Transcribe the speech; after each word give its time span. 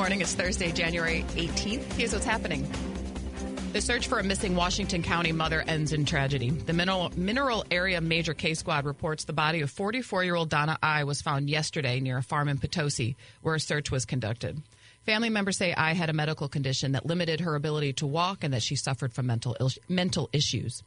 morning. 0.00 0.22
It's 0.22 0.32
Thursday, 0.32 0.72
January 0.72 1.26
18th. 1.34 1.82
Here's 1.92 2.14
what's 2.14 2.24
happening. 2.24 2.66
The 3.74 3.82
search 3.82 4.08
for 4.08 4.18
a 4.18 4.24
missing 4.24 4.56
Washington 4.56 5.02
County 5.02 5.30
mother 5.30 5.62
ends 5.68 5.92
in 5.92 6.06
tragedy. 6.06 6.48
The 6.48 6.72
Mineral, 6.72 7.12
Mineral 7.18 7.66
Area 7.70 8.00
Major 8.00 8.32
Case 8.32 8.60
Squad 8.60 8.86
reports 8.86 9.24
the 9.24 9.34
body 9.34 9.60
of 9.60 9.70
44 9.70 10.24
year 10.24 10.36
old 10.36 10.48
Donna 10.48 10.78
I 10.82 11.04
was 11.04 11.20
found 11.20 11.50
yesterday 11.50 12.00
near 12.00 12.16
a 12.16 12.22
farm 12.22 12.48
in 12.48 12.56
Potosi, 12.56 13.14
where 13.42 13.54
a 13.54 13.60
search 13.60 13.90
was 13.90 14.06
conducted. 14.06 14.62
Family 15.04 15.28
members 15.28 15.58
say 15.58 15.74
I 15.74 15.92
had 15.92 16.08
a 16.08 16.14
medical 16.14 16.48
condition 16.48 16.92
that 16.92 17.04
limited 17.04 17.40
her 17.40 17.54
ability 17.54 17.92
to 17.92 18.06
walk 18.06 18.42
and 18.42 18.54
that 18.54 18.62
she 18.62 18.76
suffered 18.76 19.12
from 19.12 19.26
mental, 19.26 19.54
mental 19.86 20.30
issues. 20.32 20.82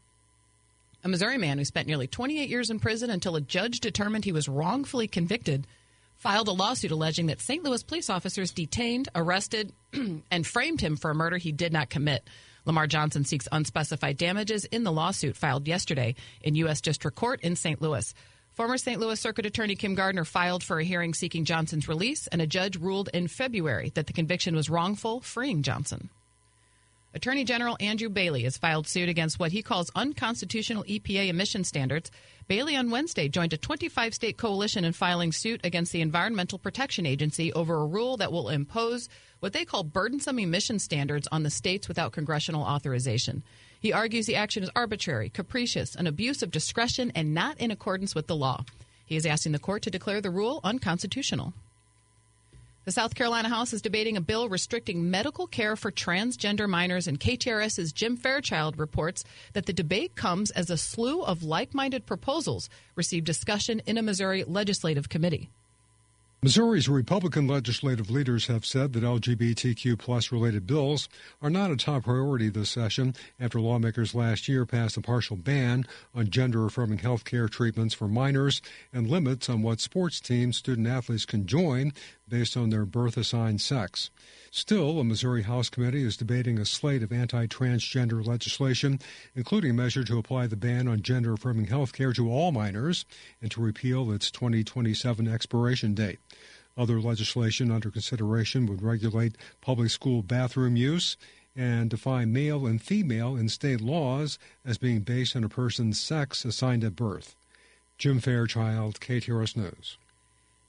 A 1.04 1.08
Missouri 1.08 1.38
man 1.38 1.60
who 1.60 1.66
spent 1.66 1.88
nearly 1.88 2.08
28 2.08 2.50
years 2.50 2.72
in 2.72 2.80
prison 2.80 3.12
until 3.12 3.36
a 3.36 3.42
judge 3.42 3.80
determined 3.80 4.26
he 4.26 4.32
was 4.32 4.50
wrongfully 4.50 5.08
convicted 5.08 5.68
filed 6.16 6.48
a 6.48 6.52
lawsuit 6.52 6.92
alleging 6.92 7.28
that 7.28 7.42
St. 7.42 7.64
Louis 7.64 7.84
police 7.84 8.10
officers 8.10 8.52
detained, 8.52 9.10
arrested, 9.16 9.74
and 10.32 10.48
framed 10.48 10.82
him 10.82 10.96
for 10.96 11.12
a 11.12 11.16
murder 11.16 11.38
he 11.38 11.52
did 11.52 11.74
not 11.74 11.90
commit. 11.90 12.30
Lamar 12.66 12.88
Johnson 12.88 13.26
seeks 13.26 13.48
unspecified 13.52 14.18
damages 14.18 14.66
in 14.66 14.84
the 14.84 14.92
lawsuit 14.92 15.36
filed 15.36 15.68
yesterday 15.68 16.16
in 16.42 16.56
U.S. 16.56 16.82
District 16.82 17.16
Court 17.16 17.42
in 17.42 17.56
St. 17.56 17.82
Louis. 17.82 18.14
Former 18.52 18.78
St. 18.78 19.00
Louis 19.00 19.20
Circuit 19.20 19.48
Attorney 19.48 19.76
Kim 19.76 19.96
Gardner 19.96 20.26
filed 20.26 20.64
for 20.64 20.80
a 20.80 20.84
hearing 20.84 21.14
seeking 21.14 21.44
Johnson's 21.44 21.88
release, 21.88 22.28
and 22.28 22.42
a 22.42 22.48
judge 22.48 22.78
ruled 22.78 23.10
in 23.14 23.28
February 23.28 23.92
that 23.96 24.08
the 24.08 24.14
conviction 24.14 24.56
was 24.56 24.70
wrongful, 24.70 25.22
freeing 25.22 25.64
Johnson. 25.64 26.10
Attorney 27.16 27.44
General 27.44 27.78
Andrew 27.80 28.10
Bailey 28.10 28.42
has 28.42 28.58
filed 28.58 28.88
suit 28.88 29.08
against 29.08 29.38
what 29.38 29.52
he 29.52 29.62
calls 29.62 29.92
unconstitutional 29.94 30.84
EPA 30.86 31.28
emission 31.28 31.64
standards. 31.64 32.10
Bailey 32.48 32.76
on 32.76 32.90
Wednesday 32.90 33.30
joined 33.30 33.54
a 33.54 33.58
25 33.58 34.16
state 34.16 34.36
coalition 34.36 34.84
in 34.84 34.94
filing 34.94 35.32
suit 35.32 35.62
against 35.64 35.92
the 35.92 36.02
Environmental 36.02 36.58
Protection 36.58 37.06
Agency 37.06 37.54
over 37.54 37.76
a 37.76 37.86
rule 37.86 38.18
that 38.18 38.32
will 38.32 38.50
impose 38.50 39.10
what 39.42 39.54
they 39.54 39.64
call 39.64 39.84
burdensome 39.84 40.40
emission 40.40 40.80
standards 40.80 41.28
on 41.32 41.44
the 41.44 41.52
states 41.52 41.88
without 41.88 42.14
congressional 42.14 42.64
authorization. 42.64 43.44
He 43.80 43.94
argues 43.94 44.26
the 44.26 44.36
action 44.36 44.64
is 44.64 44.72
arbitrary, 44.76 45.30
capricious, 45.30 45.94
an 45.94 46.08
abuse 46.08 46.42
of 46.42 46.50
discretion, 46.50 47.12
and 47.14 47.36
not 47.36 47.60
in 47.60 47.70
accordance 47.70 48.16
with 48.16 48.26
the 48.26 48.36
law. 48.36 48.66
He 49.06 49.18
is 49.18 49.28
asking 49.28 49.52
the 49.52 49.60
court 49.60 49.84
to 49.84 49.92
declare 49.92 50.20
the 50.20 50.32
rule 50.32 50.62
unconstitutional. 50.64 51.54
The 52.86 52.92
South 52.92 53.16
Carolina 53.16 53.48
House 53.48 53.72
is 53.72 53.82
debating 53.82 54.18
a 54.18 54.22
bill 54.22 54.50
restricting 54.50 55.10
medical 55.10 55.48
care 55.48 55.78
for 55.78 55.90
transgender 55.90 56.68
minors, 56.68 57.08
and 57.08 57.18
KTRS's 57.18 57.94
Jim 57.94 58.18
Fairchild 58.18 58.78
reports 58.78 59.24
that 59.54 59.66
the 59.68 59.72
debate 59.72 60.18
comes 60.18 60.52
as 60.52 60.70
a 60.70 60.76
slew 60.76 61.24
of 61.24 61.44
like 61.44 61.74
minded 61.74 62.06
proposals 62.06 62.70
received 62.98 63.26
discussion 63.26 63.82
in 63.86 63.98
a 63.98 64.02
Missouri 64.02 64.44
legislative 64.44 65.08
committee. 65.08 65.50
Missouri's 66.44 66.90
Republican 66.90 67.48
legislative 67.48 68.10
leaders 68.10 68.48
have 68.48 68.66
said 68.66 68.92
that 68.92 69.04
LGBTQ 69.04 69.98
plus 69.98 70.30
related 70.30 70.68
bills 70.68 71.08
are 71.42 71.50
not 71.50 71.72
a 71.72 71.78
top 71.78 72.04
priority 72.04 72.50
this 72.50 72.70
session 72.70 73.16
after 73.40 73.62
lawmakers 73.62 74.14
last 74.14 74.50
year 74.50 74.66
passed 74.66 74.98
a 74.98 75.02
partial 75.02 75.38
ban 75.38 75.86
on 76.14 76.30
gender 76.30 76.66
affirming 76.66 76.98
health 76.98 77.24
care 77.24 77.48
treatments 77.48 77.94
for 77.94 78.10
minors 78.10 78.62
and 78.92 79.10
limits 79.10 79.48
on 79.48 79.62
what 79.62 79.80
sports 79.80 80.20
teams 80.20 80.58
student 80.58 80.86
athletes 80.86 81.26
can 81.26 81.46
join 81.46 81.94
based 82.28 82.56
on 82.56 82.70
their 82.70 82.86
birth 82.86 83.18
assigned 83.18 83.62
sex. 83.62 84.10
Still, 84.52 85.00
a 85.00 85.04
Missouri 85.04 85.44
House 85.44 85.70
committee 85.70 86.04
is 86.04 86.16
debating 86.16 86.60
a 86.60 86.66
slate 86.66 87.02
of 87.04 87.12
anti 87.12 87.48
transgender 87.48 88.26
legislation, 88.26 89.00
including 89.36 89.72
a 89.72 89.74
measure 89.74 90.04
to 90.04 90.18
apply 90.18 90.48
the 90.48 90.56
ban 90.56 90.88
on 90.88 91.02
gender 91.02 91.34
affirming 91.34 91.66
health 91.66 91.92
care 91.94 92.14
to 92.14 92.30
all 92.30 92.52
minors 92.52 93.06
and 93.42 93.50
to 93.52 93.62
repeal 93.62 94.12
its 94.12 94.30
2027 94.30 95.28
expiration 95.28 95.94
date. 95.94 96.20
Other 96.78 97.02
legislation 97.02 97.72
under 97.72 97.92
consideration 97.92 98.66
would 98.68 98.82
regulate 98.82 99.38
public 99.62 99.90
school 99.90 100.24
bathroom 100.24 100.76
use 100.76 101.18
and 101.56 101.90
define 101.90 102.34
male 102.34 102.66
and 102.66 102.82
female 102.82 103.36
in 103.36 103.50
state 103.50 103.82
laws 103.82 104.40
as 104.66 104.78
being 104.78 105.02
based 105.02 105.36
on 105.36 105.44
a 105.44 105.50
person's 105.50 106.00
sex 106.00 106.46
assigned 106.46 106.84
at 106.84 106.96
birth. 106.96 107.36
Jim 107.98 108.20
Fairchild, 108.20 109.00
KTRS 109.00 109.56
News. 109.56 109.98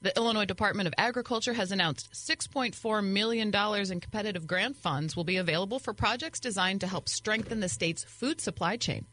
The 0.04 0.14
Illinois 0.18 0.44
Department 0.44 0.86
of 0.86 0.92
Agriculture 0.98 1.54
has 1.54 1.72
announced 1.72 2.12
$6.4 2.12 3.02
million 3.02 3.48
in 3.48 4.00
competitive 4.00 4.46
grant 4.46 4.76
funds 4.76 5.16
will 5.16 5.24
be 5.24 5.38
available 5.38 5.78
for 5.78 5.94
projects 5.94 6.40
designed 6.40 6.82
to 6.82 6.86
help 6.86 7.08
strengthen 7.08 7.60
the 7.60 7.70
state's 7.70 8.04
food 8.04 8.38
supply 8.38 8.76
chain. 8.76 9.06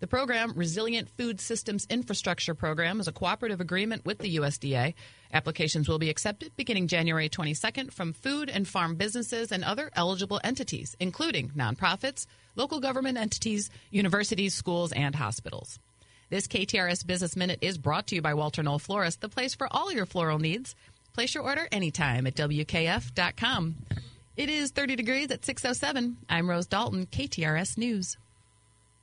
The 0.00 0.06
program, 0.06 0.52
Resilient 0.54 1.08
Food 1.08 1.40
Systems 1.40 1.86
Infrastructure 1.88 2.54
Program, 2.54 3.00
is 3.00 3.08
a 3.08 3.12
cooperative 3.12 3.62
agreement 3.62 4.04
with 4.04 4.18
the 4.18 4.36
USDA. 4.36 4.92
Applications 5.32 5.88
will 5.88 5.98
be 5.98 6.10
accepted 6.10 6.54
beginning 6.56 6.88
January 6.88 7.30
22nd 7.30 7.90
from 7.90 8.12
food 8.12 8.50
and 8.50 8.68
farm 8.68 8.96
businesses 8.96 9.50
and 9.50 9.64
other 9.64 9.90
eligible 9.96 10.42
entities, 10.44 10.94
including 11.00 11.52
nonprofits, 11.56 12.26
local 12.54 12.80
government 12.80 13.16
entities, 13.16 13.70
universities, 13.90 14.54
schools, 14.54 14.92
and 14.92 15.14
hospitals. 15.14 15.78
This 16.30 16.46
KTRS 16.46 17.06
Business 17.06 17.36
Minute 17.36 17.58
is 17.60 17.76
brought 17.78 18.06
to 18.08 18.14
you 18.14 18.22
by 18.22 18.34
Walter 18.34 18.62
Knoll 18.62 18.78
Florist, 18.78 19.20
the 19.20 19.28
place 19.28 19.54
for 19.54 19.68
all 19.70 19.92
your 19.92 20.06
floral 20.06 20.38
needs. 20.38 20.74
Place 21.12 21.34
your 21.34 21.44
order 21.44 21.68
anytime 21.70 22.26
at 22.26 22.34
WKF.com. 22.34 23.74
It 24.36 24.48
is 24.48 24.70
30 24.70 24.96
degrees 24.96 25.30
at 25.30 25.42
6.07. 25.42 26.14
I'm 26.28 26.50
Rose 26.50 26.66
Dalton, 26.66 27.06
KTRS 27.06 27.78
News. 27.78 28.16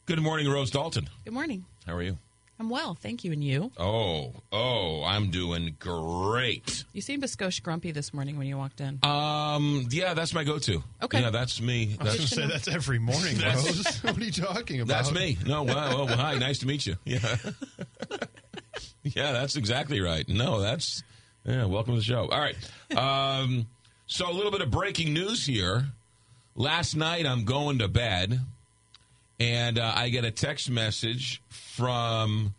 Good 0.08 0.20
morning, 0.20 0.50
Rose 0.50 0.72
Dalton. 0.72 1.10
Good 1.24 1.34
morning. 1.34 1.66
How 1.86 1.96
are 1.96 2.02
you? 2.02 2.18
I'm 2.62 2.70
well, 2.70 2.94
thank 2.94 3.24
you. 3.24 3.32
And 3.32 3.44
you? 3.44 3.72
Oh, 3.80 4.34
oh, 4.52 5.04
I'm 5.04 5.32
doing 5.32 5.76
great. 5.80 6.84
You 6.94 7.02
seemed 7.02 7.24
a 7.24 7.28
skosh 7.28 7.64
grumpy 7.64 7.90
this 7.90 8.14
morning 8.14 8.38
when 8.38 8.46
you 8.46 8.56
walked 8.56 8.82
in. 8.82 9.00
Um, 9.02 9.88
yeah, 9.90 10.14
that's 10.14 10.32
my 10.36 10.44
go-to. 10.44 10.84
Okay. 11.02 11.22
Yeah, 11.22 11.32
that's 11.32 11.60
me. 11.60 11.96
I 12.00 12.04
was 12.04 12.18
That's, 12.18 12.18
going 12.18 12.28
to 12.28 12.36
say 12.36 12.48
that's 12.54 12.68
every 12.68 13.00
morning, 13.00 13.40
Rose. 13.44 13.98
what 14.04 14.16
are 14.16 14.24
you 14.24 14.32
talking 14.32 14.80
about? 14.80 14.94
that's 14.94 15.12
me. 15.12 15.40
No, 15.44 15.64
wow, 15.64 16.06
well, 16.06 16.08
hi, 16.16 16.38
nice 16.38 16.60
to 16.60 16.68
meet 16.68 16.86
you. 16.86 16.98
Yeah. 17.04 17.36
yeah, 19.06 19.32
that's 19.32 19.56
exactly 19.56 20.00
right. 20.00 20.30
No, 20.30 20.62
that's 20.62 21.02
yeah. 21.44 21.66
Welcome 21.66 21.96
to 21.96 22.00
the 22.00 22.06
show. 22.06 22.30
All 22.30 22.40
right. 22.40 22.56
Um, 22.96 23.66
so 24.06 24.30
a 24.30 24.34
little 24.34 24.52
bit 24.52 24.62
of 24.62 24.70
breaking 24.70 25.14
news 25.14 25.48
here. 25.48 25.86
Last 26.54 26.96
night, 26.96 27.26
I'm 27.26 27.44
going 27.44 27.80
to 27.80 27.88
bed, 27.88 28.40
and 29.42 29.80
uh, 29.80 29.92
I 29.96 30.10
get 30.10 30.24
a 30.24 30.30
text 30.30 30.70
message 30.70 31.42
from 31.50 32.54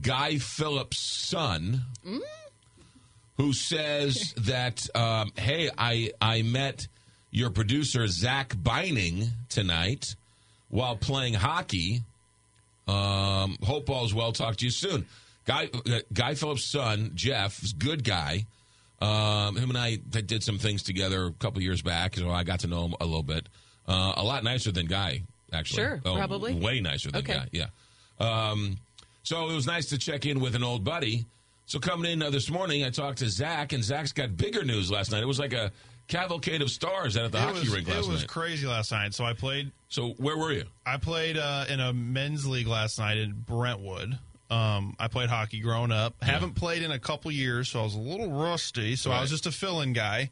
Guy 0.00 0.38
Phillips' 0.38 0.98
son, 0.98 1.82
who 3.36 3.52
says 3.52 4.32
that, 4.38 4.88
um, 4.94 5.32
"Hey, 5.36 5.68
I 5.76 6.12
I 6.22 6.40
met 6.40 6.88
your 7.30 7.50
producer 7.50 8.06
Zach 8.06 8.54
Beining 8.56 9.28
tonight 9.50 10.16
while 10.70 10.96
playing 10.96 11.34
hockey. 11.34 12.02
Um, 12.88 13.58
hope 13.62 13.90
all's 13.90 14.14
well. 14.14 14.32
Talk 14.32 14.56
to 14.56 14.64
you 14.64 14.70
soon." 14.70 15.06
Guy 15.44 15.68
uh, 15.74 15.98
Guy 16.14 16.34
Phillips' 16.34 16.64
son 16.64 17.10
Jeff 17.14 17.62
good 17.78 18.04
guy. 18.04 18.46
Um, 19.02 19.56
him 19.56 19.68
and 19.68 19.78
I 19.78 19.96
did 19.96 20.42
some 20.42 20.56
things 20.58 20.82
together 20.82 21.26
a 21.26 21.32
couple 21.32 21.60
years 21.60 21.82
back, 21.82 22.14
so 22.16 22.30
I 22.30 22.42
got 22.44 22.60
to 22.60 22.68
know 22.68 22.86
him 22.86 22.94
a 23.00 23.04
little 23.04 23.24
bit. 23.24 23.48
Uh, 23.86 24.12
a 24.16 24.22
lot 24.22 24.44
nicer 24.44 24.70
than 24.70 24.86
Guy, 24.86 25.24
actually. 25.52 25.82
Sure, 25.82 26.00
Oh, 26.04 26.14
probably. 26.16 26.54
way 26.54 26.80
nicer 26.80 27.10
than 27.10 27.20
Okay. 27.22 27.34
Guy. 27.34 27.48
Yeah. 27.52 27.66
Um, 28.20 28.78
so 29.22 29.48
it 29.50 29.54
was 29.54 29.66
nice 29.66 29.86
to 29.90 29.98
check 29.98 30.26
in 30.26 30.40
with 30.40 30.54
an 30.54 30.62
old 30.64 30.84
buddy. 30.84 31.26
So 31.66 31.78
coming 31.78 32.10
in 32.10 32.22
uh, 32.22 32.30
this 32.30 32.50
morning, 32.50 32.84
I 32.84 32.90
talked 32.90 33.18
to 33.18 33.28
Zach, 33.30 33.72
and 33.72 33.82
Zach's 33.82 34.12
got 34.12 34.36
bigger 34.36 34.64
news 34.64 34.90
last 34.90 35.10
night. 35.12 35.22
It 35.22 35.26
was 35.26 35.38
like 35.38 35.52
a 35.52 35.70
cavalcade 36.08 36.60
of 36.60 36.70
stars 36.70 37.16
out 37.16 37.24
at 37.26 37.32
the 37.32 37.38
It 37.38 37.42
hockey 37.42 37.60
was, 37.60 37.74
rink 37.74 37.88
it 37.88 37.96
was 37.96 38.08
night. 38.08 38.26
crazy 38.28 38.66
last 38.66 38.90
night. 38.92 39.14
So 39.14 39.24
I 39.24 39.32
played. 39.32 39.70
so 39.88 40.10
where 40.18 40.36
were 40.36 40.52
you? 40.52 40.64
I 40.84 40.96
played 40.98 41.38
uh, 41.38 41.64
in 41.68 41.80
a 41.80 41.92
men's 41.92 42.46
league 42.46 42.66
last 42.66 42.98
night 42.98 43.16
in 43.16 43.32
Brentwood. 43.32 44.18
Um, 44.50 44.96
I 44.98 45.08
played 45.08 45.30
hockey 45.30 45.60
growing 45.60 45.92
up. 45.92 46.14
Haven't 46.22 46.54
played 46.56 46.82
in 46.82 46.90
a 46.90 46.98
couple 46.98 47.30
years, 47.30 47.70
so 47.70 47.80
I 47.80 47.84
was 47.84 47.94
a 47.94 47.98
little 48.00 48.30
rusty. 48.30 48.96
So 48.96 49.10
I 49.10 49.20
was 49.22 49.30
just 49.30 49.46
a 49.46 49.52
fill-in 49.52 49.94
guy. 49.94 50.30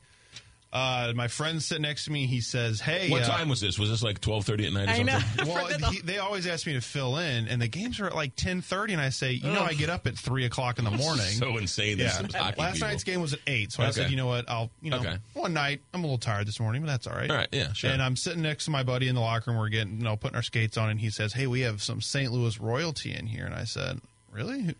Uh, 0.72 1.12
my 1.16 1.26
friend 1.26 1.60
sitting 1.60 1.82
next 1.82 2.04
to 2.04 2.12
me, 2.12 2.26
he 2.26 2.40
says, 2.40 2.80
"Hey, 2.80 3.10
What 3.10 3.22
uh, 3.22 3.26
time 3.26 3.48
was 3.48 3.60
this? 3.60 3.76
Was 3.76 3.90
this 3.90 4.04
like 4.04 4.20
twelve 4.20 4.44
thirty 4.46 4.66
at 4.68 4.72
night 4.72 4.86
or 4.86 4.90
I 4.92 4.96
something? 4.98 5.46
know. 5.46 5.52
Well, 5.52 5.66
he, 5.90 6.00
they 6.00 6.18
always 6.18 6.46
ask 6.46 6.64
me 6.64 6.74
to 6.74 6.80
fill 6.80 7.16
in, 7.18 7.48
and 7.48 7.60
the 7.60 7.66
games 7.66 7.98
are 7.98 8.06
at 8.06 8.14
like 8.14 8.36
ten 8.36 8.62
thirty, 8.62 8.92
and 8.92 9.02
I 9.02 9.08
say, 9.08 9.32
you 9.32 9.50
know, 9.50 9.62
I 9.64 9.74
get 9.74 9.90
up 9.90 10.06
at 10.06 10.16
three 10.16 10.44
o'clock 10.44 10.78
in 10.78 10.84
the 10.84 10.90
morning. 10.96 11.24
So 11.26 11.56
insane. 11.56 11.98
yeah, 11.98 12.22
This 12.22 12.34
hockey 12.36 12.60
last 12.60 12.74
people. 12.74 12.88
night's 12.88 13.02
game 13.02 13.20
was 13.20 13.32
at 13.32 13.40
eight, 13.48 13.72
so 13.72 13.82
I 13.82 13.90
said, 13.90 14.12
you 14.12 14.16
know 14.16 14.28
what, 14.28 14.48
I'll, 14.48 14.70
you 14.80 14.90
know, 14.90 14.98
Okay. 15.00 15.16
one 15.34 15.52
night 15.54 15.80
I'm 15.92 16.00
a 16.04 16.06
little 16.06 16.18
tired 16.18 16.46
this 16.46 16.60
morning, 16.60 16.82
but 16.82 16.86
that's 16.88 17.08
all 17.08 17.14
right. 17.16 17.28
All 17.28 17.36
right, 17.36 17.48
yeah, 17.50 17.72
sure. 17.72 17.90
And 17.90 18.00
I'm 18.00 18.14
sitting 18.14 18.42
next 18.42 18.66
to 18.66 18.70
my 18.70 18.84
buddy 18.84 19.08
in 19.08 19.16
the 19.16 19.20
locker 19.20 19.50
room. 19.50 19.58
We're 19.58 19.70
getting, 19.70 19.98
you 19.98 20.04
know, 20.04 20.14
putting 20.16 20.36
our 20.36 20.42
skates 20.42 20.76
on, 20.76 20.88
and 20.88 21.00
he 21.00 21.10
says, 21.10 21.32
"Hey, 21.32 21.48
we 21.48 21.62
have 21.62 21.82
some 21.82 22.00
St. 22.00 22.30
Louis 22.30 22.60
royalty 22.60 23.12
in 23.12 23.26
here." 23.26 23.44
And 23.44 23.56
I 23.56 23.64
said, 23.64 24.00
"Really? 24.32 24.62
Who- 24.62 24.74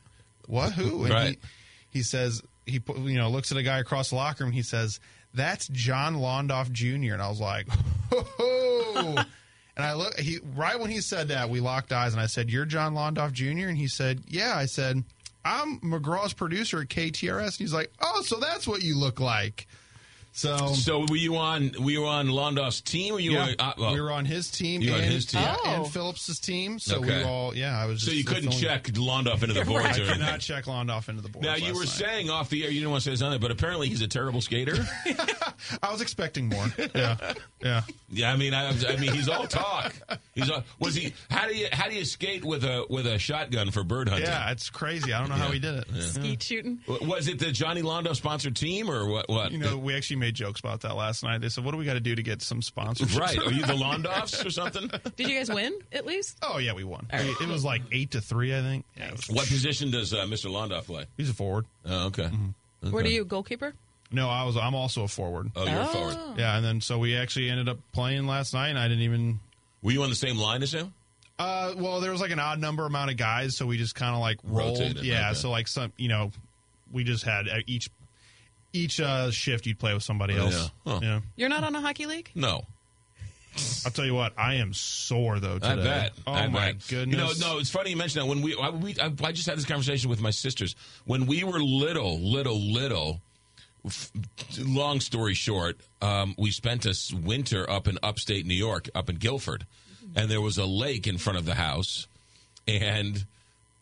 What? 0.47 0.73
Who?" 0.75 1.03
And 1.07 1.13
Right. 1.15 1.39
he, 1.91 1.99
he 1.99 2.03
says 2.05 2.43
he, 2.65 2.79
put, 2.79 2.99
you 2.99 3.19
know, 3.19 3.29
looks 3.29 3.51
at 3.51 3.59
a 3.59 3.63
guy 3.65 3.79
across 3.81 4.11
the 4.11 4.15
locker 4.15 4.45
room. 4.45 4.51
And 4.51 4.55
he 4.55 4.63
says, 4.63 5.01
"That's 5.35 5.69
John 5.69 6.17
Londoff 6.17 6.71
Jr." 6.73 7.13
And 7.13 7.23
I 7.23 7.29
was 7.29 7.41
like, 7.41 7.67
"Oh." 8.13 9.25
And 9.77 9.87
I 9.87 9.95
look, 9.95 10.19
he 10.19 10.41
right 10.55 10.79
when 10.79 10.91
he 10.91 11.01
said 11.01 11.29
that, 11.29 11.49
we 11.49 11.61
locked 11.61 11.93
eyes, 11.93 12.13
and 12.13 12.21
I 12.21 12.27
said, 12.27 12.51
"You're 12.51 12.67
John 12.67 12.95
Londoff 12.95 13.33
Jr." 13.33 13.69
And 13.69 13.79
he 13.79 13.89
said, 13.89 14.23
"Yeah." 14.27 14.55
I 14.57 14.67
said, 14.67 15.05
"I'm 15.45 15.81
McGraw's 15.81 16.33
producer 16.35 16.81
at 16.81 16.89
KTRS." 16.89 17.47
And 17.47 17.59
he's 17.59 17.73
like, 17.73 17.93
"Oh, 18.01 18.23
so 18.23 18.37
that's 18.39 18.67
what 18.67 18.83
you 18.83 18.99
look 18.99 19.21
like." 19.21 19.67
So, 20.41 20.69
So 20.73 21.01
were 21.09 21.17
you 21.17 21.37
on? 21.37 21.73
We 21.79 21.99
were 21.99 22.01
you 22.01 22.07
on 22.07 22.29
Londoff's 22.29 22.81
team? 22.81 23.15
Or 23.15 23.21
you 23.21 23.33
yeah, 23.33 23.47
were? 23.49 23.55
Uh, 23.59 23.73
well, 23.77 23.93
we 23.93 24.01
were 24.01 24.11
on 24.11 24.25
his 24.25 24.51
team. 24.51 24.81
You 24.81 24.93
were 24.93 24.97
on 24.97 25.03
and, 25.05 25.13
his 25.13 25.27
team. 25.27 25.43
yeah, 25.43 25.57
Oh. 25.65 25.71
and 25.85 25.93
Phillips's 25.93 26.41
team. 26.41 26.79
So 26.79 26.99
we 27.01 27.09
Okay. 27.09 27.23
were 27.25 27.29
all. 27.29 27.55
Yeah, 27.55 27.79
I 27.79 27.85
was. 27.85 28.03
so 28.03 28.11
you 28.11 28.25
couldn't 28.25 28.45
fulfilling- 28.53 28.65
check 28.83 28.85
Londoff 28.95 29.43
into 29.43 29.53
the 29.55 29.67
boards 29.67 29.85
Right. 29.87 29.99
or 29.99 30.03
I 30.03 30.05
anything. 30.05 30.13
could 30.15 30.21
not 30.21 30.41
check 30.41 30.65
Londoff 30.65 31.09
into 31.11 31.21
the 31.21 31.29
board. 31.29 31.45
Now 31.45 31.57
you 31.57 31.75
were 31.75 31.85
saying 31.85 32.31
off 32.31 32.49
the 32.49 32.65
air 32.65 32.71
you 32.71 32.81
didn't 32.81 32.91
want 32.91 33.03
to 33.03 33.05
say 33.05 33.11
this 33.13 33.21
on 33.23 33.35
it, 33.35 33.41
but 33.43 33.51
apparently 33.51 33.89
he's 33.91 34.01
a 34.01 34.09
terrible 34.09 34.41
skater. 34.41 34.89
I 35.83 35.93
was 35.93 36.01
expecting 36.01 36.49
more. 36.49 36.67
Yeah, 36.95 37.17
yeah. 37.63 37.83
yeah, 38.11 38.33
I 38.33 38.37
mean, 38.37 38.55
I, 38.55 38.69
I 38.71 38.97
mean, 38.97 39.13
he's 39.13 39.29
all 39.29 39.47
talk. 39.47 39.93
He's 40.35 40.49
all, 40.51 40.65
was 40.79 40.95
he? 40.95 41.13
How 41.31 41.47
do 41.49 41.55
you 41.55 41.69
how 41.71 41.89
do 41.89 41.95
you 41.97 42.05
skate 42.07 42.45
with 42.47 42.65
a 42.65 42.87
with 42.89 43.07
a 43.07 43.19
shotgun 43.19 43.71
for 43.71 43.85
bird 43.85 44.09
hunting? 44.09 44.27
Yeah, 44.29 44.51
it's 44.53 44.71
crazy. 44.71 45.13
I 45.13 45.19
don't 45.21 45.29
know 45.29 45.35
how 45.35 45.51
he 45.51 45.59
did 45.59 45.75
it. 45.75 46.03
Skeet 46.03 46.43
shooting. 46.43 46.81
Was 46.87 47.29
it 47.29 47.39
the 47.39 47.53
Johnny 47.53 47.83
Londoff 47.83 48.17
sponsored 48.17 48.57
team 48.57 48.91
or 48.91 49.07
what? 49.07 49.29
What? 49.29 49.53
You 49.53 49.59
know, 49.59 49.77
we 49.77 49.95
actually 49.95 50.17
made 50.17 50.30
jokes 50.33 50.61
about 50.61 50.81
that 50.83 50.97
last 50.97 51.23
night. 51.23 51.41
They 51.41 51.49
said, 51.49 51.65
"What 51.65 51.73
do 51.73 51.77
we 51.79 51.85
got 51.85 51.95
to 51.95 52.01
do 52.01 52.15
to 52.15 52.23
get 52.23 52.43
some 52.43 52.63
sponsors?" 52.63 53.17
right? 53.19 53.39
Are 53.47 53.53
you 53.53 53.63
the 53.65 53.75
Londoffs 53.75 54.45
or 54.45 54.51
something? 54.51 54.91
Did 55.17 55.29
you 55.29 55.37
guys 55.39 55.51
win 55.51 55.73
at 55.93 56.07
least? 56.07 56.39
Oh 56.43 56.59
yeah, 56.59 56.73
we 56.75 56.85
won. 56.85 57.07
We- 57.13 57.19
it 57.19 57.49
was 57.49 57.65
like 57.65 57.83
eight 57.93 58.13
to 58.13 58.21
three, 58.21 58.57
I 58.57 58.61
think. 58.63 58.85
Yeah, 58.97 59.13
was- 59.13 59.29
What 59.29 59.47
position 59.49 59.91
does 59.91 60.13
uh, 60.15 60.25
Mr. 60.27 60.47
Londoff 60.51 60.85
play? 60.87 61.07
he's 61.17 61.31
a 61.31 61.35
forward. 61.35 61.67
Oh, 61.87 62.07
okay. 62.07 62.25
Mm-hmm. 62.25 62.91
Where 62.91 63.03
do 63.03 63.11
you 63.11 63.25
goalkeeper? 63.25 63.75
No, 64.13 64.29
I 64.29 64.45
was. 64.45 64.57
I'm 64.57 64.75
also 64.75 65.05
a 65.05 65.09
forward. 65.09 65.51
Oh, 65.55 65.65
you're 65.67 65.79
a 65.81 65.83
Oh. 65.83 65.87
forward. 65.87 66.17
Yeah, 66.39 66.57
and 66.57 66.65
then 66.65 66.81
so 66.81 66.99
we 66.99 67.17
actually 67.17 67.49
ended 67.51 67.69
up 67.69 67.79
playing 67.93 68.27
last 68.27 68.55
night, 68.55 68.71
and 68.71 68.79
I 68.79 68.89
didn't 68.89 69.05
even. 69.05 69.39
Were 69.83 69.93
you 69.93 70.03
on 70.03 70.11
the 70.11 70.17
same 70.17 70.37
line 70.37 70.63
as 70.63 70.73
him? 70.75 70.93
Uh, 71.39 71.75
well, 71.79 72.01
there 72.01 72.11
was 72.11 72.21
like 72.21 72.33
an 72.33 72.39
odd 72.39 72.59
number 72.61 72.85
amount 72.85 73.11
of 73.11 73.17
guys, 73.17 73.57
so 73.57 73.65
we 73.67 73.79
just 73.79 73.95
kind 73.95 74.15
of 74.15 74.21
like 74.21 74.39
rolled. 74.45 74.79
Rotated, 74.79 75.05
Yeah, 75.05 75.31
okay. 75.31 75.35
so 75.39 75.51
like 75.51 75.69
some, 75.69 75.93
you 75.97 76.09
know, 76.09 76.33
we 76.93 77.03
just 77.05 77.25
had 77.25 77.49
uh, 77.49 77.61
each 77.67 77.89
each 78.73 79.01
uh, 79.01 79.31
shift 79.31 79.67
you'd 79.67 79.79
play 79.79 79.95
with 79.95 80.03
somebody 80.03 80.35
Oh, 80.35 80.47
else. 80.47 80.71
yeah. 80.87 80.93
Huh. 80.93 81.01
yeah. 81.03 81.21
You're 81.37 81.49
not 81.49 81.65
on 81.65 81.75
a 81.75 81.81
hockey 81.81 82.07
league? 82.07 82.31
No. 82.35 82.65
I'll 83.85 83.91
tell 83.91 84.05
you 84.07 84.15
what, 84.15 84.33
I 84.39 84.55
am 84.55 84.73
sore 84.73 85.41
though 85.41 85.55
today. 85.59 85.69
I 85.73 85.77
bet. 85.77 86.13
Oh 86.27 86.33
I 86.33 86.47
my 86.47 86.73
bet. 86.73 86.87
goodness. 86.89 87.39
You 87.39 87.45
know, 87.45 87.55
no, 87.55 87.59
it's 87.59 87.69
funny 87.71 87.91
you 87.91 87.97
mention 87.97 88.21
that. 88.21 88.27
When 88.27 88.43
we, 88.43 88.57
I, 88.57 88.71
we, 88.71 88.95
I, 89.01 89.13
I 89.25 89.33
just 89.33 89.49
had 89.49 89.59
this 89.59 89.65
conversation 89.67 90.09
with 90.09 90.21
my 90.21 90.31
sisters. 90.31 90.77
When 91.05 91.27
we 91.27 91.43
were 91.43 91.59
little, 91.61 92.19
little, 92.21 92.59
little. 92.61 93.21
f- 93.85 94.13
Long 94.59 95.01
story 95.01 95.35
short, 95.35 95.81
um, 96.01 96.35
we 96.39 96.51
spent 96.53 96.87
a 96.87 96.95
winter 97.25 97.69
up 97.69 97.89
in 97.89 97.99
upstate 98.03 98.47
New 98.47 98.55
York, 98.55 98.89
up 98.95 99.11
in 99.11 99.17
Guilford, 99.17 99.67
and 100.15 100.31
there 100.31 100.41
was 100.41 100.57
a 100.59 100.67
lake 100.67 101.07
in 101.09 101.19
front 101.19 101.39
of 101.39 101.45
the 101.45 101.55
house, 101.55 102.07
and 102.69 103.25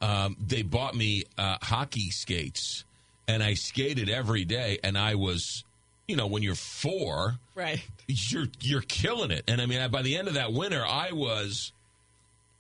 um, 0.01 0.37
they 0.41 0.63
bought 0.63 0.95
me 0.95 1.25
uh, 1.37 1.57
hockey 1.61 2.11
skates, 2.11 2.85
and 3.29 3.43
I 3.43 3.55
skated 3.55 4.09
every 4.09 4.45
day, 4.45 4.79
and 4.83 4.99
I 4.99 5.15
was, 5.15 5.63
you 6.09 6.17
know, 6.17 6.27
when 6.27 6.43
you're 6.43 6.55
four, 6.57 7.37
Right. 7.55 7.81
you're 8.09 8.47
you're 8.61 8.81
killing 8.83 9.31
it. 9.31 9.45
And 9.47 9.61
I 9.61 9.67
mean, 9.67 9.89
by 9.91 10.03
the 10.03 10.17
end 10.17 10.27
of 10.29 10.35
that 10.35 10.53
winter, 10.53 10.85
I 10.85 11.13
was, 11.13 11.73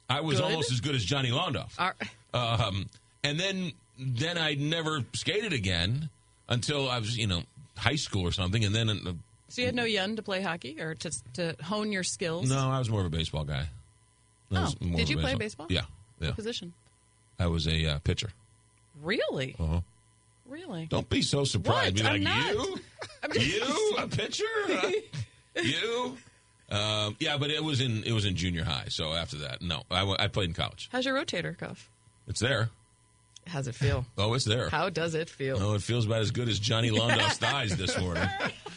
I 0.09 0.20
was 0.20 0.38
Good? 0.38 0.44
almost 0.44 0.70
as 0.73 0.81
good 0.81 0.94
as 0.94 1.05
Johnny 1.05 1.31
Londoff. 1.31 1.73
Are, 1.79 1.97
Um, 2.35 2.87
and 3.25 3.41
then 3.41 3.73
then 3.99 4.38
I 4.38 4.55
never 4.55 5.05
skated 5.15 5.53
again 5.53 6.09
until 6.49 6.88
I 6.88 6.99
was, 7.00 7.17
you 7.17 7.26
know, 7.26 7.43
high 7.76 7.97
school 7.97 8.23
or 8.23 8.31
something. 8.32 8.64
And 8.64 8.73
then, 8.75 8.88
uh, 8.91 9.12
so 9.49 9.62
you 9.62 9.67
had 9.67 9.75
no 9.75 9.85
young 9.85 10.14
to 10.17 10.23
play 10.23 10.41
hockey 10.43 10.81
or 10.81 10.94
to 10.97 11.11
to 11.35 11.56
hone 11.64 11.91
your 11.91 12.05
skills? 12.05 12.49
no, 12.50 12.59
I 12.71 12.79
was 12.79 12.91
more 12.91 13.00
of 13.00 13.06
a 13.06 13.11
baseball 13.11 13.44
guy. 13.44 13.67
I 14.53 14.56
Oh, 14.64 14.73
did 14.97 15.09
you 15.09 15.19
play 15.19 15.35
baseball? 15.35 15.67
Yeah, 15.69 15.82
yeah. 16.21 16.32
Position. 16.32 16.73
I 17.38 17.47
was 17.49 17.67
a 17.67 17.87
uh, 17.87 17.99
pitcher. 18.00 18.31
Really? 19.03 19.55
Uh-huh. 19.59 19.81
Really? 20.49 20.87
Don't 20.87 21.09
be 21.09 21.23
so 21.23 21.45
surprised. 21.45 21.87
What? 21.87 21.95
Be 21.97 22.03
like 22.03 22.12
I'm 22.12 22.23
not. 22.25 22.53
you, 22.55 22.77
I'm 23.23 23.33
just- 23.33 23.47
you, 23.47 23.97
a 23.99 24.09
pitcher, 24.09 24.45
Huh? 24.67 24.91
you. 25.62 26.17
Um, 26.71 27.17
yeah, 27.19 27.39
but 27.39 27.50
it 27.50 27.65
was 27.65 27.81
in 27.81 28.05
it 28.05 28.12
was 28.12 28.25
in 28.27 28.37
junior 28.37 28.65
high. 28.65 28.87
So 28.89 29.12
after 29.15 29.37
that, 29.39 29.62
no, 29.62 29.83
I 29.91 30.29
played 30.29 30.49
in 30.50 30.55
college. 30.55 30.89
How's 30.93 31.06
your 31.06 31.15
rotator 31.17 31.56
cuff? 31.56 31.89
It's 32.27 32.41
there. 32.41 32.69
How's 33.47 33.67
it 33.69 33.75
feel? 33.75 34.05
Oh, 34.19 34.35
it's 34.35 34.45
there. 34.45 34.69
How 34.69 34.91
does 34.91 35.15
it 35.15 35.31
feel? 35.31 35.56
Oh, 35.59 35.73
it 35.75 35.81
feels 35.83 36.05
about 36.05 36.21
as 36.21 36.31
good 36.31 36.49
as 36.49 36.59
Johnny 36.59 36.91
Londoff's 36.91 37.39
thighs 37.39 37.75
this 37.77 37.99
morning. 37.99 38.29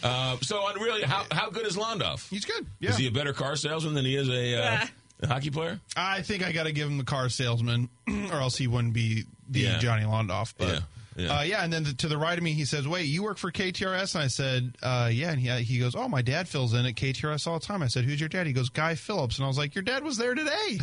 Uh, 0.02 0.38
so, 0.42 0.60
on 0.60 0.76
really, 0.80 1.02
how 1.04 1.26
how 1.32 1.50
good 1.50 1.66
is 1.68 1.76
Londoff? 1.76 2.30
he's 2.30 2.46
good. 2.46 2.66
Yeah. 2.80 2.92
Is 2.92 2.98
he 2.98 3.08
a 3.08 3.12
better 3.12 3.34
car 3.34 3.58
salesman 3.58 3.94
than 3.96 4.06
he 4.06 4.16
is 4.16 4.30
a, 4.30 4.56
uh, 4.64 4.86
a 5.24 5.28
hockey 5.28 5.50
player? 5.50 5.78
I 5.98 6.22
think 6.22 6.46
I 6.46 6.54
got 6.54 6.64
to 6.64 6.72
give 6.72 6.88
him 6.90 6.98
the 6.98 7.04
car 7.04 7.28
salesman, 7.28 7.90
or 8.32 8.36
else 8.40 8.56
he 8.56 8.68
wouldn't 8.68 8.94
be 8.94 9.26
the 9.50 9.60
Yeah. 9.60 9.78
Johnny 9.80 10.04
Londoff. 10.06 10.54
But 10.58 10.68
Yeah, 10.70 10.80
yeah. 11.16 11.40
Uh, 11.40 11.42
yeah. 11.44 11.64
And 11.64 11.72
then 11.74 11.84
to 11.86 12.08
the 12.08 12.18
right 12.18 12.38
of 12.38 12.44
me, 12.44 12.54
he 12.54 12.66
says, 12.66 12.88
"Wait, 12.88 13.04
you 13.06 13.24
work 13.24 13.38
for 13.38 13.52
KTRS?" 13.52 14.16
And 14.16 14.24
I 14.24 14.28
said, 14.28 14.76
uh, 14.82 15.10
"Yeah." 15.12 15.32
And 15.32 15.40
he 15.40 15.50
he 15.64 15.80
goes, 15.80 15.96
"Oh, 15.96 16.08
my 16.08 16.22
dad 16.22 16.48
fills 16.48 16.74
in 16.74 16.86
at 16.86 16.96
KTRS 16.96 17.48
all 17.48 17.60
the 17.60 17.66
time." 17.66 17.82
I 17.84 17.88
said, 17.88 18.06
"Who's 18.06 18.20
your 18.20 18.30
dad?" 18.30 18.48
He 18.48 18.54
goes, 18.54 18.70
"Guy 18.70 18.96
Phillips." 18.96 19.38
And 19.38 19.46
I 19.46 19.48
was 19.48 19.58
like, 19.58 19.76
"Your 19.76 19.84
dad 19.84 20.04
was 20.04 20.18
there 20.18 20.34
today." 20.36 20.80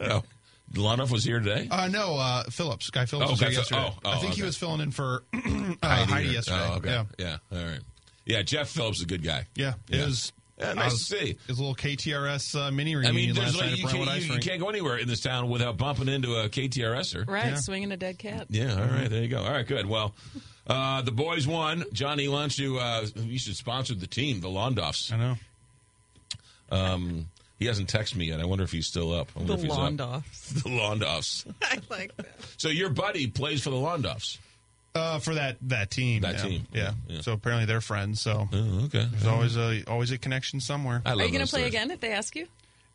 Oh, 0.00 0.22
Londoff 0.74 1.10
was 1.12 1.22
here 1.24 1.38
today. 1.38 1.68
uh, 1.70 1.86
no, 1.88 2.16
uh, 2.16 2.42
Phillips. 2.50 2.90
Guy 2.90 3.06
Phillips 3.06 3.28
Oh, 3.28 3.32
was 3.32 3.40
here 3.40 3.50
yesterday. 3.50 3.84
oh, 3.88 3.98
oh, 4.04 4.10
I 4.10 4.18
think 4.18 4.34
he 4.34 4.42
was 4.42 4.56
filling 4.56 4.80
in 4.80 4.90
for 4.90 5.22
uh, 5.34 6.06
Heidi, 6.06 6.28
yesterday. 6.30 6.68
Oh, 6.70 6.74
okay. 6.78 6.90
Yeah. 6.90 7.04
Yeah. 7.50 7.58
All 7.58 7.64
right. 7.64 7.80
Yeah. 8.24 8.42
Jeff 8.42 8.68
Phillips 8.68 8.98
is 8.98 9.04
a 9.04 9.06
good 9.06 9.22
guy. 9.22 9.46
Yeah, 9.54 9.74
it 9.90 9.96
Yeah. 9.98 10.06
was. 10.06 10.32
Yeah, 10.58 10.72
nice 10.72 10.92
was- 10.92 11.08
to 11.08 11.16
see. 11.18 11.30
It 11.32 11.48
was 11.48 11.58
a 11.58 11.62
little 11.62 11.74
KTRS 11.74 12.54
uh, 12.58 12.70
mini 12.70 12.96
I 12.96 13.12
mean, 13.12 13.34
there's 13.34 13.54
last 13.54 13.56
like, 13.56 13.70
night 13.70 13.78
you, 13.78 13.84
at 13.84 13.90
Brentwood 13.90 14.08
can't, 14.08 14.16
Ice 14.22 14.26
you, 14.28 14.34
you 14.34 14.40
can't 14.40 14.60
go 14.60 14.68
anywhere 14.70 14.96
in 14.96 15.06
this 15.08 15.20
town 15.20 15.50
without 15.50 15.76
bumping 15.76 16.08
into 16.08 16.34
a 16.36 16.48
KTRSer. 16.48 17.28
Right, 17.28 17.46
Yeah. 17.46 17.54
swinging 17.56 17.92
a 17.92 17.96
dead 17.98 18.18
cat. 18.18 18.46
Yeah, 18.48 18.72
all 18.72 18.86
right, 18.86 19.08
there 19.10 19.22
you 19.22 19.28
go. 19.28 19.42
All 19.42 19.50
right, 19.52 19.66
good. 19.66 19.84
Well, 19.86 20.14
uh, 20.66 21.02
the 21.02 21.12
boys 21.12 21.46
won. 21.46 21.84
Johnny, 21.92 22.26
why 22.28 22.40
don't 22.40 22.58
you, 22.58 22.78
uh, 22.78 23.06
you 23.16 23.38
should 23.38 23.56
sponsor 23.56 23.94
the 23.94 24.06
team, 24.06 24.40
the 24.40 24.48
Londoffs. 24.48 25.12
I 25.12 25.16
know. 25.18 25.34
Um, 26.70 27.28
he 27.58 27.66
hasn't 27.66 27.92
texted 27.92 28.16
me 28.16 28.26
yet. 28.26 28.40
I 28.40 28.44
wonder 28.44 28.64
if 28.64 28.72
he's 28.72 28.86
still 28.86 29.12
up. 29.12 29.28
I 29.38 29.44
The 29.44 29.54
if 29.54 29.70
up. 29.70 29.78
Londoffs. 29.78 30.54
The 30.62 30.70
Londoffs. 30.70 31.46
I 31.62 31.80
like 31.90 32.16
that. 32.16 32.26
So 32.56 32.68
your 32.68 32.90
buddy 32.90 33.26
plays 33.28 33.62
for 33.62 33.70
the 33.70 33.76
Londoffs. 33.76 34.38
Uh, 34.96 35.18
for 35.18 35.34
that 35.34 35.56
that 35.62 35.90
team. 35.90 36.22
That 36.22 36.36
yeah. 36.36 36.42
team. 36.42 36.66
Yeah. 36.72 36.90
Yeah. 37.08 37.20
So 37.20 37.32
apparently 37.32 37.66
they're 37.66 37.80
friends. 37.80 38.20
So 38.22 38.48
Oh, 38.52 38.84
okay. 38.86 39.06
there's 39.10 39.26
always 39.26 39.56
a 39.56 39.84
always 39.86 40.10
a 40.10 40.18
connection 40.18 40.60
somewhere. 40.60 41.02
I 41.04 41.10
love 41.10 41.20
Are 41.20 41.24
you 41.26 41.32
going 41.32 41.44
to 41.44 41.50
play 41.50 41.60
stories. 41.60 41.74
again 41.74 41.90
if 41.90 42.00
they 42.00 42.12
ask 42.12 42.34
you? 42.34 42.46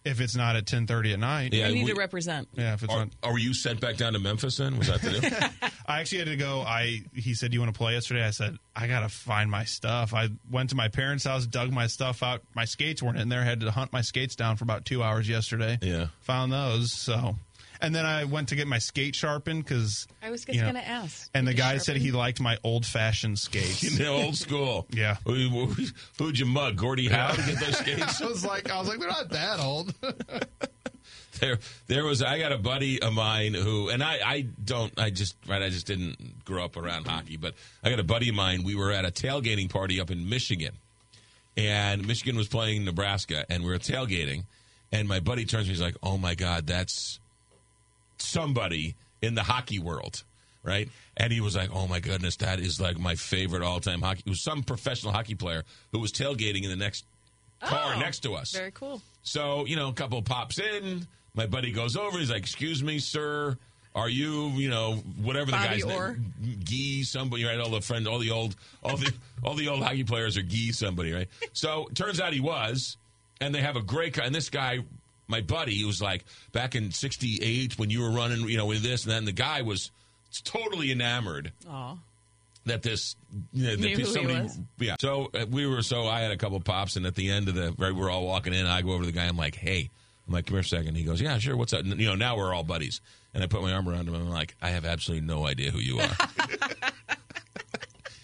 If 0.04 0.20
it's 0.20 0.36
not 0.36 0.56
at 0.56 0.66
ten 0.66 0.88
thirty 0.88 1.14
at 1.14 1.20
night. 1.20 1.54
Yeah, 1.54 1.68
you 1.68 1.76
need 1.76 1.84
we- 1.86 1.92
to 1.92 2.00
represent. 2.00 2.48
Yeah. 2.56 2.74
If 2.74 2.82
it's 2.82 2.92
Are, 2.92 3.00
not, 3.06 3.10
are 3.22 3.38
you 3.38 3.54
sent 3.54 3.80
back 3.82 3.98
down 3.98 4.14
to 4.14 4.20
Memphis 4.20 4.58
then? 4.58 4.80
Was 4.80 4.88
that 4.88 5.00
the 5.00 5.12
deal? 5.12 5.70
I 5.86 6.00
actually 6.00 6.18
had 6.20 6.28
to 6.30 6.38
go. 6.38 6.62
I 6.62 7.02
he 7.14 7.36
said, 7.36 7.52
"Do 7.52 7.56
you 7.56 7.62
want 7.62 7.72
to 7.72 7.78
play 7.78 7.94
yesterday?" 7.94 8.24
I 8.26 8.32
said, 8.32 8.58
"I 8.76 8.88
gotta 8.88 9.10
find 9.10 9.52
my 9.52 9.64
stuff." 9.66 10.16
I 10.16 10.30
went 10.50 10.72
to 10.72 10.76
my 10.76 10.88
parents' 10.88 11.26
house, 11.26 11.46
dug 11.46 11.72
my 11.72 11.86
stuff 11.86 12.24
out. 12.24 12.42
My 12.56 12.66
skates 12.66 13.04
weren't 13.04 13.20
in 13.20 13.30
there. 13.30 13.42
I 13.42 13.44
Had 13.44 13.60
to 13.60 13.70
hunt 13.70 13.94
my 13.94 14.02
skates 14.02 14.36
down 14.36 14.56
for 14.58 14.64
about 14.64 14.86
two 14.86 15.04
hours 15.04 15.30
yesterday. 15.30 15.78
Yeah. 15.84 16.08
Found 16.22 16.52
those. 16.52 16.94
So, 16.94 17.36
and 17.82 17.94
then 17.96 18.06
I 18.06 18.26
went 18.26 18.50
to 18.50 18.56
get 18.56 18.68
my 18.68 18.78
skate 18.78 19.16
sharpened 19.16 19.64
because 19.64 20.08
I 20.22 20.30
was 20.30 20.46
just 20.46 20.56
you 20.56 20.62
know, 20.62 20.72
going 20.72 20.84
to 20.84 20.88
ask. 20.88 21.30
And 21.34 21.48
the 21.48 21.52
Did 21.52 21.58
you 21.58 21.64
guy 21.64 21.78
said 21.78 21.98
he 21.98 22.12
liked 22.12 22.40
my 22.40 22.58
old 22.64 22.86
fashioned 22.86 23.40
skates. 23.40 23.82
the 23.98 24.08
old 24.08 24.36
school. 24.36 24.88
Yeah. 25.02 25.18
Who, 25.26 25.34
who, 25.50 25.86
who'd 26.18 26.38
you 26.38 26.46
mug? 26.46 26.76
Gordie 26.76 27.08
Howe 27.08 27.32
to 27.32 27.42
get 27.42 27.60
those 27.60 27.78
skates? 27.80 28.22
I 28.22 28.28
was 28.28 28.46
like, 28.46 28.70
I 28.70 28.78
was 28.78 28.88
like, 28.88 29.00
they're 29.00 29.10
not 29.10 29.30
that 29.30 29.60
old. 29.60 29.94
there 31.40 31.58
there 31.88 32.04
was 32.06 32.22
I 32.22 32.38
got 32.38 32.52
a 32.52 32.58
buddy 32.58 33.02
of 33.02 33.14
mine 33.14 33.54
who 33.54 33.90
and 33.90 34.04
I 34.04 34.20
I 34.24 34.42
don't 34.64 34.98
I 35.00 35.10
just 35.10 35.36
right 35.48 35.62
I 35.62 35.70
just 35.70 35.88
didn't 35.88 36.46
grow 36.46 36.64
up 36.66 36.78
around 36.78 37.08
hockey 37.08 37.38
but 37.38 37.56
I 37.84 37.90
got 37.90 38.00
a 38.00 38.04
buddy 38.04 38.30
of 38.30 38.36
mine 38.36 38.64
we 38.64 38.76
were 38.76 38.92
at 38.92 39.06
a 39.06 39.12
tailgating 39.12 39.70
party 39.70 40.00
up 40.00 40.12
in 40.12 40.30
Michigan 40.30 40.74
and 41.58 42.06
Michigan 42.06 42.36
was 42.36 42.48
playing 42.48 42.86
Nebraska 42.86 43.46
and 43.50 43.64
we 43.64 43.70
were 43.70 43.80
tailgating 43.80 44.44
and 44.92 45.08
my 45.08 45.20
buddy 45.20 45.46
turns 45.46 45.66
to 45.66 45.70
me 45.70 45.74
he's 45.74 45.82
like 45.82 45.96
oh 46.04 46.18
my 46.18 46.36
god 46.36 46.68
that's 46.68 47.20
somebody 48.32 48.96
in 49.22 49.36
the 49.36 49.44
hockey 49.44 49.80
world 49.80 50.24
right 50.64 50.90
and 51.18 51.32
he 51.34 51.42
was 51.42 51.56
like 51.56 51.70
oh 51.74 51.88
my 51.88 52.00
goodness 52.00 52.36
that 52.38 52.60
is 52.60 52.80
like 52.80 52.98
my 53.00 53.16
favorite 53.16 53.62
all-time 53.64 54.02
hockey 54.02 54.24
it 54.26 54.30
was 54.30 54.42
some 54.42 54.64
professional 54.64 55.12
hockey 55.12 55.36
player 55.36 55.64
who 55.92 56.00
was 56.00 56.12
tailgating 56.12 56.64
in 56.64 56.70
the 56.70 56.76
next 56.76 57.06
car 57.64 57.94
Oh, 57.96 58.00
next 58.00 58.20
to 58.20 58.34
us 58.34 58.52
Very 58.54 58.72
cool. 58.72 59.02
so, 59.22 59.66
you 59.66 59.76
know, 59.76 59.90
a 59.90 59.94
couple 59.94 60.20
pops 60.24 60.58
in. 60.60 61.06
My 61.36 61.46
buddy 61.46 61.72
goes 61.72 61.96
over. 61.96 62.18
He's 62.18 62.32
like, 62.32 62.40
Excuse 62.42 62.82
me, 62.84 62.98
sir. 62.98 63.56
Are 63.94 64.10
you, 64.10 64.48
you 64.50 64.70
know, 64.70 64.96
whatever 65.22 65.46
the 65.48 65.52
Bobby 65.58 65.82
guy's 65.82 65.84
Orr. 65.84 66.14
name? 66.42 66.60
Gee, 66.64 67.04
somebody, 67.04 67.44
right? 67.46 67.60
All 67.60 67.70
the 67.70 67.82
friends, 67.82 68.08
all 68.08 68.18
the 68.20 68.32
old, 68.32 68.56
all 68.84 68.98
the, 68.98 69.14
all 69.44 69.54
the 69.54 69.68
old 69.68 69.84
hockey 69.84 70.04
players 70.04 70.38
are 70.38 70.42
Gee, 70.42 70.72
somebody, 70.72 71.12
right? 71.14 71.28
So, 71.54 71.88
turns 71.94 72.20
out 72.20 72.34
he 72.34 72.40
was, 72.40 72.98
and 73.40 73.54
they 73.54 73.62
have 73.62 73.76
a 73.76 73.82
great 73.84 74.14
guy. 74.14 74.26
And 74.26 74.34
this 74.34 74.50
guy, 74.50 74.80
my 75.32 75.42
buddy, 75.42 75.74
he 75.74 75.86
was 75.86 76.02
like, 76.02 76.24
back 76.52 76.76
in 76.76 76.92
68 76.92 77.80
when 77.80 77.90
you 77.90 78.02
were 78.02 78.12
running, 78.12 78.48
you 78.48 78.58
know, 78.58 78.68
with 78.68 78.84
this, 78.84 79.04
and 79.06 79.12
then 79.12 79.26
the 79.26 79.32
guy 79.32 79.64
was 79.64 79.90
totally 80.44 80.92
enamored 80.92 81.52
Aw. 81.70 81.96
that 82.66 82.84
this 82.84 83.16
you 83.52 83.64
know, 83.64 83.70
that 83.72 83.80
Knew 83.80 83.98
this- 83.98 84.14
who 84.14 84.20
he 84.22 84.26
somebody 84.28 84.44
was. 84.44 84.60
yeah. 84.80 84.96
So 85.00 85.30
uh, 85.34 85.46
we 85.50 85.66
were 85.66 85.82
so 85.82 86.08
i 86.08 86.20
had 86.22 86.32
a 86.32 86.38
couple 86.38 86.60
pops 86.62 86.96
and 86.96 87.06
at 87.06 87.16
the 87.16 87.30
end 87.32 87.50
of 87.50 87.56
the 87.56 87.74
right 87.78 87.94
we're 87.94 88.10
all 88.10 88.26
walking 88.26 88.54
in 88.54 88.66
i 88.66 88.82
go 88.82 88.92
over 88.92 89.02
to 89.04 89.08
the 89.08 89.12
guy 89.12 89.26
i'm 89.26 89.36
like 89.36 89.56
hey 89.56 89.90
i'm 90.28 90.34
like 90.34 90.46
come 90.46 90.54
here 90.56 90.62
a 90.62 90.64
second. 90.64 90.96
He 90.96 91.04
goes 91.04 91.20
yeah 91.20 91.38
sure 91.38 91.58
what's 91.58 91.74
up? 91.74 91.82
And, 91.82 92.00
you 92.00 92.08
know 92.08 92.16
now 92.16 92.38
we're 92.38 92.54
all 92.54 92.64
buddies. 92.64 93.02
And 93.34 93.44
i 93.44 93.48
put 93.48 93.62
my 93.62 93.74
arm 93.74 93.90
around 93.90 94.08
him 94.08 94.14
and 94.14 94.24
i'm 94.24 94.30
like 94.30 94.56
i 94.62 94.70
have 94.70 94.86
absolutely 94.86 95.28
no 95.28 95.46
idea 95.46 95.72
who 95.72 95.80
you 95.80 96.00
are 96.00 96.10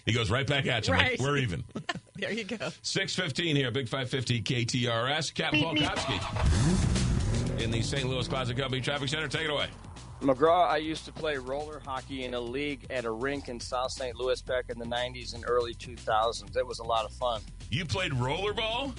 he 0.08 0.14
goes 0.14 0.30
right 0.30 0.46
back 0.46 0.66
at 0.66 0.88
you 0.88 0.94
I'm 0.94 1.00
like 1.00 1.20
we're 1.20 1.36
even 1.36 1.64
There 2.16 2.32
you 2.32 2.42
go. 2.44 2.56
615 2.82 3.54
here, 3.54 3.70
Big 3.70 3.88
550 3.88 4.42
KTRS. 4.42 5.32
Captain 5.32 5.62
Paul 5.62 5.76
Kopsky 5.76 7.62
in 7.62 7.70
the 7.70 7.80
St. 7.80 8.08
Louis 8.08 8.26
Closet 8.26 8.56
Company 8.56 8.80
Traffic 8.82 9.08
Center. 9.08 9.28
Take 9.28 9.42
it 9.44 9.50
away. 9.50 9.68
McGraw, 10.20 10.66
I 10.68 10.78
used 10.78 11.04
to 11.04 11.12
play 11.12 11.36
roller 11.36 11.78
hockey 11.78 12.24
in 12.24 12.34
a 12.34 12.40
league 12.40 12.86
at 12.90 13.04
a 13.04 13.10
rink 13.10 13.48
in 13.48 13.60
South 13.60 13.92
St. 13.92 14.16
Louis 14.16 14.42
back 14.42 14.64
in 14.68 14.78
the 14.80 14.84
90s 14.84 15.34
and 15.34 15.44
early 15.46 15.74
2000s. 15.74 16.56
It 16.56 16.66
was 16.66 16.80
a 16.80 16.84
lot 16.84 17.04
of 17.04 17.12
fun. 17.12 17.40
You 17.70 17.84
played 17.84 18.10
rollerball? 18.12 18.98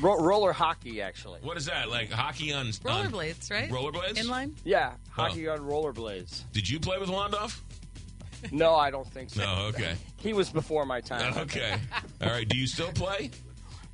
Ro- 0.00 0.20
roller 0.22 0.52
hockey, 0.52 1.00
actually. 1.00 1.40
What 1.42 1.56
is 1.56 1.64
that? 1.66 1.88
Like 1.88 2.10
hockey 2.10 2.52
on 2.52 2.66
on- 2.66 2.72
Rollerblades, 2.72 3.50
right? 3.50 3.70
Rollerblades? 3.70 4.18
Inline? 4.18 4.52
Yeah, 4.64 4.92
hockey 5.10 5.48
on 5.48 5.60
rollerblades. 5.60 6.42
Did 6.52 6.68
you 6.68 6.78
play 6.78 6.98
with 6.98 7.08
Londoff? 7.08 7.60
No, 8.52 8.74
I 8.74 8.90
don't 8.90 9.06
think 9.06 9.30
so. 9.30 9.42
No, 9.44 9.66
okay. 9.68 9.94
He 10.16 10.32
was 10.32 10.50
before 10.50 10.84
my 10.84 11.00
time. 11.00 11.32
Okay. 11.42 11.76
All 12.22 12.28
right. 12.30 12.48
Do 12.48 12.56
you 12.58 12.66
still 12.66 12.90
play? 12.92 13.30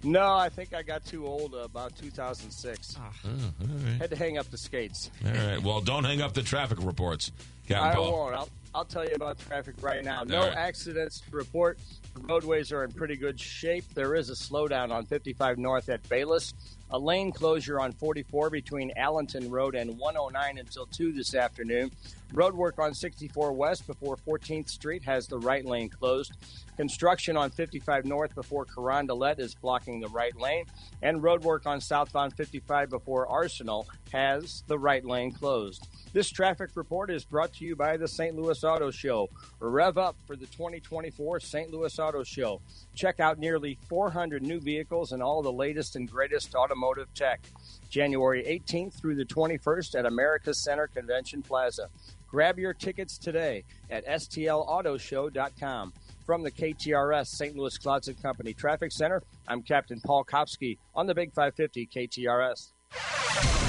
No, 0.05 0.33
I 0.35 0.49
think 0.49 0.75
I 0.75 0.83
got 0.83 1.05
too 1.05 1.27
old 1.27 1.55
uh, 1.55 1.59
about 1.59 1.97
2006. 1.97 2.97
Oh, 2.99 3.03
all 3.03 3.31
right. 3.67 4.01
Had 4.01 4.11
to 4.11 4.17
hang 4.17 4.39
up 4.39 4.49
the 4.51 4.57
skates. 4.59 5.11
All 5.27 5.33
right. 5.33 5.63
Well, 5.63 5.81
don't 5.81 6.05
hang 6.05 6.23
up 6.23 6.35
the 6.35 6.43
traffic 6.43 6.79
reports, 6.81 7.33
Captain 7.67 7.91
I 7.91 7.95
Paul. 7.95 8.13
won't. 8.13 8.35
I'll, 8.35 8.49
I'll 8.75 8.85
tell 8.85 9.05
you 9.05 9.15
about 9.17 9.39
traffic 9.39 9.75
right 9.81 10.05
now. 10.05 10.23
No 10.25 10.39
All 10.43 10.49
right. 10.49 10.57
accidents 10.57 11.21
to 11.21 11.37
report. 11.37 11.79
The 12.15 12.21
roadways 12.21 12.71
are 12.73 12.85
in 12.85 12.93
pretty 12.93 13.17
good 13.17 13.41
shape. 13.41 13.85
There 13.95 14.15
is 14.15 14.31
a 14.31 14.35
slowdown 14.35 14.93
on 14.93 15.05
55 15.07 15.59
North 15.59 15.89
at 15.89 16.09
Bayless. 16.09 16.55
A 16.91 16.99
lane 16.99 17.33
closure 17.33 17.81
on 17.81 17.93
44 17.93 18.49
between 18.49 18.93
Allenton 18.97 19.51
Road 19.51 19.75
and 19.75 19.99
109 19.99 20.59
until 20.59 20.87
2 20.87 21.13
this 21.13 21.35
afternoon. 21.35 21.91
Road 22.33 22.55
work 22.55 22.79
on 22.79 22.95
64 22.95 23.53
West 23.53 23.87
before 23.87 24.17
14th 24.27 24.71
Street 24.71 25.03
has 25.05 25.27
the 25.27 25.39
right 25.39 25.67
lane 25.67 25.91
closed. 25.91 26.33
Construction 26.79 27.37
on 27.37 27.51
55 27.51 28.07
North 28.07 28.35
before 28.35 28.65
Carondelet 28.65 29.39
is 29.39 29.55
blocking 29.55 30.01
the 30.01 30.09
right 30.09 30.35
lane. 30.39 30.65
And 31.03 31.23
road 31.23 31.45
work 31.45 31.67
on 31.67 31.81
southbound 31.83 32.35
55 32.35 32.89
before 32.89 33.27
Arsenal 33.27 33.87
has 34.13 34.63
the 34.67 34.79
right 34.79 35.05
lane 35.05 35.33
closed. 35.33 35.87
This 36.19 36.31
traffic 36.31 36.71
report 36.75 37.13
is 37.13 37.25
brought 37.25 37.53
to 37.53 37.65
you 37.65 37.77
by 37.77 37.97
the 37.97 38.09
St. 38.09 38.35
Louis 38.35 38.65
Auto 38.65 38.91
Show. 38.91 39.31
Rev 39.61 39.99
up 39.99 40.17
for 40.27 40.35
the 40.35 40.47
2024 40.47 41.39
St. 41.39 41.71
Louis 41.71 41.97
Auto 41.97 42.25
Show. 42.25 42.61
Check 42.93 43.21
out 43.21 43.39
nearly 43.39 43.79
400 43.89 44.43
new 44.43 44.59
vehicles 44.59 45.13
and 45.13 45.23
all 45.23 45.43
the 45.43 45.53
latest 45.53 45.95
and 45.95 46.11
greatest 46.11 46.57
automotive 46.57 47.07
tech. 47.15 47.43
January 47.89 48.43
18th 48.43 48.95
through 48.95 49.15
the 49.15 49.25
21st 49.27 49.97
at 49.97 50.07
America 50.07 50.53
Center 50.53 50.89
Convention 50.89 51.41
Plaza. 51.41 51.89
Grab 52.27 52.59
your 52.59 52.75
tickets 52.75 53.17
today 53.17 53.63
at 53.89 54.05
stlautoshow.com. 54.05 55.93
From 56.27 56.43
the 56.43 56.51
KTRS 56.51 57.29
St. 57.29 57.57
Louis 57.57 57.79
Closet 57.79 58.21
Company 58.21 58.55
Traffic 58.55 58.91
Center, 58.91 59.23
I'm 59.47 59.63
Captain 59.63 60.01
Paul 60.01 60.25
Kopsky 60.25 60.79
on 60.97 61.07
the 61.07 61.15
Big 61.15 61.33
550 61.33 61.87
KTRS. 61.87 63.68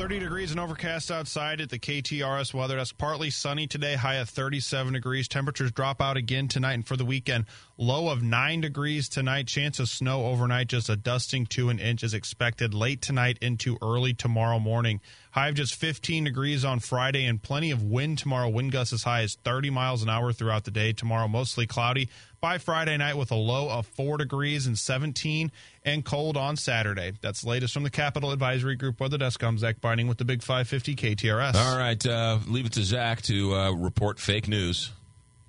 30 0.00 0.18
degrees 0.18 0.50
and 0.50 0.58
overcast 0.58 1.10
outside 1.10 1.60
at 1.60 1.68
the 1.68 1.78
KTRS 1.78 2.54
weather 2.54 2.76
desk. 2.76 2.96
Partly 2.96 3.28
sunny 3.28 3.66
today, 3.66 3.96
high 3.96 4.14
of 4.14 4.30
37 4.30 4.94
degrees. 4.94 5.28
Temperatures 5.28 5.72
drop 5.72 6.00
out 6.00 6.16
again 6.16 6.48
tonight 6.48 6.72
and 6.72 6.86
for 6.86 6.96
the 6.96 7.04
weekend. 7.04 7.44
Low 7.76 8.08
of 8.08 8.22
9 8.22 8.62
degrees 8.62 9.10
tonight. 9.10 9.46
Chance 9.46 9.78
of 9.78 9.90
snow 9.90 10.24
overnight, 10.24 10.68
just 10.68 10.88
a 10.88 10.96
dusting 10.96 11.44
to 11.48 11.68
an 11.68 11.78
inch 11.78 12.02
is 12.02 12.14
expected 12.14 12.72
late 12.72 13.02
tonight 13.02 13.36
into 13.42 13.76
early 13.82 14.14
tomorrow 14.14 14.58
morning. 14.58 15.02
High 15.32 15.50
of 15.50 15.54
just 15.54 15.74
15 15.74 16.24
degrees 16.24 16.64
on 16.64 16.80
Friday 16.80 17.26
and 17.26 17.42
plenty 17.42 17.70
of 17.70 17.82
wind 17.82 18.16
tomorrow. 18.16 18.48
Wind 18.48 18.72
gusts 18.72 18.94
as 18.94 19.02
high 19.02 19.20
as 19.20 19.36
30 19.44 19.68
miles 19.68 20.02
an 20.02 20.08
hour 20.08 20.32
throughout 20.32 20.64
the 20.64 20.70
day. 20.70 20.94
Tomorrow, 20.94 21.28
mostly 21.28 21.66
cloudy 21.66 22.08
by 22.40 22.56
Friday 22.56 22.96
night 22.96 23.18
with 23.18 23.30
a 23.30 23.36
low 23.36 23.68
of 23.68 23.86
4 23.86 24.16
degrees 24.16 24.66
and 24.66 24.78
17 24.78 25.52
and 25.84 26.04
cold 26.04 26.36
on 26.36 26.56
Saturday. 26.56 27.12
That's 27.20 27.42
the 27.42 27.48
latest 27.48 27.74
from 27.74 27.82
the 27.82 27.90
Capital 27.90 28.32
Advisory 28.32 28.76
Group 28.76 29.00
Weather 29.00 29.18
Desk. 29.18 29.42
I'm 29.42 29.58
Zach 29.58 29.80
Binding 29.80 30.08
with 30.08 30.18
the 30.18 30.24
Big 30.24 30.42
550 30.42 30.96
KTRS. 30.96 31.54
All 31.54 31.78
right. 31.78 32.04
Uh, 32.06 32.38
leave 32.46 32.66
it 32.66 32.72
to 32.72 32.82
Zach 32.82 33.22
to 33.22 33.54
uh, 33.54 33.70
report 33.72 34.18
fake 34.18 34.48
news. 34.48 34.90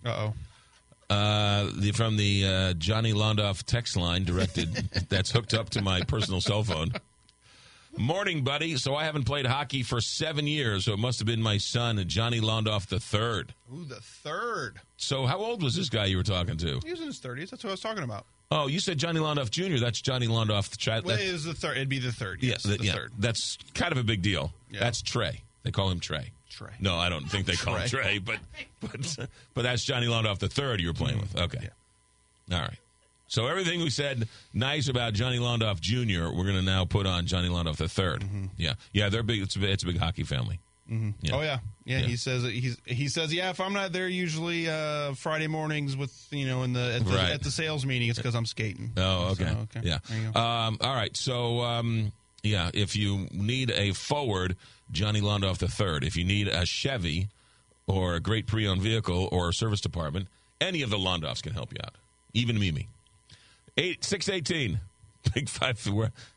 Uh-oh. 0.06 0.34
Uh, 1.10 1.70
the, 1.76 1.92
from 1.92 2.16
the 2.16 2.46
uh, 2.46 2.74
Johnny 2.74 3.14
Londoff 3.14 3.64
text 3.64 3.98
line 3.98 4.24
directed 4.24 4.74
that's 5.10 5.32
hooked 5.32 5.54
up 5.54 5.70
to 5.72 5.82
my 5.82 6.02
personal 6.04 6.40
cell 6.40 6.64
phone. 6.64 6.94
Morning, 7.98 8.46
buddy. 8.46 8.78
So 8.78 8.96
I 8.96 9.04
haven't 9.04 9.26
played 9.26 9.46
hockey 9.46 9.84
for 9.84 10.00
seven 10.00 10.48
years, 10.48 10.86
so 10.86 10.94
it 10.94 11.00
must 11.00 11.20
have 11.20 11.26
been 11.26 11.42
my 11.42 11.58
son, 11.58 12.02
Johnny 12.08 12.40
Londoff 12.40 12.88
the 12.88 13.02
third. 13.02 13.54
Ooh, 13.74 13.84
the 13.84 14.00
third. 14.00 14.80
So 14.96 15.26
how 15.26 15.40
old 15.40 15.62
was 15.62 15.76
this 15.76 15.90
guy 15.90 16.06
you 16.06 16.16
were 16.16 16.24
talking 16.24 16.56
to? 16.58 16.80
He 16.86 16.92
was 16.92 17.02
in 17.02 17.08
his 17.08 17.20
30s. 17.20 17.50
That's 17.50 17.64
what 17.66 17.72
I 17.72 17.74
was 17.74 17.82
talking 17.82 18.04
about. 18.04 18.26
Oh, 18.52 18.68
you 18.68 18.80
said 18.82 18.98
Johnny 18.98 19.20
Londoff 19.20 19.50
Jr. 19.50 19.78
That's 19.78 20.02
Johnny 20.02 20.28
Londoff 20.28 20.70
the 20.70 20.78
child. 20.78 21.06
Well, 21.06 21.16
it 21.16 21.22
is 21.22 21.46
the 21.46 21.54
third. 21.54 21.78
It'd 21.78 21.90
be 21.90 22.00
the 22.00 22.12
third. 22.12 22.44
Yes, 22.44 22.66
yeah, 22.66 22.78
the 22.78 22.84
yeah, 22.84 22.94
third. 22.94 23.12
That's 23.18 23.58
kind 23.74 23.94
of 23.94 23.98
a 23.98 24.04
big 24.04 24.22
deal. 24.22 24.52
Yeah. 24.70 24.82
That's 24.82 25.02
Trey. 25.02 25.44
They 25.64 25.72
call 25.72 25.90
him 25.90 26.02
Trey. 26.02 26.32
Trey. 26.50 26.72
No, 26.80 26.96
I 26.96 27.08
don't 27.08 27.26
think 27.26 27.46
they 27.46 27.56
call 27.56 27.76
him 27.76 27.88
Trey. 27.88 28.02
Trey, 28.02 28.18
but 28.20 28.40
but 28.82 29.30
but 29.54 29.62
that's 29.62 29.86
Johnny 29.86 30.08
Londoff 30.08 30.40
the 30.40 30.50
third 30.50 30.82
you 30.82 30.88
were 30.88 30.94
playing 30.94 31.20
with. 31.20 31.34
Mm-hmm. 31.34 31.58
Okay. 31.58 31.70
All 32.52 32.60
right. 32.60 32.78
So 33.28 33.48
everything 33.48 33.80
we 33.80 33.90
said 33.90 34.28
nice 34.54 34.90
about 34.90 35.14
Johnny 35.14 35.40
Londoff 35.40 35.80
Jr. 35.80 36.36
We're 36.36 36.44
going 36.44 36.58
to 36.58 36.62
now 36.62 36.84
put 36.84 37.06
on 37.06 37.26
Johnny 37.26 37.48
Londoff 37.48 37.78
the 37.78 37.86
3rd 37.86 38.20
mm-hmm. 38.20 38.46
Yeah, 38.58 38.74
yeah, 38.92 39.08
they're 39.08 39.24
big. 39.24 39.42
It's 39.42 39.56
a, 39.56 39.72
it's 39.72 39.84
a 39.84 39.86
big 39.86 39.98
hockey 39.98 40.24
family. 40.24 40.60
Yeah. 41.22 41.36
Oh 41.36 41.42
yeah. 41.42 41.60
yeah, 41.86 42.00
Yeah. 42.00 42.06
He 42.08 42.16
says 42.18 42.44
he's 42.44 42.78
he 42.86 43.08
says 43.08 43.34
yeah. 43.34 43.50
If 43.50 43.60
I'm 43.62 43.72
not 43.74 43.94
there 43.94 44.10
usually 44.10 44.68
uh, 44.70 45.14
Friday 45.14 45.48
mornings 45.48 45.96
with 45.96 46.14
you 46.32 46.46
know 46.46 46.64
in 46.64 46.74
the 46.74 46.96
at 46.96 47.06
the, 47.06 47.12
Right. 47.12 47.32
at 47.32 47.44
the 47.44 47.52
sales 47.52 47.86
meeting, 47.86 48.10
it's 48.10 48.20
because 48.20 48.36
I'm 48.36 48.46
skating. 48.46 48.92
Oh, 48.98 49.30
okay. 49.32 49.46
So, 49.46 49.58
okay. 49.78 49.88
Yeah. 49.88 50.00
There 50.10 50.18
you 50.20 50.32
go. 50.32 50.40
Um, 50.40 50.78
all 50.82 50.94
right. 50.94 51.16
So, 51.16 51.62
um, 51.62 52.12
yeah, 52.44 52.72
if 52.74 52.96
you 52.96 53.28
need 53.32 53.72
a 53.72 53.94
forward, 53.94 54.58
Johnny 54.92 55.22
Londoff 55.22 55.60
the 55.60 55.68
third. 55.70 56.04
If 56.04 56.18
you 56.18 56.26
need 56.26 56.48
a 56.50 56.66
Chevy 56.66 57.30
or 57.88 58.16
a 58.16 58.20
great 58.20 58.46
pre-owned 58.48 58.82
vehicle 58.82 59.30
or 59.32 59.50
a 59.50 59.54
service 59.54 59.80
department, 59.82 60.28
any 60.60 60.82
of 60.82 60.90
the 60.90 60.98
Londoffs 60.98 61.42
can 61.42 61.54
help 61.54 61.72
you 61.72 61.80
out. 61.84 61.96
Even 62.34 62.60
Mimi. 62.60 62.88
Eight 63.78 64.04
six 64.04 64.28
eighteen. 64.28 64.80
Big 65.34 65.48
five. 65.48 65.80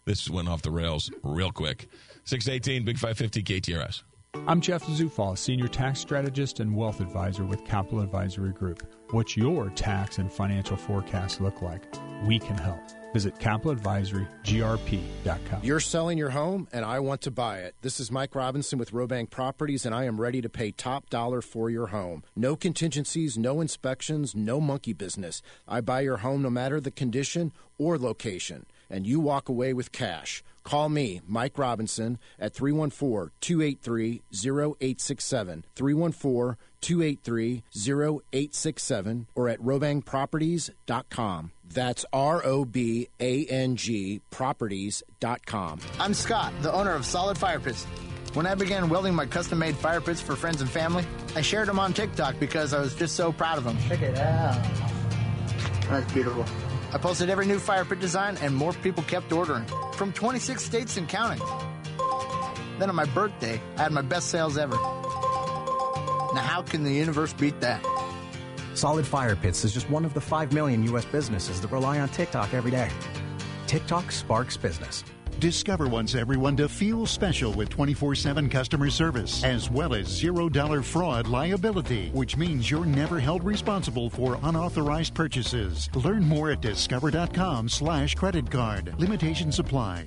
This 0.04 0.30
went 0.30 0.48
off 0.48 0.62
the 0.62 0.70
rails 0.70 1.10
real 1.22 1.50
quick. 1.50 1.88
Six 2.24 2.48
eighteen. 2.48 2.84
Big 2.84 2.98
five 2.98 3.18
fifty 3.18 3.42
KTRS. 3.42 4.02
I'm 4.34 4.60
Jeff 4.60 4.84
Zufall, 4.84 5.38
Senior 5.38 5.68
Tax 5.68 6.00
Strategist 6.00 6.58
and 6.60 6.76
Wealth 6.76 7.00
Advisor 7.00 7.44
with 7.44 7.64
Capital 7.64 8.00
Advisory 8.00 8.52
Group. 8.52 8.82
What's 9.10 9.36
your 9.36 9.70
tax 9.70 10.18
and 10.18 10.30
financial 10.30 10.76
forecast 10.76 11.40
look 11.40 11.62
like? 11.62 11.84
We 12.26 12.40
can 12.40 12.58
help. 12.58 12.80
Visit 13.14 13.36
capitaladvisorygrp.com. 13.36 15.60
You're 15.62 15.78
selling 15.78 16.18
your 16.18 16.30
home 16.30 16.66
and 16.72 16.84
I 16.84 16.98
want 16.98 17.20
to 17.22 17.30
buy 17.30 17.60
it. 17.60 17.76
This 17.80 18.00
is 18.00 18.10
Mike 18.10 18.34
Robinson 18.34 18.76
with 18.76 18.90
Robang 18.90 19.30
Properties 19.30 19.86
and 19.86 19.94
I 19.94 20.02
am 20.04 20.20
ready 20.20 20.42
to 20.42 20.48
pay 20.48 20.72
top 20.72 21.10
dollar 21.10 21.40
for 21.40 21.70
your 21.70 21.86
home. 21.86 22.24
No 22.34 22.56
contingencies, 22.56 23.38
no 23.38 23.60
inspections, 23.60 24.34
no 24.34 24.60
monkey 24.60 24.92
business. 24.92 25.42
I 25.68 25.80
buy 25.80 26.00
your 26.00 26.16
home 26.18 26.42
no 26.42 26.50
matter 26.50 26.80
the 26.80 26.90
condition 26.90 27.52
or 27.78 27.96
location 27.96 28.66
and 28.90 29.06
you 29.06 29.20
walk 29.20 29.48
away 29.48 29.72
with 29.72 29.92
cash. 29.92 30.42
Call 30.64 30.88
me, 30.88 31.20
Mike 31.26 31.58
Robinson, 31.58 32.18
at 32.38 32.54
314 32.54 33.30
283 33.40 34.22
0867. 34.32 35.64
314 35.76 36.56
283 36.80 37.62
0867 38.32 39.26
or 39.34 39.48
at 39.48 39.60
robangproperties.com. 39.60 41.52
That's 41.66 42.04
R 42.12 42.44
O 42.44 42.64
B 42.64 43.08
A 43.20 43.46
N 43.46 43.76
G 43.76 44.20
properties.com. 44.30 45.80
I'm 45.98 46.14
Scott, 46.14 46.52
the 46.62 46.72
owner 46.72 46.92
of 46.92 47.04
Solid 47.04 47.38
Fire 47.38 47.60
Pits. 47.60 47.84
When 48.34 48.46
I 48.46 48.54
began 48.54 48.88
welding 48.88 49.14
my 49.14 49.26
custom 49.26 49.60
made 49.60 49.76
fire 49.76 50.00
pits 50.00 50.20
for 50.20 50.34
friends 50.34 50.60
and 50.60 50.68
family, 50.68 51.06
I 51.36 51.40
shared 51.40 51.68
them 51.68 51.78
on 51.78 51.92
TikTok 51.92 52.40
because 52.40 52.74
I 52.74 52.80
was 52.80 52.94
just 52.94 53.14
so 53.14 53.32
proud 53.32 53.58
of 53.58 53.64
them. 53.64 53.78
Check 53.88 54.02
it 54.02 54.18
out. 54.18 54.60
That's 55.88 56.12
beautiful. 56.12 56.44
I 56.94 56.98
posted 56.98 57.28
every 57.28 57.44
new 57.44 57.58
fire 57.58 57.84
pit 57.84 57.98
design, 57.98 58.36
and 58.40 58.54
more 58.54 58.72
people 58.72 59.02
kept 59.02 59.32
ordering 59.32 59.66
from 59.94 60.12
26 60.12 60.62
states 60.62 60.96
and 60.96 61.08
counting. 61.08 61.44
Then 62.78 62.88
on 62.88 62.94
my 62.94 63.04
birthday, 63.06 63.60
I 63.76 63.82
had 63.82 63.90
my 63.90 64.00
best 64.00 64.28
sales 64.28 64.56
ever. 64.56 64.76
Now, 64.76 66.40
how 66.40 66.62
can 66.62 66.84
the 66.84 66.92
universe 66.92 67.32
beat 67.32 67.60
that? 67.62 67.84
Solid 68.74 69.04
Fire 69.04 69.34
Pits 69.34 69.64
is 69.64 69.74
just 69.74 69.90
one 69.90 70.04
of 70.04 70.14
the 70.14 70.20
5 70.20 70.52
million 70.52 70.84
U.S. 70.84 71.04
businesses 71.04 71.60
that 71.60 71.72
rely 71.72 71.98
on 71.98 72.08
TikTok 72.10 72.54
every 72.54 72.70
day. 72.70 72.88
TikTok 73.66 74.12
sparks 74.12 74.56
business. 74.56 75.02
Discover 75.40 75.88
wants 75.88 76.14
everyone 76.14 76.56
to 76.56 76.68
feel 76.68 77.06
special 77.06 77.52
with 77.52 77.68
24 77.68 78.14
7 78.14 78.48
customer 78.48 78.88
service, 78.90 79.42
as 79.44 79.70
well 79.70 79.94
as 79.94 80.06
$0 80.08 80.84
fraud 80.84 81.26
liability, 81.26 82.10
which 82.12 82.36
means 82.36 82.70
you're 82.70 82.86
never 82.86 83.18
held 83.18 83.42
responsible 83.44 84.08
for 84.08 84.38
unauthorized 84.42 85.14
purchases. 85.14 85.90
Learn 85.94 86.24
more 86.24 86.50
at 86.52 86.60
discover.com 86.60 87.68
slash 87.68 88.14
credit 88.14 88.50
card. 88.50 88.94
Limitations 88.98 89.58
apply. 89.58 90.06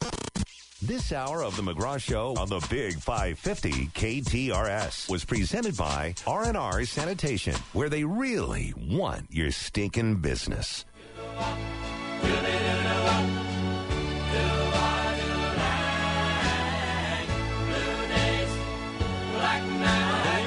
This 0.83 1.11
hour 1.13 1.43
of 1.43 1.55
the 1.55 1.61
McGraw 1.61 2.01
Show 2.01 2.33
on 2.39 2.49
the 2.49 2.59
Big 2.67 2.95
550 2.95 3.69
KTRS 3.93 5.07
was 5.11 5.23
presented 5.23 5.77
by 5.77 6.15
R&R 6.25 6.85
Sanitation, 6.85 7.53
where 7.73 7.87
they 7.87 8.03
really 8.03 8.73
want 8.75 9.27
your 9.29 9.51
stinking 9.51 10.21
business. 10.21 10.85
The 11.03 12.27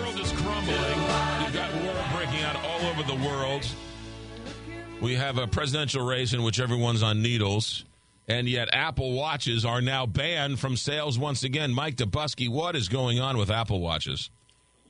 world 0.00 0.18
is 0.18 0.32
crumbling. 0.32 0.98
We've 1.44 1.54
got 1.54 1.72
war 1.84 1.94
breaking 2.16 2.42
out 2.42 2.56
all 2.56 2.80
over 2.88 3.04
the 3.04 3.24
world. 3.24 3.64
We 5.00 5.14
have 5.14 5.38
a 5.38 5.46
presidential 5.46 6.04
race 6.04 6.32
in 6.32 6.42
which 6.42 6.58
everyone's 6.58 7.04
on 7.04 7.22
needles, 7.22 7.84
and 8.28 8.48
yet 8.48 8.68
Apple 8.72 9.12
Watches 9.12 9.64
are 9.64 9.80
now 9.80 10.06
banned 10.06 10.58
from 10.58 10.76
sales 10.76 11.18
once 11.18 11.42
again. 11.44 11.72
Mike 11.72 11.96
Dubusky, 11.96 12.48
what 12.48 12.76
is 12.76 12.88
going 12.88 13.20
on 13.20 13.36
with 13.36 13.50
Apple 13.50 13.80
Watches? 13.80 14.30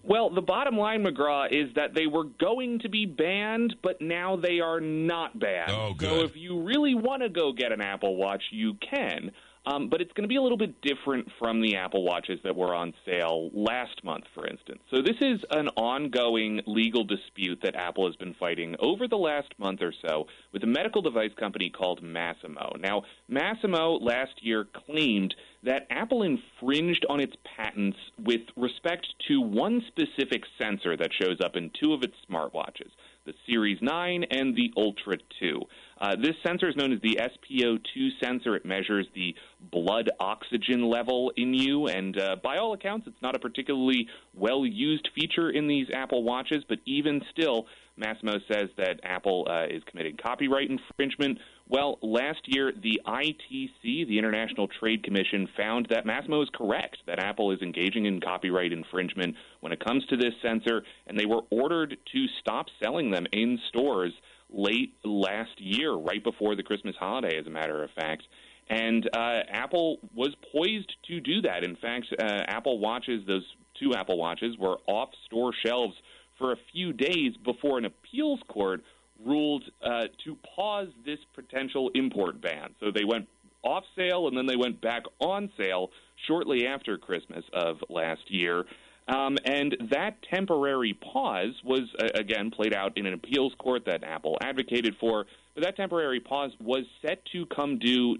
Well, 0.06 0.28
the 0.28 0.42
bottom 0.42 0.76
line, 0.76 1.02
McGraw, 1.02 1.46
is 1.50 1.74
that 1.76 1.94
they 1.94 2.06
were 2.06 2.24
going 2.24 2.80
to 2.80 2.90
be 2.90 3.06
banned, 3.06 3.76
but 3.82 4.02
now 4.02 4.36
they 4.36 4.60
are 4.60 4.78
not 4.78 5.38
banned. 5.38 5.70
Oh, 5.70 5.94
good. 5.96 6.10
So 6.10 6.20
if 6.24 6.36
you 6.36 6.62
really 6.62 6.94
want 6.94 7.22
to 7.22 7.30
go 7.30 7.52
get 7.52 7.72
an 7.72 7.80
Apple 7.80 8.16
Watch, 8.16 8.42
you 8.50 8.74
can. 8.74 9.30
Um, 9.66 9.88
but 9.88 10.00
it's 10.02 10.12
going 10.12 10.24
to 10.24 10.28
be 10.28 10.36
a 10.36 10.42
little 10.42 10.58
bit 10.58 10.82
different 10.82 11.28
from 11.38 11.62
the 11.62 11.76
Apple 11.76 12.04
Watches 12.04 12.38
that 12.44 12.54
were 12.54 12.74
on 12.74 12.92
sale 13.06 13.50
last 13.54 14.04
month, 14.04 14.24
for 14.34 14.46
instance. 14.46 14.80
So 14.90 15.00
this 15.00 15.16
is 15.20 15.40
an 15.50 15.68
ongoing 15.68 16.60
legal 16.66 17.04
dispute 17.04 17.60
that 17.62 17.74
Apple 17.74 18.06
has 18.06 18.16
been 18.16 18.34
fighting 18.34 18.76
over 18.78 19.08
the 19.08 19.16
last 19.16 19.54
month 19.58 19.80
or 19.80 19.94
so 20.06 20.26
with 20.52 20.62
a 20.64 20.66
medical 20.66 21.00
device 21.00 21.32
company 21.38 21.70
called 21.70 22.02
Masimo. 22.02 22.78
Now, 22.78 23.04
Masimo 23.30 24.00
last 24.02 24.44
year 24.44 24.66
claimed 24.86 25.34
that 25.62 25.86
Apple 25.88 26.22
infringed 26.22 27.06
on 27.08 27.20
its 27.20 27.34
patents 27.56 27.96
with 28.22 28.42
respect 28.56 29.06
to 29.28 29.40
one 29.40 29.82
specific 29.88 30.42
sensor 30.60 30.96
that 30.96 31.10
shows 31.18 31.38
up 31.42 31.56
in 31.56 31.70
two 31.80 31.94
of 31.94 32.02
its 32.02 32.14
smartwatches, 32.30 32.90
the 33.24 33.32
Series 33.46 33.78
9 33.80 34.24
and 34.30 34.54
the 34.54 34.72
Ultra 34.76 35.16
2. 35.40 35.62
Uh, 36.04 36.14
this 36.16 36.34
sensor 36.46 36.68
is 36.68 36.76
known 36.76 36.92
as 36.92 37.00
the 37.00 37.18
SPO2 37.18 38.10
sensor. 38.22 38.54
It 38.56 38.66
measures 38.66 39.06
the 39.14 39.34
blood 39.72 40.10
oxygen 40.20 40.90
level 40.90 41.32
in 41.38 41.54
you, 41.54 41.86
and 41.86 42.20
uh, 42.20 42.36
by 42.42 42.58
all 42.58 42.74
accounts, 42.74 43.06
it's 43.06 43.22
not 43.22 43.34
a 43.34 43.38
particularly 43.38 44.06
well 44.34 44.66
used 44.66 45.08
feature 45.14 45.48
in 45.48 45.66
these 45.66 45.86
Apple 45.94 46.22
Watches, 46.22 46.62
but 46.68 46.76
even 46.84 47.22
still, 47.32 47.64
Masimo 47.98 48.38
says 48.52 48.68
that 48.76 49.00
Apple 49.02 49.46
uh, 49.48 49.64
is 49.64 49.82
committing 49.90 50.18
copyright 50.22 50.68
infringement. 50.68 51.38
Well, 51.70 51.98
last 52.02 52.40
year, 52.44 52.70
the 52.70 53.00
ITC, 53.06 54.06
the 54.06 54.18
International 54.18 54.68
Trade 54.68 55.04
Commission, 55.04 55.48
found 55.56 55.86
that 55.88 56.04
Masimo 56.04 56.42
is 56.42 56.50
correct, 56.52 56.98
that 57.06 57.18
Apple 57.18 57.50
is 57.50 57.62
engaging 57.62 58.04
in 58.04 58.20
copyright 58.20 58.74
infringement 58.74 59.36
when 59.60 59.72
it 59.72 59.82
comes 59.82 60.04
to 60.08 60.18
this 60.18 60.34
sensor, 60.42 60.82
and 61.06 61.18
they 61.18 61.24
were 61.24 61.40
ordered 61.48 61.96
to 62.12 62.26
stop 62.40 62.66
selling 62.82 63.10
them 63.10 63.24
in 63.32 63.58
stores 63.70 64.12
late 64.54 64.94
last 65.04 65.60
year, 65.60 65.92
right 65.92 66.22
before 66.22 66.54
the 66.54 66.62
Christmas 66.62 66.94
holiday, 66.98 67.38
as 67.38 67.46
a 67.46 67.50
matter 67.50 67.82
of 67.82 67.90
fact. 67.90 68.22
And 68.68 69.06
uh, 69.14 69.40
Apple 69.50 69.98
was 70.14 70.34
poised 70.52 70.92
to 71.08 71.20
do 71.20 71.42
that. 71.42 71.64
In 71.64 71.76
fact, 71.76 72.06
uh, 72.18 72.42
Apple 72.48 72.78
Watches, 72.78 73.22
those 73.26 73.44
two 73.78 73.94
Apple 73.94 74.16
Watches, 74.16 74.56
were 74.58 74.78
off 74.86 75.10
store 75.26 75.52
shelves 75.66 75.94
for 76.38 76.52
a 76.52 76.56
few 76.72 76.92
days 76.92 77.36
before 77.44 77.78
an 77.78 77.84
appeals 77.84 78.40
court 78.48 78.82
ruled 79.24 79.64
uh, 79.82 80.04
to 80.24 80.36
pause 80.56 80.88
this 81.04 81.18
potential 81.34 81.90
import 81.94 82.40
ban. 82.40 82.74
So 82.80 82.90
they 82.90 83.04
went 83.04 83.28
off 83.62 83.84
sale 83.96 84.28
and 84.28 84.36
then 84.36 84.46
they 84.46 84.56
went 84.56 84.80
back 84.80 85.04
on 85.20 85.50
sale 85.56 85.90
shortly 86.26 86.66
after 86.66 86.98
Christmas 86.98 87.44
of 87.52 87.78
last 87.88 88.22
year. 88.28 88.64
Um, 89.06 89.36
and 89.44 89.76
that 89.90 90.16
temporary 90.32 90.94
pause 90.94 91.54
was, 91.62 91.82
uh, 91.98 92.08
again, 92.14 92.50
played 92.50 92.74
out 92.74 92.96
in 92.96 93.04
an 93.04 93.12
appeals 93.12 93.52
court 93.58 93.84
that 93.86 94.02
Apple 94.02 94.38
advocated 94.40 94.96
for. 94.98 95.26
But 95.54 95.64
that 95.64 95.76
temporary 95.76 96.20
pause 96.20 96.52
was 96.58 96.84
set 97.02 97.22
to 97.32 97.44
come 97.46 97.78
due 97.78 98.16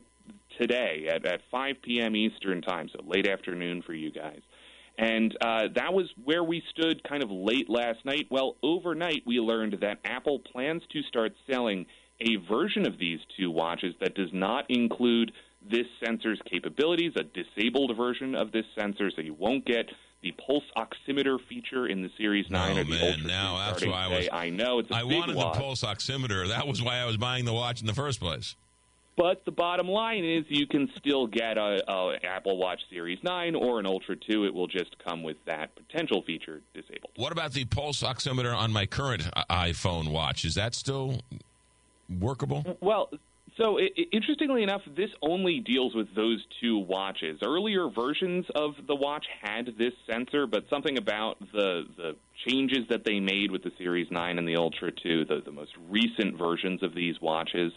today 0.61 1.09
at, 1.11 1.25
at 1.27 1.41
5 1.51 1.77
p.m. 1.83 2.15
Eastern 2.15 2.61
Time, 2.61 2.89
so 2.93 3.03
late 3.07 3.27
afternoon 3.27 3.83
for 3.83 3.95
you 3.95 4.13
guys. 4.13 4.41
And 4.97 5.37
uh, 5.41 5.63
that 5.75 5.93
was 5.93 6.09
where 6.23 6.45
we 6.45 6.63
stood 6.71 7.03
kind 7.03 7.23
of 7.23 7.31
late 7.31 7.69
last 7.69 8.05
night. 8.05 8.27
Well, 8.31 8.57
overnight, 8.63 9.23
we 9.27 9.41
learned 9.41 9.79
that 9.81 9.99
Apple 10.05 10.39
plans 10.39 10.83
to 10.93 11.03
start 11.03 11.33
selling 11.51 11.87
a 12.21 12.37
version 12.49 12.87
of 12.87 12.99
these 12.99 13.19
two 13.37 13.51
watches 13.51 13.95
that 14.01 14.15
does 14.15 14.31
not 14.33 14.67
include 14.69 15.33
this 15.69 15.87
sensor's 16.05 16.41
capabilities, 16.49 17.13
a 17.17 17.25
disabled 17.25 17.97
version 17.97 18.35
of 18.35 18.53
this 18.53 18.67
sensor, 18.79 19.11
so 19.11 19.21
you 19.21 19.35
won't 19.35 19.65
get 19.65 19.87
the 20.25 20.33
pulse 20.33 20.65
oximeter 20.75 21.39
feature 21.49 21.87
in 21.87 22.03
the 22.03 22.11
Series 22.17 22.51
9 22.51 22.77
oh, 22.77 22.81
or 22.81 22.85
the 22.85 22.91
man, 22.91 23.05
Ultra 23.05 23.27
now 23.29 23.59
that's 23.59 23.87
why 23.87 24.07
I 24.07 24.09
was. 24.09 24.29
I 24.33 24.51
know 24.51 24.79
it's 24.79 24.91
a 24.91 24.95
I 24.95 25.05
wanted 25.05 25.37
loss. 25.37 25.55
the 25.55 25.61
pulse 25.61 25.83
oximeter. 25.83 26.49
That 26.49 26.67
was 26.67 26.83
why 26.83 26.97
I 26.97 27.05
was 27.05 27.19
buying 27.19 27.45
the 27.45 27.53
watch 27.53 27.83
in 27.83 27.87
the 27.87 27.95
first 27.95 28.21
place. 28.21 28.57
But 29.17 29.45
the 29.45 29.53
bottom 29.53 29.87
line 29.87 30.25
is 30.25 30.45
you 30.49 30.67
can 30.67 30.91
still 30.99 31.29
get 31.29 31.57
a, 31.57 31.85
a 31.89 32.17
Apple 32.25 32.57
Watch 32.57 32.81
Series 32.91 33.19
9 33.23 33.55
or 33.55 33.79
an 33.79 33.87
Ultra 33.87 34.17
2. 34.17 34.47
It 34.47 34.55
will 34.55 34.67
just 34.67 34.97
come 35.07 35.23
with 35.23 35.37
that 35.45 35.71
potential 35.77 36.23
feature 36.23 36.63
disabled. 36.75 37.13
What 37.17 37.31
about 37.31 37.53
the 37.53 37.67
pulse 37.67 38.03
oximeter 38.03 38.57
on 38.57 38.73
my 38.73 38.87
current 38.87 39.29
uh, 39.37 39.45
iPhone 39.51 40.09
watch? 40.09 40.45
Is 40.45 40.57
that 40.57 40.75
still 40.75 41.21
workable? 42.19 42.79
Well, 42.81 43.11
so 43.57 43.79
i 43.79 43.83
i- 43.97 44.07
interestingly 44.13 44.63
enough, 44.63 44.83
this 44.97 45.11
only 45.23 45.61
deals 45.61 45.95
with 45.95 46.09
those 46.15 46.45
two 46.61 46.79
watches. 46.79 47.39
Earlier 47.43 47.89
versions 47.89 48.47
of 48.55 48.75
the 48.87 48.95
watch 48.95 49.27
had 49.43 49.75
this 49.79 49.93
sensor, 50.11 50.47
but 50.47 50.65
something 50.69 50.99
about 50.99 51.39
the 51.53 51.85
the 51.97 52.17
changes 52.47 52.87
that 52.91 53.05
they 53.05 53.21
made 53.21 53.51
with 53.51 53.63
the 53.63 53.73
Series 53.79 54.09
9 54.11 54.39
and 54.39 54.47
the 54.47 54.57
Ultra 54.57 54.91
2, 54.93 55.25
the, 55.27 55.41
the 55.45 55.53
most 55.53 55.73
recent 55.89 56.37
versions 56.37 56.83
of 56.83 56.95
these 56.95 57.21
watches, 57.21 57.73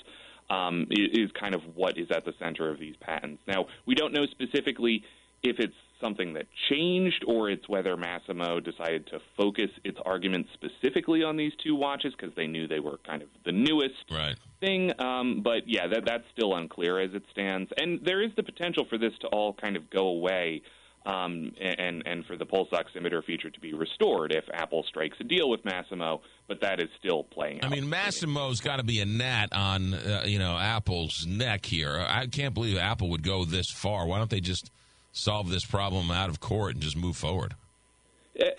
um, 0.50 0.88
i- 0.92 1.10
is 1.14 1.32
kind 1.40 1.54
of 1.56 1.62
what 1.76 1.98
is 1.98 2.08
at 2.12 2.26
the 2.26 2.34
center 2.40 2.70
of 2.70 2.80
these 2.80 2.96
patents. 3.00 3.42
Now, 3.48 3.68
we 3.86 3.94
don't 3.96 4.14
know 4.14 4.26
specifically 4.26 5.04
if 5.44 5.60
it's 5.60 5.76
something 6.02 6.34
that 6.34 6.46
changed 6.70 7.24
or 7.28 7.50
it's 7.50 7.68
whether 7.68 7.96
Masimo 7.96 8.64
decided 8.64 9.08
to 9.08 9.20
focus 9.36 9.70
its 9.84 9.98
argument 10.06 10.48
specifically 10.54 11.24
on 11.24 11.38
these 11.38 11.54
two 11.64 11.76
watches 11.76 12.14
because 12.18 12.36
they 12.36 12.48
knew 12.48 12.68
they 12.68 12.80
were 12.80 12.98
kind 13.06 13.22
of 13.22 13.30
the 13.46 13.52
newest 13.52 14.06
right. 14.12 14.36
thing. 14.60 14.92
Um, 15.00 15.42
but 15.44 15.64
yeah, 15.68 15.88
that, 15.88 16.04
that's 16.06 16.24
still 16.36 16.56
unclear 16.56 17.00
as 17.00 17.14
it 17.14 17.24
stands. 17.32 17.72
And 17.78 18.00
there 18.04 18.22
is 18.24 18.32
the 18.36 18.44
potential 18.44 18.86
for 18.90 18.98
this 18.98 19.14
to 19.22 19.28
all 19.28 19.54
kind 19.54 19.76
of 19.76 19.90
go 19.90 20.08
away. 20.08 20.62
Um, 21.06 21.54
and 21.62 22.04
and 22.06 22.26
for 22.26 22.36
the 22.36 22.46
pulse 22.46 22.68
oximeter 22.74 23.24
feature 23.24 23.50
to 23.50 23.60
be 23.62 23.74
restored 23.74 24.34
if 24.34 24.44
Apple 24.52 24.84
strikes 24.90 25.16
a 25.22 25.24
deal 25.24 25.50
with 25.50 25.64
Masimo, 25.64 26.20
but 26.50 26.60
that 26.60 26.82
is 26.82 26.90
still 27.00 27.24
playing 27.24 27.62
I 27.64 27.68
out. 27.68 27.72
mean, 27.72 27.86
Masimo's 27.86 28.60
got 28.60 28.78
to 28.78 28.84
be 28.84 29.00
a 29.00 29.06
gnat 29.06 29.54
on 29.54 29.94
uh, 29.94 30.24
you 30.26 30.38
know 30.38 30.58
Apple's 30.58 31.26
neck 31.26 31.66
here. 31.66 31.98
I 31.98 32.28
can't 32.28 32.54
believe 32.54 32.78
Apple 32.78 33.10
would 33.12 33.24
go 33.24 33.46
this 33.46 33.72
far. 33.72 34.06
Why 34.06 34.18
don't 34.18 34.30
they 34.30 34.42
just 34.42 34.70
solve 35.18 35.50
this 35.50 35.66
problem 35.66 36.12
out 36.12 36.30
of 36.30 36.40
court 36.40 36.74
and 36.74 36.82
just 36.82 36.96
move 36.96 37.18
forward? 37.18 37.56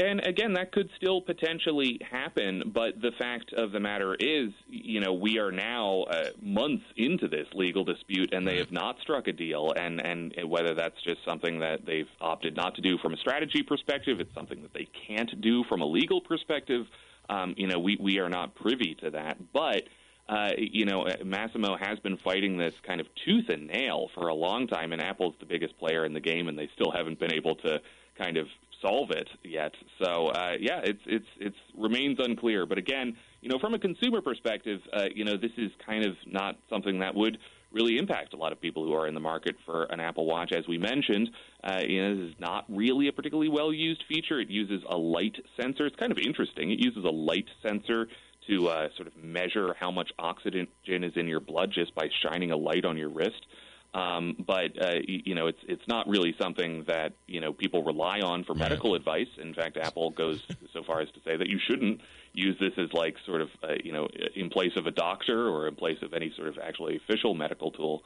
And 0.01 0.27
again, 0.27 0.55
that 0.55 0.73
could 0.73 0.91
still 0.97 1.21
potentially 1.21 2.01
happen, 2.11 2.73
but 2.75 3.01
the 3.01 3.13
fact 3.17 3.53
of 3.53 3.71
the 3.71 3.79
matter 3.79 4.17
is, 4.19 4.51
you 4.69 5.01
know, 5.01 5.13
we 5.13 5.39
are 5.39 5.53
now 5.53 6.03
uh, 6.11 6.31
months 6.43 6.85
into 6.97 7.29
this 7.29 7.47
legal 7.55 7.85
dispute, 7.85 8.33
and 8.33 8.47
they 8.47 8.57
have 8.57 8.73
not 8.73 8.97
struck 9.03 9.29
a 9.29 9.33
deal. 9.33 9.73
And 9.77 10.05
and 10.05 10.35
whether 10.49 10.75
that's 10.75 11.01
just 11.05 11.25
something 11.25 11.61
that 11.61 11.87
they've 11.87 12.09
opted 12.21 12.57
not 12.57 12.75
to 12.75 12.81
do 12.81 12.99
from 12.99 13.15
a 13.15 13.17
strategy 13.19 13.63
perspective, 13.63 14.19
it's 14.19 14.35
something 14.35 14.63
that 14.63 14.75
they 14.75 14.89
can't 15.07 15.41
do 15.41 15.63
from 15.69 15.81
a 15.81 15.87
legal 15.87 16.21
perspective. 16.21 16.87
Um, 17.31 17.55
you 17.57 17.69
know, 17.69 17.79
we 17.79 17.97
we 18.01 18.19
are 18.19 18.29
not 18.29 18.55
privy 18.57 18.97
to 19.03 19.11
that, 19.11 19.37
but. 19.53 19.83
Uh, 20.29 20.51
you 20.59 20.85
know, 20.85 21.07
Masimo 21.23 21.79
has 21.81 21.99
been 22.01 22.19
fighting 22.19 22.59
this 22.59 22.75
kind 22.87 23.01
of 23.01 23.07
tooth 23.25 23.49
and 23.49 23.67
nail 23.67 24.11
for 24.15 24.29
a 24.29 24.35
long 24.35 24.67
time, 24.67 24.93
and 24.93 25.01
Apple's 25.01 25.35
the 25.41 25.47
biggest 25.47 25.79
player 25.79 26.05
in 26.05 26.13
the 26.13 26.21
game, 26.21 26.49
and 26.49 26.59
they 26.59 26.69
still 26.75 26.93
haven't 26.95 27.19
been 27.19 27.33
able 27.33 27.55
to 27.57 27.79
kind 28.19 28.37
of 28.37 28.47
solve 28.83 29.11
it 29.11 29.29
yet. 29.43 29.73
So 30.03 30.27
uh, 30.27 30.53
yeah, 30.61 30.81
it's 30.85 31.01
it's 31.07 31.27
it's 31.41 31.57
remains 31.77 32.19
unclear. 32.21 32.67
But 32.67 32.79
again, 32.79 33.17
you 33.41 33.49
know, 33.49 33.59
from 33.59 33.75
a 33.75 33.79
consumer 33.79 34.21
perspective, 34.21 34.81
uh, 34.93 35.05
you 35.15 35.25
know, 35.25 35.37
this 35.37 35.53
is 35.57 35.71
kind 35.87 36.05
of 36.05 36.15
not 36.27 36.59
something 36.69 36.99
that 37.01 37.15
would 37.15 37.39
really 37.71 37.99
impact 37.99 38.33
a 38.33 38.37
lot 38.37 38.51
of 38.53 38.61
people 38.61 38.85
who 38.85 38.95
are 38.95 39.07
in 39.07 39.15
the 39.15 39.21
market 39.21 39.55
for 39.67 39.85
an 39.85 40.01
Apple 40.01 40.27
Watch. 40.27 40.53
As 40.53 40.67
we 40.67 40.79
mentioned, 40.79 41.31
uh, 41.63 41.81
you 41.87 42.03
know, 42.03 42.17
this 42.17 42.31
is 42.31 42.41
not 42.41 42.65
really 42.69 43.09
a 43.09 43.13
particularly 43.13 43.51
well 43.51 43.73
used 43.73 44.05
feature. 44.09 44.41
It 44.41 44.49
uses 44.49 44.83
a 44.89 44.97
light 44.97 45.37
sensor. 45.61 45.87
It's 45.87 45.97
kind 45.97 46.13
of 46.13 46.19
interesting. 46.19 46.71
It 46.71 46.79
uses 46.79 47.05
a 47.05 47.11
light 47.11 47.47
sensor 47.63 48.09
to 48.49 48.69
uh, 48.69 48.89
sort 48.97 49.07
of 49.09 49.17
measure 49.23 49.75
how 49.79 49.91
much 49.91 50.11
oxygen 50.19 50.67
is 50.87 51.13
in 51.17 51.27
your 51.29 51.41
blood 51.41 51.71
just 51.73 51.95
by 51.95 52.09
shining 52.23 52.51
a 52.51 52.57
light 52.57 52.85
on 52.85 52.97
your 52.97 53.09
wrist. 53.11 53.47
Um, 53.95 54.37
but 54.47 54.81
uh, 54.81 54.97
you 55.07 55.35
know, 55.35 55.47
it's 55.47 55.61
it's 55.67 55.83
not 55.89 56.07
really 56.09 56.35
something 56.39 56.85
that 56.89 57.15
you 57.27 57.41
know 57.41 57.55
people 57.55 57.83
rely 57.83 58.21
on 58.21 58.45
for 58.45 58.55
medical 58.55 58.95
advice. 58.95 59.29
In 59.41 59.55
fact, 59.55 59.79
Apple 59.79 60.11
goes 60.11 60.43
so 60.75 60.83
far 60.83 61.01
as 61.01 61.09
to 61.13 61.21
say 61.25 61.37
that 61.37 61.49
you 61.49 61.59
shouldn't 61.59 62.03
use 62.35 62.55
this 62.61 62.73
as 62.77 62.93
like 62.93 63.17
sort 63.25 63.41
of 63.41 63.49
uh, 63.63 63.69
you 63.83 63.93
know 63.93 64.07
in 64.37 64.51
place 64.51 64.73
of 64.77 64.87
a 64.87 64.91
doctor 64.91 65.49
or 65.49 65.67
in 65.69 65.75
place 65.75 65.97
of 66.03 66.13
any 66.13 66.31
sort 66.37 66.49
of 66.49 66.59
actually 66.59 66.97
official 66.97 67.35
medical 67.35 67.71
tool. 67.71 68.03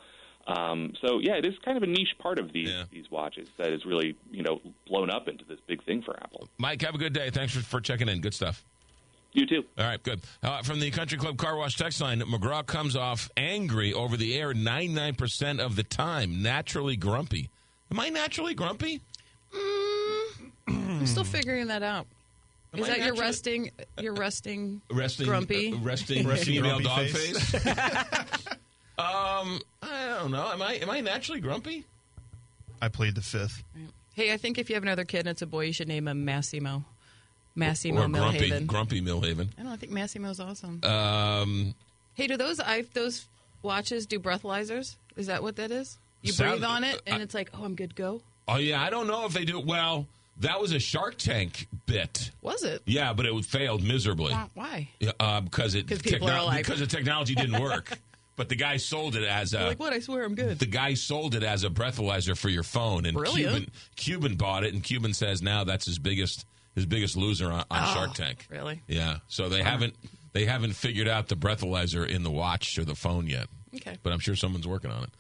Um, 0.47 0.93
so 1.01 1.19
yeah, 1.21 1.35
it 1.35 1.45
is 1.45 1.55
kind 1.65 1.77
of 1.77 1.83
a 1.83 1.87
niche 1.87 2.15
part 2.21 2.39
of 2.39 2.53
these 2.53 2.69
Yeah. 2.71 2.85
these 2.93 3.11
watches 3.11 3.49
that 3.59 3.73
is 3.73 3.85
really 3.85 4.17
you 4.31 4.45
know 4.45 4.61
blown 4.87 5.11
up 5.11 5.27
into 5.27 5.45
this 5.45 5.59
big 5.67 5.85
thing 5.85 6.01
for 6.03 6.17
Apple. 6.17 6.49
Mike, 6.59 6.81
have 6.83 6.95
a 6.95 6.99
good 6.99 7.13
day. 7.13 7.31
Thanks 7.31 7.55
for, 7.55 7.61
for 7.61 7.81
checking 7.81 8.09
in. 8.09 8.21
Good 8.21 8.35
stuff. 8.35 8.65
You 9.35 9.47
too. 9.47 9.65
All 9.79 9.85
right, 9.87 10.03
good. 10.03 10.21
Uh, 10.43 10.63
from 10.63 10.79
the 10.81 10.91
Country 10.91 11.17
Club 11.17 11.39
Car 11.39 11.57
Wash 11.57 11.77
text 11.77 12.01
line, 12.03 12.21
McGraw 12.21 12.67
comes 12.67 12.97
off 12.97 13.31
angry 13.37 13.93
over 13.95 14.17
the 14.17 14.39
air 14.39 14.53
99% 14.53 15.59
of 15.59 15.75
the 15.77 15.83
time, 15.83 16.43
naturally 16.43 16.97
grumpy. 16.97 17.49
Am 17.91 17.99
I 17.99 18.11
naturally 18.11 18.53
grumpy? 18.55 19.01
I'm 20.69 21.07
still 21.07 21.25
figuring 21.25 21.69
that 21.69 21.83
out. 21.83 22.07
Am 22.75 22.81
Is 22.81 22.87
I 22.87 22.91
that 22.91 22.99
your 22.99 23.07
naturally- 23.09 23.21
resting? 23.27 23.71
Your 24.01 24.15
resting? 24.15 24.81
Resting, 24.91 25.27
grumpy. 25.27 25.73
uh, 25.73 25.77
resting, 25.79 26.27
Resting 26.29 26.55
female 26.55 26.81
grumpy 26.81 26.85
dog 26.85 27.07
face. 27.09 27.51
face. 27.51 27.67
um, 28.99 29.61
I 29.83 30.17
don't 30.19 30.31
know. 30.31 30.51
Am 30.53 30.63
I 30.63 30.75
am 30.75 30.89
I 30.91 31.01
naturally 31.01 31.41
grumpy? 31.41 31.85
I 32.81 32.89
played 32.89 33.15
the 33.15 33.21
fifth. 33.23 33.63
Hey, 34.15 34.33
I 34.33 34.37
think 34.39 34.59
if 34.59 34.69
you 34.71 34.75
have 34.75 34.83
another 34.83 35.05
kid 35.05 35.21
and 35.21 35.29
it's 35.29 35.43
a 35.43 35.47
boy, 35.47 35.65
you 35.67 35.73
should 35.73 35.89
name 35.89 36.09
him 36.09 36.25
Massimo. 36.25 36.85
Massimo 37.55 38.03
or 38.03 38.09
grumpy, 38.09 38.51
Milhaven. 38.51 38.67
grumpy 38.67 39.01
Milhaven. 39.03 39.49
I 39.53 39.57
don't 39.59 39.67
know, 39.67 39.73
I 39.73 39.77
think 39.77 39.93
Massimo's 39.93 40.41
awesome. 40.41 40.83
Um, 40.85 41.75
hey, 42.15 42.27
do 42.27 42.37
those 42.37 42.61
I 42.61 42.83
those 42.95 43.27
watches 43.63 44.07
do 44.07 44.19
breathalyzers? 44.19 44.97
Is 45.17 45.27
that 45.27 45.43
what 45.43 45.57
that 45.57 45.71
is? 45.71 45.99
You 46.23 46.33
Sound- 46.33 46.53
breathe 46.61 46.65
on 46.65 46.85
it 46.85 47.01
and 47.07 47.17
I- 47.17 47.23
it's 47.23 47.35
like, 47.35 47.51
oh, 47.55 47.65
I'm 47.65 47.75
good 47.75 47.95
go. 47.95 48.23
oh 48.49 48.57
yeah, 48.57 48.83
I 48.83 48.91
don't 48.91 49.07
know 49.07 49.27
if 49.27 49.33
they 49.33 49.45
do. 49.45 49.61
Well, 49.61 50.07
that 50.39 50.61
was 50.61 50.73
a 50.73 50.79
Shark 50.79 51.19
Tank 51.19 51.69
bit. 51.87 52.31
Was 52.41 52.63
it? 52.65 52.81
Yeah, 52.87 53.13
but 53.13 53.27
it 53.27 53.45
failed 53.45 53.83
miserably. 53.83 54.33
Why? 54.55 54.89
Yeah, 54.99 55.13
uh, 55.21 55.43
because 55.43 55.75
it 55.75 55.87
'Cause 55.89 56.01
people 56.01 56.31
are 56.31 56.45
like- 56.45 56.65
because 56.65 56.81
the 56.81 56.87
technology 56.87 57.35
didn't 57.35 57.61
work. 57.61 57.99
but 58.37 58.49
the 58.49 58.57
guy 58.57 58.79
sold 58.79 59.15
it 59.15 59.25
as 59.25 59.53
You're 59.53 59.61
a 59.63 59.67
like 59.67 59.79
what? 59.79 59.93
I 59.93 59.99
swear 59.99 60.25
I'm 60.25 60.35
good. 60.35 60.59
the 60.59 60.65
guy 60.67 60.95
sold 60.95 61.35
it 61.35 61.43
as 61.43 61.65
a 61.65 61.69
breathalyzer 61.71 62.37
for 62.37 62.49
your 62.49 62.63
phone, 62.63 63.05
and 63.05 63.15
Brilliant. 63.15 63.53
Cuban 63.55 63.71
Cuban 63.97 64.35
bought 64.37 64.65
it, 64.65 64.73
and 64.73 64.83
Cuban 64.83 65.13
says 65.13 65.43
now 65.43 65.65
that's 65.65 65.85
his 65.85 65.99
biggest 65.99 66.47
his 66.75 66.87
biggest 66.87 67.17
loser 67.17 67.47
on, 67.51 67.65
on 67.71 67.83
Oh, 67.89 67.95
Shark 67.95 68.15
Tank. 68.15 68.47
Really? 68.51 68.83
Yeah, 68.89 69.19
so 69.29 69.49
they 69.49 69.63
haven't 69.63 69.95
they 70.33 70.45
haven't 70.47 70.73
figured 70.73 71.09
out 71.09 71.29
the 71.29 71.37
breathalyzer 71.37 72.09
in 72.09 72.23
the 72.23 72.31
watch 72.31 72.79
or 72.79 72.85
the 72.85 72.95
phone 72.95 73.27
yet. 73.27 73.49
Okay. 73.75 73.97
but 74.03 74.13
I'm 74.13 74.19
sure 74.19 74.37
someone's 74.37 74.67
working 74.69 74.91
on 74.91 75.03
it. 75.05 75.11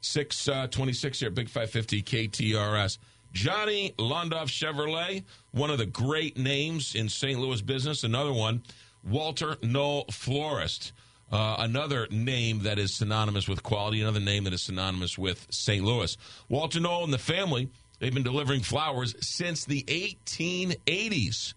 Six 0.00 0.48
uh, 0.48 0.66
twenty 0.68 0.92
six 0.92 1.20
here, 1.20 1.30
Big 1.30 1.48
Five 1.48 1.70
Fifty 1.70 2.02
KTRS. 2.02 2.98
Johnny 3.32 3.94
Londoff 3.98 4.48
Chevrolet, 4.48 5.24
one 5.52 5.70
of 5.70 5.78
the 5.78 5.86
great 5.86 6.36
names 6.36 6.94
in 6.94 7.08
St. 7.08 7.38
Louis 7.40 7.62
business. 7.62 8.04
Another 8.04 8.32
one, 8.32 8.62
Walter 9.02 9.56
Knoll 9.62 10.04
Florist. 10.10 10.92
Uh, 11.30 11.56
another 11.60 12.06
name 12.10 12.58
that 12.64 12.78
is 12.78 12.94
synonymous 12.94 13.48
with 13.48 13.62
quality, 13.62 14.02
another 14.02 14.20
name 14.20 14.44
that 14.44 14.52
is 14.52 14.60
synonymous 14.60 15.16
with 15.16 15.46
St. 15.50 15.82
Louis. 15.82 16.14
Walter 16.50 16.78
Knoll 16.78 17.04
and 17.04 17.12
the 17.12 17.16
family, 17.16 17.70
they've 18.02 18.12
been 18.12 18.24
delivering 18.24 18.60
flowers 18.60 19.14
since 19.20 19.64
the 19.64 19.82
1880s. 19.84 21.54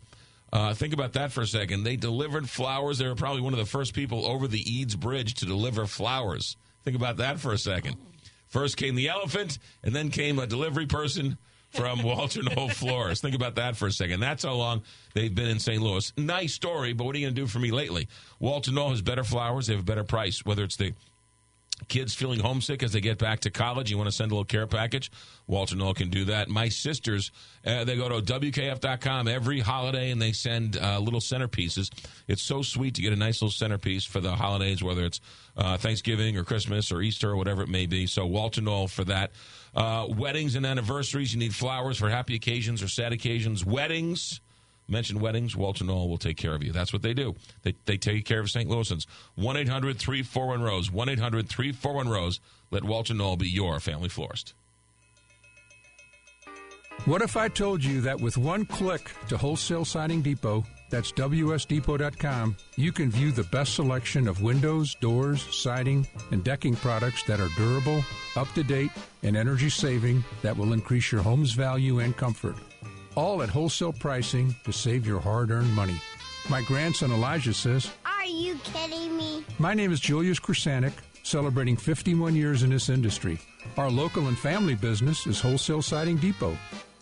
Uh, 0.54 0.74
think 0.74 0.94
about 0.94 1.14
that 1.14 1.32
for 1.32 1.42
a 1.42 1.48
second. 1.48 1.84
They 1.84 1.96
delivered 1.96 2.48
flowers. 2.48 3.00
They 3.00 3.08
were 3.08 3.16
probably 3.16 3.42
one 3.42 3.52
of 3.52 3.60
the 3.60 3.66
first 3.66 3.94
people 3.94 4.26
over 4.26 4.48
the 4.48 4.60
Eads 4.60 4.96
Bridge 4.96 5.34
to 5.36 5.46
deliver 5.46 5.88
flowers. 5.88 6.56
Think 6.84 6.96
about 6.96 7.18
that 7.18 7.40
for 7.40 7.52
a 7.52 7.58
second. 7.58 7.98
First 8.48 8.78
came 8.78 8.96
the 8.96 9.10
elephant, 9.10 9.58
and 9.84 9.94
then 9.94 10.12
came 10.12 10.38
a 10.40 10.46
delivery 10.46 10.86
person 10.86 11.38
from 11.72 12.04
Walter 12.04 12.42
Knoll 12.44 12.70
Florist. 12.70 13.24
Think 13.24 13.36
about 13.36 13.56
that 13.56 13.76
for 13.76 13.88
a 13.88 13.92
second. 13.92 14.20
That's 14.20 14.44
how 14.44 14.54
long 14.54 14.84
they've 15.14 15.34
been 15.34 15.48
in 15.48 15.60
St. 15.60 15.82
Louis. 15.82 16.14
Nice 16.16 16.54
story, 16.54 16.94
but 16.94 17.06
what 17.06 17.16
are 17.16 17.20
you 17.20 17.26
going 17.26 17.36
to 17.36 17.42
do 17.42 17.48
for 17.48 17.60
me 17.60 17.72
lately? 17.72 18.08
Walter 18.40 18.72
Knoll 18.72 18.92
has 18.92 19.02
better 19.02 19.24
flowers. 19.24 19.68
They 19.68 19.74
have 19.74 19.82
a 19.82 19.86
better 19.86 20.04
price, 20.04 20.46
whether 20.46 20.64
it's 20.64 20.78
the 20.78 20.94
kids 21.88 22.14
feeling 22.14 22.40
homesick 22.40 22.84
as 22.84 22.94
they 22.94 23.02
get 23.02 23.18
back 23.18 23.42
to 23.42 23.52
college, 23.52 23.92
you 23.92 23.98
want 23.98 24.08
to 24.08 24.16
send 24.16 24.32
a 24.32 24.34
little 24.34 24.46
care 24.46 24.68
package, 24.68 25.12
Walter 25.48 25.76
Knoll 25.76 25.94
can 25.94 26.10
do 26.10 26.26
that. 26.26 26.50
My 26.50 26.70
sisters, 26.70 27.32
uh, 27.66 27.84
they 27.84 27.96
go 27.96 28.10
to 28.10 28.22
WKF.com 28.22 29.28
every 29.28 29.60
holiday 29.60 30.12
and 30.12 30.22
they 30.22 30.32
send 30.32 30.78
uh, 30.78 31.00
little 31.00 31.20
centerpieces. 31.20 31.92
It's 32.28 32.42
so 32.42 32.62
sweet 32.62 32.96
to 32.96 33.02
get 33.02 33.14
a 33.14 33.18
nice 33.18 33.42
little 33.42 33.52
centerpiece 33.52 34.06
for 34.06 34.20
the 34.20 34.36
holidays, 34.36 34.82
whether 34.82 35.06
it's 35.06 35.22
uh, 35.58 35.78
Thanksgiving 35.78 36.38
or 36.38 36.44
Christmas 36.44 36.92
or 36.92 37.02
Easter 37.02 37.32
or 37.32 37.36
whatever 37.36 37.62
it 37.62 37.70
may 37.70 37.86
be. 37.86 38.08
So, 38.08 38.26
Walter 38.26 38.62
Knoll 38.62 38.88
for 38.88 39.04
that. 39.06 39.32
Uh, 39.76 40.08
weddings 40.10 40.56
and 40.56 40.66
anniversaries, 40.66 41.34
you 41.34 41.40
need 41.40 41.54
flowers 41.54 41.98
for 41.98 42.10
happy 42.10 42.36
occasions 42.36 42.82
or 42.82 42.88
sad 42.88 43.12
occasions. 43.14 43.66
Weddings. 43.66 44.40
Mention 44.88 45.20
weddings, 45.20 45.56
Walter 45.56 45.84
Knoll 45.84 46.08
will 46.08 46.18
take 46.18 46.38
care 46.38 46.54
of 46.54 46.64
you. 46.64 46.72
That's 46.72 46.94
what 46.94 47.02
they 47.02 47.14
do. 47.14 47.36
They, 47.64 47.76
they 47.86 47.98
take 47.98 48.26
care 48.26 48.40
of 48.40 48.52
St. 48.52 48.70
Louisans. 48.70 49.08
1 49.36 49.58
800 49.58 49.98
341 49.98 50.62
Rose. 50.62 50.92
1 50.92 51.10
800 51.10 51.50
341 51.50 52.10
Rose. 52.10 52.40
Let 52.72 52.84
Walter 52.84 53.14
Knoll 53.14 53.38
be 53.38 53.50
your 53.50 53.80
family 53.80 54.10
florist. 54.10 54.54
What 57.06 57.22
if 57.22 57.38
I 57.38 57.50
told 57.50 57.84
you 57.84 58.02
that 58.02 58.20
with 58.20 58.38
one 58.38 58.66
click 58.66 59.12
to 59.28 59.38
Wholesale 59.38 59.86
Siding 59.86 60.22
Depot, 60.22 60.64
that's 60.90 61.12
WSDepot.com, 61.12 62.56
you 62.78 62.92
can 62.92 63.12
view 63.12 63.32
the 63.32 63.44
best 63.46 63.76
selection 63.76 64.28
of 64.28 64.42
windows, 64.42 64.96
doors, 65.02 65.46
siding, 65.56 66.08
and 66.32 66.44
decking 66.44 66.76
products 66.76 67.22
that 67.24 67.40
are 67.40 67.50
durable, 67.58 68.04
up 68.36 68.52
to 68.54 68.64
date, 68.64 68.92
and 69.24 69.36
energy 69.36 69.70
saving 69.70 70.24
that 70.42 70.56
will 70.58 70.74
increase 70.74 71.12
your 71.12 71.22
home's 71.22 71.52
value 71.52 72.00
and 72.00 72.16
comfort. 72.18 72.56
All 73.16 73.42
at 73.42 73.50
wholesale 73.50 73.94
pricing 73.94 74.56
to 74.66 74.74
save 74.74 75.08
your 75.08 75.20
hard 75.20 75.50
earned 75.52 75.74
money. 75.74 76.00
My 76.50 76.62
grandson 76.62 77.12
Elijah 77.12 77.54
says, 77.54 77.90
Are 78.06 78.26
you 78.26 78.56
kidding 78.64 79.16
me? 79.18 79.44
My 79.58 79.74
name 79.74 79.92
is 79.92 80.00
Julius 80.00 80.40
Krasanik, 80.40 80.94
celebrating 81.24 81.78
51 81.78 82.36
years 82.36 82.64
in 82.64 82.70
this 82.70 82.90
industry. 82.90 83.40
Our 83.78 83.90
local 83.90 84.28
and 84.28 84.38
family 84.38 84.76
business 84.76 85.26
is 85.26 85.40
Wholesale 85.40 85.82
Siding 85.82 86.18
Depot. 86.18 86.58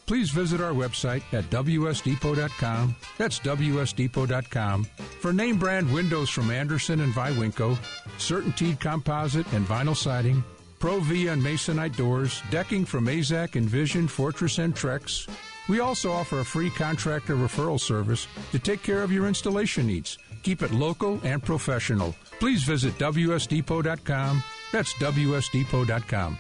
Please 0.05 0.29
visit 0.31 0.61
our 0.61 0.73
website 0.73 1.23
at 1.31 1.49
WSDepot.com. 1.49 2.95
That's 3.17 3.39
WSDepot.com. 3.39 4.83
For 5.19 5.33
name 5.33 5.57
brand 5.57 5.91
windows 5.91 6.29
from 6.29 6.51
Andersen 6.51 6.99
and 6.99 7.13
Viwinco, 7.13 7.77
Certainteed 8.17 8.79
composite 8.79 9.51
and 9.53 9.65
vinyl 9.65 9.95
siding, 9.95 10.43
Pro 10.79 10.99
V 10.99 11.27
and 11.27 11.41
Masonite 11.41 11.95
doors, 11.95 12.41
decking 12.51 12.85
from 12.85 13.05
Mazak, 13.05 13.55
Envision, 13.55 14.07
Fortress, 14.07 14.59
and 14.59 14.75
Trex. 14.75 15.27
We 15.69 15.79
also 15.79 16.11
offer 16.11 16.39
a 16.39 16.45
free 16.45 16.69
contractor 16.69 17.35
referral 17.35 17.79
service 17.79 18.27
to 18.51 18.59
take 18.59 18.83
care 18.83 19.01
of 19.01 19.11
your 19.11 19.27
installation 19.27 19.87
needs. 19.87 20.17
Keep 20.43 20.61
it 20.61 20.71
local 20.71 21.19
and 21.23 21.41
professional. 21.41 22.13
Please 22.39 22.63
visit 22.63 22.97
WSDepot.com. 22.97 24.43
That's 24.71 24.93
WSDepot.com. 24.95 26.37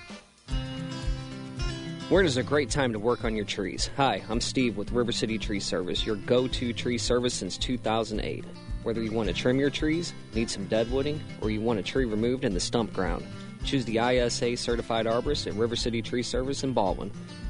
Is 2.11 2.37
a 2.37 2.43
great 2.43 2.69
time 2.69 2.93
to 2.93 2.99
work 2.99 3.23
on 3.23 3.35
your 3.35 3.45
trees? 3.45 3.89
Hi, 3.97 4.21
I'm 4.29 4.39
Steve 4.39 4.77
with 4.77 4.91
River 4.91 5.11
City 5.11 5.39
Tree 5.39 5.59
Service, 5.59 6.05
your 6.05 6.15
go 6.15 6.47
to 6.47 6.71
tree 6.71 6.99
service 6.99 7.33
since 7.33 7.57
2008. 7.57 8.45
Whether 8.83 9.01
you 9.01 9.11
want 9.11 9.29
to 9.29 9.33
trim 9.33 9.59
your 9.59 9.71
trees, 9.71 10.13
need 10.35 10.49
some 10.49 10.67
deadwooding, 10.67 11.19
or 11.41 11.49
you 11.49 11.59
want 11.59 11.79
a 11.79 11.83
tree 11.83 12.05
removed 12.05 12.43
in 12.43 12.53
the 12.53 12.59
stump 12.59 12.93
ground, 12.93 13.25
choose 13.65 13.83
the 13.85 13.97
ISA 13.97 14.57
certified 14.57 15.07
arborist 15.07 15.47
at 15.47 15.53
River 15.53 15.75
City 15.75 16.03
Tree 16.03 16.21
Service 16.21 16.63
in 16.63 16.71
Baldwin. 16.71 17.09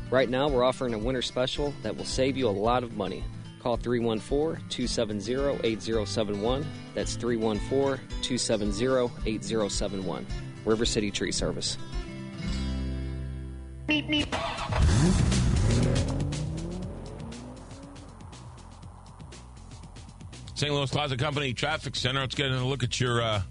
Right 0.10 0.30
now, 0.30 0.48
we're 0.48 0.64
offering 0.64 0.94
a 0.94 0.98
winter 0.98 1.22
special 1.22 1.74
that 1.82 1.96
will 1.98 2.06
save 2.06 2.38
you 2.38 2.48
a 2.48 2.52
lot 2.52 2.84
of 2.84 2.96
money. 2.96 3.24
Call 3.60 3.78
314 3.78 4.68
270 4.70 5.60
8071. 5.64 6.66
That's 6.94 7.16
314 7.16 8.06
270 8.22 9.12
8071. 9.26 10.28
River 10.66 10.86
City 10.86 11.12
Tree 11.12 11.32
Service. 11.32 11.78
St. 20.56 20.74
Louis 20.74 20.90
Plaza 20.92 21.18
Company 21.18 21.54
Traffic 21.54 21.96
Center. 21.96 22.22
Let's 22.22 22.36
get 22.36 22.52
a 22.52 22.64
look 22.64 22.84
at 22.84 23.00
your 23.00 23.22
uh, 23.22 23.42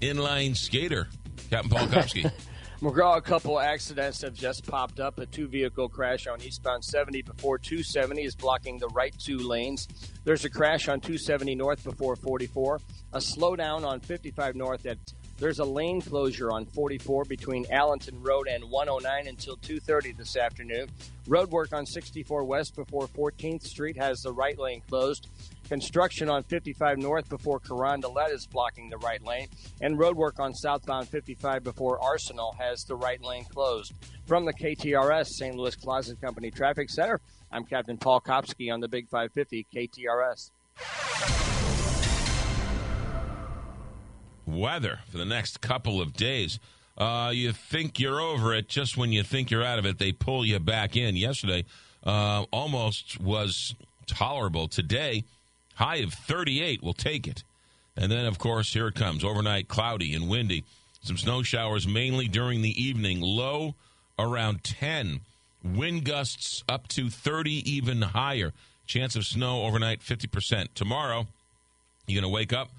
inline 0.00 0.56
skater, 0.56 1.08
Captain 1.50 1.70
Paul 1.70 1.86
Kopsky. 1.86 2.30
McGraw, 2.80 3.16
a 3.16 3.20
couple 3.20 3.58
accidents 3.58 4.22
have 4.22 4.34
just 4.34 4.64
popped 4.64 5.00
up. 5.00 5.18
A 5.18 5.26
two 5.26 5.48
vehicle 5.48 5.88
crash 5.88 6.28
on 6.28 6.40
eastbound 6.40 6.84
70 6.84 7.22
before 7.22 7.58
270 7.58 8.22
is 8.22 8.36
blocking 8.36 8.78
the 8.78 8.86
right 8.90 9.12
two 9.18 9.38
lanes. 9.38 9.88
There's 10.22 10.44
a 10.44 10.50
crash 10.50 10.86
on 10.86 11.00
270 11.00 11.56
north 11.56 11.82
before 11.82 12.14
44. 12.14 12.80
A 13.14 13.18
slowdown 13.18 13.84
on 13.84 13.98
55 13.98 14.54
north 14.54 14.86
at 14.86 14.98
There's 15.38 15.58
a 15.58 15.64
lane 15.64 16.00
closure 16.00 16.52
on 16.52 16.66
44 16.66 17.24
between 17.24 17.64
Allenton 17.64 18.24
Road 18.24 18.46
and 18.46 18.62
109 18.70 19.26
until 19.26 19.56
2:30 19.56 20.16
this 20.16 20.36
afternoon. 20.36 20.88
Road 21.26 21.50
work 21.50 21.72
on 21.72 21.84
64 21.84 22.44
West 22.44 22.76
before 22.76 23.08
14th 23.08 23.64
Street 23.66 23.96
has 23.96 24.22
the 24.22 24.32
right 24.32 24.56
lane 24.56 24.82
closed. 24.88 25.26
Construction 25.68 26.30
on 26.30 26.42
55 26.44 26.96
North 26.96 27.28
before 27.28 27.60
Carondelet 27.60 28.32
is 28.32 28.46
blocking 28.46 28.88
the 28.88 28.96
right 28.98 29.22
lane, 29.22 29.48
and 29.82 29.98
roadwork 29.98 30.40
on 30.40 30.54
southbound 30.54 31.08
55 31.08 31.62
before 31.62 32.02
Arsenal 32.02 32.56
has 32.58 32.84
the 32.84 32.96
right 32.96 33.22
lane 33.22 33.44
closed. 33.44 33.92
From 34.26 34.46
the 34.46 34.54
KTRS 34.54 35.26
St. 35.26 35.54
Louis 35.54 35.76
Closet 35.76 36.18
Company 36.22 36.50
Traffic 36.50 36.88
Center, 36.88 37.20
I'm 37.52 37.64
Captain 37.64 37.98
Paul 37.98 38.22
Kopsky 38.22 38.72
on 38.72 38.80
the 38.80 38.88
Big 38.88 39.10
550 39.10 39.66
KTRS. 39.74 40.50
Weather 44.46 45.00
for 45.10 45.18
the 45.18 45.26
next 45.26 45.60
couple 45.60 46.00
of 46.00 46.14
days. 46.14 46.58
Uh, 46.96 47.30
you 47.34 47.52
think 47.52 48.00
you're 48.00 48.20
over 48.20 48.54
it 48.54 48.68
just 48.68 48.96
when 48.96 49.12
you 49.12 49.22
think 49.22 49.50
you're 49.50 49.62
out 49.62 49.78
of 49.78 49.84
it, 49.84 49.98
they 49.98 50.12
pull 50.12 50.46
you 50.46 50.58
back 50.58 50.96
in. 50.96 51.14
Yesterday 51.14 51.66
uh, 52.04 52.44
almost 52.50 53.20
was 53.20 53.74
tolerable. 54.06 54.66
Today, 54.66 55.24
high 55.78 55.96
of 55.96 56.12
38. 56.12 56.82
We'll 56.82 56.92
take 56.92 57.26
it. 57.26 57.44
And 57.96 58.10
then, 58.10 58.26
of 58.26 58.38
course, 58.38 58.72
here 58.72 58.88
it 58.88 58.94
comes. 58.94 59.24
Overnight, 59.24 59.68
cloudy 59.68 60.12
and 60.14 60.28
windy. 60.28 60.64
Some 61.02 61.16
snow 61.16 61.42
showers 61.42 61.86
mainly 61.86 62.26
during 62.26 62.62
the 62.62 62.82
evening. 62.82 63.20
Low 63.20 63.74
around 64.18 64.64
10. 64.64 65.20
Wind 65.64 66.04
gusts 66.04 66.64
up 66.68 66.88
to 66.88 67.10
30, 67.10 67.70
even 67.70 68.02
higher. 68.02 68.52
Chance 68.86 69.16
of 69.16 69.24
snow 69.24 69.64
overnight, 69.64 70.00
50%. 70.00 70.68
Tomorrow, 70.74 71.26
you're 72.06 72.20
going 72.20 72.30
to 72.30 72.34
wake 72.34 72.52
up, 72.52 72.70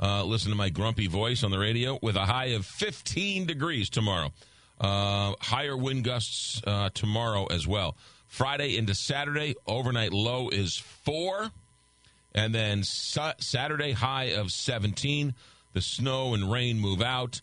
uh, 0.00 0.24
listen 0.24 0.50
to 0.50 0.56
my 0.56 0.68
grumpy 0.68 1.06
voice 1.06 1.44
on 1.44 1.50
the 1.50 1.58
radio 1.58 1.98
with 2.02 2.16
a 2.16 2.24
high 2.24 2.46
of 2.46 2.66
15 2.66 3.46
degrees 3.46 3.88
tomorrow. 3.88 4.32
Uh, 4.80 5.34
higher 5.40 5.76
wind 5.76 6.04
gusts 6.04 6.60
uh, 6.66 6.90
tomorrow 6.94 7.46
as 7.46 7.66
well. 7.66 7.96
Friday 8.26 8.76
into 8.76 8.94
Saturday, 8.94 9.54
overnight 9.66 10.12
low 10.12 10.48
is 10.48 10.76
4. 10.76 11.50
And 12.38 12.54
then 12.54 12.82
su- 12.84 13.32
Saturday, 13.40 13.90
high 13.90 14.26
of 14.26 14.52
17. 14.52 15.34
The 15.72 15.80
snow 15.80 16.34
and 16.34 16.50
rain 16.50 16.78
move 16.78 17.02
out. 17.02 17.40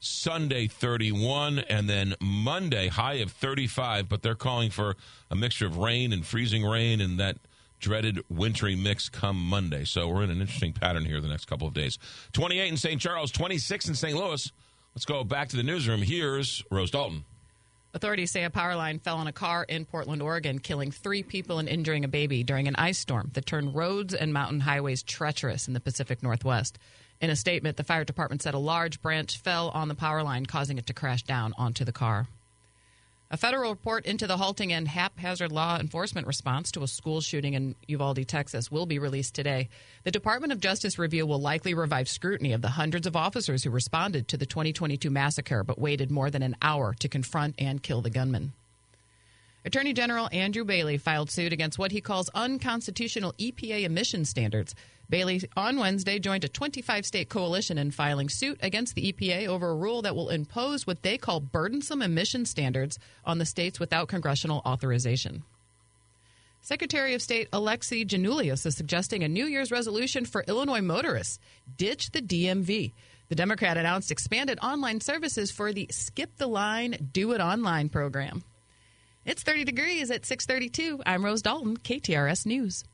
Sunday 0.00 0.68
31 0.68 1.58
and 1.58 1.90
then 1.90 2.14
Monday 2.20 2.86
high 2.86 3.14
of 3.14 3.32
35 3.32 4.08
but 4.08 4.22
they're 4.22 4.36
calling 4.36 4.70
for 4.70 4.94
a 5.28 5.34
mixture 5.34 5.66
of 5.66 5.76
rain 5.76 6.12
and 6.12 6.24
freezing 6.24 6.64
rain 6.64 7.00
and 7.00 7.18
that 7.18 7.36
dreaded 7.80 8.20
wintry 8.28 8.76
mix 8.76 9.08
come 9.08 9.36
Monday. 9.36 9.84
So 9.84 10.06
we're 10.06 10.22
in 10.22 10.30
an 10.30 10.40
interesting 10.40 10.72
pattern 10.72 11.04
here 11.04 11.20
the 11.20 11.26
next 11.26 11.46
couple 11.46 11.66
of 11.66 11.74
days. 11.74 11.98
28 12.32 12.68
in 12.68 12.76
St. 12.76 13.00
Charles, 13.00 13.32
26 13.32 13.88
in 13.88 13.94
St. 13.96 14.16
Louis. 14.16 14.52
Let's 14.94 15.04
go 15.04 15.24
back 15.24 15.48
to 15.48 15.56
the 15.56 15.64
newsroom. 15.64 16.02
Here's 16.02 16.62
Rose 16.70 16.92
Dalton. 16.92 17.24
Authorities 17.94 18.30
say 18.30 18.44
a 18.44 18.50
power 18.50 18.76
line 18.76 18.98
fell 18.98 19.16
on 19.16 19.26
a 19.26 19.32
car 19.32 19.64
in 19.64 19.86
Portland, 19.86 20.20
Oregon, 20.20 20.58
killing 20.58 20.90
three 20.90 21.22
people 21.22 21.58
and 21.58 21.68
injuring 21.68 22.04
a 22.04 22.08
baby 22.08 22.44
during 22.44 22.68
an 22.68 22.76
ice 22.76 22.98
storm 22.98 23.30
that 23.32 23.46
turned 23.46 23.74
roads 23.74 24.12
and 24.12 24.32
mountain 24.32 24.60
highways 24.60 25.02
treacherous 25.02 25.68
in 25.68 25.74
the 25.74 25.80
Pacific 25.80 26.22
Northwest. 26.22 26.78
In 27.20 27.30
a 27.30 27.36
statement, 27.36 27.78
the 27.78 27.84
fire 27.84 28.04
department 28.04 28.42
said 28.42 28.54
a 28.54 28.58
large 28.58 29.00
branch 29.00 29.38
fell 29.38 29.70
on 29.70 29.88
the 29.88 29.94
power 29.94 30.22
line, 30.22 30.44
causing 30.44 30.76
it 30.76 30.86
to 30.86 30.92
crash 30.92 31.22
down 31.22 31.54
onto 31.56 31.84
the 31.84 31.92
car. 31.92 32.28
A 33.30 33.36
federal 33.36 33.70
report 33.70 34.06
into 34.06 34.26
the 34.26 34.38
halting 34.38 34.72
and 34.72 34.88
haphazard 34.88 35.52
law 35.52 35.78
enforcement 35.78 36.26
response 36.26 36.72
to 36.72 36.82
a 36.82 36.88
school 36.88 37.20
shooting 37.20 37.52
in 37.52 37.74
Uvalde, 37.86 38.26
Texas, 38.26 38.70
will 38.70 38.86
be 38.86 38.98
released 38.98 39.34
today. 39.34 39.68
The 40.04 40.10
Department 40.10 40.50
of 40.50 40.60
Justice 40.60 40.98
review 40.98 41.26
will 41.26 41.38
likely 41.38 41.74
revive 41.74 42.08
scrutiny 42.08 42.54
of 42.54 42.62
the 42.62 42.70
hundreds 42.70 43.06
of 43.06 43.16
officers 43.16 43.62
who 43.62 43.70
responded 43.70 44.28
to 44.28 44.38
the 44.38 44.46
2022 44.46 45.10
massacre 45.10 45.62
but 45.62 45.78
waited 45.78 46.10
more 46.10 46.30
than 46.30 46.42
an 46.42 46.56
hour 46.62 46.94
to 47.00 47.08
confront 47.08 47.54
and 47.58 47.82
kill 47.82 48.00
the 48.00 48.08
gunman. 48.08 48.54
Attorney 49.62 49.92
General 49.92 50.30
Andrew 50.32 50.64
Bailey 50.64 50.96
filed 50.96 51.30
suit 51.30 51.52
against 51.52 51.78
what 51.78 51.92
he 51.92 52.00
calls 52.00 52.30
unconstitutional 52.30 53.34
EPA 53.34 53.82
emission 53.82 54.24
standards. 54.24 54.74
Bailey 55.10 55.42
on 55.56 55.78
Wednesday 55.78 56.18
joined 56.18 56.44
a 56.44 56.48
25 56.48 57.06
state 57.06 57.30
coalition 57.30 57.78
in 57.78 57.90
filing 57.90 58.28
suit 58.28 58.58
against 58.62 58.94
the 58.94 59.10
EPA 59.10 59.46
over 59.46 59.70
a 59.70 59.74
rule 59.74 60.02
that 60.02 60.14
will 60.14 60.28
impose 60.28 60.86
what 60.86 61.02
they 61.02 61.16
call 61.16 61.40
burdensome 61.40 62.02
emission 62.02 62.44
standards 62.44 62.98
on 63.24 63.38
the 63.38 63.46
states 63.46 63.80
without 63.80 64.08
congressional 64.08 64.60
authorization. 64.66 65.44
Secretary 66.60 67.14
of 67.14 67.22
State 67.22 67.50
Alexi 67.52 68.06
Giannoulias 68.06 68.66
is 68.66 68.76
suggesting 68.76 69.22
a 69.22 69.28
New 69.28 69.46
Year's 69.46 69.70
resolution 69.70 70.26
for 70.26 70.44
Illinois 70.46 70.82
motorists 70.82 71.38
ditch 71.78 72.10
the 72.10 72.20
DMV. 72.20 72.92
The 73.28 73.34
Democrat 73.34 73.78
announced 73.78 74.10
expanded 74.10 74.58
online 74.62 75.00
services 75.00 75.50
for 75.50 75.72
the 75.72 75.88
Skip 75.90 76.36
the 76.36 76.46
Line, 76.46 77.08
Do 77.12 77.32
It 77.32 77.40
Online 77.40 77.88
program. 77.88 78.42
It's 79.24 79.42
30 79.42 79.64
degrees 79.64 80.10
at 80.10 80.26
632. 80.26 81.02
I'm 81.06 81.24
Rose 81.24 81.42
Dalton, 81.42 81.78
KTRS 81.78 82.44
News. 82.44 82.84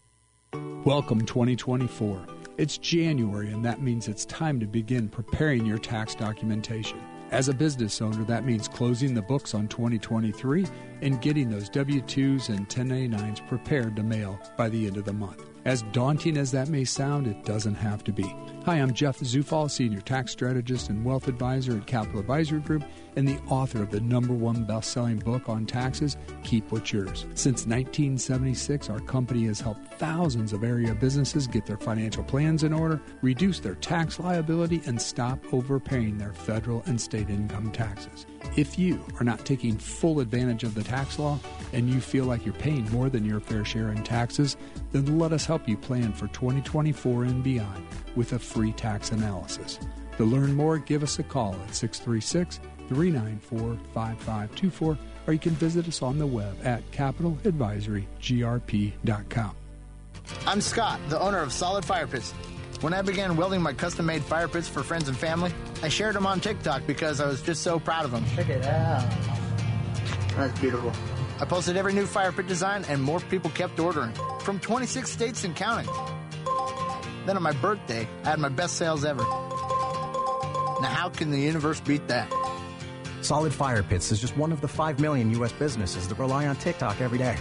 Welcome 0.54 1.26
2024. 1.26 2.26
It's 2.58 2.78
January, 2.78 3.50
and 3.50 3.64
that 3.64 3.82
means 3.82 4.06
it's 4.06 4.24
time 4.26 4.60
to 4.60 4.66
begin 4.66 5.08
preparing 5.08 5.66
your 5.66 5.78
tax 5.78 6.14
documentation. 6.14 7.00
As 7.32 7.48
a 7.48 7.54
business 7.54 8.00
owner, 8.00 8.22
that 8.24 8.44
means 8.44 8.68
closing 8.68 9.14
the 9.14 9.22
books 9.22 9.54
on 9.54 9.66
2023 9.66 10.66
and 11.02 11.20
getting 11.20 11.50
those 11.50 11.68
W 11.70 12.00
2s 12.02 12.50
and 12.50 12.68
1099s 12.68 13.44
prepared 13.48 13.96
to 13.96 14.04
mail 14.04 14.38
by 14.56 14.68
the 14.68 14.86
end 14.86 14.96
of 14.96 15.04
the 15.04 15.12
month. 15.12 15.42
As 15.64 15.82
daunting 15.90 16.36
as 16.36 16.52
that 16.52 16.68
may 16.68 16.84
sound, 16.84 17.26
it 17.26 17.44
doesn't 17.44 17.74
have 17.74 18.04
to 18.04 18.12
be. 18.12 18.36
Hi, 18.64 18.76
I'm 18.76 18.92
Jeff 18.92 19.18
Zufall, 19.18 19.68
Senior 19.68 20.02
Tax 20.02 20.30
Strategist 20.30 20.88
and 20.88 21.04
Wealth 21.04 21.26
Advisor 21.26 21.78
at 21.78 21.86
Capital 21.86 22.20
Advisory 22.20 22.60
Group, 22.60 22.84
and 23.16 23.26
the 23.28 23.38
author 23.48 23.82
of 23.82 23.90
the 23.90 24.00
number 24.00 24.32
one 24.32 24.64
best 24.64 24.92
selling 24.92 25.18
book 25.18 25.48
on 25.48 25.66
taxes, 25.66 26.16
Keep 26.42 26.70
What's 26.72 26.92
Yours. 26.92 27.26
Since 27.34 27.66
1976, 27.66 28.90
our 28.90 29.00
company 29.00 29.44
has 29.44 29.60
helped 29.60 29.94
thousands 29.94 30.52
of 30.52 30.64
area 30.64 30.94
businesses 30.94 31.46
get 31.46 31.66
their 31.66 31.76
financial 31.76 32.24
plans 32.24 32.62
in 32.62 32.72
order, 32.72 33.00
reduce 33.22 33.60
their 33.60 33.76
tax 33.76 34.18
liability, 34.18 34.80
and 34.86 35.00
stop 35.00 35.38
overpaying 35.52 36.18
their 36.18 36.32
federal 36.32 36.82
and 36.86 37.00
state 37.00 37.30
income 37.30 37.70
taxes. 37.72 38.26
If 38.56 38.78
you 38.78 39.04
are 39.18 39.24
not 39.24 39.44
taking 39.44 39.76
full 39.76 40.20
advantage 40.20 40.64
of 40.64 40.74
the 40.74 40.84
tax 40.84 41.18
law 41.18 41.38
and 41.72 41.88
you 41.88 42.00
feel 42.00 42.24
like 42.24 42.44
you're 42.44 42.54
paying 42.54 42.90
more 42.90 43.08
than 43.08 43.24
your 43.24 43.40
fair 43.40 43.64
share 43.64 43.90
in 43.90 44.02
taxes, 44.04 44.56
then 44.92 45.18
let 45.18 45.32
us 45.32 45.46
help 45.46 45.68
you 45.68 45.76
plan 45.76 46.12
for 46.12 46.28
2024 46.28 47.24
and 47.24 47.42
beyond 47.42 47.86
with 48.14 48.32
a 48.32 48.38
free 48.38 48.72
tax 48.72 49.10
analysis. 49.10 49.78
To 50.18 50.24
learn 50.24 50.54
more, 50.54 50.78
give 50.78 51.02
us 51.02 51.18
a 51.18 51.24
call 51.24 51.54
at 51.66 51.74
636 51.74 52.60
394 52.88 53.76
5524 53.92 54.98
or 55.26 55.32
you 55.32 55.38
can 55.38 55.52
visit 55.52 55.88
us 55.88 56.02
on 56.02 56.18
the 56.18 56.26
web 56.26 56.54
at 56.64 56.88
capitaladvisorygrp.com. 56.90 59.56
I'm 60.46 60.60
Scott, 60.60 61.00
the 61.08 61.20
owner 61.20 61.38
of 61.38 61.52
Solid 61.52 61.84
Fire 61.84 62.06
Pits. 62.06 62.32
When 62.80 62.92
I 62.92 63.02
began 63.02 63.36
welding 63.36 63.62
my 63.62 63.72
custom 63.72 64.06
made 64.06 64.22
fire 64.22 64.48
pits 64.48 64.68
for 64.68 64.82
friends 64.82 65.08
and 65.08 65.16
family, 65.16 65.52
I 65.82 65.88
shared 65.88 66.14
them 66.14 66.26
on 66.26 66.40
TikTok 66.40 66.86
because 66.86 67.20
I 67.20 67.26
was 67.26 67.40
just 67.40 67.62
so 67.62 67.78
proud 67.78 68.04
of 68.04 68.10
them. 68.10 68.24
Check 68.34 68.48
it 68.48 68.64
out. 68.64 69.08
That's 70.36 70.58
beautiful. 70.60 70.92
I 71.40 71.46
posted 71.46 71.76
every 71.76 71.92
new 71.92 72.06
fire 72.06 72.32
pit 72.32 72.46
design, 72.46 72.84
and 72.88 73.02
more 73.02 73.20
people 73.20 73.50
kept 73.50 73.80
ordering 73.80 74.12
from 74.40 74.60
26 74.60 75.10
states 75.10 75.44
and 75.44 75.56
counting. 75.56 75.88
Then 77.26 77.36
on 77.36 77.42
my 77.42 77.52
birthday, 77.52 78.06
I 78.24 78.30
had 78.30 78.38
my 78.38 78.50
best 78.50 78.76
sales 78.76 79.04
ever. 79.04 79.22
Now, 79.22 80.90
how 80.90 81.08
can 81.08 81.30
the 81.30 81.40
universe 81.40 81.80
beat 81.80 82.06
that? 82.08 82.30
Solid 83.24 83.54
Fire 83.54 83.82
Pits 83.82 84.12
is 84.12 84.20
just 84.20 84.36
one 84.36 84.52
of 84.52 84.60
the 84.60 84.68
5 84.68 85.00
million 85.00 85.30
U.S. 85.30 85.52
businesses 85.52 86.06
that 86.08 86.18
rely 86.18 86.46
on 86.46 86.56
TikTok 86.56 87.00
every 87.00 87.16
day. 87.16 87.38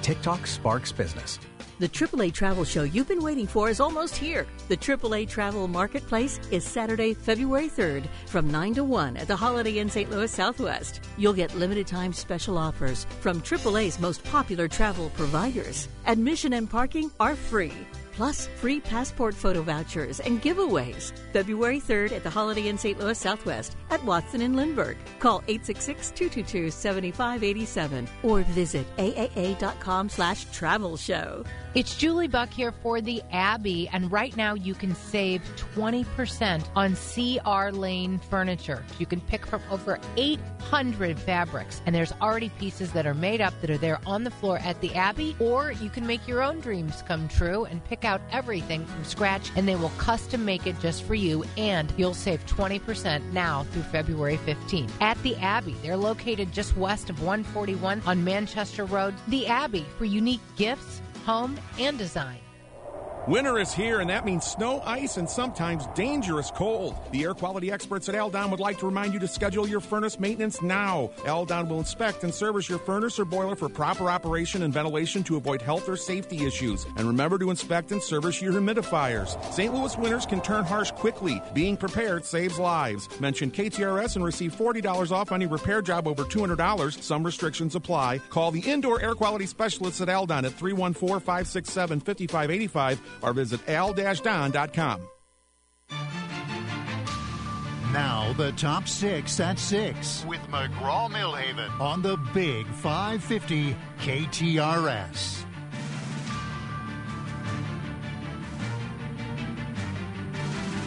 TikTok 0.00 0.46
sparks 0.46 0.90
business. 0.90 1.38
The 1.80 1.88
AAA 1.88 2.32
travel 2.32 2.64
show 2.64 2.84
you've 2.84 3.08
been 3.08 3.22
waiting 3.22 3.46
for 3.46 3.68
is 3.68 3.78
almost 3.78 4.16
here. 4.16 4.46
The 4.68 4.76
AAA 4.76 5.28
Travel 5.28 5.68
Marketplace 5.68 6.40
is 6.50 6.64
Saturday, 6.64 7.12
February 7.12 7.68
3rd 7.68 8.06
from 8.26 8.50
9 8.50 8.74
to 8.74 8.84
1 8.84 9.18
at 9.18 9.28
the 9.28 9.36
Holiday 9.36 9.80
Inn 9.80 9.90
St. 9.90 10.10
Louis 10.10 10.30
Southwest. 10.30 11.02
You'll 11.18 11.34
get 11.34 11.54
limited 11.56 11.86
time 11.86 12.14
special 12.14 12.56
offers 12.56 13.04
from 13.20 13.42
AAA's 13.42 14.00
most 14.00 14.24
popular 14.24 14.66
travel 14.66 15.10
providers. 15.10 15.88
Admission 16.06 16.54
and 16.54 16.70
parking 16.70 17.10
are 17.20 17.36
free. 17.36 17.74
Plus, 18.12 18.46
free 18.56 18.80
passport 18.80 19.34
photo 19.34 19.62
vouchers 19.62 20.20
and 20.20 20.42
giveaways. 20.42 21.12
February 21.32 21.80
3rd 21.80 22.12
at 22.12 22.22
the 22.22 22.30
Holiday 22.30 22.68
Inn 22.68 22.78
St. 22.78 22.98
Louis 22.98 23.18
Southwest 23.18 23.76
at 23.90 24.04
Watson 24.04 24.42
and 24.42 24.54
Lindbergh. 24.54 24.98
Call 25.18 25.40
866-222-7587 25.48 28.06
or 28.22 28.42
visit 28.42 28.86
aaa.com 28.96 30.08
slash 30.08 30.44
travel 30.52 30.96
show. 30.96 31.44
It's 31.74 31.96
Julie 31.96 32.28
Buck 32.28 32.50
here 32.50 32.70
for 32.70 33.00
the 33.00 33.22
Abbey, 33.32 33.88
and 33.94 34.12
right 34.12 34.36
now 34.36 34.52
you 34.52 34.74
can 34.74 34.94
save 34.94 35.40
20% 35.74 36.62
on 36.76 36.94
CR 36.94 37.74
Laine 37.74 38.18
furniture. 38.18 38.84
You 38.98 39.06
can 39.06 39.22
pick 39.22 39.46
from 39.46 39.62
over 39.70 39.98
800 40.18 41.18
fabrics, 41.18 41.80
and 41.86 41.94
there's 41.94 42.12
already 42.20 42.50
pieces 42.58 42.92
that 42.92 43.06
are 43.06 43.14
made 43.14 43.40
up 43.40 43.58
that 43.62 43.70
are 43.70 43.78
there 43.78 44.00
on 44.04 44.22
the 44.22 44.30
floor 44.30 44.58
at 44.58 44.78
the 44.82 44.94
Abbey, 44.94 45.34
or 45.40 45.72
you 45.72 45.88
can 45.88 46.06
make 46.06 46.28
your 46.28 46.42
own 46.42 46.60
dreams 46.60 47.02
come 47.08 47.26
true 47.26 47.64
and 47.64 47.82
pick 47.86 48.04
out 48.04 48.20
everything 48.30 48.84
from 48.84 49.02
scratch, 49.02 49.50
and 49.56 49.66
they 49.66 49.76
will 49.76 49.92
custom 49.96 50.44
make 50.44 50.66
it 50.66 50.78
just 50.78 51.04
for 51.04 51.14
you, 51.14 51.42
and 51.56 51.90
you'll 51.96 52.12
save 52.12 52.44
20% 52.44 53.32
now 53.32 53.64
through 53.72 53.84
February 53.84 54.36
15th. 54.44 54.90
At 55.00 55.16
the 55.22 55.36
Abbey, 55.36 55.76
they're 55.82 55.96
located 55.96 56.52
just 56.52 56.76
west 56.76 57.08
of 57.08 57.22
141 57.22 58.02
on 58.04 58.22
Manchester 58.22 58.84
Road. 58.84 59.14
The 59.28 59.46
Abbey 59.46 59.86
for 59.96 60.04
unique 60.04 60.42
gifts 60.56 61.00
home, 61.22 61.58
and 61.78 61.96
design. 61.96 62.41
Winter 63.28 63.56
is 63.60 63.72
here, 63.72 64.00
and 64.00 64.10
that 64.10 64.24
means 64.24 64.44
snow, 64.44 64.82
ice, 64.84 65.16
and 65.16 65.30
sometimes 65.30 65.86
dangerous 65.94 66.50
cold. 66.50 66.96
The 67.12 67.22
air 67.22 67.34
quality 67.34 67.70
experts 67.70 68.08
at 68.08 68.16
Aldon 68.16 68.50
would 68.50 68.58
like 68.58 68.80
to 68.80 68.86
remind 68.86 69.14
you 69.14 69.20
to 69.20 69.28
schedule 69.28 69.68
your 69.68 69.78
furnace 69.78 70.18
maintenance 70.18 70.60
now. 70.60 71.08
Aldon 71.28 71.68
will 71.68 71.78
inspect 71.78 72.24
and 72.24 72.34
service 72.34 72.68
your 72.68 72.80
furnace 72.80 73.20
or 73.20 73.24
boiler 73.24 73.54
for 73.54 73.68
proper 73.68 74.10
operation 74.10 74.64
and 74.64 74.74
ventilation 74.74 75.22
to 75.22 75.36
avoid 75.36 75.62
health 75.62 75.88
or 75.88 75.96
safety 75.96 76.44
issues. 76.44 76.84
And 76.96 77.06
remember 77.06 77.38
to 77.38 77.50
inspect 77.50 77.92
and 77.92 78.02
service 78.02 78.42
your 78.42 78.54
humidifiers. 78.54 79.40
St. 79.52 79.72
Louis 79.72 79.96
winters 79.96 80.26
can 80.26 80.40
turn 80.40 80.64
harsh 80.64 80.90
quickly. 80.90 81.40
Being 81.54 81.76
prepared 81.76 82.24
saves 82.24 82.58
lives. 82.58 83.08
Mention 83.20 83.52
KTRS 83.52 84.16
and 84.16 84.24
receive 84.24 84.52
$40 84.52 85.12
off 85.12 85.30
any 85.30 85.46
repair 85.46 85.80
job 85.80 86.08
over 86.08 86.24
$200. 86.24 87.00
Some 87.00 87.22
restrictions 87.22 87.76
apply. 87.76 88.18
Call 88.30 88.50
the 88.50 88.68
indoor 88.68 89.00
air 89.00 89.14
quality 89.14 89.46
specialists 89.46 90.00
at 90.00 90.08
Aldon 90.08 90.44
at 90.44 90.54
314 90.54 91.20
567 91.20 92.00
5585 92.00 93.11
or 93.20 93.32
visit 93.32 93.68
al-don.com. 93.68 95.00
Now 97.92 98.32
the 98.38 98.52
top 98.52 98.88
six 98.88 99.38
at 99.38 99.58
six 99.58 100.24
with 100.26 100.40
McGraw 100.48 101.10
Milhaven 101.10 101.78
on 101.78 102.00
the 102.00 102.16
Big 102.32 102.66
550 102.66 103.76
KTRS. 103.98 105.44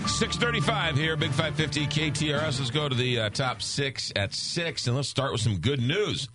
Six 0.08 0.38
thirty-five 0.38 0.96
here, 0.96 1.18
Big 1.18 1.32
Five 1.32 1.56
Fifty 1.56 1.86
KTRS. 1.88 2.60
Let's 2.60 2.72
go 2.72 2.88
to 2.88 2.96
the 2.96 3.20
uh, 3.20 3.30
top 3.32 3.62
six 3.62 4.14
at 4.16 4.34
six, 4.34 4.88
and 4.88 4.96
let's 4.96 5.10
start 5.10 5.34
with 5.34 5.42
some 5.42 5.58
good 5.58 5.82
news. 5.82 6.30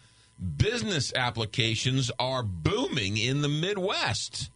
Business 0.58 1.14
applications 1.16 2.10
are 2.18 2.42
booming 2.42 3.16
in 3.16 3.40
the 3.40 3.48
Midwest 3.48 4.50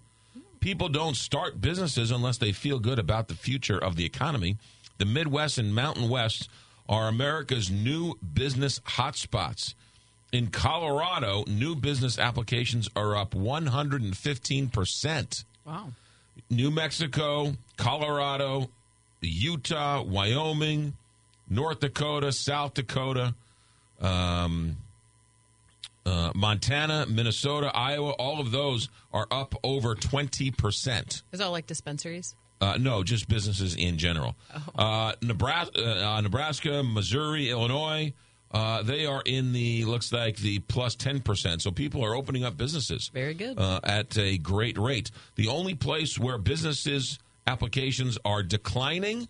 people 0.65 0.89
don't 0.89 1.15
start 1.15 1.61
businesses 1.61 2.11
unless 2.11 2.39
they 2.39 2.51
feel 2.51 2.79
good 2.79 2.99
about 2.99 3.29
the 3.29 3.35
future 3.35 3.77
of 3.77 3.97
the 3.97 4.07
economy. 4.07 4.57
The 4.97 5.05
Midwest 5.05 5.59
and 5.59 5.75
Mountain 5.75 6.09
West 6.09 6.49
are 6.89 7.07
America's 7.07 7.71
new 7.71 8.15
business 8.21 8.81
hotspots. 8.81 9.75
In 10.33 10.47
Colorado, 10.47 11.45
new 11.47 11.75
business 11.75 12.19
applications 12.19 12.89
are 12.97 13.15
up 13.15 13.33
115%. 13.33 15.45
Wow. 15.67 15.89
New 16.49 16.71
Mexico, 16.71 17.53
Colorado, 17.77 18.71
Utah, 19.21 20.03
Wyoming, 20.03 20.95
North 21.47 21.81
Dakota, 21.81 22.33
South 22.33 22.73
Dakota, 22.73 23.35
um, 24.01 24.79
uh, 26.07 26.33
Montana, 26.35 27.07
Minnesota, 27.09 27.71
Iowa, 27.75 28.11
all 28.11 28.41
of 28.41 28.51
those 28.51 28.89
are 29.13 29.27
up 29.31 29.55
over 29.63 29.95
20%. 29.95 31.23
Is 31.33 31.39
that 31.39 31.47
like 31.47 31.67
dispensaries? 31.67 32.35
Uh, 32.61 32.77
no, 32.79 33.03
just 33.03 33.29
businesses 33.29 33.75
in 33.75 33.99
general. 33.99 34.37
Oh. 34.55 34.83
Uh, 34.83 35.13
Nebraska, 35.23 36.07
uh, 36.07 36.21
Nebraska, 36.21 36.83
Missouri, 36.83 37.51
Illinois, 37.51 38.13
uh, 38.53 38.83
they 38.83 39.05
are 39.05 39.23
in 39.27 39.53
the, 39.53 39.85
looks 39.85 40.13
like 40.13 40.37
the 40.37 40.61
plus 40.61 40.95
10%. 40.95 41.61
So 41.61 41.71
people 41.71 42.05
are 42.05 42.15
opening 42.15 42.45
up 42.45 42.57
businesses. 42.57 43.11
Very 43.13 43.35
good. 43.35 43.59
Uh, 43.59 43.81
at 43.83 44.17
a 44.17 44.39
great 44.39 44.79
rate. 44.79 45.11
The 45.35 45.49
only 45.49 45.75
place 45.75 46.19
where 46.19 46.39
businesses 46.39 47.19
applications 47.47 48.17
are 48.25 48.43
declining, 48.43 49.29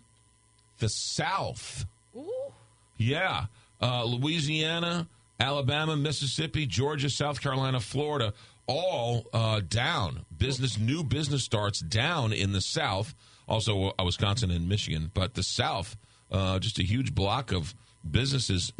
the 0.78 0.88
South. 0.88 1.86
Ooh. 2.16 2.52
Yeah. 2.98 3.46
Louisiana, 3.80 5.06
Alabama, 5.40 5.96
Mississippi, 5.96 6.66
Georgia, 6.66 7.10
South 7.10 7.40
Carolina, 7.40 7.80
Florida, 7.80 8.32
all 8.66 9.26
uh, 9.32 9.60
down. 9.66 10.24
Business, 10.36 10.78
new 10.78 11.02
business 11.04 11.44
starts 11.44 11.80
down 11.80 12.32
in 12.32 12.52
the 12.52 12.60
South. 12.60 13.14
Also, 13.46 13.92
uh, 13.98 14.04
Wisconsin 14.04 14.50
and 14.50 14.68
Michigan, 14.68 15.10
but 15.12 15.34
the 15.34 15.42
South, 15.42 15.96
uh, 16.30 16.58
just 16.58 16.78
a 16.78 16.82
huge 16.82 17.14
block 17.14 17.52
of 17.52 17.74
businesses, 18.08 18.72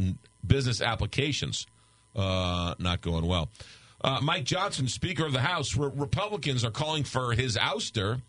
business 0.47 0.81
applications, 0.81 1.67
uh, 2.17 2.75
not 2.79 3.01
going 3.01 3.27
well. 3.27 3.51
Uh, 4.03 4.21
Mike 4.23 4.45
Johnson, 4.45 4.87
Speaker 4.87 5.27
of 5.27 5.33
the 5.33 5.41
House, 5.41 5.77
re- 5.77 5.91
Republicans 5.95 6.65
are 6.65 6.71
calling 6.71 7.05
for 7.05 7.33
his 7.33 7.57
ouster. 7.57 8.21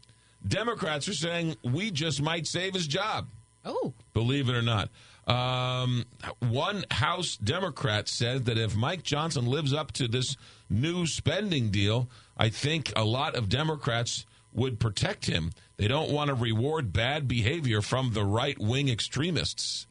Democrats 0.45 1.07
are 1.07 1.13
saying 1.13 1.55
we 1.63 1.91
just 1.91 2.21
might 2.21 2.47
save 2.47 2.73
his 2.73 2.87
job. 2.87 3.27
Oh, 3.63 3.93
believe 4.13 4.47
it 4.47 4.55
or 4.55 4.61
not. 4.61 4.89
Um, 5.27 6.05
one 6.39 6.85
House 6.91 7.35
Democrat 7.37 8.07
said 8.07 8.45
that 8.45 8.57
if 8.57 8.75
Mike 8.75 9.03
Johnson 9.03 9.47
lives 9.47 9.73
up 9.73 9.91
to 9.93 10.07
this 10.07 10.37
new 10.69 11.07
spending 11.07 11.71
deal, 11.71 12.09
I 12.37 12.49
think 12.49 12.93
a 12.95 13.03
lot 13.03 13.35
of 13.35 13.49
Democrats 13.49 14.25
would 14.53 14.79
protect 14.79 15.25
him. 15.25 15.51
They 15.77 15.87
don't 15.87 16.11
want 16.11 16.29
to 16.29 16.35
reward 16.35 16.93
bad 16.93 17.27
behavior 17.27 17.81
from 17.81 18.13
the 18.13 18.23
right 18.23 18.57
wing 18.59 18.87
extremists. 18.87 19.87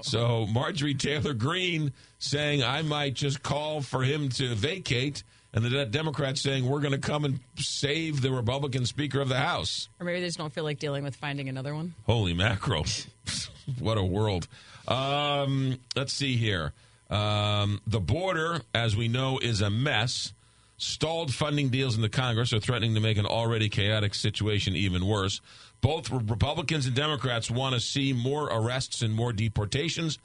So 0.00 0.46
Marjorie 0.46 0.94
Taylor 0.94 1.34
Greene 1.34 1.92
saying 2.18 2.62
I 2.62 2.82
might 2.82 3.14
just 3.14 3.42
call 3.42 3.82
for 3.82 4.02
him 4.02 4.30
to 4.30 4.54
vacate, 4.54 5.22
and 5.52 5.64
the 5.64 5.84
Democrats 5.84 6.40
saying 6.40 6.66
we're 6.66 6.80
going 6.80 6.92
to 6.92 6.98
come 6.98 7.24
and 7.24 7.40
save 7.56 8.22
the 8.22 8.32
Republican 8.32 8.86
Speaker 8.86 9.20
of 9.20 9.28
the 9.28 9.38
House. 9.38 9.88
Or 10.00 10.06
maybe 10.06 10.20
they 10.20 10.26
just 10.26 10.38
don't 10.38 10.52
feel 10.52 10.64
like 10.64 10.78
dealing 10.78 11.04
with 11.04 11.14
finding 11.16 11.48
another 11.48 11.74
one. 11.74 11.94
Holy 12.06 12.32
mackerel! 12.32 12.86
what 13.78 13.98
a 13.98 14.04
world. 14.04 14.48
Um, 14.88 15.78
let's 15.94 16.12
see 16.12 16.36
here. 16.36 16.72
Um, 17.10 17.80
the 17.86 18.00
border, 18.00 18.62
as 18.74 18.96
we 18.96 19.08
know, 19.08 19.38
is 19.38 19.60
a 19.60 19.70
mess. 19.70 20.32
Stalled 20.78 21.32
funding 21.32 21.68
deals 21.68 21.94
in 21.94 22.02
the 22.02 22.08
Congress 22.08 22.52
are 22.52 22.58
threatening 22.58 22.94
to 22.94 23.00
make 23.00 23.18
an 23.18 23.26
already 23.26 23.68
chaotic 23.68 24.14
situation 24.14 24.74
even 24.74 25.06
worse. 25.06 25.40
Both 25.80 26.10
Republicans 26.10 26.86
and 26.86 26.96
Democrats 26.96 27.50
want 27.50 27.74
to 27.74 27.80
see 27.80 28.12
more 28.12 28.44
arrests 28.46 29.02
and 29.02 29.14
more 29.14 29.32
deportations. 29.32 30.18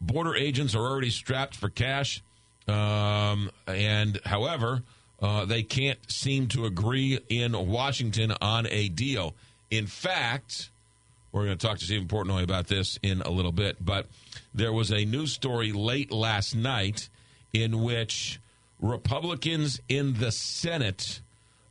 Border 0.00 0.34
agents 0.34 0.74
are 0.74 0.80
already 0.80 1.10
strapped 1.10 1.56
for 1.56 1.68
cash. 1.68 2.22
Um, 2.66 3.50
and, 3.66 4.20
however, 4.24 4.82
uh, 5.20 5.44
they 5.44 5.62
can't 5.62 5.98
seem 6.10 6.46
to 6.48 6.66
agree 6.66 7.18
in 7.28 7.52
Washington 7.68 8.32
on 8.40 8.66
a 8.70 8.88
deal. 8.88 9.34
In 9.70 9.86
fact, 9.86 10.70
we're 11.32 11.44
going 11.44 11.58
to 11.58 11.66
talk 11.66 11.78
to 11.78 11.84
Stephen 11.84 12.08
Portnoy 12.08 12.42
about 12.42 12.66
this 12.68 12.98
in 13.02 13.22
a 13.22 13.30
little 13.30 13.52
bit. 13.52 13.76
But 13.84 14.06
there 14.54 14.72
was 14.72 14.90
a 14.90 15.04
news 15.04 15.32
story 15.32 15.72
late 15.72 16.10
last 16.10 16.54
night 16.54 17.08
in 17.52 17.82
which 17.82 18.40
Republicans 18.80 19.80
in 19.88 20.14
the 20.14 20.32
Senate 20.32 21.20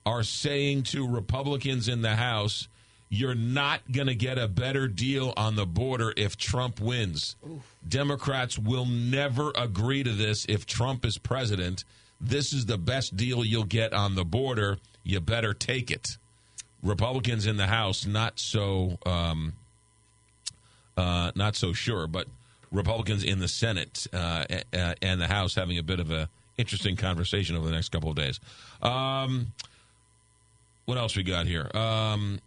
are 0.05 0.23
saying 0.23 0.83
to 0.83 1.07
Republicans 1.07 1.87
in 1.87 2.01
the 2.01 2.15
House, 2.15 2.67
you're 3.09 3.35
not 3.35 3.91
going 3.91 4.07
to 4.07 4.15
get 4.15 4.37
a 4.37 4.47
better 4.47 4.87
deal 4.87 5.33
on 5.37 5.55
the 5.55 5.65
border 5.65 6.13
if 6.17 6.37
Trump 6.37 6.79
wins. 6.79 7.35
Oof. 7.45 7.75
Democrats 7.87 8.59
will 8.59 8.85
never 8.85 9.51
agree 9.55 10.03
to 10.03 10.11
this 10.11 10.45
if 10.49 10.65
Trump 10.65 11.05
is 11.05 11.17
president. 11.17 11.83
This 12.19 12.51
is 12.51 12.65
the 12.65 12.77
best 12.77 13.15
deal 13.15 13.45
you'll 13.45 13.63
get 13.63 13.93
on 13.93 14.15
the 14.15 14.25
border. 14.25 14.77
You 15.03 15.21
better 15.21 15.53
take 15.53 15.89
it. 15.89 16.17
Republicans 16.83 17.45
in 17.45 17.57
the 17.57 17.67
House 17.67 18.05
not 18.05 18.39
so 18.39 18.97
um, 19.05 19.53
uh, 20.95 21.31
not 21.35 21.55
so 21.55 21.73
sure, 21.73 22.07
but 22.07 22.27
Republicans 22.71 23.23
in 23.23 23.39
the 23.39 23.47
Senate 23.47 24.07
uh, 24.13 24.45
and 25.01 25.21
the 25.21 25.27
House 25.27 25.55
having 25.55 25.77
a 25.77 25.83
bit 25.83 25.99
of 25.99 26.11
a 26.11 26.29
interesting 26.57 26.95
conversation 26.95 27.55
over 27.55 27.65
the 27.65 27.71
next 27.71 27.89
couple 27.89 28.09
of 28.09 28.15
days. 28.15 28.39
Um, 28.81 29.53
what 30.85 30.97
else 30.97 31.15
we 31.15 31.23
got 31.23 31.45
here? 31.45 31.69
Um, 31.73 32.39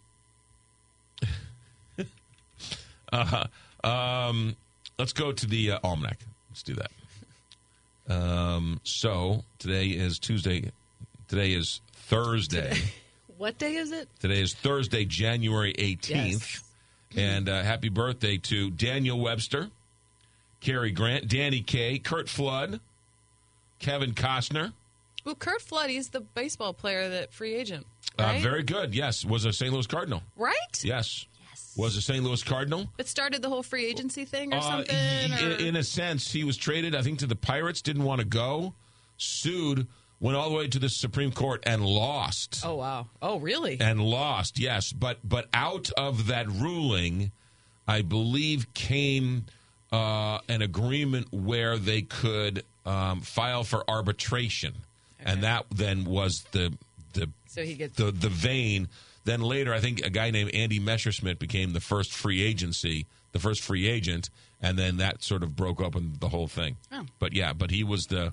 uh, 3.12 3.47
um, 3.85 4.57
let's 4.99 5.12
go 5.12 5.33
to 5.33 5.47
the 5.47 5.73
uh, 5.73 5.79
almanac. 5.85 6.19
Let's 6.51 6.62
do 6.62 6.75
that. 6.75 6.90
Um, 8.09 8.81
so 8.83 9.45
today 9.59 9.87
is 9.87 10.19
Tuesday. 10.19 10.73
Today 11.29 11.53
is 11.53 11.81
Thursday. 11.93 12.70
Today. 12.70 12.83
What 13.41 13.57
day 13.57 13.76
is 13.76 13.91
it? 13.91 14.07
Today 14.20 14.43
is 14.43 14.53
Thursday, 14.53 15.07
January 15.07 15.72
18th. 15.72 16.11
Yes. 16.11 16.62
And 17.16 17.49
uh, 17.49 17.62
happy 17.62 17.88
birthday 17.88 18.36
to 18.36 18.70
Daniel 18.70 19.18
Webster, 19.18 19.70
Cary 20.61 20.91
Grant, 20.91 21.26
Danny 21.26 21.62
Kaye, 21.62 21.99
Curt 21.99 22.28
Flood, 22.28 22.80
Kevin 23.78 24.12
Costner, 24.12 24.74
Well, 25.24 25.34
Curt 25.36 25.62
Flood, 25.62 25.88
he's 25.88 26.11
the 26.11 26.20
baseball 26.20 26.74
player 26.74 27.09
that 27.09 27.32
free 27.32 27.55
agent, 27.55 27.86
Uh, 28.18 28.38
very 28.43 28.62
good. 28.62 28.95
Yes, 28.95 29.24
was 29.24 29.47
a 29.47 29.55
St. 29.55 29.72
Louis 29.72 29.86
Cardinal. 29.86 30.22
right? 30.36 30.55
Yes. 30.84 31.24
Yes. 31.49 31.72
Was 31.78 31.97
a 31.97 32.03
St. 32.03 32.22
Louis 32.22 32.43
Cardinal. 32.43 32.91
It 32.99 33.09
started 33.09 33.41
the 33.41 33.49
whole 33.49 33.62
free 33.62 33.86
agency 33.86 34.26
thing 34.26 34.53
or 34.53 34.59
Uh, 34.59 34.61
something. 34.61 34.95
in, 34.97 35.32
or- 35.32 35.55
in 35.66 35.76
a 35.76 35.82
sense, 35.82 36.30
he 36.30 36.45
was 36.45 36.59
traded, 36.59 36.95
I 36.95 37.01
think, 37.01 37.20
to 37.20 37.26
the 37.26 37.36
Pirates, 37.36 37.80
didn't 37.80 38.05
want 38.05 38.18
to 38.20 38.26
go, 38.26 38.74
sued, 39.16 39.86
went 40.21 40.37
all 40.37 40.51
the 40.51 40.57
way 40.57 40.68
to 40.68 40.79
the 40.79 40.89
Supreme 40.89 41.33
Court 41.33 41.62
and 41.66 41.85
lost. 41.85 42.62
oh 42.64 42.77
wow! 42.77 43.09
Oh 43.21 43.39
really? 43.39 43.79
And 43.81 44.01
lost, 44.01 44.59
yes. 44.59 44.93
But 44.93 45.18
but 45.25 45.49
out 45.53 45.91
of 45.97 46.27
that 46.29 46.49
ruling, 46.49 47.33
I 47.89 48.03
believe 48.03 48.73
came 48.75 49.47
uh, 49.93 50.39
an 50.49 50.62
agreement 50.62 51.29
where 51.33 51.79
they 51.79 52.03
could 52.03 52.64
um, 52.87 53.21
file 53.23 53.64
for 53.64 53.83
arbitration, 53.89 54.75
and 55.25 55.43
that 55.43 55.66
then 55.71 56.05
was 56.05 56.45
the 56.53 56.73
the 57.14 57.31
So 57.49 57.62
he 57.62 57.75
gets 57.75 57.97
the 57.97 58.11
the 58.11 58.29
vein. 58.29 58.89
Then 59.25 59.43
later, 59.43 59.75
I 59.75 59.81
think 59.81 60.05
a 60.05 60.11
guy 60.11 60.31
named 60.31 60.51
Andy 60.55 60.81
Messersmith 60.81 61.39
became 61.39 61.73
the 61.73 61.81
first 61.81 62.12
free 62.12 62.43
agency, 62.43 63.07
the 63.33 63.39
first 63.39 63.61
free 63.61 63.87
agent, 63.87 64.31
and 64.62 64.79
then 64.79 64.97
that 64.97 65.23
sort 65.23 65.43
of 65.43 65.55
broke 65.55 65.81
open 65.81 66.14
the 66.21 66.31
whole 66.31 66.49
thing. 66.49 66.77
Oh. 66.91 67.05
But 67.18 67.35
yeah, 67.35 67.53
but 67.53 67.71
he 67.71 67.85
was 67.85 68.07
the 68.07 68.33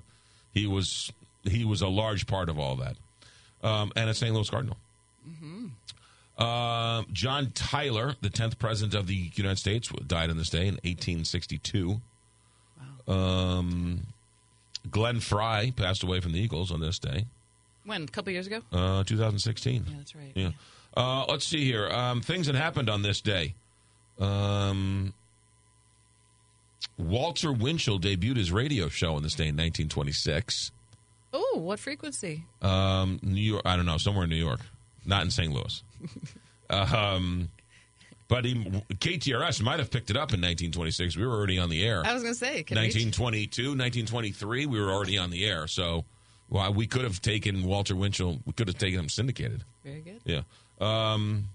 he 0.52 0.66
was 0.66 1.12
he 1.44 1.64
was 1.64 1.80
a 1.82 1.88
large 1.88 2.26
part 2.26 2.48
of 2.48 2.58
all 2.58 2.76
that, 2.76 2.96
um, 3.62 3.92
and 3.96 4.08
a 4.10 4.14
St. 4.14 4.34
Louis 4.34 4.48
Cardinal. 4.48 4.76
Uh, 6.36 7.02
John 7.12 7.50
Tyler, 7.52 8.14
the 8.20 8.30
tenth 8.30 8.58
president 8.60 8.94
of 8.94 9.08
the 9.08 9.30
United 9.34 9.58
States, 9.58 9.88
died 10.06 10.30
on 10.30 10.36
this 10.36 10.50
day 10.50 10.68
in 10.68 10.74
1862. 10.84 12.00
Um, 13.08 14.06
Glenn 14.90 15.18
Frey 15.20 15.72
passed 15.74 16.02
away 16.04 16.20
from 16.20 16.32
the 16.32 16.38
Eagles 16.38 16.70
on 16.70 16.80
this 16.80 16.98
day. 17.00 17.26
when 17.84 18.04
a 18.04 18.06
couple 18.06 18.32
years 18.32 18.46
ago. 18.46 18.60
Uh, 18.70 19.02
2016. 19.04 19.84
Yeah, 19.88 19.94
that's 19.96 20.14
right. 20.14 20.32
Yeah. 20.34 20.50
Uh, 20.96 21.24
let's 21.28 21.44
see 21.44 21.64
here. 21.64 21.88
Um, 21.88 22.20
things 22.20 22.46
that 22.46 22.54
happened 22.54 22.88
on 22.88 23.02
this 23.02 23.20
day. 23.20 23.54
Um, 24.20 25.14
Walter 26.96 27.52
Winchell 27.52 27.98
debuted 28.00 28.36
his 28.36 28.52
radio 28.52 28.88
show 28.88 29.14
on 29.14 29.22
this 29.22 29.34
day 29.34 29.44
in 29.48 29.56
1926. 29.56 30.70
Oh, 31.32 31.58
what 31.58 31.78
frequency? 31.78 32.44
Um, 32.62 33.18
New 33.22 33.40
York. 33.40 33.62
I 33.64 33.76
don't 33.76 33.86
know. 33.86 33.98
Somewhere 33.98 34.24
in 34.24 34.30
New 34.30 34.36
York, 34.36 34.60
not 35.04 35.22
in 35.22 35.30
St. 35.30 35.52
Louis. 35.52 35.82
um, 36.70 37.48
but 38.28 38.44
he, 38.44 38.54
KTRS 38.54 39.62
might 39.62 39.78
have 39.78 39.90
picked 39.90 40.10
it 40.10 40.16
up 40.16 40.32
in 40.32 40.40
1926. 40.40 41.16
We 41.16 41.26
were 41.26 41.34
already 41.34 41.58
on 41.58 41.70
the 41.70 41.84
air. 41.84 42.02
I 42.04 42.12
was 42.12 42.22
going 42.22 42.34
to 42.34 42.38
say, 42.38 42.62
can 42.62 42.76
reach- 42.76 42.94
1922, 42.94 43.62
1923, 43.62 44.66
we 44.66 44.80
were 44.80 44.90
already 44.90 45.18
on 45.18 45.30
the 45.30 45.44
air. 45.46 45.66
So 45.66 46.04
well, 46.50 46.72
we 46.72 46.86
could 46.86 47.02
have 47.02 47.20
taken 47.20 47.64
Walter 47.64 47.94
Winchell. 47.94 48.40
We 48.46 48.52
could 48.52 48.68
have 48.68 48.78
taken 48.78 49.00
him 49.00 49.08
syndicated. 49.08 49.64
Very 49.84 50.00
good. 50.00 50.20
Yeah. 50.24 50.42
Um, 50.80 51.48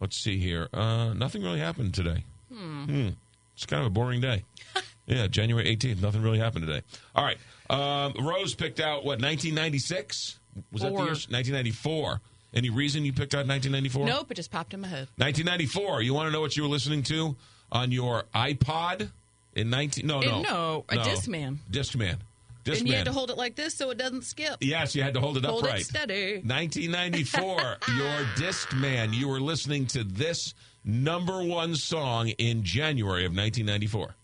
let's 0.00 0.16
see 0.16 0.38
here. 0.38 0.68
Uh, 0.72 1.12
nothing 1.14 1.42
really 1.42 1.60
happened 1.60 1.94
today. 1.94 2.24
Hmm. 2.52 2.84
Hmm. 2.84 3.08
It's 3.54 3.66
kind 3.66 3.80
of 3.80 3.86
a 3.86 3.90
boring 3.90 4.20
day. 4.20 4.44
yeah, 5.06 5.26
January 5.28 5.76
18th. 5.76 6.02
Nothing 6.02 6.22
really 6.22 6.38
happened 6.38 6.66
today. 6.66 6.82
All 7.14 7.24
right. 7.24 7.38
Um, 7.70 8.14
Rose 8.20 8.54
picked 8.54 8.80
out, 8.80 9.04
what, 9.04 9.20
1996? 9.20 10.38
Was 10.72 10.82
that 10.82 10.88
the 10.88 10.94
year? 10.96 11.04
1994. 11.06 12.20
Any 12.52 12.68
reason 12.70 13.04
you 13.04 13.12
picked 13.12 13.34
out 13.34 13.46
1994? 13.46 14.06
Nope, 14.06 14.30
it 14.32 14.34
just 14.34 14.50
popped 14.50 14.74
in 14.74 14.80
my 14.80 14.88
head. 14.88 15.06
1994. 15.18 16.02
You 16.02 16.12
want 16.14 16.26
to 16.26 16.32
know 16.32 16.40
what 16.40 16.56
you 16.56 16.64
were 16.64 16.68
listening 16.68 17.02
to 17.04 17.36
on 17.70 17.92
your 17.92 18.24
iPod 18.34 19.10
in 19.54 19.70
19? 19.70 20.06
No, 20.06 20.18
Eh, 20.20 20.26
no, 20.26 20.42
no, 20.42 20.84
a 20.88 20.96
Discman. 20.96 21.58
Discman. 21.70 22.16
Discman. 22.64 22.78
and 22.80 22.88
you 22.88 22.94
had 22.94 23.06
to 23.06 23.12
hold 23.12 23.30
it 23.30 23.38
like 23.38 23.54
this 23.56 23.74
so 23.74 23.90
it 23.90 23.96
doesn't 23.98 24.24
skip. 24.24 24.56
Yes, 24.60 24.94
you 24.96 25.02
had 25.02 25.14
to 25.14 25.20
hold 25.20 25.36
it 25.38 25.44
Hold 25.44 25.62
upright. 25.64 25.82
it 25.82 25.86
steady. 25.86 26.32
1994, 26.44 27.56
your 27.96 28.24
Discman. 28.36 29.14
You 29.14 29.28
were 29.28 29.40
listening 29.40 29.86
to 29.88 30.02
this 30.04 30.54
number 30.84 31.42
one 31.42 31.74
song 31.76 32.28
in 32.30 32.62
January 32.64 33.24
of 33.24 33.30
1994. 33.30 34.14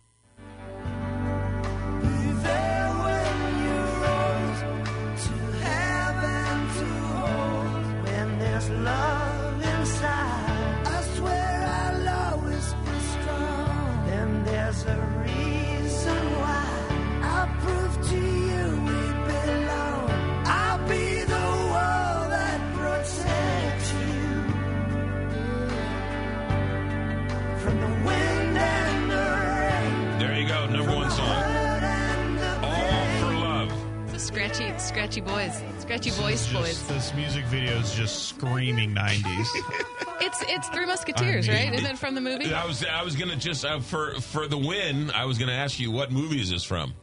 Scratchy, 35.12 35.20
scratchy 35.20 35.20
boys, 35.20 35.80
scratchy 35.82 36.10
This 36.10 36.18
voice 36.18 36.52
boys. 36.52 36.68
just- 36.68 36.88
This 36.88 37.14
music 37.14 37.44
video 37.46 37.78
is 37.78 37.94
just 37.94 38.28
screaming 38.28 38.94
90s. 38.94 39.46
It's 40.18 40.42
it's 40.48 40.68
Three 40.70 40.86
Musketeers, 40.86 41.46
I 41.46 41.52
mean, 41.52 41.64
right? 41.66 41.74
Isn't 41.74 41.86
it 41.90 41.98
from 41.98 42.14
the 42.14 42.22
movie? 42.22 42.52
I 42.52 42.64
was 42.66 42.82
I 42.84 43.02
was 43.02 43.14
gonna 43.16 43.36
just 43.36 43.66
uh, 43.66 43.80
for 43.80 44.12
for 44.22 44.46
the 44.48 44.56
win. 44.56 45.10
I 45.10 45.26
was 45.26 45.36
gonna 45.36 45.52
ask 45.52 45.78
you 45.78 45.90
what 45.90 46.10
movie 46.10 46.40
is 46.40 46.48
this 46.48 46.64
from? 46.64 46.94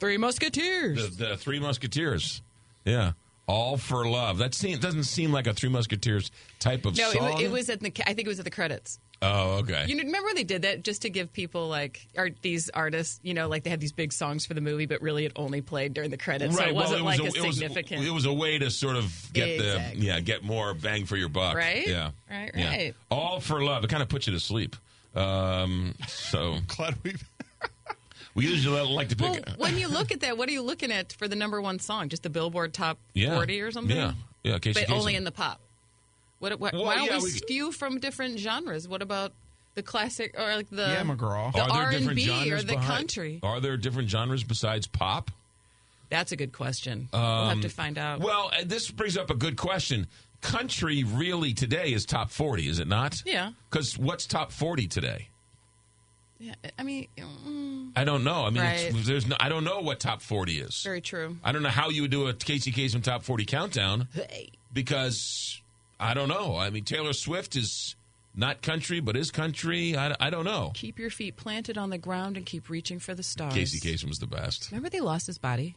Three 0.00 0.16
Musketeers. 0.16 1.16
The, 1.18 1.26
the 1.26 1.36
Three 1.36 1.60
Musketeers. 1.60 2.40
Yeah, 2.86 3.12
All 3.46 3.76
for 3.76 4.06
Love. 4.08 4.38
That 4.38 4.54
seem, 4.54 4.78
doesn't 4.78 5.04
seem 5.04 5.30
like 5.32 5.46
a 5.46 5.54
Three 5.54 5.68
Musketeers 5.68 6.30
type 6.58 6.84
of 6.84 6.96
no, 6.98 7.10
song. 7.12 7.34
wa- 7.34 7.38
it 7.40 7.50
was 7.50 7.70
at 7.70 7.80
the. 7.80 7.92
I 8.06 8.14
think 8.14 8.26
it 8.26 8.28
was 8.28 8.38
at 8.40 8.44
the 8.44 8.50
credits. 8.50 8.98
Oh, 9.22 9.58
okay. 9.60 9.86
You 9.88 9.94
know, 9.96 10.02
remember 10.02 10.28
they 10.34 10.44
did 10.44 10.62
that 10.62 10.82
just 10.84 11.02
to 11.02 11.10
give 11.10 11.32
people 11.32 11.68
like 11.68 12.06
or 12.18 12.28
these 12.42 12.68
artists, 12.70 13.18
you 13.22 13.32
know, 13.32 13.48
like 13.48 13.62
they 13.62 13.70
had 13.70 13.80
these 13.80 13.92
big 13.92 14.12
songs 14.12 14.44
for 14.44 14.52
the 14.52 14.60
movie, 14.60 14.84
but 14.86 15.00
really 15.00 15.24
it 15.24 15.32
only 15.36 15.62
played 15.62 15.94
during 15.94 16.10
the 16.10 16.18
credits, 16.18 16.54
right. 16.54 16.64
so 16.64 16.70
it 16.70 16.74
wasn't 16.74 17.02
was 17.04 17.18
like 17.18 17.20
a, 17.32 17.36
it 17.38 17.46
was- 17.46 17.56
significant. 17.56 18.04
it 18.04 18.10
was 18.10 18.26
a 18.26 18.32
way 18.32 18.58
to 18.58 18.70
sort 18.70 18.96
of 18.96 19.30
get 19.32 19.48
Exactly. 19.48 20.00
the 20.00 20.06
yeah 20.06 20.20
get 20.20 20.42
more 20.44 20.74
bang 20.74 21.06
for 21.06 21.16
your 21.16 21.28
buck. 21.30 21.56
Right? 21.56 21.86
Yeah. 21.86 22.10
Right, 22.30 22.50
Yeah. 22.54 22.68
right. 22.68 22.94
All 23.10 23.40
for 23.40 23.62
love. 23.62 23.84
It 23.84 23.90
kind 23.90 24.02
of 24.02 24.08
puts 24.10 24.26
you 24.26 24.32
to 24.34 24.40
sleep. 24.40 24.76
Um, 25.14 25.94
so 26.08 26.58
glad 26.66 26.96
we. 27.02 27.14
we 28.36 28.46
usually 28.46 28.80
like 28.82 29.08
to 29.08 29.16
pick. 29.16 29.44
well, 29.46 29.56
when 29.56 29.76
you 29.78 29.88
look 29.88 30.12
at 30.12 30.20
that, 30.20 30.38
what 30.38 30.48
are 30.48 30.52
you 30.52 30.62
looking 30.62 30.92
at 30.92 31.12
for 31.14 31.26
the 31.26 31.34
number 31.36 31.60
one 31.60 31.78
song? 31.80 32.08
Just 32.08 32.22
the 32.22 32.30
Billboard 32.30 32.72
Top 32.72 32.98
Yeah. 33.14 33.34
40 33.34 33.60
or 33.62 33.72
something? 33.72 33.96
Yeah. 33.96 34.12
Yeah, 34.44 34.58
Casey 34.60 34.84
but 34.86 34.94
only 34.94 35.16
in 35.16 35.24
the 35.24 35.32
pop. 35.32 35.60
What, 36.38 36.60
what, 36.60 36.72
Well, 36.74 36.84
why 36.84 36.94
don't 36.96 37.06
yeah, 37.06 37.16
we, 37.18 37.24
we- 37.24 37.30
skew 37.30 37.72
from 37.72 37.98
different 37.98 38.38
genres? 38.38 38.86
What 38.86 39.02
about 39.02 39.32
the 39.74 39.82
classic 39.82 40.34
or 40.38 40.54
like 40.54 40.70
the 40.70 40.82
yeah, 40.82 41.02
McGraw. 41.02 41.52
the 41.52 41.60
Are 41.62 41.68
there 41.68 41.76
R 41.76 41.82
and 41.90 41.98
different 41.98 42.16
B 42.16 42.24
or 42.30 42.44
genres 42.44 42.64
the 42.64 42.72
behind- 42.74 42.86
country? 42.98 43.40
Are 43.42 43.58
there 43.60 43.76
different 43.76 44.08
genres 44.08 44.44
besides 44.44 44.86
pop? 44.86 45.30
That's 46.10 46.30
a 46.30 46.36
good 46.36 46.52
question. 46.52 47.08
we'll 47.12 47.20
have 47.22 47.52
Um, 47.54 47.60
to 47.62 47.68
find 47.68 47.98
out. 47.98 48.20
Well, 48.20 48.52
uh, 48.56 48.62
this 48.64 48.90
brings 48.90 49.16
up 49.16 49.28
a 49.30 49.34
good 49.34 49.56
question. 49.56 50.06
Country 50.40 51.02
really 51.02 51.52
today 51.52 51.92
is 51.92 52.04
top 52.06 52.30
forty, 52.30 52.68
is 52.68 52.78
it 52.78 52.86
not? 52.86 53.22
Yeah. 53.26 53.52
Because 53.70 53.98
what's 53.98 54.26
top 54.26 54.52
forty 54.52 54.86
today? 54.86 55.28
Yeah, 56.38 56.54
I 56.78 56.82
mean, 56.82 57.08
mm, 57.16 57.92
I 57.96 58.04
don't 58.04 58.24
know. 58.24 58.44
I 58.44 58.50
mean, 58.50 58.62
Right. 58.62 58.92
there's 58.94 59.26
no, 59.26 59.36
I 59.40 59.48
don't 59.48 59.64
know 59.64 59.80
what 59.80 60.00
top 60.00 60.20
forty 60.22 60.60
is. 60.60 60.82
very 60.82 61.00
true. 61.00 61.36
I 61.42 61.52
don't 61.52 61.62
know 61.62 61.68
how 61.70 61.88
you 61.88 62.02
would 62.02 62.10
do 62.10 62.26
a 62.28 62.34
Casey 62.34 62.72
Kasem 62.72 63.02
top 63.02 63.22
40 63.22 63.44
countdown 63.44 64.08
because 64.72 65.60
I 65.98 66.14
don't 66.14 66.28
know. 66.28 66.56
I 66.56 66.70
mean, 66.70 66.84
Taylor 66.84 67.12
Swift 67.12 67.56
is 67.56 67.96
not 68.34 68.60
country, 68.60 69.00
but 69.00 69.16
is 69.16 69.30
country. 69.30 69.96
I, 69.96 70.14
I 70.20 70.30
don't 70.30 70.44
know. 70.44 70.72
Keep 70.74 70.98
your 70.98 71.10
feet 71.10 71.36
planted 71.36 71.78
on 71.78 71.90
the 71.90 71.98
ground 71.98 72.36
and 72.36 72.44
keep 72.44 72.68
reaching 72.68 72.98
for 72.98 73.14
the 73.14 73.22
stars. 73.22 73.54
Casey 73.54 73.80
Kasem 73.80 74.08
was 74.08 74.18
the 74.18 74.26
best. 74.26 74.70
Remember 74.70 74.90
they 74.90 75.00
lost 75.00 75.26
his 75.26 75.38
body? 75.38 75.74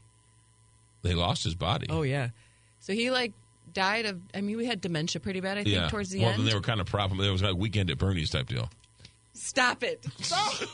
They 1.01 1.13
lost 1.13 1.45
his 1.45 1.55
body. 1.55 1.87
Oh 1.89 2.01
yeah. 2.01 2.29
So 2.81 2.93
he 2.93 3.11
like 3.11 3.31
died 3.73 4.05
of. 4.05 4.19
I 4.33 4.41
mean, 4.41 4.57
we 4.57 4.65
had 4.65 4.81
dementia 4.81 5.21
pretty 5.21 5.39
bad. 5.39 5.57
I 5.57 5.63
think 5.63 5.75
yeah. 5.75 5.87
towards 5.87 6.09
the 6.09 6.19
well, 6.19 6.29
end. 6.29 6.37
Well, 6.37 6.45
then 6.45 6.51
they 6.51 6.57
were 6.57 6.61
kind 6.61 6.81
of 6.81 6.87
problem. 6.87 7.19
There 7.19 7.31
was 7.31 7.41
like 7.41 7.55
weekend 7.55 7.89
at 7.89 7.97
Bernie's 7.97 8.29
type 8.29 8.47
deal. 8.47 8.69
Stop 9.39 9.83
it! 9.83 10.05
Stop. 10.21 10.53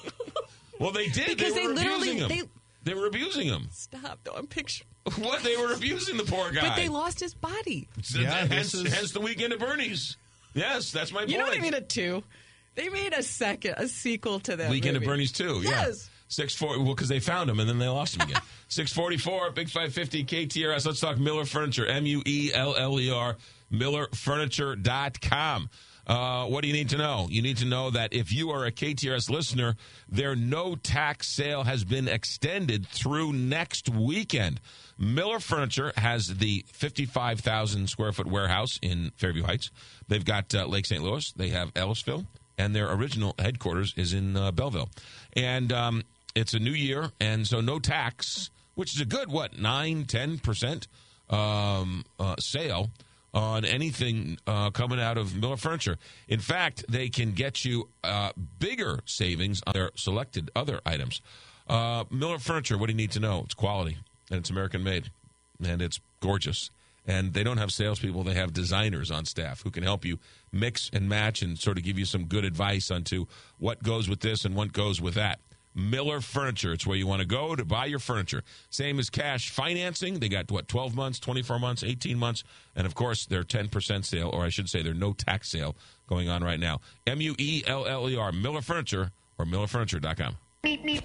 Well, 0.77 0.91
they 0.91 1.07
did 1.07 1.37
Because 1.37 1.53
they 1.53 1.67
they 1.67 1.73
literally- 1.73 2.17
him. 2.17 2.27
they- 2.27 2.41
They 2.83 2.93
were 2.93 3.07
abusing 3.07 3.47
him. 3.47 3.69
Stop! 3.71 4.19
Though 4.25 4.33
I'm 4.33 4.45
picturing. 4.47 4.87
What? 5.19 5.41
They 5.41 5.55
were 5.55 5.71
abusing 5.73 6.17
the 6.17 6.23
poor 6.25 6.51
guy. 6.51 6.67
But 6.67 6.75
they 6.75 6.89
lost 6.89 7.21
his 7.21 7.33
body. 7.33 7.87
So 8.01 8.19
Yeah, 8.19 8.31
that- 8.45 8.51
hence, 8.51 8.73
is- 8.73 8.93
hence 8.93 9.11
the 9.13 9.21
weekend 9.21 9.53
at 9.53 9.59
Bernie's. 9.59 10.17
Yes, 10.53 10.91
that's 10.91 11.13
my 11.13 11.21
You 11.23 11.37
know 11.37 11.45
point. 11.45 11.49
what 11.55 11.57
I 11.59 11.61
mean? 11.61 11.73
A 11.75 11.81
two. 11.81 12.23
They 12.75 12.89
made 12.89 13.13
a 13.13 13.23
second, 13.23 13.75
a 13.77 13.87
sequel 13.87 14.41
to 14.41 14.57
that. 14.57 14.69
Weekend 14.69 14.95
movie. 14.95 15.05
at 15.05 15.09
Bernie's 15.09 15.31
too. 15.31 15.61
Yeah. 15.63 15.69
Yes. 15.87 16.09
Six 16.27 16.53
forty. 16.55 16.81
Well, 16.81 16.93
because 16.93 17.07
they 17.07 17.19
found 17.21 17.49
him 17.49 17.59
and 17.61 17.69
then 17.69 17.77
they 17.79 17.87
lost 17.87 18.15
him 18.15 18.21
again. 18.23 18.41
Six 18.67 18.91
forty 18.91 19.15
four. 19.17 19.49
Big 19.51 19.69
five 19.69 19.93
fifty. 19.93 20.25
KTRS. 20.25 20.85
Let's 20.85 20.99
talk 20.99 21.17
Mueller 21.17 21.45
Furniture. 21.45 21.85
M 21.85 22.05
U 22.05 22.21
E 22.25 22.51
L 22.53 22.75
L 22.75 22.99
E 22.99 23.09
R. 23.11 23.37
MuellerFurniture.com. 23.71 25.69
Uh, 26.07 26.45
what 26.45 26.61
do 26.61 26.67
you 26.67 26.73
need 26.73 26.89
to 26.89 26.97
know? 26.97 27.27
You 27.29 27.41
need 27.41 27.57
to 27.57 27.65
know 27.65 27.89
that 27.89 28.13
if 28.13 28.31
you 28.31 28.51
are 28.51 28.65
a 28.65 28.71
KTRS 28.71 29.29
listener, 29.29 29.75
their 30.07 30.35
no 30.35 30.75
tax 30.75 31.35
sale 31.35 31.63
has 31.63 31.83
been 31.83 32.07
extended 32.07 32.87
through 32.87 33.33
next 33.33 33.89
weekend. 33.89 34.61
Mueller 34.97 35.39
Furniture 35.39 35.91
has 35.97 36.27
the 36.27 36.63
55,000 36.71 37.89
square 37.89 38.11
foot 38.11 38.27
warehouse 38.27 38.79
in 38.81 39.11
Fairview 39.17 39.43
Heights. 39.43 39.71
They've 40.07 40.23
got 40.23 40.53
uh, 40.53 40.65
Lake 40.65 40.85
St. 40.85 41.03
Louis, 41.03 41.31
they 41.35 41.49
have 41.49 41.73
Ellisville, 41.73 42.25
and 42.57 42.75
their 42.75 42.91
original 42.91 43.33
headquarters 43.39 43.93
is 43.97 44.13
in 44.13 44.37
uh, 44.37 44.51
Belleville. 44.51 44.89
And 45.33 45.73
um, 45.73 46.03
it's 46.35 46.53
a 46.53 46.59
new 46.59 46.71
year, 46.71 47.11
and 47.19 47.47
so 47.47 47.61
no 47.61 47.79
tax, 47.79 48.51
which 48.75 48.95
is 48.95 49.01
a 49.01 49.05
good, 49.05 49.31
what, 49.31 49.57
9, 49.57 50.05
10% 50.05 50.87
um, 51.29 52.05
uh, 52.19 52.35
sale 52.39 52.91
on 53.35 53.65
anything 53.65 54.37
uh, 54.47 54.71
coming 54.71 54.99
out 54.99 55.17
of 55.17 55.35
Mueller 55.35 55.57
Furniture. 55.57 55.97
In 56.29 56.39
fact, 56.39 56.85
they 56.89 57.09
can 57.09 57.33
get 57.33 57.65
you 57.65 57.89
uh, 58.03 58.31
bigger 58.59 59.01
savings 59.05 59.61
on 59.67 59.73
their 59.73 59.91
selected 59.95 60.49
other 60.55 60.79
items. 60.85 61.21
Uh, 61.67 62.05
Mueller 62.09 62.39
Furniture, 62.39 62.77
what 62.77 62.87
do 62.87 62.93
you 62.93 62.97
need 62.97 63.11
to 63.11 63.19
know? 63.19 63.41
It's 63.43 63.53
quality, 63.53 63.97
and 64.31 64.39
it's 64.39 64.49
American 64.49 64.83
made, 64.83 65.11
and 65.63 65.81
it's 65.81 65.99
gorgeous. 66.21 66.71
And 67.05 67.33
they 67.33 67.43
don't 67.43 67.57
have 67.57 67.71
salespeople; 67.71 68.23
they 68.23 68.33
have 68.35 68.53
designers 68.53 69.11
on 69.11 69.25
staff 69.25 69.61
who 69.61 69.69
can 69.69 69.83
help 69.83 70.05
you 70.05 70.17
mix 70.51 70.89
and 70.93 71.09
match 71.09 71.41
and 71.41 71.59
sort 71.59 71.77
of 71.77 71.83
give 71.83 71.99
you 71.99 72.05
some 72.05 72.25
good 72.25 72.45
advice 72.45 72.89
onto 72.89 73.25
what 73.59 73.83
goes 73.83 74.09
with 74.09 74.21
this 74.21 74.45
and 74.45 74.55
what 74.55 74.71
goes 74.71 75.01
with 75.01 75.13
that. 75.15 75.39
Mueller 75.75 76.21
Furniture. 76.21 76.73
It's 76.73 76.87
where 76.87 76.97
you 76.97 77.05
want 77.05 77.19
to 77.21 77.27
go 77.27 77.55
to 77.55 77.65
buy 77.65 77.85
your 77.85 77.99
furniture. 77.99 78.43
Same 78.69 78.97
as 78.97 79.09
cash 79.09 79.49
financing. 79.49 80.19
They 80.19 80.29
got, 80.29 80.49
what, 80.49 80.67
12 80.67 80.95
months, 80.95 81.19
24 81.19 81.59
months, 81.59 81.83
18 81.83 82.17
months. 82.17 82.43
And 82.75 82.87
of 82.87 82.95
course, 82.95 83.25
their 83.25 83.43
10% 83.43 84.05
sale, 84.05 84.29
or 84.33 84.43
I 84.43 84.49
should 84.49 84.69
say, 84.69 84.81
their 84.81 84.93
no 84.93 85.13
tax 85.13 85.49
sale 85.51 85.75
going 86.07 86.29
on 86.29 86.43
right 86.43 86.59
now. 86.59 86.79
M 87.05 87.21
U 87.21 87.35
E 87.37 87.63
L 87.67 87.85
L 87.85 88.09
E 88.09 88.15
R, 88.15 88.31
Mueller 88.31 88.61
Furniture, 88.61 89.11
or 89.37 89.45
MuellerFurniture.com. 89.45 90.37
Meet 90.63 90.83
me. 90.83 90.99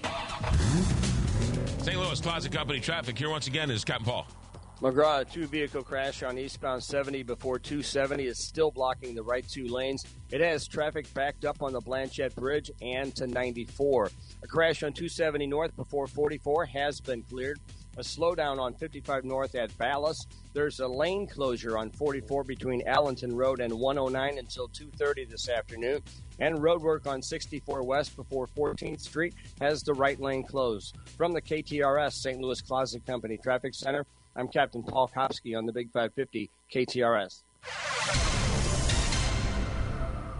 St. 1.79 1.99
Louis 1.99 2.21
Closet 2.21 2.51
Company 2.51 2.79
traffic. 2.79 3.17
Here 3.17 3.29
once 3.29 3.47
again 3.47 3.69
is 3.69 3.83
Captain 3.83 4.05
Paul. 4.05 4.27
McGraw, 4.81 5.21
a 5.21 5.25
two 5.25 5.45
vehicle 5.45 5.83
crash 5.83 6.23
on 6.23 6.39
eastbound 6.39 6.83
70 6.83 7.21
before 7.21 7.59
270 7.59 8.25
is 8.25 8.43
still 8.43 8.71
blocking 8.71 9.13
the 9.13 9.21
right 9.21 9.47
two 9.47 9.67
lanes. 9.67 10.03
It 10.31 10.41
has 10.41 10.67
traffic 10.67 11.13
backed 11.13 11.45
up 11.45 11.61
on 11.61 11.73
the 11.73 11.81
Blanchette 11.81 12.33
Bridge 12.33 12.71
and 12.81 13.15
to 13.17 13.27
94. 13.27 14.09
A 14.41 14.47
crash 14.47 14.81
on 14.81 14.91
270 14.91 15.45
north 15.45 15.75
before 15.75 16.07
44 16.07 16.65
has 16.65 16.99
been 16.99 17.21
cleared. 17.21 17.59
A 17.97 18.01
slowdown 18.01 18.57
on 18.57 18.73
55 18.73 19.23
north 19.23 19.53
at 19.53 19.69
Ballas. 19.77 20.15
There's 20.53 20.79
a 20.79 20.87
lane 20.87 21.27
closure 21.27 21.77
on 21.77 21.91
44 21.91 22.43
between 22.43 22.81
Allenton 22.87 23.35
Road 23.35 23.59
and 23.59 23.71
109 23.77 24.39
until 24.39 24.67
2:30 24.69 25.25
this 25.25 25.47
afternoon. 25.47 26.01
And 26.39 26.57
roadwork 26.57 27.05
on 27.05 27.21
64 27.21 27.83
west 27.83 28.15
before 28.15 28.47
14th 28.47 29.01
Street 29.01 29.35
has 29.59 29.83
the 29.83 29.93
right 29.93 30.19
lane 30.19 30.43
closed. 30.43 30.95
From 31.17 31.33
the 31.33 31.41
KTRS 31.41 32.13
St. 32.13 32.41
Louis 32.41 32.61
Closet 32.61 33.05
Company 33.05 33.37
Traffic 33.37 33.75
Center, 33.75 34.07
I'm 34.35 34.47
Captain 34.47 34.83
Paul 34.83 35.09
Kopsky 35.13 35.57
on 35.57 35.65
the 35.65 35.73
Big 35.73 35.91
550 35.91 36.49
KTRS. 36.73 37.43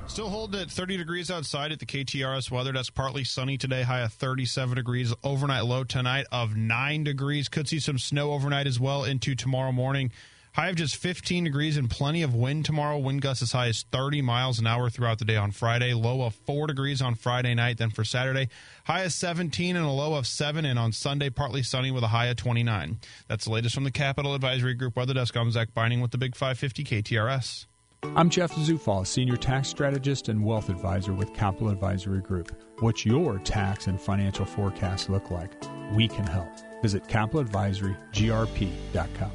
Still 0.08 0.30
holding 0.30 0.60
at 0.60 0.70
30 0.70 0.98
degrees 0.98 1.32
outside 1.32 1.72
at 1.72 1.80
the 1.80 1.86
KTRS 1.86 2.52
weather 2.52 2.74
desk. 2.74 2.94
Partly 2.94 3.24
sunny 3.24 3.58
today, 3.58 3.84
high 3.84 4.02
of 4.02 4.12
37 4.12 4.76
degrees. 4.76 5.14
Overnight 5.24 5.64
low 5.64 5.86
tonight 5.86 6.26
of 6.34 6.56
9 6.56 7.04
degrees. 7.06 7.48
Could 7.48 7.70
see 7.70 7.80
some 7.80 7.98
snow 7.98 8.32
overnight 8.32 8.68
as 8.68 8.78
well 8.78 9.06
into 9.06 9.36
tomorrow 9.36 9.72
morning. 9.72 10.12
High 10.54 10.68
of 10.68 10.76
just 10.76 10.98
15 10.98 11.46
degrees 11.46 11.78
and 11.78 11.90
plenty 11.90 12.24
of 12.24 12.36
wind 12.36 12.66
tomorrow. 12.66 12.98
Wind 12.98 13.22
gusts 13.22 13.42
as 13.42 13.54
high 13.54 13.68
as 13.68 13.86
30 13.92 14.22
miles 14.22 14.60
an 14.60 14.68
hour 14.68 14.90
throughout 14.90 15.20
the 15.20 15.26
day 15.26 15.38
on 15.38 15.52
Friday. 15.52 15.94
Low 15.94 16.24
of 16.24 16.36
4 16.36 16.68
degrees 16.68 17.02
on 17.02 17.16
Friday 17.16 17.56
night. 17.56 17.78
Then 17.78 17.90
for 17.90 18.04
Saturday, 18.04 18.50
high 18.84 19.04
of 19.04 19.14
17 19.14 19.78
and 19.78 19.86
a 19.86 19.90
low 19.90 20.16
of 20.16 20.28
7. 20.28 20.66
And 20.66 20.78
on 20.78 20.92
Sunday, 20.92 21.30
partly 21.30 21.64
sunny 21.64 21.90
with 21.90 22.04
a 22.04 22.08
high 22.08 22.26
of 22.26 22.36
29. 22.36 23.00
That's 23.30 23.46
the 23.46 23.52
latest 23.52 23.76
from 23.76 23.86
the 23.86 23.92
Capital 23.92 24.36
Advisory 24.36 24.74
Group 24.74 24.98
Weather 24.98 25.14
Desk. 25.14 25.38
I'm 25.38 25.52
Zach 25.52 25.74
Binding 25.74 26.02
with 26.02 26.12
the 26.12 26.18
Big 26.18 26.36
550 26.36 26.84
KTRS. 26.84 27.68
I'm 28.16 28.30
Jeff 28.30 28.52
Zufall, 28.54 29.08
Senior 29.08 29.38
Tax 29.38 29.70
Strategist 29.70 30.28
and 30.28 30.44
Wealth 30.44 30.68
Advisor 30.70 31.14
with 31.14 31.34
Capital 31.34 31.70
Advisory 31.70 32.20
Group. 32.20 32.62
What's 32.80 33.06
your 33.06 33.40
tax 33.40 33.88
and 33.88 34.02
financial 34.02 34.44
forecast 34.44 35.10
look 35.10 35.32
like? 35.32 35.54
We 35.94 36.10
can 36.10 36.28
help. 36.28 36.50
Visit 36.82 37.04
capitaladvisorygrp.com. 37.04 39.32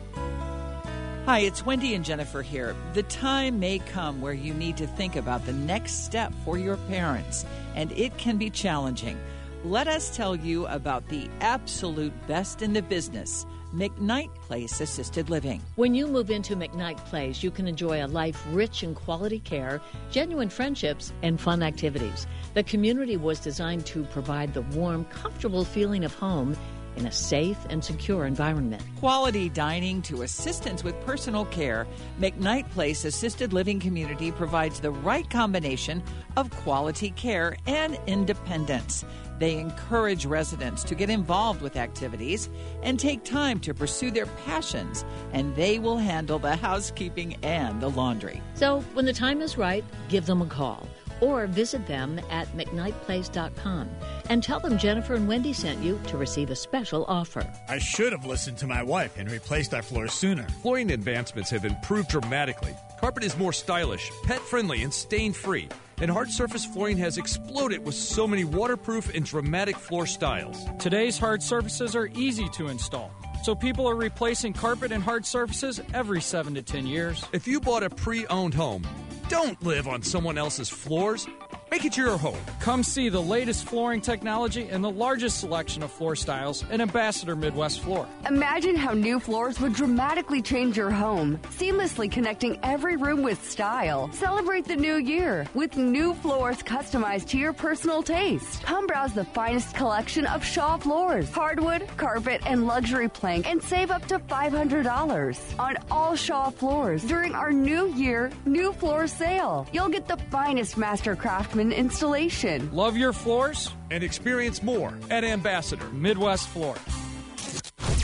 Hi, 1.26 1.40
it's 1.40 1.66
Wendy 1.66 1.96
and 1.96 2.04
Jennifer 2.04 2.40
here. 2.40 2.76
The 2.92 3.02
time 3.02 3.58
may 3.58 3.80
come 3.80 4.20
where 4.20 4.32
you 4.32 4.54
need 4.54 4.76
to 4.76 4.86
think 4.86 5.16
about 5.16 5.44
the 5.44 5.52
next 5.52 6.04
step 6.04 6.32
for 6.44 6.56
your 6.56 6.76
parents, 6.76 7.44
and 7.74 7.90
it 7.90 8.16
can 8.16 8.36
be 8.36 8.48
challenging. 8.48 9.18
Let 9.64 9.88
us 9.88 10.16
tell 10.16 10.36
you 10.36 10.68
about 10.68 11.08
the 11.08 11.28
absolute 11.40 12.12
best 12.28 12.62
in 12.62 12.74
the 12.74 12.80
business. 12.80 13.44
McKnight 13.74 14.32
Place 14.36 14.80
Assisted 14.80 15.28
Living. 15.28 15.60
When 15.74 15.96
you 15.96 16.06
move 16.06 16.30
into 16.30 16.54
McKnight 16.54 16.98
Place, 17.06 17.42
you 17.42 17.50
can 17.50 17.66
enjoy 17.66 18.04
a 18.04 18.06
life 18.06 18.40
rich 18.52 18.84
in 18.84 18.94
quality 18.94 19.40
care, 19.40 19.80
genuine 20.12 20.48
friendships, 20.48 21.12
and 21.24 21.40
fun 21.40 21.60
activities. 21.60 22.28
The 22.54 22.62
community 22.62 23.16
was 23.16 23.40
designed 23.40 23.84
to 23.86 24.04
provide 24.04 24.54
the 24.54 24.62
warm, 24.62 25.04
comfortable 25.06 25.64
feeling 25.64 26.04
of 26.04 26.14
home 26.14 26.56
in 26.96 27.06
a 27.06 27.12
safe 27.12 27.58
and 27.70 27.82
secure 27.82 28.26
environment. 28.26 28.82
Quality 28.98 29.48
dining 29.48 30.02
to 30.02 30.22
assistance 30.22 30.82
with 30.82 31.00
personal 31.04 31.44
care, 31.46 31.86
McKnight 32.20 32.70
Place 32.70 33.04
Assisted 33.04 33.52
Living 33.52 33.78
Community 33.80 34.32
provides 34.32 34.80
the 34.80 34.90
right 34.90 35.28
combination 35.28 36.02
of 36.36 36.50
quality 36.50 37.10
care 37.10 37.56
and 37.66 37.98
independence. 38.06 39.04
They 39.38 39.58
encourage 39.58 40.24
residents 40.24 40.82
to 40.84 40.94
get 40.94 41.10
involved 41.10 41.60
with 41.60 41.76
activities 41.76 42.48
and 42.82 42.98
take 42.98 43.22
time 43.24 43.60
to 43.60 43.74
pursue 43.74 44.10
their 44.10 44.26
passions, 44.44 45.04
and 45.32 45.54
they 45.56 45.78
will 45.78 45.98
handle 45.98 46.38
the 46.38 46.56
housekeeping 46.56 47.36
and 47.42 47.80
the 47.80 47.90
laundry. 47.90 48.42
So 48.54 48.80
when 48.94 49.04
the 49.04 49.12
time 49.12 49.42
is 49.42 49.58
right, 49.58 49.84
give 50.08 50.26
them 50.26 50.40
a 50.40 50.46
call 50.46 50.88
or 51.20 51.46
visit 51.46 51.86
them 51.86 52.20
at 52.30 52.48
McKnightPlace.com 52.56 53.88
and 54.28 54.42
tell 54.42 54.60
them 54.60 54.78
Jennifer 54.78 55.14
and 55.14 55.28
Wendy 55.28 55.52
sent 55.52 55.82
you 55.82 56.00
to 56.06 56.16
receive 56.16 56.50
a 56.50 56.56
special 56.56 57.04
offer. 57.06 57.46
I 57.68 57.78
should 57.78 58.12
have 58.12 58.26
listened 58.26 58.58
to 58.58 58.66
my 58.66 58.82
wife 58.82 59.16
and 59.18 59.30
replaced 59.30 59.74
our 59.74 59.82
floors 59.82 60.12
sooner. 60.12 60.46
Flooring 60.62 60.90
advancements 60.90 61.50
have 61.50 61.64
improved 61.64 62.08
dramatically. 62.08 62.74
Carpet 63.00 63.24
is 63.24 63.36
more 63.36 63.52
stylish, 63.52 64.10
pet 64.24 64.40
friendly, 64.40 64.82
and 64.82 64.92
stain 64.92 65.32
free. 65.32 65.68
And 65.98 66.10
hard 66.10 66.30
surface 66.30 66.64
flooring 66.64 66.98
has 66.98 67.16
exploded 67.16 67.84
with 67.84 67.94
so 67.94 68.26
many 68.26 68.44
waterproof 68.44 69.14
and 69.14 69.24
dramatic 69.24 69.76
floor 69.76 70.06
styles. 70.06 70.58
Today's 70.78 71.18
hard 71.18 71.42
surfaces 71.42 71.96
are 71.96 72.08
easy 72.08 72.48
to 72.50 72.68
install. 72.68 73.10
So 73.46 73.54
people 73.54 73.88
are 73.88 73.94
replacing 73.94 74.54
carpet 74.54 74.90
and 74.90 75.00
hard 75.00 75.24
surfaces 75.24 75.80
every 75.94 76.20
7 76.20 76.54
to 76.54 76.62
10 76.62 76.84
years. 76.84 77.24
If 77.32 77.46
you 77.46 77.60
bought 77.60 77.84
a 77.84 77.90
pre-owned 77.90 78.54
home, 78.54 78.84
don't 79.28 79.62
live 79.62 79.86
on 79.86 80.02
someone 80.02 80.36
else's 80.36 80.68
floors. 80.68 81.28
Make 81.70 81.84
it 81.84 81.96
your 81.96 82.16
home. 82.16 82.38
Come 82.60 82.82
see 82.82 83.08
the 83.08 83.20
latest 83.20 83.66
flooring 83.66 84.00
technology 84.00 84.68
and 84.68 84.82
the 84.82 84.90
largest 84.90 85.40
selection 85.40 85.82
of 85.82 85.90
floor 85.90 86.16
styles 86.16 86.64
in 86.70 86.80
Ambassador 86.80 87.36
Midwest 87.36 87.80
Floor. 87.80 88.06
Imagine 88.28 88.76
how 88.76 88.92
new 88.92 89.20
floors 89.20 89.60
would 89.60 89.74
dramatically 89.74 90.40
change 90.40 90.76
your 90.76 90.90
home, 90.90 91.38
seamlessly 91.58 92.10
connecting 92.10 92.58
every 92.62 92.96
room 92.96 93.22
with 93.22 93.42
style. 93.48 94.10
Celebrate 94.12 94.64
the 94.64 94.76
new 94.76 94.96
year 94.96 95.46
with 95.54 95.76
new 95.76 96.14
floors 96.14 96.62
customized 96.62 97.28
to 97.28 97.38
your 97.38 97.52
personal 97.52 98.02
taste. 98.02 98.62
Come 98.62 98.86
browse 98.86 99.12
the 99.12 99.24
finest 99.24 99.74
collection 99.74 100.26
of 100.26 100.44
Shaw 100.44 100.76
floors, 100.78 101.30
hardwood, 101.30 101.88
carpet, 101.96 102.40
and 102.46 102.66
luxury 102.66 103.08
plank 103.08 103.46
and 103.48 103.62
save 103.62 103.90
up 103.90 104.06
to 104.06 104.18
$500 104.18 105.58
on 105.58 105.76
all 105.90 106.16
Shaw 106.16 106.50
floors 106.50 107.04
during 107.04 107.34
our 107.34 107.52
new 107.52 107.88
year, 107.94 108.30
new 108.44 108.72
floor 108.72 109.06
sale. 109.06 109.66
You'll 109.72 109.88
get 109.88 110.08
the 110.08 110.16
finest 110.30 110.76
master 110.76 111.16
craftsman 111.46 111.72
installation. 111.72 112.72
Love 112.74 112.96
your 112.96 113.12
floors? 113.12 113.72
And 113.90 114.02
experience 114.02 114.62
more 114.62 114.92
at 115.10 115.24
Ambassador 115.24 115.88
Midwest 115.90 116.48
Floor. 116.48 116.74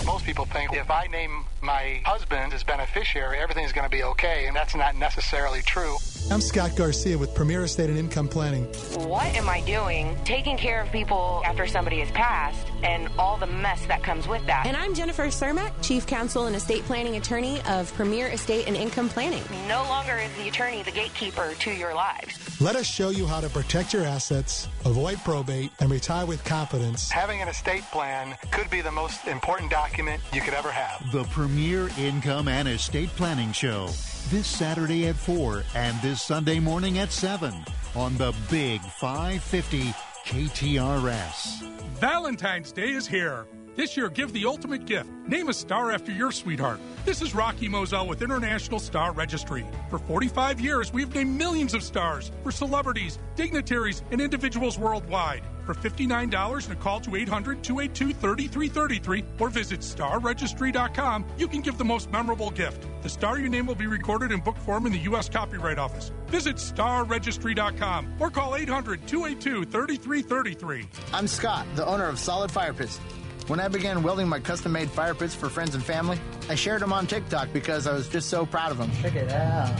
Most 0.07 0.24
people 0.24 0.45
think 0.47 0.72
if 0.74 0.90
I 0.90 1.07
name 1.09 1.45
my 1.62 2.02
husband 2.04 2.52
is 2.52 2.64
beneficiary, 2.64 3.38
everything's 3.38 3.72
going 3.72 3.88
to 3.88 3.90
be 3.90 4.02
okay, 4.02 4.46
and 4.46 4.56
that's 4.56 4.74
not 4.74 4.96
necessarily 4.96 5.62
true. 5.62 5.96
I'm 6.30 6.40
Scott 6.40 6.76
Garcia 6.76 7.18
with 7.18 7.34
Premier 7.34 7.64
Estate 7.64 7.90
and 7.90 7.98
Income 7.98 8.28
Planning. 8.28 8.64
What 9.08 9.26
am 9.34 9.48
I 9.48 9.60
doing 9.62 10.16
taking 10.24 10.56
care 10.56 10.80
of 10.80 10.90
people 10.90 11.42
after 11.44 11.66
somebody 11.66 12.00
has 12.00 12.10
passed 12.12 12.66
and 12.82 13.08
all 13.18 13.36
the 13.36 13.46
mess 13.46 13.84
that 13.86 14.02
comes 14.02 14.26
with 14.26 14.44
that? 14.46 14.66
And 14.66 14.76
I'm 14.76 14.94
Jennifer 14.94 15.24
Cermak, 15.24 15.72
Chief 15.82 16.06
Counsel 16.06 16.46
and 16.46 16.56
Estate 16.56 16.84
Planning 16.84 17.16
Attorney 17.16 17.60
of 17.68 17.92
Premier 17.94 18.28
Estate 18.28 18.66
and 18.66 18.76
Income 18.76 19.10
Planning. 19.10 19.42
No 19.68 19.82
longer 19.84 20.16
is 20.16 20.32
the 20.36 20.48
attorney 20.48 20.82
the 20.82 20.90
gatekeeper 20.90 21.54
to 21.58 21.70
your 21.70 21.94
lives. 21.94 22.60
Let 22.60 22.76
us 22.76 22.86
show 22.86 23.10
you 23.10 23.26
how 23.26 23.40
to 23.40 23.48
protect 23.48 23.92
your 23.92 24.04
assets, 24.04 24.68
avoid 24.84 25.18
probate, 25.24 25.70
and 25.80 25.90
retire 25.90 26.26
with 26.26 26.44
confidence. 26.44 27.10
Having 27.10 27.42
an 27.42 27.48
estate 27.48 27.82
plan 27.90 28.36
could 28.52 28.70
be 28.70 28.80
the 28.80 28.92
most 28.92 29.26
important 29.26 29.70
document 29.70 30.22
you 30.32 30.40
could 30.40 30.54
ever 30.54 30.70
have. 30.70 31.10
The 31.12 31.24
Premier 31.24 31.51
Income 31.59 32.48
and 32.48 32.66
Estate 32.66 33.11
Planning 33.11 33.53
Show. 33.53 33.86
this 34.30 34.46
Saturday 34.46 35.09
at 35.09 35.16
4 35.16 35.62
and 35.74 36.00
this 36.00 36.22
Sunday 36.22 36.59
morning 36.59 36.98
at 36.98 37.12
7 37.12 37.53
on 37.94 38.16
the 38.16 38.34
Big 38.50 38.80
550 38.80 39.92
KTRS. 40.24 41.62
Valentine's 42.00 42.72
Day 42.72 42.92
is 42.92 43.07
here. 43.07 43.46
This 43.74 43.96
year, 43.96 44.10
give 44.10 44.34
the 44.34 44.44
ultimate 44.44 44.84
gift. 44.84 45.08
Name 45.26 45.48
a 45.48 45.54
star 45.54 45.92
after 45.92 46.12
your 46.12 46.30
sweetheart. 46.30 46.78
This 47.06 47.22
is 47.22 47.34
Rocky 47.34 47.68
Moselle 47.68 48.06
with 48.06 48.20
International 48.20 48.78
Star 48.78 49.12
Registry. 49.12 49.64
For 49.88 49.98
45 49.98 50.60
years, 50.60 50.92
we've 50.92 51.14
named 51.14 51.38
millions 51.38 51.72
of 51.72 51.82
stars 51.82 52.30
for 52.42 52.50
celebrities, 52.50 53.18
dignitaries, 53.34 54.02
and 54.10 54.20
individuals 54.20 54.78
worldwide. 54.78 55.42
For 55.64 55.72
$59 55.72 56.64
and 56.64 56.72
a 56.72 56.76
call 56.76 57.00
to 57.00 57.16
800 57.16 57.62
282 57.62 58.12
3333 58.12 59.24
or 59.38 59.48
visit 59.48 59.80
starregistry.com, 59.80 61.24
you 61.38 61.48
can 61.48 61.62
give 61.62 61.78
the 61.78 61.84
most 61.84 62.10
memorable 62.10 62.50
gift. 62.50 62.86
The 63.02 63.08
star 63.08 63.38
you 63.38 63.48
name 63.48 63.66
will 63.66 63.74
be 63.74 63.86
recorded 63.86 64.32
in 64.32 64.40
book 64.40 64.58
form 64.58 64.84
in 64.86 64.92
the 64.92 64.98
U.S. 64.98 65.30
Copyright 65.30 65.78
Office. 65.78 66.10
Visit 66.26 66.56
starregistry.com 66.56 68.16
or 68.20 68.30
call 68.30 68.54
800 68.54 69.06
282 69.06 69.64
3333. 69.64 70.88
I'm 71.14 71.26
Scott, 71.26 71.66
the 71.74 71.86
owner 71.86 72.06
of 72.06 72.18
Solid 72.18 72.50
Fire 72.50 72.74
Pits. 72.74 73.00
When 73.49 73.59
I 73.59 73.68
began 73.68 74.03
welding 74.03 74.28
my 74.28 74.38
custom 74.38 74.72
made 74.72 74.88
fire 74.90 75.14
pits 75.14 75.34
for 75.34 75.49
friends 75.49 75.74
and 75.74 75.84
family, 75.84 76.18
I 76.49 76.55
shared 76.55 76.80
them 76.80 76.93
on 76.93 77.07
TikTok 77.07 77.53
because 77.53 77.86
I 77.86 77.93
was 77.93 78.09
just 78.09 78.28
so 78.30 78.47
proud 78.47 78.70
of 78.70 78.78
them. 78.78 78.90
Check 79.03 79.16
it 79.16 79.30
out. 79.32 79.76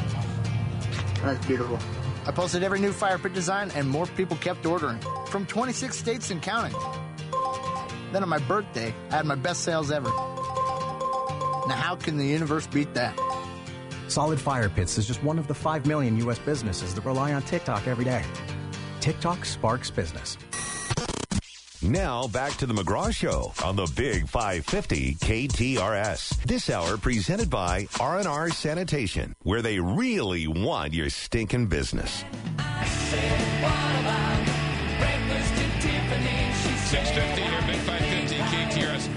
That's 1.23 1.47
beautiful. 1.47 1.79
I 2.27 2.33
posted 2.33 2.63
every 2.65 2.81
new 2.81 2.93
fire 2.93 3.19
pit 3.19 3.35
design, 3.35 3.71
and 3.75 3.89
more 3.89 4.07
people 4.07 4.37
kept 4.37 4.67
ordering 4.67 4.99
from 5.29 5.47
26 5.47 5.97
states 5.97 6.31
and 6.31 6.43
counting. 6.43 6.75
Then 8.13 8.23
on 8.23 8.29
my 8.29 8.39
birthday, 8.41 8.93
I 9.11 9.17
had 9.17 9.27
my 9.27 9.37
best 9.37 9.63
sales 9.63 9.91
ever. 9.91 10.11
Now, 11.69 11.77
how 11.77 11.97
can 11.97 12.19
the 12.19 12.27
universe 12.27 12.67
beat 12.67 12.93
that? 12.95 13.19
Solid 14.09 14.41
Fire 14.41 14.69
Pits 14.69 14.99
is 14.99 15.07
just 15.07 15.23
one 15.23 15.39
of 15.39 15.47
the 15.47 15.55
5 15.55 15.87
million 15.87 16.17
U.S. 16.19 16.39
businesses 16.41 16.95
that 16.95 17.05
rely 17.05 17.33
on 17.33 17.43
TikTok 17.43 17.87
every 17.87 18.05
day. 18.05 18.25
TikTok 19.01 19.45
sparks 19.45 19.91
business. 19.91 20.37
Now 21.83 22.28
back 22.28 22.53
to 22.59 22.66
the 22.66 22.74
McGraw 22.74 23.12
Show 23.12 23.53
on 23.64 23.74
the 23.74 23.91
Big 23.97 24.28
550 24.28 25.16
KTRS. 25.16 26.41
This 26.45 26.70
hour 26.70 26.97
presented 26.97 27.51
by 27.51 27.89
R&R 27.99 28.51
Sanitation, 28.51 29.35
where 29.43 29.62
they 29.62 29.80
really 29.80 30.47
want 30.47 30.95
your 30.95 31.11
stinking 31.11 31.66
business. 31.66 32.24
650 36.87 37.43
here, 37.43 37.61
Big 37.66 37.80
550 37.80 38.37
KTRS. 38.37 39.09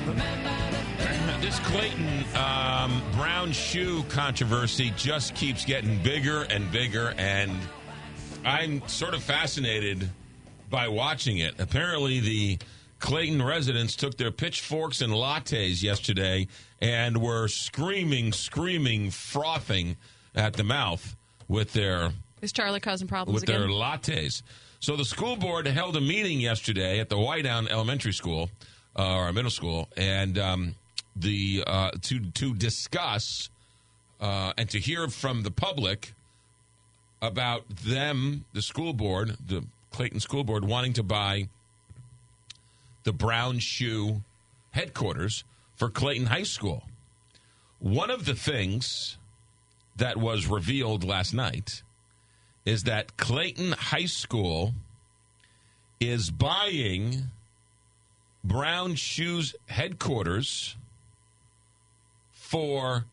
This 1.41 1.59
Clayton 1.59 2.25
um, 2.35 2.99
brown 3.11 3.51
shoe 3.51 4.01
controversy 4.09 4.91
just 4.97 5.35
keeps 5.35 5.65
getting 5.65 6.01
bigger 6.01 6.41
and 6.49 6.71
bigger, 6.71 7.13
and 7.19 7.51
I'm 8.43 8.81
sort 8.87 9.13
of 9.13 9.21
fascinated 9.21 10.09
by 10.75 10.89
watching 10.89 11.37
it. 11.37 11.57
Apparently, 11.57 12.19
the 12.19 12.59
Clayton 12.99 13.41
residents 13.41 13.95
took 13.95 14.17
their 14.17 14.29
pitchforks 14.29 14.99
and 14.99 15.13
lattes 15.13 15.81
yesterday 15.81 16.49
and 16.81 17.21
were 17.21 17.47
screaming, 17.47 18.33
screaming, 18.33 19.09
frothing 19.09 19.95
at 20.35 20.51
the 20.55 20.65
mouth 20.65 21.15
with 21.47 21.71
their 21.71 22.11
Is 22.41 22.51
Charlie 22.51 22.81
causing 22.81 23.07
problems 23.07 23.35
with 23.35 23.43
again? 23.43 23.61
their 23.61 23.69
lattes. 23.69 24.41
So 24.81 24.97
the 24.97 25.05
school 25.05 25.37
board 25.37 25.65
held 25.65 25.95
a 25.95 26.01
meeting 26.01 26.41
yesterday 26.41 26.99
at 26.99 27.07
the 27.07 27.15
Wydown 27.15 27.69
Elementary 27.69 28.11
School 28.11 28.49
uh, 28.99 29.15
or 29.15 29.31
middle 29.31 29.51
school, 29.51 29.87
and 29.95 30.37
um, 30.37 30.75
the 31.15 31.63
uh, 31.65 31.91
to 32.01 32.19
to 32.19 32.53
discuss 32.53 33.49
uh, 34.19 34.51
and 34.57 34.69
to 34.71 34.79
hear 34.81 35.07
from 35.07 35.43
the 35.43 35.51
public 35.51 36.13
about 37.21 37.63
them, 37.69 38.43
the 38.51 38.61
school 38.61 38.91
board, 38.91 39.37
the 39.47 39.63
Clayton 39.95 40.19
School 40.19 40.43
Board, 40.43 40.65
wanting 40.65 40.91
to 40.93 41.03
buy 41.03 41.47
the 43.03 43.13
Brown 43.13 43.59
Shoe 43.59 44.23
headquarters 44.71 45.45
for 45.77 45.89
Clayton 45.89 46.25
High 46.25 46.43
School. 46.43 46.83
One 47.79 48.09
of 48.11 48.25
the 48.25 48.35
things 48.35 49.17
that 49.95 50.17
was 50.17 50.47
revealed 50.47 51.05
last 51.05 51.33
night 51.33 51.81
is 52.65 52.83
that 52.83 53.15
Clayton 53.15 53.71
High 53.71 54.07
School 54.07 54.73
is 56.01 56.29
buying 56.29 57.31
Brown 58.43 58.95
Shoes 58.95 59.55
headquarters 59.67 60.75
for 62.33 63.05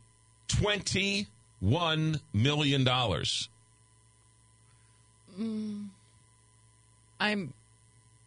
$21 0.49 1.27
million. 2.33 2.85
Mm, 5.41 5.89
I'm 7.23 7.53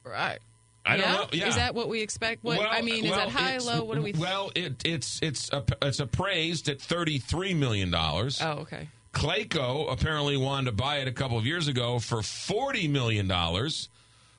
right. 0.06 0.40
I 0.86 0.98
don't 0.98 1.06
yeah? 1.06 1.14
know. 1.14 1.28
Yeah. 1.34 1.48
Is 1.48 1.56
that 1.56 1.76
what 1.76 1.90
we 1.90 2.02
expect? 2.02 2.44
What 2.44 2.60
Well, 2.60 2.68
I 2.70 2.82
mean, 2.82 3.06
is 3.06 3.12
well, 3.12 3.20
that 3.20 3.30
high, 3.30 3.58
low? 3.58 3.84
What 3.84 3.96
do 3.96 4.02
we? 4.02 4.14
Well, 4.14 4.52
it, 4.56 4.86
it's 4.86 5.20
it's 5.22 5.52
a, 5.52 5.64
it's 5.82 6.00
appraised 6.00 6.70
at 6.70 6.80
thirty 6.80 7.18
three 7.18 7.54
million 7.54 7.92
dollars. 7.92 8.40
oh, 8.42 8.60
okay. 8.60 8.88
Clayco 9.14 9.92
apparently 9.92 10.38
wanted 10.38 10.66
to 10.66 10.72
buy 10.74 10.98
it 10.98 11.08
a 11.08 11.12
couple 11.12 11.38
of 11.38 11.46
years 11.46 11.68
ago 11.68 12.00
for 12.00 12.22
forty 12.22 12.88
million 12.88 13.28
dollars, 13.28 13.90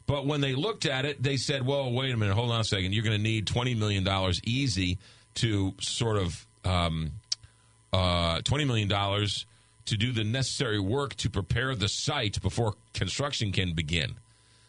but 0.07 0.27
when 0.27 0.41
they 0.41 0.55
looked 0.55 0.87
at 0.87 1.05
it, 1.05 1.23
they 1.23 1.37
said, 1.37 1.67
"Well, 1.67 1.93
wait 1.93 2.13
a 2.15 2.17
minute, 2.17 2.35
hold 2.35 2.51
on 2.51 2.61
a 2.61 2.65
second. 2.65 2.93
You're 2.95 3.05
going 3.05 3.17
to 3.17 3.23
need 3.23 3.47
twenty 3.47 3.75
million 3.75 4.05
dollars 4.05 4.41
easy 4.45 4.99
to 5.37 5.75
sort 5.81 6.17
of 6.17 6.47
um, 6.65 7.13
uh, 7.93 8.41
twenty 8.43 8.65
million 8.65 8.89
dollars 8.89 9.47
to 9.87 9.97
do 9.97 10.13
the 10.13 10.25
necessary 10.25 10.79
work 10.81 11.15
to 11.17 11.31
prepare 11.31 11.75
the 11.75 11.89
site 11.89 12.41
before 12.41 12.75
construction 12.95 13.51
can 13.51 13.73
begin." 13.75 14.15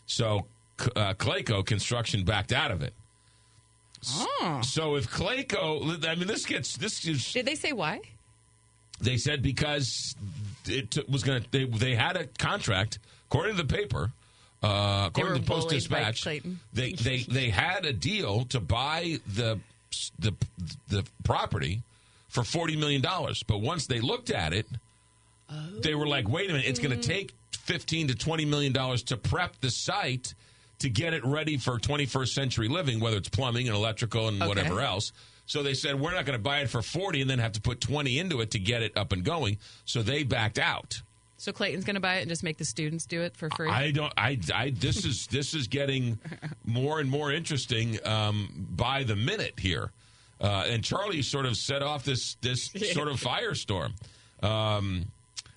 So 0.08 0.48
uh, 0.96 1.14
Clayco 1.14 1.64
construction 1.66 2.24
backed 2.24 2.52
out 2.52 2.72
of 2.72 2.82
it. 2.82 2.94
Oh. 4.10 4.62
So 4.64 4.96
if 4.96 5.10
Clayco, 5.10 6.04
I 6.08 6.16
mean, 6.16 6.28
this 6.28 6.46
gets 6.46 6.78
this 6.78 7.06
is 7.06 7.32
Did 7.34 7.46
they 7.46 7.56
say 7.56 7.74
why? 7.74 8.02
they 9.00 9.18
said 9.18 9.42
because 9.42 10.16
it 10.66 10.92
t- 10.92 11.04
was 11.08 11.24
going 11.24 11.42
to 11.44 11.52
they 11.52 11.66
they 11.66 11.96
had 11.96 12.18
a 12.18 12.26
contract 12.40 13.00
according 13.30 13.56
to 13.56 13.64
the 13.64 13.74
paper 13.74 14.12
uh, 14.64 15.06
according 15.08 15.36
to 15.36 15.40
the 15.42 15.46
Post 15.46 15.70
Dispatch 15.70 16.24
they 16.74 16.94
they 16.94 17.20
they 17.30 17.50
had 17.50 17.86
a 17.86 17.94
deal 17.94 18.46
to 18.46 18.60
buy 18.60 19.20
the 19.36 19.60
the 20.18 20.34
the 20.90 21.06
property 21.24 21.82
for 22.28 22.44
40 22.44 22.76
million 22.76 23.02
dollars 23.02 23.44
but 23.44 23.60
once 23.60 23.86
they 23.88 24.00
looked 24.00 24.32
at 24.32 24.54
it 24.54 24.66
they 25.82 25.94
were 25.94 26.08
like 26.08 26.28
wait 26.28 26.50
a 26.50 26.54
minute 26.54 26.68
it's 26.68 26.80
going 26.80 27.00
to 27.00 27.08
take 27.08 27.34
15 27.68 28.08
to 28.10 28.16
20 28.16 28.46
million 28.46 28.74
dollars 28.74 29.04
to 29.04 29.18
prep 29.18 29.60
the 29.62 29.70
site 29.70 30.34
to 30.80 30.90
get 30.90 31.14
it 31.14 31.24
ready 31.26 31.58
for 31.58 31.78
21st 31.78 32.30
century 32.30 32.68
living 32.68 33.00
whether 33.00 33.18
it's 33.18 33.30
plumbing 33.30 33.68
and 33.68 33.76
electrical 33.76 34.28
and 34.30 34.42
Okay. 34.42 34.48
whatever 34.48 34.82
else 34.82 35.12
so 35.46 35.62
they 35.64 35.74
said 35.74 36.00
we're 36.00 36.14
not 36.14 36.26
going 36.26 36.38
to 36.38 36.44
buy 36.44 36.60
it 36.60 36.70
for 36.70 36.82
40 36.82 37.22
and 37.22 37.30
then 37.30 37.40
have 37.40 37.52
to 37.54 37.62
put 37.62 37.80
20 37.82 38.18
into 38.20 38.42
it 38.42 38.52
to 38.52 38.60
get 38.60 38.82
it 38.82 38.96
up 38.98 39.12
and 39.12 39.24
going 39.24 39.58
so 39.86 40.02
they 40.02 40.24
backed 40.24 40.58
out 40.60 41.02
So 41.38 41.52
Clayton's 41.52 41.86
going 41.86 41.96
to 41.96 42.02
buy 42.02 42.16
it 42.16 42.22
and 42.22 42.30
just 42.30 42.42
make 42.44 42.58
the 42.58 42.66
students 42.66 43.06
do 43.06 43.22
it 43.22 43.38
for 43.38 43.50
free. 43.52 43.70
I 43.70 43.92
don't. 43.92 44.12
I. 44.18 44.40
I. 44.54 44.72
This 44.72 45.06
is. 45.06 45.28
This 45.28 45.54
is 45.54 45.68
getting 45.68 46.18
more 46.66 47.00
and 47.00 47.08
more 47.08 47.32
interesting 47.32 48.00
um, 48.08 48.50
by 48.76 49.04
the 49.04 49.16
minute 49.16 49.54
here. 49.60 49.92
Uh, 50.42 50.66
and 50.68 50.84
Charlie 50.84 51.22
sort 51.22 51.46
of 51.46 51.56
set 51.56 51.84
off 51.84 52.04
this 52.04 52.38
this 52.42 52.72
sort 52.92 53.08
of 53.08 53.22
firestorm. 53.30 53.94
Um, 54.44 55.06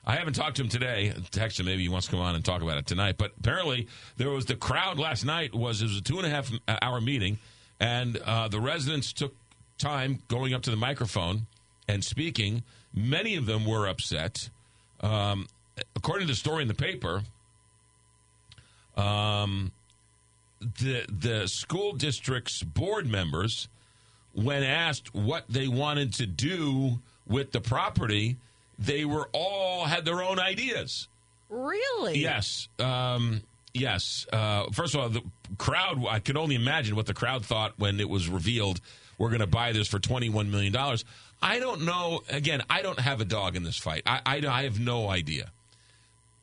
I 0.06 0.16
haven't 0.16 0.34
talked 0.34 0.56
to 0.56 0.62
him 0.62 0.68
today. 0.68 1.12
Text 1.30 1.60
him. 1.60 1.66
Maybe 1.66 1.82
he 1.82 1.88
wants 1.88 2.06
to 2.06 2.12
come 2.12 2.20
on 2.20 2.34
and 2.34 2.44
talk 2.44 2.62
about 2.62 2.78
it 2.78 2.86
tonight. 2.86 3.16
But 3.18 3.32
apparently, 3.38 3.86
there 4.16 4.30
was 4.30 4.46
the 4.46 4.56
crowd 4.56 4.98
last 4.98 5.24
night. 5.24 5.54
Was 5.54 5.82
it 5.82 5.86
was 5.86 5.98
a 5.98 6.02
two 6.02 6.18
and 6.18 6.26
a 6.26 6.30
half 6.30 6.50
hour 6.82 7.00
meeting, 7.00 7.38
and 7.78 8.16
uh, 8.16 8.48
the 8.48 8.60
residents 8.60 9.12
took 9.12 9.34
time 9.78 10.22
going 10.28 10.54
up 10.54 10.62
to 10.62 10.70
the 10.70 10.76
microphone 10.76 11.46
and 11.88 12.04
speaking. 12.04 12.62
Many 12.94 13.36
of 13.36 13.46
them 13.46 13.66
were 13.66 13.86
upset. 13.86 14.50
Um, 15.00 15.46
according 15.94 16.26
to 16.26 16.32
the 16.32 16.36
story 16.36 16.62
in 16.62 16.68
the 16.68 16.74
paper, 16.74 17.22
um, 18.96 19.72
the 20.60 21.04
the 21.08 21.46
school 21.46 21.92
district's 21.92 22.62
board 22.62 23.06
members, 23.06 23.68
when 24.32 24.62
asked 24.62 25.14
what 25.14 25.44
they 25.48 25.68
wanted 25.68 26.14
to 26.14 26.26
do 26.26 27.00
with 27.26 27.52
the 27.52 27.60
property, 27.60 28.38
they 28.80 29.04
were 29.04 29.28
all 29.32 29.84
had 29.84 30.04
their 30.04 30.22
own 30.22 30.40
ideas. 30.40 31.06
Really? 31.48 32.18
Yes. 32.18 32.68
Um, 32.78 33.42
yes. 33.74 34.26
Uh, 34.32 34.70
first 34.72 34.94
of 34.94 35.00
all, 35.00 35.08
the 35.10 35.22
crowd, 35.58 36.04
I 36.08 36.18
could 36.18 36.36
only 36.36 36.54
imagine 36.54 36.96
what 36.96 37.06
the 37.06 37.14
crowd 37.14 37.44
thought 37.44 37.74
when 37.78 38.00
it 38.00 38.08
was 38.08 38.28
revealed 38.28 38.80
we're 39.18 39.28
going 39.28 39.40
to 39.40 39.46
buy 39.46 39.72
this 39.72 39.86
for 39.86 39.98
$21 39.98 40.48
million. 40.48 40.74
I 41.42 41.58
don't 41.58 41.82
know. 41.82 42.22
Again, 42.30 42.62
I 42.70 42.80
don't 42.80 42.98
have 42.98 43.20
a 43.20 43.26
dog 43.26 43.54
in 43.54 43.62
this 43.62 43.76
fight. 43.76 44.02
I, 44.06 44.20
I, 44.24 44.46
I 44.48 44.62
have 44.62 44.80
no 44.80 45.10
idea. 45.10 45.50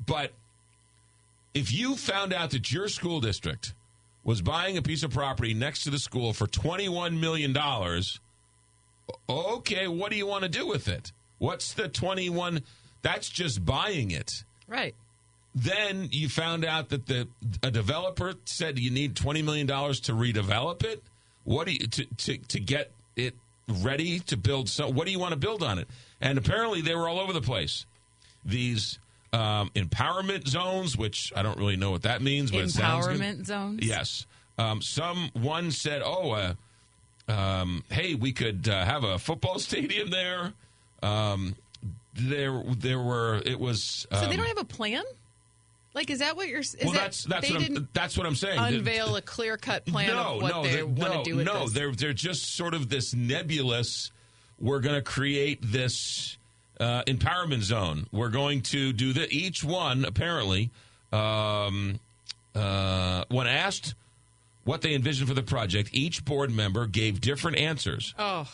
But 0.05 0.31
if 1.55 1.73
you 1.73 1.95
found 1.95 2.33
out 2.33 2.51
that 2.51 2.71
your 2.71 2.87
school 2.87 3.19
district 3.19 3.73
was 4.23 4.43
buying 4.43 4.77
a 4.77 4.83
piece 4.83 5.01
of 5.01 5.09
property 5.09 5.55
next 5.55 5.85
to 5.85 5.89
the 5.89 5.97
school 5.97 6.33
for 6.33 6.45
$21 6.45 7.19
million, 7.19 7.57
okay, 9.27 9.87
what 9.87 10.11
do 10.11 10.17
you 10.17 10.27
want 10.27 10.43
to 10.43 10.49
do 10.49 10.67
with 10.67 10.87
it? 10.87 11.11
What's 11.39 11.73
the 11.73 11.87
21? 11.87 12.61
That's 13.01 13.29
just 13.29 13.65
buying 13.65 14.11
it. 14.11 14.43
Right. 14.67 14.95
Then 15.55 16.09
you 16.11 16.29
found 16.29 16.65
out 16.65 16.89
that 16.89 17.07
the 17.07 17.27
a 17.63 17.71
developer 17.71 18.35
said 18.45 18.77
you 18.77 18.91
need 18.91 19.15
20 19.15 19.41
million 19.41 19.65
dollars 19.65 19.99
to 20.01 20.11
redevelop 20.13 20.83
it. 20.83 21.01
What 21.45 21.65
do 21.65 21.73
you 21.73 21.87
to, 21.87 22.05
to 22.05 22.37
to 22.37 22.59
get 22.59 22.91
it 23.15 23.33
ready 23.67 24.19
to 24.19 24.37
build 24.37 24.69
so 24.69 24.87
what 24.87 25.05
do 25.05 25.11
you 25.11 25.19
want 25.19 25.31
to 25.31 25.37
build 25.37 25.63
on 25.63 25.79
it? 25.79 25.87
And 26.21 26.37
apparently 26.37 26.81
they 26.81 26.93
were 26.93 27.07
all 27.07 27.19
over 27.19 27.33
the 27.33 27.41
place. 27.41 27.85
These 28.45 28.99
um, 29.33 29.71
empowerment 29.75 30.47
zones, 30.47 30.97
which 30.97 31.33
I 31.35 31.41
don't 31.41 31.57
really 31.57 31.75
know 31.75 31.91
what 31.91 32.03
that 32.03 32.21
means, 32.21 32.51
but 32.51 32.61
it 32.61 32.69
sounds 32.69 33.07
good. 33.07 33.19
Empowerment 33.19 33.45
zones. 33.45 33.79
Yes. 33.85 34.25
Um, 34.57 34.81
some 34.81 35.29
one 35.33 35.71
said, 35.71 36.01
"Oh, 36.03 36.31
uh, 36.31 36.53
um, 37.31 37.83
hey, 37.89 38.15
we 38.15 38.31
could 38.31 38.67
uh, 38.67 38.85
have 38.85 39.03
a 39.03 39.17
football 39.17 39.59
stadium 39.59 40.09
there." 40.09 40.53
Um, 41.03 41.55
there, 42.13 42.63
there 42.77 42.99
were. 42.99 43.41
It 43.45 43.59
was. 43.59 44.07
So 44.11 44.17
um, 44.17 44.29
they 44.29 44.37
don't 44.37 44.47
have 44.47 44.57
a 44.57 44.63
plan. 44.65 45.03
Like, 45.93 46.09
is 46.11 46.19
that 46.19 46.35
what 46.35 46.47
you're? 46.47 46.59
Is 46.59 46.75
well, 46.83 46.93
that, 46.93 46.99
that's 46.99 47.23
that's 47.23 47.47
they 47.47 47.53
what 47.53 47.61
I'm, 47.61 47.73
didn't 47.73 47.93
that's 47.93 48.17
what 48.17 48.27
I'm 48.27 48.35
saying. 48.35 48.59
unveil 48.59 49.15
a 49.15 49.21
clear 49.21 49.57
cut 49.57 49.85
plan 49.85 50.07
no, 50.09 50.35
of 50.35 50.41
what 50.41 50.51
no, 50.53 50.63
they 50.63 50.75
they're- 50.75 50.87
no, 50.87 51.23
do 51.23 51.35
with 51.37 51.45
no, 51.45 51.63
this. 51.63 51.73
they're 51.73 51.91
they're 51.91 52.13
just 52.13 52.55
sort 52.55 52.73
of 52.73 52.89
this 52.89 53.15
nebulous. 53.15 54.11
We're 54.59 54.79
going 54.79 54.95
to 54.95 55.01
create 55.01 55.59
this 55.61 56.37
uh, 56.79 57.03
empowerment 57.03 57.61
zone. 57.61 58.07
We're 58.11 58.29
going 58.29 58.61
to 58.63 58.93
do 58.93 59.13
that. 59.13 59.31
Each 59.31 59.63
one 59.63 60.05
apparently, 60.05 60.71
um, 61.11 61.99
uh, 62.55 63.23
when 63.29 63.47
asked 63.47 63.95
what 64.63 64.81
they 64.81 64.93
envisioned 64.93 65.29
for 65.29 65.33
the 65.35 65.43
project, 65.43 65.89
each 65.93 66.25
board 66.25 66.51
member 66.51 66.85
gave 66.87 67.21
different 67.21 67.57
answers. 67.57 68.13
Oh, 68.19 68.47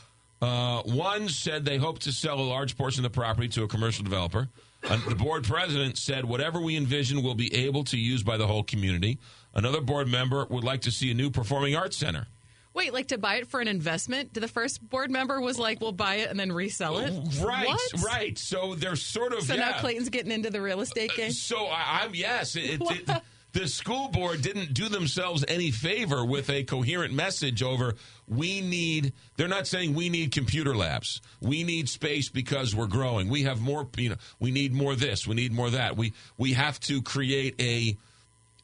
Uh, 0.44 0.82
one 0.84 1.30
said 1.30 1.64
they 1.64 1.78
hope 1.78 2.00
to 2.00 2.12
sell 2.12 2.40
a 2.40 2.42
large 2.42 2.76
portion 2.78 3.06
of 3.06 3.12
the 3.12 3.16
property 3.16 3.48
to 3.48 3.64
a 3.64 3.68
commercial 3.68 4.04
developer. 4.04 4.50
Uh, 4.84 5.00
the 5.08 5.16
board 5.16 5.46
president 5.46 5.98
said 5.98 6.26
whatever 6.26 6.60
we 6.60 6.76
envision 6.76 7.24
will 7.24 7.36
be 7.36 7.54
able 7.56 7.84
to 7.86 7.98
use 7.98 8.22
by 8.24 8.36
the 8.36 8.46
whole 8.46 8.64
community. 8.64 9.18
Another 9.54 9.80
board 9.80 10.10
member 10.10 10.46
would 10.50 10.64
like 10.66 10.82
to 10.82 10.92
see 10.92 11.10
a 11.12 11.14
new 11.14 11.30
performing 11.30 11.76
arts 11.76 11.96
center. 11.96 12.28
wait, 12.74 12.92
like 12.92 13.08
to 13.08 13.18
buy 13.18 13.36
it 13.36 13.48
for 13.48 13.62
an 13.62 13.68
investment? 13.70 14.34
The 14.34 14.48
first 14.48 14.82
board 14.90 15.10
member 15.12 15.40
was 15.40 15.58
like, 15.60 15.80
"We'll 15.80 15.92
buy 15.94 16.16
it 16.16 16.30
and 16.32 16.38
then 16.40 16.52
resell 16.52 16.98
it." 16.98 17.14
Right, 17.42 17.68
What? 17.68 18.04
right. 18.04 18.38
So 18.38 18.74
they're 18.76 18.96
sort 18.98 19.32
of 19.32 19.44
So 19.44 19.54
yeah. 19.54 19.70
now 19.70 19.80
Clayton's 19.80 20.10
getting 20.10 20.32
into 20.32 20.50
the 20.50 20.60
real 20.60 20.82
estate 20.82 21.12
game. 21.16 21.32
So 21.32 21.68
I, 21.68 22.02
I'm 22.04 22.14
yes. 22.16 22.56
It, 22.58 22.82
it- 22.82 23.22
the 23.54 23.68
school 23.68 24.10
board 24.10 24.42
didn't 24.42 24.74
do 24.74 24.90
themselves 24.90 25.46
any 25.48 25.72
favor 25.72 26.26
with 26.26 26.50
a 26.50 26.64
coherent 26.64 27.14
message 27.14 27.62
over. 27.62 27.94
We 28.28 28.62
need. 28.62 29.14
They're 29.38 29.48
not 29.48 29.68
saying 29.68 29.94
we 29.94 30.10
need 30.10 30.32
computer 30.32 30.76
labs. 30.76 31.22
We 31.40 31.64
need 31.64 31.88
space 31.88 32.30
because 32.30 32.76
we're 32.76 32.88
growing. 32.88 33.30
We 33.30 33.44
have 33.44 33.62
more. 33.62 33.88
You 33.96 34.10
know, 34.10 34.16
we 34.40 34.52
need 34.52 34.74
more 34.74 34.96
this. 34.96 35.28
We 35.28 35.36
need 35.36 35.54
more 35.54 35.70
that. 35.70 35.96
We 35.96 36.14
we 36.38 36.54
have 36.54 36.80
to 36.82 37.02
create 37.04 37.62
a 37.62 37.96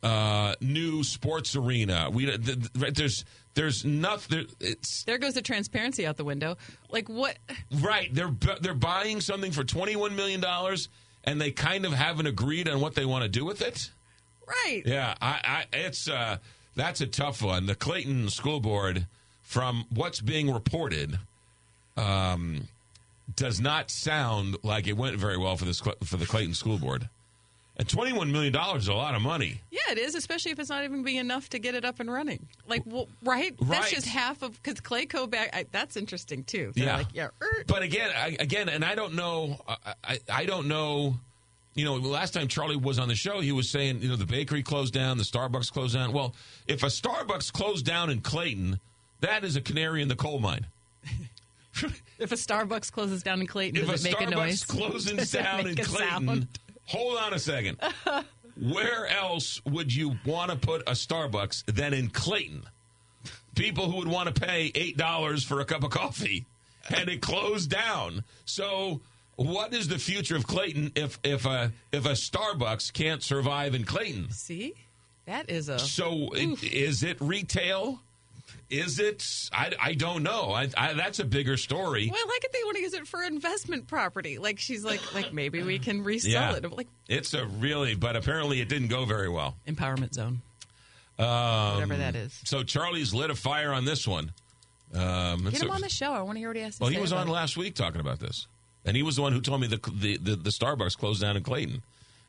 uh, 0.01 0.55
new 0.59 1.03
sports 1.03 1.55
arena. 1.55 2.09
We 2.11 2.25
th- 2.25 2.43
th- 2.43 2.57
right, 2.77 2.95
there's 2.95 3.25
there's 3.53 3.85
nothing. 3.85 4.47
It's 4.59 5.03
There 5.03 5.17
goes 5.19 5.35
the 5.35 5.41
transparency 5.41 6.07
out 6.07 6.17
the 6.17 6.25
window. 6.25 6.57
Like 6.89 7.09
what? 7.09 7.37
Right. 7.79 8.13
They're 8.13 8.33
they're 8.61 8.73
buying 8.73 9.21
something 9.21 9.51
for 9.51 9.63
twenty 9.63 9.95
one 9.95 10.15
million 10.15 10.41
dollars, 10.41 10.89
and 11.23 11.39
they 11.39 11.51
kind 11.51 11.85
of 11.85 11.93
haven't 11.93 12.25
agreed 12.25 12.67
on 12.67 12.81
what 12.81 12.95
they 12.95 13.05
want 13.05 13.23
to 13.23 13.29
do 13.29 13.45
with 13.45 13.61
it. 13.61 13.91
Right. 14.49 14.81
Yeah, 14.85 15.13
I, 15.21 15.65
I 15.71 15.77
it's 15.77 16.09
uh, 16.09 16.37
that's 16.75 17.01
a 17.01 17.07
tough 17.07 17.41
one. 17.41 17.65
The 17.67 17.75
Clayton 17.75 18.29
School 18.29 18.59
Board, 18.59 19.05
from 19.43 19.85
what's 19.93 20.21
being 20.21 20.51
reported, 20.51 21.19
um, 21.97 22.67
does 23.35 23.59
not 23.61 23.91
sound 23.91 24.57
like 24.63 24.87
it 24.87 24.97
went 24.97 25.17
very 25.17 25.37
well 25.37 25.55
for 25.57 25.65
this 25.65 25.79
for 25.79 26.17
the 26.17 26.25
Clayton 26.25 26.53
School 26.53 26.77
Board. 26.77 27.09
And 27.77 27.87
twenty 27.87 28.11
one 28.11 28.31
million 28.33 28.51
dollars 28.51 28.83
is 28.83 28.87
a 28.89 28.93
lot 28.93 29.15
of 29.15 29.21
money. 29.21 29.61
Yeah, 29.71 29.79
it 29.91 29.97
is, 29.97 30.13
especially 30.13 30.51
if 30.51 30.59
it's 30.59 30.69
not 30.69 30.83
even 30.83 31.01
being 31.01 31.15
enough 31.15 31.47
to 31.51 31.59
get 31.59 31.75
it 31.75 31.85
up 31.85 32.01
and 32.01 32.11
running. 32.11 32.45
Like, 32.67 32.83
well, 32.85 33.07
right? 33.23 33.55
That's 33.61 33.89
just 33.91 34.05
half 34.05 34.41
of 34.41 34.61
because 34.61 34.81
Clayco 34.81 35.29
back. 35.29 35.51
I, 35.53 35.65
that's 35.71 35.95
interesting 35.95 36.43
too. 36.43 36.73
They're 36.75 36.85
Yeah. 36.85 36.97
like, 36.97 37.07
yeah, 37.13 37.27
er, 37.41 37.63
But 37.67 37.83
again, 37.83 38.09
I, 38.13 38.35
again, 38.37 38.67
and 38.67 38.83
I 38.83 38.95
don't 38.95 39.13
know. 39.13 39.61
I, 40.03 40.19
I 40.29 40.45
don't 40.45 40.67
know. 40.67 41.15
You 41.79 41.85
know, 41.85 41.95
last 41.95 42.33
time 42.33 42.49
Charlie 42.49 42.75
was 42.75 42.99
on 42.99 43.07
the 43.07 43.15
show, 43.15 43.39
he 43.39 43.53
was 43.53 43.69
saying, 43.69 44.01
you 44.01 44.09
know, 44.09 44.17
the 44.17 44.25
bakery 44.25 44.63
closed 44.63 44.93
down, 44.93 45.17
the 45.17 45.23
Starbucks 45.23 45.71
closed 45.71 45.95
down. 45.95 46.11
Well, 46.11 46.35
if 46.67 46.83
a 46.83 46.87
Starbucks 46.87 47.53
closed 47.53 47.85
down 47.85 48.09
in 48.09 48.19
Clayton, 48.19 48.81
that 49.21 49.45
is 49.45 49.55
a 49.55 49.61
canary 49.61 50.01
in 50.01 50.09
the 50.09 50.15
coal 50.17 50.39
mine. 50.39 50.65
if 52.19 52.33
a 52.33 52.35
Starbucks 52.35 52.91
closes 52.91 53.23
down 53.23 53.39
in 53.39 53.47
Clayton, 53.47 53.81
If 53.81 53.87
does 53.87 54.05
a 54.05 54.09
it 54.09 54.11
make 54.19 54.27
a 54.27 54.29
noise? 54.29 54.61
Starbucks 54.63 54.67
closes 54.67 55.31
down 55.41 55.67
in 55.67 55.75
Clayton, 55.77 56.27
sound? 56.27 56.47
hold 56.83 57.17
on 57.17 57.33
a 57.33 57.39
second. 57.39 57.77
Where 58.61 59.07
else 59.07 59.61
would 59.63 59.95
you 59.95 60.17
want 60.25 60.51
to 60.51 60.57
put 60.57 60.81
a 60.81 60.91
Starbucks 60.91 61.63
than 61.73 61.93
in 61.93 62.09
Clayton? 62.09 62.63
People 63.55 63.89
who 63.89 63.99
would 63.99 64.09
want 64.09 64.35
to 64.35 64.41
pay 64.41 64.69
eight 64.75 64.97
dollars 64.97 65.45
for 65.45 65.61
a 65.61 65.65
cup 65.65 65.85
of 65.85 65.91
coffee, 65.91 66.45
and 66.93 67.07
it 67.07 67.21
closed 67.21 67.69
down. 67.69 68.25
So, 68.43 68.99
what 69.39 69.73
is 69.73 69.87
the 69.87 69.97
future 69.99 70.35
of 70.35 70.45
Clayton 70.45 70.91
if 70.95 71.19
if 71.23 71.45
a 71.45 71.71
if 71.91 72.05
a 72.05 72.11
Starbucks 72.11 72.91
can't 72.93 73.23
survive 73.23 73.73
in 73.75 73.85
Clayton? 73.85 74.31
See, 74.31 74.73
that 75.25 75.49
is 75.49 75.69
a 75.69 75.79
So, 75.79 76.29
it, 76.33 76.63
is 76.63 77.03
it 77.03 77.17
retail? 77.21 78.01
Is 78.69 78.99
it? 78.99 79.25
I, 79.51 79.71
I 79.81 79.93
don't 79.95 80.21
know. 80.21 80.51
I, 80.51 80.69
I, 80.77 80.93
that's 80.93 81.17
a 81.19 81.25
bigger 81.25 81.57
story. 81.57 82.07
Well, 82.11 82.19
I 82.19 82.27
like 82.27 82.43
it. 82.43 82.51
They 82.53 82.63
want 82.63 82.75
to 82.77 82.81
use 82.83 82.93
it 82.93 83.07
for 83.07 83.23
investment 83.23 83.87
property. 83.87 84.37
Like 84.37 84.59
she's 84.59 84.83
like, 84.83 85.13
like 85.15 85.33
maybe 85.33 85.63
we 85.63 85.79
can 85.79 86.03
resell 86.03 86.31
Yeah. 86.31 86.55
it. 86.55 86.65
I'm 86.65 86.71
like 86.71 86.87
It's 87.07 87.33
a 87.33 87.45
really, 87.47 87.95
but 87.95 88.15
apparently 88.15 88.61
it 88.61 88.69
didn't 88.69 88.89
go 88.89 89.05
very 89.05 89.29
well. 89.29 89.55
empowerment 89.67 90.13
zone. 90.13 90.41
Um, 91.17 91.25
Whatever 91.73 91.95
that 91.97 92.15
is. 92.15 92.39
So 92.45 92.63
Charlie's 92.63 93.13
lit 93.13 93.29
a 93.31 93.35
fire 93.35 93.73
on 93.73 93.85
this 93.85 94.07
one. 94.07 94.31
Um, 94.93 95.45
Get 95.45 95.61
him 95.63 95.69
a- 95.69 95.73
on 95.73 95.81
the 95.81 95.89
show. 95.89 96.13
I 96.13 96.21
want 96.21 96.35
to 96.35 96.39
hear 96.39 96.49
what 96.49 96.55
he 96.57 96.63
has 96.63 96.77
to 96.77 96.83
well, 96.83 96.89
say. 96.89 96.95
Well, 96.95 96.99
he 96.99 97.01
was 97.01 97.13
on 97.13 97.27
it. 97.27 97.31
last 97.31 97.57
week 97.57 97.73
talking 97.75 98.01
about 98.01 98.19
this, 98.19 98.47
and 98.89 98.97
he 98.97 99.03
was 99.03 99.17
the 99.17 99.21
one 99.21 99.33
who 99.33 99.39
told 99.39 99.61
me 99.61 99.67
the 99.67 99.77
the, 99.93 100.17
the, 100.17 100.35
the 100.35 100.49
Starbucks 100.49 100.97
closed 100.97 101.21
down 101.21 101.37
in 101.37 101.43
Clayton, 101.43 101.83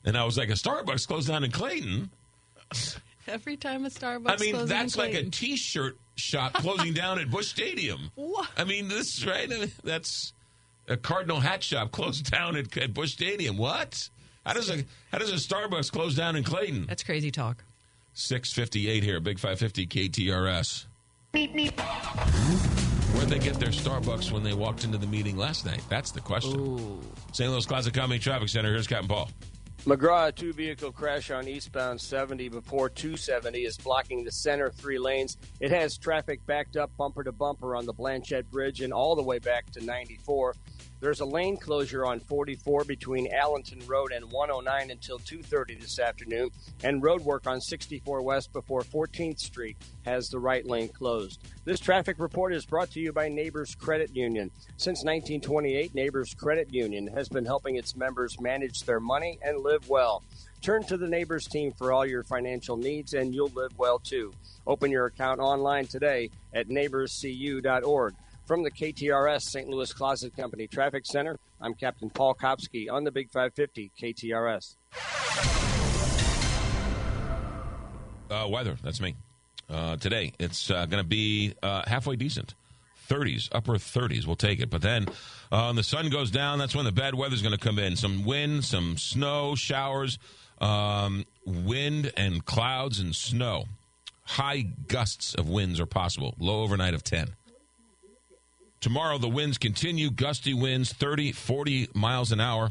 and 0.05 0.15
I 0.15 0.25
was 0.25 0.37
like, 0.37 0.51
a 0.51 0.53
Starbucks 0.53 1.09
closed 1.09 1.29
down 1.29 1.43
in 1.43 1.51
Clayton. 1.51 2.11
Every 3.27 3.57
time 3.57 3.87
a 3.87 3.89
Starbucks. 3.89 4.31
I 4.31 4.37
mean, 4.37 4.67
that's 4.67 4.99
like 4.99 5.15
a. 5.15 5.25
T-shirt 5.25 5.97
shop 6.17 6.53
closing 6.53 6.93
down 6.93 7.19
at 7.19 7.31
Busch 7.31 7.49
Stadium. 7.49 8.11
What? 8.15 8.51
I 8.59 8.65
mean, 8.65 8.89
this 8.89 9.25
right. 9.25 9.51
I 9.51 9.57
mean, 9.57 9.73
that's 9.83 10.35
a 10.87 10.99
Cardinal 10.99 11.41
hat 11.41 11.63
shop 11.63 11.93
closed 11.93 12.31
down 12.31 12.57
at, 12.57 12.77
at 12.77 12.93
Busch 12.93 13.13
Stadium. 13.13 13.57
What? 13.57 14.11
How 14.45 14.53
does 14.53 14.69
a 14.69 14.85
how 15.11 15.17
does 15.19 15.31
a 15.31 15.37
Starbucks 15.37 15.91
close 15.91 16.15
down 16.15 16.37
in 16.37 16.45
Clayton? 16.45 16.87
That's 16.87 17.03
crazy 17.03 17.31
talk. 17.31 17.65
Six 18.13 18.53
fifty 18.53 18.91
eight 18.91 19.03
here, 19.03 19.19
Big 19.19 19.39
Five 19.39 19.59
Fifty 19.59 19.87
KTRS. 19.87 20.85
Where'd 23.15 23.29
they 23.29 23.39
get 23.39 23.55
their 23.61 23.69
Starbucks 23.69 24.33
when 24.33 24.43
they 24.43 24.53
walked 24.53 24.85
into 24.85 24.99
the 24.99 25.07
meeting 25.07 25.37
last 25.37 25.65
night? 25.65 25.83
That's 25.89 26.11
the 26.11 26.21
question. 26.21 27.01
St. 27.33 27.51
Louis 27.51 27.65
Closet 27.67 27.95
Company 27.95 28.19
Traffic 28.19 28.49
Center. 28.49 28.71
Here's 28.71 28.87
Captain 28.87 29.09
Paul. 29.09 29.31
McGraw, 29.85 30.29
a 30.29 30.33
two 30.33 30.53
vehicle 30.53 30.93
crash 30.93 31.31
on 31.31 31.49
eastbound 31.49 32.01
70 32.01 32.51
before 32.51 32.91
270 32.91 33.65
is 33.65 33.79
blocking 33.79 34.25
the 34.25 34.31
center 34.31 34.71
three 34.71 34.99
lanes. 34.99 35.39
It 35.61 35.71
has 35.71 35.97
traffic 35.97 36.45
backed 36.47 36.77
up 36.77 36.95
bumper 36.99 37.25
to 37.25 37.33
bumper 37.33 37.75
on 37.75 37.87
the 37.87 37.95
Blanchette 37.95 38.51
Bridge 38.51 38.83
and 38.83 38.93
all 38.93 39.17
the 39.17 39.23
way 39.23 39.39
back 39.39 39.71
to 39.71 39.85
94. 39.85 40.55
There's 41.01 41.21
a 41.21 41.25
lane 41.25 41.57
closure 41.57 42.05
on 42.05 42.21
44 42.21 42.85
between 42.85 43.33
Allenton 43.33 43.89
Road 43.89 44.13
and 44.13 44.31
109 44.31 44.91
until 44.91 45.19
2:30 45.19 45.75
this 45.81 45.99
afternoon, 45.99 46.51
and 46.85 47.03
road 47.03 47.23
work 47.23 47.47
on 47.47 47.61
64 47.61 48.23
West 48.23 48.53
before 48.53 48.83
14th 48.83 49.39
Street 49.39 49.79
has 50.05 50.29
the 50.29 50.39
right 50.39 50.67
lane 50.67 50.91
closed. 50.91 51.41
This 51.65 51.81
traffic 51.81 52.19
report 52.19 52.53
is 52.53 52.67
brought 52.67 52.91
to 52.91 53.01
you 53.01 53.13
by 53.13 53.29
Neighbors 53.29 53.75
Credit 53.75 54.15
Union. 54.15 54.51
Since 54.77 55.03
1928, 55.03 55.95
Neighbors 55.95 56.35
Credit 56.35 56.73
Union 56.73 57.07
has 57.07 57.31
been 57.31 57.47
helping 57.47 57.77
its 57.77 57.97
members 57.97 58.39
manage 58.39 58.81
their 58.81 59.01
money 59.01 59.39
and 59.43 59.63
live 59.63 59.89
well. 59.89 60.23
Turn 60.61 60.83
to 60.85 60.99
the 60.99 61.09
Neighbors 61.09 61.47
team 61.47 61.73
for 61.73 61.93
all 61.93 62.05
your 62.05 62.25
financial 62.25 62.77
needs, 62.77 63.15
and 63.15 63.35
you'll 63.35 63.49
live 63.55 63.73
well 63.79 63.99
too. 63.99 64.35
Open 64.67 64.91
your 64.91 65.07
account 65.07 65.41
online 65.41 65.87
today 65.87 66.29
at 66.53 66.69
neighborscu.org. 66.69 68.15
From 68.51 68.65
the 68.65 68.71
KTRS 68.73 69.43
St. 69.43 69.69
Louis 69.69 69.93
Closet 69.93 70.37
Company 70.37 70.67
Traffic 70.67 71.07
Center, 71.07 71.39
I'm 71.61 71.73
Captain 71.73 72.11
Paul 72.11 72.35
Kopsky 72.35 72.91
on 72.91 73.05
the 73.05 73.13
Big 73.13 73.31
550 73.31 73.93
KTRS. 73.97 74.75
Uh, 78.29 78.49
weather, 78.49 78.77
that's 78.83 79.01
me. 79.01 79.15
Uh, 79.69 79.95
today, 79.99 80.33
it's 80.41 80.69
uh, 80.69 80.85
going 80.87 81.01
to 81.01 81.09
be 81.09 81.55
uh, 81.63 81.85
halfway 81.87 82.17
decent. 82.17 82.55
30s, 83.09 83.49
upper 83.53 83.75
30s, 83.75 84.27
we'll 84.27 84.35
take 84.35 84.59
it. 84.59 84.69
But 84.69 84.83
then 84.83 85.07
uh, 85.53 85.67
when 85.67 85.77
the 85.77 85.85
sun 85.85 86.11
goes 86.11 86.33
down, 86.33 86.59
that's 86.59 86.75
when 86.75 86.85
the 86.85 86.91
bad 86.91 87.15
weather's 87.15 87.43
going 87.43 87.57
to 87.57 87.65
come 87.65 87.79
in. 87.79 87.95
Some 87.95 88.25
wind, 88.25 88.65
some 88.65 88.99
snow, 88.99 89.55
showers, 89.55 90.19
um, 90.61 91.25
wind 91.47 92.13
and 92.17 92.45
clouds 92.45 92.99
and 92.99 93.15
snow. 93.15 93.67
High 94.25 94.63
gusts 94.89 95.35
of 95.35 95.49
winds 95.49 95.79
are 95.79 95.87
possible. 95.87 96.35
Low 96.41 96.65
overnight 96.65 96.95
of 96.95 97.05
10. 97.05 97.37
Tomorrow, 98.81 99.19
the 99.19 99.29
winds 99.29 99.59
continue, 99.59 100.11
gusty 100.11 100.55
winds 100.55 100.93
30, 100.93 101.33
40 101.33 101.89
miles 101.95 102.33
an 102.33 102.41
hour. 102.41 102.71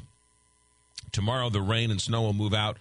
Tomorrow, 1.11 1.49
the 1.49 1.61
rain 1.61 1.91
and 1.91 2.01
snow 2.01 2.23
will 2.23 2.33
move 2.33 2.53
out. 2.53 2.77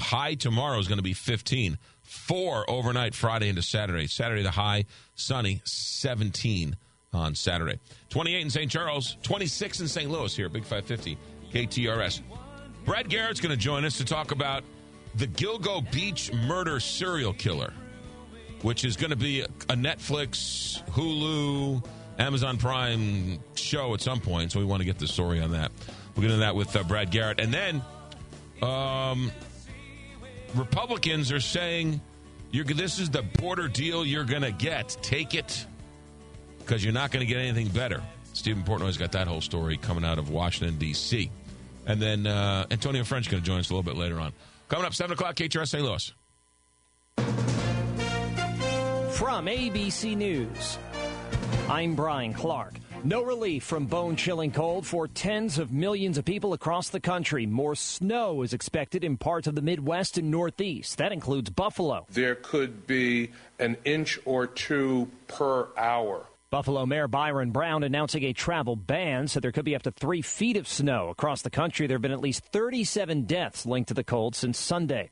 High 0.00 0.34
tomorrow 0.34 0.78
is 0.78 0.88
going 0.88 0.98
to 0.98 1.02
be 1.02 1.12
15. 1.12 1.78
Four 2.02 2.68
overnight 2.70 3.14
Friday 3.14 3.48
into 3.48 3.62
Saturday. 3.62 4.06
Saturday, 4.06 4.42
the 4.42 4.50
high, 4.50 4.86
sunny, 5.14 5.60
17 5.64 6.76
on 7.12 7.34
Saturday. 7.34 7.78
28 8.10 8.40
in 8.40 8.50
St. 8.50 8.70
Charles, 8.70 9.16
26 9.22 9.80
in 9.80 9.88
St. 9.88 10.10
Louis 10.10 10.34
here, 10.34 10.48
Big 10.48 10.64
550 10.64 11.18
KTRS. 11.52 12.22
Brad 12.84 13.10
Garrett's 13.10 13.40
going 13.40 13.50
to 13.50 13.56
join 13.56 13.84
us 13.84 13.98
to 13.98 14.04
talk 14.04 14.30
about 14.30 14.64
the 15.16 15.26
Gilgo 15.26 15.90
Beach 15.92 16.32
murder 16.32 16.80
serial 16.80 17.32
killer, 17.32 17.72
which 18.62 18.84
is 18.84 18.96
going 18.96 19.10
to 19.10 19.16
be 19.16 19.42
a 19.42 19.74
Netflix, 19.74 20.82
Hulu, 20.90 21.82
Amazon 22.18 22.58
Prime 22.58 23.38
show 23.54 23.94
at 23.94 24.00
some 24.00 24.20
point. 24.20 24.52
So 24.52 24.58
we 24.58 24.64
want 24.64 24.80
to 24.80 24.84
get 24.84 24.98
the 24.98 25.08
story 25.08 25.40
on 25.40 25.52
that. 25.52 25.70
We'll 26.14 26.22
get 26.22 26.30
into 26.30 26.40
that 26.40 26.56
with 26.56 26.74
uh, 26.74 26.82
Brad 26.82 27.10
Garrett. 27.10 27.40
And 27.40 27.54
then 27.54 27.82
um, 28.62 29.30
Republicans 30.54 31.30
are 31.30 31.40
saying 31.40 32.00
this 32.52 32.98
is 32.98 33.10
the 33.10 33.22
border 33.22 33.68
deal 33.68 34.04
you're 34.04 34.24
going 34.24 34.42
to 34.42 34.50
get. 34.50 34.96
Take 35.02 35.34
it 35.34 35.66
because 36.58 36.82
you're 36.82 36.92
not 36.92 37.10
going 37.10 37.26
to 37.26 37.32
get 37.32 37.38
anything 37.38 37.68
better. 37.68 38.02
Stephen 38.32 38.62
Portnoy's 38.62 38.96
got 38.96 39.12
that 39.12 39.26
whole 39.26 39.40
story 39.40 39.76
coming 39.76 40.04
out 40.04 40.18
of 40.18 40.30
Washington, 40.30 40.76
D.C. 40.78 41.30
And 41.86 42.00
then 42.00 42.26
uh, 42.26 42.66
Antonio 42.70 43.04
French 43.04 43.30
going 43.30 43.42
to 43.42 43.46
join 43.46 43.58
us 43.60 43.70
a 43.70 43.72
little 43.72 43.82
bit 43.82 43.96
later 43.96 44.20
on. 44.20 44.32
Coming 44.68 44.84
up, 44.84 44.94
7 44.94 45.12
o'clock, 45.12 45.34
KTRS 45.34 45.68
St. 45.68 45.82
Louis. 45.82 46.12
From 49.16 49.46
ABC 49.46 50.16
News, 50.16 50.78
I'm 51.68 51.94
Brian 51.94 52.32
Clark. 52.32 52.74
No 53.04 53.22
relief 53.22 53.62
from 53.62 53.86
bone 53.86 54.16
chilling 54.16 54.50
cold 54.50 54.84
for 54.86 55.06
tens 55.06 55.58
of 55.58 55.72
millions 55.72 56.18
of 56.18 56.24
people 56.24 56.52
across 56.52 56.88
the 56.88 56.98
country. 56.98 57.46
More 57.46 57.76
snow 57.76 58.42
is 58.42 58.52
expected 58.52 59.04
in 59.04 59.16
parts 59.16 59.46
of 59.46 59.54
the 59.54 59.62
Midwest 59.62 60.18
and 60.18 60.30
Northeast. 60.30 60.98
That 60.98 61.12
includes 61.12 61.50
Buffalo. 61.50 62.06
There 62.10 62.34
could 62.34 62.86
be 62.86 63.30
an 63.58 63.76
inch 63.84 64.18
or 64.24 64.46
two 64.46 65.10
per 65.28 65.68
hour. 65.76 66.26
Buffalo 66.50 66.86
Mayor 66.86 67.06
Byron 67.06 67.50
Brown 67.50 67.84
announcing 67.84 68.24
a 68.24 68.32
travel 68.32 68.74
ban, 68.74 69.28
so 69.28 69.38
there 69.38 69.52
could 69.52 69.66
be 69.66 69.76
up 69.76 69.82
to 69.82 69.90
three 69.90 70.22
feet 70.22 70.56
of 70.56 70.66
snow 70.66 71.10
across 71.10 71.42
the 71.42 71.50
country. 71.50 71.86
There 71.86 71.96
have 71.96 72.02
been 72.02 72.10
at 72.10 72.20
least 72.20 72.42
37 72.46 73.24
deaths 73.24 73.66
linked 73.66 73.88
to 73.88 73.94
the 73.94 74.02
cold 74.02 74.34
since 74.34 74.58
Sunday. 74.58 75.10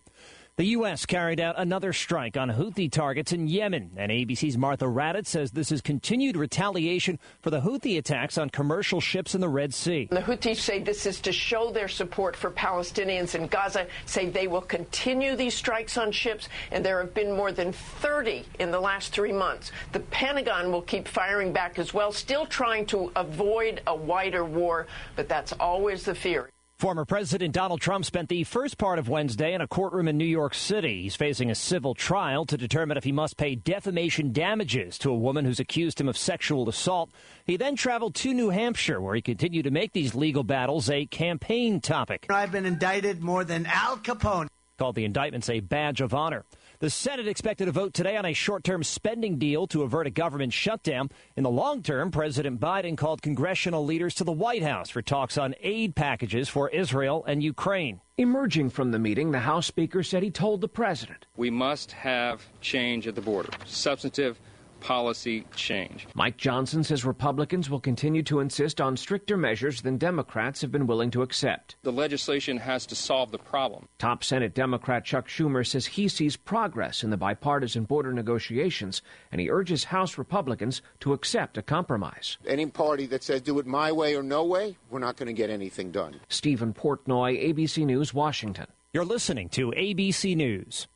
The 0.59 0.69
U.S. 0.69 1.05
carried 1.05 1.39
out 1.39 1.57
another 1.59 1.93
strike 1.93 2.39
on 2.39 2.49
Houthi 2.49 2.91
targets 2.91 3.31
in 3.31 3.47
Yemen, 3.47 3.91
and 3.95 4.11
ABC's 4.11 4.57
Martha 4.57 4.87
Raddatz 4.87 5.27
says 5.27 5.51
this 5.51 5.71
is 5.71 5.83
continued 5.83 6.35
retaliation 6.35 7.19
for 7.43 7.51
the 7.51 7.61
Houthi 7.61 7.99
attacks 7.99 8.39
on 8.39 8.49
commercial 8.49 8.99
ships 8.99 9.35
in 9.35 9.43
the 9.43 9.51
Red 9.51 9.75
Sea. 9.75 10.09
The 10.11 10.23
Houthis 10.23 10.57
say 10.57 10.79
this 10.79 11.05
is 11.05 11.21
to 11.21 11.31
show 11.31 11.71
their 11.71 11.89
support 11.89 12.35
for 12.35 12.51
Palestinians 12.51 13.35
in 13.35 13.49
Gaza, 13.49 13.87
say 14.07 14.31
they 14.31 14.47
will 14.47 14.63
continue 14.63 15.37
these 15.37 15.53
strikes 15.53 15.99
on 15.99 16.11
ships, 16.11 16.49
and 16.71 16.83
there 16.83 17.01
have 17.01 17.13
been 17.13 17.37
more 17.37 17.53
than 17.53 17.73
30 17.73 18.47
in 18.59 18.71
the 18.71 18.81
last 18.81 19.13
three 19.13 19.35
months. 19.35 19.73
The 19.93 20.01
Pentagon 20.01 20.73
will 20.73 20.81
keep 20.81 21.07
firing 21.07 21.53
back 21.53 21.79
as 21.79 21.93
well, 21.93 22.13
still 22.13 22.47
trying 22.47 22.87
to 22.87 23.13
avoid 23.15 23.83
a 23.87 23.95
wider 23.95 24.47
war, 24.47 24.87
but 25.17 25.29
that's 25.29 25.53
always 25.53 26.05
the 26.05 26.15
fear. 26.15 26.49
Former 26.79 27.07
President 27.07 27.55
Donald 27.55 27.81
Trump 27.81 28.05
spent 28.05 28.29
the 28.29 28.45
first 28.45 28.77
part 28.77 28.99
of 28.99 29.09
Wednesday 29.09 29.55
in 29.55 29.62
a 29.62 29.66
courtroom 29.66 30.09
in 30.09 30.18
New 30.18 30.27
York 30.27 30.53
City. 30.53 31.05
He's 31.05 31.16
facing 31.16 31.51
a 31.51 31.55
civil 31.55 31.95
trial 31.95 32.45
to 32.45 32.59
determine 32.59 32.99
if 32.99 33.05
he 33.05 33.12
must 33.12 33.39
pay 33.39 33.55
defamation 33.55 34.31
damages 34.31 34.99
to 34.99 35.11
a 35.11 35.16
woman 35.16 35.47
who's 35.47 35.59
accused 35.59 35.99
him 35.99 36.07
of 36.07 36.18
sexual 36.18 36.68
assault. 36.68 37.11
He 37.47 37.57
then 37.57 37.77
traveled 37.77 38.14
to 38.16 38.35
New 38.35 38.51
Hampshire, 38.51 39.01
where 39.01 39.14
he 39.14 39.22
continued 39.22 39.62
to 39.62 39.70
make 39.70 39.95
these 39.95 40.14
legal 40.14 40.45
battles 40.45 40.91
a 40.91 41.07
campaign 41.07 41.81
topic. 41.81 42.27
I've 42.29 42.53
been 42.53 42.66
indicted 42.66 43.22
more 43.22 43.43
than 43.43 43.64
Al 43.64 43.97
Capone. 43.97 44.49
Called 44.77 44.97
the 44.97 45.07
indictments 45.07 45.49
a 45.49 45.61
badge 45.61 46.03
of 46.03 46.12
honor. 46.12 46.45
The 46.79 46.91
Senate 46.91 47.27
expected 47.27 47.64
to 47.64 47.72
vote 47.72 47.95
today 47.95 48.18
on 48.18 48.27
a 48.27 48.35
short 48.35 48.62
term 48.62 48.85
spending 48.85 49.39
deal 49.39 49.66
to 49.68 49.83
avert 49.83 50.07
a 50.07 50.11
government 50.11 50.53
shutdown. 50.53 51.09
In 51.35 51.43
the 51.43 51.51
long 51.51 51.83
term, 51.83 52.11
President 52.11 52.61
Biden 52.61 52.99
called 52.99 53.22
congressional 53.22 53.83
leaders 53.83 54.14
to 54.16 54.24
the 54.24 54.33
White 54.33 54.62
House 54.62 54.91
for 54.91 55.01
talks 55.01 55.39
on 55.39 55.55
aid 55.62 55.97
packages 55.97 56.51
for 56.51 56.68
Israel 56.68 57.24
and 57.27 57.43
Ukraine. 57.43 58.03
Emerging 58.18 58.68
from 58.68 58.91
the 58.91 58.99
meeting, 58.99 59.31
the 59.31 59.39
House 59.39 59.66
Speaker 59.66 60.03
said 60.03 60.22
he 60.22 60.31
told 60.31 60.61
the 60.61 60.68
President 60.68 61.24
We 61.35 61.49
must 61.49 61.93
have 61.93 62.43
change 62.61 63.07
at 63.07 63.14
the 63.14 63.22
border, 63.22 63.49
substantive 63.64 64.39
policy 64.87 65.45
change. 65.57 66.07
Mike 66.14 66.37
Johnson 66.37 66.84
says 66.84 67.05
Republicans 67.05 67.68
will 67.68 67.80
continue 67.80 68.22
to 68.22 68.39
insist 68.39 68.80
on 68.80 68.97
stricter 68.97 69.37
measures 69.37 69.82
than 69.82 69.99
Democrats 69.99 70.61
have 70.61 70.70
been 70.70 70.87
willing 70.87 71.11
to 71.11 71.22
accept. 71.22 71.74
The 71.82 71.91
legislation 71.91 72.57
has 72.59 72.87
to 72.87 72.95
solve 72.95 73.32
the 73.32 73.39
problem. 73.39 73.89
Top 73.99 74.22
Senate 74.22 74.55
Democrat 74.55 75.05
Chuck 75.05 75.26
Schumer 75.26 75.66
says 75.66 75.87
he 75.87 76.07
sees 76.07 76.37
progress 76.37 77.03
in 77.03 77.11
the 77.11 77.16
bipartisan 77.16 77.82
border 77.82 78.12
negotiations, 78.12 79.03
and 79.32 79.41
he 79.41 79.51
urges 79.51 79.82
House 79.82 80.16
Republicans 80.16 80.82
to 81.01 81.12
accept 81.12 81.59
a 81.59 81.62
compromise. 81.62 82.39
Any 82.47 82.66
party 82.66 83.07
that 83.07 83.24
says 83.24 83.41
do 83.41 83.59
it 83.59 83.66
my 83.66 83.91
way 83.91 84.14
or 84.14 84.22
no 84.22 84.45
way, 84.45 84.76
we're 84.89 85.01
not 85.01 85.16
going 85.16 85.26
to 85.26 85.32
get 85.32 85.51
anything 85.51 85.91
done. 85.91 86.20
Stephen 86.28 86.72
Portnoy, 86.72 87.53
ABC 87.53 87.84
News, 87.84 88.14
Washington. 88.14 88.66
You're 88.93 89.05
listening 89.05 89.49
to 89.51 89.72
ABC 89.72 90.37
News. 90.37 90.87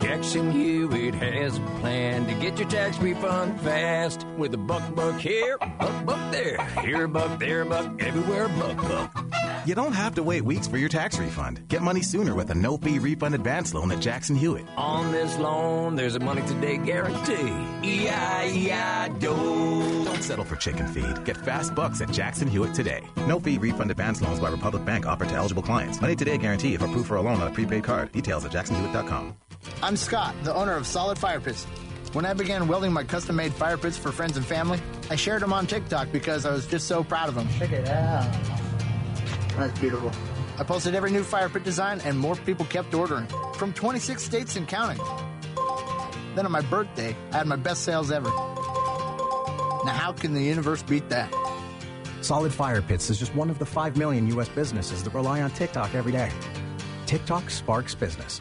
Jackson 0.00 0.50
Hewitt 0.50 1.14
has 1.14 1.58
a 1.58 1.60
plan 1.80 2.26
to 2.26 2.34
get 2.34 2.58
your 2.58 2.68
tax 2.68 2.98
refund 2.98 3.60
fast 3.60 4.26
with 4.36 4.52
a 4.54 4.58
buck 4.58 4.94
buck 4.94 5.20
here, 5.20 5.58
buck 5.58 6.06
buck 6.06 6.32
there, 6.32 6.64
here 6.82 7.06
buck, 7.06 7.38
there 7.38 7.64
buck, 7.64 8.02
everywhere 8.02 8.48
buck 8.48 8.76
buck. 8.76 9.26
You 9.66 9.74
don't 9.74 9.92
have 9.92 10.14
to 10.14 10.22
wait 10.22 10.42
weeks 10.42 10.66
for 10.66 10.78
your 10.78 10.88
tax 10.88 11.18
refund. 11.18 11.68
Get 11.68 11.82
money 11.82 12.00
sooner 12.00 12.34
with 12.34 12.50
a 12.50 12.54
no 12.54 12.78
fee 12.78 12.98
refund 12.98 13.34
advance 13.34 13.74
loan 13.74 13.92
at 13.92 14.00
Jackson 14.00 14.34
Hewitt. 14.36 14.64
On 14.76 15.12
this 15.12 15.38
loan, 15.38 15.96
there's 15.96 16.16
a 16.16 16.20
money 16.20 16.42
today 16.46 16.78
guarantee. 16.78 17.52
E-I-E-I-Do. 17.82 20.04
Don't 20.04 20.22
settle 20.22 20.44
for 20.46 20.56
chicken 20.56 20.86
feed. 20.88 21.24
Get 21.24 21.36
fast 21.36 21.74
bucks 21.74 22.00
at 22.00 22.10
Jackson 22.10 22.48
Hewitt 22.48 22.74
today. 22.74 23.02
No 23.26 23.38
fee 23.38 23.58
refund 23.58 23.90
advance 23.90 24.22
loans 24.22 24.40
by 24.40 24.48
Republic 24.48 24.84
Bank 24.84 25.06
offered 25.06 25.28
to 25.28 25.34
eligible 25.34 25.62
clients. 25.62 26.00
Money 26.00 26.16
today 26.16 26.38
guarantee 26.38 26.74
if 26.74 26.82
approved 26.82 27.08
for 27.08 27.16
a 27.16 27.22
loan 27.22 27.40
on 27.40 27.48
a 27.48 27.52
prepaid 27.52 27.84
card. 27.84 28.12
Details 28.12 28.44
at 28.46 28.52
jacksonhewitt.com. 28.52 29.36
I'm 29.82 29.96
Scott, 29.96 30.34
the 30.44 30.54
owner 30.54 30.74
of 30.74 30.86
Solid 30.86 31.18
Fire 31.18 31.40
Pits. 31.40 31.64
When 32.12 32.26
I 32.26 32.34
began 32.34 32.66
welding 32.66 32.92
my 32.92 33.04
custom 33.04 33.36
made 33.36 33.52
fire 33.52 33.76
pits 33.76 33.96
for 33.96 34.10
friends 34.10 34.36
and 34.36 34.44
family, 34.44 34.80
I 35.10 35.16
shared 35.16 35.42
them 35.42 35.52
on 35.52 35.66
TikTok 35.66 36.10
because 36.12 36.44
I 36.44 36.52
was 36.52 36.66
just 36.66 36.88
so 36.88 37.04
proud 37.04 37.28
of 37.28 37.34
them. 37.34 37.48
Check 37.58 37.72
it 37.72 37.88
out. 37.88 38.30
That's 39.56 39.78
beautiful. 39.78 40.12
I 40.58 40.64
posted 40.64 40.94
every 40.94 41.10
new 41.10 41.22
fire 41.22 41.48
pit 41.48 41.64
design, 41.64 42.00
and 42.04 42.18
more 42.18 42.36
people 42.36 42.66
kept 42.66 42.92
ordering 42.94 43.26
from 43.54 43.72
26 43.72 44.22
states 44.22 44.56
and 44.56 44.66
counting. 44.68 45.02
Then 46.34 46.46
on 46.46 46.52
my 46.52 46.60
birthday, 46.62 47.16
I 47.32 47.38
had 47.38 47.46
my 47.46 47.56
best 47.56 47.82
sales 47.82 48.10
ever. 48.10 48.28
Now, 48.28 49.94
how 49.94 50.12
can 50.12 50.34
the 50.34 50.42
universe 50.42 50.82
beat 50.82 51.08
that? 51.08 51.34
Solid 52.20 52.52
Fire 52.52 52.82
Pits 52.82 53.08
is 53.08 53.18
just 53.18 53.34
one 53.34 53.48
of 53.48 53.58
the 53.58 53.66
5 53.66 53.96
million 53.96 54.26
U.S. 54.28 54.48
businesses 54.48 55.02
that 55.02 55.14
rely 55.14 55.40
on 55.42 55.50
TikTok 55.52 55.94
every 55.94 56.12
day. 56.12 56.30
TikTok 57.06 57.48
sparks 57.50 57.94
business. 57.94 58.40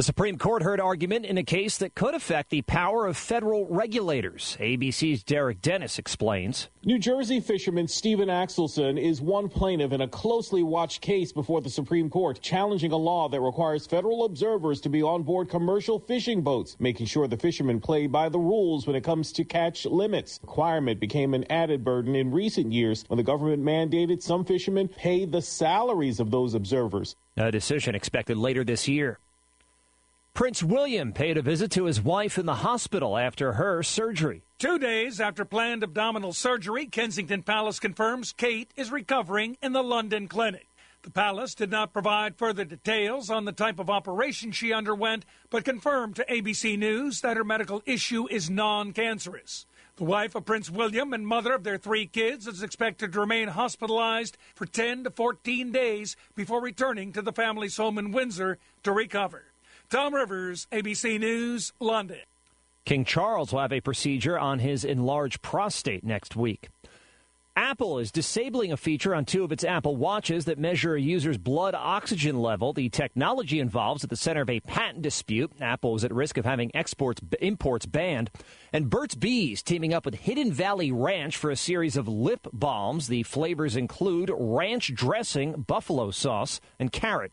The 0.00 0.04
Supreme 0.04 0.38
Court 0.38 0.62
heard 0.62 0.80
argument 0.80 1.26
in 1.26 1.36
a 1.36 1.42
case 1.42 1.76
that 1.76 1.94
could 1.94 2.14
affect 2.14 2.48
the 2.48 2.62
power 2.62 3.06
of 3.06 3.18
federal 3.18 3.66
regulators. 3.66 4.56
ABC's 4.58 5.22
Derek 5.22 5.60
Dennis 5.60 5.98
explains. 5.98 6.70
New 6.82 6.98
Jersey 6.98 7.38
fisherman 7.38 7.86
Stephen 7.86 8.30
Axelson 8.30 8.98
is 8.98 9.20
one 9.20 9.50
plaintiff 9.50 9.92
in 9.92 10.00
a 10.00 10.08
closely 10.08 10.62
watched 10.62 11.02
case 11.02 11.32
before 11.32 11.60
the 11.60 11.68
Supreme 11.68 12.08
Court, 12.08 12.40
challenging 12.40 12.92
a 12.92 12.96
law 12.96 13.28
that 13.28 13.42
requires 13.42 13.86
federal 13.86 14.24
observers 14.24 14.80
to 14.80 14.88
be 14.88 15.02
on 15.02 15.22
board 15.22 15.50
commercial 15.50 15.98
fishing 15.98 16.40
boats, 16.40 16.78
making 16.80 17.04
sure 17.04 17.28
the 17.28 17.36
fishermen 17.36 17.78
play 17.78 18.06
by 18.06 18.30
the 18.30 18.38
rules 18.38 18.86
when 18.86 18.96
it 18.96 19.04
comes 19.04 19.32
to 19.32 19.44
catch 19.44 19.84
limits. 19.84 20.38
The 20.38 20.46
requirement 20.46 20.98
became 20.98 21.34
an 21.34 21.44
added 21.52 21.84
burden 21.84 22.14
in 22.14 22.30
recent 22.30 22.72
years 22.72 23.04
when 23.08 23.18
the 23.18 23.22
government 23.22 23.62
mandated 23.62 24.22
some 24.22 24.46
fishermen 24.46 24.88
pay 24.88 25.26
the 25.26 25.42
salaries 25.42 26.20
of 26.20 26.30
those 26.30 26.54
observers. 26.54 27.16
A 27.36 27.50
decision 27.50 27.94
expected 27.94 28.38
later 28.38 28.64
this 28.64 28.88
year. 28.88 29.18
Prince 30.32 30.62
William 30.62 31.12
paid 31.12 31.36
a 31.36 31.42
visit 31.42 31.70
to 31.72 31.84
his 31.84 32.00
wife 32.00 32.38
in 32.38 32.46
the 32.46 32.56
hospital 32.56 33.18
after 33.18 33.54
her 33.54 33.82
surgery. 33.82 34.42
Two 34.58 34.78
days 34.78 35.20
after 35.20 35.44
planned 35.44 35.82
abdominal 35.82 36.32
surgery, 36.32 36.86
Kensington 36.86 37.42
Palace 37.42 37.78
confirms 37.78 38.32
Kate 38.32 38.72
is 38.76 38.90
recovering 38.90 39.58
in 39.60 39.72
the 39.72 39.82
London 39.82 40.28
clinic. 40.28 40.66
The 41.02 41.10
palace 41.10 41.54
did 41.54 41.70
not 41.70 41.92
provide 41.92 42.36
further 42.36 42.64
details 42.64 43.30
on 43.30 43.44
the 43.44 43.52
type 43.52 43.78
of 43.78 43.90
operation 43.90 44.52
she 44.52 44.72
underwent, 44.72 45.24
but 45.48 45.64
confirmed 45.64 46.16
to 46.16 46.26
ABC 46.26 46.78
News 46.78 47.22
that 47.22 47.36
her 47.36 47.44
medical 47.44 47.82
issue 47.84 48.26
is 48.30 48.50
non 48.50 48.92
cancerous. 48.92 49.66
The 49.96 50.04
wife 50.04 50.34
of 50.34 50.44
Prince 50.44 50.70
William 50.70 51.12
and 51.12 51.26
mother 51.26 51.52
of 51.52 51.64
their 51.64 51.78
three 51.78 52.06
kids 52.06 52.46
is 52.46 52.62
expected 52.62 53.12
to 53.12 53.20
remain 53.20 53.48
hospitalized 53.48 54.38
for 54.54 54.66
10 54.66 55.04
to 55.04 55.10
14 55.10 55.72
days 55.72 56.16
before 56.34 56.62
returning 56.62 57.12
to 57.12 57.22
the 57.22 57.32
family's 57.32 57.76
home 57.76 57.98
in 57.98 58.12
Windsor 58.12 58.58
to 58.82 58.92
recover. 58.92 59.49
Tom 59.90 60.14
Rivers, 60.14 60.68
ABC 60.70 61.18
News, 61.18 61.72
London. 61.80 62.20
King 62.84 63.04
Charles 63.04 63.52
will 63.52 63.58
have 63.58 63.72
a 63.72 63.80
procedure 63.80 64.38
on 64.38 64.60
his 64.60 64.84
enlarged 64.84 65.42
prostate 65.42 66.04
next 66.04 66.36
week. 66.36 66.68
Apple 67.56 67.98
is 67.98 68.12
disabling 68.12 68.70
a 68.70 68.76
feature 68.76 69.16
on 69.16 69.24
two 69.24 69.42
of 69.42 69.50
its 69.50 69.64
Apple 69.64 69.96
Watches 69.96 70.44
that 70.44 70.60
measure 70.60 70.94
a 70.94 71.00
user's 71.00 71.38
blood 71.38 71.74
oxygen 71.74 72.40
level. 72.40 72.72
The 72.72 72.88
technology 72.88 73.58
involves 73.58 74.04
at 74.04 74.10
the 74.10 74.16
center 74.16 74.42
of 74.42 74.48
a 74.48 74.60
patent 74.60 75.02
dispute. 75.02 75.50
Apple 75.60 75.96
is 75.96 76.04
at 76.04 76.14
risk 76.14 76.38
of 76.38 76.44
having 76.44 76.70
exports 76.72 77.20
imports 77.40 77.84
banned. 77.84 78.30
And 78.72 78.88
Burt's 78.88 79.16
Bees 79.16 79.60
teaming 79.60 79.92
up 79.92 80.04
with 80.04 80.14
Hidden 80.14 80.52
Valley 80.52 80.92
Ranch 80.92 81.36
for 81.36 81.50
a 81.50 81.56
series 81.56 81.96
of 81.96 82.06
lip 82.06 82.46
balms. 82.52 83.08
The 83.08 83.24
flavors 83.24 83.74
include 83.74 84.30
ranch 84.32 84.94
dressing, 84.94 85.62
buffalo 85.62 86.12
sauce, 86.12 86.60
and 86.78 86.92
carrot. 86.92 87.32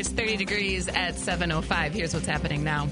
It's 0.00 0.08
30 0.08 0.38
degrees 0.38 0.88
at 0.88 1.16
7.05. 1.16 1.90
Here's 1.90 2.14
what's 2.14 2.24
happening 2.24 2.64
now. 2.64 2.88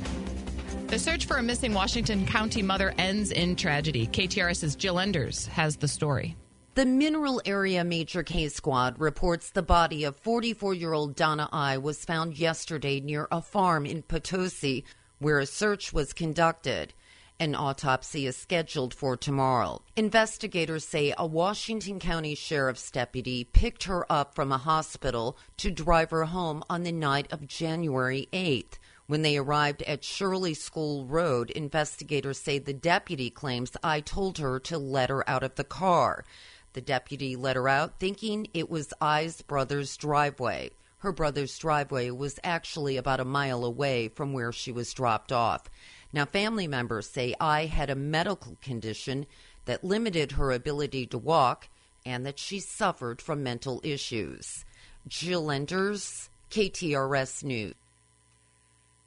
The 0.88 0.98
search 0.98 1.24
for 1.24 1.38
a 1.38 1.42
missing 1.42 1.72
Washington 1.72 2.26
County 2.26 2.60
mother 2.60 2.92
ends 2.98 3.30
in 3.30 3.56
tragedy. 3.56 4.06
KTRS's 4.06 4.76
Jill 4.76 4.98
Enders 4.98 5.46
has 5.46 5.78
the 5.78 5.88
story. 5.88 6.36
The 6.74 6.84
Mineral 6.84 7.40
Area 7.46 7.82
Major 7.82 8.22
Case 8.22 8.54
Squad 8.54 9.00
reports 9.00 9.48
the 9.48 9.62
body 9.62 10.04
of 10.04 10.16
44 10.16 10.74
year 10.74 10.92
old 10.92 11.16
Donna 11.16 11.48
I 11.50 11.78
was 11.78 12.04
found 12.04 12.38
yesterday 12.38 13.00
near 13.00 13.26
a 13.32 13.40
farm 13.40 13.86
in 13.86 14.02
Potosi, 14.02 14.84
where 15.18 15.38
a 15.38 15.46
search 15.46 15.94
was 15.94 16.12
conducted. 16.12 16.92
An 17.40 17.54
autopsy 17.54 18.26
is 18.26 18.36
scheduled 18.36 18.92
for 18.92 19.16
tomorrow. 19.16 19.80
Investigators 19.94 20.84
say 20.84 21.14
a 21.16 21.24
Washington 21.24 22.00
County 22.00 22.34
Sheriff's 22.34 22.90
deputy 22.90 23.44
picked 23.44 23.84
her 23.84 24.04
up 24.10 24.34
from 24.34 24.50
a 24.50 24.58
hospital 24.58 25.38
to 25.58 25.70
drive 25.70 26.10
her 26.10 26.24
home 26.24 26.64
on 26.68 26.82
the 26.82 26.90
night 26.90 27.28
of 27.30 27.46
January 27.46 28.28
8th. 28.32 28.78
When 29.06 29.22
they 29.22 29.36
arrived 29.36 29.82
at 29.82 30.02
Shirley 30.02 30.52
School 30.52 31.06
Road, 31.06 31.50
investigators 31.50 32.40
say 32.40 32.58
the 32.58 32.72
deputy 32.72 33.30
claims 33.30 33.70
I 33.84 34.00
told 34.00 34.38
her 34.38 34.58
to 34.58 34.76
let 34.76 35.08
her 35.08 35.22
out 35.30 35.44
of 35.44 35.54
the 35.54 35.62
car. 35.62 36.24
The 36.72 36.80
deputy 36.80 37.36
let 37.36 37.54
her 37.54 37.68
out 37.68 38.00
thinking 38.00 38.48
it 38.52 38.68
was 38.68 38.92
I's 39.00 39.42
brother's 39.42 39.96
driveway. 39.96 40.72
Her 40.98 41.12
brother's 41.12 41.56
driveway 41.56 42.10
was 42.10 42.40
actually 42.42 42.96
about 42.96 43.20
a 43.20 43.24
mile 43.24 43.64
away 43.64 44.08
from 44.08 44.32
where 44.32 44.50
she 44.50 44.72
was 44.72 44.92
dropped 44.92 45.30
off. 45.30 45.70
Now, 46.12 46.24
family 46.24 46.66
members 46.66 47.08
say 47.08 47.34
I 47.38 47.66
had 47.66 47.90
a 47.90 47.94
medical 47.94 48.56
condition 48.62 49.26
that 49.66 49.84
limited 49.84 50.32
her 50.32 50.52
ability 50.52 51.06
to 51.08 51.18
walk 51.18 51.68
and 52.06 52.24
that 52.24 52.38
she 52.38 52.60
suffered 52.60 53.20
from 53.20 53.42
mental 53.42 53.80
issues. 53.84 54.64
Jill 55.06 55.50
Enders, 55.50 56.30
KTRS 56.50 57.44
News. 57.44 57.74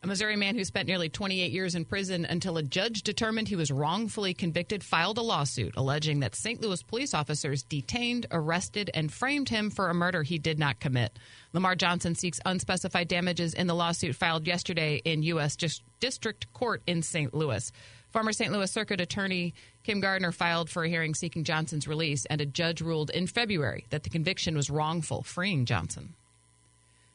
A 0.03 0.07
Missouri 0.07 0.35
man 0.35 0.55
who 0.55 0.63
spent 0.63 0.87
nearly 0.87 1.09
28 1.09 1.51
years 1.51 1.75
in 1.75 1.85
prison 1.85 2.25
until 2.25 2.57
a 2.57 2.63
judge 2.63 3.03
determined 3.03 3.47
he 3.47 3.55
was 3.55 3.69
wrongfully 3.69 4.33
convicted 4.33 4.83
filed 4.83 5.19
a 5.19 5.21
lawsuit 5.21 5.75
alleging 5.77 6.21
that 6.21 6.33
St. 6.33 6.59
Louis 6.59 6.81
police 6.81 7.13
officers 7.13 7.61
detained, 7.61 8.25
arrested, 8.31 8.89
and 8.95 9.13
framed 9.13 9.49
him 9.49 9.69
for 9.69 9.91
a 9.91 9.93
murder 9.93 10.23
he 10.23 10.39
did 10.39 10.57
not 10.57 10.79
commit. 10.79 11.19
Lamar 11.53 11.75
Johnson 11.75 12.15
seeks 12.15 12.39
unspecified 12.47 13.09
damages 13.09 13.53
in 13.53 13.67
the 13.67 13.75
lawsuit 13.75 14.15
filed 14.15 14.47
yesterday 14.47 15.03
in 15.05 15.21
U.S. 15.21 15.55
District 15.99 16.51
Court 16.51 16.81
in 16.87 17.03
St. 17.03 17.31
Louis. 17.31 17.71
Former 18.09 18.33
St. 18.33 18.51
Louis 18.51 18.71
Circuit 18.71 19.01
Attorney 19.01 19.53
Kim 19.83 19.99
Gardner 19.99 20.31
filed 20.31 20.71
for 20.71 20.83
a 20.83 20.89
hearing 20.89 21.13
seeking 21.13 21.43
Johnson's 21.43 21.87
release, 21.87 22.25
and 22.25 22.41
a 22.41 22.45
judge 22.47 22.81
ruled 22.81 23.11
in 23.11 23.27
February 23.27 23.85
that 23.91 24.01
the 24.01 24.09
conviction 24.09 24.55
was 24.55 24.71
wrongful, 24.71 25.21
freeing 25.21 25.65
Johnson. 25.65 26.15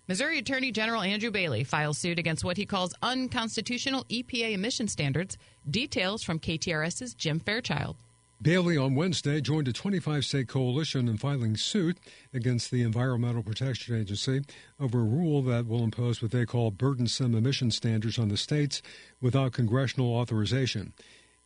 Missouri 0.09 0.39
Attorney 0.39 0.71
General 0.71 1.03
Andrew 1.03 1.33
Bailey 1.33 1.65
files 1.65 1.99
suit 1.99 2.21
against 2.21 2.45
what 2.45 2.57
he 2.57 2.65
calls 2.65 2.95
unconstitutional 3.03 4.05
EPA 4.05 4.53
emission 4.53 4.87
standards. 4.87 5.37
Details 5.69 6.23
from 6.23 6.39
KTRS's 6.39 7.13
Jim 7.15 7.41
Fairchild. 7.41 7.97
Bailey 8.41 8.77
on 8.77 8.95
Wednesday 8.95 9.41
joined 9.41 9.67
a 9.67 9.73
25 9.73 10.25
state 10.25 10.47
coalition 10.47 11.09
in 11.09 11.17
filing 11.17 11.57
suit 11.57 11.99
against 12.33 12.71
the 12.71 12.83
Environmental 12.83 13.43
Protection 13.43 13.97
Agency 13.97 14.43
over 14.79 15.01
a 15.01 15.05
rule 15.05 15.43
that 15.43 15.67
will 15.67 15.83
impose 15.83 16.23
what 16.23 16.31
they 16.31 16.47
call 16.47 16.71
burdensome 16.71 17.35
emission 17.35 17.73
standards 17.73 18.17
on 18.17 18.29
the 18.29 18.37
states 18.37 18.83
without 19.21 19.55
congressional 19.55 20.15
authorization. 20.15 20.93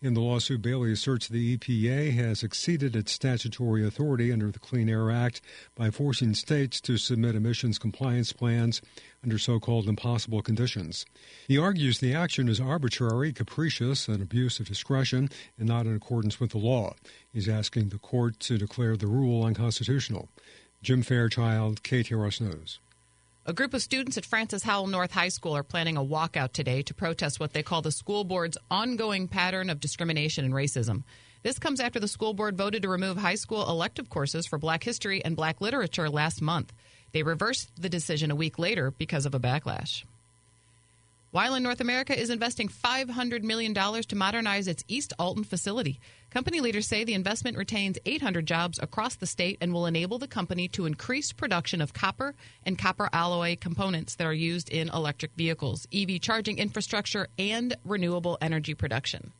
In 0.02 0.14
the 0.14 0.22
lawsuit, 0.22 0.62
Bailey 0.62 0.92
asserts 0.92 1.28
the 1.28 1.58
EPA 1.58 2.14
has 2.14 2.42
exceeded 2.42 2.96
its 2.96 3.12
statutory 3.12 3.86
authority 3.86 4.32
under 4.32 4.50
the 4.50 4.58
Clean 4.58 4.88
Air 4.88 5.10
Act 5.10 5.42
by 5.74 5.90
forcing 5.90 6.32
states 6.32 6.80
to 6.80 6.96
submit 6.96 7.34
emissions 7.34 7.78
compliance 7.78 8.32
plans 8.32 8.80
under 9.22 9.36
so 9.36 9.60
called 9.60 9.90
impossible 9.90 10.40
conditions. 10.40 11.04
He 11.46 11.58
argues 11.58 11.98
the 11.98 12.14
action 12.14 12.48
is 12.48 12.62
arbitrary, 12.62 13.34
capricious, 13.34 14.08
and 14.08 14.22
abuse 14.22 14.58
of 14.58 14.68
discretion, 14.68 15.28
and 15.58 15.68
not 15.68 15.84
in 15.84 15.94
accordance 15.94 16.40
with 16.40 16.52
the 16.52 16.58
law. 16.58 16.94
He's 17.30 17.46
asking 17.46 17.90
the 17.90 17.98
court 17.98 18.40
to 18.40 18.56
declare 18.56 18.96
the 18.96 19.06
rule 19.06 19.44
unconstitutional. 19.44 20.30
Jim 20.82 21.02
Fairchild, 21.02 21.82
KTRS 21.82 22.40
News. 22.40 22.78
A 23.46 23.54
group 23.54 23.72
of 23.72 23.80
students 23.80 24.18
at 24.18 24.26
Francis 24.26 24.62
Howell 24.62 24.88
North 24.88 25.12
High 25.12 25.30
School 25.30 25.56
are 25.56 25.62
planning 25.62 25.96
a 25.96 26.04
walkout 26.04 26.52
today 26.52 26.82
to 26.82 26.92
protest 26.92 27.40
what 27.40 27.54
they 27.54 27.62
call 27.62 27.80
the 27.80 27.90
school 27.90 28.22
board's 28.22 28.58
ongoing 28.70 29.28
pattern 29.28 29.70
of 29.70 29.80
discrimination 29.80 30.44
and 30.44 30.52
racism. 30.52 31.04
This 31.42 31.58
comes 31.58 31.80
after 31.80 31.98
the 31.98 32.06
school 32.06 32.34
board 32.34 32.58
voted 32.58 32.82
to 32.82 32.90
remove 32.90 33.16
high 33.16 33.36
school 33.36 33.66
elective 33.66 34.10
courses 34.10 34.46
for 34.46 34.58
black 34.58 34.84
history 34.84 35.24
and 35.24 35.36
black 35.36 35.62
literature 35.62 36.10
last 36.10 36.42
month. 36.42 36.70
They 37.12 37.22
reversed 37.22 37.70
the 37.80 37.88
decision 37.88 38.30
a 38.30 38.36
week 38.36 38.58
later 38.58 38.90
because 38.90 39.24
of 39.24 39.34
a 39.34 39.40
backlash. 39.40 40.04
Wieland 41.32 41.62
North 41.62 41.80
America 41.80 42.18
is 42.18 42.28
investing 42.28 42.68
$500 42.68 43.44
million 43.44 43.72
to 43.72 44.16
modernize 44.16 44.66
its 44.66 44.82
East 44.88 45.12
Alton 45.16 45.44
facility. 45.44 46.00
Company 46.28 46.58
leaders 46.58 46.88
say 46.88 47.04
the 47.04 47.14
investment 47.14 47.56
retains 47.56 47.98
800 48.04 48.46
jobs 48.46 48.80
across 48.82 49.14
the 49.14 49.28
state 49.28 49.56
and 49.60 49.72
will 49.72 49.86
enable 49.86 50.18
the 50.18 50.26
company 50.26 50.66
to 50.68 50.86
increase 50.86 51.32
production 51.32 51.80
of 51.80 51.94
copper 51.94 52.34
and 52.66 52.76
copper 52.76 53.08
alloy 53.12 53.56
components 53.60 54.16
that 54.16 54.26
are 54.26 54.34
used 54.34 54.70
in 54.70 54.88
electric 54.88 55.30
vehicles, 55.36 55.86
EV 55.94 56.20
charging 56.20 56.58
infrastructure, 56.58 57.28
and 57.38 57.76
renewable 57.84 58.36
energy 58.40 58.74
production. 58.74 59.30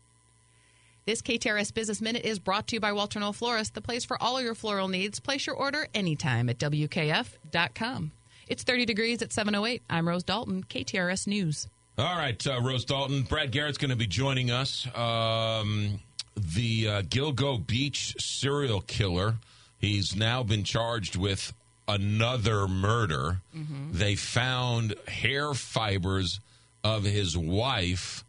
This 1.06 1.22
KTRS 1.22 1.74
Business 1.74 2.00
Minute 2.00 2.24
is 2.24 2.38
brought 2.38 2.68
to 2.68 2.76
you 2.76 2.80
by 2.80 2.92
Walter 2.92 3.18
Knoll 3.18 3.32
Florist, 3.32 3.74
the 3.74 3.80
place 3.80 4.04
for 4.04 4.16
all 4.22 4.40
your 4.40 4.54
floral 4.54 4.86
needs. 4.86 5.18
Place 5.18 5.44
your 5.44 5.56
order 5.56 5.88
anytime 5.92 6.48
at 6.50 6.58
WKF.com. 6.58 8.12
It's 8.46 8.62
30 8.62 8.84
degrees 8.84 9.22
at 9.22 9.32
708. 9.32 9.82
I'm 9.90 10.08
Rose 10.08 10.22
Dalton, 10.22 10.62
KTRS 10.62 11.26
News. 11.26 11.66
All 11.98 12.16
right, 12.16 12.46
uh, 12.46 12.60
Rose 12.62 12.84
Dalton. 12.84 13.22
Brad 13.22 13.50
Garrett's 13.50 13.78
going 13.78 13.90
to 13.90 13.96
be 13.96 14.06
joining 14.06 14.50
us. 14.50 14.86
Um, 14.96 16.00
the 16.36 16.88
uh, 16.88 17.02
Gilgo 17.02 17.64
Beach 17.64 18.14
serial 18.18 18.80
killer. 18.80 19.34
He's 19.78 20.16
now 20.16 20.42
been 20.42 20.64
charged 20.64 21.16
with 21.16 21.52
another 21.86 22.66
murder. 22.68 23.40
Mm-hmm. 23.54 23.92
They 23.92 24.14
found 24.14 24.94
hair 25.08 25.52
fibers 25.54 26.40
of 26.82 27.04
his 27.04 27.36
wife 27.36 28.24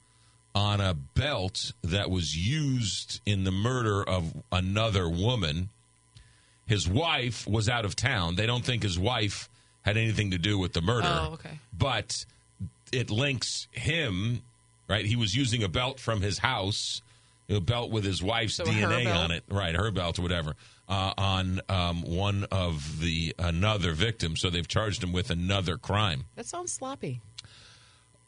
on 0.54 0.82
a 0.82 0.94
belt 0.94 1.72
that 1.82 2.10
was 2.10 2.36
used 2.36 3.22
in 3.26 3.44
the 3.44 3.52
murder 3.52 4.04
of 4.04 4.34
another 4.52 5.08
woman. 5.08 5.70
His 6.66 6.88
wife 6.90 7.48
was 7.48 7.70
out 7.70 7.86
of 7.86 7.96
town. 7.96 8.36
They 8.36 8.46
don't 8.46 8.66
think 8.66 8.84
his 8.84 9.00
wife 9.00 9.50
had 9.84 9.98
anything 9.98 10.32
to 10.32 10.38
do 10.38 10.58
with 10.58 10.74
the 10.74 10.82
murder. 10.82 11.08
Oh, 11.08 11.34
okay. 11.34 11.60
But 11.78 12.26
it 12.92 13.10
links 13.10 13.68
him, 13.72 14.42
right? 14.88 15.06
He 15.06 15.16
was 15.16 15.36
using 15.36 15.64
a 15.64 15.68
belt 15.70 16.00
from 16.00 16.22
his 16.22 16.38
house, 16.40 17.02
a 17.50 17.60
belt 17.60 17.92
with 17.92 18.04
his 18.04 18.22
wife's 18.24 18.56
So 18.56 18.66
DNA 18.66 19.14
on 19.14 19.32
it, 19.32 19.44
right? 19.50 19.76
Her 19.76 19.92
belt 19.92 20.20
or 20.20 20.22
whatever, 20.24 20.56
uh, 20.90 21.14
on 21.18 21.62
um, 21.70 22.02
one 22.04 22.46
of 22.52 23.00
the 23.00 23.36
another 23.40 23.94
victim. 23.94 24.36
So 24.36 24.50
they've 24.50 24.68
charged 24.68 25.04
him 25.04 25.12
with 25.14 25.30
another 25.30 25.78
crime. 25.78 26.26
That 26.36 26.46
sounds 26.46 26.72
sloppy. 26.72 27.22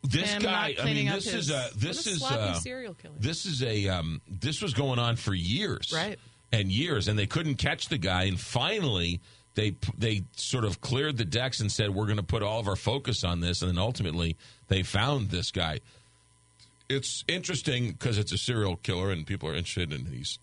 This 0.05 0.36
guy, 0.36 0.76
I 0.82 0.84
mean, 0.86 1.05
this 1.07 1.26
his- 1.32 1.49
is 1.49 1.51
a 1.51 1.70
this 1.78 2.05
a 2.07 2.09
is 2.09 2.24
uh, 2.24 2.53
serial 2.55 2.93
killer. 2.93 3.16
this 3.18 3.45
is 3.45 3.64
a 3.64 3.88
um, 3.88 4.20
this 4.30 4.61
was 4.61 4.74
going 4.74 4.99
on 4.99 5.16
for 5.16 5.34
years, 5.34 5.93
Right. 5.95 6.20
And 6.51 6.72
years, 6.72 7.07
and 7.07 7.18
they 7.18 7.26
couldn't 7.26 7.55
catch 7.55 7.88
the 7.88 7.97
guy, 7.97 8.24
and 8.26 8.39
finally 8.39 9.22
they 9.55 9.75
they 9.97 10.23
sort 10.35 10.65
of 10.65 10.81
cleared 10.81 11.17
the 11.17 11.25
decks 11.25 11.59
and 11.59 11.71
said 11.71 11.91
we're 11.91 12.05
going 12.05 12.17
to 12.17 12.23
put 12.23 12.41
all 12.43 12.59
of 12.59 12.67
our 12.67 12.75
focus 12.75 13.23
on 13.23 13.39
this, 13.39 13.61
and 13.61 13.69
then 13.71 13.77
ultimately 13.77 14.35
they 14.67 14.83
found 14.83 15.29
this 15.29 15.51
guy. 15.51 15.79
It's 16.89 17.23
interesting 17.27 17.91
because 17.91 18.17
it's 18.17 18.31
a 18.31 18.37
serial 18.37 18.75
killer, 18.77 19.11
and 19.11 19.25
people 19.25 19.49
are 19.49 19.55
interested 19.55 19.91
in 19.93 20.09
these 20.09 20.37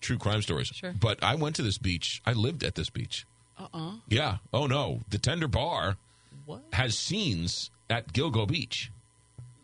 true 0.00 0.18
crime 0.18 0.42
stories. 0.42 0.68
Sure. 0.68 0.94
But 0.98 1.22
I 1.22 1.34
went 1.36 1.56
to 1.56 1.62
this 1.62 1.78
beach. 1.78 2.20
I 2.26 2.32
lived 2.32 2.64
at 2.64 2.74
this 2.74 2.90
beach. 2.90 3.26
Uh 3.58 3.66
uh 3.72 3.92
Yeah. 4.08 4.38
Oh 4.52 4.66
no, 4.66 5.00
the 5.10 5.18
Tender 5.18 5.48
Bar 5.48 5.96
What? 6.44 6.62
has 6.72 6.98
scenes 6.98 7.70
at 7.88 8.12
Gilgo 8.12 8.46
Beach. 8.48 8.90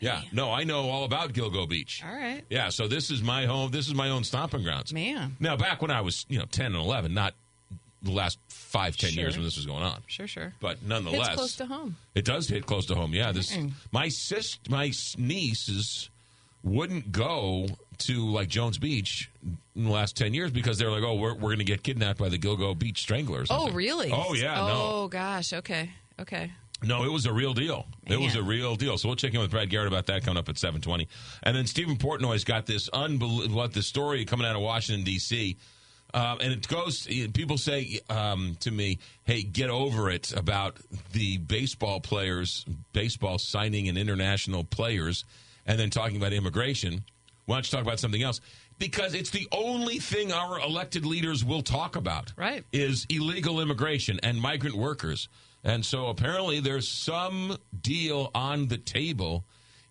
Yeah. 0.01 0.23
No, 0.33 0.51
I 0.51 0.65
know 0.65 0.89
all 0.91 1.05
about 1.05 1.33
Gilgo 1.33 1.69
Beach. 1.69 2.03
All 2.05 2.13
right. 2.15 2.43
Yeah. 2.51 2.71
So 2.71 2.89
this 2.89 3.11
is 3.11 3.23
my 3.23 3.47
home. 3.47 3.71
This 3.71 3.87
is 3.87 3.95
my 3.95 4.09
own 4.11 4.25
stomping 4.25 4.63
grounds. 4.65 4.93
Man. 4.93 5.37
Now, 5.39 5.57
back 5.57 5.81
when 5.81 5.91
I 5.93 6.01
was, 6.01 6.25
you 6.29 6.39
know, 6.39 6.45
ten 6.47 6.67
and 6.67 6.77
eleven, 6.77 7.15
not 7.15 7.35
the 8.03 8.11
last 8.13 8.39
five, 8.49 8.97
ten 8.97 9.13
years 9.13 9.37
when 9.37 9.45
this 9.45 9.57
was 9.57 9.67
going 9.67 9.83
on. 9.83 10.01
Sure, 10.07 10.27
sure. 10.27 10.53
But 10.61 10.83
nonetheless, 10.83 11.29
It's 11.29 11.37
close 11.37 11.57
to 11.57 11.67
home. 11.67 11.97
it 12.15 12.25
does 12.25 12.49
hit 12.49 12.67
close 12.67 12.87
to 12.87 12.95
home. 12.95 13.13
Yeah, 13.15 13.33
this 13.33 13.57
my 13.93 14.09
sis, 14.09 14.59
my 14.69 14.93
nieces 15.19 16.11
wouldn't 16.65 17.11
go 17.13 17.67
to 17.99 18.31
like 18.31 18.49
Jones 18.49 18.79
Beach 18.79 19.31
in 19.75 19.85
the 19.85 19.91
last 19.91 20.17
ten 20.17 20.35
years 20.35 20.51
because 20.51 20.79
they're 20.79 20.91
like, 20.91 21.03
oh, 21.03 21.15
we're, 21.15 21.35
we're 21.35 21.51
going 21.51 21.59
to 21.59 21.65
get 21.65 21.83
kidnapped 21.83 22.19
by 22.19 22.29
the 22.29 22.39
Gilgo 22.39 22.79
Beach 22.79 23.01
Stranglers. 23.01 23.49
Oh, 23.51 23.71
really? 23.71 24.11
Oh 24.13 24.35
yeah, 24.35 24.55
no, 24.55 24.71
Oh, 25.05 25.09
gosh. 25.09 25.53
Okay. 25.53 25.91
Okay. 26.21 26.53
no, 26.85 27.05
it 27.05 27.11
was 27.13 27.27
a 27.27 27.33
real 27.33 27.55
deal. 27.55 27.87
It 28.07 28.19
was 28.21 28.35
a 28.37 28.43
real 28.43 28.77
deal. 28.77 28.99
So 28.99 29.09
we'll 29.09 29.17
check 29.17 29.35
in 29.35 29.41
with 29.41 29.51
Brad 29.51 29.71
Garrett 29.71 29.89
about 29.89 30.07
that 30.07 30.25
coming 30.25 30.39
up 30.39 30.49
at 30.49 30.59
seven 30.59 30.81
twenty, 30.81 31.09
and 31.43 31.57
then 31.57 31.67
Stephen 31.67 31.97
Portnoy's 31.97 32.45
got 32.45 32.67
this 32.67 32.89
unbelievable 32.93 33.57
what 33.57 33.73
the 33.73 33.83
story 33.83 34.25
coming 34.25 34.47
out 34.47 34.55
of 34.57 34.63
Washington 34.63 35.05
D.C. 35.05 35.57
Um, 36.15 36.39
and 36.41 36.53
it 36.53 36.69
goes. 36.69 37.07
People 37.33 37.57
say 37.57 38.01
um, 38.11 38.57
to 38.61 38.71
me, 38.71 38.99
"Hey, 39.25 39.43
get 39.43 39.71
over 39.71 40.11
it 40.11 40.33
about 40.37 40.79
the 41.13 41.39
baseball 41.39 42.01
players, 42.01 42.67
baseball 42.93 43.39
signing 43.39 43.89
and 43.89 43.97
international 43.97 44.65
players, 44.65 45.25
and 45.67 45.79
then 45.79 45.91
talking 45.91 46.17
about 46.17 46.33
immigration. 46.33 47.05
Why 47.47 47.57
don't 47.57 47.67
you 47.67 47.77
talk 47.77 47.87
about 47.87 47.99
something 47.99 48.23
else? 48.23 48.41
Because 48.79 49.15
it's 49.15 49.31
the 49.31 49.49
only 49.53 49.99
thing 49.99 50.33
our 50.33 50.61
elected 50.61 51.07
leaders 51.07 51.45
will 51.45 51.63
talk 51.63 51.97
about. 51.97 52.33
Right. 52.37 52.65
Is 52.73 53.07
illegal 53.09 53.61
immigration 53.61 54.21
and 54.23 54.41
migrant 54.41 54.77
workers. 54.77 55.29
And 55.65 55.85
so 55.85 56.07
apparently 56.07 56.61
there's 56.61 56.89
some 56.89 57.57
deal 57.81 58.31
on 58.35 58.67
the 58.67 58.79
table 58.79 59.45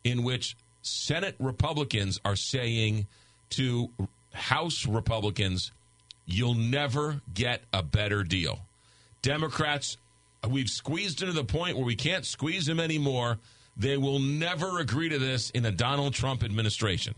in 0.04 0.24
which 0.24 0.58
Senate 0.82 1.36
Republicans 1.40 2.20
are 2.26 2.36
saying 2.36 3.08
to 3.52 3.90
House 4.34 4.86
Republicans, 4.86 5.72
you'll 6.26 6.56
never 6.56 7.22
get 7.34 7.62
a 7.74 7.84
better 7.84 8.24
deal. 8.24 8.60
Democrats, 9.22 9.98
we've 10.48 10.70
squeezed 10.70 11.22
into 11.22 11.34
the 11.34 11.44
point 11.44 11.78
where 11.78 11.86
we 11.86 11.96
can't 11.96 12.26
squeeze 12.26 12.66
them 12.66 12.80
anymore. 12.80 13.38
They 13.78 13.98
will 13.98 14.20
never 14.20 14.80
agree 14.80 15.10
to 15.10 15.20
this 15.20 15.50
in 15.52 15.66
a 15.66 15.72
Donald 15.72 16.14
Trump 16.14 16.44
administration. 16.44 17.16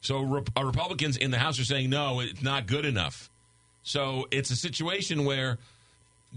So 0.00 0.20
Rep- 0.22 0.50
uh, 0.56 0.64
Republicans 0.64 1.16
in 1.16 1.30
the 1.30 1.38
House 1.38 1.60
are 1.60 1.64
saying, 1.64 1.88
no, 1.88 2.20
it's 2.20 2.42
not 2.42 2.66
good 2.66 2.84
enough. 2.84 3.30
So 3.84 4.26
it's 4.30 4.50
a 4.50 4.56
situation 4.56 5.24
where 5.24 5.58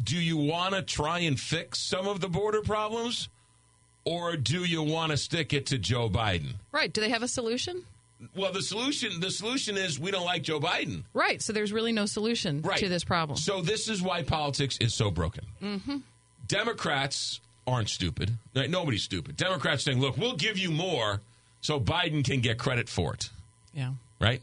do 0.02 0.18
you 0.18 0.38
want 0.38 0.76
to 0.76 0.82
try 0.82 1.20
and 1.20 1.40
fix 1.40 1.80
some 1.80 2.08
of 2.08 2.20
the 2.20 2.28
border 2.30 2.62
problems 2.62 3.30
or 4.04 4.38
do 4.38 4.66
you 4.66 4.84
want 4.84 5.12
to 5.12 5.18
stick 5.18 5.52
it 5.52 5.66
to 5.68 5.78
Joe 5.80 6.10
Biden? 6.10 6.54
Right. 6.72 6.94
Do 6.94 7.02
they 7.02 7.10
have 7.10 7.24
a 7.24 7.28
solution? 7.28 7.84
Well, 8.36 8.52
the 8.54 8.62
solution 8.62 9.20
the 9.20 9.30
solution 9.32 9.76
is 9.78 10.00
we 10.00 10.10
don't 10.12 10.26
like 10.26 10.42
Joe 10.44 10.60
Biden. 10.60 11.04
Right. 11.14 11.42
So 11.42 11.52
there's 11.54 11.74
really 11.74 11.92
no 11.92 12.06
solution 12.06 12.62
Right. 12.62 12.78
to 12.80 12.88
this 12.90 13.04
problem. 13.04 13.38
So 13.38 13.62
this 13.62 13.88
is 13.90 14.02
why 14.02 14.24
politics 14.24 14.78
is 14.80 14.94
so 14.94 15.12
broken. 15.12 15.46
Mm-hmm. 15.62 15.98
Democrats 16.48 17.42
aren't 17.68 17.90
stupid. 17.90 18.32
Right? 18.56 18.70
Nobody's 18.70 19.04
stupid. 19.04 19.36
Democrats 19.36 19.84
saying, 19.84 20.00
"Look, 20.00 20.18
we'll 20.18 20.36
give 20.36 20.58
you 20.58 20.72
more 20.72 21.22
so 21.62 21.80
Biden 21.80 22.24
can 22.24 22.40
get 22.42 22.58
credit 22.58 22.88
for 22.90 23.14
it." 23.14 23.30
Yeah. 23.74 23.92
right? 24.20 24.42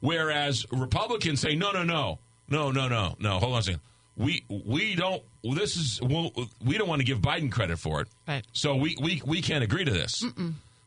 Whereas 0.00 0.66
Republicans 0.72 1.40
say, 1.40 1.54
no, 1.54 1.70
no, 1.70 1.84
no, 1.84 2.18
no, 2.48 2.70
no, 2.72 2.88
no, 2.88 3.14
no. 3.20 3.38
Hold 3.38 3.52
on 3.54 3.58
a 3.60 3.62
second. 3.62 3.80
We 4.16 4.44
we 4.48 4.94
don't. 4.96 5.22
This 5.44 5.76
is 5.76 6.00
well, 6.02 6.32
we 6.64 6.76
don't 6.78 6.88
want 6.88 7.00
to 7.00 7.04
give 7.06 7.18
Biden 7.20 7.52
credit 7.52 7.78
for 7.78 8.00
it. 8.00 8.08
Right. 8.26 8.44
So 8.52 8.74
we 8.76 8.96
we 9.00 9.22
we 9.24 9.42
can't 9.42 9.62
agree 9.62 9.84
to 9.84 9.90
this. 9.92 10.24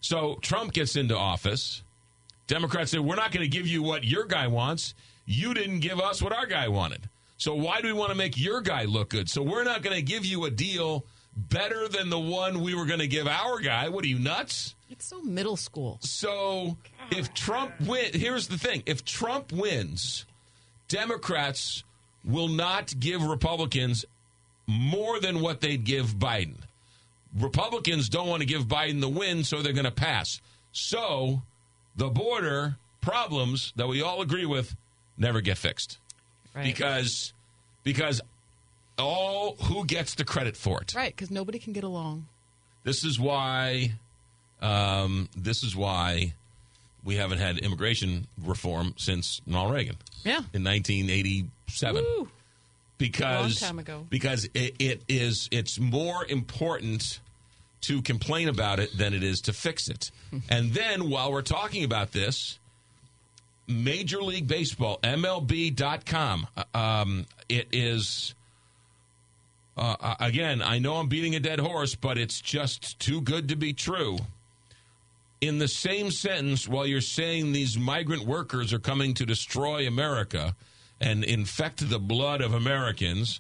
So 0.01 0.38
Trump 0.41 0.74
gets 0.74 0.95
into 0.95 1.15
office. 1.17 1.84
Democrats 2.49 2.89
said, 2.89 3.01
we're 3.01 3.15
not 3.15 3.31
going 3.31 3.43
to 3.43 3.47
give 3.47 3.67
you 3.67 3.83
what 3.83 4.03
your 4.03 4.25
guy 4.25 4.47
wants. 4.47 4.95
You 5.25 5.53
didn't 5.53 5.81
give 5.81 5.99
us 5.99 6.19
what 6.19 6.33
our 6.33 6.47
guy 6.47 6.67
wanted. 6.67 7.07
So 7.37 7.53
why 7.53 7.79
do 7.79 7.87
we 7.87 7.93
want 7.93 8.09
to 8.09 8.15
make 8.15 8.37
your 8.37 8.59
guy 8.61 8.85
look 8.85 9.11
good? 9.11 9.29
So 9.29 9.43
we're 9.43 9.63
not 9.63 9.83
going 9.83 9.95
to 9.95 10.01
give 10.01 10.25
you 10.25 10.45
a 10.45 10.49
deal 10.49 11.05
better 11.37 11.87
than 11.87 12.09
the 12.09 12.19
one 12.19 12.61
we 12.61 12.73
were 12.73 12.87
going 12.87 13.01
to 13.01 13.07
give 13.07 13.27
our 13.27 13.59
guy. 13.59 13.89
What 13.89 14.03
are 14.03 14.07
you 14.07 14.17
nuts? 14.17 14.73
It's 14.89 15.05
so 15.05 15.21
middle 15.21 15.57
school. 15.57 15.99
So 16.01 16.77
if 17.11 17.35
Trump 17.35 17.79
win, 17.81 18.09
here's 18.13 18.47
the 18.47 18.57
thing: 18.57 18.81
if 18.87 19.05
Trump 19.05 19.51
wins, 19.51 20.25
Democrats 20.87 21.83
will 22.25 22.47
not 22.47 22.99
give 22.99 23.21
Republicans 23.23 24.05
more 24.65 25.19
than 25.19 25.39
what 25.39 25.61
they'd 25.61 25.83
give 25.83 26.15
Biden. 26.15 26.57
Republicans 27.37 28.09
don't 28.09 28.27
want 28.27 28.41
to 28.41 28.47
give 28.47 28.67
Biden 28.67 28.99
the 28.99 29.07
win, 29.07 29.43
so 29.43 29.61
they're 29.61 29.71
going 29.71 29.85
to 29.85 29.91
pass. 29.91 30.41
So 30.71 31.43
the 31.99 32.09
border 32.09 32.77
problems 33.01 33.73
that 33.75 33.87
we 33.87 34.01
all 34.01 34.21
agree 34.21 34.45
with 34.45 34.75
never 35.17 35.41
get 35.41 35.57
fixed 35.57 35.97
Right. 36.55 36.63
because 36.63 37.33
because 37.83 38.21
all 38.97 39.55
who 39.63 39.85
gets 39.85 40.15
the 40.15 40.23
credit 40.25 40.57
for 40.57 40.81
it. 40.81 40.93
Right. 40.95 41.15
Because 41.15 41.29
nobody 41.31 41.59
can 41.59 41.73
get 41.73 41.83
along. 41.83 42.27
This 42.83 43.03
is 43.03 43.19
why. 43.19 43.93
Um, 44.61 45.29
this 45.37 45.63
is 45.63 45.73
why 45.75 46.33
we 47.03 47.15
haven't 47.15 47.37
had 47.39 47.57
immigration 47.59 48.27
reform 48.43 48.93
since 48.97 49.39
Ronald 49.47 49.73
Reagan. 49.73 49.95
Yeah. 50.25 50.41
In 50.53 50.63
1987. 50.65 52.05
Because 52.97 53.61
Long 53.61 53.69
time 53.69 53.79
ago. 53.79 54.05
because 54.09 54.49
it, 54.53 54.75
it 54.79 55.01
is 55.07 55.47
it's 55.51 55.79
more 55.79 56.25
important 56.27 57.21
to 57.82 58.01
complain 58.01 58.49
about 58.49 58.80
it 58.80 58.97
than 58.97 59.13
it 59.13 59.23
is 59.23 59.41
to 59.41 59.53
fix 59.53 59.89
it. 59.89 60.11
and 60.49 60.73
then 60.73 61.09
while 61.09 61.32
we're 61.32 61.41
talking 61.41 61.84
about 61.84 62.11
this, 62.11 62.59
Major 63.67 64.21
League 64.21 64.47
Baseball, 64.47 64.99
MLB.com, 65.03 66.47
uh, 66.57 66.77
um, 66.77 67.25
it 67.47 67.67
is 67.71 68.34
uh, 69.80 69.95
uh, 70.01 70.15
again, 70.19 70.61
I 70.61 70.80
know 70.80 70.95
I'm 70.95 71.07
beating 71.07 71.36
a 71.36 71.39
dead 71.39 71.61
horse, 71.61 71.95
but 71.95 72.17
it's 72.17 72.41
just 72.41 72.99
too 72.99 73.21
good 73.21 73.47
to 73.47 73.55
be 73.55 73.71
true. 73.71 74.17
In 75.39 75.57
the 75.57 75.69
same 75.69 76.11
sentence, 76.11 76.67
while 76.67 76.86
you're 76.86 76.99
saying 76.99 77.53
these 77.53 77.77
migrant 77.77 78.25
workers 78.25 78.73
are 78.73 78.80
coming 78.80 79.13
to 79.13 79.25
destroy 79.25 79.88
America 79.88 80.53
and 80.99 81.23
infect 81.23 81.89
the 81.89 81.97
blood 81.97 82.41
of 82.41 82.53
Americans, 82.53 83.39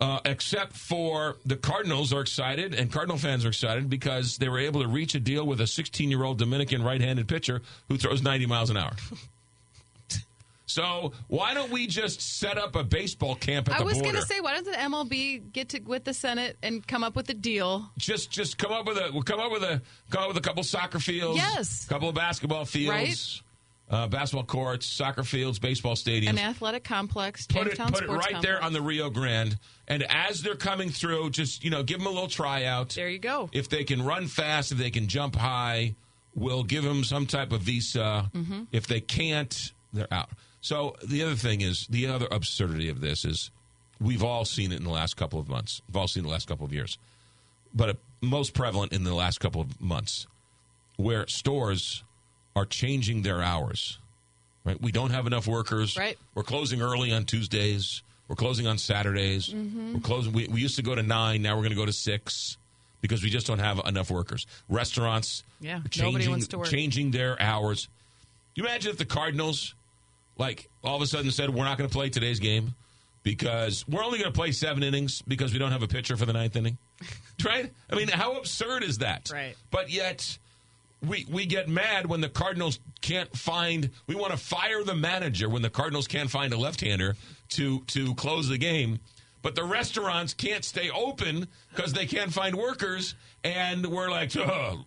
uh, 0.00 0.20
except 0.24 0.72
for 0.76 1.36
the 1.44 1.56
Cardinals 1.56 2.12
are 2.12 2.20
excited, 2.22 2.74
and 2.74 2.90
Cardinal 2.90 3.18
fans 3.18 3.44
are 3.44 3.48
excited 3.48 3.90
because 3.90 4.38
they 4.38 4.48
were 4.48 4.58
able 4.58 4.82
to 4.82 4.88
reach 4.88 5.14
a 5.14 5.20
deal 5.20 5.46
with 5.46 5.60
a 5.60 5.66
16 5.66 6.10
year 6.10 6.24
old 6.24 6.38
Dominican 6.38 6.82
right 6.82 7.00
handed 7.00 7.28
pitcher 7.28 7.60
who 7.88 7.96
throws 7.98 8.22
90 8.22 8.46
miles 8.46 8.70
an 8.70 8.76
hour. 8.78 8.92
so 10.66 11.12
why 11.28 11.52
don't 11.52 11.70
we 11.70 11.86
just 11.86 12.20
set 12.38 12.56
up 12.56 12.76
a 12.76 12.84
baseball 12.84 13.34
camp 13.34 13.68
at 13.68 13.74
I 13.74 13.78
the 13.78 13.84
border? 13.84 13.96
I 13.96 13.98
was 13.98 14.12
going 14.12 14.22
to 14.22 14.26
say, 14.26 14.40
why 14.40 14.54
doesn't 14.54 14.72
the 14.72 14.78
MLB 14.78 15.52
get 15.52 15.70
to 15.70 15.80
with 15.80 16.04
the 16.04 16.14
Senate 16.14 16.56
and 16.62 16.86
come 16.86 17.02
up 17.04 17.16
with 17.16 17.28
a 17.28 17.34
deal? 17.34 17.90
just 17.98 18.30
just 18.30 18.56
come 18.56 18.72
up 18.72 18.86
with 18.86 18.96
a 18.96 19.10
we'll 19.12 19.22
come 19.22 19.40
up 19.40 19.50
with 19.52 19.62
a 19.64 19.82
come 20.10 20.22
up 20.22 20.28
with 20.28 20.36
a 20.36 20.40
couple 20.40 20.62
soccer 20.62 20.98
fields, 21.00 21.36
Yes. 21.36 21.84
a 21.84 21.88
couple 21.88 22.08
of 22.08 22.14
basketball 22.14 22.64
fields, 22.64 23.42
uh, 23.90 24.06
basketball 24.06 24.44
courts, 24.44 24.86
soccer 24.86 25.24
fields, 25.24 25.58
baseball 25.58 25.94
stadiums. 25.94 26.30
An 26.30 26.38
athletic 26.38 26.84
complex, 26.84 27.46
put 27.46 27.66
it, 27.66 27.76
put 27.78 28.02
it 28.04 28.08
right 28.08 28.40
there 28.40 28.62
on 28.62 28.72
the 28.72 28.80
Rio 28.80 29.10
Grande, 29.10 29.58
and 29.88 30.04
as 30.08 30.42
they're 30.42 30.54
coming 30.54 30.90
through, 30.90 31.30
just 31.30 31.64
you 31.64 31.70
know, 31.70 31.82
give 31.82 31.98
them 31.98 32.06
a 32.06 32.10
little 32.10 32.28
tryout. 32.28 32.90
There 32.90 33.08
you 33.08 33.18
go. 33.18 33.50
If 33.52 33.68
they 33.68 33.84
can 33.84 34.02
run 34.02 34.28
fast, 34.28 34.70
if 34.72 34.78
they 34.78 34.90
can 34.90 35.08
jump 35.08 35.34
high, 35.34 35.96
we'll 36.34 36.62
give 36.62 36.84
them 36.84 37.02
some 37.02 37.26
type 37.26 37.52
of 37.52 37.62
visa. 37.62 38.30
Mhm. 38.34 38.68
If 38.70 38.86
they 38.86 39.00
can't, 39.00 39.72
they're 39.92 40.12
out. 40.12 40.30
So 40.60 40.94
the 41.02 41.22
other 41.24 41.34
thing 41.34 41.60
is 41.60 41.86
the 41.88 42.06
other 42.06 42.28
absurdity 42.30 42.88
of 42.90 43.00
this 43.00 43.24
is 43.24 43.50
we've 44.00 44.22
all 44.22 44.44
seen 44.44 44.72
it 44.72 44.76
in 44.76 44.84
the 44.84 44.90
last 44.90 45.16
couple 45.16 45.40
of 45.40 45.48
months. 45.48 45.82
We've 45.88 45.96
all 45.96 46.06
seen 46.06 46.20
it 46.20 46.24
in 46.24 46.28
the 46.28 46.32
last 46.32 46.46
couple 46.46 46.64
of 46.66 46.72
years, 46.72 46.96
but 47.74 47.96
most 48.20 48.54
prevalent 48.54 48.92
in 48.92 49.02
the 49.04 49.14
last 49.14 49.40
couple 49.40 49.60
of 49.60 49.80
months, 49.80 50.26
where 50.96 51.26
stores 51.26 52.04
are 52.56 52.66
changing 52.66 53.22
their 53.22 53.42
hours. 53.42 53.98
Right, 54.64 54.80
we 54.80 54.92
don't 54.92 55.10
have 55.10 55.26
enough 55.26 55.46
workers. 55.46 55.96
Right. 55.96 56.18
we're 56.34 56.42
closing 56.42 56.82
early 56.82 57.12
on 57.12 57.24
Tuesdays. 57.24 58.02
We're 58.28 58.36
closing 58.36 58.66
on 58.66 58.76
Saturdays. 58.78 59.48
Mhm. 59.48 59.94
We're 59.94 60.00
closing. 60.00 60.32
We, 60.32 60.46
we 60.48 60.60
used 60.60 60.76
to 60.76 60.82
go 60.82 60.94
to 60.94 61.02
nine. 61.02 61.42
Now 61.42 61.54
we're 61.56 61.62
going 61.62 61.70
to 61.70 61.76
go 61.76 61.86
to 61.86 61.92
six 61.92 62.58
because 63.00 63.22
we 63.22 63.30
just 63.30 63.46
don't 63.46 63.58
have 63.58 63.80
enough 63.86 64.10
workers. 64.10 64.46
Restaurants. 64.68 65.42
Yeah, 65.60 65.80
changing, 65.90 66.30
wants 66.30 66.46
to 66.48 66.58
work. 66.58 66.68
Changing 66.68 67.10
their 67.10 67.40
hours. 67.40 67.88
You 68.54 68.64
imagine 68.64 68.90
if 68.90 68.98
the 68.98 69.06
Cardinals, 69.06 69.74
like, 70.36 70.68
all 70.84 70.94
of 70.96 71.02
a 71.02 71.06
sudden 71.06 71.30
said, 71.30 71.50
"We're 71.50 71.64
not 71.64 71.78
going 71.78 71.88
to 71.88 71.92
play 71.92 72.10
today's 72.10 72.38
game." 72.38 72.74
because 73.22 73.86
we're 73.86 74.02
only 74.02 74.18
going 74.18 74.32
to 74.32 74.36
play 74.38 74.50
seven 74.52 74.82
innings 74.82 75.22
because 75.28 75.52
we 75.52 75.58
don't 75.58 75.72
have 75.72 75.82
a 75.82 75.88
pitcher 75.88 76.16
for 76.16 76.24
the 76.26 76.32
ninth 76.32 76.56
inning. 76.56 76.78
right? 77.44 77.70
I 77.90 77.94
mean, 77.94 78.08
how 78.08 78.36
absurd 78.38 78.82
is 78.82 78.98
that? 78.98 79.30
Right. 79.32 79.56
But 79.70 79.90
yet, 79.90 80.38
we 81.06 81.26
we 81.30 81.46
get 81.46 81.68
mad 81.68 82.06
when 82.06 82.20
the 82.20 82.28
Cardinals 82.28 82.78
can't 83.00 83.34
find. 83.36 83.90
We 84.06 84.14
want 84.14 84.32
to 84.32 84.36
fire 84.36 84.82
the 84.84 84.94
manager 84.94 85.48
when 85.48 85.62
the 85.62 85.70
Cardinals 85.70 86.06
can't 86.06 86.30
find 86.30 86.52
a 86.52 86.58
left-hander 86.58 87.16
to 87.50 87.80
to 87.80 88.14
close 88.14 88.48
the 88.48 88.58
game. 88.58 89.00
But 89.42 89.54
the 89.54 89.64
restaurants 89.64 90.34
can't 90.34 90.64
stay 90.64 90.90
open 90.90 91.48
because 91.74 91.94
they 91.94 92.04
can't 92.04 92.32
find 92.32 92.54
workers, 92.56 93.14
and 93.42 93.86
we're 93.86 94.10
like, 94.10 94.36
oh, 94.36 94.84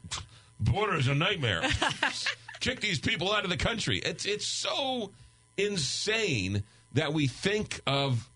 border 0.59 0.95
is 0.95 1.07
a 1.07 1.15
nightmare. 1.15 1.63
Kick 2.59 2.79
these 2.79 2.99
people 2.99 3.33
out 3.33 3.43
of 3.43 3.49
the 3.49 3.57
country. 3.57 3.97
It's 3.97 4.25
it's 4.25 4.45
so 4.45 5.11
insane 5.57 6.63
that 6.93 7.13
we 7.13 7.27
think 7.27 7.81
of 7.87 8.29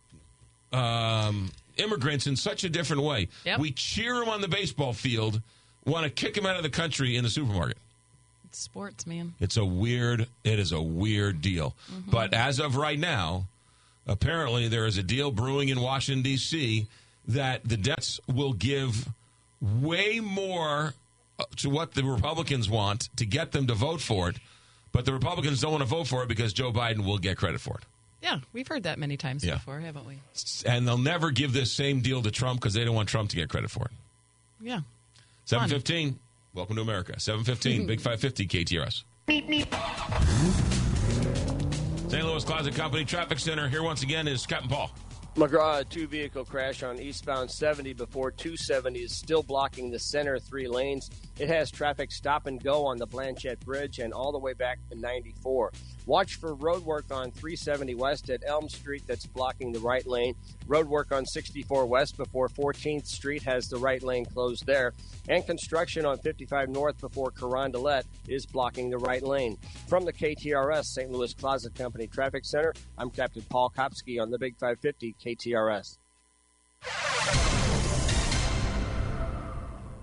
um, 0.73 1.51
immigrants 1.77 2.27
in 2.27 2.35
such 2.35 2.63
a 2.63 2.69
different 2.69 3.03
way. 3.03 3.29
Yep. 3.45 3.59
We 3.59 3.71
cheer 3.71 4.15
them 4.15 4.29
on 4.29 4.41
the 4.41 4.47
baseball 4.47 4.93
field, 4.93 5.41
want 5.88 6.03
to 6.03 6.09
kick 6.09 6.38
him 6.38 6.45
out 6.45 6.55
of 6.57 6.64
the 6.64 6.69
country 6.69 7.15
in 7.15 7.23
the 7.23 7.30
supermarket. 7.30 7.77
It's 8.45 8.59
sports, 8.59 9.05
man. 9.07 9.34
It's 9.39 9.57
a 9.57 9.65
weird. 9.65 10.27
It 10.43 10.59
is 10.59 10.72
a 10.72 10.81
weird 10.81 11.41
deal. 11.41 11.76
But 12.09 12.34
as 12.34 12.59
of 12.59 12.76
right 12.76 12.99
now, 12.99 13.45
apparently 14.05 14.68
there 14.68 14.85
is 14.85 14.97
a 14.97 15.03
deal 15.03 15.31
brewing 15.31 15.69
in 15.69 15.81
Washington 15.81 16.23
D.C. 16.23 16.88
that 17.27 17.64
the 17.68 17.77
Democrats 17.77 18.19
will 18.27 18.53
give 18.53 19.09
way 19.61 20.19
more 20.19 20.93
uh, 21.39 21.43
to 21.57 21.69
what 21.69 21.93
the 21.93 22.03
Republicans 22.03 22.69
want 22.69 23.09
to 23.18 23.26
get 23.26 23.51
them 23.51 23.68
to 23.68 23.73
vote 23.73 24.01
for 24.01 24.30
it. 24.30 24.38
But 24.91 25.05
the 25.05 25.14
Republicans 25.14 25.59
don't 25.61 25.72
want 25.72 25.81
to 25.84 25.88
vote 25.89 26.07
for 26.07 26.23
it 26.23 26.30
because 26.30 26.53
Joe 26.53 26.72
Biden 26.72 27.05
will 27.05 27.18
get 27.18 27.38
credit 27.38 27.59
for 27.61 27.77
it. 27.77 27.84
Yeah, 28.22 28.39
we've 28.53 28.68
heard 28.68 28.84
that 28.84 28.97
many 28.97 29.15
times 29.18 29.43
Yeah. 29.43 29.55
before, 29.55 29.80
haven't 29.80 30.05
we? 30.07 30.15
And 30.65 30.88
they'll 30.88 30.97
never 30.97 31.30
give 31.31 31.53
this 31.53 31.72
same 31.72 32.01
deal 32.01 32.22
to 32.23 32.31
Trump 32.31 32.59
because 32.59 32.73
they 32.73 32.84
don't 32.84 32.95
want 32.95 33.09
Trump 33.09 33.30
to 33.31 33.35
get 33.35 33.49
credit 33.49 33.69
for 33.69 33.85
it. 33.85 33.91
Yeah. 34.61 34.80
715. 35.48 36.19
Welcome 36.53 36.76
to 36.76 36.82
America. 36.82 37.18
715, 37.18 37.88
Big 37.88 38.02
550, 38.02 38.48
KTRS. 38.48 39.03
St. 42.10 42.26
Louis 42.26 42.44
Closet 42.44 42.76
Company 42.76 43.06
Traffic 43.06 43.40
Center. 43.40 43.69
Here 43.69 43.82
once 43.82 44.03
again 44.03 44.28
is 44.28 44.45
Captain 44.45 44.69
Paul. 44.69 44.91
McGraw, 45.36 45.78
a 45.78 45.80
uh, 45.80 45.84
two 45.90 46.06
vehicle 46.06 46.44
crash 46.44 46.84
on 46.84 46.99
eastbound 46.99 47.49
70 47.49 47.94
before 47.94 48.30
270 48.30 48.99
is 48.99 49.15
still 49.15 49.41
blocking 49.41 49.90
the 49.90 49.99
center 49.99 50.38
three 50.38 50.68
lanes. 50.68 51.10
It 51.40 51.48
has 51.48 51.72
traffic 51.72 52.11
stop 52.11 52.48
and 52.48 52.61
go 52.61 52.86
on 52.86 52.98
the 52.98 53.07
Blanchette 53.07 53.61
Bridge 53.61 53.99
and 53.99 54.11
all 54.11 54.34
the 54.34 54.40
way 54.40 54.52
back 54.52 54.80
to 54.90 54.99
94. 54.99 55.72
Watch 56.07 56.35
for 56.35 56.55
road 56.55 56.85
work 56.85 57.11
on 57.11 57.31
370 57.31 57.95
West 57.95 58.29
at 58.29 58.41
Elm 58.47 58.69
Street 58.69 59.03
that's 59.05 59.25
blocking 59.25 59.73
the 59.73 59.79
right 59.81 60.07
lane. 60.07 60.35
Road 60.65 60.88
work 60.88 61.11
on 61.11 61.25
64 61.25 61.85
West 61.85 62.15
before 62.15 62.47
14th 62.47 63.05
Street 63.05 63.43
has 63.43 63.65
the 63.67 63.77
right 63.77 64.01
lane 64.01 64.23
closed 64.23 64.65
there. 64.65 64.93
And 65.27 65.45
construction 65.45 66.05
on 66.05 66.17
55 66.19 66.69
North 66.69 66.97
before 67.01 67.31
Carondelet 67.31 68.03
is 68.29 68.45
blocking 68.45 68.89
the 68.89 68.97
right 68.97 69.21
lane. 69.21 69.57
From 69.89 70.05
the 70.05 70.13
KTRS 70.13 70.85
St. 70.85 71.11
Louis 71.11 71.34
Closet 71.34 71.75
Company 71.75 72.07
Traffic 72.07 72.45
Center, 72.45 72.73
I'm 72.97 73.09
Captain 73.09 73.43
Paul 73.49 73.69
Kopsky 73.77 74.21
on 74.21 74.31
the 74.31 74.39
Big 74.39 74.57
550 74.57 75.13
KTRS. 75.21 75.97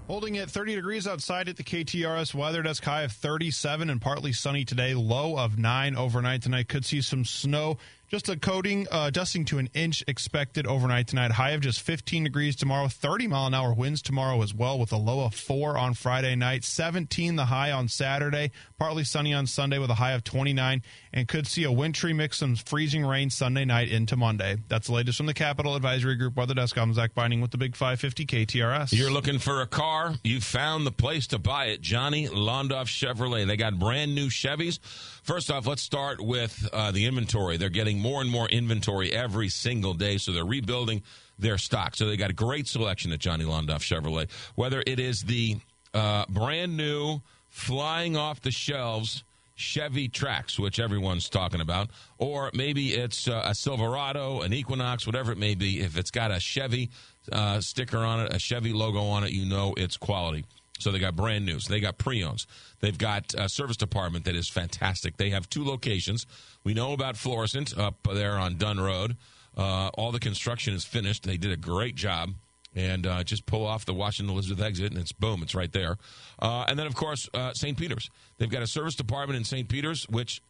Holding 0.07 0.37
at 0.37 0.51
30 0.51 0.75
degrees 0.75 1.07
outside 1.07 1.49
at 1.49 1.57
the 1.57 1.65
KTRS 1.65 2.35
weather 2.35 2.63
desk, 2.63 2.85
high 2.85 3.05
of 3.05 3.13
37 3.13 3.89
and 3.89 4.03
partly 4.03 4.35
sunny 4.35 4.63
today, 4.67 4.93
low 4.93 5.39
of 5.39 5.57
9 5.57 5.97
overnight 5.97 6.43
tonight. 6.43 6.69
Could 6.69 6.85
see 6.85 7.01
some 7.01 7.25
snow. 7.25 7.79
Just 8.15 8.29
a 8.29 8.37
coating, 8.37 8.87
uh, 8.93 9.11
dusting 9.11 9.45
to 9.47 9.59
an 9.59 9.69
inch 9.75 10.05
expected 10.07 10.69
overnight 10.69 11.09
tonight. 11.09 11.33
High 11.33 11.51
of 11.51 11.63
just 11.63 11.81
15 11.81 12.23
degrees 12.23 12.55
tomorrow. 12.55 12.87
30 12.87 13.27
mile 13.27 13.49
an 13.49 13.55
hour 13.55 13.75
winds 13.75 14.03
tomorrow 14.03 14.41
as 14.41 14.55
well, 14.55 14.79
with 14.79 14.93
a 14.93 14.97
low 14.97 15.25
of 15.25 15.35
4 15.35 15.77
on 15.77 15.95
Friday 15.95 16.37
night. 16.37 16.63
17 16.63 17.35
the 17.35 17.47
high 17.47 17.73
on 17.73 17.89
Saturday. 17.89 18.53
Partly 18.79 19.03
sunny 19.03 19.35
on 19.35 19.49
Sunday 19.49 19.79
with 19.79 19.91
a 19.91 19.95
high 19.95 20.13
of 20.13 20.23
29. 20.23 20.81
And 21.13 21.27
could 21.27 21.49
see 21.49 21.65
a 21.65 21.73
wintry 21.73 22.13
mix 22.13 22.41
of 22.41 22.61
freezing 22.61 23.05
rain 23.05 23.31
Sunday 23.31 23.65
night 23.65 23.89
into 23.89 24.17
Monday. 24.17 24.59
That's 24.69 24.87
the 24.87 24.95
latest 24.95 25.17
from 25.17 25.27
the 25.27 25.35
Capital 25.35 25.75
Advisory 25.75 26.15
Group 26.15 26.37
Weather 26.37 26.55
Desk. 26.55 26.79
I'm 26.79 26.95
Zach 26.95 27.17
Binding 27.17 27.41
with 27.41 27.51
the 27.51 27.59
Big 27.59 27.75
550 27.75 28.27
KTRS. 28.27 28.93
You're 28.93 29.11
looking 29.11 29.41
for 29.41 29.61
a 29.61 29.67
car, 29.67 30.15
you 30.23 30.41
found 30.41 30.87
the 30.87 30.93
place 30.93 31.27
to 31.29 31.41
buy 31.41 31.65
it. 31.67 31.81
Johnny 31.81 32.29
Londoff 32.29 32.87
Chevrolet. 32.87 33.45
They 33.45 33.57
got 33.57 33.77
brand 33.77 34.15
new 34.15 34.29
Chevys. 34.29 34.79
First 35.25 35.51
off, 35.51 35.67
let's 35.67 35.83
start 35.83 36.21
with 36.21 36.69
uh, 36.73 36.93
the 36.93 37.07
inventory. 37.07 37.57
They're 37.57 37.71
getting 37.71 38.04
more 38.05 38.21
and 38.21 38.31
more 38.31 38.47
inventory 38.49 39.11
every 39.11 39.49
single 39.49 39.95
day, 39.95 40.19
so 40.19 40.31
they're 40.31 40.45
rebuilding 40.45 41.03
their 41.39 41.57
stock. 41.57 41.97
So 41.97 42.07
they 42.07 42.19
got 42.19 42.29
a 42.29 42.35
great 42.35 42.69
selection 42.69 43.13
at 43.13 43.19
Johnny 43.19 43.45
Londoff 43.47 43.81
Chevrolet. 43.81 44.31
Whether 44.57 44.85
it 44.87 45.01
is 45.01 45.23
the 45.23 45.57
uh, 45.95 46.27
brand 46.29 46.77
new, 46.77 47.23
flying 47.49 48.15
off 48.15 48.43
the 48.43 48.51
shelves 48.51 49.25
Chevy 49.57 50.09
Trax, 50.09 50.59
which 50.59 50.79
everyone's 50.79 51.31
talking 51.31 51.63
about, 51.63 51.89
or 52.19 52.51
maybe 52.53 52.93
it's 52.93 53.27
uh, 53.27 53.43
a 53.45 53.55
Silverado, 53.55 54.43
an 54.43 54.53
Equinox, 54.53 55.07
whatever 55.07 55.33
it 55.33 55.39
may 55.39 55.55
be. 55.55 55.81
If 55.81 55.97
it's 55.97 56.11
got 56.11 56.31
a 56.31 56.41
Chevy 56.41 56.91
uh, 57.33 57.61
sticker 57.61 57.99
on 57.99 58.21
it, 58.21 58.35
a 58.35 58.39
Chevy 58.39 58.75
logo 58.75 59.01
on 59.01 59.25
it, 59.25 59.31
you 59.31 59.47
know 59.47 59.73
it's 59.79 59.97
quality. 59.97 60.45
So 60.85 60.93
they 60.93 60.99
got 60.99 61.17
brand 61.17 61.47
new. 61.47 61.59
So 61.61 61.73
they 61.73 61.81
got 61.81 61.97
pre-owns. 61.97 62.47
They've 62.81 62.97
got 62.97 63.33
a 63.39 63.49
service 63.49 63.79
department 63.79 64.27
that 64.27 64.37
is 64.37 64.51
fantastic. 64.51 65.17
They 65.17 65.31
have 65.31 65.49
two 65.49 65.65
locations. 65.65 66.27
We 66.63 66.75
know 66.75 66.93
about 66.93 67.17
Florissant 67.17 67.77
up 67.79 68.07
there 68.13 68.33
on 68.33 68.59
Dunn 68.59 68.79
Road. 68.79 69.17
Uh, 69.57 69.89
all 69.95 70.13
the 70.13 70.21
construction 70.21 70.75
is 70.75 70.85
finished. 70.85 71.23
They 71.23 71.39
did 71.39 71.53
a 71.53 71.57
great 71.57 71.95
job. 71.95 72.35
And 72.77 73.07
uh, 73.07 73.25
just 73.25 73.47
pull 73.47 73.65
off 73.65 73.87
the 73.87 73.95
Washington 73.95 74.35
Elizabeth 74.35 74.63
exit, 74.63 74.93
and 74.93 75.01
it's 75.01 75.13
boom, 75.13 75.43
it's 75.43 75.55
right 75.55 75.73
there. 75.73 75.97
Uh, 76.43 76.65
and 76.69 76.79
then, 76.79 76.87
of 76.87 76.95
course, 76.97 77.31
uh, 77.33 77.55
St. 77.55 77.79
Peter's. 77.79 78.11
They've 78.37 78.51
got 78.51 78.63
a 78.63 78.67
service 78.67 78.97
department 78.97 79.39
in 79.39 79.45
St. 79.45 79.69
Peter's, 79.69 80.07
which 80.09 80.43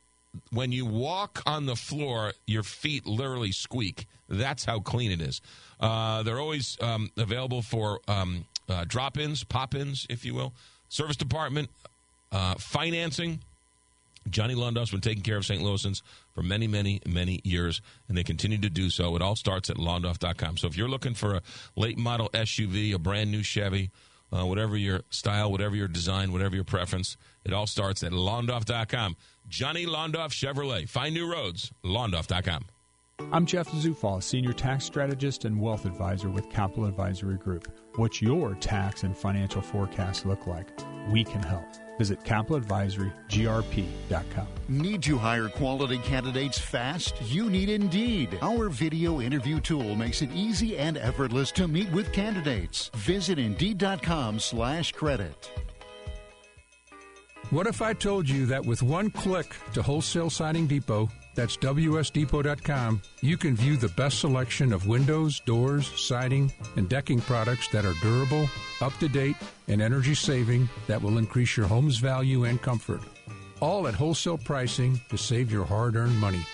when 0.51 0.73
you 0.73 0.85
walk 0.87 1.43
on 1.47 1.67
the 1.67 1.77
floor, 1.77 2.33
your 2.47 2.63
feet 2.63 3.07
literally 3.07 3.53
squeak. 3.53 4.07
That's 4.29 4.65
how 4.65 4.81
clean 4.81 5.13
it 5.13 5.21
is. 5.21 5.41
Uh, 5.79 6.23
they're 6.25 6.41
always 6.41 6.79
um, 6.81 7.11
available 7.17 7.63
for 7.63 8.01
um, 8.09 8.47
uh, 8.69 8.85
drop 8.87 9.19
ins, 9.19 9.45
pop 9.45 9.75
ins, 9.75 10.07
if 10.09 10.25
you 10.25 10.35
will. 10.35 10.53
Service 10.89 11.17
department, 11.17 11.71
uh, 12.33 12.55
financing. 12.55 13.41
Johnny 14.31 14.55
Londoff's 14.55 14.91
been 14.91 15.01
taking 15.03 15.23
care 15.23 15.37
of 15.37 15.45
St. 15.45 15.63
Louisans 15.63 16.01
for 16.35 16.43
many, 16.43 16.67
many, 16.67 17.01
many 17.07 17.41
years, 17.45 17.83
and 18.09 18.17
they 18.17 18.25
continue 18.25 18.59
to 18.59 18.71
do 18.71 18.89
so. 18.89 19.15
It 19.17 19.23
all 19.23 19.37
starts 19.37 19.69
at 19.69 19.77
Londoff.com. 19.77 20.57
So 20.57 20.67
if 20.67 20.77
you're 20.77 20.89
looking 20.89 21.15
for 21.15 21.35
a 21.35 21.43
late 21.77 21.99
model 21.99 22.31
SUV, 22.31 22.95
a 22.95 22.99
brand 22.99 23.31
new 23.31 23.43
Chevy, 23.43 23.91
uh, 24.33 24.47
whatever 24.47 24.77
your 24.77 25.03
style, 25.11 25.53
whatever 25.53 25.77
your 25.77 25.89
design, 25.89 26.33
whatever 26.33 26.55
your 26.55 26.65
preference, 26.65 27.17
it 27.45 27.53
all 27.53 27.67
starts 27.67 28.03
at 28.03 28.13
Londoff.com. 28.13 29.17
Johnny 29.49 29.85
Londoff 29.85 30.31
Chevrolet. 30.31 30.89
Find 30.89 31.15
new 31.15 31.31
roads, 31.31 31.71
Londoff.com. 31.85 32.65
I'm 33.21 33.47
Jeff 33.47 33.71
Zufall, 33.71 34.21
Senior 34.23 34.53
Tax 34.53 34.85
Strategist 34.85 35.45
and 35.45 35.61
Wealth 35.61 35.85
Advisor 35.85 36.31
with 36.31 36.51
Capital 36.51 36.87
Advisory 36.87 37.37
Group. 37.37 37.69
What's 37.95 38.21
your 38.21 38.57
tax 38.57 39.05
and 39.05 39.17
financial 39.17 39.63
forecast 39.63 40.27
look 40.27 40.49
like? 40.49 40.73
We 41.11 41.23
can 41.23 41.41
help. 41.43 41.65
Visit 41.97 42.25
capitaladvisorygrp.com. 42.25 44.47
Need 44.69 45.03
to 45.05 45.17
hire 45.17 45.49
quality 45.49 45.99
candidates 45.99 46.59
fast? 46.59 47.15
You 47.27 47.49
need 47.49 47.69
Indeed. 47.69 48.37
Our 48.43 48.69
video 48.69 49.21
interview 49.21 49.61
tool 49.61 49.95
makes 49.95 50.21
it 50.21 50.33
easy 50.33 50.77
and 50.77 50.99
effortless 50.99 51.53
to 51.53 51.69
meet 51.69 51.93
with 51.93 52.13
candidates. 52.13 52.91
Visit 52.97 53.39
Indeed.com 53.39 54.41
slash 54.41 54.91
credit. 54.91 55.53
What 57.51 57.69
if 57.69 57.81
I 57.81 57.93
told 57.93 58.29
you 58.29 58.47
that 58.47 58.67
with 58.67 58.83
one 58.83 59.11
click 59.11 59.55
to 59.75 59.83
Wholesale 59.83 60.31
Siding 60.31 60.67
Depot, 60.67 61.09
that's 61.35 61.57
WSDepot.com, 61.57 63.03
you 63.21 63.37
can 63.37 63.57
view 63.57 63.77
the 63.77 63.89
best 63.91 64.21
selection 64.21 64.73
of 64.73 64.87
windows, 64.87 65.41
doors, 65.41 65.89
siding, 66.01 66.53
and 66.77 66.89
decking 66.89 67.21
products 67.21 67.69
that 67.69 67.85
are 67.85 67.95
durable, 68.03 68.49
up 68.81 68.97
to 68.99 69.09
date, 69.09 69.37
and 69.69 69.83
energy 69.83 70.15
saving 70.15 70.69
that 70.87 71.01
will 71.01 71.19
increase 71.19 71.57
your 71.57 71.67
home's 71.67 71.99
value 71.99 72.45
and 72.45 72.61
comfort. 72.63 73.01
All 73.61 73.89
at 73.89 73.95
wholesale 73.95 74.39
pricing 74.39 75.01
to 75.09 75.17
save 75.17 75.51
your 75.51 75.65
hard 75.65 75.97
earned 75.97 76.19
money. 76.19 76.45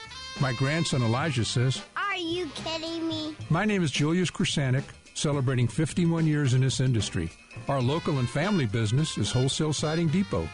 My 0.41 0.53
grandson 0.53 1.03
Elijah 1.03 1.45
says, 1.45 1.83
Are 1.97 2.17
you 2.17 2.47
kidding 2.55 3.09
me? 3.09 3.35
My 3.51 3.65
name 3.65 3.83
is 3.83 3.91
Julius 3.91 4.31
Krasanik, 4.31 4.85
celebrating 5.15 5.69
51 5.69 6.27
years 6.27 6.55
in 6.55 6.61
this 6.61 6.81
industry. 6.81 7.31
Our 7.69 7.83
local 7.83 8.19
and 8.19 8.29
family 8.29 8.67
business 8.67 9.19
is 9.19 9.31
Wholesale 9.31 9.73
Siding 9.73 10.09
Depot. 10.09 10.49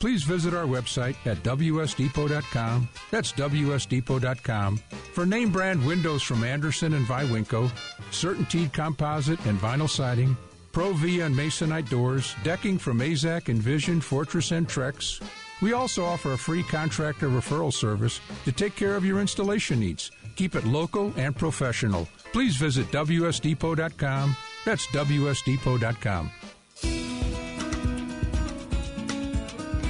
Please 0.00 0.22
visit 0.22 0.54
our 0.54 0.64
website 0.64 1.14
at 1.26 1.36
WSDepot.com. 1.42 2.88
That's 3.10 3.32
WSDepot.com 3.32 4.78
for 5.12 5.26
name 5.26 5.50
brand 5.50 5.86
windows 5.86 6.22
from 6.22 6.42
Andersen 6.42 6.94
and 6.94 7.06
Viwinco, 7.06 7.70
Certainteed 8.10 8.72
composite 8.72 9.44
and 9.44 9.58
vinyl 9.60 9.88
siding, 9.88 10.36
Pro 10.72 10.94
V 10.94 11.20
and 11.20 11.34
Masonite 11.34 11.90
doors, 11.90 12.34
decking 12.42 12.78
from 12.78 13.00
AZEK, 13.00 13.50
Envision, 13.50 14.00
Fortress, 14.00 14.52
and 14.52 14.66
Trex. 14.66 15.20
We 15.60 15.74
also 15.74 16.04
offer 16.04 16.32
a 16.32 16.38
free 16.38 16.62
contractor 16.62 17.28
referral 17.28 17.72
service 17.72 18.20
to 18.46 18.52
take 18.52 18.74
care 18.76 18.96
of 18.96 19.04
your 19.04 19.20
installation 19.20 19.80
needs. 19.80 20.10
Keep 20.36 20.54
it 20.54 20.64
local 20.64 21.12
and 21.16 21.36
professional. 21.36 22.08
Please 22.32 22.56
visit 22.56 22.86
WSDepot.com. 22.90 24.34
That's 24.64 24.86
WSDepot.com. 24.86 26.30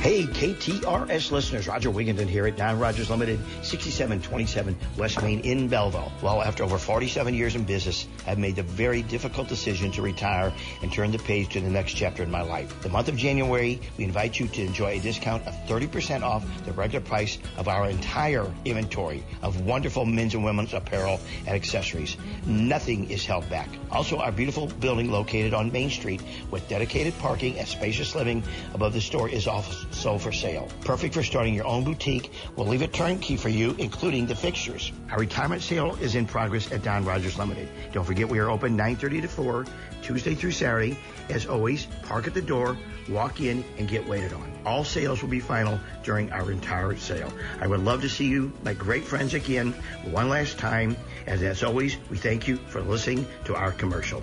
Hey, 0.01 0.23
KTRS 0.25 1.31
listeners, 1.31 1.69
Roger 1.69 1.91
Wigginton 1.91 2.27
here 2.27 2.47
at 2.47 2.57
Don 2.57 2.79
Rogers 2.79 3.11
Limited, 3.11 3.39
6727 3.61 4.75
West 4.97 5.21
Main 5.21 5.41
in 5.41 5.69
Belleville. 5.69 6.11
Well, 6.23 6.41
after 6.41 6.65
over 6.65 6.79
47 6.79 7.35
years 7.35 7.55
in 7.55 7.65
business, 7.65 8.09
I've 8.27 8.39
made 8.39 8.57
the 8.57 8.63
very 8.63 9.03
difficult 9.03 9.49
decision 9.49 9.93
to 9.93 10.01
retire 10.01 10.55
and 10.81 10.91
turn 10.91 11.13
the 11.13 11.19
page 11.19 11.51
to 11.51 11.61
the 11.61 11.69
next 11.69 11.93
chapter 11.93 12.23
in 12.23 12.31
my 12.31 12.41
life. 12.41 12.81
The 12.81 12.89
month 12.89 13.09
of 13.09 13.17
January, 13.19 13.79
we 13.99 14.05
invite 14.05 14.41
you 14.41 14.49
to 14.49 14.63
enjoy 14.63 14.99
a 14.99 15.01
discount 15.01 15.47
of 15.47 15.53
30% 15.67 16.23
off 16.23 16.47
the 16.65 16.73
regular 16.73 17.05
price 17.05 17.37
of 17.59 17.69
our 17.69 17.91
entire 17.91 18.51
inventory 18.65 19.23
of 19.43 19.67
wonderful 19.67 20.07
men's 20.07 20.35
and 20.35 20.43
women's 20.43 20.73
apparel 20.73 21.21
and 21.41 21.55
accessories. 21.55 22.17
Nothing 22.47 23.11
is 23.11 23.27
held 23.27 23.51
back. 23.51 23.69
Also, 23.91 24.17
our 24.17 24.33
beautiful 24.33 24.67
building 24.67 25.11
located 25.11 25.53
on 25.53 25.71
Main 25.71 25.91
Street 25.91 26.23
with 26.51 26.67
dedicated 26.71 27.19
parking 27.19 27.59
and 27.59 27.69
spacious 27.69 28.15
living 28.15 28.43
above 28.73 28.95
the 28.95 29.01
store 29.03 29.29
is 29.29 29.47
also 29.47 29.90
sold 29.91 30.23
for 30.23 30.33
sale. 30.33 30.69
Perfect 30.85 31.15
for 31.15 31.23
starting 31.23 31.55
your 31.55 31.67
own 31.67 31.85
boutique. 31.85 32.33
We'll 32.57 32.67
leave 32.67 32.83
it 32.83 32.93
turnkey 32.93 33.37
for 33.37 33.49
you, 33.49 33.75
including 33.79 34.27
the 34.27 34.35
fixtures. 34.35 34.93
Our 35.11 35.19
retirement 35.19 35.63
sale 35.63 35.97
is 36.01 36.15
in 36.15 36.27
progress 36.27 36.71
at 36.73 36.83
Don 36.83 37.05
Rogers 37.05 37.39
Limited. 37.39 37.69
Don't 37.93 38.05
forget 38.05 38.29
we 38.29 38.39
are 38.39 38.51
open 38.51 38.77
9.30 38.77 39.23
to 39.23 39.29
4, 39.29 39.67
Tuesday 40.03 40.35
through 40.35 40.53
Saturday. 40.53 40.99
As 41.29 41.47
always, 41.47 41.87
park 42.03 42.27
at 42.27 42.35
the 42.35 42.43
door, 42.43 42.77
walk 43.09 43.41
in, 43.41 43.65
and 43.79 43.89
get 43.89 44.09
waited 44.09 44.33
on. 44.33 44.51
All 44.65 44.85
sales 44.85 45.23
will 45.23 45.31
be 45.31 45.41
final 45.41 45.79
during 46.03 46.33
our 46.33 46.51
entire 46.51 46.97
sale. 46.97 47.33
I 47.61 47.67
would 47.67 47.81
love 47.81 48.03
to 48.03 48.09
see 48.09 48.27
you, 48.27 48.53
my 48.63 48.75
great 48.75 49.05
friends, 49.05 49.35
again 49.35 49.73
one 50.05 50.29
last 50.29 50.59
time. 50.59 50.97
And 51.27 51.43
as 51.43 51.63
always, 51.63 51.97
we 52.11 52.17
thank 52.17 52.49
you 52.49 52.57
for 52.57 52.81
listening 52.81 53.27
to 53.45 53.55
our 53.55 53.73
commercial. 53.73 54.23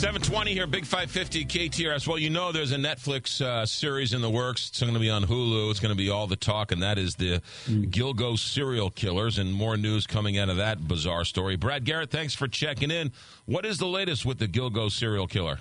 Seven 0.00 0.22
twenty 0.22 0.54
here, 0.54 0.66
Big 0.66 0.86
Five 0.86 1.10
Fifty 1.10 1.44
KTRS. 1.44 2.08
Well, 2.08 2.16
you 2.16 2.30
know, 2.30 2.52
there's 2.52 2.72
a 2.72 2.78
Netflix 2.78 3.38
uh, 3.42 3.66
series 3.66 4.14
in 4.14 4.22
the 4.22 4.30
works. 4.30 4.70
It's 4.70 4.80
going 4.80 4.94
to 4.94 4.98
be 4.98 5.10
on 5.10 5.24
Hulu. 5.24 5.70
It's 5.70 5.78
going 5.78 5.94
to 5.94 5.96
be 5.96 6.08
all 6.08 6.26
the 6.26 6.36
talk, 6.36 6.72
and 6.72 6.82
that 6.82 6.96
is 6.96 7.16
the 7.16 7.42
Gilgo 7.68 8.38
serial 8.38 8.88
killers, 8.88 9.36
and 9.36 9.52
more 9.52 9.76
news 9.76 10.06
coming 10.06 10.38
out 10.38 10.48
of 10.48 10.56
that 10.56 10.88
bizarre 10.88 11.26
story. 11.26 11.56
Brad 11.56 11.84
Garrett, 11.84 12.08
thanks 12.08 12.34
for 12.34 12.48
checking 12.48 12.90
in. 12.90 13.12
What 13.44 13.66
is 13.66 13.76
the 13.76 13.86
latest 13.86 14.24
with 14.24 14.38
the 14.38 14.48
Gilgo 14.48 14.90
serial 14.90 15.26
killer? 15.26 15.58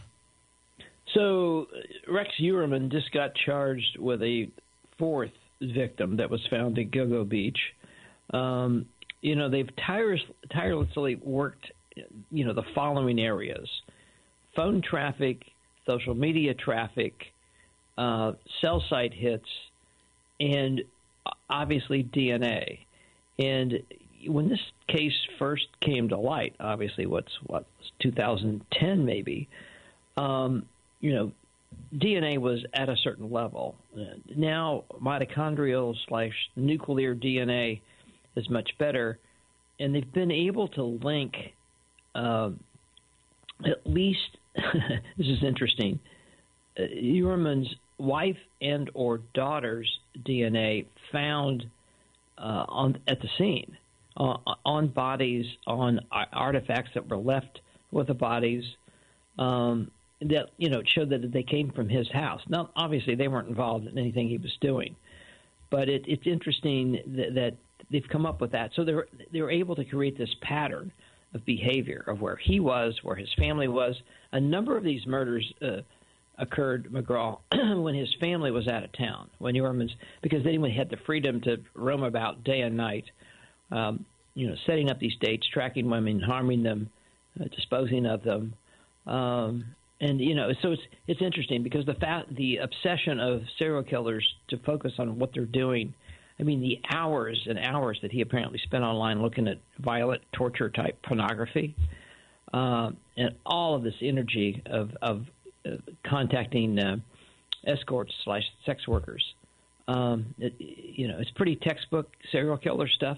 So 1.14 1.68
Rex 2.08 2.30
Heuermann 2.40 2.94
just 2.94 3.12
got 3.12 3.32
charged 3.46 3.98
with 4.00 4.24
a 4.24 4.50
fourth 4.98 5.34
victim 5.62 6.16
that 6.16 6.30
was 6.30 6.40
found 6.50 6.80
at 6.80 6.92
Gilgo 6.92 7.28
Beach. 7.28 7.60
Um, 8.34 8.86
you 9.22 9.36
know, 9.36 9.50
they've 9.50 9.70
tires, 9.86 10.24
tirelessly 10.54 11.16
worked, 11.16 11.70
you 12.32 12.46
know, 12.46 12.54
the 12.54 12.64
following 12.74 13.20
areas 13.20 13.68
phone 14.60 14.82
traffic, 14.82 15.42
social 15.88 16.14
media 16.14 16.54
traffic, 16.54 17.14
uh, 17.98 18.34
cell 18.60 18.84
site 18.90 19.14
hits, 19.14 19.48
and 20.42 20.82
obviously 21.50 22.04
DNA. 22.04 22.80
And 23.38 23.82
when 24.28 24.50
this 24.50 24.60
case 24.90 25.14
first 25.38 25.68
came 25.80 26.10
to 26.10 26.18
light, 26.18 26.56
obviously, 26.60 27.06
what's 27.06 27.32
what 27.46 27.68
2010 28.02 29.06
maybe, 29.06 29.48
um, 30.18 30.66
you 31.00 31.14
know, 31.14 31.32
DNA 31.96 32.38
was 32.38 32.60
at 32.74 32.90
a 32.90 32.98
certain 32.98 33.32
level. 33.32 33.78
Now 34.36 34.84
mitochondrial 35.02 35.96
slash 36.10 36.34
nuclear 36.58 37.16
DNA 37.16 37.80
is 38.36 38.50
much 38.50 38.72
better, 38.78 39.20
and 39.80 39.96
they've 39.96 40.12
been 40.12 40.32
able 40.32 40.68
to 40.70 40.84
link 40.84 41.34
uh, 42.14 42.50
at 43.66 43.86
least 43.86 44.39
this 45.18 45.28
is 45.28 45.44
interesting. 45.44 46.00
Uh, 46.80 46.84
wife 47.98 48.38
and 48.62 48.90
or 48.94 49.20
daughter's 49.34 50.00
DNA 50.24 50.86
found 51.12 51.66
uh, 52.38 52.66
on 52.68 52.98
at 53.08 53.22
the 53.22 53.30
scene 53.38 53.78
uh, 54.18 54.38
on 54.66 54.88
bodies, 54.88 55.46
on 55.68 56.00
artifacts 56.12 56.92
that 56.94 57.08
were 57.10 57.18
left 57.18 57.62
with 57.92 58.08
the 58.08 58.14
bodies. 58.14 58.64
Um, 59.38 59.92
that 60.22 60.50
you 60.58 60.70
know 60.70 60.82
showed 60.86 61.10
that 61.12 61.32
they 61.32 61.44
came 61.44 61.72
from 61.72 61.88
his 61.88 62.10
house. 62.12 62.42
Now, 62.50 62.72
obviously, 62.76 63.16
they 63.16 63.30
weren't 63.30 63.48
involved 63.48 63.88
in 63.88 63.98
anything 63.98 64.28
he 64.28 64.38
was 64.38 64.56
doing, 64.60 64.98
but 65.70 65.88
it, 65.88 66.04
it's 66.08 66.28
interesting 66.28 67.00
that, 67.16 67.36
that 67.36 67.54
they've 67.90 68.08
come 68.10 68.26
up 68.26 68.42
with 68.42 68.52
that. 68.52 68.72
So 68.76 68.84
they're 68.84 69.08
they 69.32 69.42
were 69.42 69.52
able 69.52 69.76
to 69.76 69.86
create 69.86 70.18
this 70.18 70.36
pattern 70.42 70.92
of 71.34 71.46
behavior 71.46 72.04
of 72.08 72.22
where 72.22 72.38
he 72.38 72.60
was, 72.60 72.98
where 73.04 73.16
his 73.16 73.30
family 73.38 73.68
was. 73.68 73.96
A 74.32 74.40
number 74.40 74.78
of 74.78 74.84
these 74.84 75.06
murders 75.06 75.46
uh, 75.62 75.82
occurred, 76.38 76.90
McGraw, 76.92 77.40
when 77.84 77.96
his 77.96 78.10
family 78.20 78.52
was 78.52 78.68
out 78.68 78.84
of 78.84 78.92
town, 78.94 79.30
when 79.38 79.56
Heuermann's 79.56 79.92
because 80.22 80.44
they 80.44 80.58
had 80.72 80.90
the 80.90 80.98
freedom 81.06 81.42
to 81.42 81.58
roam 81.76 82.04
about 82.04 82.44
day 82.44 82.62
and 82.62 82.76
night, 82.76 83.06
um, 83.72 84.06
you 84.34 84.48
know, 84.48 84.56
setting 84.66 84.90
up 84.90 85.00
these 85.00 85.16
dates, 85.22 85.48
tracking 85.54 85.90
women, 85.90 86.20
harming 86.20 86.64
them, 86.64 86.90
uh, 87.40 87.46
disposing 87.56 88.06
of 88.06 88.24
them. 88.24 88.54
Um, 89.06 89.66
and 90.02 90.20
you 90.22 90.34
know, 90.34 90.50
so 90.62 90.72
it's 90.72 90.82
it's 91.08 91.22
interesting 91.22 91.62
because 91.62 91.86
the 91.86 91.96
fact 91.96 92.34
the 92.36 92.58
obsession 92.58 93.20
of 93.20 93.42
serial 93.58 93.84
killers 93.84 94.26
to 94.50 94.58
focus 94.60 94.94
on 94.98 95.20
what 95.20 95.32
they're 95.34 95.46
doing 95.46 95.94
I 96.40 96.44
mean, 96.44 96.62
the 96.62 96.80
hours 96.94 97.48
and 97.50 97.60
hours 97.60 98.00
that 98.02 98.12
he 98.12 98.22
apparently 98.22 98.60
spent 98.60 98.84
online 98.84 99.22
looking 99.22 99.48
at 99.48 99.60
violent 99.80 100.22
torture 100.32 100.70
type 100.70 100.98
pornography, 101.04 101.76
uh, 102.54 102.92
and 103.18 103.36
all 103.46 103.76
of 103.76 103.84
this 103.84 103.96
energy 104.02 104.62
of, 104.66 104.92
of 105.02 105.26
uh, 105.66 105.72
contacting 106.08 106.80
uh, 106.80 106.98
escorts 107.68 108.14
slash 108.24 108.44
sex 108.66 108.88
workers. 108.88 109.24
Um, 109.88 110.34
it, 110.38 110.54
you 110.60 111.08
know, 111.08 111.18
it's 111.20 111.32
pretty 111.32 111.56
textbook 111.58 112.10
serial 112.32 112.58
killer 112.58 112.88
stuff. 112.88 113.18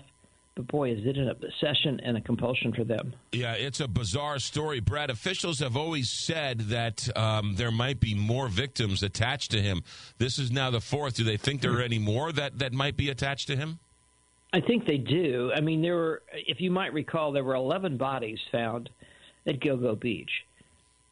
But 0.55 0.67
boy, 0.67 0.91
is 0.91 1.05
it 1.05 1.17
an 1.17 1.29
obsession 1.29 2.01
and 2.03 2.17
a 2.17 2.21
compulsion 2.21 2.73
for 2.73 2.83
them. 2.83 3.13
Yeah, 3.31 3.53
it's 3.53 3.79
a 3.79 3.87
bizarre 3.87 4.37
story. 4.39 4.81
Brad, 4.81 5.09
officials 5.09 5.59
have 5.59 5.77
always 5.77 6.09
said 6.09 6.59
that 6.69 7.07
um, 7.17 7.55
there 7.55 7.71
might 7.71 8.01
be 8.01 8.15
more 8.15 8.49
victims 8.49 9.01
attached 9.01 9.51
to 9.51 9.61
him. 9.61 9.83
This 10.17 10.37
is 10.37 10.51
now 10.51 10.69
the 10.69 10.81
fourth. 10.81 11.15
Do 11.15 11.23
they 11.23 11.37
think 11.37 11.61
there 11.61 11.77
are 11.77 11.81
any 11.81 11.99
more 11.99 12.33
that, 12.33 12.59
that 12.59 12.73
might 12.73 12.97
be 12.97 13.09
attached 13.09 13.47
to 13.47 13.55
him? 13.55 13.79
I 14.53 14.59
think 14.59 14.85
they 14.85 14.97
do. 14.97 15.51
I 15.55 15.61
mean, 15.61 15.81
there 15.81 15.95
were, 15.95 16.23
if 16.33 16.59
you 16.59 16.71
might 16.71 16.91
recall, 16.91 17.31
there 17.31 17.45
were 17.45 17.55
11 17.55 17.95
bodies 17.95 18.39
found 18.51 18.89
at 19.47 19.61
Gilgo 19.61 19.97
Beach. 19.97 20.31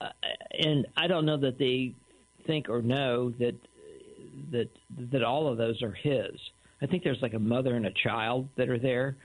Uh, 0.01 0.09
and 0.57 0.85
I 0.97 1.07
don't 1.07 1.25
know 1.25 1.37
that 1.37 1.57
they 1.57 1.93
think 2.45 2.69
or 2.69 2.81
know 2.81 3.31
that 3.39 3.55
that 4.51 4.69
that 5.11 5.23
all 5.23 5.47
of 5.47 5.57
those 5.57 5.81
are 5.83 5.91
his. 5.91 6.31
I 6.81 6.85
think 6.85 7.03
there's 7.03 7.21
like 7.21 7.33
a 7.33 7.39
mother 7.39 7.75
and 7.75 7.85
a 7.85 7.91
child 7.91 8.47
that 8.57 8.69
are 8.69 8.79
there. 8.79 9.15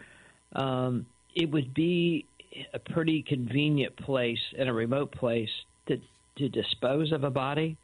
Um, 0.54 1.06
it 1.34 1.50
would 1.50 1.74
be 1.74 2.26
a 2.72 2.78
pretty 2.78 3.22
convenient 3.22 3.96
place 3.96 4.38
and 4.58 4.68
a 4.68 4.72
remote 4.72 5.12
place 5.12 5.50
to 5.88 5.98
to 6.38 6.48
dispose 6.48 7.12
of 7.12 7.24
a 7.24 7.30
body. 7.30 7.76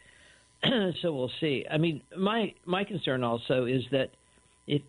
so 0.64 1.12
we'll 1.12 1.30
see. 1.40 1.64
I 1.70 1.78
mean, 1.78 2.02
my 2.16 2.54
my 2.64 2.84
concern 2.84 3.24
also 3.24 3.64
is 3.64 3.82
that 3.92 4.10
if 4.66 4.82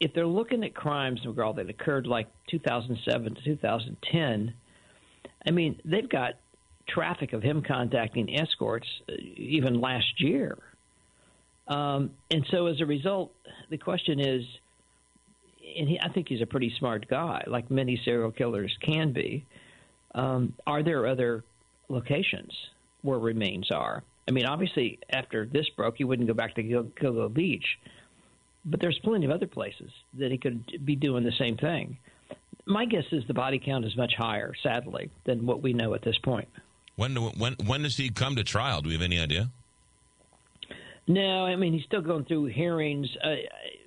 if 0.00 0.12
they're 0.14 0.26
looking 0.26 0.64
at 0.64 0.74
crimes, 0.74 1.20
McGraw, 1.24 1.56
that 1.56 1.70
occurred 1.70 2.06
like 2.06 2.28
2007 2.50 3.34
to 3.34 3.42
2010, 3.42 4.52
I 5.46 5.50
mean, 5.50 5.80
they've 5.84 6.08
got 6.08 6.34
traffic 6.88 7.32
of 7.32 7.42
him 7.42 7.62
contacting 7.62 8.34
escorts 8.34 8.86
uh, 9.08 9.14
even 9.36 9.80
last 9.80 10.20
year. 10.20 10.58
Um, 11.68 12.10
and 12.30 12.46
so 12.50 12.66
as 12.66 12.80
a 12.80 12.86
result, 12.86 13.32
the 13.70 13.78
question 13.78 14.20
is, 14.20 14.44
and 15.78 15.88
he, 15.88 15.98
I 16.00 16.08
think 16.10 16.28
he's 16.28 16.40
a 16.40 16.46
pretty 16.46 16.72
smart 16.78 17.08
guy, 17.08 17.44
like 17.46 17.70
many 17.70 18.00
serial 18.04 18.30
killers 18.30 18.76
can 18.82 19.12
be. 19.12 19.44
Um, 20.14 20.54
are 20.66 20.82
there 20.82 21.06
other 21.06 21.44
locations 21.88 22.52
where 23.02 23.18
remains 23.18 23.70
are? 23.70 24.02
I 24.28 24.32
mean, 24.32 24.46
obviously, 24.46 24.98
after 25.10 25.46
this 25.46 25.68
broke, 25.76 25.96
he 25.98 26.04
wouldn't 26.04 26.28
go 26.28 26.34
back 26.34 26.54
to 26.56 26.62
Gilgo 26.62 27.32
Beach, 27.32 27.64
but 28.64 28.80
there's 28.80 28.98
plenty 29.04 29.26
of 29.26 29.32
other 29.32 29.46
places 29.46 29.90
that 30.14 30.30
he 30.30 30.38
could 30.38 30.84
be 30.84 30.96
doing 30.96 31.24
the 31.24 31.32
same 31.38 31.56
thing. 31.56 31.98
My 32.64 32.84
guess 32.84 33.04
is 33.12 33.22
the 33.28 33.34
body 33.34 33.60
count 33.64 33.84
is 33.84 33.96
much 33.96 34.14
higher, 34.16 34.52
sadly, 34.62 35.10
than 35.24 35.46
what 35.46 35.62
we 35.62 35.72
know 35.72 35.94
at 35.94 36.02
this 36.02 36.18
point. 36.18 36.48
When 36.96 37.14
when 37.14 37.56
when 37.64 37.82
does 37.82 37.96
he 37.96 38.08
come 38.08 38.36
to 38.36 38.42
trial? 38.42 38.80
Do 38.80 38.88
we 38.88 38.94
have 38.94 39.02
any 39.02 39.20
idea? 39.20 39.50
No, 41.08 41.44
I 41.46 41.54
mean 41.56 41.72
he's 41.72 41.84
still 41.84 42.00
going 42.02 42.24
through 42.24 42.46
hearings. 42.46 43.08
Uh, 43.22 43.36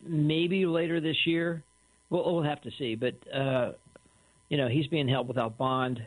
maybe 0.03 0.65
later 0.65 0.99
this 1.01 1.25
year. 1.25 1.63
We'll, 2.09 2.33
we'll 2.33 2.43
have 2.43 2.61
to 2.61 2.71
see. 2.77 2.95
But 2.95 3.15
uh, 3.33 3.73
you 4.49 4.57
know, 4.57 4.67
he's 4.67 4.87
being 4.87 5.07
held 5.07 5.27
without 5.27 5.57
bond, 5.57 6.01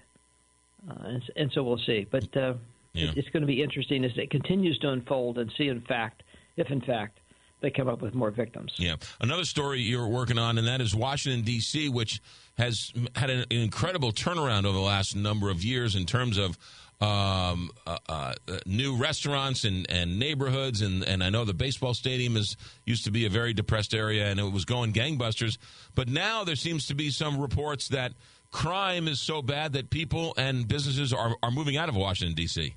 uh, 0.90 0.94
and, 1.04 1.22
and 1.36 1.52
so 1.52 1.62
we'll 1.62 1.80
see. 1.86 2.06
But 2.10 2.36
uh, 2.36 2.54
Yeah. 2.94 3.10
it, 3.10 3.18
it's 3.18 3.28
going 3.28 3.42
to 3.42 3.46
be 3.46 3.62
interesting 3.62 4.04
as 4.04 4.12
it 4.16 4.30
continues 4.30 4.78
to 4.80 4.90
unfold 4.90 5.38
and 5.38 5.52
see, 5.56 5.68
in 5.68 5.80
fact, 5.82 6.22
if 6.56 6.70
in 6.70 6.80
fact 6.80 7.18
they 7.60 7.70
come 7.70 7.88
up 7.88 8.02
with 8.02 8.12
more 8.14 8.32
victims. 8.32 8.72
Yeah. 8.76 8.96
Another 9.20 9.44
story 9.44 9.80
you're 9.80 10.08
working 10.08 10.36
on, 10.38 10.58
and 10.58 10.66
that 10.66 10.80
is 10.80 10.96
Washington, 10.96 11.42
D.C., 11.42 11.88
which 11.88 12.20
has 12.58 12.92
had 13.14 13.30
an 13.30 13.44
incredible 13.50 14.10
turnaround 14.10 14.64
over 14.64 14.72
the 14.76 14.82
last 14.82 15.14
number 15.14 15.48
of 15.48 15.62
years 15.62 15.94
in 15.94 16.04
terms 16.04 16.38
of 16.38 16.58
um, 17.02 17.70
uh, 17.84 17.98
uh, 18.08 18.34
new 18.64 18.96
restaurants 18.96 19.64
and, 19.64 19.90
and 19.90 20.18
neighborhoods. 20.18 20.82
And, 20.82 21.02
and 21.02 21.24
I 21.24 21.30
know 21.30 21.44
the 21.44 21.52
baseball 21.52 21.94
stadium 21.94 22.36
is 22.36 22.56
used 22.86 23.04
to 23.04 23.10
be 23.10 23.26
a 23.26 23.28
very 23.28 23.52
depressed 23.52 23.92
area 23.92 24.26
and 24.26 24.38
it 24.38 24.52
was 24.52 24.64
going 24.64 24.92
gangbusters. 24.92 25.58
But 25.96 26.08
now 26.08 26.44
there 26.44 26.56
seems 26.56 26.86
to 26.86 26.94
be 26.94 27.10
some 27.10 27.40
reports 27.40 27.88
that 27.88 28.12
crime 28.52 29.08
is 29.08 29.18
so 29.18 29.42
bad 29.42 29.72
that 29.72 29.90
people 29.90 30.32
and 30.36 30.68
businesses 30.68 31.12
are, 31.12 31.34
are 31.42 31.50
moving 31.50 31.76
out 31.76 31.88
of 31.88 31.96
Washington, 31.96 32.36
D.C. 32.36 32.76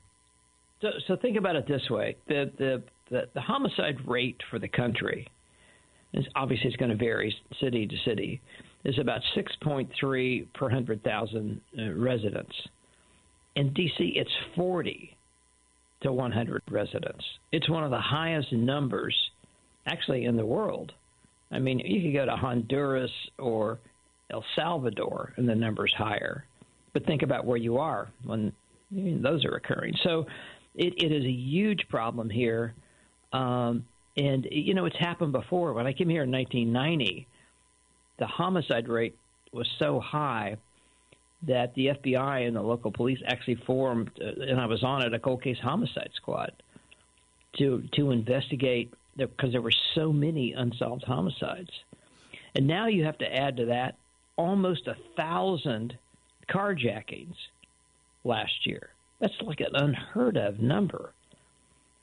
So, 0.81 0.89
so 1.07 1.15
think 1.15 1.37
about 1.37 1.55
it 1.55 1.67
this 1.67 1.89
way: 1.89 2.17
the 2.27 2.51
the 2.57 2.83
the, 3.09 3.29
the 3.33 3.41
homicide 3.41 3.97
rate 4.05 4.41
for 4.49 4.59
the 4.59 4.67
country 4.67 5.27
is 6.13 6.25
obviously 6.35 6.67
it's 6.67 6.75
going 6.75 6.91
to 6.91 6.97
vary 6.97 7.35
city 7.61 7.87
to 7.87 7.95
city. 8.05 8.41
Is 8.83 8.99
about 8.99 9.21
six 9.33 9.51
point 9.63 9.89
three 9.99 10.47
per 10.53 10.69
hundred 10.69 11.03
thousand 11.03 11.59
uh, 11.77 11.91
residents. 11.93 12.53
In 13.55 13.73
D.C., 13.73 14.13
it's 14.15 14.31
forty 14.55 15.15
to 16.01 16.11
one 16.11 16.31
hundred 16.31 16.61
residents. 16.69 17.23
It's 17.51 17.69
one 17.69 17.83
of 17.83 17.91
the 17.91 17.99
highest 17.99 18.51
numbers, 18.51 19.15
actually, 19.85 20.25
in 20.25 20.35
the 20.35 20.45
world. 20.45 20.91
I 21.51 21.59
mean, 21.59 21.79
you 21.79 22.01
could 22.01 22.13
go 22.13 22.25
to 22.25 22.35
Honduras 22.35 23.11
or 23.39 23.79
El 24.31 24.43
Salvador, 24.55 25.33
and 25.37 25.47
the 25.47 25.55
number's 25.55 25.93
higher. 25.97 26.45
But 26.93 27.05
think 27.05 27.21
about 27.21 27.45
where 27.45 27.57
you 27.57 27.77
are 27.77 28.09
when 28.23 28.51
those 28.91 29.45
are 29.45 29.55
occurring. 29.55 29.93
So 30.03 30.25
it, 30.75 30.93
it 30.97 31.11
is 31.11 31.23
a 31.23 31.31
huge 31.31 31.87
problem 31.89 32.29
here. 32.29 32.73
Um, 33.33 33.85
and, 34.17 34.47
you 34.49 34.73
know, 34.73 34.85
it's 34.85 34.97
happened 34.97 35.33
before. 35.33 35.73
When 35.73 35.85
I 35.85 35.93
came 35.93 36.09
here 36.09 36.23
in 36.23 36.31
1990, 36.31 37.27
the 38.17 38.27
homicide 38.27 38.87
rate 38.87 39.15
was 39.51 39.67
so 39.77 39.99
high 39.99 40.57
that 41.47 41.73
the 41.75 41.87
FBI 41.87 42.47
and 42.47 42.55
the 42.55 42.61
local 42.61 42.91
police 42.91 43.19
actually 43.25 43.55
formed, 43.67 44.09
uh, 44.21 44.41
and 44.41 44.59
I 44.59 44.65
was 44.65 44.83
on 44.83 45.01
it, 45.03 45.13
a 45.13 45.19
cold 45.19 45.43
case 45.43 45.57
homicide 45.61 46.11
squad 46.15 46.51
to 47.57 47.83
to 47.93 48.11
investigate 48.11 48.93
because 49.17 49.51
there 49.51 49.61
were 49.61 49.73
so 49.93 50.11
many 50.11 50.53
unsolved 50.53 51.03
homicides. 51.05 51.69
And 52.55 52.67
now 52.67 52.87
you 52.87 53.03
have 53.05 53.17
to 53.19 53.33
add 53.33 53.57
to 53.57 53.65
that 53.67 53.95
almost 54.37 54.87
a 54.87 54.95
thousand 55.15 55.97
carjackings 56.49 57.35
last 58.23 58.65
year. 58.65 58.89
That's 59.19 59.33
like 59.41 59.61
an 59.61 59.73
unheard 59.75 60.35
of 60.37 60.59
number, 60.59 61.13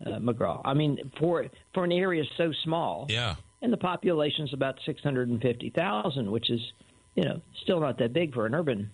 uh, 0.05 0.10
McGraw. 0.19 0.62
I 0.64 0.74
mean, 0.74 0.98
for 1.19 1.47
for 1.74 1.85
an 1.85 1.93
area 1.93 2.24
so 2.36 2.52
small, 2.64 3.06
Yeah. 3.10 3.36
and 3.60 3.73
the 3.73 3.77
population's 3.77 4.52
about 4.55 4.78
six 4.86 5.02
hundred 5.02 5.28
and 5.28 5.40
fifty 5.43 5.70
thousand, 5.70 6.31
which 6.31 6.48
is, 6.51 6.60
you 7.14 7.24
know, 7.24 7.40
still 7.62 7.81
not 7.81 7.98
that 7.98 8.12
big 8.12 8.32
for 8.32 8.47
an 8.47 8.55
urban 8.55 8.90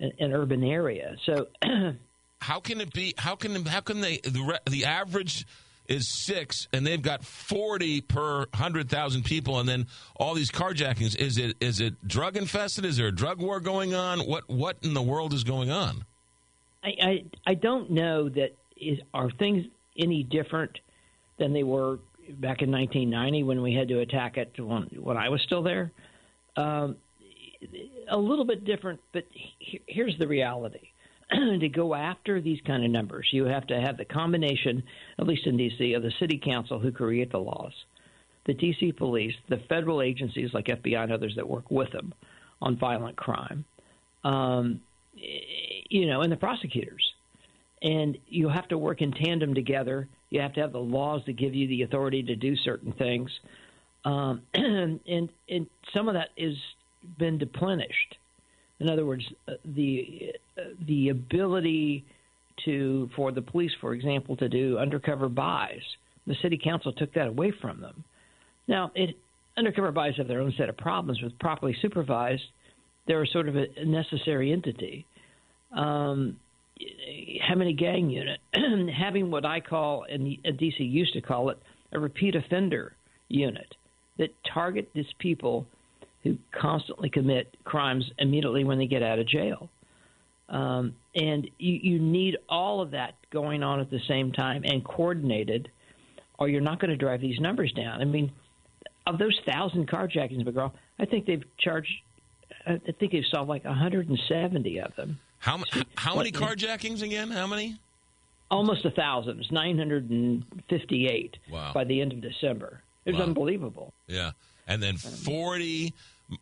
an, 0.00 0.12
an 0.18 0.32
urban 0.32 0.64
area. 0.64 1.16
So 1.24 1.48
How 2.40 2.60
can 2.60 2.80
it 2.80 2.92
be? 2.92 3.14
How 3.18 3.34
can 3.34 3.64
how 3.64 3.80
can 3.80 4.00
they 4.00 4.18
the 4.18 4.60
the 4.68 4.84
average 4.84 5.46
is 5.88 6.08
six 6.08 6.68
and 6.72 6.86
they've 6.86 7.02
got 7.02 7.24
forty 7.24 8.00
per 8.00 8.46
hundred 8.54 8.88
thousand 8.88 9.24
people, 9.24 9.58
and 9.58 9.68
then 9.68 9.86
all 10.16 10.34
these 10.34 10.50
carjackings. 10.50 11.16
Is 11.16 11.38
it 11.38 11.56
is 11.60 11.80
it 11.80 11.94
drug 12.06 12.36
infested? 12.36 12.84
Is 12.84 12.96
there 12.96 13.08
a 13.08 13.12
drug 13.12 13.40
war 13.40 13.60
going 13.60 13.94
on? 13.94 14.20
What 14.20 14.48
what 14.48 14.76
in 14.82 14.94
the 14.94 15.02
world 15.02 15.34
is 15.34 15.44
going 15.44 15.70
on? 15.70 16.04
I, 16.84 16.88
I 17.02 17.24
I 17.46 17.54
don't 17.54 17.90
know 17.90 18.28
that 18.28 18.54
is 18.76 19.00
are 19.12 19.30
things 19.32 19.66
any 19.96 20.22
different 20.22 20.78
than 21.38 21.52
they 21.52 21.64
were 21.64 21.98
back 22.28 22.62
in 22.62 22.70
1990 22.70 23.42
when 23.42 23.62
we 23.62 23.74
had 23.74 23.88
to 23.88 23.98
attack 24.00 24.36
it 24.36 24.52
when 24.58 24.84
when 25.00 25.16
I 25.16 25.28
was 25.28 25.40
still 25.42 25.62
there. 25.62 25.90
Um, 26.56 26.96
a 28.10 28.16
little 28.16 28.44
bit 28.44 28.64
different, 28.64 29.00
but 29.12 29.24
he- 29.30 29.82
here's 29.86 30.16
the 30.18 30.26
reality. 30.26 30.90
to 31.60 31.68
go 31.68 31.94
after 31.94 32.40
these 32.40 32.60
kind 32.66 32.84
of 32.84 32.90
numbers, 32.90 33.28
you 33.32 33.44
have 33.44 33.66
to 33.66 33.78
have 33.80 33.96
the 33.96 34.04
combination, 34.04 34.82
at 35.18 35.26
least 35.26 35.46
in 35.46 35.56
D.C., 35.56 35.92
of 35.92 36.02
the 36.02 36.12
city 36.18 36.40
council 36.42 36.78
who 36.78 36.90
create 36.90 37.30
the 37.30 37.38
laws, 37.38 37.72
the 38.46 38.54
D.C. 38.54 38.92
police, 38.92 39.34
the 39.48 39.58
federal 39.68 40.00
agencies 40.00 40.50
like 40.54 40.66
FBI 40.66 41.02
and 41.02 41.12
others 41.12 41.34
that 41.36 41.46
work 41.46 41.70
with 41.70 41.90
them 41.92 42.14
on 42.62 42.78
violent 42.78 43.16
crime, 43.16 43.64
um, 44.24 44.80
you 45.14 46.06
know, 46.06 46.22
and 46.22 46.32
the 46.32 46.36
prosecutors. 46.36 47.12
And 47.82 48.18
you 48.26 48.48
have 48.48 48.66
to 48.68 48.78
work 48.78 49.02
in 49.02 49.12
tandem 49.12 49.54
together. 49.54 50.08
You 50.30 50.40
have 50.40 50.54
to 50.54 50.60
have 50.60 50.72
the 50.72 50.78
laws 50.78 51.22
that 51.26 51.36
give 51.36 51.54
you 51.54 51.68
the 51.68 51.82
authority 51.82 52.22
to 52.22 52.36
do 52.36 52.56
certain 52.56 52.92
things. 52.92 53.30
Um, 54.04 54.42
and 54.54 55.28
and 55.48 55.66
some 55.94 56.08
of 56.08 56.14
that 56.14 56.30
has 56.38 56.54
been 57.18 57.38
deplenished. 57.38 58.16
In 58.80 58.88
other 58.88 59.04
words, 59.04 59.24
uh, 59.48 59.52
the 59.64 60.32
uh, 60.56 60.62
the 60.86 61.08
ability 61.08 62.04
to 62.64 63.08
for 63.16 63.32
the 63.32 63.42
police, 63.42 63.72
for 63.80 63.94
example, 63.94 64.36
to 64.36 64.48
do 64.48 64.78
undercover 64.78 65.28
buys, 65.28 65.80
the 66.26 66.36
city 66.42 66.58
council 66.62 66.92
took 66.92 67.12
that 67.14 67.26
away 67.28 67.52
from 67.60 67.80
them. 67.80 68.04
Now, 68.66 68.92
it, 68.94 69.16
undercover 69.56 69.90
buys 69.90 70.14
have 70.16 70.28
their 70.28 70.40
own 70.40 70.54
set 70.56 70.68
of 70.68 70.76
problems. 70.76 71.20
With 71.22 71.38
properly 71.38 71.76
supervised, 71.80 72.42
they're 73.06 73.26
sort 73.26 73.48
of 73.48 73.56
a 73.56 73.66
necessary 73.84 74.52
entity. 74.52 75.06
Um, 75.72 76.36
having 77.46 77.68
a 77.68 77.72
gang 77.72 78.10
unit, 78.10 78.40
having 78.94 79.30
what 79.30 79.44
I 79.44 79.60
call, 79.60 80.04
and 80.08 80.26
DC 80.44 80.78
used 80.78 81.14
to 81.14 81.20
call 81.20 81.50
it, 81.50 81.58
a 81.92 81.98
repeat 81.98 82.36
offender 82.36 82.94
unit 83.28 83.74
that 84.18 84.30
target 84.52 84.90
these 84.94 85.06
people 85.18 85.66
who 86.24 86.36
constantly 86.52 87.08
commit 87.10 87.54
crimes 87.64 88.10
immediately 88.18 88.64
when 88.64 88.78
they 88.78 88.86
get 88.86 89.02
out 89.02 89.18
of 89.18 89.26
jail. 89.28 89.70
Um, 90.48 90.94
and 91.14 91.48
you, 91.58 91.74
you 91.82 91.98
need 91.98 92.38
all 92.48 92.80
of 92.80 92.92
that 92.92 93.14
going 93.30 93.62
on 93.62 93.80
at 93.80 93.90
the 93.90 94.00
same 94.08 94.32
time 94.32 94.62
and 94.64 94.82
coordinated, 94.84 95.70
or 96.38 96.48
you're 96.48 96.60
not 96.62 96.80
going 96.80 96.90
to 96.90 96.96
drive 96.96 97.20
these 97.20 97.38
numbers 97.38 97.72
down. 97.72 98.00
I 98.00 98.04
mean, 98.04 98.32
of 99.06 99.18
those 99.18 99.38
thousand 99.46 99.88
carjackings, 99.88 100.42
McGraw, 100.46 100.72
I 100.98 101.04
think 101.04 101.26
they've 101.26 101.44
charged. 101.58 101.92
I 102.66 102.78
think 102.98 103.12
they've 103.12 103.24
solved 103.30 103.48
like 103.48 103.64
170 103.64 104.80
of 104.80 104.94
them. 104.96 105.18
How 105.38 105.62
how 105.94 106.16
many 106.16 106.32
carjackings 106.32 107.02
again? 107.02 107.30
How 107.30 107.46
many? 107.46 107.78
Almost 108.50 108.84
a 108.86 108.90
thousand. 108.90 109.32
It 109.32 109.36
was 109.38 109.52
958 109.52 111.36
Wow. 111.50 111.72
by 111.74 111.84
the 111.84 112.00
end 112.00 112.12
of 112.12 112.20
December. 112.20 112.82
It 113.04 113.12
was 113.12 113.20
Wow. 113.20 113.26
unbelievable. 113.26 113.92
Yeah, 114.06 114.32
and 114.68 114.80
then 114.82 114.96
40, 114.96 115.94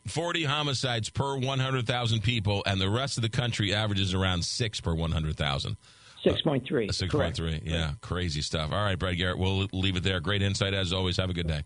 40 0.08 0.44
homicides 0.44 1.08
per 1.08 1.38
one 1.38 1.60
hundred 1.60 1.86
thousand 1.86 2.22
people, 2.22 2.62
and 2.66 2.80
the 2.80 2.90
rest 2.90 3.16
of 3.16 3.22
the 3.22 3.30
country 3.30 3.72
averages 3.72 4.12
around 4.12 4.44
six 4.44 4.80
per 4.80 4.94
one 4.94 5.12
hundred 5.12 5.36
thousand. 5.36 5.76
Six 6.22 6.42
point 6.42 6.66
three. 6.66 6.88
Six 6.90 7.14
point 7.14 7.36
three. 7.36 7.62
Yeah, 7.64 7.92
crazy 8.02 8.42
stuff. 8.42 8.72
All 8.72 8.84
right, 8.84 8.98
Brad 8.98 9.16
Garrett, 9.16 9.38
we'll 9.38 9.68
leave 9.72 9.96
it 9.96 10.02
there. 10.02 10.20
Great 10.20 10.42
insight 10.42 10.74
as 10.74 10.92
always. 10.92 11.16
Have 11.16 11.30
a 11.30 11.34
good 11.34 11.46
day. 11.46 11.62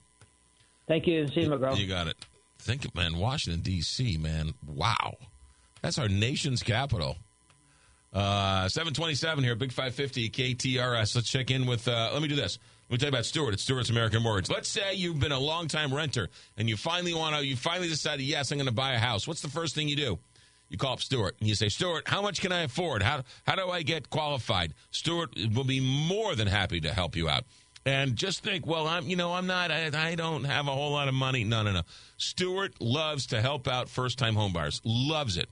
Thank 0.86 1.06
you. 1.06 1.26
See 1.28 1.40
you, 1.40 1.48
McGraw. 1.48 1.76
You 1.76 1.86
got 1.86 2.08
it. 2.08 2.16
Think, 2.58 2.94
man, 2.94 3.16
Washington 3.16 3.62
D.C. 3.62 4.18
Man, 4.18 4.52
wow, 4.66 5.16
that's 5.80 5.98
our 5.98 6.08
nation's 6.08 6.62
capital. 6.62 7.16
Uh, 8.12 8.68
seven 8.68 8.92
twenty-seven 8.92 9.42
here, 9.44 9.54
Big 9.54 9.72
Five 9.72 9.94
Fifty 9.94 10.28
KTRS. 10.28 11.14
Let's 11.14 11.30
check 11.30 11.50
in 11.50 11.64
with. 11.64 11.88
Uh, 11.88 12.10
let 12.12 12.20
me 12.20 12.28
do 12.28 12.36
this. 12.36 12.58
Tell 12.98 13.06
you 13.06 13.08
about 13.08 13.24
Stewart. 13.24 13.54
It's 13.54 13.62
Stewart's 13.62 13.88
American 13.88 14.20
Mortgage. 14.22 14.50
Let's 14.50 14.68
say 14.68 14.94
you've 14.94 15.20
been 15.20 15.30
a 15.30 15.38
long-time 15.38 15.94
renter 15.94 16.28
and 16.56 16.68
you 16.68 16.76
finally 16.76 17.14
want 17.14 17.36
to. 17.36 17.46
You 17.46 17.54
finally 17.54 17.88
decided, 17.88 18.24
yes, 18.24 18.50
I'm 18.50 18.58
going 18.58 18.66
to 18.66 18.72
buy 18.72 18.94
a 18.94 18.98
house. 18.98 19.28
What's 19.28 19.42
the 19.42 19.48
first 19.48 19.76
thing 19.76 19.88
you 19.88 19.94
do? 19.96 20.18
You 20.68 20.76
call 20.76 20.94
up 20.94 21.00
Stewart 21.00 21.36
and 21.38 21.48
you 21.48 21.54
say, 21.54 21.68
Stewart, 21.68 22.08
how 22.08 22.20
much 22.20 22.40
can 22.40 22.50
I 22.50 22.62
afford? 22.62 23.02
How 23.02 23.22
how 23.46 23.54
do 23.54 23.70
I 23.70 23.82
get 23.82 24.10
qualified? 24.10 24.74
Stewart 24.90 25.30
will 25.54 25.64
be 25.64 25.80
more 25.80 26.34
than 26.34 26.48
happy 26.48 26.80
to 26.80 26.92
help 26.92 27.14
you 27.14 27.28
out. 27.28 27.44
And 27.86 28.16
just 28.16 28.42
think, 28.42 28.66
well, 28.66 28.86
I'm, 28.86 29.08
you 29.08 29.16
know, 29.16 29.32
I'm 29.32 29.46
not, 29.46 29.70
I, 29.70 29.90
I 29.94 30.14
don't 30.14 30.44
have 30.44 30.68
a 30.68 30.72
whole 30.72 30.92
lot 30.92 31.08
of 31.08 31.14
money. 31.14 31.44
No, 31.44 31.62
no, 31.62 31.72
no. 31.72 31.82
Stewart 32.18 32.74
loves 32.80 33.26
to 33.28 33.40
help 33.40 33.66
out 33.66 33.88
first-time 33.88 34.34
homebuyers. 34.34 34.80
Loves 34.84 35.38
it. 35.38 35.48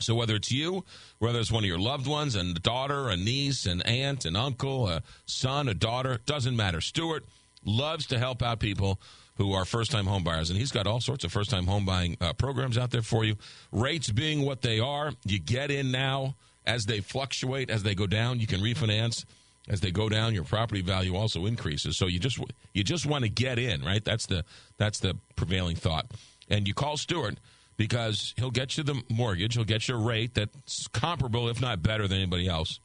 So 0.00 0.14
whether 0.14 0.34
it's 0.34 0.50
you, 0.50 0.84
whether 1.18 1.38
it's 1.38 1.52
one 1.52 1.64
of 1.64 1.68
your 1.68 1.78
loved 1.78 2.06
ones, 2.06 2.34
a 2.34 2.54
daughter, 2.54 3.08
a 3.08 3.16
niece, 3.16 3.66
an 3.66 3.82
aunt, 3.82 4.24
an 4.24 4.36
uncle, 4.36 4.88
a 4.88 5.02
son, 5.26 5.68
a 5.68 5.74
daughter, 5.74 6.20
doesn't 6.26 6.56
matter. 6.56 6.80
Stewart 6.80 7.24
loves 7.64 8.06
to 8.06 8.18
help 8.18 8.42
out 8.42 8.60
people 8.60 9.00
who 9.36 9.52
are 9.52 9.64
first-time 9.64 10.06
homebuyers, 10.06 10.50
and 10.50 10.58
he's 10.58 10.72
got 10.72 10.86
all 10.86 11.00
sorts 11.00 11.24
of 11.24 11.32
first-time 11.32 11.66
home 11.66 11.86
buying 11.86 12.16
uh, 12.20 12.32
programs 12.32 12.76
out 12.76 12.90
there 12.90 13.02
for 13.02 13.24
you. 13.24 13.36
Rates 13.72 14.10
being 14.10 14.44
what 14.44 14.60
they 14.60 14.80
are, 14.80 15.12
you 15.24 15.38
get 15.38 15.70
in 15.70 15.90
now 15.90 16.36
as 16.66 16.84
they 16.84 17.00
fluctuate, 17.00 17.70
as 17.70 17.82
they 17.82 17.94
go 17.94 18.06
down. 18.06 18.38
You 18.38 18.46
can 18.46 18.60
refinance 18.60 19.24
as 19.68 19.80
they 19.80 19.90
go 19.90 20.08
down. 20.08 20.34
Your 20.34 20.44
property 20.44 20.82
value 20.82 21.16
also 21.16 21.46
increases. 21.46 21.96
So 21.96 22.06
you 22.06 22.18
just 22.18 22.38
you 22.74 22.84
just 22.84 23.06
want 23.06 23.24
to 23.24 23.30
get 23.30 23.58
in, 23.58 23.82
right? 23.82 24.04
That's 24.04 24.26
the 24.26 24.44
that's 24.76 25.00
the 25.00 25.16
prevailing 25.36 25.76
thought. 25.76 26.06
And 26.48 26.68
you 26.68 26.74
call 26.74 26.96
Stewart 26.96 27.38
because 27.80 28.34
he'll 28.36 28.50
get 28.50 28.76
you 28.76 28.84
the 28.84 29.02
mortgage, 29.08 29.54
he'll 29.54 29.64
get 29.64 29.88
you 29.88 29.94
a 29.94 29.98
rate 29.98 30.34
that's 30.34 30.86
comparable, 30.88 31.48
if 31.48 31.62
not 31.62 31.82
better, 31.82 32.06
than 32.06 32.18
anybody 32.18 32.46
else. 32.46 32.78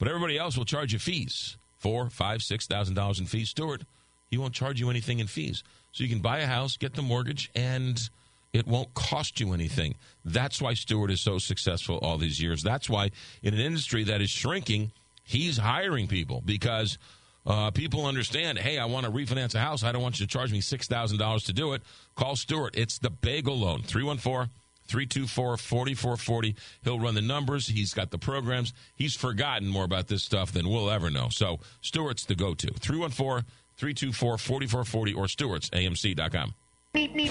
But 0.00 0.08
everybody 0.08 0.36
else 0.36 0.58
will 0.58 0.64
charge 0.64 0.92
you 0.92 0.98
fees 0.98 1.56
four, 1.78 2.10
five, 2.10 2.42
six 2.42 2.66
thousand 2.66 2.96
dollars 2.96 3.20
in 3.20 3.26
fees. 3.26 3.50
Stewart, 3.50 3.84
he 4.32 4.36
won't 4.36 4.52
charge 4.52 4.80
you 4.80 4.90
anything 4.90 5.20
in 5.20 5.28
fees, 5.28 5.62
so 5.92 6.02
you 6.02 6.10
can 6.10 6.18
buy 6.18 6.38
a 6.38 6.46
house, 6.46 6.76
get 6.76 6.94
the 6.94 7.02
mortgage, 7.02 7.52
and 7.54 8.10
it 8.52 8.66
won't 8.66 8.92
cost 8.94 9.38
you 9.38 9.52
anything. 9.52 9.94
That's 10.24 10.60
why 10.60 10.74
Stewart 10.74 11.12
is 11.12 11.20
so 11.20 11.38
successful 11.38 11.98
all 11.98 12.18
these 12.18 12.42
years. 12.42 12.64
That's 12.64 12.90
why 12.90 13.12
in 13.44 13.54
an 13.54 13.60
industry 13.60 14.02
that 14.02 14.20
is 14.20 14.30
shrinking, 14.30 14.90
he's 15.22 15.58
hiring 15.58 16.08
people 16.08 16.42
because 16.44 16.98
uh, 17.46 17.70
people 17.70 18.06
understand. 18.06 18.58
Hey, 18.58 18.78
I 18.78 18.84
want 18.86 19.06
to 19.06 19.12
refinance 19.12 19.54
a 19.54 19.58
house. 19.60 19.82
I 19.82 19.92
don't 19.92 20.02
want 20.02 20.20
you 20.20 20.26
to 20.26 20.30
charge 20.32 20.52
me 20.52 20.60
six 20.60 20.86
thousand 20.86 21.18
dollars 21.18 21.44
to 21.44 21.52
do 21.52 21.72
it. 21.72 21.82
Call 22.14 22.36
Stewart. 22.36 22.76
It's 22.76 22.98
the 22.98 23.10
Bagel 23.10 23.58
Loan 23.58 23.82
three 23.82 24.04
one 24.04 24.18
four. 24.18 24.48
324 24.88 25.56
4440. 25.56 26.56
He'll 26.82 26.98
run 26.98 27.14
the 27.14 27.22
numbers. 27.22 27.68
He's 27.68 27.94
got 27.94 28.10
the 28.10 28.18
programs. 28.18 28.74
He's 28.94 29.14
forgotten 29.14 29.68
more 29.68 29.84
about 29.84 30.08
this 30.08 30.22
stuff 30.22 30.52
than 30.52 30.68
we'll 30.68 30.90
ever 30.90 31.08
know. 31.08 31.28
So, 31.30 31.60
Stewart's 31.80 32.26
the 32.26 32.34
go 32.34 32.52
to. 32.54 32.66
314 32.74 33.46
324 33.76 34.38
4440 34.38 35.14
or 35.14 35.24
stewartsamc.com. 35.24 36.54
Meet 36.94 37.14
me. 37.14 37.30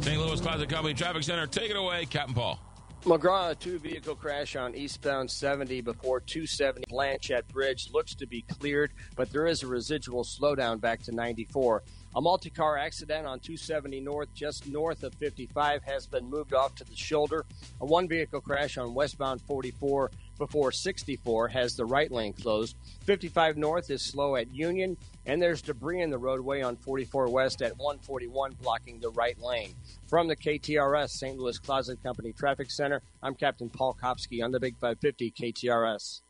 St. 0.00 0.20
Louis 0.20 0.40
Closet 0.40 0.68
Company 0.68 0.94
Traffic 0.94 1.22
Center. 1.22 1.46
Take 1.46 1.70
it 1.70 1.76
away, 1.76 2.04
Captain 2.06 2.34
Paul. 2.34 2.60
McGraw, 3.06 3.52
a 3.52 3.54
two 3.54 3.78
vehicle 3.78 4.16
crash 4.16 4.56
on 4.56 4.74
eastbound 4.74 5.30
70 5.30 5.80
before 5.80 6.18
270 6.18 6.86
Blanchette 6.88 7.46
Bridge 7.46 7.88
looks 7.92 8.16
to 8.16 8.26
be 8.26 8.42
cleared, 8.42 8.90
but 9.14 9.30
there 9.30 9.46
is 9.46 9.62
a 9.62 9.68
residual 9.68 10.24
slowdown 10.24 10.80
back 10.80 11.02
to 11.04 11.12
94. 11.12 11.84
A 12.16 12.20
multi 12.20 12.50
car 12.50 12.76
accident 12.76 13.24
on 13.24 13.38
270 13.38 14.00
North, 14.00 14.34
just 14.34 14.66
north 14.66 15.04
of 15.04 15.14
55, 15.14 15.84
has 15.84 16.08
been 16.08 16.28
moved 16.28 16.52
off 16.52 16.74
to 16.74 16.84
the 16.84 16.96
shoulder. 16.96 17.46
A 17.80 17.86
one 17.86 18.08
vehicle 18.08 18.40
crash 18.40 18.76
on 18.76 18.92
westbound 18.92 19.40
44 19.42 20.10
before 20.38 20.72
64 20.72 21.48
has 21.48 21.76
the 21.76 21.84
right 21.84 22.10
lane 22.10 22.32
closed. 22.32 22.76
55 23.04 23.56
North 23.56 23.90
is 23.90 24.02
slow 24.02 24.36
at 24.36 24.54
Union, 24.54 24.96
and 25.26 25.40
there's 25.40 25.62
debris 25.62 26.02
in 26.02 26.10
the 26.10 26.18
roadway 26.18 26.62
on 26.62 26.76
44 26.76 27.28
West 27.28 27.62
at 27.62 27.76
141 27.78 28.52
blocking 28.62 29.00
the 29.00 29.10
right 29.10 29.38
lane. 29.40 29.74
From 30.06 30.28
the 30.28 30.36
KTRS 30.36 31.10
St. 31.10 31.38
Louis 31.38 31.58
Closet 31.58 32.02
Company 32.02 32.32
Traffic 32.32 32.70
Center, 32.70 33.02
I'm 33.22 33.34
Captain 33.34 33.68
Paul 33.68 33.96
Kopsky 34.00 34.42
on 34.44 34.50
the 34.52 34.60
Big 34.60 34.76
550 34.78 35.32
KTRS. 35.32 36.20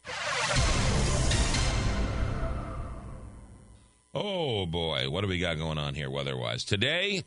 Oh 4.14 4.64
boy, 4.64 5.10
what 5.10 5.20
do 5.20 5.28
we 5.28 5.38
got 5.38 5.58
going 5.58 5.76
on 5.76 5.94
here 5.94 6.08
weather-wise 6.08 6.64
today? 6.64 7.22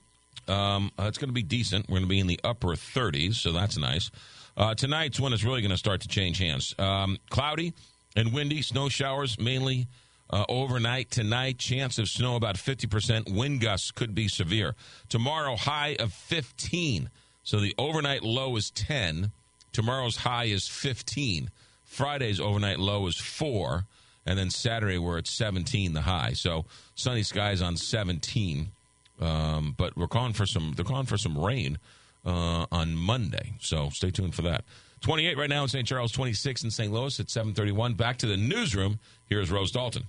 Um, 0.47 0.91
uh, 0.97 1.03
it's 1.03 1.19
going 1.19 1.29
to 1.29 1.33
be 1.33 1.43
decent. 1.43 1.87
We're 1.87 1.97
going 1.97 2.03
to 2.03 2.09
be 2.09 2.19
in 2.19 2.25
the 2.25 2.39
upper 2.43 2.69
30s, 2.69 3.35
so 3.35 3.51
that's 3.51 3.77
nice. 3.77 4.09
Uh, 4.57 4.75
tonight's 4.75 5.19
when 5.19 5.33
it's 5.33 5.43
really 5.43 5.61
going 5.61 5.71
to 5.71 5.77
start 5.77 6.01
to 6.01 6.07
change 6.07 6.39
hands. 6.39 6.75
Um, 6.77 7.17
cloudy 7.29 7.73
and 8.15 8.33
windy, 8.33 8.61
snow 8.61 8.89
showers 8.89 9.39
mainly 9.39 9.87
uh, 10.29 10.45
overnight 10.49 11.11
tonight. 11.11 11.57
Chance 11.57 11.97
of 11.97 12.09
snow 12.09 12.35
about 12.35 12.55
50%. 12.55 13.33
Wind 13.33 13.61
gusts 13.61 13.91
could 13.91 14.13
be 14.13 14.27
severe. 14.27 14.75
Tomorrow, 15.07 15.55
high 15.55 15.95
of 15.99 16.13
15. 16.13 17.09
So 17.43 17.59
the 17.59 17.73
overnight 17.77 18.23
low 18.23 18.55
is 18.55 18.69
10. 18.71 19.31
Tomorrow's 19.71 20.17
high 20.17 20.45
is 20.45 20.67
15. 20.67 21.51
Friday's 21.83 22.39
overnight 22.39 22.79
low 22.79 23.07
is 23.07 23.17
4 23.17 23.85
and 24.29 24.37
then 24.37 24.51
Saturday 24.51 24.99
we're 24.99 25.17
at 25.17 25.27
17, 25.27 25.93
the 25.93 26.01
high. 26.01 26.33
So 26.33 26.65
sunny 26.93 27.23
skies 27.23 27.63
on 27.63 27.77
17, 27.77 28.71
um, 29.19 29.73
but 29.75 29.97
we're 29.97 30.07
calling 30.07 30.33
for 30.33 30.45
some. 30.45 30.73
They're 30.75 30.85
calling 30.85 31.07
for 31.07 31.17
some 31.17 31.37
rain 31.37 31.79
uh, 32.25 32.65
on 32.71 32.95
Monday. 32.95 33.53
So 33.59 33.89
stay 33.89 34.11
tuned 34.11 34.35
for 34.35 34.41
that. 34.43 34.65
28 35.01 35.37
right 35.37 35.49
now 35.49 35.63
in 35.63 35.69
St. 35.69 35.87
Charles, 35.87 36.11
26 36.11 36.63
in 36.63 36.71
St. 36.71 36.91
Louis 36.91 37.19
at 37.19 37.27
7:31. 37.27 37.95
Back 37.95 38.17
to 38.17 38.25
the 38.25 38.37
newsroom. 38.37 38.99
Here's 39.25 39.51
Rose 39.51 39.71
Dalton. 39.71 40.03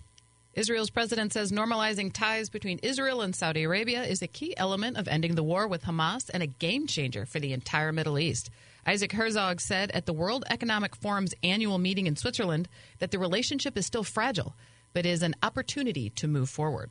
Israel's 0.53 0.91
president 0.91 1.33
says 1.33 1.53
normalizing 1.53 2.13
ties 2.13 2.51
between 2.51 2.81
Israel 2.83 3.23
and 3.23 3.37
Saudi 3.37 3.63
Arabia 3.63 4.03
is 4.03 4.21
a 4.21 4.27
key 4.27 4.53
element 4.57 4.97
of 4.97 5.07
ending 5.07 5.37
the 5.37 5.45
war 5.45 5.69
with 5.69 5.85
Hamas 5.85 6.29
and 6.35 6.43
a 6.43 6.49
game 6.49 6.89
changer 6.89 7.25
for 7.25 7.39
the 7.39 7.53
entire 7.53 7.93
Middle 7.93 8.19
East. 8.19 8.51
Isaac 8.85 9.13
Herzog 9.13 9.61
said 9.61 9.93
at 9.93 10.07
the 10.07 10.13
World 10.13 10.45
Economic 10.51 10.97
Forum's 10.97 11.35
annual 11.45 11.79
meeting 11.79 12.09
in 12.09 12.17
Switzerland 12.17 12.69
that 12.99 13.13
the 13.13 13.19
relationship 13.19 13.79
is 13.79 13.87
still 13.87 14.03
fragile, 14.03 14.57
but 14.93 15.07
is 15.07 15.23
an 15.23 15.37
opportunity 15.41 16.11
to 16.11 16.27
move 16.27 16.51
forward. 16.51 16.91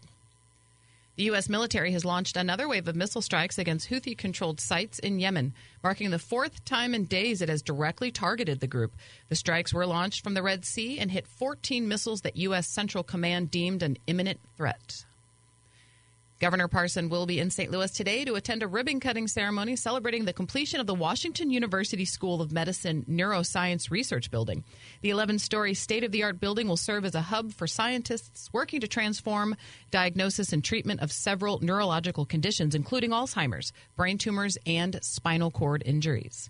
The 1.20 1.26
U.S. 1.26 1.50
military 1.50 1.92
has 1.92 2.06
launched 2.06 2.38
another 2.38 2.70
wave 2.70 2.88
of 2.88 2.96
missile 2.96 3.22
strikes 3.22 3.58
against 3.58 3.90
Houthi 3.90 4.18
controlled 4.18 4.62
sites 4.62 5.00
in 5.00 5.20
Yemen, 5.20 5.54
marking 5.84 6.12
the 6.12 6.18
fourth 6.18 6.64
time 6.64 6.96
in 6.96 7.04
days 7.08 7.42
it 7.42 7.50
has 7.50 7.62
directly 7.62 8.10
targeted 8.10 8.62
the 8.62 8.68
group. 8.68 8.96
The 9.28 9.36
strikes 9.36 9.74
were 9.74 9.86
launched 9.86 10.24
from 10.24 10.34
the 10.34 10.42
Red 10.42 10.64
Sea 10.64 10.98
and 10.98 11.12
hit 11.12 11.28
14 11.28 11.90
missiles 11.90 12.22
that 12.22 12.38
U.S. 12.38 12.70
Central 12.70 13.04
Command 13.04 13.52
deemed 13.52 13.84
an 13.84 13.98
imminent 14.08 14.40
threat. 14.56 15.04
Governor 16.40 16.70
Parson 16.70 17.10
will 17.10 17.26
be 17.26 17.38
in 17.38 17.50
St. 17.50 17.70
Louis 17.70 17.92
today 17.92 18.24
to 18.24 18.36
attend 18.36 18.64
a 18.64 18.68
ribbon 18.68 19.02
cutting 19.02 19.28
ceremony 19.28 19.76
celebrating 19.76 20.24
the 20.24 20.32
completion 20.32 20.80
of 20.80 20.88
the 20.88 20.96
Washington 20.96 21.52
University 21.52 22.06
School 22.06 22.42
of 22.42 22.54
Medicine 22.54 23.06
Neuroscience 23.10 23.92
Research 23.92 24.32
Building. 24.32 24.64
The 25.02 25.10
11 25.10 25.40
story 25.40 25.74
state 25.74 26.06
of 26.06 26.14
the 26.14 26.24
art 26.24 26.40
building 26.40 26.70
will 26.70 26.78
serve 26.78 27.04
as 27.04 27.14
a 27.14 27.22
hub 27.22 27.52
for 27.52 27.68
scientists 27.68 28.50
working 28.54 28.80
to 28.80 28.88
transform 28.88 29.58
diagnosis 29.92 30.54
and 30.54 30.64
treatment 30.64 31.02
of 31.02 31.12
several 31.12 31.60
neurological 31.60 32.26
conditions, 32.26 32.74
including 32.74 33.10
Alzheimer's, 33.10 33.74
brain 33.98 34.18
tumors, 34.18 34.58
and 34.66 34.98
spinal 35.04 35.52
cord 35.52 35.84
injuries. 35.86 36.50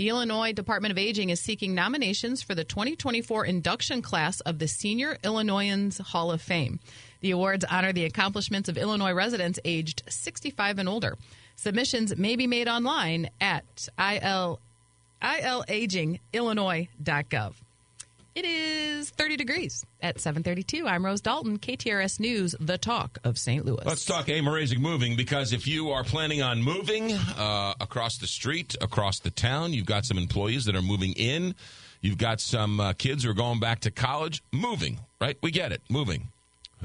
The 0.00 0.08
Illinois 0.08 0.52
Department 0.52 0.92
of 0.92 0.98
Aging 0.98 1.28
is 1.28 1.40
seeking 1.40 1.74
nominations 1.74 2.40
for 2.40 2.54
the 2.54 2.64
2024 2.64 3.44
induction 3.44 4.00
class 4.00 4.40
of 4.40 4.58
the 4.58 4.66
Senior 4.66 5.18
Illinoisans 5.22 5.98
Hall 5.98 6.30
of 6.30 6.40
Fame. 6.40 6.80
The 7.20 7.32
awards 7.32 7.64
honor 7.70 7.92
the 7.92 8.06
accomplishments 8.06 8.68
of 8.68 8.78
Illinois 8.78 9.12
residents 9.12 9.58
aged 9.64 10.02
65 10.08 10.78
and 10.78 10.88
older. 10.88 11.18
Submissions 11.56 12.16
may 12.16 12.36
be 12.36 12.46
made 12.46 12.68
online 12.68 13.28
at 13.40 13.88
il, 13.98 14.60
ilagingillinois.gov. 15.22 17.54
It 18.32 18.44
is 18.44 19.10
30 19.10 19.36
degrees 19.36 19.84
at 20.00 20.20
732. 20.20 20.86
I'm 20.86 21.04
Rose 21.04 21.20
Dalton, 21.20 21.58
KTRS 21.58 22.20
News, 22.20 22.54
the 22.60 22.78
talk 22.78 23.18
of 23.24 23.36
St. 23.36 23.66
Louis. 23.66 23.82
Let's 23.84 24.04
talk 24.04 24.28
A. 24.28 24.40
Mrazek 24.40 24.78
moving 24.78 25.16
because 25.16 25.52
if 25.52 25.66
you 25.66 25.90
are 25.90 26.04
planning 26.04 26.40
on 26.40 26.62
moving 26.62 27.12
uh, 27.12 27.74
across 27.80 28.18
the 28.18 28.28
street, 28.28 28.76
across 28.80 29.18
the 29.18 29.30
town, 29.30 29.72
you've 29.72 29.84
got 29.84 30.04
some 30.04 30.16
employees 30.16 30.64
that 30.66 30.76
are 30.76 30.82
moving 30.82 31.12
in, 31.14 31.56
you've 32.00 32.18
got 32.18 32.40
some 32.40 32.78
uh, 32.78 32.92
kids 32.92 33.24
who 33.24 33.30
are 33.30 33.34
going 33.34 33.58
back 33.58 33.80
to 33.80 33.90
college, 33.90 34.44
moving, 34.52 35.00
right? 35.20 35.36
We 35.42 35.50
get 35.50 35.72
it, 35.72 35.82
moving. 35.90 36.28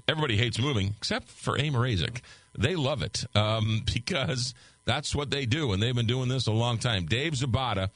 Everybody 0.08 0.38
hates 0.38 0.60
moving 0.60 0.94
except 0.98 1.30
for 1.30 1.56
A. 1.56 1.70
Mrazek. 1.70 2.22
They 2.58 2.76
love 2.76 3.02
it 3.02 3.26
um, 3.36 3.84
because 3.94 4.54
that's 4.86 5.16
what 5.16 5.32
they 5.32 5.46
do, 5.46 5.72
and 5.74 5.82
they've 5.82 5.96
been 5.96 6.08
doing 6.08 6.30
this 6.30 6.48
a 6.48 6.52
long 6.52 6.78
time. 6.78 7.06
Dave 7.06 7.34
Zabata, 7.34 7.90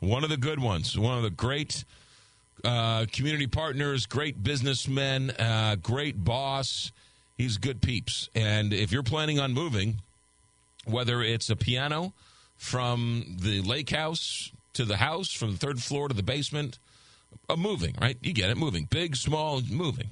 one 0.00 0.24
of 0.24 0.30
the 0.30 0.36
good 0.36 0.60
ones, 0.60 0.98
one 0.98 1.16
of 1.16 1.22
the 1.22 1.30
great– 1.30 1.84
uh, 2.64 3.06
community 3.12 3.46
partners, 3.46 4.06
great 4.06 4.42
businessmen, 4.42 5.30
uh, 5.30 5.76
great 5.76 6.22
boss. 6.22 6.92
He's 7.36 7.58
good 7.58 7.82
peeps. 7.82 8.28
And 8.34 8.72
if 8.72 8.92
you're 8.92 9.02
planning 9.02 9.38
on 9.38 9.52
moving, 9.52 10.00
whether 10.84 11.22
it's 11.22 11.50
a 11.50 11.56
piano 11.56 12.12
from 12.56 13.36
the 13.40 13.60
lake 13.60 13.90
house 13.90 14.50
to 14.72 14.84
the 14.84 14.96
house, 14.96 15.30
from 15.30 15.52
the 15.52 15.58
third 15.58 15.82
floor 15.82 16.08
to 16.08 16.14
the 16.14 16.22
basement, 16.22 16.78
a 17.48 17.56
moving, 17.56 17.94
right? 18.00 18.16
You 18.22 18.32
get 18.32 18.50
it, 18.50 18.56
moving. 18.56 18.86
Big, 18.90 19.16
small, 19.16 19.60
moving. 19.70 20.10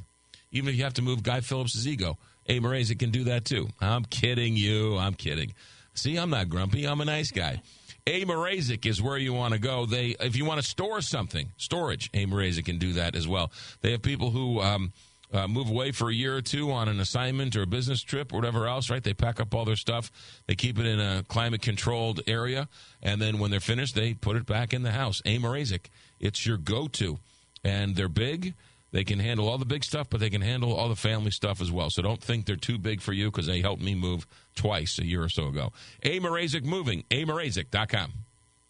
Even 0.55 0.71
if 0.71 0.77
you 0.77 0.85
have 0.85 0.95
to 0.95 1.03
move 1.03 1.23
Guy 1.23 1.41
Phillips' 1.41 1.87
ego. 1.87 2.17
A. 2.47 2.61
Mrazek 2.61 2.99
can 2.99 3.11
do 3.11 3.25
that 3.25 3.45
too. 3.45 3.69
I'm 3.81 4.05
kidding 4.05 4.57
you. 4.57 4.97
I'm 4.97 5.15
kidding. 5.15 5.53
See, 5.95 6.17
I'm 6.17 6.31
not 6.31 6.49
grumpy. 6.49 6.87
I'm 6.87 7.01
a 7.01 7.05
nice 7.05 7.31
guy. 7.31 7.61
A. 8.07 8.25
Mrazek 8.25 8.85
is 8.87 9.01
where 9.01 9.17
you 9.17 9.33
want 9.33 9.55
to 9.55 9.61
go. 9.61 9.87
They, 9.87 10.17
if 10.21 10.37
you 10.37 10.45
want 10.45 10.61
to 10.61 10.67
store 10.67 11.01
something, 11.01 11.53
storage, 11.57 12.11
A. 12.15 12.27
Mrazek 12.27 12.67
can 12.67 12.79
do 12.79 12.95
that 12.95 13.17
as 13.17 13.27
well. 13.27 13.51
They 13.81 13.93
have 13.93 14.03
people 14.03 14.31
who 14.31 14.61
um, 14.61 14.93
uh, 15.33 15.49
move 15.49 15.71
away 15.71 15.91
for 15.91 16.11
a 16.11 16.15
year 16.15 16.37
or 16.37 16.43
two 16.43 16.71
on 16.71 16.89
an 16.89 17.01
assignment 17.01 17.57
or 17.57 17.63
a 17.63 17.67
business 17.67 18.03
trip 18.03 18.33
or 18.33 18.37
whatever 18.37 18.67
else, 18.67 18.91
right? 18.91 19.03
They 19.03 19.15
pack 19.15 19.41
up 19.41 19.55
all 19.55 19.65
their 19.65 19.77
stuff, 19.77 20.11
they 20.47 20.55
keep 20.55 20.79
it 20.79 20.87
in 20.87 21.01
a 21.01 21.25
climate 21.27 21.63
controlled 21.63 22.21
area, 22.27 22.69
and 23.03 23.23
then 23.23 23.39
when 23.39 23.51
they're 23.51 23.61
finished, 23.61 23.95
they 23.95 24.15
put 24.15 24.37
it 24.37 24.47
back 24.47 24.75
in 24.75 24.83
the 24.83 24.93
house. 24.93 25.23
A. 25.25 25.39
Mrazek, 25.39 25.87
it's 26.21 26.47
your 26.47 26.59
go 26.59 26.89
to. 26.89 27.19
And 27.67 27.97
they're 27.97 28.09
big 28.09 28.55
they 28.95 29.03
can 29.03 29.19
handle 29.19 29.49
all 29.49 29.59
the 29.59 29.65
big 29.65 29.83
stuff, 29.83 30.07
but 30.09 30.21
they 30.21 30.31
can 30.31 30.41
handle 30.41 30.73
all 30.73 30.89
the 30.89 30.95
family 30.95 31.33
stuff 31.33 31.61
as 31.61 31.73
well. 31.73 31.91
So 31.91 32.01
don't 32.01 32.23
think 32.23 32.47
they're 32.47 32.55
too 32.55 32.79
big 32.79 33.01
for 33.01 33.13
you 33.13 33.29
because 33.29 33.49
they 33.49 33.61
helped 33.61 33.83
me 33.83 33.97
move 33.97 34.25
twice 34.55 35.01
a 35.01 35.05
year 35.05 35.25
or 35.25 35.29
so 35.29 35.49
ago. 35.49 35.73
A. 36.05 36.21
Mrazek 36.21 36.65
Moving, 36.65 37.03
amarazic.com. 37.11 38.13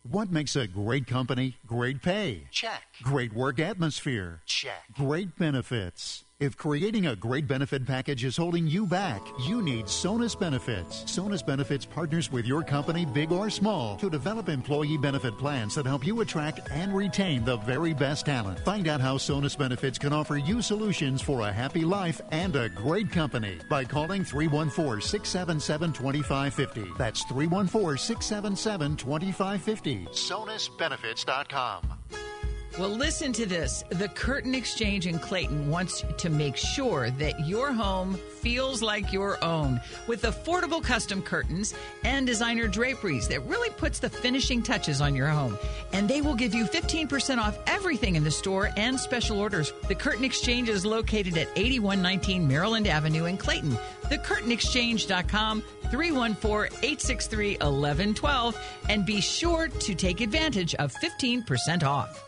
What 0.02 0.32
makes 0.32 0.56
a 0.56 0.66
great 0.66 1.06
company? 1.06 1.59
Great 1.66 2.01
pay. 2.01 2.48
Check. 2.51 2.82
Great 3.02 3.34
work 3.34 3.60
atmosphere. 3.60 4.40
Check. 4.46 4.84
Great 4.96 5.36
benefits. 5.36 6.23
If 6.45 6.59
creating 6.59 7.07
a 7.07 7.16
great 7.16 7.49
benefit 7.49 7.87
package 7.87 8.23
is 8.23 8.37
holding 8.37 8.66
you 8.66 8.87
back, 8.87 9.23
you 9.49 9.62
need 9.62 9.87
Sonus 9.87 10.39
Benefits. 10.39 11.05
Sonus 11.05 11.45
Benefits 11.45 11.87
partners 11.87 12.31
with 12.31 12.45
your 12.45 12.62
company, 12.62 13.07
big 13.07 13.33
or 13.33 13.49
small, 13.49 13.97
to 13.97 14.11
develop 14.11 14.51
employee 14.51 14.99
benefit 14.99 15.39
plans 15.39 15.75
that 15.75 15.87
help 15.87 16.07
you 16.07 16.21
attract 16.21 16.61
and 16.71 16.95
retain 16.95 17.47
the 17.47 17.57
very 17.57 17.95
best 17.95 18.27
talent. 18.27 18.61
Find 18.61 18.89
out 18.89 19.01
how 19.01 19.16
Sonus 19.16 19.57
Benefits 19.57 19.99
can 19.99 20.12
offer 20.12 20.37
you 20.37 20.61
solutions 20.61 21.23
for 21.23 21.41
a 21.41 21.51
happy 21.51 21.83
life 21.83 22.21
and 22.31 22.55
a 22.57 22.69
great 22.69 23.11
company 23.11 23.59
by 23.71 23.83
calling 23.83 24.23
314 24.23 25.01
677 25.01 25.95
2550. 25.95 26.93
That's 26.99 27.23
314 27.23 27.97
677 27.97 28.97
2550. 28.97 30.09
SonusBenefits.com. 30.12 32.34
Well, 32.76 32.88
listen 32.88 33.32
to 33.34 33.46
this. 33.46 33.84
The 33.90 34.09
Curtain 34.09 34.52
Exchange 34.52 35.06
in 35.06 35.20
Clayton 35.20 35.70
wants 35.70 36.02
to 36.18 36.28
make 36.28 36.56
sure 36.56 37.09
that 37.10 37.46
your 37.46 37.72
home 37.72 38.14
feels 38.40 38.82
like 38.82 39.12
your 39.12 39.42
own 39.44 39.80
with 40.09 40.22
affordable 40.22 40.82
custom 40.82 41.22
curtains 41.22 41.72
and 42.02 42.26
designer 42.26 42.66
draperies 42.66 43.28
that 43.28 43.46
really 43.46 43.70
puts 43.70 44.01
the 44.01 44.10
finishing 44.10 44.60
touches 44.60 45.01
on 45.01 45.14
your 45.14 45.28
home. 45.28 45.56
And 45.92 46.09
they 46.09 46.20
will 46.20 46.34
give 46.34 46.52
you 46.52 46.64
15% 46.64 47.38
off 47.38 47.56
everything 47.68 48.16
in 48.16 48.24
the 48.24 48.30
store 48.32 48.70
and 48.76 48.98
special 48.98 49.38
orders. 49.38 49.72
The 49.86 49.94
Curtain 49.94 50.24
Exchange 50.24 50.68
is 50.68 50.84
located 50.84 51.38
at 51.38 51.46
8119 51.55 52.48
Maryland 52.48 52.88
Avenue 52.88 53.26
in 53.26 53.36
Clayton. 53.36 53.78
TheCurtainExchange.com 54.06 55.62
314 55.92 56.78
863 56.82 57.51
1112 57.52 58.60
and 58.88 59.06
be 59.06 59.20
sure 59.20 59.68
to 59.68 59.94
take 59.94 60.20
advantage 60.20 60.74
of 60.74 60.92
15% 60.92 61.84
off. 61.84 62.23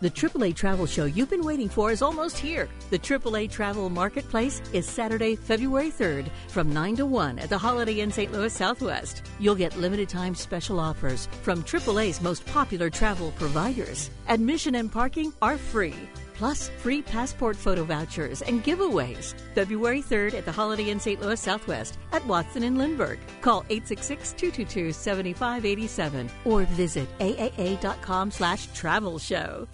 The 0.00 0.10
AAA 0.10 0.54
Travel 0.56 0.86
Show 0.86 1.04
you've 1.04 1.28
been 1.28 1.44
waiting 1.44 1.68
for 1.68 1.90
is 1.90 2.00
almost 2.00 2.38
here. 2.38 2.70
The 2.88 2.98
AAA 2.98 3.50
Travel 3.50 3.90
Marketplace 3.90 4.62
is 4.72 4.88
Saturday, 4.88 5.36
February 5.36 5.90
3rd 5.90 6.30
from 6.48 6.72
9 6.72 6.96
to 6.96 7.06
1 7.06 7.38
at 7.38 7.50
the 7.50 7.58
Holiday 7.58 8.00
Inn 8.00 8.10
St. 8.10 8.32
Louis 8.32 8.50
Southwest. 8.50 9.24
You'll 9.38 9.54
get 9.54 9.76
limited 9.76 10.08
time 10.08 10.34
special 10.34 10.80
offers 10.80 11.26
from 11.42 11.62
AAA's 11.62 12.22
most 12.22 12.46
popular 12.46 12.88
travel 12.88 13.32
providers. 13.32 14.08
Admission 14.28 14.76
and 14.76 14.90
parking 14.90 15.34
are 15.42 15.58
free 15.58 16.08
plus 16.40 16.70
free 16.78 17.02
passport 17.02 17.54
photo 17.54 17.84
vouchers 17.84 18.40
and 18.40 18.64
giveaways. 18.64 19.34
February 19.54 20.02
3rd 20.02 20.32
at 20.32 20.46
the 20.46 20.50
Holiday 20.50 20.88
Inn 20.88 20.98
St. 20.98 21.20
Louis 21.20 21.38
Southwest 21.38 21.98
at 22.12 22.26
Watson 22.26 22.62
and 22.62 22.78
Lindbergh. 22.78 23.18
Call 23.42 23.64
866-222-7587 23.64 26.30
or 26.46 26.62
visit 26.64 27.06
aaa.com 27.18 28.30
slash 28.30 28.72
travel 28.72 29.18
show. 29.18 29.68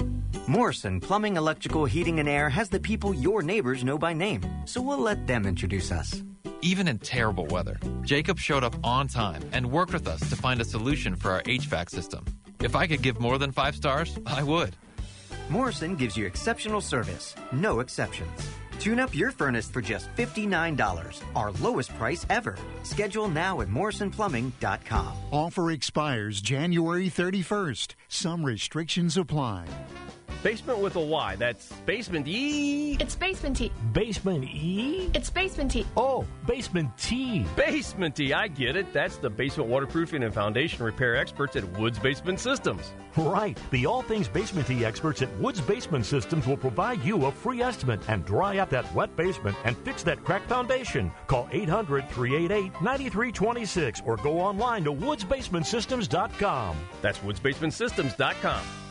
Morrison 0.48 0.98
Plumbing, 1.00 1.36
Electrical, 1.36 1.84
Heating, 1.84 2.18
and 2.18 2.28
Air 2.28 2.48
has 2.48 2.68
the 2.68 2.80
people 2.80 3.14
your 3.14 3.42
neighbors 3.42 3.84
know 3.84 3.96
by 3.96 4.12
name, 4.12 4.42
so 4.64 4.82
we'll 4.82 4.98
let 4.98 5.28
them 5.28 5.46
introduce 5.46 5.92
us. 5.92 6.20
Even 6.62 6.88
in 6.88 6.98
terrible 6.98 7.46
weather, 7.46 7.78
Jacob 8.02 8.40
showed 8.40 8.64
up 8.64 8.74
on 8.82 9.06
time 9.06 9.40
and 9.52 9.70
worked 9.70 9.92
with 9.92 10.08
us 10.08 10.18
to 10.30 10.34
find 10.34 10.60
a 10.60 10.64
solution 10.64 11.14
for 11.14 11.30
our 11.30 11.44
HVAC 11.44 11.90
system. 11.90 12.24
If 12.60 12.74
I 12.74 12.88
could 12.88 13.02
give 13.02 13.20
more 13.20 13.38
than 13.38 13.52
five 13.52 13.76
stars, 13.76 14.18
I 14.26 14.42
would. 14.42 14.74
Morrison 15.48 15.94
gives 15.94 16.16
you 16.16 16.26
exceptional 16.26 16.80
service, 16.80 17.34
no 17.52 17.80
exceptions. 17.80 18.30
Tune 18.80 18.98
up 18.98 19.14
your 19.14 19.30
furnace 19.30 19.68
for 19.68 19.80
just 19.80 20.14
$59, 20.16 21.22
our 21.34 21.50
lowest 21.52 21.96
price 21.96 22.26
ever. 22.30 22.56
Schedule 22.82 23.28
now 23.28 23.60
at 23.60 23.68
morrisonplumbing.com. 23.68 25.16
Offer 25.30 25.70
expires 25.70 26.40
January 26.40 27.08
31st. 27.08 27.94
Some 28.08 28.44
restrictions 28.44 29.16
apply. 29.16 29.66
Basement 30.42 30.78
with 30.78 30.96
a 30.96 31.00
Y. 31.00 31.36
That's 31.36 31.72
Basement 31.86 32.26
E. 32.28 32.96
It's 33.00 33.14
Basement 33.14 33.56
T. 33.56 33.72
Basement 33.92 34.44
E? 34.44 35.10
It's 35.14 35.30
Basement 35.30 35.70
T. 35.70 35.86
Oh, 35.96 36.24
Basement 36.46 36.96
T. 36.98 37.44
Basement 37.56 38.16
T. 38.16 38.32
I 38.32 38.48
get 38.48 38.76
it. 38.76 38.92
That's 38.92 39.16
the 39.16 39.30
basement 39.30 39.68
waterproofing 39.68 40.22
and 40.22 40.32
foundation 40.32 40.84
repair 40.84 41.16
experts 41.16 41.56
at 41.56 41.64
Woods 41.78 41.98
Basement 41.98 42.40
Systems. 42.40 42.92
Right. 43.16 43.58
The 43.70 43.86
all 43.86 44.02
things 44.02 44.28
Basement 44.28 44.66
T 44.66 44.84
experts 44.84 45.22
at 45.22 45.34
Woods 45.38 45.60
Basement 45.60 46.06
Systems 46.06 46.46
will 46.46 46.56
provide 46.56 47.02
you 47.02 47.26
a 47.26 47.32
free 47.32 47.62
estimate 47.62 48.00
and 48.08 48.24
dry 48.24 48.58
out 48.58 48.70
that 48.70 48.92
wet 48.94 49.16
basement 49.16 49.56
and 49.64 49.76
fix 49.78 50.02
that 50.04 50.22
cracked 50.24 50.48
foundation. 50.48 51.10
Call 51.26 51.48
800 51.50 52.08
388 52.10 52.72
9326 52.82 54.02
or 54.04 54.16
go 54.16 54.40
online 54.40 54.84
to 54.84 54.92
woodsbasementsystems.com. 54.92 56.76
That's 57.02 57.18
woodsbasementsystems.com. 57.18 58.85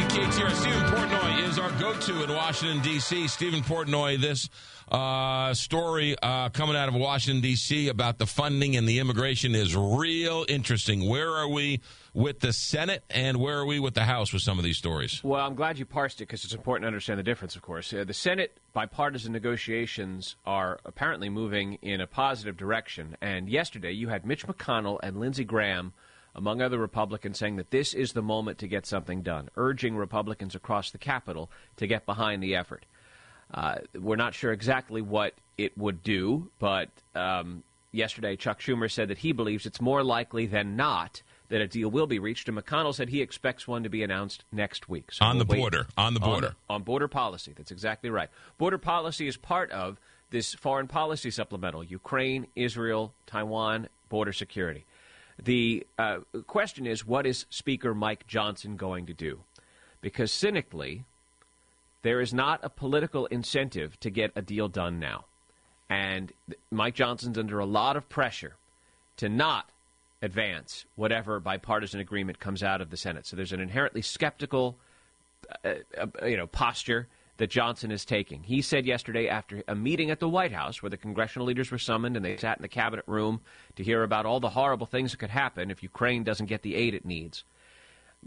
KTR. 0.00 0.52
Stephen 0.52 0.82
Portnoy 0.82 1.48
is 1.48 1.58
our 1.58 1.70
go-to 1.80 2.22
in 2.24 2.32
Washington 2.32 2.82
D.C. 2.82 3.28
Stephen 3.28 3.62
Portnoy, 3.62 4.20
this 4.20 4.48
uh, 4.90 5.54
story 5.54 6.16
uh, 6.22 6.48
coming 6.50 6.76
out 6.76 6.88
of 6.88 6.94
Washington 6.94 7.40
D.C. 7.40 7.88
about 7.88 8.18
the 8.18 8.26
funding 8.26 8.76
and 8.76 8.88
the 8.88 8.98
immigration 8.98 9.54
is 9.54 9.74
real 9.74 10.44
interesting. 10.48 11.08
Where 11.08 11.30
are 11.30 11.48
we 11.48 11.80
with 12.14 12.40
the 12.40 12.52
Senate, 12.52 13.04
and 13.10 13.38
where 13.38 13.58
are 13.58 13.66
we 13.66 13.78
with 13.78 13.94
the 13.94 14.04
House 14.04 14.32
with 14.32 14.42
some 14.42 14.58
of 14.58 14.64
these 14.64 14.78
stories? 14.78 15.22
Well, 15.22 15.44
I'm 15.44 15.54
glad 15.54 15.78
you 15.78 15.84
parsed 15.84 16.20
it 16.20 16.24
because 16.24 16.44
it's 16.44 16.54
important 16.54 16.84
to 16.84 16.86
understand 16.88 17.18
the 17.18 17.24
difference. 17.24 17.56
Of 17.56 17.62
course, 17.62 17.92
uh, 17.92 18.04
the 18.04 18.14
Senate 18.14 18.58
bipartisan 18.72 19.32
negotiations 19.32 20.36
are 20.44 20.78
apparently 20.84 21.28
moving 21.28 21.74
in 21.82 22.00
a 22.00 22.06
positive 22.06 22.56
direction. 22.56 23.16
And 23.20 23.48
yesterday, 23.48 23.92
you 23.92 24.08
had 24.08 24.24
Mitch 24.24 24.46
McConnell 24.46 24.98
and 25.02 25.18
Lindsey 25.18 25.44
Graham 25.44 25.92
among 26.36 26.62
other 26.62 26.78
Republicans, 26.78 27.38
saying 27.38 27.56
that 27.56 27.72
this 27.72 27.94
is 27.94 28.12
the 28.12 28.22
moment 28.22 28.58
to 28.58 28.68
get 28.68 28.86
something 28.86 29.22
done, 29.22 29.48
urging 29.56 29.96
Republicans 29.96 30.54
across 30.54 30.90
the 30.92 30.98
Capitol 30.98 31.50
to 31.76 31.86
get 31.88 32.06
behind 32.06 32.42
the 32.42 32.54
effort. 32.54 32.86
Uh, 33.52 33.76
we're 33.98 34.16
not 34.16 34.34
sure 34.34 34.52
exactly 34.52 35.00
what 35.02 35.34
it 35.58 35.76
would 35.76 36.02
do, 36.02 36.50
but 36.58 36.90
um, 37.14 37.62
yesterday 37.92 38.36
Chuck 38.36 38.60
Schumer 38.60 38.90
said 38.90 39.08
that 39.08 39.18
he 39.18 39.32
believes 39.32 39.66
it's 39.66 39.80
more 39.80 40.02
likely 40.04 40.46
than 40.46 40.76
not 40.76 41.22
that 41.48 41.60
a 41.60 41.66
deal 41.68 41.88
will 41.88 42.08
be 42.08 42.18
reached, 42.18 42.48
and 42.48 42.58
McConnell 42.58 42.92
said 42.94 43.08
he 43.08 43.22
expects 43.22 43.68
one 43.68 43.84
to 43.84 43.88
be 43.88 44.02
announced 44.02 44.44
next 44.50 44.88
week. 44.88 45.12
So 45.12 45.24
on 45.24 45.36
we'll 45.36 45.44
the 45.44 45.52
wait- 45.52 45.58
border, 45.60 45.86
on 45.96 46.14
the 46.14 46.20
border. 46.20 46.56
on 46.68 46.82
border 46.82 47.08
policy. 47.08 47.52
That's 47.56 47.70
exactly 47.70 48.10
right. 48.10 48.28
Border 48.58 48.78
policy 48.78 49.28
is 49.28 49.36
part 49.36 49.70
of 49.70 49.98
this 50.30 50.54
foreign 50.54 50.88
policy 50.88 51.30
supplemental 51.30 51.84
Ukraine, 51.84 52.48
Israel, 52.56 53.14
Taiwan, 53.26 53.88
border 54.08 54.32
security. 54.32 54.84
The 55.42 55.86
uh, 55.98 56.18
question 56.46 56.86
is 56.86 57.06
what 57.06 57.26
is 57.26 57.46
Speaker 57.50 57.94
Mike 57.94 58.26
Johnson 58.26 58.76
going 58.76 59.06
to 59.06 59.14
do? 59.14 59.40
Because 60.00 60.32
cynically, 60.32 61.04
there 62.02 62.20
is 62.20 62.32
not 62.32 62.60
a 62.62 62.70
political 62.70 63.26
incentive 63.26 63.98
to 64.00 64.10
get 64.10 64.32
a 64.34 64.42
deal 64.42 64.68
done 64.68 64.98
now. 64.98 65.26
And 65.88 66.32
Mike 66.70 66.94
Johnson's 66.94 67.38
under 67.38 67.58
a 67.58 67.66
lot 67.66 67.96
of 67.96 68.08
pressure 68.08 68.56
to 69.18 69.28
not 69.28 69.70
advance 70.22 70.84
whatever 70.96 71.38
bipartisan 71.38 72.00
agreement 72.00 72.40
comes 72.40 72.62
out 72.62 72.80
of 72.80 72.90
the 72.90 72.96
Senate. 72.96 73.26
So 73.26 73.36
there's 73.36 73.52
an 73.52 73.60
inherently 73.60 74.02
skeptical 74.02 74.78
uh, 75.64 75.74
uh, 75.98 76.26
you 76.26 76.36
know, 76.36 76.46
posture 76.46 77.08
that 77.38 77.50
Johnson 77.50 77.90
is 77.90 78.04
taking. 78.04 78.42
He 78.42 78.62
said 78.62 78.86
yesterday 78.86 79.28
after 79.28 79.62
a 79.68 79.74
meeting 79.74 80.10
at 80.10 80.20
the 80.20 80.28
White 80.28 80.52
House 80.52 80.82
where 80.82 80.90
the 80.90 80.96
congressional 80.96 81.46
leaders 81.46 81.70
were 81.70 81.78
summoned 81.78 82.16
and 82.16 82.24
they 82.24 82.36
sat 82.36 82.58
in 82.58 82.62
the 82.62 82.68
cabinet 82.68 83.04
room 83.06 83.40
to 83.76 83.84
hear 83.84 84.02
about 84.02 84.26
all 84.26 84.40
the 84.40 84.50
horrible 84.50 84.86
things 84.86 85.10
that 85.10 85.18
could 85.18 85.30
happen 85.30 85.70
if 85.70 85.82
Ukraine 85.82 86.24
doesn't 86.24 86.46
get 86.46 86.62
the 86.62 86.74
aid 86.74 86.94
it 86.94 87.04
needs. 87.04 87.44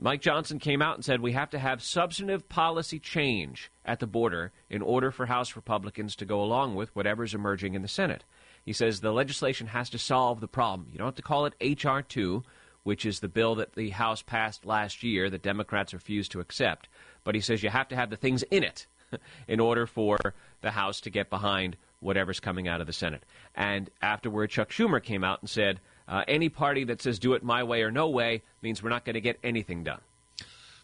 Mike 0.02 0.22
Johnson 0.22 0.60
came 0.60 0.82
out 0.82 0.96
and 0.96 1.04
said 1.04 1.20
we 1.20 1.34
have 1.34 1.50
to 1.50 1.60
have 1.60 1.82
substantive 1.82 2.48
policy 2.48 3.00
change 3.00 3.72
at 3.84 4.00
the 4.00 4.08
border 4.08 4.52
in 4.70 4.82
order 4.82 5.12
for 5.12 5.26
House 5.26 5.56
Republicans 5.56 6.16
to 6.16 6.26
go 6.26 6.42
along 6.42 6.76
with 6.76 6.96
whatever's 6.96 7.34
emerging 7.34 7.74
in 7.74 7.82
the 7.82 7.88
Senate. 7.88 8.24
He 8.64 8.72
says 8.72 9.02
the 9.02 9.12
legislation 9.12 9.68
has 9.68 9.90
to 9.90 9.98
solve 9.98 10.40
the 10.40 10.48
problem. 10.48 10.90
You 10.92 11.00
don't 11.00 11.08
have 11.08 11.16
to 11.16 11.22
call 11.22 11.46
it 11.46 11.56
H.R. 11.60 12.02
2, 12.02 12.44
which 12.84 13.06
is 13.06 13.20
the 13.20 13.28
bill 13.28 13.56
that 13.56 13.74
the 13.74 13.90
House 13.90 14.22
passed 14.22 14.66
last 14.66 15.04
year 15.04 15.30
that 15.30 15.42
Democrats 15.42 15.94
refused 15.94 16.32
to 16.32 16.40
accept. 16.40 16.88
But 17.24 17.36
he 17.36 17.42
says 17.42 17.64
you 17.64 17.70
have 17.70 17.90
to 17.90 17.96
have 17.96 18.10
the 18.10 18.16
things 18.16 18.44
in 18.44 18.64
it 18.64 18.86
in 19.48 19.60
order 19.60 19.86
for 19.86 20.18
the 20.62 20.72
House 20.72 21.02
to 21.02 21.10
get 21.10 21.30
behind 21.30 21.78
whatever's 22.00 22.40
coming 22.40 22.68
out 22.68 22.82
of 22.82 22.88
the 22.88 22.94
Senate. 22.94 23.24
And 23.56 23.90
afterward, 24.02 24.50
Chuck 24.50 24.70
Schumer 24.70 25.04
came 25.04 25.24
out 25.24 25.42
and 25.42 25.50
said 25.50 25.80
uh, 26.08 26.24
any 26.28 26.50
party 26.50 26.84
that 26.86 27.02
says 27.02 27.20
do 27.20 27.34
it 27.34 27.44
my 27.44 27.64
way 27.64 27.82
or 27.84 27.92
no 27.92 28.10
way 28.10 28.42
means 28.62 28.82
we're 28.82 28.90
not 28.90 29.06
going 29.06 29.16
to 29.16 29.22
get 29.22 29.38
anything 29.44 29.84
done. 29.84 30.02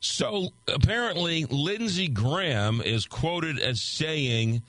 So 0.02 0.50
apparently, 0.68 1.46
Lindsey 1.46 2.08
Graham 2.08 2.82
is 2.82 3.08
quoted 3.08 3.60
as 3.60 3.82
saying, 3.82 4.62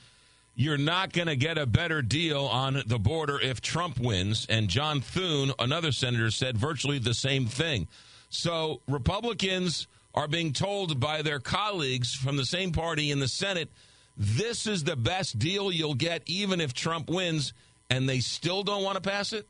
You're 0.55 0.79
not 0.79 1.13
going 1.13 1.27
to 1.27 1.37
get 1.37 1.59
a 1.59 1.67
better 1.67 2.01
deal 2.01 2.47
on 2.47 2.83
the 2.87 2.99
border 2.99 3.39
if 3.39 3.61
Trump 3.61 3.99
wins. 3.99 4.47
And 4.49 4.69
John 4.69 5.03
Thune, 5.03 5.53
another 5.59 5.93
senator, 5.93 6.31
said 6.31 6.57
virtually 6.57 6.99
the 6.99 7.13
same 7.13 7.47
thing. 7.47 7.87
So 8.31 8.81
Republicans 8.89 9.89
are 10.17 10.27
being 10.27 10.53
told 10.53 10.99
by 10.99 11.23
their 11.23 11.39
colleagues 11.39 12.15
from 12.15 12.37
the 12.37 12.47
same 12.47 12.73
party 12.73 13.11
in 13.11 13.21
the 13.21 13.29
Senate 13.29 13.71
this 14.17 14.67
is 14.67 14.85
the 14.85 14.97
best 14.97 15.39
deal 15.39 15.71
you'll 15.71 15.95
get, 15.95 16.23
even 16.27 16.61
if 16.61 16.73
Trump 16.73 17.11
wins, 17.11 17.53
and 17.91 18.09
they 18.09 18.21
still 18.21 18.63
don't 18.63 18.83
want 18.83 18.97
to 18.97 19.07
pass 19.07 19.35
it? 19.35 19.47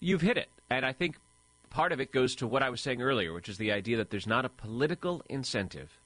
You've 0.00 0.22
hit 0.22 0.38
it. 0.38 0.48
And 0.70 0.86
I 0.86 0.92
think 0.92 1.16
part 1.68 1.92
of 1.92 2.00
it 2.00 2.10
goes 2.10 2.34
to 2.36 2.46
what 2.46 2.62
I 2.62 2.70
was 2.70 2.80
saying 2.80 3.02
earlier, 3.02 3.34
which 3.34 3.50
is 3.50 3.58
the 3.58 3.72
idea 3.72 3.98
that 3.98 4.08
there's 4.08 4.26
not 4.26 4.46
a 4.46 4.48
political 4.48 5.22
incentive 5.28 6.00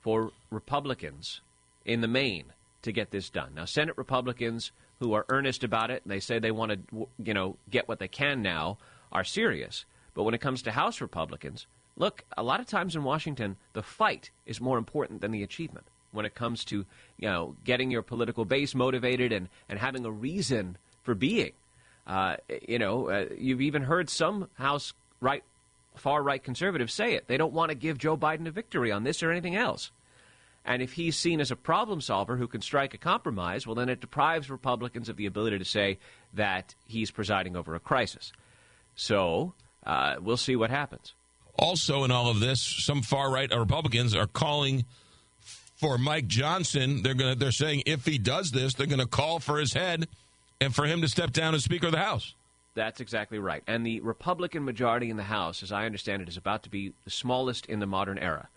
for 0.00 0.30
Republicans 0.50 1.42
in 1.84 2.00
the 2.00 2.08
main 2.08 2.46
to 2.82 2.92
get 2.92 3.10
this 3.10 3.28
done. 3.28 3.52
Now, 3.54 3.66
Senate 3.66 3.98
Republicans 3.98 4.72
who 5.00 5.12
are 5.12 5.26
earnest 5.28 5.64
about 5.64 5.90
it 5.90 6.02
and 6.02 6.10
they 6.10 6.20
say 6.20 6.38
they 6.38 6.50
want 6.50 6.72
to, 6.72 7.08
you 7.22 7.34
know, 7.34 7.56
get 7.70 7.88
what 7.88 7.98
they 7.98 8.08
can 8.08 8.42
now 8.42 8.78
are 9.12 9.24
serious. 9.24 9.84
But 10.14 10.22
when 10.24 10.34
it 10.34 10.40
comes 10.40 10.62
to 10.62 10.72
House 10.72 11.00
Republicans, 11.00 11.66
look, 11.98 12.24
a 12.36 12.42
lot 12.42 12.60
of 12.60 12.66
times 12.66 12.96
in 12.96 13.02
Washington, 13.02 13.56
the 13.72 13.82
fight 13.82 14.30
is 14.46 14.60
more 14.60 14.78
important 14.78 15.20
than 15.20 15.32
the 15.32 15.42
achievement. 15.42 15.86
When 16.10 16.24
it 16.24 16.34
comes 16.34 16.64
to, 16.66 16.86
you 17.18 17.28
know, 17.28 17.54
getting 17.64 17.90
your 17.90 18.00
political 18.00 18.46
base 18.46 18.74
motivated 18.74 19.30
and, 19.30 19.48
and 19.68 19.78
having 19.78 20.06
a 20.06 20.10
reason 20.10 20.78
for 21.02 21.14
being. 21.14 21.52
Uh, 22.06 22.36
you 22.66 22.78
know, 22.78 23.10
uh, 23.10 23.26
you've 23.36 23.60
even 23.60 23.82
heard 23.82 24.08
some 24.08 24.48
House 24.54 24.94
right, 25.20 25.44
far 25.96 26.22
right 26.22 26.42
conservatives 26.42 26.94
say 26.94 27.12
it. 27.12 27.26
They 27.26 27.36
don't 27.36 27.52
want 27.52 27.70
to 27.70 27.74
give 27.74 27.98
Joe 27.98 28.16
Biden 28.16 28.46
a 28.48 28.50
victory 28.50 28.90
on 28.90 29.04
this 29.04 29.22
or 29.22 29.30
anything 29.30 29.54
else. 29.54 29.90
And 30.64 30.82
if 30.82 30.94
he's 30.94 31.16
seen 31.16 31.40
as 31.40 31.50
a 31.50 31.56
problem 31.56 32.00
solver 32.00 32.36
who 32.36 32.46
can 32.46 32.62
strike 32.62 32.94
a 32.94 32.98
compromise, 32.98 33.66
well, 33.66 33.74
then 33.74 33.88
it 33.88 34.00
deprives 34.00 34.50
Republicans 34.50 35.08
of 35.08 35.16
the 35.16 35.26
ability 35.26 35.58
to 35.58 35.64
say 35.64 35.98
that 36.34 36.74
he's 36.86 37.10
presiding 37.10 37.56
over 37.56 37.74
a 37.74 37.80
crisis. 37.80 38.32
So 38.94 39.52
uh, 39.84 40.16
we'll 40.20 40.36
see 40.36 40.56
what 40.56 40.70
happens. 40.70 41.14
Also, 41.58 42.04
in 42.04 42.10
all 42.10 42.30
of 42.30 42.40
this, 42.40 42.60
some 42.60 43.02
far 43.02 43.30
right 43.30 43.50
Republicans 43.54 44.14
are 44.14 44.26
calling 44.26 44.84
for 45.76 45.98
Mike 45.98 46.26
Johnson. 46.26 47.02
They're 47.02 47.14
going 47.14 47.38
they're 47.38 47.52
saying 47.52 47.82
if 47.86 48.04
he 48.04 48.18
does 48.18 48.50
this, 48.50 48.74
they're 48.74 48.86
going 48.86 49.00
to 49.00 49.06
call 49.06 49.40
for 49.40 49.58
his 49.58 49.72
head 49.72 50.08
and 50.60 50.74
for 50.74 50.84
him 50.84 51.00
to 51.02 51.08
step 51.08 51.32
down 51.32 51.54
as 51.54 51.64
Speaker 51.64 51.86
of 51.86 51.92
the 51.92 51.98
House. 51.98 52.34
That's 52.74 53.00
exactly 53.00 53.40
right. 53.40 53.62
And 53.66 53.84
the 53.84 54.00
Republican 54.00 54.64
majority 54.64 55.10
in 55.10 55.16
the 55.16 55.24
House, 55.24 55.62
as 55.64 55.72
I 55.72 55.84
understand 55.84 56.22
it, 56.22 56.28
is 56.28 56.36
about 56.36 56.62
to 56.62 56.70
be 56.70 56.92
the 57.04 57.10
smallest 57.10 57.66
in 57.66 57.80
the 57.80 57.86
modern 57.86 58.18
era 58.18 58.48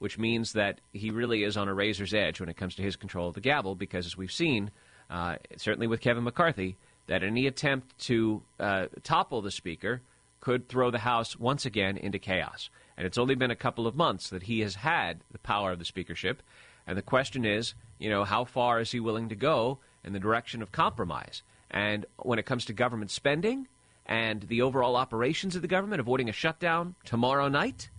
which 0.00 0.18
means 0.18 0.54
that 0.54 0.80
he 0.92 1.10
really 1.10 1.44
is 1.44 1.56
on 1.56 1.68
a 1.68 1.74
razor's 1.74 2.14
edge 2.14 2.40
when 2.40 2.48
it 2.48 2.56
comes 2.56 2.74
to 2.74 2.82
his 2.82 2.96
control 2.96 3.28
of 3.28 3.34
the 3.34 3.40
gavel, 3.40 3.74
because 3.74 4.06
as 4.06 4.16
we've 4.16 4.32
seen, 4.32 4.70
uh, 5.10 5.36
certainly 5.58 5.86
with 5.86 6.00
Kevin 6.00 6.24
McCarthy, 6.24 6.76
that 7.06 7.22
any 7.22 7.46
attempt 7.46 7.96
to 7.98 8.42
uh, 8.58 8.86
topple 9.02 9.42
the 9.42 9.50
Speaker 9.50 10.00
could 10.40 10.68
throw 10.68 10.90
the 10.90 10.98
House 10.98 11.38
once 11.38 11.66
again 11.66 11.96
into 11.96 12.18
chaos. 12.18 12.70
And 12.96 13.06
it's 13.06 13.18
only 13.18 13.34
been 13.34 13.50
a 13.50 13.56
couple 13.56 13.86
of 13.86 13.94
months 13.94 14.30
that 14.30 14.44
he 14.44 14.60
has 14.60 14.76
had 14.76 15.20
the 15.30 15.38
power 15.38 15.72
of 15.72 15.78
the 15.78 15.84
speakership. 15.84 16.42
And 16.86 16.96
the 16.96 17.02
question 17.02 17.44
is, 17.44 17.74
you 17.98 18.10
know, 18.10 18.24
how 18.24 18.44
far 18.44 18.80
is 18.80 18.90
he 18.90 19.00
willing 19.00 19.28
to 19.28 19.34
go 19.34 19.78
in 20.04 20.12
the 20.12 20.18
direction 20.18 20.62
of 20.62 20.72
compromise? 20.72 21.42
And 21.70 22.06
when 22.16 22.38
it 22.38 22.46
comes 22.46 22.64
to 22.66 22.72
government 22.72 23.10
spending 23.10 23.68
and 24.06 24.42
the 24.42 24.62
overall 24.62 24.96
operations 24.96 25.54
of 25.56 25.62
the 25.62 25.68
government, 25.68 26.00
avoiding 26.00 26.28
a 26.28 26.32
shutdown 26.32 26.94
tomorrow 27.04 27.48
night, 27.48 27.90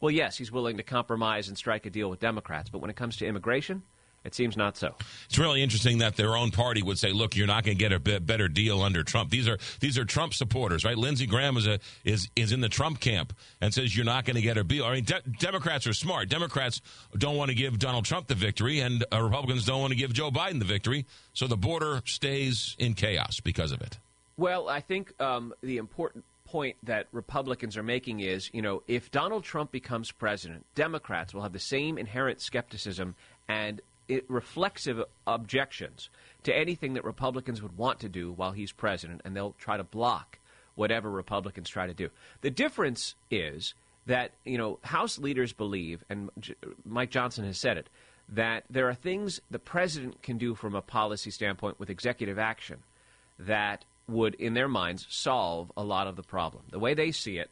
well, 0.00 0.10
yes, 0.10 0.36
he's 0.36 0.52
willing 0.52 0.76
to 0.76 0.82
compromise 0.82 1.48
and 1.48 1.58
strike 1.58 1.84
a 1.84 1.90
deal 1.90 2.08
with 2.08 2.20
Democrats, 2.20 2.70
but 2.70 2.78
when 2.78 2.90
it 2.90 2.96
comes 2.96 3.16
to 3.16 3.26
immigration, 3.26 3.82
it 4.24 4.34
seems 4.34 4.56
not 4.56 4.76
so. 4.76 4.94
It's 5.26 5.38
really 5.38 5.62
interesting 5.62 5.98
that 5.98 6.16
their 6.16 6.36
own 6.36 6.50
party 6.50 6.82
would 6.82 6.98
say, 6.98 7.12
"Look, 7.12 7.36
you're 7.36 7.46
not 7.46 7.64
going 7.64 7.76
to 7.76 7.88
get 7.88 7.92
a 7.92 8.20
better 8.20 8.48
deal 8.48 8.82
under 8.82 9.02
Trump." 9.02 9.30
These 9.30 9.48
are 9.48 9.58
these 9.80 9.98
are 9.98 10.04
Trump 10.04 10.34
supporters, 10.34 10.84
right? 10.84 10.96
Lindsey 10.96 11.26
Graham 11.26 11.56
is 11.56 11.66
a 11.66 11.78
is 12.04 12.28
is 12.36 12.52
in 12.52 12.60
the 12.60 12.68
Trump 12.68 13.00
camp 13.00 13.32
and 13.60 13.72
says 13.72 13.96
you're 13.96 14.04
not 14.04 14.24
going 14.24 14.36
to 14.36 14.42
get 14.42 14.56
a 14.56 14.64
deal. 14.64 14.84
I 14.84 14.94
mean, 14.94 15.04
de- 15.04 15.22
Democrats 15.38 15.86
are 15.86 15.94
smart. 15.94 16.28
Democrats 16.28 16.80
don't 17.16 17.36
want 17.36 17.50
to 17.50 17.54
give 17.54 17.78
Donald 17.78 18.04
Trump 18.04 18.26
the 18.26 18.34
victory, 18.34 18.80
and 18.80 19.04
uh, 19.12 19.22
Republicans 19.22 19.64
don't 19.64 19.80
want 19.80 19.92
to 19.92 19.98
give 19.98 20.12
Joe 20.12 20.30
Biden 20.30 20.58
the 20.58 20.64
victory. 20.64 21.06
So 21.32 21.46
the 21.46 21.56
border 21.56 22.02
stays 22.04 22.76
in 22.78 22.94
chaos 22.94 23.40
because 23.40 23.72
of 23.72 23.80
it. 23.80 23.98
Well, 24.36 24.68
I 24.68 24.80
think 24.80 25.20
um, 25.20 25.52
the 25.62 25.78
important 25.78 26.24
point 26.44 26.76
that 26.82 27.06
Republicans 27.12 27.76
are 27.76 27.82
making 27.82 28.20
is, 28.20 28.50
you 28.52 28.62
know, 28.62 28.82
if 28.88 29.10
Donald 29.10 29.44
Trump 29.44 29.70
becomes 29.70 30.10
president, 30.10 30.64
Democrats 30.74 31.34
will 31.34 31.42
have 31.42 31.52
the 31.52 31.58
same 31.58 31.98
inherent 31.98 32.40
skepticism 32.40 33.14
and 33.48 33.80
reflexive 34.28 35.02
objections 35.26 36.08
to 36.44 36.56
anything 36.56 36.94
that 36.94 37.04
Republicans 37.04 37.62
would 37.62 37.76
want 37.76 38.00
to 38.00 38.08
do 38.08 38.32
while 38.32 38.52
he's 38.52 38.72
president, 38.72 39.20
and 39.24 39.36
they'll 39.36 39.56
try 39.58 39.76
to 39.76 39.84
block 39.84 40.38
whatever 40.74 41.10
Republicans 41.10 41.68
try 41.68 41.86
to 41.86 41.94
do. 41.94 42.08
The 42.40 42.50
difference 42.50 43.14
is 43.30 43.74
that, 44.06 44.32
you 44.44 44.56
know, 44.56 44.78
House 44.82 45.18
leaders 45.18 45.52
believe, 45.52 46.04
and 46.08 46.30
Mike 46.84 47.10
Johnson 47.10 47.44
has 47.44 47.58
said 47.58 47.76
it, 47.76 47.88
that 48.28 48.64
there 48.70 48.88
are 48.88 48.94
things 48.94 49.40
the 49.50 49.58
president 49.58 50.22
can 50.22 50.38
do 50.38 50.54
from 50.54 50.74
a 50.74 50.82
policy 50.82 51.30
standpoint 51.30 51.80
with 51.80 51.90
executive 51.90 52.38
action 52.38 52.78
that 53.38 53.84
would, 54.06 54.34
in 54.34 54.54
their 54.54 54.68
minds, 54.68 55.06
solve 55.10 55.70
a 55.76 55.84
lot 55.84 56.06
of 56.06 56.16
the 56.16 56.22
problem. 56.22 56.62
The 56.70 56.78
way 56.78 56.94
they 56.94 57.10
see 57.10 57.38
it, 57.38 57.50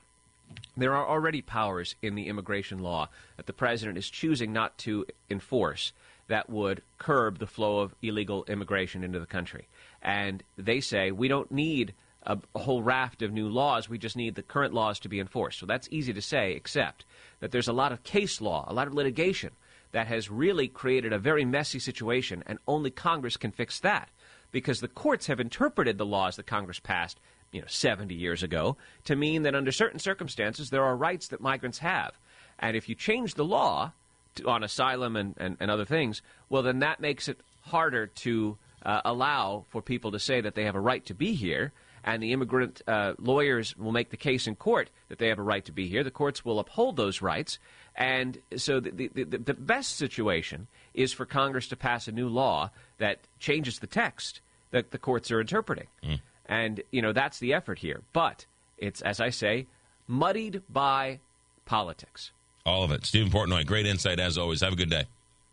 there 0.77 0.95
are 0.95 1.07
already 1.07 1.43
powers 1.43 1.97
in 2.03 2.15
the 2.15 2.28
immigration 2.28 2.78
law 2.78 3.09
that 3.37 3.47
the 3.47 3.53
president 3.53 3.99
is 3.99 4.09
choosing 4.09 4.53
not 4.53 4.78
to 4.78 5.07
enforce 5.28 5.93
that 6.28 6.51
would 6.51 6.82
curb 6.98 7.39
the 7.39 7.47
flow 7.47 7.81
of 7.81 7.94
illegal 8.03 8.44
immigration 8.48 9.05
into 9.05 9.20
the 9.20 9.27
country. 9.27 9.69
And 10.03 10.43
they 10.57 10.81
say 10.81 11.11
we 11.11 11.28
don't 11.28 11.51
need 11.51 11.94
a, 12.23 12.39
a, 12.55 12.59
whole 12.59 12.82
raft 12.82 13.23
of 13.23 13.32
new 13.32 13.48
laws, 13.48 13.89
we 13.89 13.98
just 13.98 14.16
need 14.16 14.35
the 14.35 14.43
current 14.43 14.74
laws 14.74 14.98
to 15.01 15.09
be 15.09 15.20
enforced. 15.20 15.61
So 15.61 15.66
that's 15.66 15.89
easy 15.90 16.12
to 16.12 16.23
say, 16.23 16.53
except 16.53 17.05
that 17.40 17.53
there's 17.53 17.69
a 17.69 17.73
lot 17.73 17.93
of 17.93 18.03
case 18.03 18.40
law, 18.40 18.65
a 18.69 18.74
lot 18.74 18.89
of 18.89 18.94
litigation 18.94 19.53
that 19.93 20.09
has 20.09 20.31
really 20.31 20.69
created 20.69 21.12
a 21.12 21.19
very 21.19 21.44
messy 21.44 21.78
situation, 21.78 22.43
and 22.47 22.59
only 22.66 22.90
Congress 22.90 23.36
can 23.36 23.53
fix 23.53 23.81
that 23.81 24.11
because 24.51 24.81
the 24.81 24.89
courts 24.89 25.27
have 25.27 25.40
interpreted 25.40 25.98
the 25.98 26.07
laws 26.07 26.36
that 26.36 26.47
Congress 26.47 26.81
passed, 26.81 27.20
you 27.53 27.61
know, 27.61 27.66
70 27.69 28.15
years 28.15 28.43
ago 28.43 28.77
to 29.05 29.15
mean 29.15 29.43
that 29.43 29.55
under 29.55 29.73
certain 29.73 29.98
circumstances 29.98 30.70
there 30.70 30.85
are 30.85 30.97
rights 30.97 31.28
that 31.28 31.40
migrants 31.40 31.78
have. 31.78 32.19
And 32.59 32.77
if 32.77 32.89
you 32.89 32.94
change 32.94 33.35
the 33.35 33.44
law 33.44 33.93
to, 34.37 34.49
on 34.49 34.63
asylum 34.63 35.17
and, 35.17 35.35
and, 35.39 35.57
and, 35.61 35.71
other 35.71 35.85
things, 35.85 36.23
well, 36.49 36.63
then 36.63 36.81
that 36.81 37.01
makes 37.01 37.29
it 37.29 37.41
harder 37.63 38.07
to 38.07 38.57
uh, 38.85 39.01
allow 39.05 39.65
for 39.69 39.83
people 39.83 40.13
to 40.13 40.19
say 40.19 40.41
that 40.41 40.55
they 40.55 40.65
have 40.65 40.75
a 40.75 40.81
right 40.81 41.05
to 41.07 41.15
be 41.15 41.35
here. 41.35 41.73
And 42.05 42.23
the 42.23 42.33
immigrant 42.33 42.83
uh, 42.87 43.15
lawyers 43.19 43.77
will 43.77 43.91
make 43.91 44.11
the 44.11 44.17
case 44.17 44.47
in 44.47 44.55
court 44.55 44.91
that 45.09 45.19
they 45.19 45.27
have 45.27 45.41
a 45.41 45.43
right 45.43 45.65
to 45.65 45.73
be 45.73 45.89
here. 45.89 46.05
The 46.05 46.13
courts 46.13 46.45
will 46.45 46.61
uphold 46.61 46.97
those 46.97 47.21
rights. 47.21 47.59
And 47.97 48.39
so 48.57 48.79
the, 48.79 48.91
the, 48.91 49.25
the, 49.25 49.39
the 49.39 49.55
best 49.55 49.97
situation 49.97 50.69
is 50.95 51.13
for 51.13 51.27
Congress 51.27 51.67
to 51.69 51.77
pass 51.77 52.07
a 52.07 52.13
new 52.13 52.29
law 52.29 52.71
that 52.99 53.21
changes 53.41 53.81
the 53.81 53.89
text 53.89 54.41
that 54.71 54.93
the 54.93 54.99
courts 54.99 55.33
are 55.33 55.41
interpreting. 55.41 55.89
Mm. 56.05 56.21
And, 56.47 56.83
you 56.93 57.03
know, 57.03 57.13
that's 57.13 57.41
the 57.41 57.55
effort 57.55 57.81
here. 57.81 58.03
But 58.13 58.47
it's, 58.79 59.01
as 59.03 59.21
I 59.21 59.31
say, 59.31 59.67
muddied 60.07 60.63
by 60.69 61.19
politics. 61.65 62.31
All 62.66 62.82
of 62.82 62.90
it. 62.90 63.06
Stephen 63.06 63.30
Portnoy, 63.30 63.64
great 63.64 63.86
insight 63.86 64.20
as 64.20 64.36
always. 64.36 64.60
Have 64.60 64.72
a 64.72 64.76
good 64.76 64.90
day. 64.90 65.05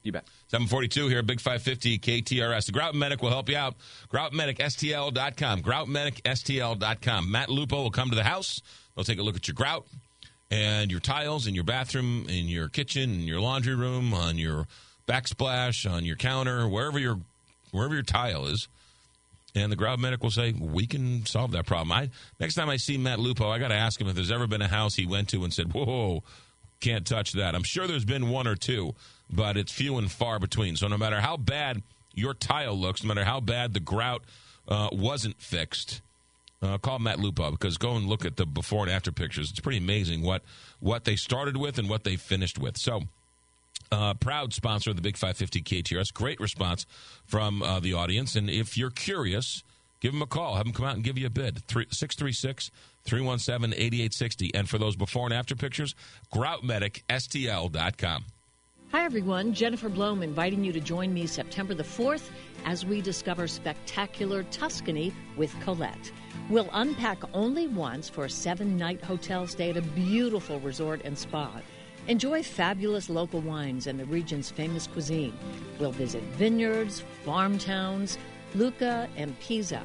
You 0.01 0.11
bet. 0.11 0.25
742 0.47 1.07
here, 1.07 1.23
Big 1.23 1.39
550 1.39 1.99
KTRS. 1.99 2.65
The 2.65 2.71
Grout 2.73 2.93
Medic 2.93 3.21
will 3.21 3.29
help 3.29 3.47
you 3.47 3.55
out. 3.55 3.75
GroutMedicSTL.com. 4.11 5.61
GroutMedicSTL.com. 5.61 7.31
Matt 7.31 7.49
Lupo 7.49 7.83
will 7.83 7.91
come 7.91 8.09
to 8.09 8.15
the 8.15 8.23
house. 8.23 8.61
They'll 8.95 9.05
take 9.05 9.19
a 9.19 9.23
look 9.23 9.35
at 9.35 9.47
your 9.47 9.55
grout 9.55 9.85
and 10.51 10.91
your 10.91 10.99
tiles 10.99 11.47
in 11.47 11.55
your 11.55 11.63
bathroom, 11.63 12.27
in 12.29 12.47
your 12.47 12.67
kitchen, 12.67 13.11
in 13.11 13.21
your 13.21 13.39
laundry 13.39 13.75
room, 13.75 14.13
on 14.13 14.37
your 14.37 14.67
backsplash, 15.07 15.89
on 15.89 16.03
your 16.03 16.15
counter, 16.15 16.67
wherever 16.67 16.99
your 16.99 17.19
wherever 17.71 17.93
your 17.93 18.03
tile 18.03 18.45
is. 18.45 18.67
And 19.55 19.71
the 19.71 19.75
grout 19.75 19.99
medic 19.99 20.23
will 20.23 20.31
say, 20.31 20.51
we 20.51 20.87
can 20.87 21.25
solve 21.25 21.51
that 21.51 21.65
problem. 21.65 21.91
I 21.91 22.09
Next 22.39 22.55
time 22.55 22.69
I 22.69 22.77
see 22.77 22.97
Matt 22.97 23.19
Lupo, 23.19 23.49
I 23.49 23.59
got 23.59 23.67
to 23.67 23.75
ask 23.75 24.01
him 24.01 24.07
if 24.07 24.15
there's 24.15 24.31
ever 24.31 24.47
been 24.47 24.61
a 24.61 24.67
house 24.67 24.95
he 24.95 25.05
went 25.05 25.29
to 25.29 25.43
and 25.43 25.53
said, 25.53 25.73
whoa, 25.73 26.23
can't 26.83 27.07
touch 27.07 27.31
that. 27.33 27.55
I'm 27.55 27.63
sure 27.63 27.87
there's 27.87 28.05
been 28.05 28.29
one 28.29 28.45
or 28.45 28.55
two, 28.55 28.93
but 29.29 29.55
it's 29.55 29.71
few 29.71 29.97
and 29.97 30.11
far 30.11 30.37
between. 30.37 30.75
So 30.75 30.87
no 30.87 30.97
matter 30.97 31.21
how 31.21 31.37
bad 31.37 31.81
your 32.13 32.33
tile 32.33 32.75
looks, 32.75 33.03
no 33.03 33.07
matter 33.07 33.23
how 33.23 33.39
bad 33.39 33.73
the 33.73 33.79
grout 33.79 34.23
uh, 34.67 34.89
wasn't 34.91 35.41
fixed, 35.41 36.01
uh, 36.61 36.77
call 36.77 36.99
Matt 36.99 37.19
Lupo 37.19 37.51
because 37.51 37.77
go 37.77 37.95
and 37.95 38.07
look 38.07 38.25
at 38.25 38.35
the 38.35 38.45
before 38.45 38.83
and 38.83 38.91
after 38.91 39.11
pictures. 39.11 39.49
It's 39.49 39.61
pretty 39.61 39.77
amazing 39.77 40.21
what 40.23 40.43
what 40.79 41.05
they 41.05 41.15
started 41.15 41.55
with 41.57 41.77
and 41.77 41.89
what 41.89 42.03
they 42.03 42.17
finished 42.17 42.59
with. 42.59 42.77
So 42.77 43.03
uh, 43.91 44.13
proud 44.15 44.53
sponsor 44.53 44.89
of 44.89 44.97
the 44.97 45.01
Big 45.01 45.15
550 45.15 45.61
KTRS. 45.61 46.13
Great 46.13 46.39
response 46.39 46.85
from 47.25 47.63
uh, 47.63 47.79
the 47.79 47.93
audience. 47.93 48.35
And 48.35 48.49
if 48.49 48.77
you're 48.77 48.89
curious, 48.89 49.63
give 50.01 50.11
them 50.11 50.21
a 50.21 50.27
call. 50.27 50.55
Have 50.55 50.65
them 50.65 50.73
come 50.73 50.85
out 50.85 50.95
and 50.95 51.03
give 51.03 51.17
you 51.17 51.27
a 51.27 51.29
bid. 51.29 51.63
636 51.69 52.71
317 53.05 53.73
8860. 53.73 54.53
And 54.53 54.69
for 54.69 54.77
those 54.77 54.95
before 54.95 55.25
and 55.25 55.33
after 55.33 55.55
pictures, 55.55 55.95
groutmedicstl.com. 56.33 58.25
Hi, 58.93 59.05
everyone. 59.05 59.55
Jennifer 59.55 59.89
Blome 59.89 60.21
inviting 60.21 60.63
you 60.63 60.71
to 60.71 60.79
join 60.79 61.11
me 61.15 61.25
September 61.25 61.73
the 61.73 61.81
4th 61.81 62.29
as 62.63 62.85
we 62.85 63.01
discover 63.01 63.47
spectacular 63.47 64.43
Tuscany 64.51 65.11
with 65.35 65.59
Colette. 65.61 66.11
We'll 66.47 66.69
unpack 66.73 67.23
only 67.33 67.67
once 67.67 68.07
for 68.07 68.25
a 68.25 68.29
seven 68.29 68.77
night 68.77 69.01
hotel 69.03 69.47
stay 69.47 69.71
at 69.71 69.77
a 69.77 69.81
beautiful 69.81 70.59
resort 70.59 71.01
and 71.03 71.17
spa. 71.17 71.59
Enjoy 72.07 72.43
fabulous 72.43 73.09
local 73.09 73.41
wines 73.41 73.87
and 73.87 73.99
the 73.99 74.05
region's 74.05 74.51
famous 74.51 74.85
cuisine. 74.85 75.33
We'll 75.79 75.91
visit 75.91 76.21
vineyards, 76.37 77.03
farm 77.25 77.57
towns, 77.57 78.19
Lucca, 78.53 79.09
and 79.15 79.37
Pisa. 79.39 79.81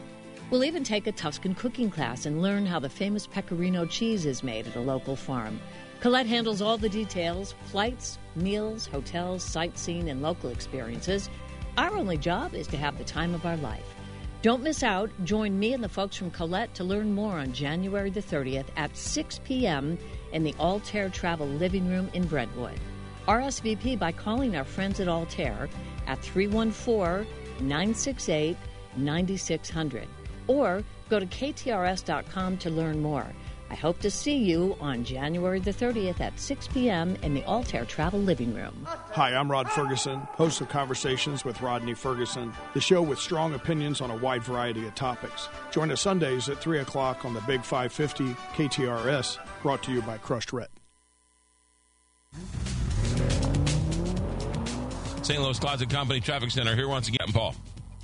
We'll 0.50 0.64
even 0.64 0.82
take 0.82 1.06
a 1.06 1.12
Tuscan 1.12 1.54
cooking 1.54 1.90
class 1.90 2.24
and 2.24 2.40
learn 2.40 2.64
how 2.64 2.78
the 2.78 2.88
famous 2.88 3.26
pecorino 3.26 3.84
cheese 3.84 4.24
is 4.24 4.42
made 4.42 4.66
at 4.66 4.76
a 4.76 4.80
local 4.80 5.14
farm. 5.14 5.60
Colette 6.00 6.26
handles 6.26 6.62
all 6.62 6.78
the 6.78 6.88
details 6.88 7.54
flights, 7.64 8.18
meals, 8.34 8.86
hotels, 8.86 9.42
sightseeing, 9.42 10.08
and 10.08 10.22
local 10.22 10.48
experiences. 10.48 11.28
Our 11.76 11.94
only 11.94 12.16
job 12.16 12.54
is 12.54 12.66
to 12.68 12.78
have 12.78 12.96
the 12.96 13.04
time 13.04 13.34
of 13.34 13.44
our 13.44 13.58
life. 13.58 13.94
Don't 14.40 14.62
miss 14.62 14.82
out. 14.82 15.10
Join 15.22 15.58
me 15.58 15.74
and 15.74 15.84
the 15.84 15.88
folks 15.88 16.16
from 16.16 16.30
Colette 16.30 16.72
to 16.76 16.84
learn 16.84 17.14
more 17.14 17.34
on 17.34 17.52
January 17.52 18.08
the 18.08 18.22
30th 18.22 18.68
at 18.76 18.96
6 18.96 19.40
p.m. 19.44 19.98
in 20.32 20.44
the 20.44 20.54
Altair 20.58 21.10
Travel 21.10 21.46
Living 21.46 21.86
Room 21.88 22.08
in 22.14 22.26
Brentwood. 22.26 22.80
RSVP 23.26 23.98
by 23.98 24.12
calling 24.12 24.56
our 24.56 24.64
friends 24.64 24.98
at 24.98 25.08
Altair 25.08 25.68
at 26.06 26.22
314 26.22 27.26
968 27.60 28.56
9600 28.96 30.08
or 30.48 30.82
go 31.08 31.20
to 31.20 31.26
ktrs.com 31.26 32.56
to 32.58 32.70
learn 32.70 33.00
more. 33.00 33.26
I 33.70 33.74
hope 33.74 34.00
to 34.00 34.10
see 34.10 34.36
you 34.36 34.76
on 34.80 35.04
January 35.04 35.60
the 35.60 35.72
30th 35.72 36.20
at 36.20 36.38
6 36.40 36.68
p.m. 36.68 37.16
in 37.22 37.34
the 37.34 37.44
Altair 37.44 37.84
Travel 37.84 38.20
Living 38.20 38.54
Room. 38.54 38.86
Hi, 38.86 39.34
I'm 39.34 39.50
Rod 39.50 39.70
Ferguson, 39.70 40.20
host 40.20 40.60
of 40.60 40.70
Conversations 40.70 41.44
with 41.44 41.60
Rodney 41.60 41.94
Ferguson, 41.94 42.52
the 42.72 42.80
show 42.80 43.02
with 43.02 43.18
strong 43.18 43.54
opinions 43.54 44.00
on 44.00 44.10
a 44.10 44.16
wide 44.16 44.42
variety 44.42 44.86
of 44.86 44.94
topics. 44.94 45.48
Join 45.70 45.90
us 45.90 46.00
Sundays 46.00 46.48
at 46.48 46.58
3 46.58 46.78
o'clock 46.78 47.24
on 47.26 47.34
the 47.34 47.42
Big 47.42 47.62
550 47.62 48.34
KTRS, 48.54 49.38
brought 49.62 49.82
to 49.82 49.92
you 49.92 50.00
by 50.02 50.16
Crushed 50.16 50.52
Red. 50.52 50.68
St. 55.22 55.42
Louis 55.42 55.58
Closet 55.58 55.90
Company 55.90 56.20
Traffic 56.20 56.50
Center 56.50 56.74
here 56.74 56.88
once 56.88 57.08
again, 57.08 57.28
Paul. 57.32 57.54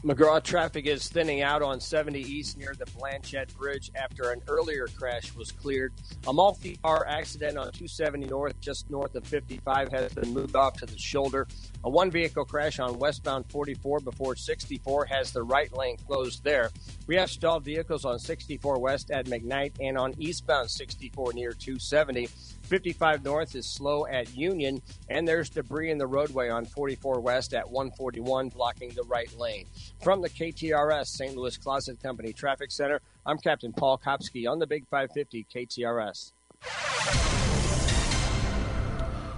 McGraw 0.05 0.43
traffic 0.43 0.85
is 0.85 1.09
thinning 1.09 1.40
out 1.40 1.62
on 1.62 1.81
70 1.81 2.20
East 2.20 2.59
near 2.59 2.74
the 2.78 2.85
Blanchette 2.85 3.56
Bridge 3.56 3.90
after 3.94 4.32
an 4.32 4.43
earlier 4.48 4.86
crash 4.86 5.35
was 5.35 5.51
cleared. 5.51 5.94
A 6.26 6.32
multi 6.32 6.76
car 6.76 7.06
accident 7.09 7.56
on 7.56 7.72
270 7.72 8.26
North, 8.26 8.60
just 8.60 8.90
north 8.90 9.14
of 9.14 9.26
55, 9.26 9.90
has 9.93 10.12
been 10.12 10.35
moved 10.35 10.56
off 10.56 10.74
to 10.74 10.85
the 10.85 10.98
shoulder. 10.98 11.48
A 11.85 11.89
one 11.89 12.10
vehicle 12.10 12.44
crash 12.44 12.81
on 12.81 12.98
westbound 12.98 13.51
44 13.51 14.01
before 14.01 14.36
64 14.36 15.06
has 15.06 15.32
the 15.32 15.43
right 15.43 15.74
lane 15.74 15.97
closed 16.06 16.44
there. 16.44 16.70
We 17.06 17.16
have 17.16 17.31
stalled 17.31 17.64
vehicles 17.64 18.05
on 18.05 18.18
64 18.18 18.78
West 18.78 19.10
at 19.10 19.24
McKnight 19.24 19.72
and 19.81 19.97
on 19.97 20.12
eastbound 20.18 20.70
64 20.70 21.32
near 21.32 21.52
270. 21.52 22.28
55 22.65 23.24
North 23.24 23.55
is 23.55 23.66
slow 23.66 24.07
at 24.07 24.35
Union, 24.35 24.81
and 25.09 25.28
there's 25.28 25.51
debris 25.51 25.91
in 25.91 25.99
the 25.99 26.07
roadway 26.07 26.49
on 26.49 26.65
44 26.65 27.20
West 27.20 27.55
at 27.55 27.70
141 27.70 28.49
blocking 28.49 28.91
the 28.91 29.05
right 29.05 29.32
lane. 29.39 29.66
From 30.03 30.23
the 30.23 30.31
KTRS 30.31 31.07
St. 31.07 31.36
Louis 31.36 31.57
Closet 31.57 32.03
Company 32.03 32.32
Traffic 32.32 32.73
Center, 32.73 33.01
I'm 33.27 33.39
Captain 33.39 33.73
Paul 33.73 33.99
Kopsky 33.99 34.51
on 34.51 34.59
the 34.59 34.66
Big 34.66 34.86
550 34.89 35.47
KTRS. 35.55 36.32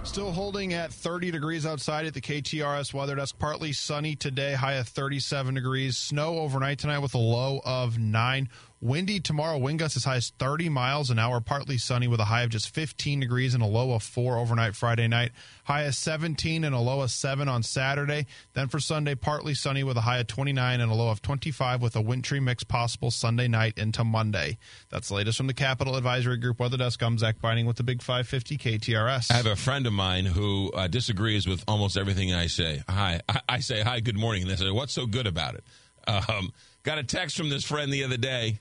Still 0.07 0.31
holding 0.31 0.73
at 0.73 0.93
30 0.93 1.32
degrees 1.32 1.66
outside 1.66 2.07
at 2.07 2.15
the 2.15 2.20
KTRS 2.20 2.94
weather 2.94 3.16
desk. 3.16 3.39
Partly 3.39 3.73
sunny 3.73 4.15
today, 4.15 4.55
high 4.55 4.74
of 4.74 4.86
37 4.89 5.55
degrees. 5.55 5.98
Snow 5.98 6.39
overnight 6.39 6.78
tonight 6.78 7.01
with 7.01 7.15
a 7.15 7.19
low 7.19 7.61
of 7.65 7.98
9. 7.98 8.48
Windy 8.82 9.20
tomorrow, 9.20 9.57
wind 9.57 9.78
gusts 9.78 9.97
as 9.97 10.05
high 10.05 10.16
as 10.16 10.31
30 10.39 10.69
miles 10.69 11.09
an 11.09 11.19
hour, 11.19 11.40
partly 11.40 11.78
sunny 11.78 12.09
with 12.09 12.20
a 12.20 12.27
high 12.27 12.43
of 12.43 12.51
just 12.51 12.74
15 12.74 13.20
degrees 13.20 13.55
and 13.55 13.62
a 13.62 13.66
low 13.66 13.93
of 13.93 14.03
4 14.03 14.36
overnight 14.36 14.77
Friday 14.77 15.09
night. 15.09 15.32
High 15.65 15.82
of 15.85 15.94
17 15.94 16.62
and 16.62 16.74
a 16.74 16.78
low 16.78 17.01
of 17.01 17.11
7 17.11 17.48
on 17.48 17.62
Saturday. 17.62 18.27
Then 18.53 18.69
for 18.69 18.78
Sunday, 18.78 19.15
partly 19.15 19.55
sunny 19.55 19.82
with 19.82 19.97
a 19.97 20.03
high 20.03 20.19
of 20.19 20.27
29 20.27 20.81
and 20.81 20.93
a 20.93 20.94
low 20.94 21.09
of 21.09 21.23
25 21.23 21.81
with 21.81 21.97
a 21.97 22.03
wintry 22.03 22.39
mix 22.39 22.65
possible 22.65 23.11
Sunday 23.11 23.48
night 23.48 23.78
into 23.78 24.05
Monday. 24.05 24.59
That's 24.90 25.09
the 25.09 25.15
latest 25.15 25.39
from 25.39 25.47
the 25.47 25.55
Capital 25.55 25.97
Advisory 25.97 26.36
Group 26.36 26.61
Weather 26.61 26.77
Desk. 26.77 27.03
I'm 27.03 27.16
Zach 27.16 27.40
Binding 27.40 27.65
with 27.65 27.77
the 27.77 27.82
Big 27.82 28.03
550 28.03 28.59
KTRS. 28.59 29.31
I 29.31 29.35
have 29.35 29.47
a 29.47 29.57
friend 29.57 29.86
of 29.86 29.94
mine 29.94 30.27
who 30.27 30.70
uh, 30.73 30.86
disagrees 30.86 31.47
with 31.47 31.65
almost 31.66 31.97
everything 31.97 32.35
I 32.35 32.47
say. 32.47 32.82
Hi, 32.90 33.23
I, 33.27 33.40
I, 33.48 33.61
say 33.61 33.81
hi, 33.81 34.01
good 34.01 34.19
morning, 34.19 34.43
and 34.43 34.51
they 34.51 34.57
say, 34.57 34.70
"What's 34.70 34.93
so 34.93 35.07
good 35.07 35.27
about 35.27 35.55
it?" 35.55 35.65
Um, 36.07 36.53
got 36.82 36.98
a 36.98 37.03
text 37.03 37.36
from 37.36 37.48
this 37.48 37.65
friend 37.65 37.93
the 37.93 38.05
other 38.05 38.19
day. 38.19 38.61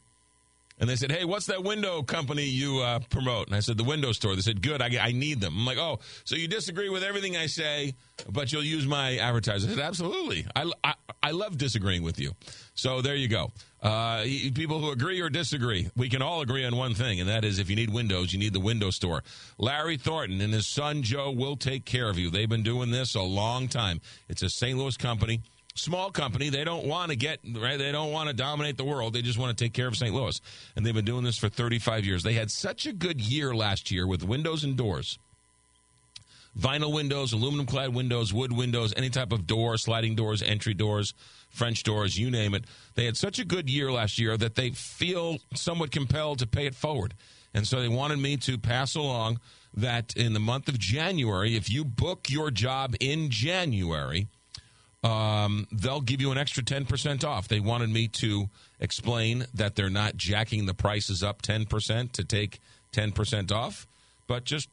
And 0.77 0.89
they 0.89 0.97
said, 0.97 1.11
"Hey, 1.11 1.23
what's 1.23 1.45
that 1.45 1.63
window 1.63 2.03
company 2.03 2.43
you 2.43 2.79
uh, 2.79 2.99
promote?" 3.09 3.47
And 3.47 3.55
I 3.55 3.61
said, 3.61 3.77
"The 3.77 3.83
window 3.83 4.11
store." 4.11 4.35
They 4.35 4.41
said, 4.41 4.61
"Good, 4.61 4.81
I, 4.81 4.89
I, 5.01 5.11
need 5.13 5.39
them." 5.39 5.55
I'm 5.57 5.65
like, 5.65 5.77
"Oh, 5.77 5.99
so 6.25 6.35
you 6.35 6.49
disagree 6.49 6.89
with 6.89 7.01
everything 7.01 7.37
I 7.37 7.45
say, 7.45 7.93
but 8.29 8.51
you'll 8.51 8.63
use 8.63 8.85
my 8.85 9.17
advertising?" 9.17 9.69
I 9.71 9.75
said, 9.75 9.83
"Absolutely. 9.83 10.45
I, 10.53 10.69
I, 10.83 10.93
I 11.23 11.31
love 11.31 11.57
disagreeing 11.57 12.03
with 12.03 12.19
you." 12.19 12.33
So 12.73 13.01
there 13.01 13.15
you 13.15 13.29
go. 13.29 13.53
Uh, 13.81 14.23
people 14.53 14.79
who 14.79 14.91
agree 14.91 15.21
or 15.21 15.29
disagree, 15.29 15.89
we 15.95 16.09
can 16.09 16.21
all 16.21 16.41
agree 16.41 16.65
on 16.65 16.75
one 16.75 16.93
thing, 16.93 17.21
and 17.21 17.29
that 17.29 17.45
is 17.45 17.59
if 17.59 17.69
you 17.69 17.75
need 17.75 17.91
windows, 17.91 18.33
you 18.33 18.39
need 18.39 18.51
the 18.51 18.59
window 18.59 18.89
store. 18.89 19.23
Larry 19.57 19.95
Thornton 19.95 20.41
and 20.41 20.53
his 20.53 20.67
son 20.67 21.03
Joe 21.03 21.31
will 21.31 21.55
take 21.55 21.85
care 21.85 22.09
of 22.09 22.17
you. 22.17 22.29
They've 22.29 22.49
been 22.49 22.63
doing 22.63 22.91
this 22.91 23.15
a 23.15 23.21
long 23.21 23.67
time. 23.69 24.01
It's 24.27 24.41
a 24.41 24.49
St. 24.49 24.77
Louis 24.77 24.97
company 24.97 25.41
small 25.75 26.09
company. 26.09 26.49
They 26.49 26.63
don't 26.63 26.85
want 26.85 27.11
to 27.11 27.15
get 27.15 27.39
right. 27.43 27.77
They 27.77 27.91
don't 27.91 28.11
want 28.11 28.29
to 28.29 28.35
dominate 28.35 28.77
the 28.77 28.85
world. 28.85 29.13
They 29.13 29.21
just 29.21 29.37
want 29.37 29.55
to 29.55 29.63
take 29.63 29.73
care 29.73 29.87
of 29.87 29.95
St. 29.95 30.13
Louis, 30.13 30.39
and 30.75 30.85
they've 30.85 30.93
been 30.93 31.05
doing 31.05 31.23
this 31.23 31.37
for 31.37 31.49
35 31.49 32.05
years. 32.05 32.23
They 32.23 32.33
had 32.33 32.49
such 32.49 32.85
a 32.85 32.93
good 32.93 33.21
year 33.21 33.53
last 33.53 33.91
year 33.91 34.07
with 34.07 34.23
windows 34.23 34.63
and 34.63 34.75
doors. 34.75 35.19
Vinyl 36.57 36.93
windows, 36.93 37.33
aluminum 37.33 37.65
clad 37.65 37.93
windows, 37.93 38.33
wood 38.33 38.53
windows, 38.53 38.93
any 38.95 39.09
type 39.09 39.33
of 39.33 39.45
door, 39.45 39.77
sliding 39.77 40.15
doors, 40.15 40.41
entry 40.41 40.73
doors, 40.73 41.13
French 41.49 41.83
doors, 41.83 42.17
you 42.17 42.31
name 42.31 42.53
it. 42.53 42.63
They 42.95 43.05
had 43.05 43.17
such 43.17 43.39
a 43.39 43.45
good 43.45 43.69
year 43.69 43.91
last 43.91 44.17
year 44.17 44.37
that 44.37 44.55
they 44.55 44.69
feel 44.69 45.37
somewhat 45.53 45.91
compelled 45.91 46.39
to 46.39 46.47
pay 46.47 46.65
it 46.65 46.73
forward. 46.73 47.13
And 47.53 47.67
so 47.67 47.81
they 47.81 47.89
wanted 47.89 48.19
me 48.19 48.37
to 48.37 48.57
pass 48.57 48.95
along 48.95 49.39
that 49.73 50.15
in 50.15 50.33
the 50.33 50.39
month 50.39 50.69
of 50.69 50.79
January, 50.79 51.55
if 51.55 51.69
you 51.69 51.83
book 51.83 52.29
your 52.29 52.51
job 52.51 52.95
in 53.01 53.29
January, 53.29 54.29
um, 55.05 55.67
they'll 55.71 56.01
give 56.01 56.19
you 56.19 56.31
an 56.31 56.37
extra 56.39 56.63
10% 56.63 57.23
off. 57.23 57.47
They 57.47 57.59
wanted 57.59 57.91
me 57.91 58.07
to 58.07 58.49
explain 58.79 59.45
that 59.53 59.75
they're 59.75 59.89
not 59.91 60.17
jacking 60.17 60.65
the 60.65 60.73
prices 60.73 61.21
up 61.21 61.43
10% 61.43 62.11
to 62.13 62.23
take 62.23 62.59
10% 62.91 63.51
off, 63.51 63.85
but 64.25 64.45
just 64.45 64.67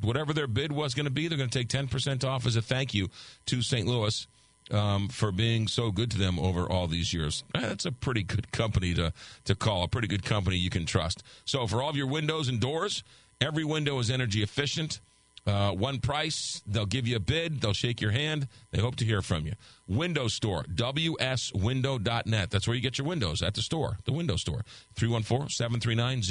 whatever 0.00 0.32
their 0.32 0.46
bid 0.46 0.72
was 0.72 0.94
going 0.94 1.04
to 1.04 1.10
be, 1.10 1.28
they're 1.28 1.36
going 1.36 1.50
to 1.50 1.58
take 1.58 1.68
10% 1.68 2.24
off 2.24 2.46
as 2.46 2.56
a 2.56 2.62
thank 2.62 2.94
you 2.94 3.10
to 3.44 3.60
St. 3.60 3.86
Louis 3.86 4.26
um, 4.70 5.08
for 5.08 5.30
being 5.30 5.68
so 5.68 5.90
good 5.90 6.10
to 6.12 6.18
them 6.18 6.38
over 6.38 6.66
all 6.66 6.86
these 6.86 7.12
years. 7.12 7.44
That's 7.54 7.84
a 7.84 7.92
pretty 7.92 8.22
good 8.22 8.50
company 8.52 8.94
to, 8.94 9.12
to 9.44 9.54
call, 9.54 9.82
a 9.82 9.88
pretty 9.88 10.08
good 10.08 10.24
company 10.24 10.56
you 10.56 10.70
can 10.70 10.86
trust. 10.86 11.22
So, 11.44 11.66
for 11.66 11.82
all 11.82 11.90
of 11.90 11.96
your 11.96 12.08
windows 12.08 12.48
and 12.48 12.60
doors, 12.60 13.04
every 13.42 13.64
window 13.64 13.98
is 13.98 14.10
energy 14.10 14.42
efficient. 14.42 15.00
Uh, 15.46 15.72
one 15.72 16.00
price. 16.00 16.62
They'll 16.66 16.86
give 16.86 17.06
you 17.06 17.16
a 17.16 17.20
bid. 17.20 17.60
They'll 17.60 17.72
shake 17.72 18.00
your 18.00 18.10
hand. 18.10 18.48
They 18.72 18.80
hope 18.80 18.96
to 18.96 19.04
hear 19.04 19.22
from 19.22 19.46
you. 19.46 19.52
Window 19.86 20.26
Store, 20.28 20.64
WSWindow.net. 20.64 22.50
That's 22.50 22.66
where 22.66 22.74
you 22.74 22.82
get 22.82 22.98
your 22.98 23.06
windows 23.06 23.42
at 23.42 23.54
the 23.54 23.62
store, 23.62 23.98
the 24.04 24.12
window 24.12 24.36
store. 24.36 24.62
314 24.94 25.48
739 25.50 26.22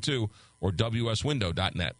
0002 0.00 0.30
or 0.60 0.70
WSWindow.net. 0.70 1.96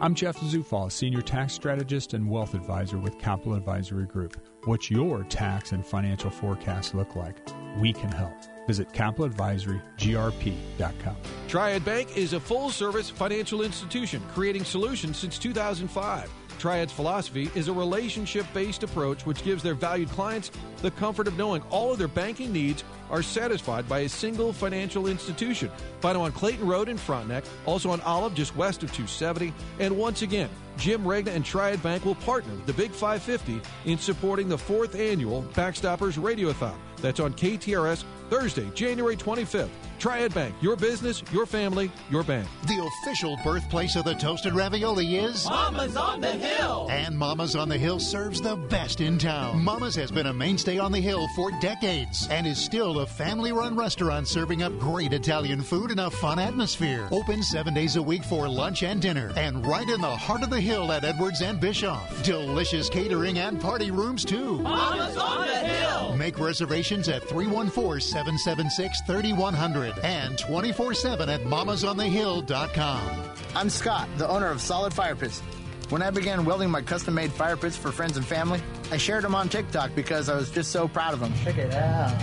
I'm 0.00 0.14
Jeff 0.14 0.38
Zufall, 0.38 0.92
Senior 0.92 1.22
Tax 1.22 1.54
Strategist 1.54 2.12
and 2.12 2.28
Wealth 2.28 2.54
Advisor 2.54 2.98
with 2.98 3.18
Capital 3.18 3.54
Advisory 3.54 4.06
Group. 4.06 4.36
What's 4.64 4.90
your 4.90 5.24
tax 5.24 5.72
and 5.72 5.84
financial 5.84 6.30
forecast 6.30 6.94
look 6.94 7.16
like? 7.16 7.38
We 7.78 7.92
can 7.92 8.12
help. 8.12 8.36
Visit 8.68 8.92
capitaladvisorygrp.com. 8.92 11.16
Triad 11.48 11.84
Bank 11.86 12.18
is 12.18 12.34
a 12.34 12.40
full 12.40 12.68
service 12.68 13.08
financial 13.08 13.62
institution 13.62 14.22
creating 14.34 14.62
solutions 14.62 15.16
since 15.16 15.38
2005. 15.38 16.30
Triad's 16.58 16.92
philosophy 16.92 17.50
is 17.54 17.68
a 17.68 17.72
relationship 17.72 18.44
based 18.52 18.82
approach 18.82 19.24
which 19.24 19.42
gives 19.42 19.62
their 19.62 19.74
valued 19.74 20.10
clients 20.10 20.50
the 20.82 20.90
comfort 20.90 21.26
of 21.26 21.38
knowing 21.38 21.62
all 21.70 21.92
of 21.92 21.98
their 21.98 22.08
banking 22.08 22.52
needs 22.52 22.84
are 23.10 23.22
satisfied 23.22 23.88
by 23.88 24.00
a 24.00 24.08
single 24.08 24.52
financial 24.52 25.06
institution. 25.06 25.70
Find 26.00 26.16
them 26.16 26.22
on 26.22 26.32
Clayton 26.32 26.66
Road 26.66 26.90
in 26.90 26.98
Frontenac, 26.98 27.44
also 27.64 27.90
on 27.90 28.02
Olive 28.02 28.34
just 28.34 28.54
west 28.54 28.82
of 28.82 28.90
270. 28.90 29.54
And 29.78 29.96
once 29.96 30.20
again, 30.22 30.50
Jim 30.76 31.08
Regna 31.08 31.32
and 31.32 31.44
Triad 31.44 31.82
Bank 31.82 32.04
will 32.04 32.16
partner 32.16 32.52
with 32.54 32.66
the 32.66 32.74
Big 32.74 32.90
550 32.90 33.62
in 33.90 33.98
supporting 33.98 34.48
the 34.48 34.58
fourth 34.58 34.94
annual 34.94 35.42
Backstoppers 35.54 36.18
Radiothon. 36.18 36.76
That's 37.00 37.20
on 37.20 37.32
KTRS 37.32 38.04
Thursday, 38.28 38.70
January 38.74 39.16
25th. 39.16 39.70
Triad 39.98 40.32
Bank, 40.32 40.54
your 40.60 40.76
business, 40.76 41.24
your 41.32 41.44
family, 41.44 41.90
your 42.08 42.22
bank. 42.22 42.48
The 42.68 42.88
official 43.02 43.36
birthplace 43.42 43.96
of 43.96 44.04
the 44.04 44.14
toasted 44.14 44.54
ravioli 44.54 45.16
is 45.16 45.44
Mama's 45.46 45.96
on 45.96 46.20
the 46.20 46.30
Hill. 46.30 46.86
And 46.88 47.18
Mama's 47.18 47.56
on 47.56 47.68
the 47.68 47.78
Hill 47.78 47.98
serves 47.98 48.40
the 48.40 48.54
best 48.54 49.00
in 49.00 49.18
town. 49.18 49.62
Mama's 49.62 49.96
has 49.96 50.12
been 50.12 50.26
a 50.26 50.32
mainstay 50.32 50.78
on 50.78 50.92
the 50.92 51.00
Hill 51.00 51.26
for 51.34 51.50
decades 51.60 52.28
and 52.30 52.46
is 52.46 52.58
still 52.58 53.00
a 53.00 53.06
family 53.06 53.50
run 53.50 53.76
restaurant 53.76 54.28
serving 54.28 54.62
up 54.62 54.78
great 54.78 55.12
Italian 55.12 55.62
food 55.62 55.90
in 55.90 55.98
a 55.98 56.10
fun 56.10 56.38
atmosphere. 56.38 57.08
Open 57.10 57.42
seven 57.42 57.74
days 57.74 57.96
a 57.96 58.02
week 58.02 58.22
for 58.22 58.48
lunch 58.48 58.84
and 58.84 59.02
dinner. 59.02 59.32
And 59.36 59.66
right 59.66 59.88
in 59.88 60.00
the 60.00 60.16
heart 60.16 60.44
of 60.44 60.50
the 60.50 60.60
hill 60.60 60.92
at 60.92 61.04
Edwards 61.04 61.40
and 61.40 61.60
Bischoff. 61.60 62.22
Delicious 62.22 62.88
catering 62.88 63.38
and 63.38 63.60
party 63.60 63.90
rooms, 63.90 64.24
too. 64.24 64.58
Mama's 64.60 65.16
on 65.16 65.46
the 65.46 65.54
hill. 65.54 66.16
Make 66.16 66.38
reservations 66.38 67.08
at 67.08 67.22
314 67.28 68.00
776 68.18 69.02
3100 69.02 69.98
and 70.00 70.36
24 70.36 70.94
7 70.94 71.28
at 71.28 71.40
mamasonthehill.com. 71.42 73.10
I'm 73.54 73.70
Scott, 73.70 74.08
the 74.16 74.28
owner 74.28 74.48
of 74.48 74.60
Solid 74.60 74.92
Fire 74.92 75.14
Pits. 75.14 75.40
When 75.88 76.02
I 76.02 76.10
began 76.10 76.44
welding 76.44 76.68
my 76.68 76.82
custom 76.82 77.14
made 77.14 77.30
fire 77.32 77.56
pits 77.56 77.76
for 77.76 77.92
friends 77.92 78.16
and 78.16 78.26
family, 78.26 78.60
I 78.90 78.96
shared 78.96 79.22
them 79.22 79.36
on 79.36 79.48
TikTok 79.48 79.94
because 79.94 80.28
I 80.28 80.34
was 80.34 80.50
just 80.50 80.72
so 80.72 80.88
proud 80.88 81.14
of 81.14 81.20
them. 81.20 81.32
Check 81.44 81.58
it 81.58 81.72
out. 81.72 82.18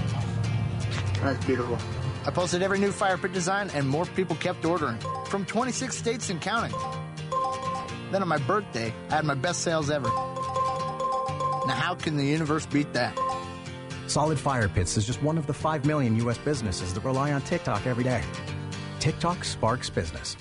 That's 1.23 1.45
beautiful. 1.45 1.77
I 2.25 2.31
posted 2.31 2.61
every 2.61 2.79
new 2.79 2.91
fire 2.91 3.17
pit 3.17 3.31
design, 3.31 3.69
and 3.73 3.87
more 3.87 4.05
people 4.05 4.35
kept 4.35 4.65
ordering 4.65 4.97
from 5.27 5.45
26 5.45 5.95
states 5.95 6.29
and 6.29 6.41
counting. 6.41 6.77
Then 8.11 8.21
on 8.21 8.27
my 8.27 8.39
birthday, 8.39 8.93
I 9.09 9.15
had 9.15 9.25
my 9.25 9.33
best 9.33 9.61
sales 9.61 9.89
ever. 9.89 10.09
Now, 10.09 11.73
how 11.73 11.95
can 11.95 12.17
the 12.17 12.25
universe 12.25 12.65
beat 12.65 12.91
that? 12.93 13.17
Solid 14.07 14.39
Fire 14.39 14.69
Pits 14.69 14.97
is 14.97 15.05
just 15.05 15.21
one 15.23 15.37
of 15.37 15.47
the 15.47 15.53
5 15.53 15.85
million 15.85 16.15
U.S. 16.17 16.37
businesses 16.37 16.93
that 16.93 17.03
rely 17.03 17.33
on 17.33 17.41
TikTok 17.41 17.87
every 17.87 18.03
day. 18.03 18.23
TikTok 18.99 19.43
sparks 19.43 19.89
business. 19.89 20.37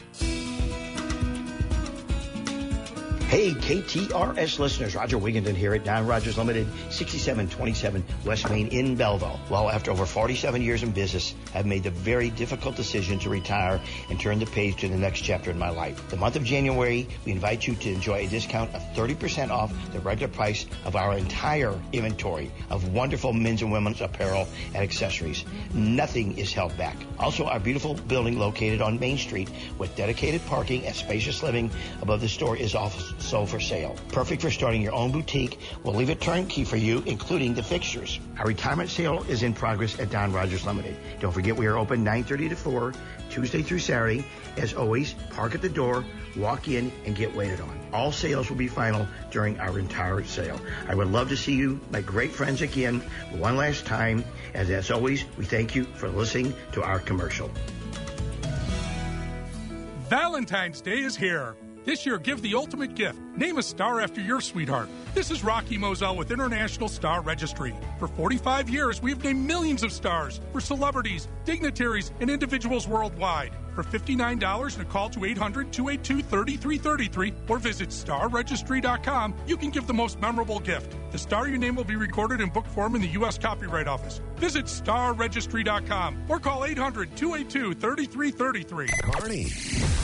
Hey, 3.34 3.50
KTRS 3.50 4.60
listeners, 4.60 4.94
Roger 4.94 5.18
Wigginton 5.18 5.56
here 5.56 5.74
at 5.74 5.82
Don 5.82 6.06
Rogers 6.06 6.38
Limited, 6.38 6.68
6727 6.90 8.04
West 8.24 8.48
Main 8.48 8.68
in 8.68 8.94
Belleville. 8.94 9.40
Well, 9.50 9.68
after 9.68 9.90
over 9.90 10.06
47 10.06 10.62
years 10.62 10.84
in 10.84 10.92
business, 10.92 11.34
I've 11.52 11.66
made 11.66 11.82
the 11.82 11.90
very 11.90 12.30
difficult 12.30 12.76
decision 12.76 13.18
to 13.18 13.30
retire 13.30 13.80
and 14.08 14.20
turn 14.20 14.38
the 14.38 14.46
page 14.46 14.76
to 14.82 14.88
the 14.88 14.96
next 14.96 15.22
chapter 15.22 15.50
in 15.50 15.58
my 15.58 15.70
life. 15.70 16.10
The 16.10 16.16
month 16.16 16.36
of 16.36 16.44
January, 16.44 17.08
we 17.26 17.32
invite 17.32 17.66
you 17.66 17.74
to 17.74 17.92
enjoy 17.92 18.24
a 18.24 18.28
discount 18.28 18.72
of 18.72 18.82
30% 18.94 19.50
off 19.50 19.72
the 19.92 19.98
regular 19.98 20.32
price 20.32 20.66
of 20.84 20.94
our 20.94 21.18
entire 21.18 21.76
inventory 21.92 22.52
of 22.70 22.92
wonderful 22.92 23.32
men's 23.32 23.62
and 23.62 23.72
women's 23.72 24.00
apparel 24.00 24.46
and 24.74 24.76
accessories. 24.84 25.44
Nothing 25.72 26.38
is 26.38 26.52
held 26.52 26.76
back. 26.76 26.96
Also, 27.18 27.46
our 27.46 27.58
beautiful 27.58 27.94
building 27.94 28.38
located 28.38 28.80
on 28.80 29.00
Main 29.00 29.18
Street 29.18 29.50
with 29.76 29.96
dedicated 29.96 30.46
parking 30.46 30.86
and 30.86 30.94
spacious 30.94 31.42
living 31.42 31.68
above 32.00 32.20
the 32.20 32.28
store 32.28 32.56
is 32.56 32.76
also 33.24 33.46
for 33.46 33.60
sale. 33.60 33.96
Perfect 34.08 34.42
for 34.42 34.50
starting 34.50 34.82
your 34.82 34.92
own 34.92 35.10
boutique. 35.10 35.58
We'll 35.82 35.94
leave 35.94 36.10
it 36.10 36.20
turnkey 36.20 36.64
for 36.64 36.76
you, 36.76 37.02
including 37.06 37.54
the 37.54 37.62
fixtures. 37.62 38.20
Our 38.38 38.46
retirement 38.46 38.90
sale 38.90 39.24
is 39.28 39.42
in 39.42 39.54
progress 39.54 39.98
at 39.98 40.10
Don 40.10 40.32
Rogers 40.32 40.66
Limited. 40.66 40.96
Don't 41.20 41.32
forget 41.32 41.56
we 41.56 41.66
are 41.66 41.78
open 41.78 42.04
9.30 42.04 42.50
to 42.50 42.56
4, 42.56 42.92
Tuesday 43.30 43.62
through 43.62 43.78
Saturday. 43.78 44.26
As 44.58 44.74
always, 44.74 45.14
park 45.30 45.54
at 45.54 45.62
the 45.62 45.68
door, 45.70 46.04
walk 46.36 46.68
in, 46.68 46.92
and 47.06 47.16
get 47.16 47.34
waited 47.34 47.60
on. 47.60 47.80
All 47.92 48.12
sales 48.12 48.50
will 48.50 48.56
be 48.56 48.68
final 48.68 49.06
during 49.30 49.58
our 49.58 49.78
entire 49.78 50.22
sale. 50.24 50.60
I 50.86 50.94
would 50.94 51.08
love 51.08 51.30
to 51.30 51.36
see 51.36 51.54
you, 51.54 51.80
my 51.90 52.02
great 52.02 52.32
friends, 52.32 52.60
again 52.60 53.00
one 53.32 53.56
last 53.56 53.86
time. 53.86 54.24
As 54.52 54.68
as 54.68 54.90
always, 54.90 55.24
we 55.38 55.44
thank 55.44 55.74
you 55.74 55.84
for 55.84 56.08
listening 56.08 56.54
to 56.72 56.82
our 56.82 56.98
commercial. 56.98 57.50
Valentine's 60.08 60.80
Day 60.82 60.98
is 60.98 61.16
here. 61.16 61.56
This 61.84 62.06
year, 62.06 62.16
give 62.16 62.40
the 62.40 62.54
ultimate 62.54 62.94
gift. 62.94 63.18
Name 63.36 63.58
a 63.58 63.62
star 63.64 64.00
after 64.00 64.20
your 64.20 64.40
sweetheart. 64.40 64.88
This 65.12 65.32
is 65.32 65.42
Rocky 65.42 65.76
Moselle 65.76 66.14
with 66.14 66.30
International 66.30 66.88
Star 66.88 67.20
Registry. 67.20 67.74
For 67.98 68.06
45 68.06 68.70
years, 68.70 69.02
we've 69.02 69.22
named 69.24 69.44
millions 69.44 69.82
of 69.82 69.90
stars 69.90 70.40
for 70.52 70.60
celebrities, 70.60 71.26
dignitaries, 71.44 72.12
and 72.20 72.30
individuals 72.30 72.86
worldwide. 72.86 73.50
For 73.74 73.82
$59 73.82 74.74
and 74.74 74.86
a 74.86 74.88
call 74.88 75.10
to 75.10 75.24
800 75.24 75.72
282 75.72 76.22
3333 76.22 77.34
or 77.48 77.58
visit 77.58 77.88
starregistry.com, 77.88 79.34
you 79.48 79.56
can 79.56 79.70
give 79.70 79.88
the 79.88 79.94
most 79.94 80.20
memorable 80.20 80.60
gift. 80.60 80.94
The 81.10 81.18
star 81.18 81.48
you 81.48 81.58
name 81.58 81.74
will 81.74 81.82
be 81.82 81.96
recorded 81.96 82.40
in 82.40 82.50
book 82.50 82.66
form 82.66 82.94
in 82.94 83.00
the 83.00 83.08
U.S. 83.08 83.36
Copyright 83.36 83.88
Office. 83.88 84.20
Visit 84.36 84.66
starregistry.com 84.66 86.26
or 86.28 86.38
call 86.38 86.64
800 86.64 87.16
282 87.16 87.74
3333. 87.74 88.86
Carney. 89.10 89.46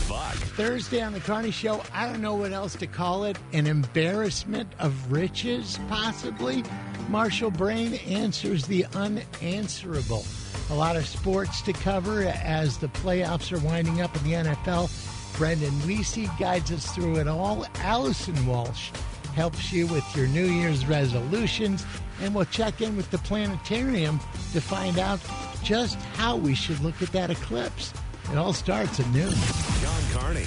Buck. 0.09 0.35
Thursday 0.35 1.03
on 1.03 1.13
the 1.13 1.21
Carney 1.21 1.53
Show, 1.53 1.83
I 1.95 2.07
don't 2.07 2.21
know 2.21 2.35
what 2.35 2.51
else 2.51 2.75
to 2.77 2.89
call 2.89 3.20
it. 3.25 3.39
An 3.53 3.67
embarrassment 3.67 4.73
of 4.79 5.13
riches, 5.13 5.79
possibly. 5.89 6.65
Marshall 7.09 7.51
Brain 7.51 7.95
answers 8.09 8.67
the 8.67 8.87
unanswerable. 8.95 10.25
A 10.71 10.75
lot 10.75 10.97
of 10.97 11.07
sports 11.07 11.63
to 11.63 11.73
cover 11.73 12.23
as 12.23 12.79
the 12.79 12.89
playoffs 12.89 13.53
are 13.53 13.65
winding 13.67 14.01
up 14.01 14.15
in 14.17 14.25
the 14.25 14.33
NFL. 14.33 14.91
Brendan 15.37 15.73
Weesey 15.81 16.27
guides 16.39 16.71
us 16.71 16.91
through 16.95 17.17
it 17.17 17.27
all. 17.27 17.67
Allison 17.77 18.47
Walsh 18.47 18.91
helps 19.35 19.73
you 19.73 19.87
with 19.87 20.05
your 20.17 20.27
New 20.29 20.47
Year's 20.47 20.87
resolutions. 20.87 21.85
And 22.21 22.35
we'll 22.35 22.45
check 22.47 22.81
in 22.81 22.97
with 22.97 23.11
the 23.11 23.19
planetarium 23.19 24.21
to 24.53 24.61
find 24.61 24.99
out 24.99 25.21
just 25.63 25.97
how 26.15 26.37
we 26.37 26.55
should 26.55 26.81
look 26.81 27.01
at 27.03 27.11
that 27.13 27.31
eclipse. 27.31 27.93
It 28.31 28.39
all 28.39 28.53
starts 28.53 29.01
at 29.01 29.07
noon. 29.09 29.33
John 29.81 30.03
Carney, 30.13 30.47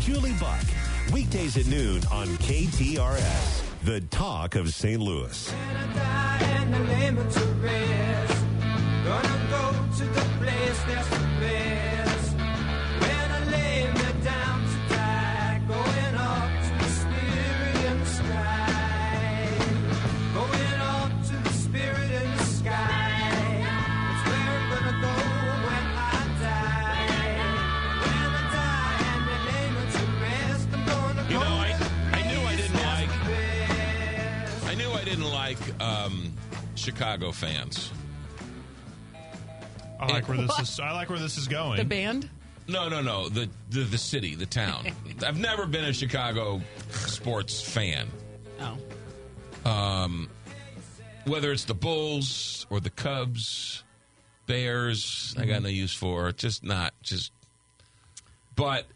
Julie 0.00 0.32
Buck, 0.40 0.64
weekdays 1.12 1.56
at 1.56 1.66
noon 1.66 2.02
on 2.10 2.26
KTRS, 2.38 3.62
the 3.84 4.00
talk 4.02 4.54
of 4.54 4.72
St. 4.72 5.00
Louis. 5.00 5.52
You 5.52 5.90
like 35.50 35.82
um, 35.82 36.32
Chicago 36.74 37.32
fans. 37.32 37.90
I 39.98 40.06
like 40.06 40.28
where 40.28 40.38
this 40.38 40.58
is. 40.60 40.80
I 40.80 40.92
like 40.92 41.10
where 41.10 41.18
this 41.18 41.36
is 41.36 41.48
going. 41.48 41.76
The 41.76 41.84
band? 41.84 42.30
No, 42.68 42.88
no, 42.88 43.02
no. 43.02 43.28
The 43.28 43.48
the, 43.70 43.80
the 43.80 43.98
city, 43.98 44.34
the 44.34 44.46
town. 44.46 44.86
I've 45.26 45.38
never 45.38 45.66
been 45.66 45.84
a 45.84 45.92
Chicago 45.92 46.60
sports 46.90 47.60
fan. 47.60 48.08
Oh. 48.60 49.70
Um, 49.70 50.28
whether 51.26 51.52
it's 51.52 51.64
the 51.64 51.74
Bulls 51.74 52.66
or 52.70 52.80
the 52.80 52.90
Cubs, 52.90 53.82
Bears, 54.46 55.34
I 55.38 55.44
got 55.44 55.62
no 55.62 55.68
use 55.68 55.94
for. 55.94 56.32
Just 56.32 56.64
not 56.64 56.94
just. 57.02 57.32
But 58.54 58.86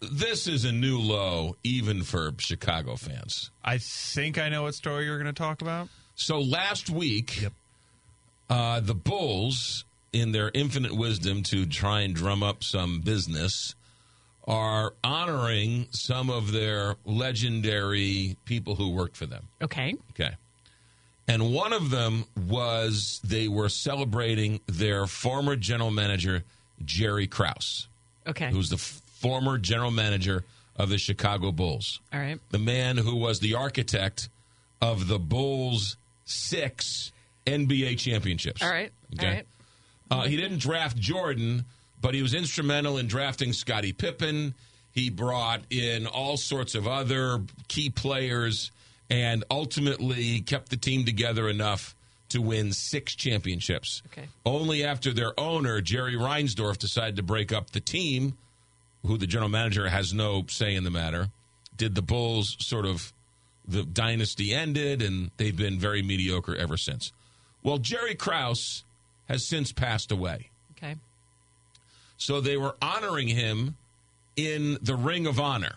this 0.00 0.46
is 0.46 0.64
a 0.64 0.72
new 0.72 0.98
low, 0.98 1.56
even 1.64 2.02
for 2.02 2.32
Chicago 2.38 2.96
fans. 2.96 3.50
I 3.64 3.78
think 3.78 4.38
I 4.38 4.48
know 4.48 4.62
what 4.64 4.74
story 4.74 5.04
you're 5.06 5.18
going 5.18 5.32
to 5.32 5.38
talk 5.38 5.62
about. 5.62 5.88
So 6.14 6.40
last 6.40 6.90
week, 6.90 7.46
uh, 8.50 8.80
the 8.80 8.94
Bulls, 8.94 9.84
in 10.12 10.32
their 10.32 10.50
infinite 10.54 10.92
wisdom 10.96 11.42
to 11.44 11.66
try 11.66 12.00
and 12.02 12.14
drum 12.14 12.42
up 12.42 12.64
some 12.64 13.00
business, 13.00 13.74
are 14.46 14.94
honoring 15.04 15.86
some 15.90 16.30
of 16.30 16.52
their 16.52 16.96
legendary 17.04 18.36
people 18.46 18.74
who 18.76 18.90
worked 18.90 19.16
for 19.16 19.26
them. 19.26 19.48
Okay. 19.62 19.94
Okay. 20.12 20.30
And 21.26 21.52
one 21.52 21.74
of 21.74 21.90
them 21.90 22.24
was 22.48 23.20
they 23.22 23.48
were 23.48 23.68
celebrating 23.68 24.60
their 24.66 25.06
former 25.06 25.56
general 25.56 25.90
manager, 25.90 26.44
Jerry 26.82 27.26
Krause, 27.26 27.88
Okay. 28.26 28.50
who's 28.50 28.70
the 28.70 28.76
f- 28.76 28.97
former 29.20 29.58
general 29.58 29.90
manager 29.90 30.44
of 30.76 30.88
the 30.88 30.98
Chicago 30.98 31.52
Bulls. 31.52 32.00
All 32.12 32.20
right. 32.20 32.38
The 32.50 32.58
man 32.58 32.96
who 32.96 33.16
was 33.16 33.40
the 33.40 33.54
architect 33.54 34.28
of 34.80 35.08
the 35.08 35.18
Bulls' 35.18 35.96
six 36.24 37.12
NBA 37.46 37.98
championships. 37.98 38.62
All 38.62 38.70
right. 38.70 38.92
All 39.20 39.26
right. 39.26 39.46
Uh, 40.10 40.22
he 40.22 40.36
didn't 40.36 40.58
draft 40.58 40.96
Jordan, 40.96 41.64
but 42.00 42.14
he 42.14 42.22
was 42.22 42.34
instrumental 42.34 42.98
in 42.98 43.08
drafting 43.08 43.52
Scottie 43.52 43.92
Pippen. 43.92 44.54
He 44.92 45.10
brought 45.10 45.62
in 45.70 46.06
all 46.06 46.36
sorts 46.36 46.74
of 46.74 46.86
other 46.86 47.42
key 47.68 47.90
players 47.90 48.70
and 49.10 49.44
ultimately 49.50 50.40
kept 50.40 50.70
the 50.70 50.76
team 50.76 51.04
together 51.04 51.48
enough 51.48 51.94
to 52.30 52.42
win 52.42 52.72
six 52.72 53.14
championships. 53.14 54.02
Okay. 54.06 54.28
Only 54.44 54.84
after 54.84 55.12
their 55.12 55.38
owner, 55.38 55.80
Jerry 55.80 56.14
Reinsdorf, 56.14 56.78
decided 56.78 57.16
to 57.16 57.22
break 57.22 57.52
up 57.52 57.70
the 57.70 57.80
team, 57.80 58.36
who 59.06 59.16
the 59.16 59.26
general 59.26 59.48
manager 59.48 59.88
has 59.88 60.12
no 60.12 60.44
say 60.48 60.74
in 60.74 60.84
the 60.84 60.90
matter, 60.90 61.28
did 61.76 61.94
the 61.94 62.02
Bulls 62.02 62.56
sort 62.60 62.86
of 62.86 63.12
the 63.66 63.84
dynasty 63.84 64.54
ended 64.54 65.02
and 65.02 65.30
they've 65.36 65.56
been 65.56 65.78
very 65.78 66.02
mediocre 66.02 66.56
ever 66.56 66.76
since. 66.76 67.12
Well, 67.62 67.78
Jerry 67.78 68.14
Krause 68.14 68.84
has 69.28 69.46
since 69.46 69.72
passed 69.72 70.10
away. 70.10 70.50
Okay. 70.72 70.96
So 72.16 72.40
they 72.40 72.56
were 72.56 72.76
honoring 72.80 73.28
him 73.28 73.76
in 74.36 74.78
the 74.80 74.94
Ring 74.94 75.26
of 75.26 75.38
Honor. 75.38 75.76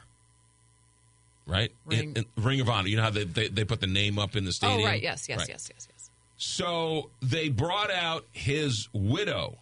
Right? 1.45 1.71
Ring. 1.85 2.15
In, 2.15 2.25
in 2.37 2.43
Ring 2.43 2.61
of 2.61 2.69
Honor. 2.69 2.87
You 2.87 2.97
know 2.97 3.03
how 3.03 3.09
they, 3.09 3.25
they, 3.25 3.47
they 3.49 3.65
put 3.65 3.81
the 3.81 3.87
name 3.87 4.17
up 4.17 4.35
in 4.35 4.45
the 4.45 4.49
oh, 4.49 4.51
stadium? 4.51 4.81
Oh, 4.81 4.85
right. 4.85 5.01
Yes, 5.01 5.27
yes, 5.27 5.39
Right. 5.39 5.49
yes, 5.49 5.69
yes, 5.73 5.87
yes. 5.91 6.09
So 6.37 7.09
they 7.21 7.49
brought 7.49 7.91
out 7.91 8.25
his 8.31 8.87
widow 8.93 9.57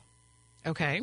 Okay. 0.65 1.01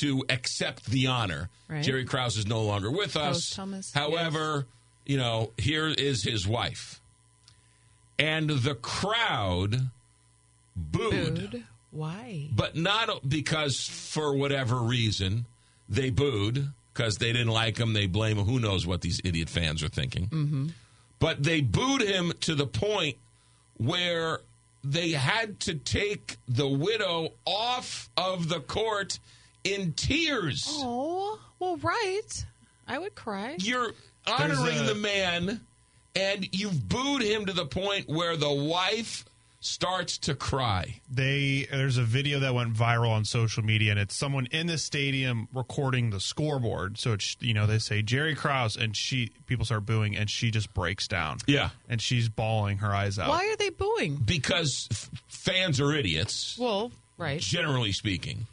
To 0.00 0.24
accept 0.28 0.86
the 0.86 1.06
honor. 1.06 1.48
Right. 1.68 1.82
Jerry 1.82 2.04
Krause 2.04 2.36
is 2.36 2.46
no 2.46 2.62
longer 2.62 2.90
with 2.90 3.16
us. 3.16 3.50
Thomas, 3.50 3.92
However, 3.92 4.66
you 5.06 5.16
know, 5.16 5.52
here 5.56 5.88
is 5.88 6.22
his 6.24 6.46
wife. 6.46 7.00
And 8.18 8.50
the 8.50 8.74
crowd 8.74 9.90
booed, 10.76 11.50
Booed. 11.50 11.64
Why? 11.90 12.48
but 12.54 12.76
not 12.76 13.28
because 13.28 13.80
for 13.80 14.36
whatever 14.36 14.76
reason 14.76 15.46
they 15.88 16.10
booed 16.10 16.68
because 16.92 17.16
they 17.18 17.32
didn't 17.32 17.48
like 17.52 17.78
him. 17.78 17.92
They 17.92 18.06
blame 18.06 18.38
him. 18.38 18.44
Who 18.44 18.58
knows 18.58 18.86
what 18.86 19.00
these 19.02 19.20
idiot 19.24 19.48
fans 19.48 19.82
are 19.82 19.88
thinking? 19.88 20.26
Mm-hmm. 20.26 20.66
But 21.20 21.42
they 21.42 21.60
booed 21.60 22.02
him 22.02 22.32
to 22.42 22.54
the 22.54 22.66
point 22.66 23.16
where 23.76 24.40
they 24.84 25.10
had 25.12 25.60
to 25.60 25.74
take 25.74 26.36
the 26.48 26.68
widow 26.68 27.30
off 27.44 28.08
of 28.16 28.48
the 28.48 28.60
court 28.60 29.18
in 29.74 29.92
tears. 29.92 30.66
Oh, 30.68 31.38
well, 31.58 31.76
right. 31.78 32.44
I 32.86 32.98
would 32.98 33.14
cry. 33.14 33.56
You're 33.58 33.92
honoring 34.26 34.78
a- 34.78 34.82
the 34.84 34.94
man, 34.94 35.60
and 36.16 36.48
you've 36.52 36.88
booed 36.88 37.22
him 37.22 37.46
to 37.46 37.52
the 37.52 37.66
point 37.66 38.08
where 38.08 38.36
the 38.36 38.52
wife 38.52 39.24
starts 39.60 40.18
to 40.18 40.34
cry. 40.36 41.00
They 41.10 41.66
there's 41.70 41.96
a 41.98 42.02
video 42.04 42.38
that 42.40 42.54
went 42.54 42.72
viral 42.74 43.10
on 43.10 43.24
social 43.24 43.64
media, 43.64 43.90
and 43.90 44.00
it's 44.00 44.16
someone 44.16 44.46
in 44.46 44.68
the 44.68 44.78
stadium 44.78 45.48
recording 45.52 46.10
the 46.10 46.20
scoreboard. 46.20 46.96
So 46.98 47.12
it's 47.12 47.36
you 47.40 47.52
know 47.54 47.66
they 47.66 47.78
say 47.80 48.00
Jerry 48.02 48.34
Krause, 48.36 48.76
and 48.76 48.96
she 48.96 49.32
people 49.46 49.64
start 49.64 49.84
booing, 49.84 50.16
and 50.16 50.30
she 50.30 50.50
just 50.52 50.72
breaks 50.74 51.08
down. 51.08 51.38
Yeah. 51.46 51.70
and 51.88 52.00
she's 52.00 52.28
bawling 52.28 52.78
her 52.78 52.94
eyes 52.94 53.18
out. 53.18 53.28
Why 53.30 53.48
are 53.48 53.56
they 53.56 53.70
booing? 53.70 54.16
Because 54.16 54.86
f- 54.92 55.10
fans 55.28 55.80
are 55.80 55.92
idiots, 55.92 56.56
Well, 56.58 56.92
right. 57.18 57.40
generally 57.40 57.92
speaking, 57.92 58.46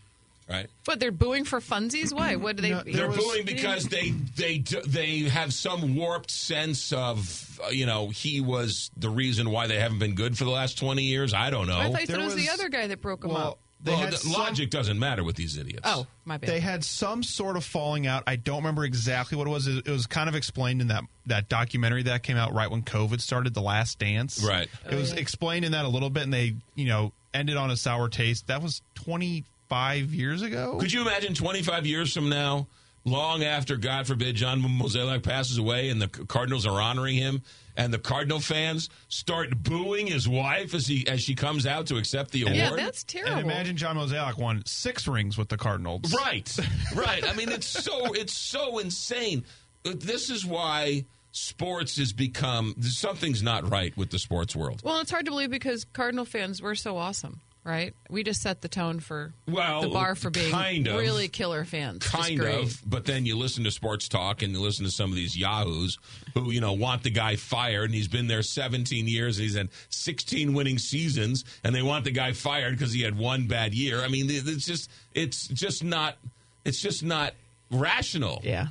right? 0.49 0.67
But 0.85 0.99
they're 0.99 1.11
booing 1.11 1.45
for 1.45 1.59
funsies? 1.59 2.13
Why? 2.13 2.35
What 2.35 2.55
do 2.55 2.61
they? 2.61 2.91
They're 2.91 3.11
booing 3.11 3.45
because 3.45 3.88
they 3.88 4.11
they 4.35 4.63
they 4.88 5.19
have 5.22 5.53
some 5.53 5.95
warped 5.95 6.31
sense 6.31 6.93
of 6.93 7.59
uh, 7.63 7.69
you 7.69 7.85
know 7.85 8.09
he 8.09 8.41
was 8.41 8.91
the 8.97 9.09
reason 9.09 9.49
why 9.49 9.67
they 9.67 9.80
haven't 9.80 9.99
been 9.99 10.15
good 10.15 10.38
for 10.38 10.43
the 10.43 10.51
last 10.51 10.77
twenty 10.77 11.03
years. 11.03 11.34
I 11.34 11.49
don't 11.49 11.67
know. 11.67 11.77
I 11.77 11.91
thought 11.91 12.01
you 12.01 12.07
said 12.07 12.19
it 12.19 12.26
was, 12.26 12.35
the 12.35 12.49
other 12.49 12.69
guy 12.69 12.88
that 12.88 13.01
broke 13.01 13.22
them 13.22 13.31
up. 13.31 13.35
Well, 13.35 13.59
the 13.85 14.30
logic 14.35 14.72
doesn't 14.72 14.97
matter 14.97 15.23
with 15.23 15.35
these 15.35 15.57
idiots. 15.57 15.81
Oh, 15.84 16.07
my 16.23 16.38
bad. 16.38 16.49
They 16.49 16.59
had 16.59 16.84
some 16.84 17.22
sort 17.22 17.55
of 17.55 17.63
falling 17.63 18.07
out. 18.07 18.23
I 18.26 18.35
don't 18.35 18.57
remember 18.57 18.84
exactly 18.84 19.38
what 19.38 19.45
it 19.45 19.51
was. 19.51 19.67
It 19.67 19.88
was 19.88 20.07
kind 20.07 20.27
of 20.27 20.34
explained 20.34 20.81
in 20.81 20.88
that 20.88 21.03
that 21.27 21.49
documentary 21.49 22.03
that 22.03 22.23
came 22.23 22.38
out 22.38 22.53
right 22.53 22.69
when 22.69 22.81
COVID 22.81 23.22
started, 23.22 23.53
The 23.53 23.61
Last 23.61 23.99
Dance. 23.99 24.43
Right. 24.43 24.67
It 24.89 24.95
was 24.95 25.13
explained 25.13 25.65
in 25.65 25.73
that 25.73 25.85
a 25.85 25.89
little 25.89 26.09
bit, 26.09 26.23
and 26.23 26.34
they 26.34 26.55
you 26.73 26.85
know 26.85 27.13
ended 27.34 27.57
on 27.57 27.69
a 27.69 27.77
sour 27.77 28.09
taste. 28.09 28.47
That 28.47 28.63
was 28.63 28.81
twenty 28.95 29.43
five 29.68 30.14
years 30.14 30.42
ago. 30.42 30.78
Could 30.80 30.92
you 30.92 31.02
imagine 31.02 31.34
25 31.34 31.86
years 31.86 32.14
from 32.14 32.30
now, 32.30 32.68
long 33.04 33.44
after, 33.44 33.78
God 33.78 34.08
forbid, 34.08 34.36
John 34.36 34.62
Mozeliak 34.62 35.24
passes 35.24 35.58
away 35.58 35.90
and 35.90 36.02
the 36.02 36.08
Cardinals 36.08 36.66
are 36.66 36.82
honoring 36.82 37.16
him, 37.16 37.42
and 37.78 37.94
the 37.94 38.00
Cardinal 38.00 38.40
fans 38.40 38.90
start 39.08 39.62
booing 39.62 40.08
his 40.08 40.28
wife 40.28 40.74
as 40.74 40.88
he 40.88 41.08
as 41.08 41.22
she 41.22 41.36
comes 41.36 41.66
out 41.66 41.88
to 41.88 41.98
accept 41.98 42.32
the 42.32 42.44
award? 42.44 42.56
Yeah, 42.56 42.76
that's 42.76 43.04
terrible. 43.04 43.34
And 43.34 43.42
imagine 43.42 43.78
John 43.78 43.98
Mozeliak 43.98 44.38
won 44.38 44.64
six 44.66 45.08
rings 45.08 45.38
with 45.38 45.50
the 45.50 45.58
Cardinals. 45.58 46.14
Right, 46.14 46.58
right. 46.96 47.28
I 47.28 47.34
mean, 47.34 47.50
it's 47.50 47.68
so 47.68 48.14
it's 48.14 48.38
so 48.38 48.80
insane. 48.80 49.44
This 49.84 50.30
is 50.30 50.46
why 50.46 51.06
sports 51.32 51.98
has 51.98 52.14
become 52.14 52.76
something's 52.82 53.44
not 53.44 53.70
right 53.70 53.96
with 53.98 54.10
the 54.10 54.18
sports 54.20 54.56
world. 54.56 54.82
Well, 54.84 55.00
it's 55.02 55.12
hard 55.12 55.26
to 55.26 55.32
believe 55.32 55.52
because 55.52 55.86
Cardinal 55.86 56.26
fans 56.26 56.62
were 56.62 56.76
so 56.76 56.98
awesome, 56.98 57.42
right? 57.66 57.94
We 58.10 58.24
just 58.24 58.42
set 58.42 58.62
the 58.62 58.70
tone 58.70 59.00
for 59.00 59.34
Well, 59.48 59.82
the 59.82 59.90
bar 59.90 60.14
for 60.16 60.30
being 60.30 60.52
kind 60.52 60.88
of. 60.88 60.98
really 60.98 61.28
killer 61.28 61.66
fans. 61.66 62.08
Kind 62.08 62.40
of 62.42 62.80
but 62.86 63.06
then 63.06 63.26
you 63.26 63.36
listen 63.36 63.64
to 63.66 63.72
sports 63.72 64.08
talk 64.08 64.44
and 64.44 64.54
you 64.54 64.62
listen 64.62 64.86
to 64.86 64.92
some 64.92 65.10
of 65.10 65.16
these 65.16 65.36
yahoos 65.36 65.98
who 66.36 66.52
you 66.52 66.62
know 66.62 66.74
want 66.74 67.04
the 67.04 67.10
guy 67.10 67.36
fired 67.36 67.86
and 67.86 67.94
he's 67.96 68.08
been 68.08 68.28
there 68.28 68.44
17 68.44 69.08
years 69.08 69.38
and 69.38 69.44
he's 69.44 69.56
had 69.58 69.70
16 69.90 70.54
winning 70.54 70.78
seasons 70.78 71.44
and 71.64 71.74
they 71.76 71.82
want 71.82 72.06
the 72.06 72.12
guy 72.12 72.32
fired 72.34 72.78
because 72.78 72.94
he 72.94 73.02
had 73.02 73.18
one 73.18 73.48
bad 73.48 73.74
year. 73.74 74.02
I 74.02 74.08
mean 74.08 74.28
it's 74.30 74.66
just 74.66 74.90
it's 75.14 75.48
just 75.48 75.84
not 75.84 76.18
it's 76.64 76.80
just 76.82 77.04
not 77.04 77.34
rational. 77.72 78.42
Yeah. 78.44 78.68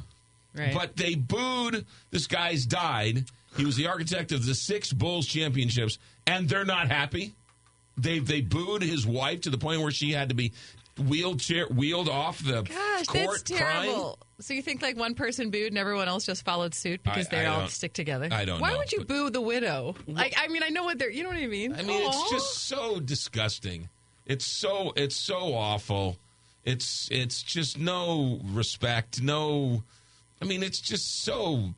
Right. 0.57 0.73
But 0.73 0.97
they 0.97 1.17
booed 1.17 1.85
this 2.13 2.29
guy's 2.29 2.65
died. 2.65 3.25
He 3.57 3.65
was 3.65 3.75
the 3.77 3.89
architect 3.89 4.31
of 4.31 4.47
the 4.47 4.55
six 4.55 4.93
bulls 4.93 5.27
championships 5.27 5.99
and 6.29 6.49
they're 6.49 6.65
not 6.65 6.89
happy 6.89 7.35
they 7.97 8.19
they 8.19 8.41
booed 8.41 8.83
his 8.83 9.07
wife 9.07 9.43
to 9.43 9.51
the 9.51 9.59
point 9.59 9.81
where 9.81 9.91
she 9.91 10.13
had 10.13 10.29
to 10.31 10.35
be 10.35 10.53
wheelchair 10.99 11.67
wheeled 11.69 12.09
off 12.09 12.39
the 12.45 12.63
Gosh, 12.63 13.07
court 13.07 13.27
that's 13.27 13.43
terrible. 13.43 14.19
So 14.41 14.55
you 14.55 14.63
think 14.63 14.83
like 14.83 14.97
one 14.97 15.15
person 15.15 15.51
booed 15.51 15.69
and 15.69 15.79
everyone 15.79 16.09
else 16.09 16.27
just 16.27 16.45
followed 16.45 16.75
suit 16.75 17.03
because 17.03 17.27
I- 17.29 17.31
they 17.31 17.47
I 17.47 17.63
all 17.63 17.69
stick 17.69 17.93
together? 17.93 18.29
I 18.31 18.45
don't 18.45 18.61
Why 18.61 18.73
know, 18.73 18.79
would 18.79 18.93
you 18.93 19.05
boo 19.05 19.31
the 19.31 19.41
widow? 19.41 19.95
Like, 20.07 20.35
I 20.37 20.49
mean, 20.49 20.63
I 20.63 20.69
know 20.69 20.85
what 20.85 20.99
they're. 20.99 21.11
You 21.11 21.23
know 21.23 21.29
what 21.31 21.39
I 21.39 21.47
mean? 21.47 21.73
I 21.75 21.83
mean, 21.83 22.03
it's 22.07 22.31
just 22.31 22.67
so 22.67 23.01
disgusting. 23.01 23.89
It's 24.27 24.45
so 24.47 24.93
it's 24.97 25.17
so 25.17 25.55
awful. 25.55 26.17
It's 26.65 27.09
it's 27.11 27.43
just 27.43 27.79
no 27.79 28.41
respect. 28.45 29.21
No, 29.23 29.83
I 30.41 30.45
mean, 30.47 30.63
it's 30.63 30.81
just 30.81 31.23
so 31.23 31.75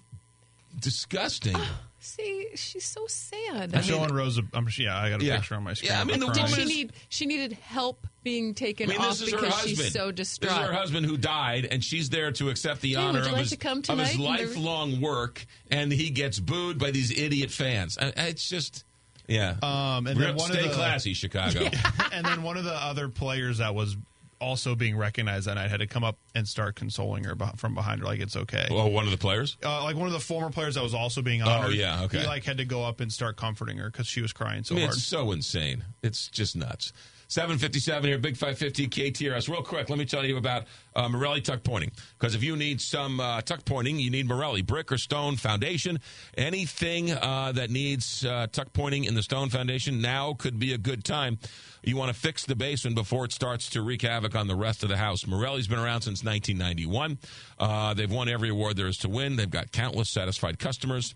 disgusting. 0.79 1.57
See, 2.07 2.47
she's 2.55 2.85
so 2.85 3.07
sad. 3.09 3.74
I'm 3.74 3.83
showing 3.83 4.15
Rose. 4.15 4.39
A, 4.39 4.43
I'm, 4.55 4.69
yeah, 4.78 4.97
I 4.97 5.11
got 5.11 5.20
a 5.20 5.24
Yeah. 5.24 5.37
picture 5.39 5.57
on 5.57 5.65
my 5.65 5.74
screen. 5.74 5.91
Yeah, 5.91 6.01
I 6.01 6.05
mean, 6.05 6.20
the 6.20 6.27
I'm 6.27 6.33
Did 6.33 6.47
crying. 6.47 6.55
she 6.55 6.65
need? 6.65 6.93
She 7.09 7.27
needed 7.27 7.53
help 7.55 8.07
being 8.23 8.55
taken 8.55 8.89
I 8.89 8.93
mean, 8.93 9.01
off 9.03 9.19
this 9.19 9.23
is 9.23 9.33
her 9.35 9.41
because 9.41 9.61
she's 9.62 9.93
so 9.93 10.12
distraught. 10.12 10.51
This 10.53 10.59
is 10.62 10.66
her 10.69 10.73
husband 10.73 11.07
who 11.07 11.16
died, 11.16 11.66
and 11.69 11.83
she's 11.83 12.09
there 12.09 12.31
to 12.33 12.49
accept 12.49 12.81
the 12.81 12.91
Hey, 12.91 12.95
honor 12.97 13.20
would 13.20 13.27
you 13.27 13.33
of, 13.33 13.39
his, 13.41 13.51
to 13.51 13.57
come 13.57 13.78
of 13.89 13.99
his 13.99 14.12
tonight? 14.12 14.41
And 14.41 14.49
lifelong 14.51 15.01
work, 15.01 15.45
and 15.69 15.91
he 15.93 16.11
gets 16.11 16.39
booed 16.39 16.78
by 16.78 16.93
these 16.93 17.11
idiot 17.11 17.51
fans. 17.51 17.99
I- 17.99 18.12
I- 18.16 18.27
It's 18.28 18.49
just, 18.49 18.85
yeah. 19.27 19.57
Um, 19.62 20.07
and 20.07 20.16
Real- 20.19 20.28
then 20.28 20.37
one 20.37 20.53
stay 20.53 20.62
of 20.65 20.69
the, 20.70 20.74
classy, 20.74 21.12
Chicago. 21.12 21.69
and 22.12 22.24
then 22.24 22.43
one 22.45 22.57
of 22.57 22.62
the 22.65 22.73
other 22.74 23.09
players 23.09 23.59
that 23.59 23.74
was 23.74 23.97
also 24.41 24.75
being 24.75 24.97
recognized 24.97 25.47
that 25.47 25.55
night 25.55 25.71
had 25.71 25.81
to 25.81 25.87
come 25.87 26.05
up 26.05 26.19
and 26.35 26.47
start 26.47 26.75
consoling 26.77 27.25
her 27.25 27.35
from 27.57 27.75
behind 27.75 28.01
her, 28.01 28.07
like 28.07 28.21
it's 28.21 28.37
okay. 28.37 28.67
Oh, 28.71 28.87
one 28.89 29.05
of 29.05 29.11
the 29.11 29.17
players. 29.17 29.57
Uh, 29.65 29.83
like 29.85 29.97
one 29.97 30.07
of 30.07 30.13
the 30.13 30.21
former 30.21 30.51
players 30.51 30.75
that 30.75 30.83
was 30.83 30.95
also 30.95 31.23
being 31.23 31.43
Oh, 31.43 31.49
honored. 31.49 31.75
yeah, 31.75 32.03
okay. 32.05 32.21
He 32.21 32.27
like 32.27 32.45
had 32.45 32.59
to 32.59 32.65
go 32.65 32.85
up 32.85 33.01
and 33.01 33.13
start 33.13 33.37
comforting 33.37 33.79
her 33.79 33.91
because 33.91 34.07
she 34.07 34.21
was 34.21 34.33
crying 34.33 34.65
so 34.65 34.75
I 34.75 34.77
mean, 34.77 34.87
hard. 34.87 34.97
it's 34.97 35.05
so 35.07 35.33
insane. 35.33 35.85
It's 36.03 36.29
just 36.29 36.55
nuts. 36.57 36.93
757 37.28 38.09
here, 38.09 38.19
Big 38.19 38.36
550 38.36 38.89
KTRS. 38.89 39.48
Real 39.48 39.62
quick, 39.62 39.90
let 39.90 39.98
me 39.98 40.05
tell 40.05 40.24
you 40.24 40.36
about 40.36 40.65
uh, 40.94 41.09
Morelli 41.09 41.40
Tuck 41.40 41.65
Pointing. 41.65 41.90
Because 42.19 42.35
if 42.36 42.43
you 42.43 42.57
need 42.57 42.81
some 42.81 43.19
uh, 43.19 43.40
tuck 43.40 43.65
pointing, 43.65 43.98
you 43.98 44.11
need 44.11 44.28
Morelli. 44.28 44.62
Brick 44.62 44.93
or 44.93 44.98
stone 44.98 45.36
foundation. 45.36 45.98
Anything 46.36 47.11
uh, 47.11 47.53
that 47.53 47.70
needs 47.70 48.24
uh, 48.24 48.47
tuck 48.53 48.73
pointing 48.73 49.05
in 49.05 49.15
the 49.15 49.23
stone 49.23 49.48
foundation, 49.48 50.01
now 50.01 50.35
could 50.35 50.59
be 50.59 50.73
a 50.73 50.78
good 50.78 51.05
time. 51.05 51.39
You 51.82 51.97
want 51.97 52.15
to 52.15 52.19
fix 52.19 52.44
the 52.44 52.57
basement 52.57 52.94
before 52.94 53.24
it 53.24 53.32
starts 53.32 53.70
to 53.70 53.82
wreak 53.82 54.03
havoc 54.03 54.36
on 54.36 54.47
the 54.47 54.57
rest 54.57 54.82
of 54.82 54.89
the 54.89 54.97
house. 54.97 55.27
Morelli's 55.27 55.66
been 55.66 55.78
around 55.78 56.03
since 56.03 56.23
1991. 56.23 57.19
Uh, 57.59 57.94
they've 57.94 58.11
won 58.11 58.28
every 58.28 58.51
award 58.51 58.77
there 58.77 58.86
is 58.86 58.98
to 58.98 59.09
win. 59.09 59.36
They've 59.36 59.51
got 59.51 59.73
countless 59.73 60.11
satisfied 60.11 60.59
customers. 60.59 61.15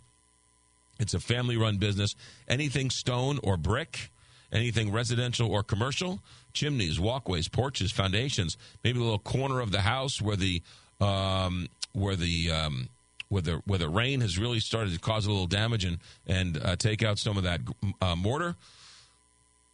It's 0.98 1.14
a 1.14 1.20
family 1.20 1.56
run 1.56 1.78
business. 1.78 2.14
Anything 2.46 2.90
stone 2.90 3.38
or 3.42 3.56
brick, 3.56 4.10
anything 4.52 4.92
residential 4.92 5.50
or 5.50 5.62
commercial, 5.62 6.20
chimneys, 6.52 7.00
walkways, 7.00 7.48
porches, 7.48 7.92
foundations, 7.92 8.56
maybe 8.84 8.98
a 8.98 9.02
little 9.02 9.18
corner 9.18 9.60
of 9.60 9.72
the 9.72 9.82
house 9.82 10.20
where 10.20 10.36
the 10.36 10.62
um, 11.00 11.68
where 11.92 12.16
the 12.16 12.50
um, 12.50 12.88
where 13.28 13.42
the 13.42 13.62
where 13.66 13.78
the 13.78 13.88
rain 13.88 14.20
has 14.20 14.38
really 14.38 14.60
started 14.60 14.92
to 14.92 15.00
cause 15.00 15.26
a 15.26 15.30
little 15.30 15.46
damage 15.46 15.84
and 15.84 15.98
and 16.26 16.60
uh, 16.62 16.76
take 16.76 17.02
out 17.02 17.18
some 17.18 17.36
of 17.36 17.42
that 17.44 17.60
uh, 18.00 18.16
mortar. 18.16 18.56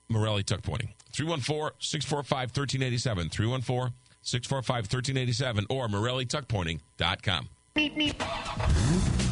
Morelli 0.09 0.45
tuck 0.45 0.63
pointing. 0.63 0.91
314-645-1387 1.15 3.31
314 3.31 3.93
645 4.23 4.93
1387 4.93 5.67
or 7.77 7.81
morellituckpointing.com 7.81 9.27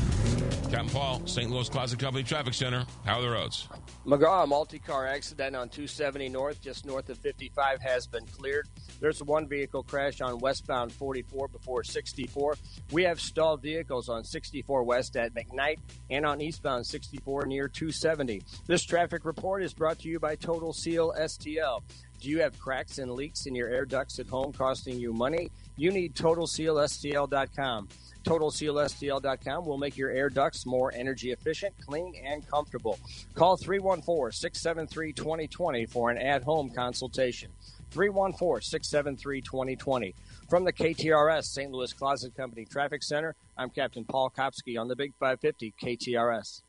Captain 0.75 0.89
Paul, 0.89 1.23
St. 1.25 1.51
Louis 1.51 1.69
Closet 1.69 2.01
Company 2.01 2.25
Traffic 2.25 2.53
Center. 2.53 2.85
How 3.05 3.21
are 3.21 3.23
the 3.23 3.31
roads? 3.31 3.69
McGraw, 4.05 4.43
a 4.43 4.47
multi-car 4.47 5.07
accident 5.07 5.55
on 5.55 5.69
270 5.69 6.29
North, 6.31 6.61
just 6.61 6.85
north 6.85 7.09
of 7.11 7.19
55, 7.19 7.81
has 7.81 8.09
been 8.09 8.27
cleared. 8.27 8.67
There's 8.99 9.23
one 9.23 9.47
vehicle 9.47 9.85
crash 9.85 10.21
on 10.21 10.41
westbound 10.41 10.93
44 10.93 11.47
before 11.47 11.85
64. 11.85 12.57
We 12.91 13.05
have 13.05 13.21
stalled 13.21 13.63
vehicles 13.63 14.09
on 14.09 14.25
64 14.25 14.83
West 14.83 15.17
at 15.17 15.33
McKnight 15.33 15.79
and 16.11 16.27
on 16.27 16.41
eastbound 16.41 16.87
64 16.87 17.47
near 17.47 17.69
270. 17.69 18.43
This 18.67 18.83
traffic 18.83 19.25
report 19.25 19.63
is 19.63 19.73
brought 19.73 20.01
to 20.01 20.09
you 20.09 20.19
by 20.19 20.35
Total 20.35 20.73
Seal 20.73 21.15
STL. 21.17 21.83
Do 22.21 22.31
you 22.31 22.41
have 22.41 22.59
cracks 22.59 22.99
and 22.99 23.13
leaks 23.13 23.47
in 23.47 23.55
your 23.55 23.69
air 23.69 23.85
ducts 23.85 24.19
at 24.19 24.27
home 24.27 24.53
costing 24.53 24.99
you 24.99 25.13
money? 25.13 25.51
You 25.77 25.91
need 25.91 26.15
TotalSealSTL.com. 26.15 27.89
TotalSealSTL.com 28.25 29.67
will 29.67 29.77
make 29.77 29.97
your 29.97 30.11
air 30.11 30.31
ducts 30.31 30.65
more 30.65 30.93
energy 30.95 31.33
efficient, 31.33 31.75
clean, 31.85 32.15
and 32.25 32.49
comfortable. 32.49 32.99
Call 33.35 33.57
314 33.57 34.33
673 34.33 35.13
2020 35.13 35.87
for 35.87 36.11
an 36.11 36.19
at 36.19 36.43
home 36.43 36.71
consultation. 36.71 37.51
314 37.91 38.63
673 38.63 39.41
2020. 39.43 40.15
From 40.49 40.65
the 40.65 40.73
KTRS 40.73 41.45
St. 41.45 41.71
Louis 41.71 41.93
Closet 41.93 42.35
Company 42.35 42.65
Traffic 42.65 43.03
Center, 43.03 43.35
I'm 43.57 43.71
Captain 43.71 44.05
Paul 44.05 44.31
Kopsky 44.31 44.81
on 44.81 44.89
the 44.89 44.97
Big 44.97 45.13
550 45.21 45.75
KTRS. 45.81 46.63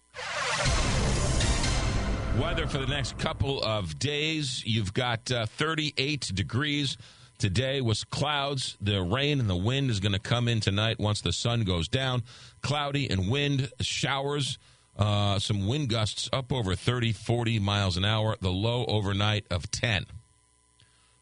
Weather 2.39 2.67
for 2.67 2.79
the 2.79 2.87
next 2.87 3.17
couple 3.17 3.63
of 3.63 3.97
days. 3.97 4.61
You've 4.65 4.93
got 4.93 5.31
uh, 5.31 5.45
38 5.45 6.31
degrees. 6.33 6.97
Today 7.37 7.81
was 7.81 8.03
clouds. 8.03 8.77
The 8.79 9.01
rain 9.01 9.39
and 9.39 9.49
the 9.49 9.55
wind 9.55 9.89
is 9.89 9.99
going 9.99 10.13
to 10.13 10.19
come 10.19 10.47
in 10.47 10.61
tonight 10.61 10.99
once 10.99 11.21
the 11.21 11.33
sun 11.33 11.63
goes 11.63 11.87
down. 11.87 12.23
Cloudy 12.61 13.09
and 13.09 13.29
wind, 13.29 13.71
showers, 13.81 14.57
uh, 14.97 15.39
some 15.39 15.67
wind 15.67 15.89
gusts 15.89 16.29
up 16.31 16.53
over 16.53 16.75
30, 16.75 17.11
40 17.11 17.59
miles 17.59 17.97
an 17.97 18.05
hour. 18.05 18.37
The 18.39 18.51
low 18.51 18.85
overnight 18.85 19.45
of 19.51 19.69
10. 19.69 20.05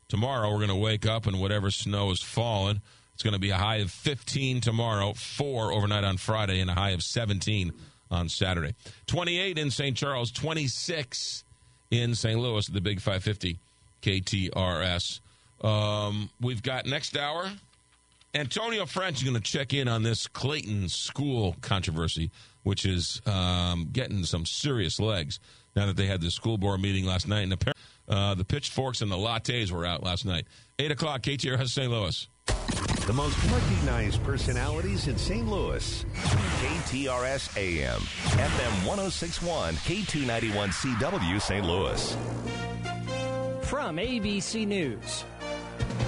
Tomorrow 0.07 0.51
we're 0.51 0.57
going 0.57 0.69
to 0.69 0.75
wake 0.75 1.07
up 1.07 1.25
and 1.25 1.41
whatever 1.41 1.71
snow 1.71 2.11
is 2.11 2.21
fallen. 2.21 2.81
it's 3.15 3.23
going 3.23 3.33
to 3.33 3.39
be 3.39 3.49
a 3.49 3.57
high 3.57 3.77
of 3.77 3.89
15 3.89 4.61
tomorrow, 4.61 5.13
4 5.13 5.73
overnight 5.73 6.03
on 6.03 6.17
Friday, 6.17 6.59
and 6.59 6.69
a 6.69 6.75
high 6.75 6.91
of 6.91 7.01
17 7.01 7.73
on 8.11 8.29
Saturday. 8.29 8.75
28 9.07 9.57
in 9.57 9.71
St. 9.71 9.97
Charles, 9.97 10.31
26 10.31 11.43
in 11.89 12.13
St. 12.13 12.39
Louis 12.39 12.67
the 12.67 12.81
Big 12.81 12.99
550 12.99 13.59
KTRS. 14.03 15.19
Um, 15.63 16.29
we've 16.41 16.61
got 16.61 16.85
next 16.85 17.17
hour. 17.17 17.51
Antonio 18.35 18.85
French 18.85 19.17
is 19.17 19.23
going 19.23 19.35
to 19.35 19.41
check 19.41 19.73
in 19.73 19.87
on 19.87 20.01
this 20.01 20.27
Clayton 20.27 20.89
school 20.89 21.55
controversy, 21.61 22.31
which 22.63 22.85
is 22.85 23.21
um, 23.27 23.89
getting 23.91 24.23
some 24.23 24.45
serious 24.45 24.99
legs 24.99 25.39
now 25.75 25.85
that 25.85 25.95
they 25.95 26.07
had 26.07 26.21
the 26.21 26.31
school 26.31 26.57
board 26.57 26.81
meeting 26.81 27.05
last 27.05 27.27
night. 27.27 27.41
And 27.41 27.53
apparently, 27.53 27.81
uh, 28.07 28.33
the 28.35 28.43
pitchforks 28.43 29.01
and 29.01 29.11
the 29.11 29.15
lattes 29.15 29.71
were 29.71 29.85
out 29.85 30.03
last 30.03 30.25
night. 30.25 30.45
8 30.79 30.91
o'clock, 30.91 31.21
KTRS 31.21 31.69
St. 31.69 31.91
Louis. 31.91 32.27
The 33.05 33.13
most 33.13 33.37
recognized 33.51 34.23
personalities 34.23 35.07
in 35.07 35.17
St. 35.17 35.47
Louis. 35.47 36.05
KTRS 36.13 37.57
AM, 37.57 37.99
FM 37.99 38.85
1061, 38.87 39.75
K291CW 39.75 41.41
St. 41.41 41.65
Louis. 41.65 42.17
From 43.63 43.97
ABC 43.97 44.65
News, 44.65 45.25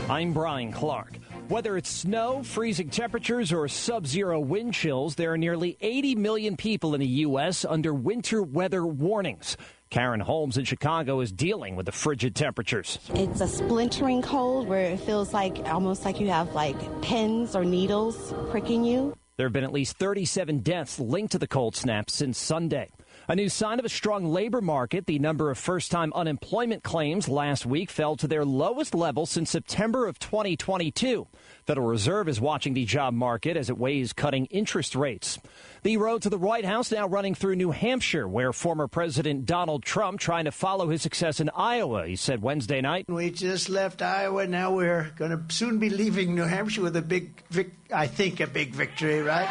I'm 0.10 0.34
Brian 0.34 0.72
Clark. 0.72 1.18
Whether 1.48 1.78
it's 1.78 1.90
snow, 1.90 2.42
freezing 2.44 2.90
temperatures, 2.90 3.54
or 3.54 3.68
sub 3.68 4.08
zero 4.08 4.40
wind 4.40 4.74
chills, 4.74 5.16
there 5.16 5.34
are 5.34 5.38
nearly 5.38 5.78
80 5.82 6.16
million 6.16 6.58
people 6.58 6.96
in 6.96 7.02
the 7.02 7.08
U.S. 7.08 7.66
under 7.66 7.94
winter 7.94 8.42
weather 8.42 8.86
warnings. 8.86 9.58
Karen 9.90 10.20
Holmes 10.20 10.58
in 10.58 10.66
Chicago 10.66 11.20
is 11.22 11.32
dealing 11.32 11.76
with 11.76 11.86
the 11.86 11.92
frigid 11.92 12.36
temperatures. 12.36 13.00
It's 13.14 13.42
a 13.42 13.48
splintering 13.48 14.22
cold 14.22 14.68
where 14.68 14.92
it 14.92 15.00
feels 15.00 15.34
like 15.34 15.58
almost 15.70 16.04
like 16.04 16.20
you 16.20 16.30
have 16.30 16.54
like 16.54 17.02
pins 17.02 17.56
or 17.56 17.64
needles 17.64 18.34
pricking 18.50 18.84
you. 18.84 19.16
There 19.38 19.46
have 19.46 19.54
been 19.54 19.64
at 19.64 19.74
least 19.74 19.98
37 19.98 20.60
deaths 20.60 21.00
linked 21.00 21.34
to 21.34 21.40
the 21.40 21.48
cold 21.48 21.76
snap 21.76 22.10
since 22.10 22.38
Sunday. 22.38 22.90
A 23.28 23.36
new 23.36 23.50
sign 23.50 23.80
of 23.80 23.86
a 23.86 23.90
strong 23.90 24.26
labor 24.26 24.62
market. 24.62 25.08
The 25.08 25.18
number 25.18 25.50
of 25.50 25.58
first 25.58 25.90
time 25.90 26.14
unemployment 26.14 26.84
claims 26.84 27.28
last 27.28 27.66
week 27.66 27.90
fell 27.90 28.16
to 28.18 28.28
their 28.28 28.46
lowest 28.46 28.94
level 28.94 29.26
since 29.26 29.50
September 29.50 30.06
of 30.06 30.20
2022. 30.20 31.26
Federal 31.66 31.88
Reserve 31.88 32.30
is 32.30 32.40
watching 32.40 32.76
the 32.76 32.86
job 32.86 33.16
market 33.16 33.58
as 33.58 33.72
it 33.72 33.80
weighs 33.80 34.14
cutting 34.14 34.46
interest 34.48 34.96
rates. 34.96 35.40
The 35.82 35.98
road 35.98 36.22
to 36.22 36.30
the 36.30 36.38
White 36.38 36.66
House 36.66 36.92
now 36.92 37.08
running 37.08 37.34
through 37.34 37.56
New 37.56 37.72
Hampshire, 37.72 38.28
where 38.28 38.54
former 38.54 38.88
President 38.88 39.48
Donald 39.48 39.84
Trump 39.84 40.20
trying 40.20 40.46
to 40.46 40.52
follow 40.52 40.90
his 40.90 41.02
success 41.02 41.40
in 41.40 41.50
Iowa. 41.50 42.06
He 42.06 42.16
said 42.18 42.44
Wednesday 42.44 42.82
night. 42.82 43.06
We 43.10 43.32
just 43.32 43.70
left 43.70 44.04
Iowa. 44.04 44.46
Now 44.46 44.72
we're 44.72 45.12
going 45.18 45.32
to 45.32 45.42
soon 45.54 45.80
be 45.80 45.90
leaving 45.90 46.36
New 46.36 46.44
Hampshire 46.44 46.84
with 46.84 46.96
a 46.96 47.02
big, 47.02 47.42
vic- 47.50 47.74
I 47.92 48.06
think, 48.06 48.40
a 48.40 48.46
big 48.46 48.76
victory, 48.76 49.24
right? 49.24 49.50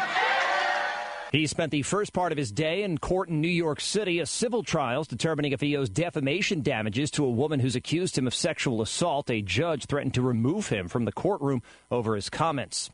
He 1.31 1.47
spent 1.47 1.71
the 1.71 1.81
first 1.81 2.13
part 2.13 2.31
of 2.31 2.37
his 2.37 2.51
day 2.51 2.83
in 2.83 2.97
court 2.97 3.29
in 3.29 3.41
New 3.41 3.47
York 3.47 3.81
City, 3.81 4.19
a 4.19 4.25
civil 4.25 4.63
trials 4.63 5.07
determining 5.07 5.51
if 5.51 5.61
he 5.61 5.75
owes 5.75 5.89
defamation 5.89 6.61
damages 6.61 7.09
to 7.11 7.25
a 7.25 7.29
woman 7.29 7.59
who's 7.59 7.75
accused 7.75 8.17
him 8.17 8.27
of 8.27 8.35
sexual 8.35 8.81
assault. 8.81 9.29
A 9.29 9.41
judge 9.41 9.85
threatened 9.85 10.13
to 10.13 10.21
remove 10.21 10.69
him 10.69 10.87
from 10.87 11.05
the 11.05 11.11
courtroom 11.11 11.63
over 11.89 12.15
his 12.15 12.29
comments. 12.29 12.89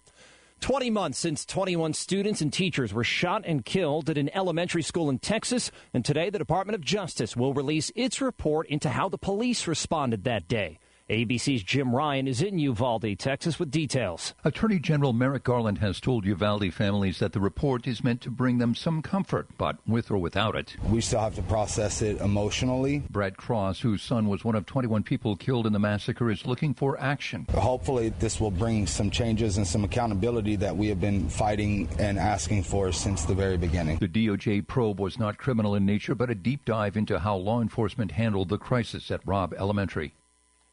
20 0.62 0.92
months 0.92 1.18
since 1.18 1.44
21 1.46 1.94
students 1.94 2.40
and 2.40 2.54
teachers 2.54 2.94
were 2.94 3.04
shot 3.04 3.44
and 3.46 3.66
killed 3.66 4.10
at 4.10 4.18
an 4.18 4.30
elementary 4.36 4.84
school 4.84 5.10
in 5.10 5.18
Texas, 5.18 5.72
and 5.92 6.06
today 6.06 6.30
the 6.30 6.38
Department 6.38 6.76
of 6.76 6.82
Justice 6.82 7.36
will 7.36 7.54
release 7.54 7.92
its 7.96 8.22
report 8.22 8.68
into 8.68 8.90
how 8.90 9.10
the 9.10 9.18
police 9.18 9.68
responded 9.68 10.24
that 10.24 10.48
day. 10.48 10.78
ABC's 11.12 11.64
Jim 11.64 11.94
Ryan 11.94 12.26
is 12.26 12.42
in 12.42 12.58
Uvalde, 12.58 13.20
Texas, 13.20 13.60
with 13.60 13.70
details. 13.70 14.34
Attorney 14.46 14.80
General 14.80 15.12
Merrick 15.12 15.44
Garland 15.44 15.80
has 15.80 16.00
told 16.00 16.26
Uvalde 16.26 16.74
families 16.74 17.20
that 17.20 17.34
the 17.34 17.42
report 17.42 17.86
is 17.86 18.02
meant 18.02 18.22
to 18.22 18.32
bring 18.32 18.60
them 18.60 18.74
some 18.74 19.02
comfort, 19.02 19.50
but 19.58 19.76
with 19.86 20.10
or 20.10 20.18
without 20.18 20.56
it. 20.56 20.78
We 20.88 21.02
still 21.02 21.20
have 21.20 21.36
to 21.36 21.42
process 21.42 22.02
it 22.02 22.22
emotionally. 22.22 23.04
Brad 23.10 23.36
Cross, 23.36 23.82
whose 23.82 24.02
son 24.02 24.30
was 24.30 24.46
one 24.46 24.56
of 24.56 24.66
21 24.66 25.04
people 25.04 25.36
killed 25.36 25.68
in 25.68 25.74
the 25.74 25.80
massacre, 25.80 26.32
is 26.32 26.46
looking 26.46 26.74
for 26.74 26.98
action. 26.98 27.46
Hopefully, 27.54 28.14
this 28.20 28.40
will 28.40 28.50
bring 28.50 28.88
some 28.88 29.12
changes 29.12 29.58
and 29.58 29.68
some 29.68 29.84
accountability 29.84 30.56
that 30.56 30.78
we 30.78 30.88
have 30.88 31.02
been 31.02 31.28
fighting 31.28 31.90
and 32.00 32.18
asking 32.18 32.64
for 32.64 32.94
since 32.94 33.26
the 33.26 33.36
very 33.36 33.58
beginning. 33.58 33.98
The 33.98 34.08
DOJ 34.08 34.66
probe 34.66 35.02
was 35.02 35.20
not 35.20 35.38
criminal 35.38 35.76
in 35.76 35.86
nature, 35.86 36.16
but 36.16 36.30
a 36.30 36.36
deep 36.36 36.64
dive 36.64 36.96
into 36.96 37.20
how 37.20 37.36
law 37.36 37.62
enforcement 37.62 38.12
handled 38.12 38.48
the 38.48 38.58
crisis 38.58 39.12
at 39.12 39.20
Robb 39.28 39.54
Elementary. 39.56 40.14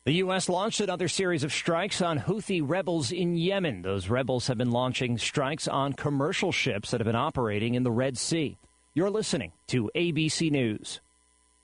The 0.09 0.25
U.S. 0.25 0.49
launched 0.49 0.81
another 0.81 1.07
series 1.07 1.45
of 1.45 1.53
strikes 1.53 2.01
on 2.01 2.19
Houthi 2.19 2.63
rebels 2.67 3.13
in 3.13 3.37
Yemen. 3.37 3.83
Those 3.83 4.09
rebels 4.09 4.47
have 4.47 4.57
been 4.57 4.71
launching 4.71 5.19
strikes 5.19 5.69
on 5.69 5.93
commercial 5.93 6.51
ships 6.51 6.93
that 6.93 7.01
have 7.01 7.05
been 7.05 7.15
operating 7.15 7.75
in 7.75 7.83
the 7.83 7.91
Red 7.91 8.17
Sea. 8.17 8.57
You're 8.95 9.11
listening 9.11 9.53
to 9.67 9.91
ABC 9.95 10.51
News. 10.51 11.03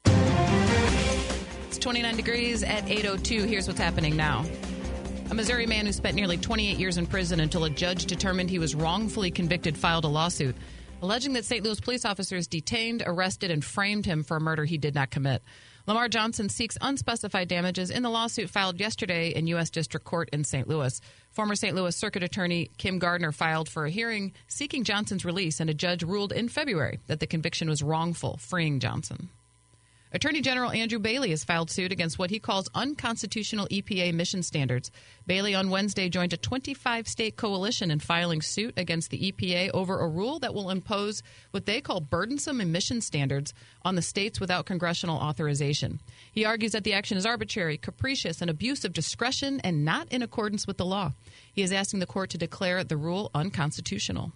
It's 0.04 1.78
29 1.78 2.16
degrees 2.16 2.62
at 2.62 2.84
8.02. 2.84 3.46
Here's 3.46 3.66
what's 3.66 3.80
happening 3.80 4.14
now. 4.14 4.44
A 5.30 5.34
Missouri 5.34 5.64
man 5.66 5.86
who 5.86 5.92
spent 5.92 6.14
nearly 6.14 6.36
28 6.36 6.76
years 6.76 6.98
in 6.98 7.06
prison 7.06 7.40
until 7.40 7.64
a 7.64 7.70
judge 7.70 8.04
determined 8.04 8.50
he 8.50 8.58
was 8.58 8.74
wrongfully 8.74 9.30
convicted 9.30 9.74
filed 9.74 10.04
a 10.04 10.08
lawsuit 10.08 10.54
alleging 11.04 11.34
that 11.34 11.44
St. 11.44 11.62
Louis 11.62 11.80
police 11.80 12.04
officers 12.06 12.46
detained, 12.46 13.02
arrested, 13.04 13.50
and 13.50 13.62
framed 13.62 14.06
him 14.06 14.24
for 14.24 14.38
a 14.38 14.40
murder 14.40 14.64
he 14.64 14.78
did 14.78 14.94
not 14.94 15.10
commit. 15.10 15.42
Lamar 15.86 16.08
Johnson 16.08 16.48
seeks 16.48 16.78
unspecified 16.80 17.46
damages 17.46 17.90
in 17.90 18.02
the 18.02 18.08
lawsuit 18.08 18.48
filed 18.48 18.80
yesterday 18.80 19.28
in 19.28 19.46
U.S. 19.48 19.68
District 19.68 20.06
Court 20.06 20.30
in 20.32 20.42
St. 20.42 20.66
Louis. 20.66 20.98
Former 21.30 21.54
St. 21.54 21.74
Louis 21.76 21.94
Circuit 21.94 22.22
Attorney 22.22 22.70
Kim 22.78 22.98
Gardner 22.98 23.32
filed 23.32 23.68
for 23.68 23.84
a 23.84 23.90
hearing 23.90 24.32
seeking 24.48 24.84
Johnson's 24.84 25.26
release, 25.26 25.60
and 25.60 25.68
a 25.68 25.74
judge 25.74 26.02
ruled 26.02 26.32
in 26.32 26.48
February 26.48 27.00
that 27.06 27.20
the 27.20 27.26
conviction 27.26 27.68
was 27.68 27.82
wrongful, 27.82 28.38
freeing 28.38 28.80
Johnson. 28.80 29.28
Attorney 30.14 30.42
General 30.42 30.70
Andrew 30.70 31.00
Bailey 31.00 31.30
has 31.30 31.42
filed 31.42 31.72
suit 31.72 31.90
against 31.90 32.20
what 32.20 32.30
he 32.30 32.38
calls 32.38 32.68
unconstitutional 32.72 33.66
EPA 33.66 34.10
emission 34.10 34.44
standards. 34.44 34.92
Bailey 35.26 35.56
on 35.56 35.70
Wednesday 35.70 36.08
joined 36.08 36.32
a 36.32 36.36
25 36.36 37.08
state 37.08 37.36
coalition 37.36 37.90
in 37.90 37.98
filing 37.98 38.40
suit 38.40 38.74
against 38.76 39.10
the 39.10 39.32
EPA 39.32 39.72
over 39.74 39.98
a 39.98 40.08
rule 40.08 40.38
that 40.38 40.54
will 40.54 40.70
impose 40.70 41.24
what 41.50 41.66
they 41.66 41.80
call 41.80 42.00
burdensome 42.00 42.60
emission 42.60 43.00
standards 43.00 43.52
on 43.82 43.96
the 43.96 44.02
states 44.02 44.38
without 44.38 44.66
congressional 44.66 45.18
authorization. 45.18 45.98
He 46.30 46.44
argues 46.44 46.70
that 46.72 46.84
the 46.84 46.94
action 46.94 47.18
is 47.18 47.26
arbitrary, 47.26 47.76
capricious, 47.76 48.40
and 48.40 48.48
abuse 48.48 48.84
of 48.84 48.92
discretion 48.92 49.60
and 49.64 49.84
not 49.84 50.06
in 50.12 50.22
accordance 50.22 50.64
with 50.64 50.76
the 50.76 50.86
law. 50.86 51.10
He 51.52 51.62
is 51.62 51.72
asking 51.72 51.98
the 51.98 52.06
court 52.06 52.30
to 52.30 52.38
declare 52.38 52.84
the 52.84 52.96
rule 52.96 53.32
unconstitutional. 53.34 54.30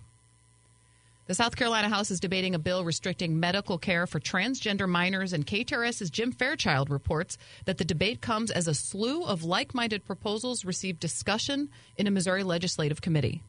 The 1.29 1.35
South 1.35 1.57
Carolina 1.57 1.91
House 1.91 2.11
is 2.11 2.21
debating 2.21 2.55
a 2.55 2.59
bill 2.59 2.87
restricting 2.87 3.39
medical 3.39 3.77
care 3.77 4.07
for 4.07 4.19
transgender 4.19 4.89
minors, 4.89 5.35
and 5.35 5.47
KTRS's 5.47 6.09
Jim 6.09 6.33
Fairchild 6.33 6.89
reports 6.89 7.37
that 7.67 7.77
the 7.77 7.85
debate 7.85 8.23
comes 8.23 8.51
as 8.51 8.67
a 8.67 8.73
slew 8.73 9.25
of 9.25 9.45
like 9.45 9.75
minded 9.75 10.07
proposals 10.07 10.65
received 10.65 11.01
discussion 11.01 11.69
in 11.99 12.07
a 12.07 12.11
Missouri 12.11 12.45
legislative 12.45 13.03
committee. 13.03 13.43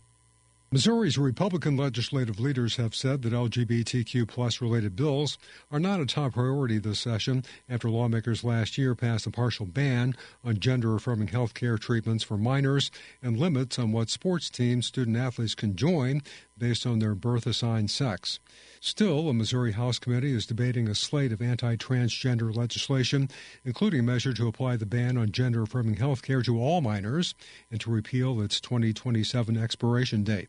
Missouri's 0.72 1.18
Republican 1.18 1.76
legislative 1.76 2.40
leaders 2.40 2.76
have 2.76 2.94
said 2.94 3.24
that 3.24 3.34
LGBTQ 3.34 4.28
plus 4.28 4.62
related 4.62 4.96
bills 4.96 5.40
are 5.72 5.80
not 5.80 6.00
a 6.00 6.06
top 6.06 6.34
priority 6.34 6.78
this 6.78 7.00
session 7.00 7.44
after 7.68 7.90
lawmakers 7.90 8.44
last 8.44 8.78
year 8.78 8.94
passed 8.94 9.26
a 9.26 9.32
partial 9.32 9.66
ban 9.66 10.16
on 10.44 10.60
gender 10.60 10.94
affirming 10.96 11.30
health 11.30 11.56
care 11.56 11.80
treatments 11.80 12.24
for 12.24 12.38
minors 12.38 12.91
and 13.20 13.40
limits 13.40 13.80
on 13.80 13.91
what 13.91 14.12
sports 14.12 14.48
teams 14.48 14.86
student 14.86 15.18
athletes 15.18 15.56
can 15.56 15.76
join 15.76 16.22
based 16.56 16.86
on 16.86 17.00
their 17.00 17.16
birth 17.16 17.48
assigned 17.48 17.90
sex. 17.90 18.40
Still, 18.82 19.28
a 19.28 19.34
Missouri 19.34 19.74
House 19.74 20.00
committee 20.00 20.32
is 20.32 20.46
debating 20.46 20.88
a 20.88 20.96
slate 20.96 21.34
of 21.34 21.42
anti 21.42 21.76
transgender 21.76 22.56
legislation, 22.56 23.30
including 23.66 24.00
a 24.00 24.04
measure 24.04 24.34
to 24.34 24.48
apply 24.48 24.78
the 24.78 24.86
ban 24.86 25.18
on 25.18 25.34
gender 25.34 25.64
affirming 25.64 25.96
health 25.98 26.22
care 26.22 26.42
to 26.44 26.58
all 26.58 26.80
minors 26.80 27.36
and 27.70 27.82
to 27.82 27.92
repeal 27.92 28.40
its 28.40 28.62
2027 28.62 29.58
expiration 29.58 30.24
date. 30.24 30.48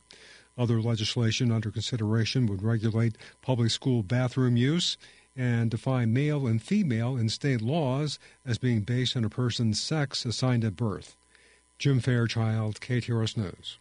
Other 0.57 0.81
legislation 0.81 1.51
under 1.51 1.73
consideration 1.73 2.47
would 2.47 2.63
regulate 2.63 3.19
public 3.43 3.73
school 3.73 4.05
bathroom 4.05 4.57
use 4.57 4.97
and 5.35 5.69
define 5.69 6.13
male 6.13 6.47
and 6.47 6.63
female 6.63 7.17
in 7.17 7.31
state 7.31 7.61
laws 7.61 8.21
as 8.47 8.59
being 8.59 8.83
based 8.83 9.17
on 9.17 9.25
a 9.25 9.31
person's 9.31 9.81
sex 9.81 10.25
assigned 10.25 10.65
at 10.65 10.77
birth. 10.77 11.17
Jim 11.79 11.99
Fairchild, 11.99 12.81
KTRS 12.81 13.37
News. 13.37 13.79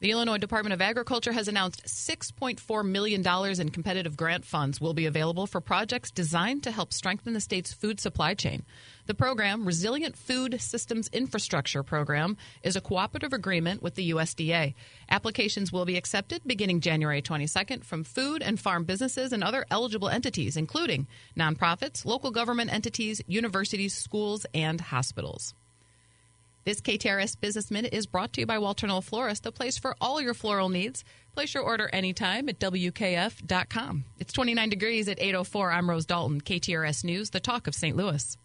The 0.00 0.12
Illinois 0.12 0.38
Department 0.38 0.72
of 0.72 0.80
Agriculture 0.80 1.32
has 1.32 1.48
announced 1.48 1.84
$6.4 1.86 2.86
million 2.86 3.60
in 3.60 3.68
competitive 3.70 4.16
grant 4.16 4.44
funds 4.44 4.80
will 4.80 4.94
be 4.94 5.06
available 5.06 5.48
for 5.48 5.60
projects 5.60 6.12
designed 6.12 6.62
to 6.62 6.70
help 6.70 6.92
strengthen 6.92 7.32
the 7.32 7.40
state's 7.40 7.72
food 7.72 7.98
supply 7.98 8.34
chain. 8.34 8.64
The 9.06 9.14
program, 9.14 9.64
Resilient 9.64 10.16
Food 10.16 10.60
Systems 10.60 11.08
Infrastructure 11.08 11.82
Program, 11.82 12.36
is 12.62 12.76
a 12.76 12.80
cooperative 12.80 13.32
agreement 13.32 13.82
with 13.82 13.96
the 13.96 14.10
USDA. 14.10 14.74
Applications 15.10 15.72
will 15.72 15.84
be 15.84 15.96
accepted 15.96 16.42
beginning 16.46 16.80
January 16.80 17.20
22nd 17.20 17.82
from 17.82 18.04
food 18.04 18.40
and 18.40 18.60
farm 18.60 18.84
businesses 18.84 19.32
and 19.32 19.42
other 19.42 19.66
eligible 19.68 20.10
entities, 20.10 20.56
including 20.56 21.08
nonprofits, 21.36 22.04
local 22.04 22.30
government 22.30 22.72
entities, 22.72 23.20
universities, 23.26 23.94
schools, 23.94 24.46
and 24.54 24.80
hospitals. 24.80 25.54
This 26.64 26.80
KTRS 26.80 27.40
Business 27.40 27.70
Minute 27.70 27.94
is 27.94 28.06
brought 28.06 28.34
to 28.34 28.40
you 28.40 28.46
by 28.46 28.58
Walter 28.58 28.86
Knoll 28.86 29.00
Florist, 29.00 29.42
the 29.42 29.52
place 29.52 29.78
for 29.78 29.96
all 30.00 30.20
your 30.20 30.34
floral 30.34 30.68
needs. 30.68 31.04
Place 31.32 31.54
your 31.54 31.62
order 31.62 31.88
anytime 31.92 32.48
at 32.48 32.58
WKF.com. 32.58 34.04
It's 34.18 34.32
29 34.32 34.68
degrees 34.68 35.08
at 35.08 35.20
804. 35.20 35.70
I'm 35.70 35.88
Rose 35.88 36.04
Dalton, 36.04 36.40
KTRS 36.40 37.04
News, 37.04 37.30
the 37.30 37.40
talk 37.40 37.68
of 37.68 37.74
St. 37.74 37.96
Louis. 37.96 38.36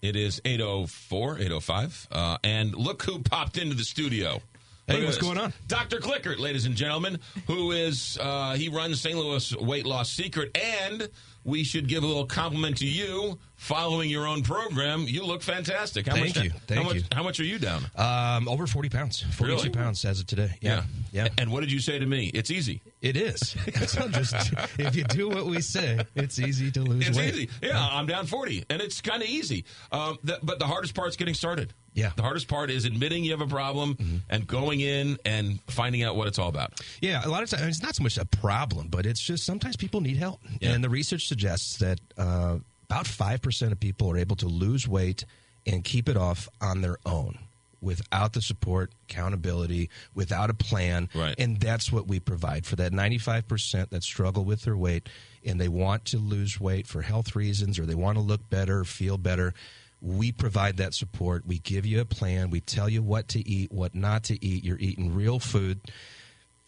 It 0.00 0.16
is 0.16 0.40
804, 0.44 1.34
805. 1.34 2.08
Uh, 2.10 2.38
and 2.42 2.74
look 2.74 3.02
who 3.02 3.18
popped 3.18 3.58
into 3.58 3.74
the 3.74 3.84
studio. 3.84 4.40
Hey, 4.86 5.04
what's 5.04 5.18
going 5.18 5.38
on? 5.38 5.52
Dr. 5.68 5.98
Clickert, 5.98 6.38
ladies 6.40 6.66
and 6.66 6.74
gentlemen, 6.74 7.20
who 7.46 7.70
is, 7.70 8.18
uh, 8.20 8.54
he 8.54 8.68
runs 8.68 9.00
St. 9.00 9.16
Louis 9.16 9.54
Weight 9.56 9.86
Loss 9.86 10.10
Secret, 10.10 10.56
and 10.56 11.08
we 11.44 11.64
should 11.64 11.88
give 11.88 12.02
a 12.02 12.06
little 12.06 12.26
compliment 12.26 12.78
to 12.78 12.86
you 12.86 13.38
following 13.56 14.08
your 14.08 14.26
own 14.26 14.42
program. 14.42 15.02
You 15.06 15.24
look 15.24 15.42
fantastic. 15.42 16.06
How 16.06 16.14
Thank 16.14 16.36
much, 16.36 16.44
you. 16.44 16.50
Thank 16.66 16.80
how 16.82 16.86
much, 16.86 16.96
you. 16.96 17.02
How 17.12 17.22
much 17.22 17.40
are 17.40 17.44
you 17.44 17.58
down? 17.58 17.82
Um, 17.96 18.48
over 18.48 18.66
40 18.66 18.88
pounds. 18.88 19.20
42 19.20 19.44
Really? 19.44 19.68
pounds 19.70 20.04
as 20.04 20.20
of 20.20 20.26
today. 20.26 20.56
Yeah. 20.60 20.84
Yeah. 21.12 21.28
And 21.38 21.50
what 21.52 21.60
did 21.60 21.70
you 21.72 21.78
say 21.80 21.98
to 21.98 22.06
me? 22.06 22.30
It's 22.32 22.50
easy. 22.50 22.80
It 23.02 23.16
is. 23.16 23.40
Just 24.12 24.34
if 24.78 24.94
you 24.96 25.04
do 25.04 25.28
what 25.28 25.46
we 25.46 25.60
say, 25.60 26.00
it's 26.14 26.38
easy 26.38 26.70
to 26.72 26.82
lose 26.82 27.08
It's 27.08 27.16
weight. 27.18 27.34
easy. 27.34 27.48
Yeah, 27.62 27.78
I'm 27.90 28.06
down 28.06 28.26
40, 28.26 28.64
and 28.70 28.80
it's 28.80 29.00
kind 29.00 29.22
of 29.22 29.28
easy. 29.28 29.64
Um, 29.92 30.18
the, 30.24 30.38
but 30.42 30.58
the 30.58 30.66
hardest 30.66 30.94
part's 30.94 31.16
getting 31.16 31.34
started. 31.34 31.72
Yeah. 31.92 32.12
The 32.14 32.22
hardest 32.22 32.46
part 32.46 32.70
is 32.70 32.84
admitting 32.84 33.24
you 33.24 33.32
have 33.32 33.40
a 33.40 33.46
problem 33.48 33.94
Mm-hmm. 33.96 34.16
and 34.28 34.46
going 34.46 34.80
in 34.80 35.18
and 35.24 35.58
finding 35.66 36.02
out 36.04 36.14
what 36.14 36.28
it's 36.28 36.38
all 36.38 36.48
about. 36.48 36.80
Yeah, 37.00 37.20
a 37.24 37.28
lot 37.28 37.42
of 37.42 37.50
times 37.50 37.62
it's 37.66 37.82
not 37.82 37.96
so 37.96 38.02
much 38.04 38.16
a 38.16 38.24
problem, 38.24 38.88
but 38.88 39.06
it's 39.06 39.20
just 39.20 39.44
sometimes 39.44 39.76
people 39.76 40.00
need 40.00 40.16
help. 40.16 40.40
Yeah. 40.60 40.70
And 40.70 40.84
the 40.84 40.88
research 40.88 41.26
suggests 41.26 41.39
that 41.42 42.00
uh, 42.18 42.58
about 42.88 43.06
5% 43.06 43.72
of 43.72 43.80
people 43.80 44.10
are 44.10 44.16
able 44.16 44.36
to 44.36 44.46
lose 44.46 44.88
weight 44.88 45.24
and 45.66 45.84
keep 45.84 46.08
it 46.08 46.16
off 46.16 46.48
on 46.60 46.80
their 46.80 46.98
own 47.06 47.38
without 47.80 48.32
the 48.34 48.42
support, 48.42 48.92
accountability, 49.08 49.88
without 50.14 50.50
a 50.50 50.54
plan. 50.54 51.08
Right. 51.14 51.34
And 51.38 51.58
that's 51.58 51.90
what 51.90 52.06
we 52.06 52.20
provide 52.20 52.66
for 52.66 52.76
that 52.76 52.92
95% 52.92 53.90
that 53.90 54.02
struggle 54.02 54.44
with 54.44 54.62
their 54.62 54.76
weight 54.76 55.08
and 55.44 55.60
they 55.60 55.68
want 55.68 56.04
to 56.06 56.18
lose 56.18 56.60
weight 56.60 56.86
for 56.86 57.02
health 57.02 57.34
reasons 57.34 57.78
or 57.78 57.86
they 57.86 57.94
want 57.94 58.18
to 58.18 58.22
look 58.22 58.48
better, 58.50 58.84
feel 58.84 59.16
better. 59.16 59.54
We 60.02 60.32
provide 60.32 60.78
that 60.78 60.94
support. 60.94 61.46
We 61.46 61.58
give 61.58 61.86
you 61.86 62.00
a 62.00 62.04
plan. 62.04 62.50
We 62.50 62.60
tell 62.60 62.88
you 62.88 63.02
what 63.02 63.28
to 63.28 63.48
eat, 63.48 63.72
what 63.72 63.94
not 63.94 64.24
to 64.24 64.44
eat. 64.44 64.64
You're 64.64 64.78
eating 64.78 65.14
real 65.14 65.38
food 65.38 65.80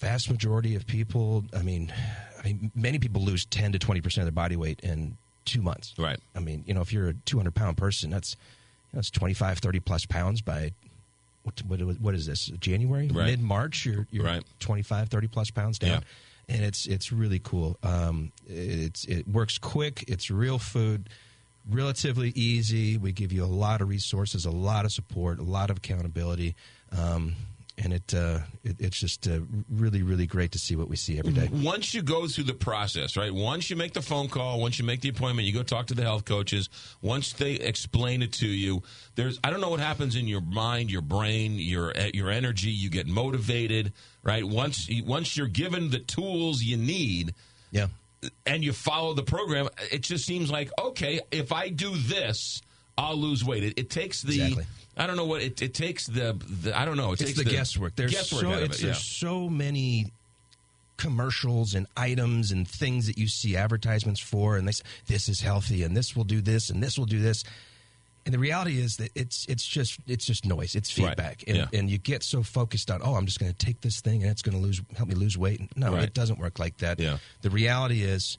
vast 0.03 0.29
majority 0.29 0.75
of 0.75 0.87
people 0.87 1.45
i 1.57 1.63
mean 1.63 1.93
i 2.41 2.43
mean 2.45 2.71
many 2.75 2.99
people 2.99 3.23
lose 3.23 3.45
10 3.47 3.73
to 3.73 3.79
20 3.79 4.01
percent 4.01 4.27
of 4.27 4.35
their 4.35 4.43
body 4.43 4.57
weight 4.57 4.81
in 4.81 5.17
two 5.45 5.63
months. 5.63 5.95
Right. 5.99 6.19
I 6.37 6.41
mean 6.41 6.65
you 6.67 6.75
know 6.75 6.83
if 6.83 6.93
you're 6.93 7.09
a 7.09 7.15
200 7.15 7.55
pound 7.55 7.77
person 7.77 8.11
that's 8.11 8.37
you 8.93 8.97
know, 8.97 8.99
that's 8.99 9.11
25 9.11 9.59
30 9.59 9.81
plus 9.81 10.07
pounds 10.07 10.43
by 10.43 10.73
what, 11.45 11.61
what, 11.67 11.81
what 12.01 12.15
is 12.15 12.27
this 12.27 12.47
january? 12.61 13.09
Right. 13.09 13.27
mid 13.27 13.41
march 13.41 13.87
you're, 13.87 14.07
you're 14.11 14.25
Right. 14.25 14.45
25 14.61 15.09
30 15.09 15.29
plus 15.29 15.51
pounds 15.51 15.79
down. 15.79 16.05
And 16.49 16.65
it's 16.65 16.87
it's 16.87 17.13
really 17.13 17.39
cool. 17.39 17.79
Um, 17.83 18.33
it's 18.47 19.05
it 19.05 19.27
works 19.29 19.59
quick. 19.59 20.05
It's 20.09 20.31
real 20.31 20.59
food 20.59 21.09
relatively 21.71 22.31
easy. 22.35 22.99
We 22.99 23.13
give 23.13 23.33
you 23.33 23.45
a 23.45 23.47
lot 23.47 23.81
of 23.81 23.89
resources 23.89 24.45
a 24.45 24.51
lot 24.51 24.85
of 24.85 24.93
support 24.93 25.39
a 25.39 25.45
lot 25.45 25.71
of 25.71 25.79
accountability. 25.79 26.55
Um, 26.97 27.35
and 27.83 27.93
it, 27.93 28.15
uh, 28.15 28.39
it 28.63 28.77
it's 28.79 28.99
just 28.99 29.27
uh, 29.27 29.41
really 29.69 30.03
really 30.03 30.27
great 30.27 30.53
to 30.53 30.59
see 30.59 30.77
what 30.77 30.89
we 30.89 30.97
see 30.97 31.19
every 31.19 31.33
day. 31.33 31.49
Once 31.53 31.93
you 31.93 32.03
go 32.03 32.27
through 32.29 32.45
the 32.45 32.55
process, 32.55 33.17
right? 33.17 33.33
Once 33.33 33.71
you 33.71 33.77
make 33.77 33.93
the 33.93 34.03
phone 34.03 34.29
call, 34.29 34.61
once 34.61 34.79
you 34.79 34.85
make 34.85 35.01
the 35.01 35.09
appointment, 35.09 35.47
you 35.47 35.53
go 35.53 35.63
talk 35.63 35.87
to 35.87 35.95
the 35.95 36.03
health 36.03 36.25
coaches. 36.25 36.69
Once 37.01 37.33
they 37.33 37.55
explain 37.55 38.23
it 38.23 38.33
to 38.35 38.47
you, 38.47 38.83
there's 39.17 39.39
I 39.43 39.51
don't 39.51 39.61
know 39.61 39.71
what 39.71 39.81
happens 39.81 40.15
in 40.15 40.29
your 40.29 40.41
mind, 40.41 40.91
your 40.91 41.03
brain, 41.03 41.55
your 41.55 41.93
your 42.15 42.31
energy. 42.31 42.71
You 42.71 42.89
get 42.89 43.07
motivated, 43.07 43.93
right? 44.23 44.45
Once 44.45 44.89
once 45.05 45.37
you're 45.37 45.49
given 45.49 45.91
the 45.91 45.99
tools 45.99 46.63
you 46.63 46.77
need, 46.77 47.35
yeah, 47.73 47.89
and 48.47 48.63
you 48.63 48.73
follow 48.73 49.15
the 49.15 49.25
program, 49.25 49.69
it 49.91 50.03
just 50.03 50.25
seems 50.25 50.51
like 50.51 50.71
okay, 50.79 51.21
if 51.33 51.53
I 51.53 51.69
do 51.69 51.97
this, 51.97 52.63
I'll 52.99 53.17
lose 53.17 53.45
weight. 53.45 53.65
It, 53.65 53.79
it 53.79 53.91
takes 53.91 54.23
the 54.23 54.35
Exactly. 54.35 54.67
I 54.97 55.07
don't 55.07 55.17
know 55.17 55.25
what 55.25 55.41
it, 55.43 55.63
it 55.63 55.73
takes 55.73 56.07
the, 56.07 56.37
the 56.63 56.79
I 56.79 56.85
don't 56.85 56.99
know. 56.99 57.11
It 57.13 57.21
it's 57.21 57.31
takes 57.33 57.39
the, 57.39 57.45
guesswork. 57.51 57.97
There's 57.97 58.13
guesswork 58.13 58.43
so 58.43 58.51
out 58.51 58.59
of 58.59 58.65
it's, 58.65 58.79
it, 58.79 58.83
yeah. 58.83 58.87
there's 58.89 59.03
so 59.05 59.49
many 59.49 60.13
commercials 60.99 61.75
and 61.75 61.87
items 61.97 62.53
and 62.53 62.69
things 62.69 63.07
that 63.07 63.19
you 63.19 63.27
see 63.27 63.57
advertisements 63.57 64.21
for, 64.21 64.57
and 64.57 64.69
they 64.69 64.73
say 64.73 64.85
this 65.07 65.29
is 65.29 65.41
healthy 65.41 65.83
and 65.83 65.97
this 65.97 66.15
will 66.15 66.25
do 66.25 66.41
this 66.41 66.71
and 66.71 66.83
this 66.83 66.99
will 66.99 67.07
do 67.07 67.21
this. 67.21 67.43
And 68.25 68.33
the 68.33 68.39
reality 68.39 68.79
is 68.79 68.99
that 68.99 69.11
it's 69.17 69.47
it's 69.49 69.67
just 69.67 69.99
it's 70.07 70.25
just 70.27 70.45
noise. 70.45 70.77
It's 70.77 70.97
Right. 70.97 71.09
feedback, 71.09 71.43
and, 71.49 71.57
Yeah. 71.57 71.67
and 71.73 71.91
you 71.91 71.99
get 71.99 72.23
so 72.23 72.43
focused 72.45 72.91
on 72.91 73.01
oh 73.03 73.15
I'm 73.15 73.27
just 73.27 73.41
going 73.41 73.51
to 73.53 73.59
take 73.67 73.81
this 73.81 74.01
thing 74.01 74.23
and 74.23 74.31
it's 74.31 74.43
going 74.43 74.57
to 74.57 74.63
lose 74.63 74.81
help 74.97 75.09
me 75.09 75.15
lose 75.17 75.37
weight. 75.37 75.61
No, 75.77 75.95
Right. 75.95 76.05
it 76.05 76.15
doesn't 76.15 76.39
work 76.39 76.59
like 76.61 76.77
that. 76.79 77.01
Yeah. 77.01 77.17
The 77.41 77.51
reality 77.51 78.03
is 78.03 78.39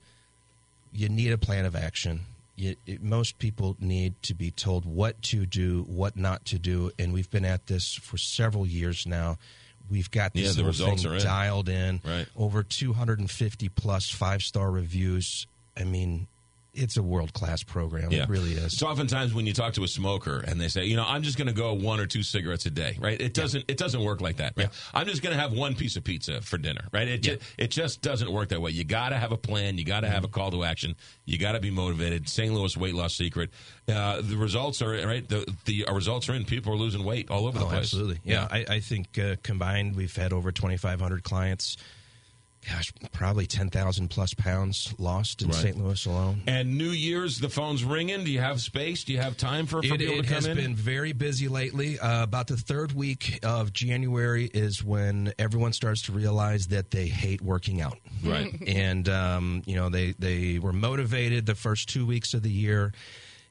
you 0.94 1.10
need 1.10 1.34
a 1.34 1.38
plan 1.38 1.66
of 1.66 1.76
action. 1.76 2.22
You, 2.56 2.76
it, 2.86 3.02
most 3.02 3.40
people 3.40 3.76
need 3.80 4.22
to 4.24 4.34
be 4.36 4.52
told 4.52 4.86
what 4.86 5.22
to 5.24 5.46
do, 5.46 5.84
what 5.88 6.16
not 6.16 6.46
to 6.46 6.60
do, 6.60 6.92
and 7.00 7.12
we've 7.14 7.30
been 7.30 7.46
at 7.46 7.66
this 7.68 7.94
for 7.96 8.18
several 8.18 8.66
years 8.66 9.08
now. 9.08 9.38
We've 9.90 10.10
got 10.12 10.34
this 10.34 10.44
Yeah, 10.44 10.52
the 10.52 10.62
whole 10.62 10.68
results 10.68 11.04
thing 11.04 11.12
are 11.12 11.16
in. 11.16 11.24
dialed 11.24 11.70
in. 11.70 12.02
Right. 12.06 12.26
Over 12.36 12.64
250 12.64 13.70
plus 13.70 14.10
five 14.10 14.42
star 14.44 14.72
reviews. 14.72 15.46
I 15.76 15.84
mean, 15.84 16.28
it's 16.74 16.98
a 16.98 17.04
world 17.04 17.34
class 17.34 17.62
program. 17.64 18.12
It 18.12 18.28
really 18.28 18.54
is. 18.54 18.78
So 18.78 18.88
oftentimes 18.88 19.34
when 19.34 19.46
you 19.46 19.54
talk 19.54 19.74
to 19.74 19.84
a 19.84 19.88
smoker 19.88 20.40
and 20.48 20.60
they 20.60 20.68
say, 20.68 20.86
you 20.86 20.96
know, 20.96 21.06
I'm 21.08 21.22
just 21.22 21.38
going 21.38 21.48
to 21.48 21.54
go 21.54 21.74
one 21.74 22.00
or 22.00 22.06
two 22.08 22.24
cigarettes 22.24 22.66
a 22.66 22.72
day, 22.72 22.98
right? 23.00 23.20
It 23.22 23.34
doesn't 23.34 23.66
it 23.68 23.78
doesn't 23.78 24.04
work 24.04 24.22
like 24.22 24.38
that, 24.38 24.54
right? 24.58 24.70
I'm 24.94 25.06
just 25.08 25.22
going 25.22 25.36
to 25.36 25.40
have 25.42 25.54
one 25.54 25.76
piece 25.76 25.96
of 25.98 26.04
pizza 26.04 26.42
for 26.42 26.58
dinner, 26.58 26.88
right? 26.92 27.08
It 27.08 27.22
ju- 27.22 27.38
it 27.58 27.70
just 27.70 28.02
doesn't 28.02 28.32
work 28.32 28.50
that 28.50 28.62
way. 28.62 28.72
You 28.72 28.84
got 28.84 29.10
to 29.10 29.18
have 29.18 29.32
a 29.32 29.38
plan. 29.38 29.78
You 29.78 29.86
got 29.86 30.00
to 30.02 30.10
have 30.10 30.24
a 30.24 30.28
call 30.28 30.52
to 30.52 30.64
action. 30.64 30.96
You 31.26 31.38
got 31.38 31.52
to 31.52 31.60
be 31.60 31.70
motivated. 31.72 32.28
St. 32.28 32.52
Louis 32.54 32.76
weight 32.76 32.96
loss 32.96 33.16
secret. 33.16 33.52
Uh, 33.88 34.22
the 34.22 34.36
results 34.36 34.82
are 34.82 34.92
right. 35.06 35.28
The 35.30 35.46
the 35.66 35.86
results 35.94 36.28
are 36.30 36.34
in. 36.34 36.44
People 36.46 36.74
are 36.74 36.78
losing 36.78 37.04
weight 37.04 37.30
all 37.30 37.46
over 37.46 37.60
the 37.60 37.66
Oh, 37.66 37.70
place. 37.70 37.80
absolutely. 37.82 38.20
Yeah, 38.24 38.48
I, 38.50 38.66
I 38.68 38.80
think 38.80 39.20
uh, 39.20 39.36
combined 39.44 39.96
we've 39.96 40.16
had 40.16 40.34
over 40.34 40.52
2,500 40.52 41.24
clients. 41.24 41.78
Gosh, 42.70 42.94
probably 43.12 43.46
10,000 43.46 44.10
plus 44.10 44.34
pounds 44.34 44.94
lost 44.98 45.42
in 45.42 45.50
Right. 45.50 45.58
St. 45.58 45.78
Louis 45.78 46.06
alone. 46.06 46.42
And 46.48 46.78
New 46.78 46.90
Year's, 46.92 47.40
the 47.40 47.50
phone's 47.50 47.84
ringing. 47.84 48.24
Do 48.24 48.32
you 48.32 48.40
have 48.40 48.62
space? 48.62 49.04
Do 49.04 49.12
you 49.14 49.20
have 49.20 49.36
time 49.38 49.66
for, 49.66 49.82
for 49.84 49.96
It, 49.96 50.00
people 50.00 50.20
it 50.20 50.24
to 50.24 50.28
come 50.30 50.46
in? 50.46 50.52
It 50.52 50.58
has 50.58 50.66
been 50.68 50.76
very 50.76 51.12
busy 51.12 51.48
lately. 51.48 52.00
Uh, 52.00 52.24
about 52.24 52.48
the 52.48 52.58
third 52.58 52.94
week 52.94 53.40
of 53.44 53.74
January 53.74 54.50
is 54.54 54.84
when 54.84 55.34
everyone 55.38 55.74
starts 55.74 56.04
to 56.04 56.12
realize 56.14 56.68
that 56.68 56.92
they 56.92 57.08
hate 57.08 57.42
working 57.42 57.82
out. 57.82 57.98
Right. 58.24 58.54
and 58.68 59.10
um, 59.10 59.64
you 59.66 59.76
know 59.76 59.90
they 59.90 60.14
they 60.18 60.60
were 60.60 60.74
motivated 60.74 61.46
the 61.46 61.56
first 61.56 61.90
two 61.90 62.06
weeks 62.06 62.34
of 62.34 62.44
the 62.44 62.52
year. 62.52 62.94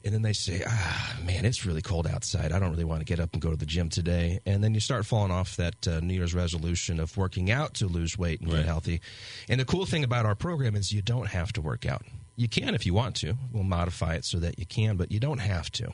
And 0.05 0.15
then 0.15 0.23
they 0.23 0.33
say, 0.33 0.63
"Ah, 0.67 1.17
man, 1.25 1.45
it's 1.45 1.65
really 1.65 1.83
cold 1.83 2.07
outside. 2.07 2.53
I 2.53 2.59
don't 2.59 2.71
really 2.71 2.85
want 2.85 3.01
to 3.01 3.05
get 3.05 3.21
up 3.21 3.33
and 3.33 3.43
go 3.43 3.51
to 3.51 3.57
the 3.57 3.67
gym 3.67 3.89
today." 3.89 4.41
And 4.47 4.63
then 4.63 4.75
you 4.75 4.81
start 4.81 5.07
falling 5.07 5.31
off 5.31 5.57
that 5.57 5.87
uh, 5.87 6.01
New 6.01 6.15
Year's 6.15 6.35
resolution 6.35 7.01
of 7.01 7.17
working 7.17 7.51
out 7.51 7.75
to 7.75 7.87
lose 7.87 8.17
weight 8.19 8.41
and 8.41 8.51
get 8.51 8.65
healthy. 8.65 9.01
And 9.49 9.61
the 9.61 9.65
cool 9.65 9.87
thing 9.87 10.05
about 10.05 10.27
our 10.27 10.35
program 10.35 10.77
is 10.77 10.93
you 10.93 11.03
don't 11.03 11.29
have 11.29 11.53
to 11.55 11.61
work 11.61 11.87
out. 11.87 12.05
You 12.37 12.49
can 12.49 12.75
if 12.75 12.87
you 12.87 12.95
want 12.95 13.17
to. 13.17 13.35
We'll 13.53 13.65
modify 13.65 14.15
it 14.15 14.25
so 14.25 14.39
that 14.39 14.59
you 14.59 14.67
can, 14.67 14.97
but 14.97 15.13
you 15.13 15.21
don't 15.21 15.41
have 15.41 15.71
to. 15.73 15.93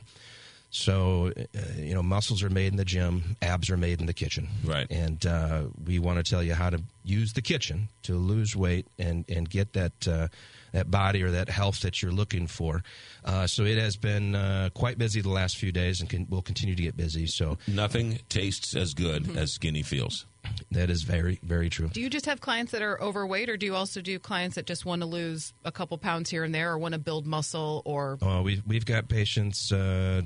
So, 0.71 1.31
uh, 1.37 1.59
you 1.77 1.95
know, 1.95 2.03
muscles 2.03 2.43
are 2.43 2.49
made 2.49 2.67
in 2.67 2.77
the 2.77 2.85
gym, 2.85 3.35
abs 3.41 3.69
are 3.69 3.77
made 3.77 3.99
in 4.01 4.05
the 4.05 4.13
kitchen. 4.13 4.47
Right. 4.63 4.85
And 4.91 5.25
uh, 5.25 5.63
we 5.83 5.97
want 5.97 6.23
to 6.23 6.29
tell 6.29 6.43
you 6.43 6.53
how 6.53 6.69
to 6.69 6.81
use 7.03 7.33
the 7.33 7.41
kitchen 7.41 7.89
to 8.03 8.15
lose 8.15 8.55
weight 8.55 8.85
and, 8.99 9.25
and 9.29 9.49
get 9.49 9.73
that, 9.73 10.07
uh, 10.07 10.27
that 10.71 10.89
body 10.91 11.23
or 11.23 11.31
that 11.31 11.49
health 11.49 11.81
that 11.81 12.01
you're 12.01 12.11
looking 12.11 12.47
for. 12.47 12.83
Uh, 13.25 13.47
so 13.47 13.63
it 13.63 13.77
has 13.77 13.97
been 13.97 14.35
uh, 14.35 14.69
quite 14.73 14.97
busy 14.97 15.21
the 15.21 15.29
last 15.29 15.57
few 15.57 15.71
days 15.71 15.99
and 16.01 16.09
can, 16.09 16.27
will 16.29 16.41
continue 16.41 16.75
to 16.75 16.81
get 16.83 16.95
busy. 16.97 17.25
So 17.27 17.57
Nothing 17.67 18.19
tastes 18.29 18.75
as 18.75 18.93
good 18.93 19.23
Mm-hmm. 19.23 19.37
as 19.37 19.51
skinny 19.53 19.81
feels. 19.83 20.25
that 20.71 20.89
is 20.89 21.03
very, 21.03 21.39
very 21.43 21.69
true. 21.69 21.89
Do 21.89 21.99
you 22.01 22.09
just 22.09 22.25
have 22.25 22.39
clients 22.41 22.71
that 22.71 22.81
are 22.81 22.99
overweight, 23.01 23.49
or 23.49 23.57
do 23.57 23.65
you 23.65 23.75
also 23.75 23.99
do 24.01 24.17
clients 24.19 24.55
that 24.55 24.65
just 24.65 24.85
want 24.85 25.01
to 25.01 25.05
lose 25.05 25.53
a 25.65 25.71
couple 25.71 25.97
pounds 25.97 26.29
here 26.29 26.43
and 26.43 26.55
there, 26.55 26.71
or 26.71 26.77
want 26.77 26.93
to 26.93 26.99
build 26.99 27.25
muscle, 27.27 27.81
or 27.85 28.17
Oh, 28.21 28.41
we 28.41 28.61
we've 28.65 28.85
got 28.85 29.09
patients. 29.09 29.71
Uh, 29.71 30.21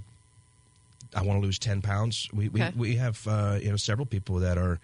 I 1.15 1.21
want 1.23 1.39
to 1.41 1.45
lose 1.45 1.57
ten 1.59 1.81
pounds. 1.81 2.27
We 2.33 2.49
we, 2.49 2.61
Okay. 2.61 2.73
we 2.77 2.95
have 2.97 3.27
uh, 3.27 3.59
you 3.61 3.69
know 3.71 3.75
several 3.77 4.05
people 4.05 4.39
that 4.39 4.57
are 4.57 4.79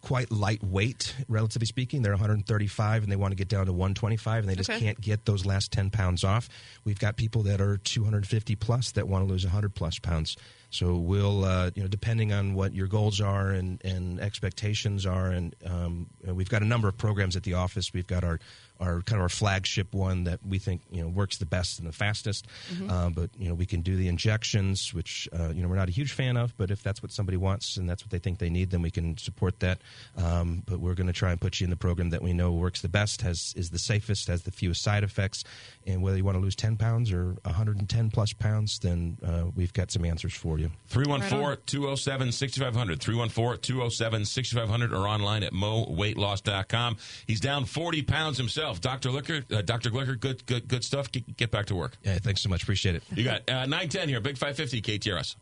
quite 0.00 0.30
lightweight, 0.30 1.14
relatively 1.28 1.66
speaking. 1.66 2.02
They're 2.02 2.12
135 2.12 3.02
and 3.02 3.10
they 3.12 3.16
want 3.16 3.32
to 3.32 3.36
get 3.36 3.48
down 3.48 3.66
to 3.66 3.72
125, 3.72 4.42
and 4.44 4.48
they 4.48 4.54
just 4.56 4.70
Okay. 4.70 4.78
can't 4.80 5.00
get 5.00 5.24
those 5.26 5.44
last 5.46 5.72
10 5.72 5.90
pounds 5.90 6.24
off. 6.24 6.48
We've 6.84 6.98
got 6.98 7.16
people 7.16 7.42
that 7.44 7.60
are 7.60 7.76
250 7.76 8.56
plus 8.56 8.92
that 8.92 9.08
want 9.08 9.26
to 9.26 9.30
lose 9.32 9.44
100 9.44 9.74
plus 9.74 9.98
pounds. 9.98 10.36
So 10.70 10.96
we'll, 10.96 11.44
uh, 11.44 11.70
you 11.74 11.82
know, 11.82 11.88
depending 11.88 12.32
on 12.32 12.54
what 12.54 12.72
your 12.74 12.86
goals 12.86 13.20
are 13.20 13.50
and, 13.50 13.80
and 13.84 14.20
expectations 14.20 15.04
are, 15.04 15.28
and 15.28 15.54
um, 15.66 16.06
we've 16.24 16.48
got 16.48 16.62
a 16.62 16.66
number 16.66 16.88
of 16.88 16.96
programs 16.96 17.36
at 17.36 17.42
the 17.42 17.54
office. 17.54 17.92
We've 17.92 18.06
got 18.06 18.22
our, 18.24 18.38
our 18.78 19.02
kind 19.02 19.18
of 19.18 19.22
our 19.22 19.28
flagship 19.28 19.92
one 19.92 20.24
that 20.24 20.40
we 20.46 20.58
think 20.58 20.82
you 20.90 21.02
know 21.02 21.08
works 21.08 21.36
the 21.38 21.46
best 21.46 21.78
and 21.78 21.88
the 21.88 21.92
fastest. 21.92 22.46
Mm-hmm. 22.72 22.80
Mhm. 22.80 22.90
Uh, 22.90 23.10
but 23.10 23.30
you 23.36 23.48
know 23.48 23.54
we 23.54 23.66
can 23.66 23.82
do 23.82 23.96
the 23.96 24.08
injections, 24.08 24.94
which 24.94 25.28
uh, 25.38 25.48
you 25.48 25.62
know 25.62 25.68
we're 25.68 25.76
not 25.76 25.88
a 25.88 25.92
huge 25.92 26.12
fan 26.12 26.36
of. 26.36 26.56
But 26.56 26.70
if 26.70 26.82
that's 26.82 27.02
what 27.02 27.12
somebody 27.12 27.36
wants 27.36 27.76
and 27.76 27.88
that's 27.88 28.04
what 28.04 28.10
they 28.10 28.18
think 28.18 28.38
they 28.38 28.50
need, 28.50 28.70
then 28.70 28.82
we 28.82 28.90
can 28.90 29.16
support 29.18 29.60
that. 29.60 29.80
Um, 30.16 30.62
but 30.66 30.78
we're 30.80 30.94
going 30.94 31.08
to 31.08 31.12
try 31.12 31.30
and 31.32 31.40
put 31.40 31.60
you 31.60 31.64
in 31.64 31.70
the 31.70 31.76
program 31.76 32.10
that 32.10 32.22
we 32.22 32.32
know 32.32 32.52
works 32.52 32.80
the 32.80 32.88
best, 32.88 33.22
has 33.22 33.52
is 33.56 33.70
the 33.70 33.78
safest, 33.78 34.28
has 34.28 34.42
the 34.42 34.50
fewest 34.50 34.82
side 34.82 35.04
effects, 35.04 35.44
and 35.86 36.02
whether 36.02 36.16
you 36.16 36.24
want 36.24 36.36
to 36.36 36.40
lose 36.40 36.56
10 36.56 36.76
pounds 36.76 37.12
or 37.12 37.36
110 37.42 38.10
plus 38.10 38.32
pounds, 38.32 38.78
then 38.78 39.18
uh, 39.26 39.44
we've 39.54 39.72
got 39.72 39.90
some 39.90 40.04
answers 40.04 40.32
for 40.32 40.59
you. 40.60 40.70
314 40.88 41.62
207 41.66 42.32
6500. 42.32 43.00
314 43.00 43.60
207 43.60 44.24
6500 44.24 44.92
or 44.92 45.08
online 45.08 45.42
at 45.42 45.52
moweightloss.com. 45.52 46.96
He's 47.26 47.40
down 47.40 47.64
40 47.64 48.02
pounds 48.02 48.38
himself. 48.38 48.80
Dr. 48.80 49.10
Liquor, 49.10 49.44
uh, 49.52 49.62
Dr. 49.62 49.90
Glicker, 49.90 50.18
good, 50.18 50.44
good, 50.46 50.68
good 50.68 50.84
stuff. 50.84 51.10
Get, 51.10 51.36
get 51.36 51.50
back 51.50 51.66
to 51.66 51.74
work. 51.74 51.96
Yeah, 52.02 52.18
thanks 52.18 52.42
so 52.42 52.48
much. 52.48 52.62
Appreciate 52.62 52.94
it. 52.96 53.02
You 53.14 53.24
got 53.24 53.48
uh, 53.48 53.66
910 53.66 54.08
here, 54.08 54.20
Big 54.20 54.36
550 54.36 54.82
KTRS. 54.82 55.36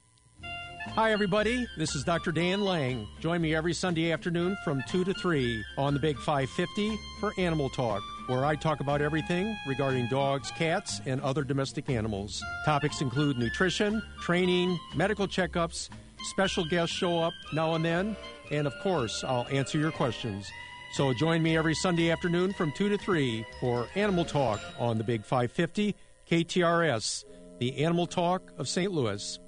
Hi, 0.86 1.12
everybody. 1.12 1.66
This 1.76 1.94
is 1.94 2.04
Dr. 2.04 2.30
Dan 2.32 2.60
Lang. 2.60 3.06
Join 3.20 3.40
me 3.40 3.54
every 3.54 3.74
Sunday 3.74 4.12
afternoon 4.12 4.56
from 4.64 4.82
2 4.88 5.04
to 5.04 5.14
3 5.14 5.64
on 5.76 5.92
the 5.92 6.00
Big 6.00 6.16
550 6.18 6.96
for 7.20 7.32
Animal 7.36 7.68
Talk, 7.68 8.00
where 8.28 8.44
I 8.44 8.54
talk 8.54 8.80
about 8.80 9.02
everything 9.02 9.56
regarding 9.66 10.08
dogs, 10.08 10.50
cats, 10.52 11.00
and 11.04 11.20
other 11.20 11.42
domestic 11.42 11.90
animals. 11.90 12.42
Topics 12.64 13.00
include 13.00 13.38
nutrition, 13.38 14.02
training, 14.20 14.78
medical 14.94 15.26
checkups, 15.26 15.88
special 16.30 16.64
guests 16.64 16.94
show 16.94 17.18
up 17.18 17.32
now 17.52 17.74
and 17.74 17.84
then, 17.84 18.16
and 18.50 18.66
of 18.66 18.74
course, 18.82 19.24
I'll 19.24 19.46
answer 19.50 19.78
your 19.78 19.92
questions. 19.92 20.48
So 20.92 21.12
join 21.12 21.42
me 21.42 21.56
every 21.56 21.74
Sunday 21.74 22.10
afternoon 22.10 22.52
from 22.52 22.72
2 22.72 22.88
to 22.88 22.98
3 22.98 23.44
for 23.60 23.88
Animal 23.94 24.24
Talk 24.24 24.60
on 24.78 24.96
the 24.96 25.04
Big 25.04 25.24
550 25.24 25.94
KTRS, 26.30 27.24
the 27.58 27.84
Animal 27.84 28.06
Talk 28.06 28.52
of 28.58 28.68
St. 28.68 28.92
Louis. 28.92 29.38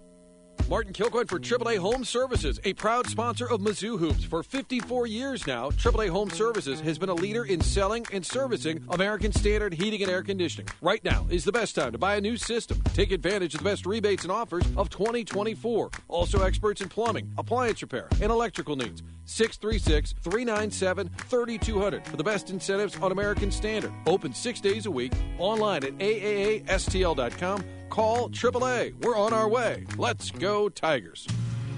Martin 0.68 0.92
Kilcoyne 0.92 1.28
for 1.28 1.38
AAA 1.38 1.78
Home 1.78 2.04
Services, 2.04 2.60
a 2.64 2.72
proud 2.74 3.06
sponsor 3.08 3.48
of 3.48 3.60
Mizzou 3.60 3.98
Hoops. 3.98 4.24
For 4.24 4.42
54 4.42 5.06
years 5.06 5.46
now, 5.46 5.70
AAA 5.70 6.08
Home 6.10 6.30
Services 6.30 6.80
has 6.80 6.98
been 6.98 7.08
a 7.08 7.14
leader 7.14 7.44
in 7.44 7.60
selling 7.60 8.06
and 8.12 8.24
servicing 8.24 8.84
American 8.90 9.32
Standard 9.32 9.74
heating 9.74 10.02
and 10.02 10.10
air 10.10 10.22
conditioning. 10.22 10.68
Right 10.80 11.04
now 11.04 11.26
is 11.30 11.44
the 11.44 11.52
best 11.52 11.74
time 11.74 11.92
to 11.92 11.98
buy 11.98 12.16
a 12.16 12.20
new 12.20 12.36
system. 12.36 12.80
Take 12.94 13.12
advantage 13.12 13.54
of 13.54 13.60
the 13.60 13.64
best 13.64 13.86
rebates 13.86 14.22
and 14.22 14.32
offers 14.32 14.64
of 14.76 14.90
2024. 14.90 15.90
Also 16.08 16.42
experts 16.42 16.80
in 16.80 16.88
plumbing, 16.88 17.32
appliance 17.38 17.82
repair, 17.82 18.08
and 18.20 18.30
electrical 18.30 18.76
needs. 18.76 19.02
636 19.24 20.14
397 20.22 21.08
3200 21.08 22.06
for 22.06 22.16
the 22.16 22.24
best 22.24 22.50
incentives 22.50 22.96
on 22.98 23.12
American 23.12 23.50
Standard. 23.50 23.92
Open 24.06 24.34
six 24.34 24.60
days 24.60 24.86
a 24.86 24.90
week, 24.90 25.12
online 25.38 25.84
at 25.84 25.96
AAASTL.com. 25.98 27.64
Call 27.90 28.30
AAA. 28.30 28.94
We're 29.02 29.16
on 29.16 29.32
our 29.32 29.48
way. 29.48 29.84
Let's 29.98 30.30
go, 30.30 30.68
Tigers. 30.68 31.26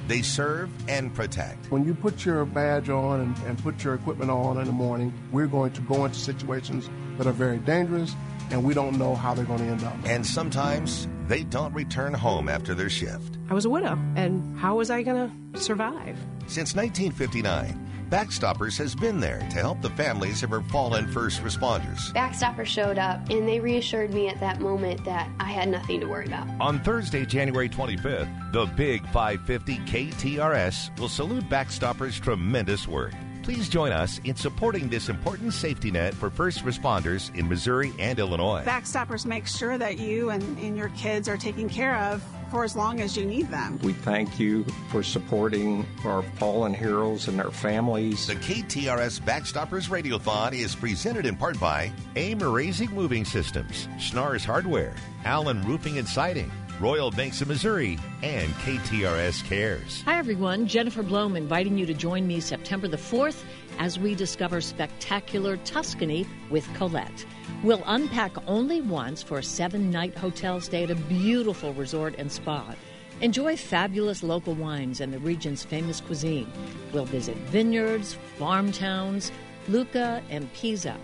They 0.08 0.20
serve 0.20 0.68
and 0.86 1.14
protect. 1.14 1.70
When 1.70 1.86
you 1.86 1.94
put 1.94 2.26
your 2.26 2.44
badge 2.44 2.90
on 2.90 3.20
and, 3.20 3.36
and 3.46 3.58
put 3.62 3.82
your 3.82 3.94
equipment 3.94 4.30
on 4.30 4.58
in 4.58 4.66
the 4.66 4.72
morning, 4.72 5.14
we're 5.32 5.46
going 5.46 5.72
to 5.72 5.80
go 5.80 6.04
into 6.04 6.18
situations 6.18 6.90
that 7.16 7.26
are 7.26 7.32
very 7.32 7.56
dangerous, 7.58 8.14
and 8.50 8.62
we 8.62 8.74
don't 8.74 8.98
know 8.98 9.14
how 9.14 9.32
they're 9.32 9.46
going 9.46 9.60
to 9.60 9.64
end 9.64 9.84
up. 9.84 9.96
And 10.04 10.26
sometimes 10.26 11.08
they 11.28 11.44
don't 11.44 11.72
return 11.72 12.12
home 12.12 12.50
after 12.50 12.74
their 12.74 12.90
shift. 12.90 13.38
I 13.48 13.54
was 13.54 13.64
a 13.64 13.70
widow, 13.70 13.98
and 14.14 14.58
how 14.58 14.76
was 14.76 14.90
I 14.90 15.02
going 15.02 15.30
to 15.54 15.58
survive? 15.60 16.18
Since 16.46 16.76
1959, 16.76 18.01
Backstoppers 18.12 18.76
has 18.76 18.94
been 18.94 19.20
there 19.20 19.38
to 19.38 19.56
help 19.56 19.80
the 19.80 19.88
families 19.88 20.42
of 20.42 20.50
her 20.50 20.60
fallen 20.60 21.10
first 21.10 21.42
responders. 21.42 22.12
Backstopper 22.12 22.66
showed 22.66 22.98
up 22.98 23.26
and 23.30 23.48
they 23.48 23.58
reassured 23.58 24.12
me 24.12 24.28
at 24.28 24.38
that 24.38 24.60
moment 24.60 25.02
that 25.06 25.30
I 25.40 25.50
had 25.50 25.70
nothing 25.70 25.98
to 26.00 26.06
worry 26.06 26.26
about. 26.26 26.46
On 26.60 26.78
Thursday, 26.80 27.24
January 27.24 27.70
25th, 27.70 28.52
the 28.52 28.66
Big 28.76 29.00
550 29.12 29.78
KTRS 29.78 30.98
will 30.98 31.08
salute 31.08 31.48
Backstoppers' 31.48 32.20
tremendous 32.20 32.86
work. 32.86 33.14
Please 33.42 33.70
join 33.70 33.92
us 33.92 34.20
in 34.24 34.36
supporting 34.36 34.90
this 34.90 35.08
important 35.08 35.54
safety 35.54 35.90
net 35.90 36.12
for 36.12 36.28
first 36.28 36.66
responders 36.66 37.34
in 37.34 37.48
Missouri 37.48 37.94
and 37.98 38.18
Illinois. 38.18 38.62
Backstoppers 38.62 39.24
make 39.24 39.46
sure 39.46 39.78
that 39.78 39.98
you 39.98 40.28
and, 40.28 40.42
and 40.58 40.76
your 40.76 40.90
kids 40.90 41.30
are 41.30 41.38
taken 41.38 41.66
care 41.66 41.96
of 41.96 42.22
for 42.52 42.64
as 42.64 42.76
long 42.76 43.00
as 43.00 43.16
you 43.16 43.24
need 43.24 43.48
them. 43.48 43.78
We 43.82 43.94
thank 43.94 44.38
you 44.38 44.64
for 44.90 45.02
supporting 45.02 45.86
our 46.04 46.22
fallen 46.22 46.74
heroes 46.74 47.26
and 47.26 47.38
their 47.38 47.50
families. 47.50 48.26
The 48.26 48.34
KTRS 48.34 49.22
Backstoppers 49.22 49.88
Radiothon 49.88 50.52
is 50.52 50.76
presented 50.76 51.24
in 51.24 51.34
part 51.34 51.58
by 51.58 51.90
AIM 52.14 52.40
Raising 52.40 52.90
Moving 52.90 53.24
Systems, 53.24 53.88
Schnars 53.96 54.44
Hardware, 54.44 54.94
Allen 55.24 55.64
Roofing 55.64 55.96
and 55.96 56.06
Siding, 56.06 56.52
Royal 56.78 57.10
Banks 57.10 57.40
of 57.40 57.48
Missouri, 57.48 57.98
and 58.22 58.52
KTRS 58.56 59.42
Cares. 59.44 60.02
Hi, 60.02 60.18
everyone. 60.18 60.66
Jennifer 60.66 61.02
Blome 61.02 61.36
inviting 61.36 61.78
you 61.78 61.86
to 61.86 61.94
join 61.94 62.26
me 62.26 62.38
September 62.38 62.86
the 62.86 62.98
4th 62.98 63.44
as 63.78 63.98
we 63.98 64.14
discover 64.14 64.60
spectacular 64.60 65.56
Tuscany 65.58 66.26
with 66.50 66.72
Colette. 66.74 67.26
We'll 67.62 67.82
unpack 67.86 68.32
only 68.48 68.80
once 68.80 69.22
for 69.22 69.38
a 69.38 69.42
seven 69.42 69.90
night 69.90 70.16
hotel 70.16 70.60
stay 70.60 70.84
at 70.84 70.90
a 70.90 70.94
beautiful 70.94 71.72
resort 71.74 72.14
and 72.18 72.30
spa. 72.30 72.74
Enjoy 73.20 73.56
fabulous 73.56 74.22
local 74.22 74.54
wines 74.54 75.00
and 75.00 75.12
the 75.12 75.18
region's 75.18 75.64
famous 75.64 76.00
cuisine. 76.00 76.50
We'll 76.92 77.04
visit 77.04 77.36
vineyards, 77.36 78.14
farm 78.36 78.72
towns, 78.72 79.30
Lucca, 79.68 80.22
and 80.28 80.52
Pisa. 80.54 80.96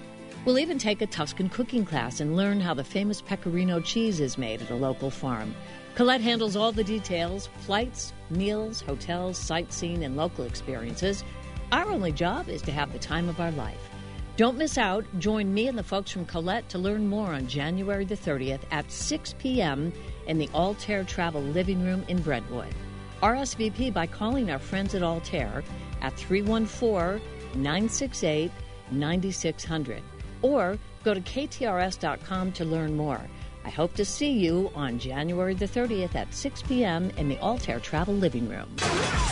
We'll 0.45 0.59
even 0.59 0.79
take 0.79 1.03
a 1.03 1.07
Tuscan 1.07 1.49
cooking 1.49 1.85
class 1.85 2.21
and 2.21 2.35
learn 2.35 2.61
how 2.61 2.75
the 2.75 2.85
famous 2.85 3.21
pecorino 3.21 3.81
cheese 3.81 4.19
is 4.19 4.39
made 4.39 4.63
at 4.63 4.71
a 4.71 4.75
local 4.75 5.11
farm. 5.11 5.55
Colette 5.95 6.21
handles 6.21 6.57
all 6.57 6.73
the 6.73 6.85
details 6.85 7.49
flights, 7.59 8.13
meals, 8.31 8.81
hotels, 8.81 9.37
sightseeing, 9.37 10.05
and 10.05 10.17
local 10.17 10.45
experiences. 10.45 11.25
Our 11.71 11.91
only 11.91 12.13
job 12.13 12.49
is 12.49 12.63
to 12.63 12.73
have 12.73 12.93
the 12.93 12.99
time 12.99 13.29
of 13.29 13.41
our 13.41 13.51
life. 13.51 13.91
Don't 14.39 14.57
miss 14.57 14.79
out. 14.79 15.05
Join 15.19 15.53
me 15.53 15.69
and 15.69 15.77
the 15.77 15.83
folks 15.83 16.11
from 16.11 16.25
Colette 16.25 16.69
to 16.71 16.79
learn 16.79 17.09
more 17.09 17.35
on 17.35 17.47
January 17.47 18.07
the 18.07 18.17
30th 18.17 18.63
at 18.71 18.91
6 18.91 19.35
p.m. 19.39 19.93
in 20.27 20.39
the 20.39 20.49
Altair 20.55 21.05
Travel 21.05 21.43
Living 21.43 21.83
Room 21.85 22.05
in 22.09 22.23
Brentwood. 22.23 22.75
RSVP 23.23 23.93
by 23.93 24.07
calling 24.07 24.51
our 24.51 24.59
friends 24.59 24.95
at 24.95 25.03
Altair 25.03 25.63
at 26.01 26.17
314 26.17 27.21
968 27.55 28.51
9600 28.91 30.03
or 30.41 30.79
go 31.05 31.13
to 31.13 31.21
ktrs.com 31.21 32.53
to 32.53 32.65
learn 32.65 32.97
more. 32.97 33.21
I 33.65 33.71
hope 33.71 33.95
to 33.95 34.05
see 34.05 34.31
you 34.31 34.71
on 34.75 34.99
January 34.99 35.55
the 35.55 35.67
30th 35.67 36.15
at 36.15 36.33
6 36.33 36.63
p.m. 36.63 37.11
in 37.17 37.29
the 37.29 37.39
Altair 37.39 37.81
Travel 37.81 38.15
Living 38.15 38.49
Room. 38.49 38.69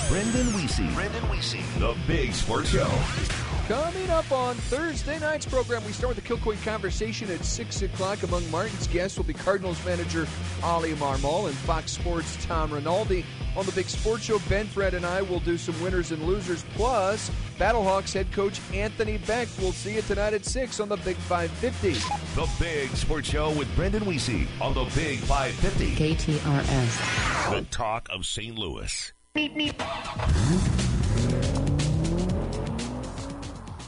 Brendan 0.08 0.46
Weesey. 0.52 0.92
Brendan 0.94 1.22
Weesey. 1.24 1.62
The 1.78 1.96
Big 2.06 2.32
Sports 2.32 2.70
Show. 2.70 2.90
Coming 3.68 4.08
up 4.10 4.30
on 4.30 4.54
Thursday 4.54 5.18
night's 5.18 5.44
program, 5.44 5.84
we 5.84 5.90
start 5.90 6.14
with 6.14 6.24
the 6.24 6.34
Kilcoyne 6.34 6.62
conversation 6.64 7.28
at 7.32 7.44
6 7.44 7.82
o'clock. 7.82 8.22
Among 8.22 8.48
Martin's 8.48 8.86
guests 8.86 9.16
will 9.18 9.24
be 9.24 9.34
Cardinals 9.34 9.84
manager 9.84 10.28
Oli 10.62 10.92
Marmol 10.92 11.48
and 11.48 11.56
Fox 11.56 11.90
Sports' 11.90 12.38
Tom 12.46 12.72
Rinaldi. 12.72 13.24
On 13.56 13.66
the 13.66 13.72
big 13.72 13.86
sports 13.86 14.22
show, 14.22 14.38
Ben, 14.48 14.66
Fred, 14.66 14.94
and 14.94 15.04
I 15.04 15.20
will 15.20 15.40
do 15.40 15.58
some 15.58 15.74
winners 15.82 16.12
and 16.12 16.22
losers. 16.22 16.64
Plus, 16.74 17.28
Battlehawks 17.58 18.12
head 18.12 18.30
coach 18.30 18.60
Anthony 18.72 19.18
Becht. 19.18 19.60
We'll 19.60 19.72
see 19.72 19.96
you 19.96 20.02
tonight 20.02 20.32
at 20.32 20.44
6 20.44 20.78
on 20.78 20.88
the 20.88 20.96
Big 20.98 21.16
550. 21.16 21.94
The 22.40 22.48
Big 22.60 22.90
Sports 22.90 23.30
Show 23.30 23.50
with 23.50 23.74
Brendan 23.74 24.04
Weesey 24.04 24.46
on 24.60 24.74
the 24.74 24.84
Big 24.94 25.18
550. 25.18 26.14
KTRS. 26.14 27.50
The 27.50 27.62
talk 27.62 28.06
of 28.12 28.26
St. 28.26 28.56
Louis. 28.56 29.12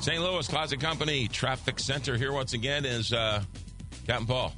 St. 0.09 0.23
Louis 0.23 0.49
Closet 0.49 0.81
Company 0.81 1.29
Traffic 1.29 1.79
Center 1.79 2.17
here 2.17 2.33
once 2.33 2.55
again 2.55 2.87
is 2.87 3.13
uh, 3.13 3.43
Captain 4.07 4.27
Paul. 4.27 4.55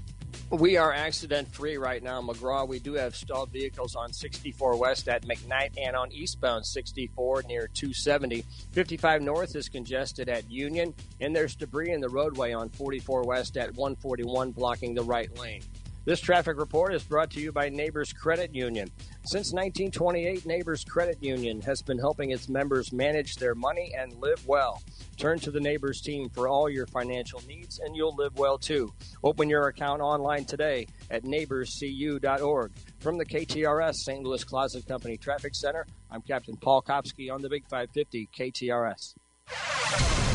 We 0.50 0.76
are 0.76 0.92
accident 0.92 1.52
free 1.52 1.76
right 1.76 2.00
now, 2.00 2.22
McGraw. 2.22 2.68
We 2.68 2.78
do 2.78 2.92
have 2.92 3.16
stalled 3.16 3.50
vehicles 3.50 3.96
on 3.96 4.12
64 4.12 4.76
West 4.76 5.08
at 5.08 5.24
McKnight 5.24 5.70
and 5.76 5.96
on 5.96 6.12
eastbound 6.12 6.64
64 6.64 7.42
near 7.48 7.66
270. 7.66 8.44
55 8.70 9.22
North 9.22 9.56
is 9.56 9.68
congested 9.68 10.28
at 10.28 10.48
Union, 10.48 10.94
and 11.20 11.34
there's 11.34 11.56
debris 11.56 11.90
in 11.90 12.00
the 12.00 12.08
roadway 12.08 12.52
on 12.52 12.68
44 12.68 13.24
West 13.24 13.56
at 13.56 13.74
141 13.74 14.52
blocking 14.52 14.94
the 14.94 15.02
right 15.02 15.36
lane. 15.36 15.62
This 16.06 16.20
traffic 16.20 16.58
report 16.58 16.94
is 16.94 17.04
brought 17.04 17.30
to 17.32 17.40
you 17.40 17.52
by 17.52 17.68
Neighbors 17.68 18.10
Credit 18.10 18.54
Union. 18.54 18.88
Since 19.26 19.52
1928, 19.52 20.46
Neighbors 20.46 20.82
Credit 20.82 21.22
Union 21.22 21.60
has 21.60 21.82
been 21.82 21.98
helping 21.98 22.30
its 22.30 22.48
members 22.48 22.90
manage 22.90 23.34
their 23.34 23.54
money 23.54 23.92
and 23.94 24.14
live 24.14 24.46
well. 24.46 24.82
Turn 25.18 25.38
to 25.40 25.50
the 25.50 25.60
Neighbors 25.60 26.00
team 26.00 26.30
for 26.30 26.48
all 26.48 26.70
your 26.70 26.86
financial 26.86 27.42
needs, 27.46 27.80
and 27.80 27.94
you'll 27.94 28.16
live 28.16 28.34
well 28.38 28.56
too. 28.56 28.90
Open 29.22 29.50
your 29.50 29.68
account 29.68 30.00
online 30.00 30.46
today 30.46 30.86
at 31.10 31.24
neighborscu.org. 31.24 32.72
From 33.00 33.18
the 33.18 33.26
KTRS 33.26 33.96
St. 33.96 34.24
Louis 34.24 34.42
Closet 34.42 34.86
Company 34.88 35.18
Traffic 35.18 35.54
Center, 35.54 35.86
I'm 36.10 36.22
Captain 36.22 36.56
Paul 36.56 36.80
Kopsky 36.80 37.30
on 37.30 37.42
the 37.42 37.50
Big 37.50 37.68
550 37.68 38.30
KTRS. 38.34 40.29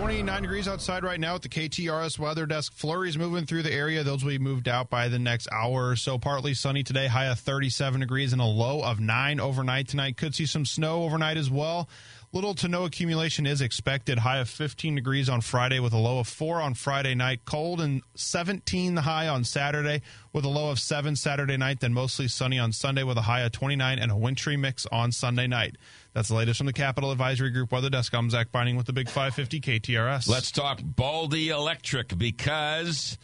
29 0.00 0.40
degrees 0.40 0.66
outside 0.66 1.04
right 1.04 1.20
now 1.20 1.34
at 1.34 1.42
the 1.42 1.48
KTRS 1.50 2.18
weather 2.18 2.46
desk. 2.46 2.72
Flurries 2.72 3.18
moving 3.18 3.44
through 3.44 3.62
the 3.62 3.70
area. 3.70 4.02
Those 4.02 4.24
will 4.24 4.30
be 4.30 4.38
moved 4.38 4.66
out 4.66 4.88
by 4.88 5.08
the 5.08 5.18
next 5.18 5.46
hour 5.52 5.90
or 5.90 5.96
so. 5.96 6.16
Partly 6.16 6.54
sunny 6.54 6.82
today, 6.82 7.06
high 7.06 7.26
of 7.26 7.38
37 7.38 8.00
degrees 8.00 8.32
and 8.32 8.40
a 8.40 8.46
low 8.46 8.82
of 8.82 8.98
9 8.98 9.40
overnight 9.40 9.88
tonight. 9.88 10.16
Could 10.16 10.34
see 10.34 10.46
some 10.46 10.64
snow 10.64 11.02
overnight 11.02 11.36
as 11.36 11.50
well. 11.50 11.86
Little 12.32 12.54
to 12.54 12.68
no 12.68 12.86
accumulation 12.86 13.44
is 13.44 13.60
expected. 13.60 14.20
High 14.20 14.38
of 14.38 14.48
15 14.48 14.94
degrees 14.94 15.28
on 15.28 15.42
Friday 15.42 15.80
with 15.80 15.92
a 15.92 15.98
low 15.98 16.20
of 16.20 16.28
4 16.28 16.62
on 16.62 16.72
Friday 16.72 17.14
night. 17.14 17.44
Cold 17.44 17.82
and 17.82 18.02
17 18.14 18.94
the 18.94 19.02
high 19.02 19.28
on 19.28 19.44
Saturday 19.44 20.00
with 20.32 20.46
a 20.46 20.48
low 20.48 20.70
of 20.70 20.80
7 20.80 21.14
Saturday 21.14 21.58
night. 21.58 21.80
Then 21.80 21.92
mostly 21.92 22.26
sunny 22.26 22.58
on 22.58 22.72
Sunday 22.72 23.02
with 23.02 23.18
a 23.18 23.22
high 23.22 23.42
of 23.42 23.52
29 23.52 23.98
and 23.98 24.10
a 24.10 24.16
wintry 24.16 24.56
mix 24.56 24.86
on 24.86 25.12
Sunday 25.12 25.46
night. 25.46 25.76
That's 26.12 26.28
the 26.28 26.34
latest 26.34 26.58
from 26.58 26.66
the 26.66 26.72
Capital 26.72 27.12
Advisory 27.12 27.50
Group 27.50 27.70
Weather 27.70 27.88
Desk. 27.88 28.12
I'm 28.14 28.30
Zach 28.30 28.50
Binding 28.50 28.76
with 28.76 28.86
the 28.86 28.92
Big 28.92 29.08
550 29.08 29.60
KTRS. 29.60 30.28
Let's 30.28 30.50
talk 30.50 30.80
Baldy 30.82 31.50
Electric 31.50 32.18
because 32.18 33.16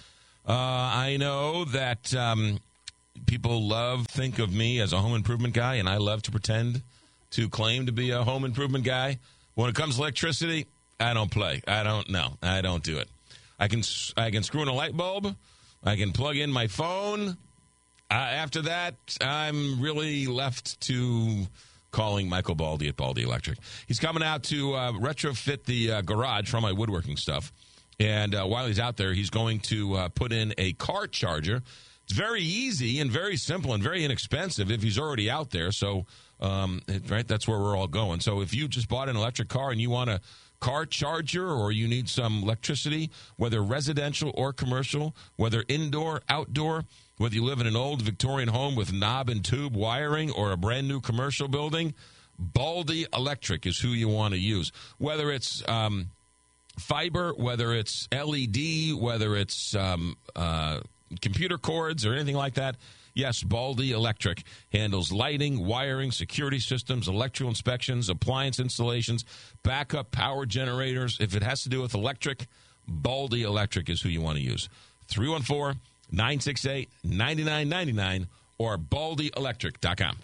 uh, 0.46 0.52
I 0.52 1.16
know 1.16 1.64
that 1.64 2.14
um, 2.14 2.60
people 3.26 3.66
love 3.66 4.06
think 4.06 4.38
of 4.38 4.52
me 4.52 4.78
as 4.78 4.92
a 4.92 4.98
home 4.98 5.14
improvement 5.14 5.52
guy, 5.52 5.76
and 5.76 5.88
I 5.88 5.96
love 5.96 6.22
to 6.22 6.30
pretend 6.30 6.82
to 7.32 7.48
claim 7.48 7.86
to 7.86 7.92
be 7.92 8.12
a 8.12 8.22
home 8.22 8.44
improvement 8.44 8.84
guy. 8.84 9.18
When 9.54 9.68
it 9.68 9.74
comes 9.74 9.96
to 9.96 10.02
electricity, 10.02 10.66
I 11.00 11.12
don't 11.12 11.30
play. 11.30 11.62
I 11.66 11.82
don't 11.82 12.08
know. 12.08 12.34
I 12.40 12.60
don't 12.60 12.84
do 12.84 12.98
it. 12.98 13.08
I 13.58 13.66
can 13.66 13.82
I 14.16 14.30
can 14.30 14.44
screw 14.44 14.62
in 14.62 14.68
a 14.68 14.72
light 14.72 14.96
bulb. 14.96 15.34
I 15.82 15.96
can 15.96 16.12
plug 16.12 16.36
in 16.36 16.52
my 16.52 16.68
phone. 16.68 17.36
Uh, 18.08 18.14
after 18.14 18.62
that, 18.62 18.94
I'm 19.20 19.80
really 19.80 20.26
left 20.26 20.80
to 20.82 21.46
calling 21.96 22.28
Michael 22.28 22.54
Baldy 22.54 22.88
at 22.88 22.96
Baldy 22.96 23.22
Electric. 23.22 23.58
He's 23.88 23.98
coming 23.98 24.22
out 24.22 24.42
to 24.44 24.74
uh, 24.74 24.92
retrofit 24.92 25.64
the 25.64 25.92
uh, 25.92 26.00
garage 26.02 26.50
for 26.50 26.60
my 26.60 26.70
woodworking 26.70 27.16
stuff. 27.16 27.50
And 27.98 28.34
uh, 28.34 28.44
while 28.44 28.66
he's 28.66 28.78
out 28.78 28.98
there, 28.98 29.14
he's 29.14 29.30
going 29.30 29.60
to 29.60 29.94
uh, 29.94 30.08
put 30.10 30.30
in 30.30 30.52
a 30.58 30.74
car 30.74 31.06
charger. 31.06 31.62
It's 32.04 32.12
very 32.12 32.42
easy 32.42 33.00
and 33.00 33.10
very 33.10 33.38
simple 33.38 33.72
and 33.72 33.82
very 33.82 34.04
inexpensive 34.04 34.70
if 34.70 34.82
he's 34.82 34.98
already 34.98 35.30
out 35.30 35.52
there. 35.52 35.72
So, 35.72 36.04
um, 36.38 36.82
right, 37.08 37.26
that's 37.26 37.48
where 37.48 37.58
we're 37.58 37.74
all 37.74 37.88
going. 37.88 38.20
So, 38.20 38.42
if 38.42 38.52
you 38.52 38.68
just 38.68 38.88
bought 38.90 39.08
an 39.08 39.16
electric 39.16 39.48
car 39.48 39.70
and 39.70 39.80
you 39.80 39.88
want 39.88 40.10
a 40.10 40.20
car 40.60 40.84
charger 40.84 41.48
or 41.48 41.72
you 41.72 41.88
need 41.88 42.10
some 42.10 42.42
electricity, 42.42 43.10
whether 43.36 43.62
residential 43.62 44.32
or 44.34 44.52
commercial, 44.52 45.16
whether 45.36 45.64
indoor, 45.66 46.20
outdoor, 46.28 46.84
whether 47.18 47.34
you 47.34 47.44
live 47.44 47.60
in 47.60 47.66
an 47.66 47.76
old 47.76 48.02
Victorian 48.02 48.48
home 48.48 48.74
with 48.74 48.92
knob 48.92 49.28
and 49.28 49.44
tube 49.44 49.74
wiring 49.74 50.30
or 50.30 50.52
a 50.52 50.56
brand 50.56 50.86
new 50.88 51.00
commercial 51.00 51.48
building, 51.48 51.94
Baldy 52.38 53.06
Electric 53.14 53.66
is 53.66 53.78
who 53.78 53.88
you 53.88 54.08
want 54.08 54.34
to 54.34 54.40
use. 54.40 54.70
Whether 54.98 55.30
it's 55.30 55.66
um, 55.68 56.10
fiber, 56.78 57.32
whether 57.32 57.72
it's 57.72 58.08
LED, 58.12 58.94
whether 59.00 59.36
it's 59.36 59.74
um, 59.74 60.16
uh, 60.34 60.80
computer 61.20 61.58
cords 61.58 62.04
or 62.04 62.12
anything 62.12 62.36
like 62.36 62.54
that. 62.54 62.76
Yes, 63.14 63.42
Baldy 63.42 63.92
Electric 63.92 64.42
handles 64.70 65.10
lighting, 65.10 65.64
wiring, 65.64 66.12
security 66.12 66.58
systems, 66.58 67.08
electrical 67.08 67.48
inspections, 67.48 68.10
appliance 68.10 68.60
installations, 68.60 69.24
backup 69.62 70.10
power 70.10 70.44
generators. 70.44 71.16
If 71.18 71.34
it 71.34 71.42
has 71.42 71.62
to 71.62 71.70
do 71.70 71.80
with 71.80 71.94
electric, 71.94 72.46
Baldy 72.86 73.42
Electric 73.42 73.88
is 73.88 74.02
who 74.02 74.10
you 74.10 74.20
want 74.20 74.36
to 74.36 74.44
use. 74.44 74.68
314 75.08 75.80
968 76.10 76.88
9999 77.04 78.28
or 78.58 78.78
baldyelectric.com. 78.78 80.18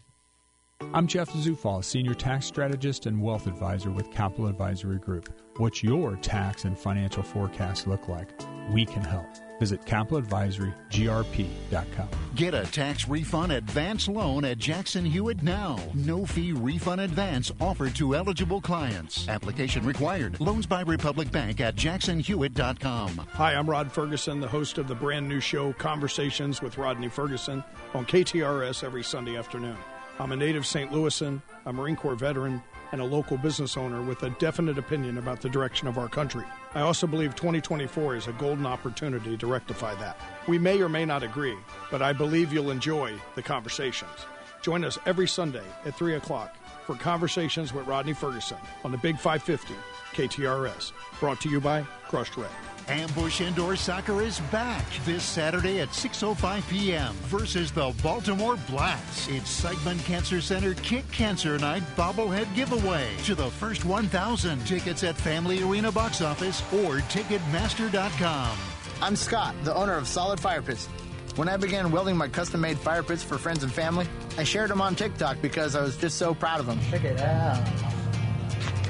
I'm 0.94 1.06
Jeff 1.06 1.30
Zufall, 1.30 1.84
Senior 1.84 2.14
Tax 2.14 2.46
Strategist 2.46 3.06
and 3.06 3.22
Wealth 3.22 3.46
Advisor 3.46 3.90
with 3.90 4.10
Capital 4.10 4.48
Advisory 4.48 4.98
Group. 4.98 5.32
What's 5.58 5.82
your 5.82 6.16
tax 6.16 6.64
and 6.64 6.76
financial 6.76 7.22
forecast 7.22 7.86
look 7.86 8.08
like? 8.08 8.30
We 8.72 8.84
can 8.84 9.02
help. 9.02 9.26
Visit 9.62 9.84
capitaladvisorygrp.com. 9.84 12.08
Get 12.34 12.52
a 12.52 12.64
tax 12.64 13.06
refund 13.06 13.52
advance 13.52 14.08
loan 14.08 14.44
at 14.44 14.58
Jackson 14.58 15.04
Hewitt 15.04 15.40
now. 15.40 15.78
No 15.94 16.26
fee 16.26 16.50
refund 16.50 17.00
advance 17.00 17.52
offered 17.60 17.94
to 17.94 18.16
eligible 18.16 18.60
clients. 18.60 19.28
Application 19.28 19.86
required. 19.86 20.40
Loans 20.40 20.66
by 20.66 20.80
Republic 20.80 21.30
Bank 21.30 21.60
at 21.60 21.76
jacksonhewitt.com. 21.76 23.28
Hi, 23.34 23.54
I'm 23.54 23.70
Rod 23.70 23.92
Ferguson, 23.92 24.40
the 24.40 24.48
host 24.48 24.78
of 24.78 24.88
the 24.88 24.96
brand 24.96 25.28
new 25.28 25.38
show 25.38 25.72
Conversations 25.74 26.60
with 26.60 26.76
Rodney 26.76 27.08
Ferguson 27.08 27.62
on 27.94 28.04
KTRS 28.04 28.82
every 28.82 29.04
Sunday 29.04 29.36
afternoon. 29.36 29.76
I'm 30.18 30.32
a 30.32 30.36
native 30.36 30.66
St. 30.66 30.90
Louisan, 30.90 31.40
a 31.66 31.72
Marine 31.72 31.94
Corps 31.94 32.16
veteran, 32.16 32.60
and 32.92 33.00
a 33.00 33.04
local 33.04 33.36
business 33.38 33.76
owner 33.76 34.02
with 34.02 34.22
a 34.22 34.30
definite 34.30 34.78
opinion 34.78 35.18
about 35.18 35.40
the 35.40 35.48
direction 35.48 35.88
of 35.88 35.98
our 35.98 36.08
country. 36.08 36.44
I 36.74 36.82
also 36.82 37.06
believe 37.06 37.34
2024 37.34 38.16
is 38.16 38.28
a 38.28 38.32
golden 38.32 38.66
opportunity 38.66 39.36
to 39.36 39.46
rectify 39.46 39.94
that. 39.96 40.18
We 40.46 40.58
may 40.58 40.80
or 40.80 40.88
may 40.88 41.04
not 41.04 41.22
agree, 41.22 41.56
but 41.90 42.02
I 42.02 42.12
believe 42.12 42.52
you'll 42.52 42.70
enjoy 42.70 43.14
the 43.34 43.42
conversations. 43.42 44.26
Join 44.60 44.84
us 44.84 44.98
every 45.06 45.26
Sunday 45.26 45.64
at 45.84 45.96
3 45.96 46.14
o'clock 46.14 46.56
for 46.86 46.94
Conversations 46.94 47.72
with 47.72 47.86
Rodney 47.86 48.12
Ferguson 48.12 48.58
on 48.84 48.92
the 48.92 48.98
Big 48.98 49.18
550 49.18 49.74
KTRS. 50.12 50.92
Brought 51.18 51.40
to 51.40 51.48
you 51.48 51.60
by 51.60 51.82
Crushed 52.08 52.36
Red. 52.36 52.71
Ambush 52.88 53.40
Indoor 53.40 53.76
Soccer 53.76 54.22
is 54.22 54.40
back 54.50 54.84
this 55.04 55.22
Saturday 55.22 55.80
at 55.80 55.88
6.05 55.90 56.68
p.m. 56.68 57.14
versus 57.24 57.70
the 57.70 57.94
Baltimore 58.02 58.56
Blast. 58.68 59.30
It's 59.30 59.62
Siteman 59.62 60.04
Cancer 60.04 60.40
Center 60.40 60.74
Kick 60.74 61.10
Cancer 61.12 61.58
Night 61.58 61.82
bobblehead 61.96 62.52
giveaway 62.54 63.08
to 63.24 63.34
the 63.34 63.50
first 63.50 63.84
1,000. 63.84 64.66
Tickets 64.66 65.04
at 65.04 65.16
Family 65.16 65.62
Arena 65.62 65.92
box 65.92 66.20
office 66.20 66.62
or 66.72 66.98
Ticketmaster.com. 67.08 68.58
I'm 69.00 69.16
Scott, 69.16 69.54
the 69.64 69.74
owner 69.74 69.94
of 69.94 70.06
Solid 70.06 70.40
Fire 70.40 70.62
Pits. 70.62 70.88
When 71.36 71.48
I 71.48 71.56
began 71.56 71.90
welding 71.90 72.16
my 72.16 72.28
custom 72.28 72.60
made 72.60 72.78
fire 72.78 73.02
pits 73.02 73.22
for 73.22 73.38
friends 73.38 73.62
and 73.62 73.72
family, 73.72 74.06
I 74.36 74.44
shared 74.44 74.70
them 74.70 74.82
on 74.82 74.94
TikTok 74.94 75.40
because 75.40 75.74
I 75.74 75.82
was 75.82 75.96
just 75.96 76.18
so 76.18 76.34
proud 76.34 76.60
of 76.60 76.66
them. 76.66 76.78
Check 76.90 77.04
it 77.04 77.20
out. 77.20 77.64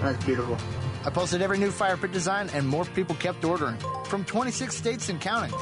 That's 0.01 0.25
beautiful. 0.25 0.59
I 1.05 1.11
posted 1.11 1.43
every 1.43 1.59
new 1.59 1.71
fire 1.71 1.97
pit 1.97 2.13
design, 2.13 2.49
and 2.55 2.67
more 2.67 2.85
people 2.85 3.17
kept 3.17 3.45
ordering 3.45 3.77
from 4.05 4.25
26 4.25 4.75
states 4.77 5.09
and 5.09 5.21
counting. 5.21 5.53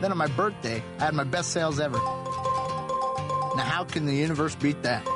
Then 0.00 0.10
on 0.10 0.18
my 0.18 0.26
birthday, 0.26 0.82
I 0.98 1.04
had 1.04 1.14
my 1.14 1.24
best 1.24 1.50
sales 1.50 1.80
ever. 1.80 1.96
Now, 1.96 3.64
how 3.64 3.84
can 3.84 4.04
the 4.04 4.14
universe 4.14 4.54
beat 4.54 4.82
that? 4.82 5.06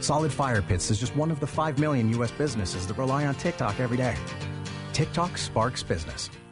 Solid 0.00 0.32
Fire 0.32 0.62
Pits 0.62 0.90
is 0.90 0.98
just 0.98 1.14
one 1.16 1.30
of 1.30 1.40
the 1.40 1.46
5 1.46 1.78
million 1.78 2.08
U.S. 2.10 2.30
businesses 2.30 2.86
that 2.86 2.96
rely 2.96 3.26
on 3.26 3.34
TikTok 3.34 3.80
every 3.80 3.96
day. 3.96 4.14
TikTok 4.92 5.36
sparks 5.36 5.82
business. 5.82 6.30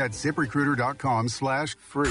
That's 0.00 0.24
ziprecruiter.com 0.24 1.28
slash 1.28 1.76
free. 1.76 2.08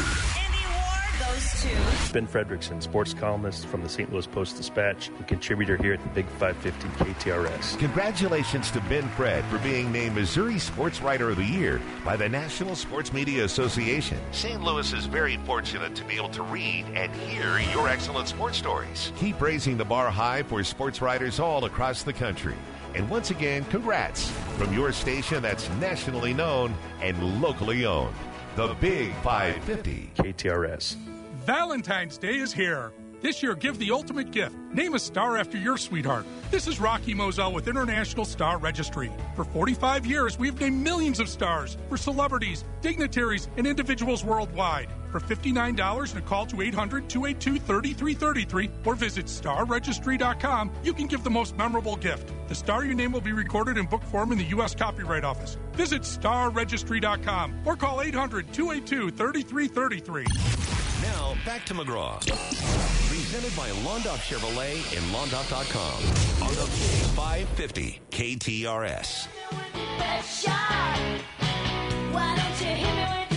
Ben 2.14 2.28
Frederickson, 2.28 2.84
sports 2.84 3.16
columnist 3.16 3.66
from 3.66 3.82
the 3.82 3.90
St. 3.90 4.14
Louis 4.14 4.28
Post 4.28 4.58
Dispatch 4.58 5.08
and 5.08 5.28
contributor 5.28 5.76
here 5.76 5.94
at 5.94 6.04
the 6.04 6.10
Big 6.10 6.28
550 6.28 6.88
KTRS. 7.04 7.80
Congratulations 7.80 8.70
to 8.72 8.82
Ben 8.82 9.08
Fred 9.10 9.44
for 9.46 9.58
being 9.60 9.92
named 9.92 10.14
Missouri 10.14 10.60
Sports 10.60 11.02
Writer 11.02 11.32
of 11.32 11.38
the 11.38 11.44
Year 11.44 11.82
by 12.06 12.16
the 12.16 12.30
National 12.30 12.76
Sports 12.76 13.12
Media 13.12 13.44
Association. 13.44 14.20
St. 14.34 14.62
Louis 14.62 14.94
is 14.94 15.08
very 15.08 15.38
fortunate 15.38 15.96
to 15.96 16.04
be 16.04 16.14
able 16.14 16.30
to 16.30 16.44
read 16.44 16.86
and 16.94 17.12
hear 17.16 17.60
your 17.74 17.90
excellent 17.90 18.28
sports 18.28 18.60
stories. 18.60 19.12
Keep 19.18 19.42
raising 19.42 19.78
the 19.78 19.86
bar 19.86 20.12
high 20.12 20.44
for 20.44 20.64
sports 20.64 21.02
writers 21.02 21.40
all 21.40 21.66
across 21.66 22.04
the 22.04 22.14
country. 22.14 22.56
And 22.96 23.10
once 23.10 23.32
again, 23.32 23.66
congrats 23.66 24.30
from 24.58 24.74
your 24.74 24.92
station 24.92 25.42
that's 25.42 25.70
nationally 25.80 26.34
known 26.34 26.74
and 27.02 27.42
locally 27.42 27.86
owned. 27.86 28.16
The 28.56 28.76
Big 28.82 29.14
550. 29.24 30.12
KTRS. 30.18 30.96
Valentine's 31.46 32.18
Day 32.18 32.38
is 32.38 32.52
here. 32.52 32.92
This 33.22 33.44
year, 33.44 33.54
give 33.54 33.78
the 33.80 33.92
ultimate 33.92 34.32
gift. 34.32 34.56
Name 34.74 34.94
a 34.94 35.00
star 35.00 35.38
after 35.38 35.58
your 35.58 35.78
sweetheart. 35.78 36.26
This 36.52 36.68
is 36.68 36.80
Rocky 36.80 37.14
Moselle 37.14 37.52
with 37.52 37.68
International 37.68 38.24
Star 38.24 38.58
Registry. 38.58 39.12
For 39.36 39.44
45 39.44 40.06
years, 40.06 40.40
we've 40.40 40.60
named 40.60 40.82
millions 40.82 41.20
of 41.20 41.28
stars 41.28 41.78
for 41.90 41.98
celebrities, 41.98 42.64
dignitaries, 42.82 43.50
and 43.58 43.68
individuals 43.68 44.24
worldwide. 44.24 44.90
For 45.12 45.20
$59 45.20 46.10
and 46.12 46.20
a 46.20 46.22
call 46.22 46.46
to 46.48 46.62
800 46.62 47.10
282 47.10 47.60
3333 47.60 48.70
or 48.86 48.96
visit 48.96 49.26
starregistry.com, 49.26 50.72
you 50.84 50.94
can 50.94 51.08
give 51.08 51.24
the 51.24 51.30
most 51.30 51.58
memorable 51.58 51.96
gift. 51.96 52.32
The 52.48 52.56
star 52.56 52.86
your 52.86 52.94
name 52.94 53.12
will 53.12 53.22
be 53.22 53.32
recorded 53.32 53.78
in 53.78 53.88
book 53.88 54.04
form 54.04 54.32
in 54.32 54.38
the 54.38 54.46
U.S. 54.46 54.76
Copyright 54.76 55.24
Office. 55.24 55.58
Visit 55.74 56.04
starregistry.com 56.04 57.62
or 57.66 57.76
call 57.76 58.02
800 58.02 58.54
282 58.54 59.12
3333. 59.12 60.26
Now, 61.02 61.36
back 61.46 61.66
to 61.66 61.74
McGraw. 61.74 62.20
Presented 63.08 63.56
by 63.56 63.70
Londoff 63.82 64.20
Chevrolet 64.20 64.76
and 64.96 65.06
Londoff.com 65.14 66.48
on 66.48 66.56
the 66.56 66.68
550 67.16 68.02
KTRS. 68.12 69.28
Why 72.12 72.36
don't 72.36 72.62
you 72.62 72.76
hit 72.76 72.96
me 72.96 73.29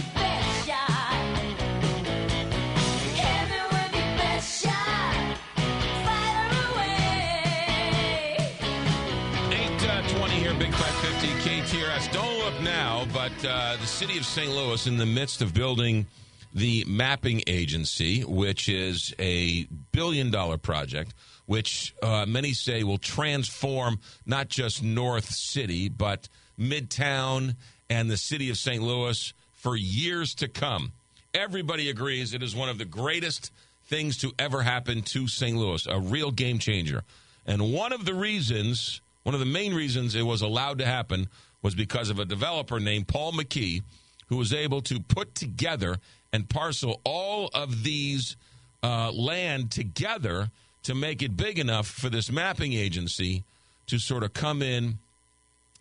now, 12.64 13.06
but 13.12 13.32
uh, 13.44 13.76
the 13.80 13.86
city 13.86 14.18
of 14.18 14.24
St. 14.24 14.50
Louis 14.50 14.86
in 14.86 14.96
the 14.96 15.06
midst 15.06 15.42
of 15.42 15.52
building 15.52 16.06
the 16.54 16.84
mapping 16.86 17.42
agency, 17.46 18.22
which 18.22 18.68
is 18.68 19.14
a 19.18 19.64
billion 19.90 20.30
dollar 20.30 20.58
project, 20.58 21.14
which 21.46 21.94
uh, 22.02 22.24
many 22.26 22.52
say 22.52 22.84
will 22.84 22.98
transform 22.98 23.98
not 24.26 24.48
just 24.48 24.82
North 24.82 25.30
City, 25.30 25.88
but 25.88 26.28
Midtown 26.58 27.56
and 27.90 28.10
the 28.10 28.16
city 28.16 28.50
of 28.50 28.56
St. 28.56 28.82
Louis 28.82 29.32
for 29.52 29.76
years 29.76 30.34
to 30.36 30.48
come. 30.48 30.92
Everybody 31.34 31.90
agrees 31.90 32.32
it 32.34 32.42
is 32.42 32.54
one 32.54 32.68
of 32.68 32.78
the 32.78 32.84
greatest 32.84 33.50
things 33.86 34.18
to 34.18 34.32
ever 34.38 34.62
happen 34.62 35.02
to 35.02 35.26
St. 35.26 35.56
Louis, 35.56 35.86
a 35.86 35.98
real 35.98 36.30
game 36.30 36.58
changer. 36.58 37.02
And 37.46 37.72
one 37.72 37.92
of 37.92 38.04
the 38.04 38.14
reasons, 38.14 39.00
one 39.22 39.34
of 39.34 39.40
the 39.40 39.46
main 39.46 39.74
reasons 39.74 40.14
it 40.14 40.22
was 40.22 40.42
allowed 40.42 40.78
to 40.78 40.86
happen 40.86 41.28
was 41.62 41.74
because 41.74 42.10
of 42.10 42.18
a 42.18 42.24
developer 42.24 42.80
named 42.80 43.08
Paul 43.08 43.32
McKee 43.32 43.82
who 44.26 44.36
was 44.36 44.52
able 44.52 44.80
to 44.82 45.00
put 45.00 45.34
together 45.34 45.98
and 46.32 46.48
parcel 46.48 47.00
all 47.04 47.50
of 47.54 47.84
these 47.84 48.36
uh, 48.82 49.12
land 49.12 49.70
together 49.70 50.50
to 50.82 50.94
make 50.94 51.22
it 51.22 51.36
big 51.36 51.58
enough 51.58 51.86
for 51.86 52.08
this 52.08 52.30
mapping 52.30 52.72
agency 52.72 53.44
to 53.86 53.98
sort 53.98 54.22
of 54.22 54.32
come 54.32 54.62
in 54.62 54.98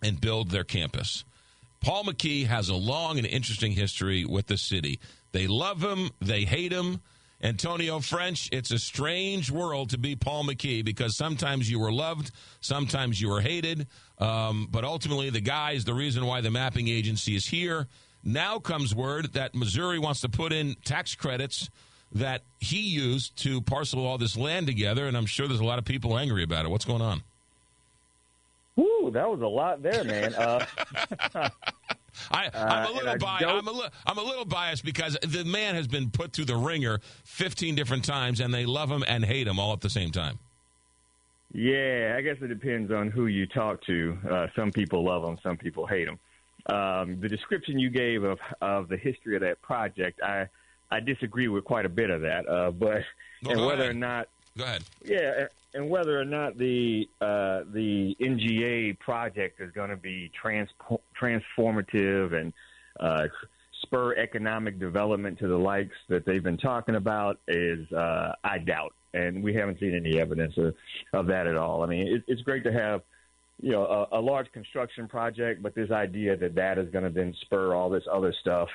and 0.03 0.21
build 0.21 0.49
their 0.49 0.63
campus. 0.63 1.23
Paul 1.79 2.03
McKee 2.03 2.45
has 2.45 2.69
a 2.69 2.75
long 2.75 3.17
and 3.17 3.25
interesting 3.25 3.71
history 3.71 4.25
with 4.25 4.47
the 4.47 4.57
city. 4.57 4.99
They 5.31 5.47
love 5.47 5.81
him, 5.81 6.11
they 6.19 6.41
hate 6.41 6.71
him. 6.71 7.01
Antonio 7.43 7.99
French, 7.99 8.49
it's 8.51 8.71
a 8.71 8.77
strange 8.77 9.49
world 9.49 9.89
to 9.89 9.97
be 9.97 10.15
Paul 10.15 10.43
McKee 10.43 10.85
because 10.85 11.17
sometimes 11.17 11.69
you 11.69 11.79
were 11.79 11.91
loved, 11.91 12.31
sometimes 12.59 13.19
you 13.19 13.29
were 13.29 13.41
hated. 13.41 13.87
Um, 14.19 14.67
but 14.69 14.83
ultimately, 14.83 15.31
the 15.31 15.41
guy 15.41 15.71
is 15.71 15.83
the 15.83 15.93
reason 15.93 16.25
why 16.25 16.41
the 16.41 16.51
mapping 16.51 16.87
agency 16.87 17.35
is 17.35 17.47
here. 17.47 17.87
Now 18.23 18.59
comes 18.59 18.93
word 18.93 19.33
that 19.33 19.55
Missouri 19.55 19.97
wants 19.97 20.21
to 20.21 20.29
put 20.29 20.53
in 20.53 20.75
tax 20.85 21.15
credits 21.15 21.69
that 22.13 22.43
he 22.59 22.81
used 22.81 23.35
to 23.37 23.61
parcel 23.61 24.05
all 24.05 24.17
this 24.19 24.37
land 24.37 24.67
together, 24.67 25.07
and 25.07 25.17
I'm 25.17 25.25
sure 25.25 25.47
there's 25.47 25.61
a 25.61 25.65
lot 25.65 25.79
of 25.79 25.85
people 25.85 26.17
angry 26.17 26.43
about 26.43 26.65
it. 26.65 26.69
What's 26.69 26.85
going 26.85 27.01
on? 27.01 27.23
Woo, 28.75 29.09
that 29.11 29.29
was 29.29 29.41
a 29.41 29.47
lot 29.47 29.81
there, 29.81 30.03
man. 30.03 30.35
Uh, 30.35 30.65
I, 32.29 32.49
I'm 32.53 32.85
a 32.85 32.89
Uh, 32.89 32.91
little 32.93 33.09
and 33.09 33.19
bi 33.19 33.39
I'm 33.45 33.67
a 33.67 33.71
li- 33.71 33.89
I'm 34.05 34.17
a 34.17 34.23
little 34.23 34.45
biased 34.45 34.83
because 34.85 35.17
the 35.21 35.43
man 35.45 35.75
has 35.75 35.87
been 35.87 36.09
put 36.11 36.33
through 36.33 36.45
the 36.45 36.55
ringer 36.55 36.99
15 37.25 37.75
different 37.75 38.05
times, 38.05 38.39
and 38.39 38.53
they 38.53 38.65
love 38.65 38.91
him 38.91 39.03
and 39.07 39.25
hate 39.25 39.47
him 39.47 39.59
all 39.59 39.73
at 39.73 39.81
the 39.81 39.89
same 39.89 40.11
time. 40.11 40.39
yeah, 41.53 42.15
I 42.17 42.21
guess 42.21 42.37
it 42.41 42.47
depends 42.47 42.91
on 42.91 43.09
who 43.09 43.27
you 43.27 43.45
talk 43.45 43.81
to. 43.85 44.17
Uh, 44.29 44.47
some 44.55 44.71
people 44.71 45.03
love 45.03 45.21
them, 45.23 45.37
some 45.43 45.57
people 45.57 45.85
hate 45.85 46.05
them. 46.05 46.19
Um, 46.67 47.19
the 47.19 47.27
description 47.27 47.79
you 47.79 47.89
gave 47.89 48.23
of 48.23 48.39
of 48.61 48.87
the 48.87 48.97
history 48.97 49.35
of 49.35 49.41
that 49.41 49.61
project, 49.61 50.21
I 50.21 50.47
I 50.91 50.99
disagree 50.99 51.47
with 51.47 51.63
quite 51.63 51.85
a 51.85 51.89
bit 51.89 52.09
of 52.09 52.21
that. 52.21 52.47
Uh, 52.47 52.71
but 52.71 53.03
and 53.43 53.55
go 53.55 53.65
whether 53.67 53.83
ahead. 53.83 53.95
or 53.95 53.99
not 53.99 54.27
Go 54.57 54.63
ahead. 54.65 54.83
Yeah, 55.03 55.47
and 55.73 55.89
whether 55.89 56.19
or 56.19 56.25
not 56.25 56.57
the 56.57 57.07
uh, 57.21 57.61
the 57.73 58.15
NGA 58.19 58.99
project 58.99 59.61
is 59.61 59.71
going 59.71 59.89
to 59.89 59.97
be 59.97 60.31
trans- 60.39 60.69
transformative 61.19 62.33
and 62.33 62.53
uh, 62.99 63.27
spur 63.83 64.15
economic 64.15 64.79
development 64.79 65.39
to 65.39 65.47
the 65.47 65.57
likes 65.57 65.95
that 66.09 66.25
they've 66.25 66.43
been 66.43 66.57
talking 66.57 66.95
about 66.95 67.39
is 67.47 67.91
uh, 67.91 68.33
I 68.43 68.59
doubt, 68.59 68.93
and 69.13 69.43
we 69.43 69.53
haven't 69.53 69.79
seen 69.79 69.95
any 69.95 70.19
evidence 70.19 70.53
of, 70.57 70.75
of 71.13 71.27
that 71.27 71.47
at 71.47 71.55
all. 71.55 71.83
I 71.83 71.87
mean, 71.87 72.07
it, 72.07 72.23
it's 72.27 72.41
great 72.41 72.63
to 72.65 72.73
have 72.73 73.01
you 73.61 73.71
know 73.71 74.07
a, 74.11 74.19
a 74.19 74.21
large 74.21 74.51
construction 74.51 75.07
project, 75.07 75.61
but 75.61 75.73
this 75.75 75.91
idea 75.91 76.35
that 76.37 76.55
that 76.55 76.77
is 76.77 76.89
going 76.91 77.05
to 77.05 77.11
then 77.11 77.33
spur 77.41 77.73
all 77.73 77.89
this 77.89 78.03
other 78.11 78.33
stuff. 78.41 78.69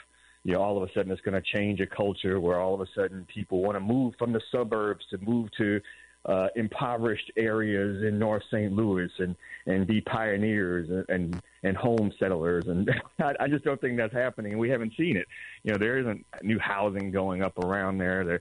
You 0.45 0.55
know, 0.55 0.63
all 0.63 0.81
of 0.81 0.89
a 0.89 0.93
sudden 0.93 1.11
it's 1.11 1.21
going 1.23 1.41
to 1.41 1.57
change 1.57 1.81
a 1.81 1.87
culture 1.87 2.39
where 2.41 2.61
all 2.61 2.73
of 2.73 2.81
a 2.81 2.87
sudden 2.95 3.27
people 3.33 3.63
want 3.63 3.75
to 3.75 3.81
move 3.81 4.15
from 4.17 4.33
the 4.33 4.41
suburbs 4.53 5.05
to 5.11 5.19
move 5.19 5.49
to 5.59 5.81
uh, 6.27 6.49
impoverished 6.57 7.31
areas 7.37 8.03
in 8.03 8.19
North 8.19 8.43
St. 8.51 8.73
Louis 8.73 9.11
and 9.19 9.37
and 9.67 9.87
be 9.87 10.01
pioneers 10.01 10.89
and 10.91 11.05
and, 11.09 11.43
and 11.63 11.77
home 11.77 12.13
settlers. 12.19 12.67
And 12.67 12.91
I, 13.21 13.35
I 13.41 13.49
just 13.49 13.65
don't 13.65 13.81
think 13.81 13.97
that's 13.97 14.13
happening. 14.13 14.59
We 14.59 14.69
haven't 14.69 14.93
seen 14.97 15.17
it. 15.17 15.27
You 15.63 15.73
know, 15.73 15.79
there 15.79 15.99
isn't 15.99 16.27
new 16.43 16.59
housing 16.59 17.11
going 17.11 17.43
up 17.43 17.59
around 17.59 17.99
there. 17.99 18.25
There, 18.25 18.41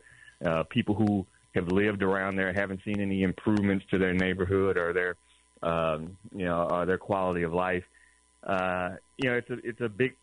uh, 0.51 0.63
people 0.63 0.95
who 0.95 1.25
have 1.53 1.67
lived 1.69 2.03
around 2.03 2.35
there 2.35 2.51
haven't 2.53 2.81
seen 2.83 2.99
any 2.99 3.23
improvements 3.23 3.85
to 3.91 3.97
their 3.97 4.13
neighborhood 4.13 4.77
or 4.77 4.91
their, 4.91 5.15
um, 5.63 6.17
you 6.35 6.45
know, 6.45 6.67
or 6.69 6.85
their 6.85 6.97
quality 6.97 7.43
of 7.43 7.53
life. 7.53 7.83
Uh, 8.43 8.95
you 9.17 9.29
know, 9.29 9.37
it's 9.37 9.49
a 9.49 9.57
it's 9.63 9.81
a 9.81 9.89
big 9.89 10.15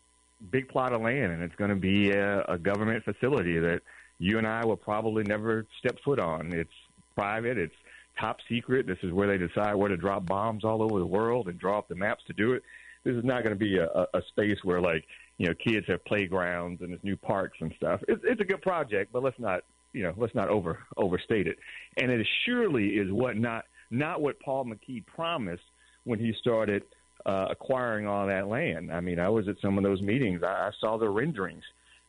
big 0.51 0.67
plot 0.67 0.91
of 0.91 1.01
land, 1.01 1.31
and 1.31 1.41
it's 1.41 1.55
going 1.55 1.69
to 1.69 1.75
be 1.75 2.11
a, 2.11 2.43
a 2.43 2.57
government 2.57 3.03
facility 3.05 3.57
that 3.59 3.81
you 4.19 4.37
and 4.37 4.45
I 4.45 4.65
will 4.65 4.77
probably 4.77 5.23
never 5.23 5.65
step 5.79 5.97
foot 6.03 6.19
on. 6.19 6.53
It's 6.53 6.69
private. 7.15 7.57
It's 7.57 7.73
top 8.19 8.37
secret. 8.49 8.87
This 8.87 8.97
is 9.03 9.11
where 9.11 9.27
they 9.27 9.37
decide 9.37 9.75
where 9.75 9.89
to 9.89 9.97
drop 9.97 10.25
bombs 10.25 10.63
all 10.63 10.81
over 10.81 10.99
the 10.99 11.05
world 11.05 11.47
and 11.47 11.59
draw 11.59 11.79
up 11.79 11.87
the 11.87 11.95
maps 11.95 12.23
to 12.27 12.33
do 12.33 12.53
it. 12.53 12.63
This 13.03 13.15
is 13.15 13.23
not 13.23 13.43
going 13.43 13.55
to 13.55 13.59
be 13.59 13.77
a, 13.77 13.87
a, 13.87 14.07
a 14.15 14.21
space 14.29 14.57
where 14.63 14.81
like 14.81 15.05
you 15.37 15.47
know 15.47 15.53
kids 15.55 15.85
have 15.87 16.03
playgrounds 16.05 16.81
and 16.81 16.91
there's 16.91 17.03
new 17.03 17.17
parks 17.17 17.57
and 17.59 17.73
stuff. 17.77 18.01
It's, 18.07 18.21
it's 18.23 18.41
a 18.41 18.45
good 18.45 18.61
project, 18.61 19.11
but 19.11 19.23
let's 19.23 19.39
not 19.39 19.63
you 19.93 20.03
know 20.03 20.13
let's 20.17 20.35
not 20.35 20.49
over 20.49 20.79
overstate 20.97 21.47
it. 21.47 21.57
And 21.97 22.11
it 22.11 22.25
surely 22.45 22.89
is 22.89 23.11
what 23.11 23.37
not 23.37 23.65
not 23.91 24.21
what 24.21 24.39
Paul 24.39 24.65
McKee 24.65 25.05
promised 25.05 25.63
when 26.05 26.19
he 26.19 26.33
started 26.39 26.83
uh, 27.25 27.47
acquiring 27.49 28.07
all 28.07 28.27
that 28.27 28.47
land. 28.47 28.91
I 28.91 29.01
mean, 29.01 29.19
I 29.19 29.29
was 29.29 29.47
at 29.47 29.55
some 29.61 29.77
of 29.77 29.83
those 29.83 30.01
meetings. 30.01 30.41
I, 30.43 30.47
I 30.67 30.71
saw 30.79 30.97
the 30.97 31.09
renderings 31.09 31.63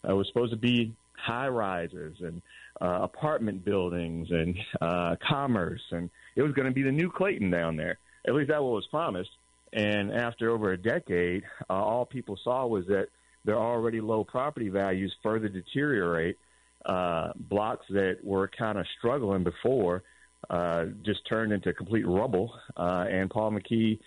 uh, 0.08 0.15
was 0.15 0.26
supposed 0.28 0.52
to 0.52 0.58
be 0.58 0.94
high 1.16 1.49
rises 1.49 2.16
and 2.20 2.42
uh, 2.81 3.01
apartment 3.03 3.65
buildings 3.65 4.28
and 4.31 4.57
uh, 4.81 5.17
commerce, 5.27 5.83
and 5.91 6.11
it 6.36 6.43
was 6.43 6.53
going 6.53 6.67
to 6.67 6.75
be 6.75 6.83
the 6.83 6.93
new 6.93 7.11
Clayton 7.11 7.51
down 7.51 7.77
there. 7.77 7.99
At 8.27 8.35
least 8.35 8.51
that 8.51 8.62
was 8.62 8.86
promised. 8.91 9.31
And 9.73 10.12
after 10.12 10.51
over 10.51 10.73
a 10.73 10.77
decade, 10.77 11.43
uh, 11.69 11.73
all 11.73 12.07
people 12.07 12.39
saw 12.43 12.67
was 12.67 12.86
that 12.86 13.09
their 13.44 13.59
already 13.59 14.01
low 14.01 14.25
property 14.25 14.69
values 14.69 15.15
further 15.23 15.49
deteriorate. 15.49 16.39
Uh, 16.86 17.33
blocks 17.36 17.86
that 17.89 18.19
were 18.23 18.47
kind 18.47 18.78
of 18.78 18.86
struggling 18.99 19.43
before 19.43 20.03
uh, 20.51 20.85
just 21.03 21.27
turned 21.27 21.53
into 21.53 21.73
complete 21.73 22.07
rubble, 22.07 22.53
uh, 22.77 23.07
and 23.11 23.31
Paul 23.31 23.53
McKee, 23.53 23.99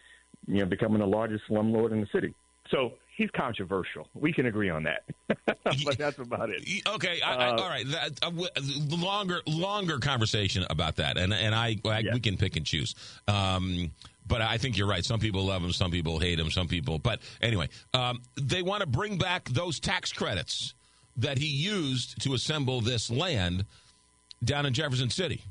you 0.45 0.59
know, 0.59 0.65
becoming 0.65 0.99
the 0.99 1.07
largest 1.07 1.43
slumlord 1.49 1.91
in 1.91 2.01
the 2.01 2.07
city. 2.13 2.35
So 2.69 2.93
he's 3.17 3.31
controversial. 3.31 4.07
We 4.13 4.31
can 4.31 4.45
agree 4.45 4.69
on 4.69 4.83
that, 4.83 5.03
but 5.65 5.97
that's 5.97 6.19
about 6.19 6.51
it. 6.51 6.63
Okay, 6.87 7.19
I, 7.21 7.35
I, 7.35 7.47
Uh, 7.47 7.61
all 7.61 7.67
right. 7.67 7.85
That, 7.87 8.19
uh, 8.21 8.95
longer, 8.95 9.41
longer 9.47 9.97
conversation 9.97 10.65
about 10.69 10.97
that, 10.97 11.17
and 11.17 11.33
and 11.33 11.53
I, 11.53 11.77
I 11.83 12.03
we 12.13 12.19
can 12.19 12.37
pick 12.37 12.55
and 12.55 12.65
choose. 12.65 12.95
Um, 13.27 13.91
but 14.27 14.41
I 14.41 14.57
think 14.57 14.77
you're 14.77 14.87
right. 14.87 15.03
Some 15.03 15.19
people 15.19 15.45
love 15.45 15.63
him, 15.63 15.71
some 15.71 15.89
people 15.89 16.19
hate 16.19 16.39
him, 16.39 16.51
some 16.51 16.67
people. 16.67 16.99
But 16.99 17.21
anyway, 17.41 17.69
um, 17.93 18.21
they 18.35 18.61
want 18.61 18.81
to 18.81 18.87
bring 18.87 19.17
back 19.17 19.49
those 19.49 19.79
tax 19.79 20.11
credits 20.11 20.73
that 21.17 21.37
he 21.37 21.47
used 21.47 22.21
to 22.21 22.33
assemble 22.33 22.81
this 22.81 23.09
land 23.09 23.65
down 24.43 24.65
in 24.65 24.73
Jefferson 24.73 25.09
City. 25.09 25.41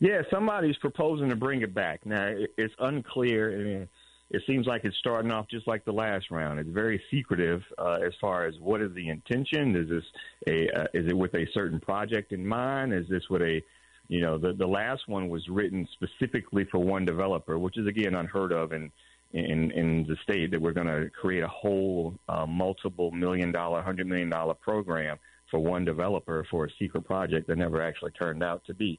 Yeah, 0.00 0.22
somebody's 0.30 0.76
proposing 0.76 1.28
to 1.28 1.36
bring 1.36 1.62
it 1.62 1.74
back. 1.74 2.06
Now 2.06 2.34
it's 2.56 2.74
unclear. 2.78 3.52
I 3.52 3.64
mean, 3.64 3.88
it 4.34 4.42
seems 4.46 4.66
like 4.66 4.84
it's 4.84 4.96
starting 4.98 5.30
off 5.30 5.46
just 5.48 5.68
like 5.68 5.84
the 5.84 5.92
last 5.92 6.30
round. 6.30 6.58
It's 6.58 6.68
very 6.68 7.00
secretive 7.10 7.62
uh, 7.78 7.98
as 8.04 8.12
far 8.20 8.46
as 8.46 8.54
what 8.58 8.82
is 8.82 8.92
the 8.94 9.08
intention. 9.08 9.76
Is 9.76 9.88
this 9.88 10.04
a 10.48 10.80
uh, 10.80 10.86
is 10.92 11.06
it 11.08 11.16
with 11.16 11.34
a 11.34 11.46
certain 11.54 11.78
project 11.78 12.32
in 12.32 12.44
mind? 12.44 12.92
Is 12.92 13.06
this 13.08 13.22
with 13.30 13.42
a 13.42 13.62
you 14.08 14.20
know 14.20 14.36
the 14.36 14.52
the 14.52 14.66
last 14.66 15.02
one 15.06 15.28
was 15.28 15.48
written 15.48 15.86
specifically 15.92 16.64
for 16.70 16.78
one 16.78 17.04
developer, 17.04 17.58
which 17.58 17.78
is 17.78 17.86
again 17.86 18.14
unheard 18.14 18.52
of 18.52 18.72
in 18.72 18.90
in 19.32 19.70
in 19.70 20.04
the 20.08 20.16
state 20.24 20.50
that 20.50 20.60
we're 20.60 20.72
going 20.72 20.88
to 20.88 21.08
create 21.10 21.44
a 21.44 21.48
whole 21.48 22.14
uh, 22.28 22.44
multiple 22.44 23.12
million 23.12 23.52
dollar, 23.52 23.82
hundred 23.82 24.08
million 24.08 24.30
dollar 24.30 24.54
program 24.54 25.16
for 25.48 25.60
one 25.60 25.84
developer 25.84 26.44
for 26.50 26.64
a 26.64 26.68
secret 26.78 27.04
project 27.04 27.46
that 27.46 27.56
never 27.56 27.80
actually 27.80 28.10
turned 28.12 28.42
out 28.42 28.64
to 28.66 28.74
be. 28.74 28.98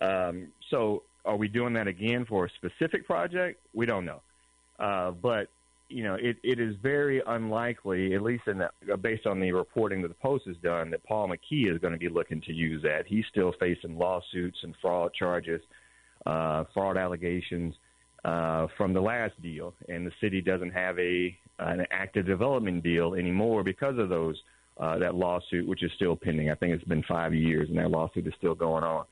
Um, 0.00 0.48
so, 0.70 1.04
are 1.24 1.36
we 1.36 1.46
doing 1.46 1.74
that 1.74 1.86
again 1.86 2.26
for 2.28 2.46
a 2.46 2.50
specific 2.50 3.06
project? 3.06 3.60
We 3.72 3.86
don't 3.86 4.04
know. 4.04 4.20
Uh, 4.78 5.10
but 5.10 5.48
you 5.88 6.02
know, 6.02 6.14
it, 6.14 6.36
it 6.42 6.58
is 6.58 6.74
very 6.82 7.22
unlikely, 7.26 8.14
at 8.14 8.22
least 8.22 8.44
in 8.46 8.58
the, 8.58 8.70
uh, 8.92 8.96
based 8.96 9.26
on 9.26 9.38
the 9.38 9.52
reporting 9.52 10.02
that 10.02 10.08
the 10.08 10.14
Post 10.14 10.46
has 10.46 10.56
done, 10.62 10.90
that 10.90 11.04
Paul 11.04 11.28
McKee 11.28 11.72
is 11.72 11.78
going 11.78 11.92
to 11.92 11.98
be 11.98 12.08
looking 12.08 12.40
to 12.42 12.52
use 12.52 12.82
that. 12.82 13.06
He's 13.06 13.24
still 13.30 13.52
facing 13.60 13.98
lawsuits 13.98 14.58
and 14.62 14.74
fraud 14.80 15.12
charges, 15.12 15.60
uh, 16.26 16.64
fraud 16.72 16.96
allegations 16.96 17.74
uh, 18.24 18.66
from 18.76 18.94
the 18.94 19.00
last 19.00 19.40
deal, 19.42 19.74
and 19.88 20.06
the 20.06 20.12
city 20.20 20.40
doesn't 20.40 20.70
have 20.70 20.98
a 20.98 21.36
an 21.60 21.86
active 21.92 22.26
development 22.26 22.82
deal 22.82 23.14
anymore 23.14 23.62
because 23.62 23.96
of 23.98 24.08
those 24.08 24.36
uh, 24.78 24.98
that 24.98 25.14
lawsuit, 25.14 25.68
which 25.68 25.84
is 25.84 25.90
still 25.94 26.16
pending. 26.16 26.50
I 26.50 26.54
think 26.54 26.72
it's 26.74 26.84
been 26.84 27.04
five 27.04 27.32
years, 27.34 27.68
and 27.68 27.78
that 27.78 27.90
lawsuit 27.90 28.26
is 28.26 28.32
still 28.38 28.54
going 28.54 28.82
on. 28.82 29.04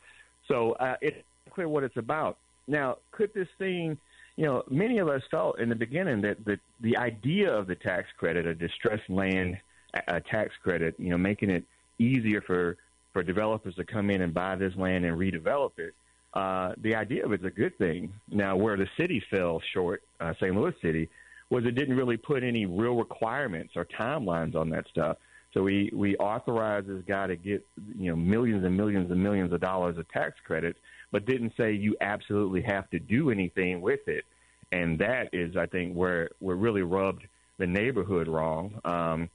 So 0.48 0.72
uh, 0.72 0.96
it's 1.00 1.18
clear 1.50 1.68
what 1.68 1.84
it's 1.84 1.96
about. 1.96 2.38
Now, 2.66 2.96
could 3.12 3.32
this 3.34 3.48
thing, 3.58 3.98
you 4.36 4.46
know, 4.46 4.62
many 4.70 4.98
of 4.98 5.08
us 5.08 5.22
felt 5.30 5.58
in 5.60 5.68
the 5.68 5.74
beginning 5.74 6.22
that 6.22 6.44
the, 6.44 6.58
the 6.80 6.96
idea 6.96 7.52
of 7.52 7.66
the 7.66 7.74
tax 7.74 8.08
credit, 8.16 8.46
a 8.46 8.54
distressed 8.54 9.08
land 9.08 9.58
uh 10.08 10.20
tax 10.20 10.54
credit, 10.62 10.94
you 10.98 11.10
know, 11.10 11.18
making 11.18 11.50
it 11.50 11.64
easier 11.98 12.40
for, 12.40 12.76
for 13.12 13.22
developers 13.22 13.74
to 13.74 13.84
come 13.84 14.08
in 14.08 14.22
and 14.22 14.32
buy 14.32 14.56
this 14.56 14.74
land 14.76 15.04
and 15.04 15.18
redevelop 15.18 15.72
it, 15.76 15.94
uh, 16.34 16.72
the 16.82 16.94
idea 16.94 17.24
of 17.24 17.32
it's 17.32 17.44
a 17.44 17.50
good 17.50 17.76
thing. 17.76 18.12
Now, 18.30 18.56
where 18.56 18.76
the 18.76 18.88
city 18.98 19.22
fell 19.30 19.60
short, 19.74 20.02
uh, 20.18 20.32
St. 20.40 20.54
Louis 20.54 20.72
City, 20.80 21.10
was 21.50 21.66
it 21.66 21.74
didn't 21.74 21.96
really 21.96 22.16
put 22.16 22.42
any 22.42 22.64
real 22.64 22.94
requirements 22.94 23.74
or 23.76 23.84
timelines 23.84 24.54
on 24.54 24.70
that 24.70 24.86
stuff. 24.88 25.18
So 25.52 25.62
we 25.62 25.90
we 25.92 26.16
authorized 26.16 26.86
this 26.86 27.02
guy 27.06 27.26
to 27.26 27.36
get 27.36 27.62
you 27.98 28.10
know 28.10 28.16
millions 28.16 28.64
and 28.64 28.74
millions 28.74 29.10
and 29.10 29.22
millions 29.22 29.52
of 29.52 29.60
dollars 29.60 29.98
of 29.98 30.08
tax 30.08 30.36
credits, 30.46 30.78
but 31.12 31.26
didn't 31.26 31.52
say 31.56 31.72
you 31.72 31.96
absolutely 32.00 32.62
have 32.62 32.90
to 32.90 32.98
do 32.98 33.30
anything 33.30 33.80
with 33.80 34.00
it. 34.08 34.24
And 34.72 34.98
that 34.98 35.28
is, 35.32 35.56
I 35.56 35.66
think, 35.66 35.94
where 35.94 36.30
where 36.40 36.56
really 36.56 36.82
rubbed 36.82 37.26
the 37.58 37.66
neighborhood 37.66 38.26
wrong. 38.26 38.80
Um, 38.84 39.28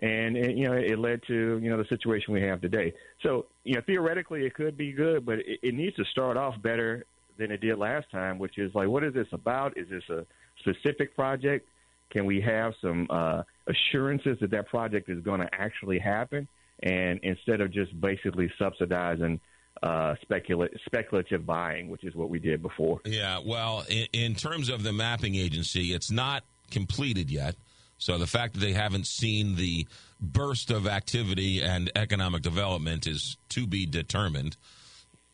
and 0.00 0.36
it, 0.36 0.56
you 0.56 0.68
know 0.68 0.74
it 0.74 0.98
led 0.98 1.22
to 1.26 1.58
you 1.62 1.70
know 1.70 1.78
the 1.78 1.88
situation 1.88 2.34
we 2.34 2.42
have 2.42 2.60
today. 2.60 2.92
So 3.22 3.46
you 3.64 3.74
know 3.74 3.80
theoretically 3.86 4.44
it 4.44 4.54
could 4.54 4.76
be 4.76 4.92
good, 4.92 5.24
but 5.24 5.38
it, 5.38 5.60
it 5.62 5.74
needs 5.74 5.96
to 5.96 6.04
start 6.04 6.36
off 6.36 6.60
better 6.62 7.06
than 7.38 7.50
it 7.50 7.60
did 7.60 7.78
last 7.78 8.10
time, 8.10 8.38
which 8.38 8.58
is 8.58 8.74
like, 8.74 8.88
what 8.88 9.02
is 9.02 9.14
this 9.14 9.26
about? 9.32 9.76
Is 9.76 9.88
this 9.88 10.04
a 10.10 10.24
specific 10.60 11.16
project? 11.16 11.66
Can 12.10 12.26
we 12.26 12.40
have 12.42 12.74
some 12.80 13.08
uh, 13.10 13.42
assurances 13.66 14.38
that 14.40 14.50
that 14.50 14.68
project 14.68 15.08
is 15.08 15.22
going 15.24 15.40
to 15.40 15.48
actually 15.52 15.98
happen? 15.98 16.46
And 16.82 17.18
instead 17.22 17.60
of 17.60 17.72
just 17.72 17.98
basically 18.00 18.52
subsidizing 18.58 19.40
uh, 19.82 20.14
specula- 20.22 20.68
speculative 20.86 21.44
buying, 21.44 21.88
which 21.88 22.04
is 22.04 22.14
what 22.14 22.30
we 22.30 22.38
did 22.38 22.62
before. 22.62 23.00
Yeah, 23.04 23.40
well, 23.44 23.84
in, 23.88 24.06
in 24.12 24.34
terms 24.34 24.68
of 24.68 24.82
the 24.82 24.92
mapping 24.92 25.34
agency, 25.34 25.92
it's 25.92 26.10
not 26.10 26.44
completed 26.70 27.30
yet. 27.30 27.56
So 27.98 28.18
the 28.18 28.26
fact 28.26 28.54
that 28.54 28.60
they 28.60 28.72
haven't 28.72 29.06
seen 29.06 29.56
the 29.56 29.86
burst 30.20 30.70
of 30.70 30.86
activity 30.86 31.62
and 31.62 31.90
economic 31.96 32.42
development 32.42 33.06
is 33.06 33.36
to 33.50 33.66
be 33.66 33.86
determined. 33.86 34.56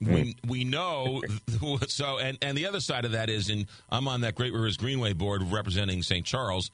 We 0.01 0.37
we 0.47 0.65
know 0.65 1.23
so, 1.89 2.19
and 2.19 2.39
and 2.41 2.57
the 2.57 2.67
other 2.67 2.81
side 2.81 3.05
of 3.05 3.13
that 3.13 3.29
is, 3.29 3.51
and 3.51 3.67
I'm 3.91 4.09
on 4.09 4.23
that 4.23 4.35
Great 4.35 4.53
Rivers 4.53 4.79
Greenway 4.79 5.13
board 5.13 5.43
representing 5.43 6.03
St. 6.03 6.25
Charles, 6.25 6.71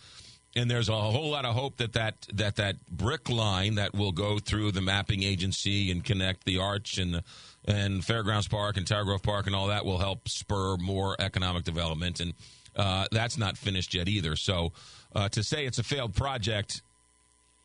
and 0.55 0.70
there's 0.70 0.89
a 0.89 0.97
whole 0.97 1.31
lot 1.31 1.45
of 1.45 1.55
hope 1.55 1.78
that 1.78 1.93
that 1.95 2.27
that 2.35 2.57
that 2.57 2.77
Brickline 2.95 3.77
that 3.77 3.95
will 3.95 4.12
go 4.12 4.39
through 4.39 4.73
the 4.73 4.81
mapping 4.81 5.25
agency 5.25 5.91
and 5.91 6.05
connect 6.05 6.45
the 6.45 6.59
arch 6.59 6.99
and 6.99 7.23
and 7.67 8.05
Fairgrounds 8.05 8.49
Park 8.49 8.77
and 8.77 8.86
Tower 8.86 9.05
Grove 9.05 9.23
Park 9.23 9.47
and 9.47 9.57
all 9.57 9.69
that 9.69 9.85
will 9.85 9.99
help 9.99 10.28
spur 10.28 10.77
more 10.77 11.17
economic 11.19 11.65
development, 11.65 12.20
and 12.20 12.35
uh, 12.77 13.07
that's 13.11 13.36
not 13.39 13.57
finished 13.57 13.95
yet 13.95 14.09
either. 14.09 14.36
So 14.36 14.73
uh, 15.15 15.28
to 15.31 15.43
say 15.43 15.67
it's 15.67 15.78
a 15.78 15.83
failed 15.83 16.15
project, 16.15 16.83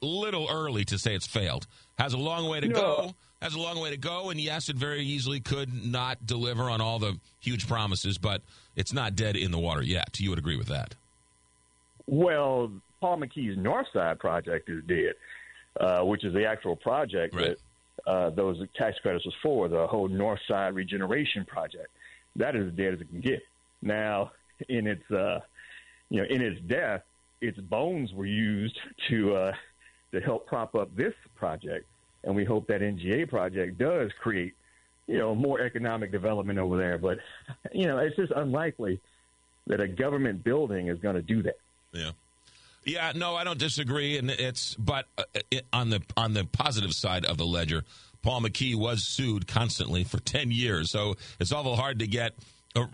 little 0.01 0.47
early 0.49 0.83
to 0.85 0.97
say 0.97 1.13
it's 1.15 1.27
failed. 1.27 1.67
Has 1.99 2.13
a 2.13 2.17
long 2.17 2.49
way 2.49 2.59
to 2.61 2.67
No. 2.67 2.73
go. 2.75 3.15
Has 3.41 3.55
a 3.55 3.59
long 3.59 3.79
way 3.79 3.89
to 3.89 3.97
go, 3.97 4.29
and 4.29 4.39
yes, 4.39 4.69
it 4.69 4.75
very 4.75 5.01
easily 5.03 5.39
could 5.39 5.73
not 5.73 6.27
deliver 6.27 6.69
on 6.69 6.79
all 6.79 6.99
the 6.99 7.19
huge 7.39 7.67
promises, 7.67 8.19
but 8.19 8.43
it's 8.75 8.93
not 8.93 9.15
dead 9.15 9.35
in 9.35 9.49
the 9.49 9.57
water 9.57 9.81
yet. 9.81 10.19
You 10.19 10.29
would 10.29 10.37
agree 10.37 10.57
with 10.57 10.67
that? 10.67 10.93
Well, 12.05 12.71
Paul 12.99 13.17
McKee's 13.17 13.57
Northside 13.57 14.19
project 14.19 14.69
is 14.69 14.83
dead, 14.83 15.13
uh, 15.79 16.01
which 16.01 16.23
is 16.23 16.35
the 16.35 16.45
actual 16.45 16.75
project 16.75 17.33
that 17.35 17.57
uh, 18.07 18.29
those 18.31 18.57
tax 18.75 18.97
credits 18.99 19.25
was 19.25 19.35
for, 19.41 19.67
the 19.67 19.87
whole 19.87 20.07
North 20.07 20.39
Side 20.47 20.75
regeneration 20.75 21.45
project. 21.45 21.87
That 22.35 22.55
is 22.55 22.67
as 22.67 22.73
dead 22.73 22.93
as 22.93 23.01
it 23.01 23.09
can 23.09 23.21
get. 23.21 23.41
Now, 23.81 24.31
in 24.69 24.87
its 24.87 25.09
uh, 25.11 25.39
you 26.09 26.21
know 26.21 26.27
in 26.29 26.41
its 26.41 26.59
death, 26.61 27.01
its 27.41 27.59
bones 27.59 28.13
were 28.13 28.25
used 28.25 28.77
to 29.09 29.35
uh, 29.35 29.53
to 30.11 30.21
help 30.21 30.47
prop 30.47 30.75
up 30.75 30.95
this 30.95 31.13
project, 31.35 31.85
and 32.23 32.35
we 32.35 32.45
hope 32.45 32.67
that 32.67 32.81
NGA 32.81 33.29
project 33.29 33.77
does 33.77 34.11
create 34.21 34.53
you 35.07 35.17
know 35.17 35.35
more 35.35 35.59
economic 35.59 36.11
development 36.11 36.59
over 36.59 36.77
there. 36.77 36.97
But 36.97 37.19
you 37.73 37.87
know, 37.87 37.97
it's 37.97 38.15
just 38.15 38.31
unlikely 38.31 38.99
that 39.67 39.79
a 39.79 39.87
government 39.87 40.43
building 40.43 40.87
is 40.87 40.99
going 40.99 41.15
to 41.15 41.21
do 41.21 41.43
that. 41.43 41.57
Yeah. 41.91 42.11
Yeah, 42.83 43.11
no, 43.15 43.35
I 43.35 43.43
don't 43.43 43.59
disagree, 43.59 44.17
and 44.17 44.31
it's 44.31 44.73
but 44.75 45.05
uh, 45.17 45.23
it, 45.51 45.67
on 45.71 45.89
the 45.89 46.01
on 46.17 46.33
the 46.33 46.45
positive 46.45 46.93
side 46.93 47.25
of 47.25 47.37
the 47.37 47.45
ledger, 47.45 47.83
Paul 48.23 48.41
McKee 48.41 48.75
was 48.75 49.03
sued 49.03 49.47
constantly 49.47 50.03
for 50.03 50.19
ten 50.19 50.51
years, 50.51 50.89
so 50.89 51.15
it's 51.39 51.51
awful 51.51 51.75
hard 51.75 51.99
to 51.99 52.07
get. 52.07 52.33
Uh, 52.75 52.87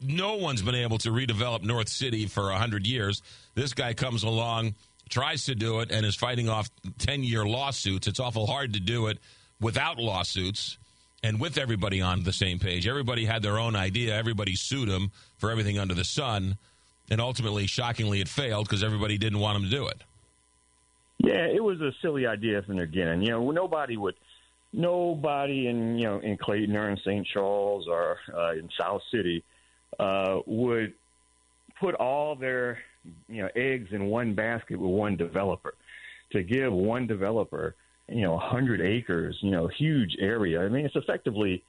no 0.00 0.36
one's 0.36 0.62
been 0.62 0.74
able 0.74 0.98
to 0.98 1.10
redevelop 1.10 1.62
North 1.62 1.88
City 1.88 2.26
for 2.26 2.50
hundred 2.50 2.86
years. 2.86 3.22
This 3.54 3.74
guy 3.74 3.94
comes 3.94 4.24
along, 4.24 4.74
tries 5.08 5.44
to 5.44 5.54
do 5.54 5.80
it, 5.80 5.92
and 5.92 6.04
is 6.04 6.16
fighting 6.16 6.48
off 6.48 6.68
ten 6.98 7.22
year 7.22 7.44
lawsuits. 7.46 8.08
It's 8.08 8.20
awful 8.20 8.46
hard 8.46 8.72
to 8.72 8.80
do 8.80 9.06
it 9.06 9.18
without 9.60 9.98
lawsuits 9.98 10.78
and 11.22 11.40
with 11.40 11.58
everybody 11.58 12.00
on 12.00 12.22
the 12.22 12.32
same 12.32 12.58
page. 12.58 12.86
Everybody 12.86 13.24
had 13.24 13.42
their 13.42 13.58
own 13.58 13.76
idea. 13.76 14.16
Everybody 14.16 14.54
sued 14.56 14.88
him 14.88 15.10
for 15.36 15.50
everything 15.50 15.78
under 15.78 15.94
the 15.94 16.04
sun. 16.04 16.58
And 17.10 17.20
ultimately, 17.20 17.66
shockingly, 17.66 18.20
it 18.20 18.28
failed 18.28 18.68
because 18.68 18.84
everybody 18.84 19.16
didn't 19.18 19.38
want 19.38 19.56
him 19.56 19.64
to 19.64 19.70
do 19.70 19.86
it. 19.86 20.02
Yeah, 21.18 21.46
it 21.46 21.62
was 21.62 21.80
a 21.80 21.90
silly 22.00 22.26
idea 22.26 22.62
from 22.62 22.76
the 22.76 22.86
beginning. 22.86 23.22
You 23.22 23.30
know, 23.30 23.50
nobody 23.50 23.96
would, 23.96 24.14
nobody 24.72 25.66
in 25.66 25.98
you 25.98 26.04
know 26.04 26.18
in 26.20 26.36
Clayton 26.36 26.76
or 26.76 26.90
in 26.90 26.96
St. 26.98 27.26
Charles 27.26 27.86
or 27.88 28.18
uh, 28.34 28.52
in 28.52 28.68
South 28.78 29.02
City 29.10 29.42
uh, 29.98 30.38
would 30.46 30.94
put 31.80 31.94
all 31.94 32.36
their 32.36 32.78
you 33.28 33.42
know 33.42 33.48
eggs 33.56 33.88
in 33.92 34.06
one 34.06 34.34
basket 34.34 34.78
with 34.78 34.90
one 34.90 35.16
developer. 35.16 35.74
to 36.32 36.42
give 36.42 36.72
one 36.72 37.06
developer, 37.06 37.74
you 38.08 38.22
know, 38.22 38.34
100 38.34 38.80
acres, 38.80 39.36
you 39.40 39.50
know, 39.50 39.66
huge 39.66 40.14
area. 40.20 40.60
I 40.60 40.68
mean, 40.68 40.84
it's 40.84 40.96
effectively 40.96 41.64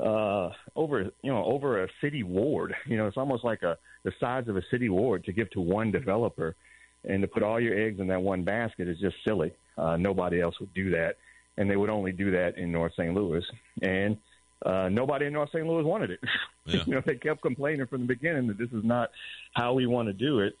uh, 0.00 0.50
over, 0.76 1.10
you 1.22 1.32
know, 1.32 1.44
over 1.44 1.84
a 1.84 1.88
city 2.00 2.22
ward. 2.22 2.74
You 2.86 2.96
know, 2.96 3.06
it's 3.06 3.16
almost 3.16 3.44
like 3.44 3.62
a 3.62 3.78
the 4.02 4.12
size 4.18 4.48
of 4.48 4.56
a 4.56 4.62
city 4.70 4.88
ward 4.88 5.24
to 5.24 5.32
give 5.32 5.50
to 5.50 5.60
one 5.60 5.90
developer, 5.90 6.56
and 7.04 7.22
to 7.22 7.28
put 7.28 7.42
all 7.42 7.60
your 7.60 7.78
eggs 7.78 8.00
in 8.00 8.06
that 8.08 8.22
one 8.22 8.44
basket 8.44 8.88
is 8.88 8.98
just 8.98 9.16
silly. 9.26 9.52
Uh, 9.76 9.96
nobody 9.96 10.40
else 10.40 10.58
would 10.60 10.72
do 10.74 10.90
that, 10.90 11.16
and 11.56 11.70
they 11.70 11.76
would 11.76 11.90
only 11.90 12.12
do 12.12 12.30
that 12.30 12.56
in 12.56 12.72
North 12.72 12.92
St. 12.94 13.14
Louis, 13.14 13.44
and 13.82 14.16
uh, 14.64 14.88
nobody 14.90 15.26
in 15.26 15.32
North 15.32 15.50
St. 15.50 15.66
Louis 15.66 15.84
wanted 15.84 16.10
it. 16.10 16.20
you 16.86 16.94
know, 16.94 17.02
they 17.04 17.16
kept 17.16 17.42
complaining 17.42 17.86
from 17.86 18.02
the 18.02 18.06
beginning 18.06 18.46
that 18.48 18.58
this 18.58 18.70
is 18.72 18.84
not 18.84 19.10
how 19.54 19.74
we 19.74 19.86
want 19.86 20.08
to 20.08 20.12
do 20.12 20.40
it, 20.40 20.56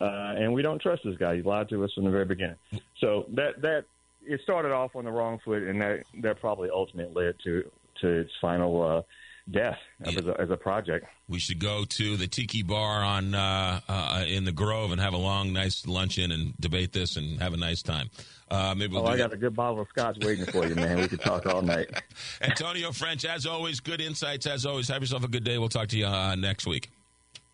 uh, 0.00 0.34
and 0.36 0.52
we 0.52 0.62
don't 0.62 0.80
trust 0.80 1.02
this 1.04 1.16
guy. 1.16 1.36
He 1.36 1.42
lied 1.42 1.68
to 1.70 1.84
us 1.84 1.92
from 1.94 2.04
the 2.04 2.10
very 2.10 2.24
beginning. 2.24 2.56
So 2.98 3.26
that 3.34 3.60
that 3.62 3.84
it 4.24 4.40
started 4.42 4.72
off 4.72 4.94
on 4.96 5.04
the 5.04 5.10
wrong 5.10 5.38
foot, 5.44 5.62
and 5.62 5.80
that 5.80 6.04
that 6.22 6.40
probably 6.40 6.70
ultimately 6.70 7.24
led 7.24 7.34
to 7.44 7.70
to 8.02 8.08
its 8.20 8.30
final 8.40 8.82
uh, 8.82 9.02
death 9.50 9.78
as, 10.04 10.16
a, 10.16 10.40
as 10.40 10.50
a 10.50 10.56
project. 10.56 11.06
We 11.28 11.38
should 11.38 11.58
go 11.58 11.84
to 11.84 12.16
the 12.16 12.26
Tiki 12.26 12.62
Bar 12.62 13.02
on 13.02 13.34
uh, 13.34 13.80
uh, 13.88 14.24
in 14.26 14.44
the 14.44 14.52
Grove 14.52 14.92
and 14.92 15.00
have 15.00 15.14
a 15.14 15.18
long, 15.18 15.52
nice 15.52 15.86
luncheon 15.86 16.30
and 16.30 16.54
debate 16.60 16.92
this 16.92 17.16
and 17.16 17.40
have 17.40 17.54
a 17.54 17.56
nice 17.56 17.82
time. 17.82 18.10
Uh, 18.50 18.74
maybe 18.76 18.92
we'll 18.92 19.02
oh, 19.02 19.06
I 19.06 19.16
that. 19.16 19.30
got 19.30 19.32
a 19.32 19.38
good 19.38 19.56
bottle 19.56 19.80
of 19.80 19.88
scotch 19.88 20.18
waiting 20.20 20.44
for 20.44 20.66
you, 20.66 20.74
man. 20.74 20.98
We 20.98 21.08
could 21.08 21.22
talk 21.22 21.46
all 21.46 21.62
night. 21.62 21.90
Antonio 22.42 22.92
French, 22.92 23.24
as 23.24 23.46
always, 23.46 23.80
good 23.80 24.00
insights. 24.00 24.46
As 24.46 24.66
always, 24.66 24.88
have 24.88 25.00
yourself 25.00 25.24
a 25.24 25.28
good 25.28 25.44
day. 25.44 25.58
We'll 25.58 25.70
talk 25.70 25.88
to 25.88 25.98
you 25.98 26.06
uh, 26.06 26.34
next 26.34 26.66
week. 26.66 26.90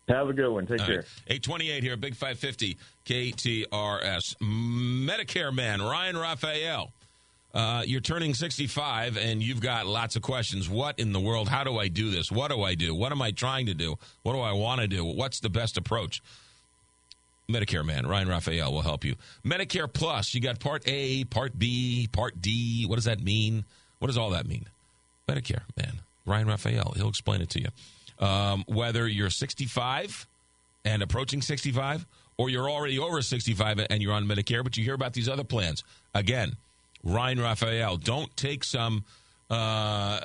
Have 0.09 0.27
a 0.27 0.33
good 0.33 0.51
one. 0.51 0.65
Take 0.65 0.81
All 0.81 0.87
care. 0.87 0.95
right. 0.97 1.05
828 1.27 1.83
here, 1.83 1.95
Big 1.95 2.15
550 2.15 2.77
KTRS. 3.05 4.35
Medicare 4.41 5.53
man, 5.53 5.81
Ryan 5.81 6.17
Raphael. 6.17 6.91
Uh, 7.53 7.83
you're 7.85 8.01
turning 8.01 8.33
65 8.33 9.17
and 9.17 9.41
you've 9.41 9.61
got 9.61 9.87
lots 9.87 10.15
of 10.15 10.21
questions. 10.21 10.69
What 10.69 10.99
in 10.99 11.13
the 11.13 11.19
world? 11.19 11.49
How 11.49 11.63
do 11.63 11.77
I 11.77 11.87
do 11.87 12.11
this? 12.11 12.31
What 12.31 12.51
do 12.51 12.61
I 12.61 12.75
do? 12.75 12.93
What 12.93 13.11
am 13.11 13.21
I 13.21 13.31
trying 13.31 13.65
to 13.67 13.73
do? 13.73 13.97
What 14.21 14.33
do 14.33 14.39
I 14.39 14.53
want 14.53 14.81
to 14.81 14.87
do? 14.87 15.03
What's 15.03 15.39
the 15.39 15.49
best 15.49 15.77
approach? 15.77 16.21
Medicare 17.49 17.83
man, 17.83 18.05
Ryan 18.05 18.27
Raphael 18.27 18.71
will 18.71 18.83
help 18.83 19.03
you. 19.03 19.15
Medicare 19.43 19.91
Plus, 19.91 20.35
you 20.35 20.41
got 20.41 20.59
Part 20.59 20.83
A, 20.85 21.23
Part 21.25 21.57
B, 21.57 22.07
Part 22.11 22.39
D. 22.39 22.85
What 22.85 22.95
does 22.95 23.05
that 23.05 23.21
mean? 23.23 23.65
What 23.97 24.07
does 24.07 24.17
all 24.17 24.29
that 24.31 24.47
mean? 24.47 24.67
Medicare 25.27 25.63
man, 25.75 26.01
Ryan 26.27 26.47
Raphael, 26.47 26.93
he'll 26.95 27.09
explain 27.09 27.41
it 27.41 27.49
to 27.51 27.61
you. 27.61 28.25
Um, 28.25 28.63
whether 28.67 29.07
you're 29.07 29.31
65 29.31 30.27
and 30.85 31.01
approaching 31.01 31.41
65, 31.41 32.05
or 32.37 32.49
you're 32.49 32.69
already 32.69 32.99
over 32.99 33.21
65 33.21 33.85
and 33.89 34.01
you're 34.01 34.13
on 34.13 34.25
Medicare, 34.25 34.63
but 34.63 34.77
you 34.77 34.83
hear 34.83 34.93
about 34.93 35.13
these 35.13 35.27
other 35.27 35.43
plans. 35.43 35.83
Again, 36.13 36.55
Ryan 37.03 37.39
Raphael, 37.39 37.97
don't 37.97 38.35
take 38.35 38.63
some 38.63 39.05
uh, 39.49 40.19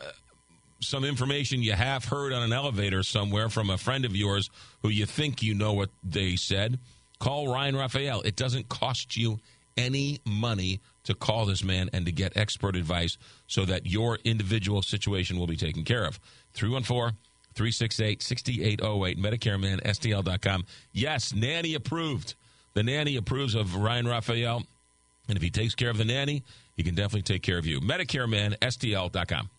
some 0.81 1.05
information 1.05 1.63
you 1.63 1.73
have 1.73 2.05
heard 2.05 2.33
on 2.33 2.43
an 2.43 2.53
elevator 2.53 3.03
somewhere 3.03 3.49
from 3.49 3.71
a 3.71 3.79
friend 3.79 4.05
of 4.05 4.15
yours 4.15 4.51
who 4.83 4.89
you 4.89 5.07
think 5.07 5.43
you 5.43 5.55
know 5.55 5.73
what 5.73 5.91
they 6.03 6.37
said. 6.37 6.79
Call 7.19 7.49
Ryan 7.49 7.77
Raphael. 7.77 8.21
It 8.23 8.37
doesn't 8.37 8.69
cost 8.69 9.17
you 9.17 9.41
any 9.77 10.21
money 10.27 10.81
to 11.05 11.15
call 11.15 11.47
this 11.47 11.65
man 11.65 11.91
and 11.93 12.07
to 12.07 12.13
get 12.13 12.37
expert 12.37 12.77
advice 12.77 13.17
so 13.47 13.65
that 13.65 13.87
your 13.87 14.19
individual 14.25 14.83
situation 14.83 15.39
will 15.39 15.47
be 15.47 15.57
taken 15.57 15.85
care 15.85 16.05
of. 16.05 16.21
314 16.53 17.17
368 17.55 18.23
6808, 18.23 19.19
MedicareMan, 19.19 19.83
STL.com. 19.83 20.67
Yes, 20.93 21.35
nanny 21.35 21.75
approved. 21.75 22.35
The 22.75 22.83
nanny 22.83 23.17
approves 23.17 23.55
of 23.55 23.77
Ryan 23.77 24.09
Raphael. 24.09 24.65
And 25.29 25.37
if 25.37 25.43
he 25.43 25.51
takes 25.51 25.75
care 25.75 25.91
of 25.91 25.97
the 25.97 26.05
nanny, 26.05 26.43
he 26.77 26.83
can 26.83 26.95
definitely 26.95 27.23
take 27.23 27.43
care 27.43 27.59
of 27.59 27.67
you. 27.67 27.81
MedicareMan, 27.81 28.59
STL.com. 28.59 29.51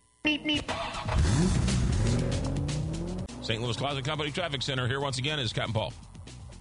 St. 3.42 3.62
Louis 3.62 3.76
Closet 3.76 4.04
Company 4.04 4.30
Traffic 4.32 4.60
Center 4.60 4.88
here 4.88 5.00
once 5.00 5.18
again 5.18 5.38
is 5.38 5.52
Captain 5.52 5.72
Paul. 5.72 5.92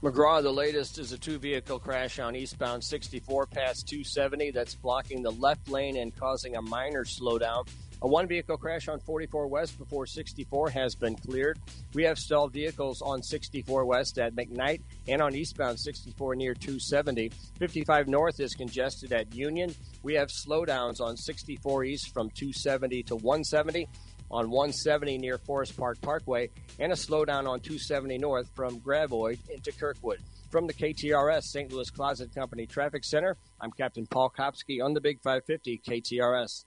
McGraw, 0.04 0.44
the 0.44 0.54
latest 0.54 1.00
is 1.00 1.14
a 1.14 1.18
two 1.18 1.40
vehicle 1.40 1.80
crash 1.80 2.20
on 2.20 2.36
eastbound 2.36 2.84
64 2.84 3.48
past 3.48 3.88
270 3.88 4.52
that's 4.52 4.76
blocking 4.76 5.24
the 5.24 5.32
left 5.32 5.68
lane 5.68 5.98
and 5.98 6.16
causing 6.16 6.58
a 6.58 6.62
minor 6.62 7.06
slowdown. 7.06 7.68
A 8.06 8.08
one 8.08 8.28
vehicle 8.28 8.56
crash 8.56 8.88
on 8.88 9.00
44 9.00 9.48
West 9.48 9.80
before 9.80 10.06
64 10.06 10.70
has 10.70 10.94
been 10.94 11.16
cleared. 11.16 11.58
We 11.96 12.04
have 12.04 12.20
stalled 12.20 12.54
vehicles 12.54 13.02
on 13.02 13.24
64 13.24 13.84
West 13.84 14.20
at 14.20 14.36
McKnight 14.36 14.82
and 15.08 15.24
on 15.24 15.34
eastbound 15.34 15.80
64 15.80 16.36
near 16.36 16.54
270. 16.54 17.32
55 17.58 18.08
North 18.08 18.40
is 18.40 18.54
congested 18.54 19.12
at 19.12 19.34
Union. 19.34 19.74
We 20.04 20.14
have 20.14 20.28
slowdowns 20.28 21.02
on 21.02 21.18
64 21.18 21.86
East 21.86 22.14
from 22.14 22.30
270 22.30 23.02
to 23.02 23.16
170 23.16 23.90
on 24.30 24.52
170 24.52 25.18
near 25.18 25.40
Forest 25.40 25.76
Park 25.76 26.00
Parkway, 26.00 26.52
and 26.78 26.92
a 26.92 26.96
slowdown 26.96 27.48
on 27.50 27.60
270 27.60 28.20
north 28.20 28.48
from 28.54 28.80
Gravois 28.82 29.40
into 29.50 29.72
Kirkwood. 29.72 30.20
From 30.52 30.68
the 30.68 30.74
KTRS 30.74 31.46
St. 31.46 31.72
Louis 31.72 31.90
Closet 31.90 32.36
Company 32.36 32.68
Traffic 32.68 33.04
Center, 33.04 33.36
I'm 33.60 33.72
Captain 33.72 34.06
Paul 34.06 34.32
Kopsky 34.38 34.84
on 34.84 34.94
the 34.94 35.02
Big 35.02 35.22
550 35.24 35.82
KTRS. 35.88 36.66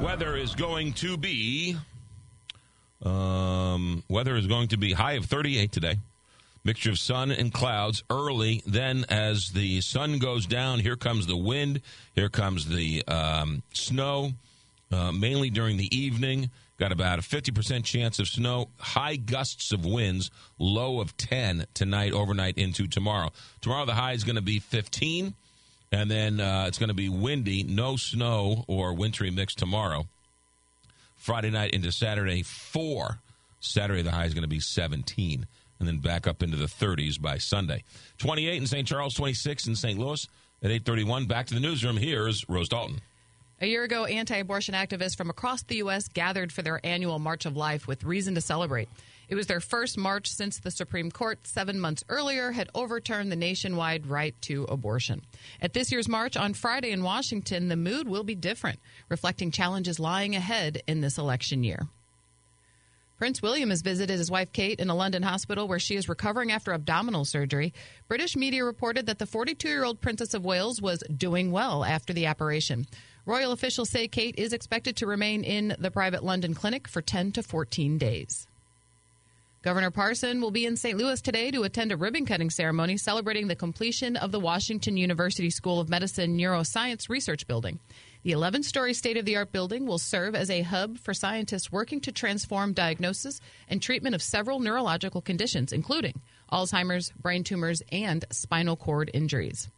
Weather 0.00 0.36
is 0.36 0.54
going 0.54 0.92
to 0.94 1.16
be 1.16 1.76
um, 3.02 4.02
weather 4.08 4.36
is 4.36 4.46
going 4.46 4.68
to 4.68 4.76
be 4.76 4.92
high 4.92 5.12
of 5.12 5.24
38 5.26 5.72
today. 5.72 5.96
Mixture 6.64 6.90
of 6.90 6.98
sun 6.98 7.30
and 7.30 7.52
clouds 7.52 8.02
early. 8.10 8.62
Then, 8.66 9.04
as 9.08 9.50
the 9.50 9.80
sun 9.80 10.18
goes 10.18 10.46
down, 10.46 10.80
here 10.80 10.96
comes 10.96 11.26
the 11.26 11.36
wind. 11.36 11.80
Here 12.14 12.28
comes 12.28 12.66
the 12.66 13.06
um, 13.06 13.62
snow. 13.72 14.32
Uh, 14.90 15.12
mainly 15.12 15.50
during 15.50 15.76
the 15.76 15.94
evening. 15.96 16.50
Got 16.78 16.92
about 16.92 17.18
a 17.18 17.22
50% 17.22 17.84
chance 17.84 18.18
of 18.18 18.28
snow. 18.28 18.68
High 18.78 19.16
gusts 19.16 19.72
of 19.72 19.84
winds. 19.84 20.30
Low 20.58 21.00
of 21.00 21.16
10 21.16 21.66
tonight, 21.74 22.12
overnight 22.12 22.56
into 22.56 22.86
tomorrow. 22.86 23.30
Tomorrow, 23.60 23.84
the 23.84 23.94
high 23.94 24.12
is 24.12 24.24
going 24.24 24.36
to 24.36 24.42
be 24.42 24.60
15. 24.60 25.34
And 25.90 26.10
then 26.10 26.40
uh, 26.40 26.66
it's 26.68 26.78
going 26.78 26.88
to 26.88 26.94
be 26.94 27.08
windy. 27.08 27.62
No 27.62 27.96
snow 27.96 28.64
or 28.66 28.94
wintry 28.94 29.30
mix 29.30 29.54
tomorrow. 29.54 30.06
Friday 31.16 31.50
night 31.50 31.72
into 31.72 31.90
Saturday, 31.92 32.42
4. 32.42 33.18
Saturday, 33.60 34.02
the 34.02 34.12
high 34.12 34.24
is 34.24 34.34
going 34.34 34.42
to 34.42 34.48
be 34.48 34.60
17. 34.60 35.46
And 35.78 35.88
then 35.88 35.98
back 35.98 36.26
up 36.26 36.42
into 36.42 36.56
the 36.56 36.66
30s 36.66 37.20
by 37.20 37.38
Sunday. 37.38 37.84
28 38.18 38.56
in 38.56 38.66
St. 38.66 38.86
Charles, 38.86 39.14
26 39.14 39.66
in 39.66 39.76
St. 39.76 39.98
Louis. 39.98 40.26
At 40.60 40.70
831, 40.70 41.26
back 41.26 41.46
to 41.46 41.54
the 41.54 41.60
newsroom. 41.60 41.96
Here's 41.96 42.48
Rose 42.48 42.68
Dalton. 42.68 43.00
A 43.60 43.66
year 43.66 43.84
ago, 43.84 44.04
anti 44.04 44.36
abortion 44.36 44.74
activists 44.74 45.16
from 45.16 45.30
across 45.30 45.62
the 45.62 45.76
U.S. 45.76 46.08
gathered 46.08 46.52
for 46.52 46.62
their 46.62 46.80
annual 46.84 47.18
March 47.18 47.46
of 47.46 47.56
Life 47.56 47.86
with 47.86 48.04
reason 48.04 48.34
to 48.34 48.40
celebrate. 48.40 48.88
It 49.28 49.34
was 49.34 49.46
their 49.46 49.60
first 49.60 49.98
march 49.98 50.28
since 50.28 50.58
the 50.58 50.70
Supreme 50.70 51.10
Court, 51.10 51.46
seven 51.46 51.78
months 51.78 52.02
earlier, 52.08 52.52
had 52.52 52.70
overturned 52.74 53.30
the 53.30 53.36
nationwide 53.36 54.06
right 54.06 54.34
to 54.42 54.64
abortion. 54.64 55.22
At 55.60 55.74
this 55.74 55.92
year's 55.92 56.08
march 56.08 56.36
on 56.36 56.54
Friday 56.54 56.90
in 56.90 57.02
Washington, 57.02 57.68
the 57.68 57.76
mood 57.76 58.08
will 58.08 58.24
be 58.24 58.34
different, 58.34 58.80
reflecting 59.10 59.50
challenges 59.50 60.00
lying 60.00 60.34
ahead 60.34 60.82
in 60.86 61.02
this 61.02 61.18
election 61.18 61.62
year. 61.62 61.88
Prince 63.18 63.42
William 63.42 63.70
has 63.70 63.82
visited 63.82 64.16
his 64.16 64.30
wife 64.30 64.52
Kate 64.52 64.80
in 64.80 64.88
a 64.90 64.94
London 64.94 65.24
hospital 65.24 65.68
where 65.68 65.80
she 65.80 65.96
is 65.96 66.08
recovering 66.08 66.52
after 66.52 66.72
abdominal 66.72 67.24
surgery. 67.24 67.74
British 68.06 68.36
media 68.36 68.64
reported 68.64 69.06
that 69.06 69.18
the 69.18 69.26
42 69.26 69.68
year 69.68 69.84
old 69.84 70.00
Princess 70.00 70.34
of 70.34 70.44
Wales 70.44 70.80
was 70.80 71.02
doing 71.14 71.50
well 71.50 71.84
after 71.84 72.12
the 72.12 72.28
operation. 72.28 72.86
Royal 73.26 73.52
officials 73.52 73.90
say 73.90 74.08
Kate 74.08 74.36
is 74.38 74.54
expected 74.54 74.96
to 74.96 75.06
remain 75.06 75.44
in 75.44 75.76
the 75.78 75.90
private 75.90 76.24
London 76.24 76.54
clinic 76.54 76.88
for 76.88 77.02
10 77.02 77.32
to 77.32 77.42
14 77.42 77.98
days. 77.98 78.47
Governor 79.60 79.90
Parson 79.90 80.40
will 80.40 80.52
be 80.52 80.66
in 80.66 80.76
St. 80.76 80.96
Louis 80.96 81.20
today 81.20 81.50
to 81.50 81.64
attend 81.64 81.90
a 81.90 81.96
ribbon 81.96 82.24
cutting 82.24 82.48
ceremony 82.48 82.96
celebrating 82.96 83.48
the 83.48 83.56
completion 83.56 84.14
of 84.14 84.30
the 84.30 84.38
Washington 84.38 84.96
University 84.96 85.50
School 85.50 85.80
of 85.80 85.88
Medicine 85.88 86.38
Neuroscience 86.38 87.08
Research 87.08 87.44
Building. 87.48 87.80
The 88.22 88.30
11 88.30 88.62
story 88.62 88.94
state 88.94 89.16
of 89.16 89.24
the 89.24 89.36
art 89.36 89.50
building 89.50 89.84
will 89.84 89.98
serve 89.98 90.36
as 90.36 90.48
a 90.48 90.62
hub 90.62 90.96
for 91.00 91.12
scientists 91.12 91.72
working 91.72 92.00
to 92.02 92.12
transform 92.12 92.72
diagnosis 92.72 93.40
and 93.68 93.82
treatment 93.82 94.14
of 94.14 94.22
several 94.22 94.60
neurological 94.60 95.22
conditions, 95.22 95.72
including 95.72 96.20
Alzheimer's, 96.52 97.10
brain 97.20 97.42
tumors, 97.42 97.82
and 97.90 98.24
spinal 98.30 98.76
cord 98.76 99.10
injuries. 99.12 99.68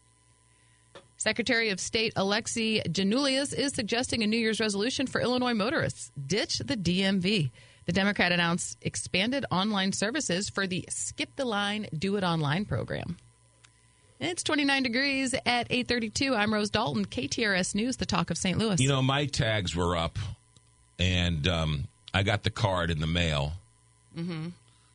Secretary 1.16 1.70
of 1.70 1.80
State 1.80 2.14
Alexi 2.16 2.82
Giannoulias 2.86 3.54
is 3.54 3.72
suggesting 3.72 4.22
a 4.22 4.26
New 4.26 4.38
Year's 4.38 4.60
resolution 4.60 5.06
for 5.06 5.22
Illinois 5.22 5.54
motorists 5.54 6.12
ditch 6.26 6.58
the 6.58 6.76
DMV. 6.76 7.50
The 7.90 7.94
Democrat 7.94 8.30
announced 8.30 8.78
expanded 8.82 9.46
online 9.50 9.90
services 9.90 10.48
for 10.48 10.64
the 10.64 10.84
Skip 10.88 11.34
the 11.34 11.44
Line, 11.44 11.88
Do 11.92 12.14
It 12.14 12.22
Online 12.22 12.64
program. 12.64 13.16
It's 14.20 14.44
29 14.44 14.84
degrees 14.84 15.34
at 15.44 15.68
8:32. 15.70 16.36
I'm 16.36 16.54
Rose 16.54 16.70
Dalton, 16.70 17.04
KTRS 17.04 17.74
News, 17.74 17.96
the 17.96 18.06
talk 18.06 18.30
of 18.30 18.38
St. 18.38 18.56
Louis. 18.56 18.80
You 18.80 18.86
know, 18.86 19.02
my 19.02 19.26
tags 19.26 19.74
were 19.74 19.96
up, 19.96 20.20
and 21.00 21.48
um, 21.48 21.88
I 22.14 22.22
got 22.22 22.44
the 22.44 22.50
card 22.50 22.92
in 22.92 23.00
the 23.00 23.08
mail. 23.08 23.54
mm-hmm. 24.16 24.50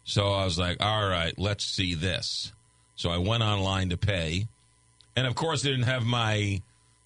So 0.06 0.32
I 0.32 0.46
was 0.46 0.58
like, 0.58 0.82
all 0.82 1.06
right, 1.06 1.38
let's 1.38 1.66
see 1.66 1.96
this. 1.96 2.54
So 2.96 3.10
I 3.10 3.18
went 3.18 3.44
online 3.44 3.90
to 3.90 3.98
pay, 3.98 4.48
and 5.18 5.28
of 5.28 5.36
course, 5.36 5.66
I 5.66 5.70
didn't 5.70 5.84
have 5.84 6.06
my 6.06 6.62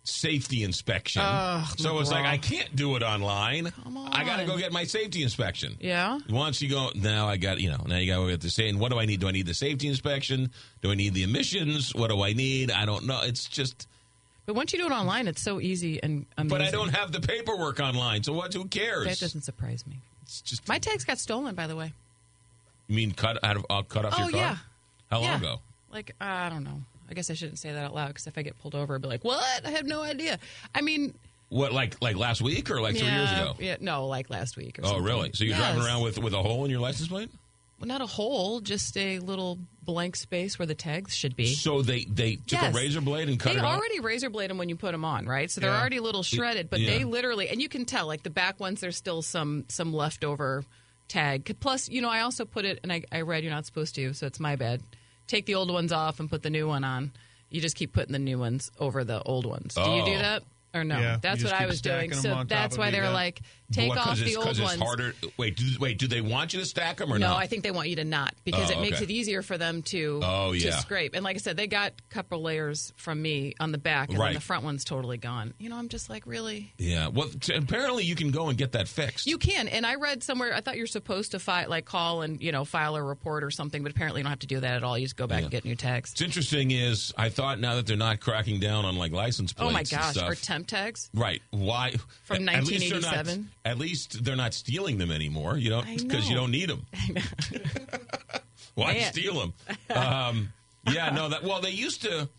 safety 0.10 0.64
inspection. 0.64 1.22
Ugh, 1.24 1.68
so 1.78 2.00
it's 2.00 2.12
like 2.12 2.26
I 2.26 2.38
can't 2.38 2.76
do 2.76 2.96
it 2.96 3.04
online. 3.04 3.72
I 4.12 4.24
got 4.24 4.38
to 4.38 4.46
go 4.46 4.58
get 4.58 4.72
my 4.72 4.84
safety 4.84 5.24
inspection. 5.24 5.78
Yeah. 5.80 6.20
Once 6.30 6.62
you 6.62 6.70
go, 6.70 6.90
now 6.96 7.28
I 7.28 7.38
got 7.38 7.60
you 7.60 7.70
know 7.70 7.84
now 7.88 7.98
you 7.98 8.12
got 8.12 8.24
to 8.24 8.30
get 8.30 8.42
the 8.42 8.50
same. 8.50 8.80
What 8.80 8.92
do 8.92 9.00
I 9.00 9.06
need? 9.06 9.20
Do 9.20 9.28
I 9.28 9.32
need 9.32 9.46
the 9.46 9.54
safety 9.54 9.88
inspection? 9.88 10.52
Do 10.82 10.92
I 10.92 10.96
need 10.96 11.14
the 11.14 11.24
emissions? 11.24 11.94
What 11.96 12.10
do 12.10 12.22
I 12.24 12.34
need? 12.34 12.72
I 12.72 12.86
don't 12.86 13.06
know. 13.06 13.22
It's 13.24 13.46
just. 13.48 13.88
But 14.46 14.56
once 14.56 14.74
you 14.74 14.80
do 14.80 14.88
it 14.88 14.92
online, 14.92 15.28
it's 15.28 15.42
so 15.42 15.60
easy 15.62 16.02
and 16.02 16.26
amazing. 16.38 16.50
But 16.50 16.62
I 16.68 16.72
don't 16.72 16.90
have 16.96 17.12
the 17.12 17.22
paperwork 17.22 17.80
online, 17.80 18.24
so 18.24 18.34
what? 18.34 18.52
Who 18.54 18.66
cares? 18.66 19.06
That 19.06 19.20
doesn't 19.20 19.42
surprise 19.42 19.86
me. 19.86 20.00
It's 20.24 20.42
just 20.42 20.68
My 20.68 20.80
tags 20.80 21.06
got 21.06 21.20
stolen, 21.20 21.54
by 21.56 21.68
the 21.68 21.76
way. 21.76 21.94
You 22.88 22.96
mean 22.96 23.12
cut 23.12 23.38
out 23.44 23.58
of 23.58 23.66
uh, 23.70 23.84
cut 23.84 24.06
off 24.06 24.16
oh 24.18 24.24
your 24.24 24.32
car? 24.32 24.40
yeah. 24.40 24.56
How 25.12 25.18
long 25.18 25.26
Yeah. 25.28 25.38
ago? 25.38 25.60
Like 25.92 26.16
I 26.20 26.50
don't 26.50 26.64
know. 26.64 26.82
I 27.10 27.14
guess 27.14 27.30
I 27.30 27.34
shouldn't 27.34 27.60
say 27.60 27.72
that 27.72 27.84
out 27.84 27.96
loud 27.96 28.10
because 28.10 28.28
if 28.28 28.38
I 28.38 28.42
get 28.44 28.58
pulled 28.60 28.76
over, 28.76 28.96
I'd 28.96 29.02
be 29.02 29.08
like, 29.08 29.24
"What? 29.24 29.66
I 29.66 29.72
have 29.72 29.86
no 29.86 30.02
idea." 30.04 30.38
I 30.76 30.82
mean, 30.82 31.16
What 31.50 31.74
like 31.74 32.00
like 32.02 32.16
last 32.16 32.42
week 32.42 32.70
or 32.70 32.80
like 32.82 32.96
three 32.98 33.08
years 33.10 33.32
ago? 33.32 33.56
Yeah, 33.60 33.78
no, 33.82 34.06
like 34.08 34.30
last 34.30 34.56
week. 34.56 34.78
Or 34.78 34.84
something. 34.84 34.86
Oh 34.86 35.00
something. 35.00 35.16
really? 35.16 35.32
So 35.34 35.44
you're 35.46 35.58
Yes. 35.58 35.74
driving 35.74 35.84
around 35.84 36.04
with 36.04 36.20
with 36.20 36.34
a 36.34 36.42
hole 36.44 36.64
in 36.66 36.72
your 36.72 36.80
license 36.80 37.08
plate? 37.08 37.32
Well, 37.80 37.88
not 37.88 38.02
a 38.02 38.06
hole, 38.06 38.60
just 38.60 38.96
a 38.98 39.20
little 39.20 39.58
blank 39.84 40.18
space 40.18 40.60
where 40.60 40.66
the 40.66 40.76
tags 40.76 41.16
should 41.16 41.36
be. 41.36 41.48
So 41.56 41.82
they 41.82 42.04
they 42.04 42.36
took 42.36 42.62
Yes. 42.62 42.74
a 42.74 42.78
razor 42.78 43.02
blade 43.02 43.30
and 43.30 43.40
cut 43.40 43.54
they 43.54 43.60
it 43.60 43.64
off. 43.66 43.78
already 43.78 44.00
razor 44.02 44.30
blade 44.30 44.50
them 44.52 44.58
when 44.60 44.70
you 44.70 44.76
put 44.76 44.92
them 44.92 45.04
on, 45.06 45.26
right? 45.26 45.50
So 45.50 45.60
they're 45.62 45.72
Yeah. 45.72 45.80
already 45.80 45.98
a 45.98 46.02
little 46.04 46.22
shredded, 46.22 46.70
but 46.70 46.82
Yeah. 46.82 46.90
they 46.92 47.04
literally, 47.06 47.48
and 47.50 47.60
you 47.62 47.70
can 47.70 47.86
tell, 47.86 48.06
like 48.06 48.22
the 48.22 48.30
back 48.30 48.60
ones, 48.60 48.82
there's 48.82 48.98
still 48.98 49.22
some 49.24 49.64
some 49.70 49.92
leftover 49.94 50.64
tag. 51.08 51.56
Plus, 51.60 51.90
you 51.90 52.02
know, 52.02 52.10
I 52.10 52.20
also 52.22 52.46
put 52.46 52.66
it, 52.66 52.80
and 52.84 52.92
I, 52.94 53.04
I 53.12 53.22
read 53.22 53.44
you're 53.44 53.52
not 53.54 53.66
supposed 53.66 53.96
to, 53.96 54.14
so 54.14 54.28
it's 54.28 54.40
my 54.40 54.56
bad. 54.56 54.82
Take 55.30 55.46
the 55.46 55.54
old 55.56 55.72
ones 55.72 55.92
off 55.94 56.20
and 56.20 56.28
put 56.30 56.42
the 56.42 56.50
new 56.50 56.68
one 56.68 56.84
on. 56.84 57.12
You 57.52 57.62
just 57.62 57.76
keep 57.76 57.94
putting 57.94 58.12
the 58.14 58.20
new 58.20 58.40
ones 58.40 58.72
over 58.80 59.04
the 59.04 59.22
old 59.24 59.46
ones. 59.46 59.76
Do 59.76 59.82
you 59.82 60.04
do 60.04 60.14
Oh. 60.16 60.18
that? 60.18 60.44
Or 60.74 60.84
no? 60.84 61.00
Yeah, 61.00 61.14
you 61.14 61.20
that's 61.22 61.42
just 61.42 61.52
what 61.54 61.62
I 61.62 61.64
keep 61.64 61.70
was 61.70 61.82
doing. 61.82 62.12
stacking 62.12 62.12
'em 62.12 62.18
on 62.18 62.24
So 62.24 62.30
top 62.34 62.48
that's 62.50 62.76
of 62.76 62.80
why 62.80 62.88
each 62.88 62.94
they 62.94 63.00
were 63.00 63.06
other. 63.06 63.14
like, 63.14 63.42
take 63.72 63.90
What, 63.90 63.98
off 63.98 64.20
it's, 64.20 64.24
the 64.24 64.36
old 64.38 64.48
it's 64.50 64.60
ones. 64.60 64.82
harder. 64.82 65.14
Wait, 65.38 65.56
do, 65.58 65.66
wait. 65.80 65.98
Do 65.98 66.08
they 66.08 66.22
want 66.22 66.54
you 66.54 66.60
to 66.60 66.66
stack 66.66 66.98
them 66.98 67.12
or 67.14 67.20
no, 67.20 67.28
not? 67.30 67.38
I 67.38 67.48
think 67.48 67.64
they 67.64 67.72
want 67.72 67.90
you 67.90 67.96
to 67.98 68.04
not 68.04 68.34
because 68.44 68.70
Oh, 68.72 68.78
it 68.78 68.82
makes 68.82 68.98
okay. 68.98 69.06
it 69.06 69.10
easier 69.12 69.42
for 69.42 69.58
them 69.58 69.82
to 69.84 70.20
Oh, 70.24 70.54
to 70.54 70.72
scrape. 70.74 71.14
And 71.16 71.24
like 71.24 71.36
I 71.36 71.40
said, 71.40 71.58
they 71.58 71.68
got 71.68 71.94
a 72.00 72.14
couple 72.14 72.42
layers 72.42 72.92
from 72.98 73.22
me 73.22 73.54
on 73.60 73.72
the 73.72 73.78
back, 73.78 74.10
and 74.10 74.18
Right. 74.18 74.28
then 74.28 74.34
the 74.36 74.42
front 74.42 74.64
one's 74.64 74.84
totally 74.84 75.18
gone. 75.18 75.54
You 75.60 75.70
know, 75.70 75.78
I'm 75.78 75.90
just 75.90 76.10
like, 76.10 76.26
really? 76.26 76.74
Yeah. 76.78 77.08
Well, 77.08 77.30
t- 77.40 77.54
apparently 77.54 78.04
you 78.04 78.16
can 78.16 78.32
go 78.32 78.50
and 78.50 78.58
get 78.58 78.72
that 78.74 78.88
fixed. 78.88 79.28
You 79.28 79.38
can, 79.38 79.68
and 79.68 79.86
I 79.86 79.96
read 79.96 80.24
somewhere. 80.24 80.54
I 80.54 80.62
thought 80.62 80.78
you're 80.78 80.88
supposed 80.88 81.32
to 81.32 81.40
file, 81.40 81.70
like, 81.70 81.86
call 81.86 82.22
and 82.22 82.42
you 82.42 82.52
know 82.52 82.66
file 82.66 82.96
a 82.96 83.04
report 83.04 83.44
or 83.44 83.52
something, 83.52 83.84
but 83.84 83.92
apparently 83.92 84.20
you 84.22 84.24
don't 84.24 84.32
have 84.32 84.40
to 84.40 84.48
do 84.48 84.60
that 84.60 84.74
at 84.76 84.84
all. 84.84 84.98
You 84.98 85.06
just 85.06 85.16
go 85.18 85.28
back 85.28 85.44
and 85.44 85.52
get 85.52 85.66
new 85.66 85.76
tags. 85.76 86.12
What's 86.12 86.22
interesting 86.22 86.72
is 86.72 87.14
I 87.18 87.30
thought 87.30 87.60
now 87.60 87.76
that 87.76 87.86
they're 87.88 87.98
not 87.98 88.20
cracking 88.20 88.60
down 88.60 88.86
on 88.86 88.96
like 88.98 89.12
license 89.12 89.54
plates. 89.54 89.70
Oh 89.70 89.74
my 89.74 89.84
gosh, 89.84 90.18
or 90.18 90.36
temp 90.36 90.68
tags. 90.68 91.10
Right. 91.14 91.42
Why? 91.52 91.94
From 92.24 92.48
at 92.50 92.64
least 92.66 92.90
they're 92.90 93.00
not- 93.02 93.14
1987? 93.26 93.50
At 93.70 93.78
least 93.78 94.24
they're 94.24 94.36
not 94.36 94.56
stealing 94.56 94.98
them 94.98 95.12
anymore. 95.12 95.58
You 95.58 95.70
don't 95.70 95.86
because 95.86 96.28
you 96.28 96.36
don't 96.36 96.50
need 96.52 96.70
them. 96.70 96.86
Why 98.76 98.94
Man. 98.94 99.12
steal 99.14 99.34
them? 99.40 99.54
Um, 99.96 100.54
yeah. 100.92 101.10
No. 101.12 101.30
That. 101.30 101.44
Well, 101.44 101.62
they 101.62 101.70
used 101.72 102.02
to. 102.04 102.30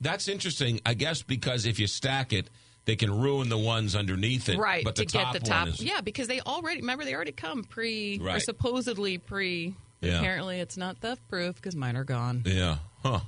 That's 0.00 0.28
interesting. 0.28 0.80
I 0.84 0.94
guess 0.94 1.22
because 1.22 1.64
if 1.66 1.78
you 1.78 1.86
stack 1.86 2.32
it, 2.32 2.50
they 2.84 2.96
can 2.96 3.10
ruin 3.20 3.48
the 3.48 3.56
ones 3.58 3.94
underneath 3.96 4.48
it. 4.48 4.58
right 4.58 4.84
But 4.84 4.96
the 4.96 5.04
to 5.06 5.12
top 5.18 5.32
get 5.32 5.42
the 5.42 5.48
top. 5.48 5.60
one 5.60 5.68
is. 5.68 5.82
Yeah, 5.82 6.00
because 6.02 6.26
they 6.28 6.40
already 6.40 6.80
remember 6.80 7.04
they 7.04 7.14
already 7.14 7.32
come 7.32 7.64
pre 7.64 8.20
or 8.22 8.38
supposedly 8.40 9.16
pre. 9.18 9.74
Yeah. 10.02 10.18
Apparently, 10.18 10.60
it's 10.60 10.76
not 10.76 10.98
theft 10.98 11.26
proof 11.28 11.56
because 11.56 11.74
mine 11.74 11.96
are 11.96 12.04
gone. 12.04 12.42
Yeah. 12.44 12.76
Huh. 13.02 13.20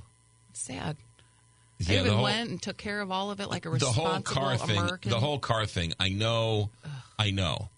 It's 0.51 0.61
sad. 0.61 0.97
Yeah, 1.79 1.97
I 1.97 1.99
even 2.01 2.13
whole- 2.13 2.23
went 2.23 2.49
and 2.49 2.61
took 2.61 2.77
care 2.77 2.99
of 3.01 3.11
all 3.11 3.31
of 3.31 3.39
it 3.39 3.49
like 3.49 3.65
a 3.65 3.69
the 3.69 3.73
responsible 3.73 4.05
whole 4.07 4.21
car 4.21 4.57
thing 4.57 4.77
American. 4.77 5.11
the 5.11 5.19
whole 5.19 5.39
car 5.39 5.65
thing 5.65 5.93
i 5.97 6.09
know 6.09 6.69
i 7.19 7.31
know. 7.31 7.69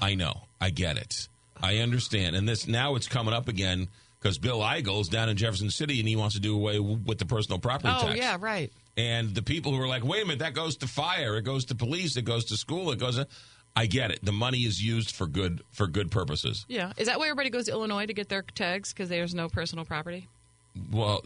I 0.00 0.14
know. 0.14 0.44
I 0.60 0.70
get 0.70 0.96
it. 0.96 1.28
I 1.62 1.78
understand. 1.78 2.34
And 2.34 2.48
this 2.48 2.66
now 2.66 2.94
it's 2.96 3.06
coming 3.06 3.34
up 3.34 3.46
again 3.48 3.88
because 4.18 4.38
bill 4.38 4.62
Eigel's 4.62 5.08
down 5.08 5.28
in 5.28 5.36
jefferson 5.36 5.70
city 5.70 6.00
and 6.00 6.08
he 6.08 6.16
wants 6.16 6.34
to 6.34 6.40
do 6.40 6.54
away 6.54 6.78
with 6.80 7.18
the 7.18 7.26
personal 7.26 7.58
property 7.58 7.92
oh 7.94 8.00
tax. 8.00 8.12
Oh, 8.12 8.16
yeah, 8.16 8.36
right. 8.40 8.72
and 8.96 9.34
the 9.34 9.42
people 9.42 9.72
who 9.72 9.80
are 9.80 9.86
like 9.86 10.04
wait 10.04 10.22
a 10.22 10.26
minute 10.26 10.40
that 10.40 10.54
goes 10.54 10.76
to 10.78 10.88
fire. 10.88 11.36
It 11.36 11.42
goes 11.42 11.66
to 11.66 11.74
police. 11.74 12.16
It 12.16 12.24
goes 12.24 12.46
to 12.46 12.56
school. 12.56 12.90
It 12.90 12.98
goes 12.98 13.16
to, 13.16 13.28
i 13.76 13.86
get 13.86 14.10
it. 14.10 14.24
The 14.24 14.32
money 14.32 14.60
is 14.60 14.82
used 14.82 15.14
for 15.14 15.26
good 15.26 15.62
for 15.70 15.86
good 15.86 16.10
purposes. 16.10 16.64
Yeah, 16.68 16.92
is 16.96 17.06
that 17.06 17.18
why 17.18 17.26
everybody 17.26 17.50
goes 17.50 17.66
to 17.66 17.72
Illinois 17.72 18.06
to 18.06 18.14
get 18.14 18.28
their 18.28 18.42
tags 18.42 18.92
because 18.92 19.08
there's 19.08 19.34
no 19.34 19.48
personal 19.48 19.84
property? 19.84 20.26
well 20.92 21.22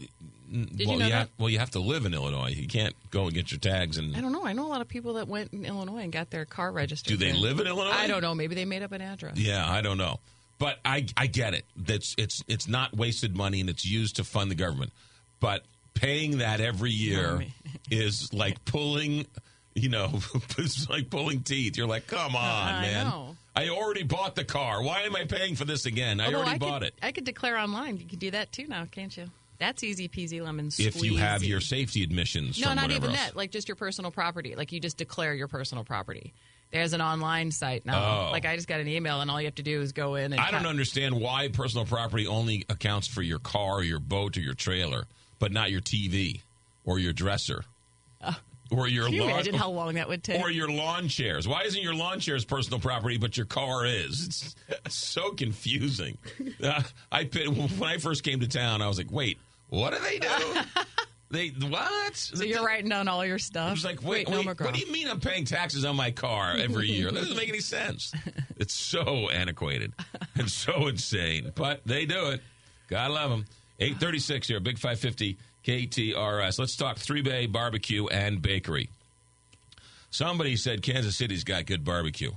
Did 0.53 0.81
you 0.81 0.87
well 0.87 0.97
know 0.99 1.05
have, 1.05 1.11
that? 1.11 1.29
well 1.39 1.49
you 1.49 1.57
have 1.57 1.71
to 1.71 1.79
live 1.79 2.05
in 2.05 2.13
illinois 2.13 2.49
you 2.49 2.67
can't 2.67 2.95
go 3.09 3.23
and 3.25 3.33
get 3.33 3.51
your 3.51 3.59
tags 3.59 3.97
and 3.97 4.15
I 4.15 4.21
don't 4.21 4.31
know. 4.31 4.45
I 4.45 4.53
know 4.53 4.67
a 4.67 4.69
lot 4.69 4.81
of 4.81 4.87
people 4.87 5.13
that 5.15 5.27
went 5.27 5.51
in 5.53 5.65
Illinois 5.65 5.99
and 6.03 6.11
got 6.11 6.29
their 6.29 6.45
car 6.45 6.71
registered. 6.71 7.17
Do 7.17 7.17
they 7.17 7.31
there. 7.31 7.41
live 7.41 7.59
in 7.59 7.67
Illinois? 7.67 7.91
I 7.91 8.07
don't 8.07 8.21
know. 8.21 8.35
Maybe 8.35 8.55
they 8.55 8.65
made 8.65 8.83
up 8.83 8.91
an 8.91 9.01
address. 9.01 9.37
Yeah, 9.37 9.69
I 9.69 9.81
don't 9.81 9.97
know, 9.97 10.19
but 10.59 10.77
I 10.85 11.07
I 11.17 11.27
get 11.27 11.53
it. 11.53 11.65
That's 11.75 12.13
it's 12.17 12.43
it's 12.47 12.67
not 12.67 12.95
wasted 12.95 13.35
money 13.35 13.61
and 13.61 13.69
it's 13.69 13.85
used 13.85 14.17
to 14.17 14.23
fund 14.23 14.51
the 14.51 14.55
government. 14.55 14.91
But 15.39 15.63
paying 15.93 16.37
that 16.37 16.61
every 16.61 16.91
year 16.91 17.43
is 17.91 18.33
like 18.33 18.63
pulling, 18.65 19.25
you 19.73 19.89
know, 19.89 20.11
it's 20.57 20.89
like 20.89 21.09
pulling 21.09 21.41
teeth. 21.41 21.77
You're 21.77 21.87
like, 21.87 22.07
come 22.07 22.35
on, 22.35 22.73
I 22.73 22.81
man. 22.81 23.07
know. 23.07 23.35
I 23.55 23.69
already 23.69 24.03
bought 24.03 24.35
the 24.35 24.43
car. 24.45 24.81
Why 24.81 25.01
am 25.01 25.15
I 25.15 25.25
paying 25.25 25.55
for 25.55 25.65
this 25.65 25.85
again? 25.85 26.19
I 26.19 26.25
Although 26.25 26.37
already 26.39 26.51
I 26.51 26.57
bought 26.57 26.81
could, 26.81 26.87
it. 26.87 26.93
I 27.03 27.11
could 27.11 27.23
declare 27.23 27.57
online. 27.57 27.97
You 27.97 28.05
can 28.05 28.17
do 28.17 28.31
that 28.31 28.51
too 28.51 28.67
now, 28.67 28.85
can't 28.85 29.15
you? 29.15 29.29
That's 29.63 29.81
easy 29.83 30.09
peasy 30.09 30.41
lemon 30.43 30.67
squeezy. 30.69 30.87
If 30.87 31.03
you 31.03 31.15
have 31.17 31.41
your 31.43 31.61
safety 31.61 32.03
admissions, 32.03 32.59
no, 32.59 32.73
not 32.73 32.91
even 32.91 33.11
else. 33.11 33.19
that. 33.19 33.35
Like 33.37 33.49
just 33.51 33.69
your 33.69 33.77
personal 33.77 34.11
property. 34.11 34.55
Like 34.55 34.73
you 34.73 34.79
just 34.81 34.97
declare 34.97 35.33
your 35.33 35.47
personal 35.47 35.85
property. 35.85 36.33
There's 36.71 36.91
an 36.91 37.01
online 37.01 37.51
site 37.51 37.85
now. 37.85 38.27
Oh. 38.27 38.31
Like 38.31 38.45
I 38.45 38.55
just 38.57 38.67
got 38.67 38.81
an 38.81 38.87
email, 38.89 39.21
and 39.21 39.31
all 39.31 39.39
you 39.39 39.45
have 39.47 39.55
to 39.55 39.63
do 39.63 39.81
is 39.81 39.93
go 39.93 40.15
in 40.15 40.33
and. 40.33 40.41
I 40.41 40.51
don't 40.51 40.63
cut- 40.63 40.69
understand 40.69 41.15
why 41.19 41.47
personal 41.47 41.85
property 41.85 42.27
only 42.27 42.65
accounts 42.67 43.07
for 43.07 43.21
your 43.21 43.39
car, 43.39 43.75
or 43.75 43.83
your 43.83 43.99
boat, 43.99 44.35
or 44.35 44.41
your 44.41 44.53
trailer, 44.55 45.05
but 45.39 45.51
not 45.53 45.71
your 45.71 45.81
TV 45.81 46.41
or 46.83 46.99
your 46.99 47.13
dresser. 47.13 47.63
or 48.71 48.87
your 48.87 49.03
Uh, 49.03 49.07
Can 49.07 49.13
you 49.15 49.21
lawn, 49.21 49.29
imagine 49.31 49.53
how 49.55 49.69
long 49.69 49.93
that 49.95 50.07
would 50.09 50.23
take? 50.23 50.41
or 50.41 50.49
your 50.49 50.69
lawn 50.69 51.07
chairs. 51.07 51.47
Why 51.47 51.61
isn't 51.63 51.81
your 51.81 51.93
lawn 51.93 52.19
chairs 52.19 52.43
personal 52.43 52.79
property, 52.79 53.17
but 53.17 53.37
your 53.37 53.45
car 53.45 53.85
is? 53.85 54.55
It's 54.85 54.95
so 54.97 55.31
confusing. 55.31 56.17
Uh, 56.63 56.81
I 57.11 57.23
when 57.25 57.83
I 57.83 57.97
first 57.97 58.23
came 58.23 58.39
to 58.39 58.47
town, 58.47 58.81
I 58.81 58.87
was 58.87 58.97
like, 58.97 59.11
"Wait, 59.11 59.37
what 59.73 59.91
do 59.91 59.99
they 59.99 60.19
do? 60.19 60.61
they 61.31 61.49
what?" 61.67 62.15
so 62.15 62.43
you're 62.43 62.63
writing 62.63 62.89
down 62.89 63.07
all 63.07 63.25
your 63.25 63.39
stuff. 63.39 63.69
I 63.69 63.71
was 63.71 63.83
like, 63.83 64.03
"Wait, 64.03 64.29
wait 64.29 64.45
McGraw. 64.45 64.65
what 64.65 64.73
do 64.75 64.79
you 64.79 64.91
mean 64.91 65.07
I'm 65.07 65.19
paying 65.19 65.45
taxes 65.45 65.83
on 65.83 65.95
my 65.95 66.11
car 66.11 66.55
every 66.55 66.87
year? 66.89 67.11
That 67.11 67.21
doesn't 67.21 67.35
make 67.35 67.49
any 67.49 67.59
sense. 67.59 68.13
It's 68.55 68.73
so 68.73 69.29
antiquated 69.29 69.91
and 70.37 70.49
so 70.49 70.87
insane, 70.87 71.51
but 71.53 71.81
they 71.85 72.05
do 72.05 72.27
it. 72.27 72.41
God 72.87 73.11
love 73.11 73.29
them. 73.29 73.45
836 73.79 74.47
here, 74.47 74.61
Big 74.61 74.77
550 74.77 75.37
KTRS. 75.65 76.59
Let's 76.59 76.77
talk 76.77 76.97
Three 76.97 77.21
Bay 77.21 77.45
Barbecue 77.45 78.07
and 78.07 78.41
Bakery. 78.41 78.89
Somebody 80.11 80.55
said 80.55 80.81
Kansas 80.81 81.17
City's 81.17 81.43
got 81.43 81.65
good 81.65 81.83
barbecue. 81.83 82.31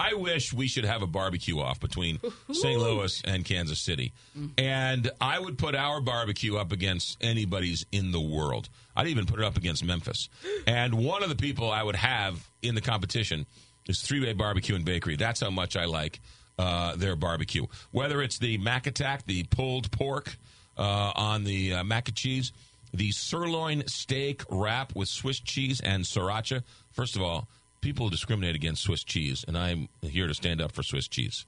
I 0.00 0.14
wish 0.14 0.50
we 0.54 0.66
should 0.66 0.86
have 0.86 1.02
a 1.02 1.06
barbecue 1.06 1.60
off 1.60 1.78
between 1.78 2.20
St. 2.50 2.80
Louis 2.80 3.20
and 3.26 3.44
Kansas 3.44 3.78
City. 3.78 4.14
And 4.56 5.10
I 5.20 5.38
would 5.38 5.58
put 5.58 5.74
our 5.74 6.00
barbecue 6.00 6.56
up 6.56 6.72
against 6.72 7.18
anybody's 7.20 7.84
in 7.92 8.10
the 8.10 8.20
world. 8.20 8.70
I'd 8.96 9.08
even 9.08 9.26
put 9.26 9.40
it 9.40 9.44
up 9.44 9.58
against 9.58 9.84
Memphis. 9.84 10.30
And 10.66 10.94
one 10.94 11.22
of 11.22 11.28
the 11.28 11.36
people 11.36 11.70
I 11.70 11.82
would 11.82 11.96
have 11.96 12.48
in 12.62 12.74
the 12.74 12.80
competition 12.80 13.44
is 13.86 14.00
Three 14.00 14.20
Way 14.20 14.32
Barbecue 14.32 14.74
and 14.74 14.84
Bakery. 14.84 15.16
That's 15.16 15.40
how 15.40 15.50
much 15.50 15.76
I 15.76 15.84
like 15.84 16.20
uh, 16.58 16.96
their 16.96 17.16
barbecue. 17.16 17.66
Whether 17.90 18.22
it's 18.22 18.38
the 18.38 18.56
Mac 18.58 18.86
Attack, 18.86 19.26
the 19.26 19.44
pulled 19.44 19.90
pork 19.90 20.36
uh, 20.78 21.12
on 21.14 21.44
the 21.44 21.74
uh, 21.74 21.84
mac 21.84 22.08
and 22.08 22.16
cheese, 22.16 22.52
the 22.94 23.10
sirloin 23.10 23.86
steak 23.86 24.42
wrap 24.50 24.94
with 24.94 25.08
Swiss 25.08 25.40
cheese 25.40 25.80
and 25.80 26.04
sriracha. 26.04 26.62
First 26.92 27.16
of 27.16 27.22
all, 27.22 27.48
people 27.80 28.08
discriminate 28.08 28.54
against 28.54 28.82
Swiss 28.82 29.04
cheese, 29.04 29.44
and 29.46 29.56
I'm 29.56 29.88
here 30.02 30.26
to 30.26 30.34
stand 30.34 30.60
up 30.60 30.72
for 30.72 30.82
Swiss 30.82 31.08
cheese. 31.08 31.46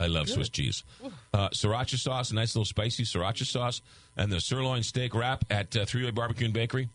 I 0.00 0.06
love 0.06 0.28
Swiss 0.28 0.48
cheese. 0.48 0.84
Uh, 1.34 1.48
sriracha 1.48 1.96
sauce, 1.98 2.30
a 2.30 2.34
nice 2.34 2.54
little 2.54 2.64
spicy 2.64 3.02
sriracha 3.02 3.44
sauce, 3.44 3.82
and 4.16 4.30
the 4.30 4.40
sirloin 4.40 4.82
steak 4.84 5.14
wrap 5.14 5.44
at 5.50 5.76
uh, 5.76 5.84
Three 5.86 6.04
Way 6.04 6.12
Barbecue 6.12 6.44
and 6.44 6.54
Bakery, 6.54 6.88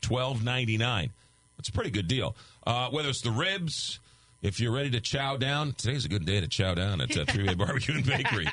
twelve 0.00 0.44
ninety 0.44 0.76
nine. 0.76 1.10
That's 1.56 1.68
a 1.68 1.72
pretty 1.72 1.90
good 1.90 2.08
deal. 2.08 2.36
Uh, 2.66 2.88
whether 2.90 3.08
it's 3.08 3.20
the 3.20 3.32
ribs, 3.32 3.98
if 4.42 4.60
you're 4.60 4.72
ready 4.72 4.90
to 4.90 5.00
chow 5.00 5.36
down, 5.36 5.72
today's 5.72 6.04
a 6.04 6.08
good 6.08 6.24
day 6.24 6.40
to 6.40 6.46
chow 6.48 6.74
down 6.74 7.00
at 7.00 7.16
uh, 7.16 7.24
Three 7.28 7.46
Way 7.46 7.54
Barbecue 7.54 7.96
and 7.96 8.06
Bakery. 8.06 8.48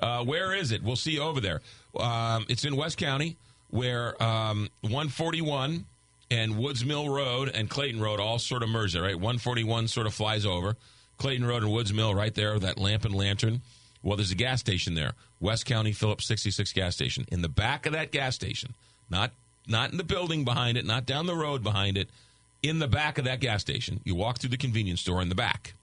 Uh, 0.00 0.24
where 0.24 0.54
is 0.54 0.72
it? 0.72 0.82
We'll 0.82 0.96
see 0.96 1.12
you 1.12 1.22
over 1.22 1.40
there. 1.40 1.60
Um, 1.98 2.46
it's 2.48 2.64
in 2.64 2.74
West 2.74 2.96
County, 2.96 3.36
where 3.68 4.20
um, 4.22 4.68
141 4.80 5.86
and 6.30 6.58
Woods 6.58 6.84
Mill 6.84 7.08
Road 7.08 7.50
and 7.52 7.68
Clayton 7.68 8.00
Road 8.00 8.20
all 8.20 8.38
sort 8.38 8.62
of 8.62 8.68
merge 8.68 8.92
there, 8.92 9.02
right? 9.02 9.14
141 9.14 9.88
sort 9.88 10.06
of 10.06 10.14
flies 10.14 10.46
over. 10.46 10.76
Clayton 11.18 11.46
Road 11.46 11.62
and 11.62 11.72
Woods 11.72 11.92
Mill 11.92 12.14
right 12.14 12.34
there, 12.34 12.58
that 12.58 12.78
lamp 12.78 13.04
and 13.04 13.14
lantern. 13.14 13.60
Well, 14.02 14.16
there's 14.16 14.30
a 14.30 14.36
gas 14.36 14.60
station 14.60 14.94
there, 14.94 15.12
West 15.40 15.66
County 15.66 15.92
Phillips 15.92 16.26
66 16.26 16.72
gas 16.72 16.94
station. 16.94 17.26
In 17.30 17.42
the 17.42 17.48
back 17.48 17.84
of 17.84 17.92
that 17.92 18.12
gas 18.12 18.34
station, 18.34 18.74
not 19.10 19.32
not 19.66 19.90
in 19.90 19.98
the 19.98 20.04
building 20.04 20.44
behind 20.44 20.78
it, 20.78 20.86
not 20.86 21.04
down 21.04 21.26
the 21.26 21.34
road 21.34 21.62
behind 21.62 21.98
it, 21.98 22.08
in 22.62 22.78
the 22.78 22.88
back 22.88 23.18
of 23.18 23.24
that 23.24 23.40
gas 23.40 23.60
station. 23.60 24.00
You 24.04 24.14
walk 24.14 24.38
through 24.38 24.50
the 24.50 24.56
convenience 24.56 25.00
store 25.00 25.20
in 25.20 25.28
the 25.28 25.34
back. 25.34 25.74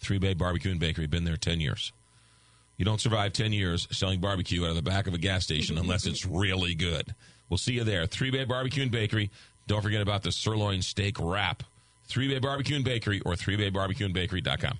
Three 0.00 0.18
Bay 0.18 0.34
Barbecue 0.34 0.70
and 0.70 0.80
Bakery, 0.80 1.06
been 1.06 1.24
there 1.24 1.36
10 1.36 1.60
years. 1.60 1.92
You 2.76 2.84
don't 2.84 3.00
survive 3.00 3.32
10 3.32 3.52
years 3.52 3.88
selling 3.90 4.20
barbecue 4.20 4.64
out 4.64 4.70
of 4.70 4.76
the 4.76 4.82
back 4.82 5.06
of 5.06 5.14
a 5.14 5.18
gas 5.18 5.44
station 5.44 5.78
unless 5.78 6.06
it's 6.06 6.26
really 6.26 6.74
good. 6.74 7.14
We'll 7.48 7.58
see 7.58 7.74
you 7.74 7.84
there. 7.84 8.06
Three 8.06 8.30
Bay 8.30 8.44
Barbecue 8.44 8.82
and 8.82 8.90
Bakery. 8.90 9.30
Don't 9.66 9.82
forget 9.82 10.02
about 10.02 10.22
the 10.22 10.32
sirloin 10.32 10.82
steak 10.82 11.16
wrap. 11.20 11.62
Three 12.04 12.28
Bay 12.28 12.38
Barbecue 12.38 12.76
and 12.76 12.84
Bakery 12.84 13.20
or 13.24 13.34
3baybarbecueandbakery.com. 13.34 14.78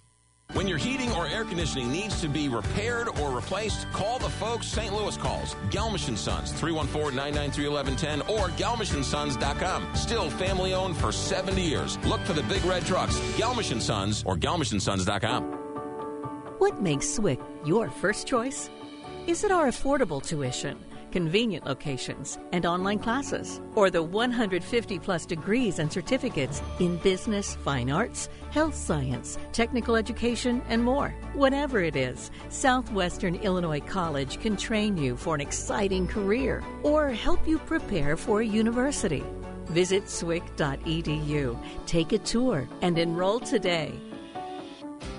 When 0.53 0.69
your 0.69 0.79
heating 0.79 1.13
or 1.13 1.27
air 1.27 1.45
conditioning 1.45 1.91
needs 1.91 2.21
to 2.21 2.29
be 2.29 2.49
repaired 2.49 3.09
or 3.19 3.33
replaced, 3.33 3.91
call 3.93 4.21
the 4.21 4.31
folks 4.31 4.69
St. 4.69 4.95
Louis 4.95 5.17
calls. 5.17 5.55
Gelmish 5.71 6.07
and 6.07 6.17
Sons, 6.19 6.53
314-993-1110 6.53 8.29
or 8.31 8.49
gelmishandsons.com. 8.51 9.95
Still 9.97 10.31
family 10.31 10.73
owned 10.73 10.97
for 10.97 11.11
70 11.11 11.61
years. 11.61 11.99
Look 12.07 12.21
for 12.21 12.33
the 12.33 12.45
big 12.45 12.65
red 12.65 12.87
trucks. 12.87 13.19
Gelmish 13.37 13.73
and 13.73 13.83
Sons 13.83 14.23
or 14.25 14.37
gelmishandsons.com. 14.37 15.43
What 16.59 16.81
makes 16.81 17.07
SWIC 17.07 17.39
your 17.67 17.91
first 17.91 18.27
choice? 18.27 18.71
Is 19.27 19.43
it 19.43 19.51
our 19.51 19.67
affordable 19.67 20.23
tuition, 20.23 20.79
convenient 21.13 21.67
locations, 21.67 22.39
and 22.53 22.67
online 22.67 22.99
classes? 22.99 23.61
Or 23.75 23.91
the 23.91 24.03
150 24.03 24.99
plus 24.99 25.27
degrees 25.27 25.79
and 25.79 25.93
certificates 25.93 26.63
in 26.81 26.97
business, 26.99 27.57
fine 27.57 27.91
arts, 27.91 28.29
health 28.51 28.75
science, 28.75 29.39
technical 29.53 29.97
education, 29.97 30.63
and 30.69 30.85
more? 30.85 31.15
Whatever 31.35 31.81
it 31.81 31.97
is, 31.97 32.31
Southwestern 32.49 33.37
Illinois 33.37 33.81
College 33.81 34.41
can 34.41 34.57
train 34.57 34.97
you 34.97 35.17
for 35.17 35.35
an 35.35 35.41
exciting 35.41 36.07
career 36.07 36.63
or 36.83 37.11
help 37.11 37.47
you 37.47 37.59
prepare 37.59 38.17
for 38.17 38.41
a 38.41 38.47
university. 38.47 39.25
Visit 39.67 40.05
swic.edu, 40.05 41.59
take 41.87 42.13
a 42.13 42.19
tour, 42.19 42.69
and 42.83 42.99
enroll 42.99 43.41
today. 43.41 43.93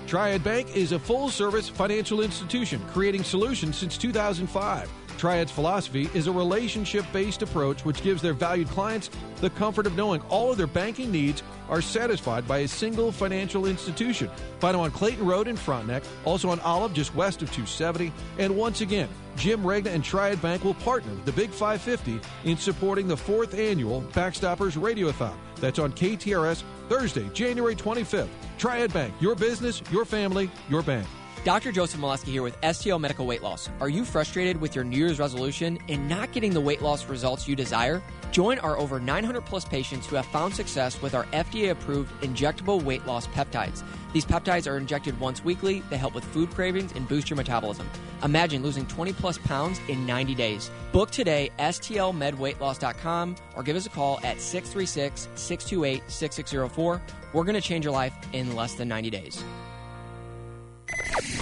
Triad 0.08 0.42
Bank 0.42 0.74
is 0.74 0.92
a 0.92 0.98
full 0.98 1.28
service 1.28 1.68
financial 1.68 2.22
institution 2.22 2.80
creating 2.92 3.22
solutions 3.22 3.76
since 3.76 3.98
2005. 3.98 4.90
Triad's 5.18 5.50
philosophy 5.50 6.08
is 6.14 6.28
a 6.28 6.32
relationship 6.32 7.04
based 7.12 7.42
approach 7.42 7.84
which 7.84 8.02
gives 8.02 8.22
their 8.22 8.32
valued 8.32 8.68
clients 8.68 9.10
the 9.40 9.50
comfort 9.50 9.86
of 9.86 9.96
knowing 9.96 10.20
all 10.28 10.50
of 10.52 10.56
their 10.56 10.66
banking 10.68 11.10
needs 11.10 11.42
are 11.68 11.82
satisfied 11.82 12.46
by 12.46 12.58
a 12.58 12.68
single 12.68 13.12
financial 13.12 13.66
institution. 13.66 14.30
Find 14.60 14.74
them 14.74 14.80
on 14.80 14.90
Clayton 14.90 15.26
Road 15.26 15.48
in 15.48 15.56
Frontenac, 15.56 16.04
also 16.24 16.50
on 16.50 16.60
Olive 16.60 16.92
just 16.92 17.14
west 17.14 17.42
of 17.42 17.48
270. 17.48 18.12
And 18.38 18.56
once 18.56 18.80
again, 18.80 19.08
Jim 19.36 19.66
Regna 19.66 19.90
and 19.90 20.02
Triad 20.02 20.40
Bank 20.40 20.64
will 20.64 20.74
partner 20.74 21.12
with 21.12 21.24
the 21.24 21.32
Big 21.32 21.50
550 21.50 22.20
in 22.48 22.56
supporting 22.56 23.06
the 23.06 23.16
fourth 23.16 23.54
annual 23.54 24.02
Backstoppers 24.12 24.76
Radiothon. 24.76 25.36
That's 25.56 25.78
on 25.78 25.92
KTRS 25.92 26.62
Thursday, 26.88 27.28
January 27.30 27.74
25th. 27.74 28.28
Triad 28.56 28.92
Bank, 28.92 29.14
your 29.20 29.34
business, 29.34 29.82
your 29.90 30.04
family, 30.04 30.50
your 30.68 30.82
bank. 30.82 31.06
Dr. 31.44 31.70
Joseph 31.72 32.00
Molesky 32.00 32.26
here 32.26 32.42
with 32.42 32.60
STL 32.62 33.00
Medical 33.00 33.24
Weight 33.24 33.42
Loss. 33.42 33.70
Are 33.80 33.88
you 33.88 34.04
frustrated 34.04 34.60
with 34.60 34.74
your 34.74 34.84
New 34.84 34.98
Year's 34.98 35.18
resolution 35.18 35.78
and 35.88 36.08
not 36.08 36.32
getting 36.32 36.52
the 36.52 36.60
weight 36.60 36.82
loss 36.82 37.06
results 37.06 37.46
you 37.46 37.54
desire? 37.54 38.02
Join 38.32 38.58
our 38.58 38.76
over 38.76 39.00
900 39.00 39.44
plus 39.46 39.64
patients 39.64 40.06
who 40.06 40.16
have 40.16 40.26
found 40.26 40.52
success 40.52 41.00
with 41.00 41.14
our 41.14 41.24
FDA 41.26 41.70
approved 41.70 42.12
injectable 42.22 42.82
weight 42.82 43.06
loss 43.06 43.26
peptides. 43.28 43.82
These 44.12 44.26
peptides 44.26 44.70
are 44.70 44.76
injected 44.76 45.18
once 45.20 45.44
weekly. 45.44 45.82
They 45.88 45.96
help 45.96 46.14
with 46.14 46.24
food 46.24 46.50
cravings 46.50 46.92
and 46.94 47.08
boost 47.08 47.30
your 47.30 47.36
metabolism. 47.36 47.88
Imagine 48.24 48.62
losing 48.62 48.84
20 48.86 49.12
plus 49.14 49.38
pounds 49.38 49.80
in 49.88 50.04
90 50.06 50.34
days. 50.34 50.70
Book 50.92 51.10
today, 51.10 51.50
stlmedweightloss.com, 51.58 53.36
or 53.54 53.62
give 53.62 53.76
us 53.76 53.86
a 53.86 53.90
call 53.90 54.18
at 54.24 54.40
636 54.40 55.28
628 55.36 56.02
6604. 56.08 57.00
We're 57.32 57.44
going 57.44 57.54
to 57.54 57.60
change 57.60 57.84
your 57.84 57.94
life 57.94 58.14
in 58.32 58.56
less 58.56 58.74
than 58.74 58.88
90 58.88 59.10
days. 59.10 59.44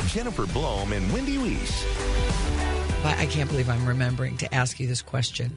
Jennifer 0.06 0.46
Blome 0.46 0.92
and 0.92 1.12
Wendy 1.12 1.38
Weiss. 1.38 1.84
But 3.02 3.18
I 3.18 3.26
can't 3.26 3.48
believe 3.48 3.68
I'm 3.68 3.86
remembering 3.86 4.36
to 4.38 4.54
ask 4.54 4.80
you 4.80 4.86
this 4.86 5.02
question. 5.02 5.56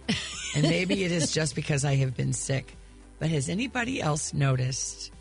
And 0.55 0.63
maybe 0.63 1.03
it 1.03 1.11
is 1.11 1.31
just 1.31 1.55
because 1.55 1.85
I 1.85 1.95
have 1.95 2.15
been 2.15 2.33
sick. 2.33 2.75
But 3.19 3.29
has 3.29 3.49
anybody 3.49 4.01
else 4.01 4.33
noticed? 4.33 5.11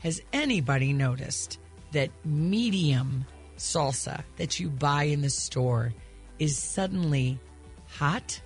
Has 0.00 0.20
anybody 0.32 0.92
noticed 0.92 1.58
that 1.92 2.10
medium 2.24 3.24
salsa 3.56 4.22
that 4.36 4.60
you 4.60 4.68
buy 4.68 5.04
in 5.04 5.22
the 5.22 5.30
store 5.30 5.94
is 6.38 6.56
suddenly 6.56 7.38
hot? 7.86 8.40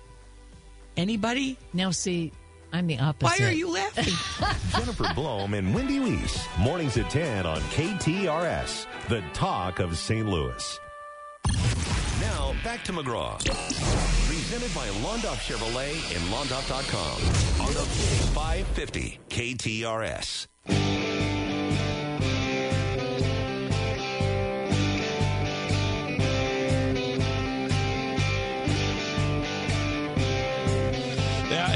Anybody? 0.95 1.57
Now, 1.73 1.91
see, 1.91 2.31
I'm 2.71 2.87
the 2.87 2.99
opposite. 2.99 3.39
Why 3.39 3.47
are 3.47 3.51
you 3.51 3.69
laughing? 3.71 4.13
Jennifer 4.79 5.13
Blome 5.13 5.53
and 5.53 5.73
Wendy 5.73 5.99
Weiss. 5.99 6.45
Mornings 6.59 6.97
at 6.97 7.09
10 7.09 7.45
on 7.45 7.59
KTRS, 7.61 8.85
the 9.07 9.21
talk 9.33 9.79
of 9.79 9.97
St. 9.97 10.27
Louis. 10.27 10.79
Now, 12.21 12.53
back 12.63 12.83
to 12.85 12.93
McGraw. 12.93 13.37
Presented 14.27 14.73
by 14.75 14.87
Londoff 15.01 15.39
Chevrolet 15.39 15.93
and 16.15 16.23
Londoff.com 16.31 17.65
on 17.65 17.73
the 17.73 17.85
550 18.33 19.19
KTRS. 19.29 20.47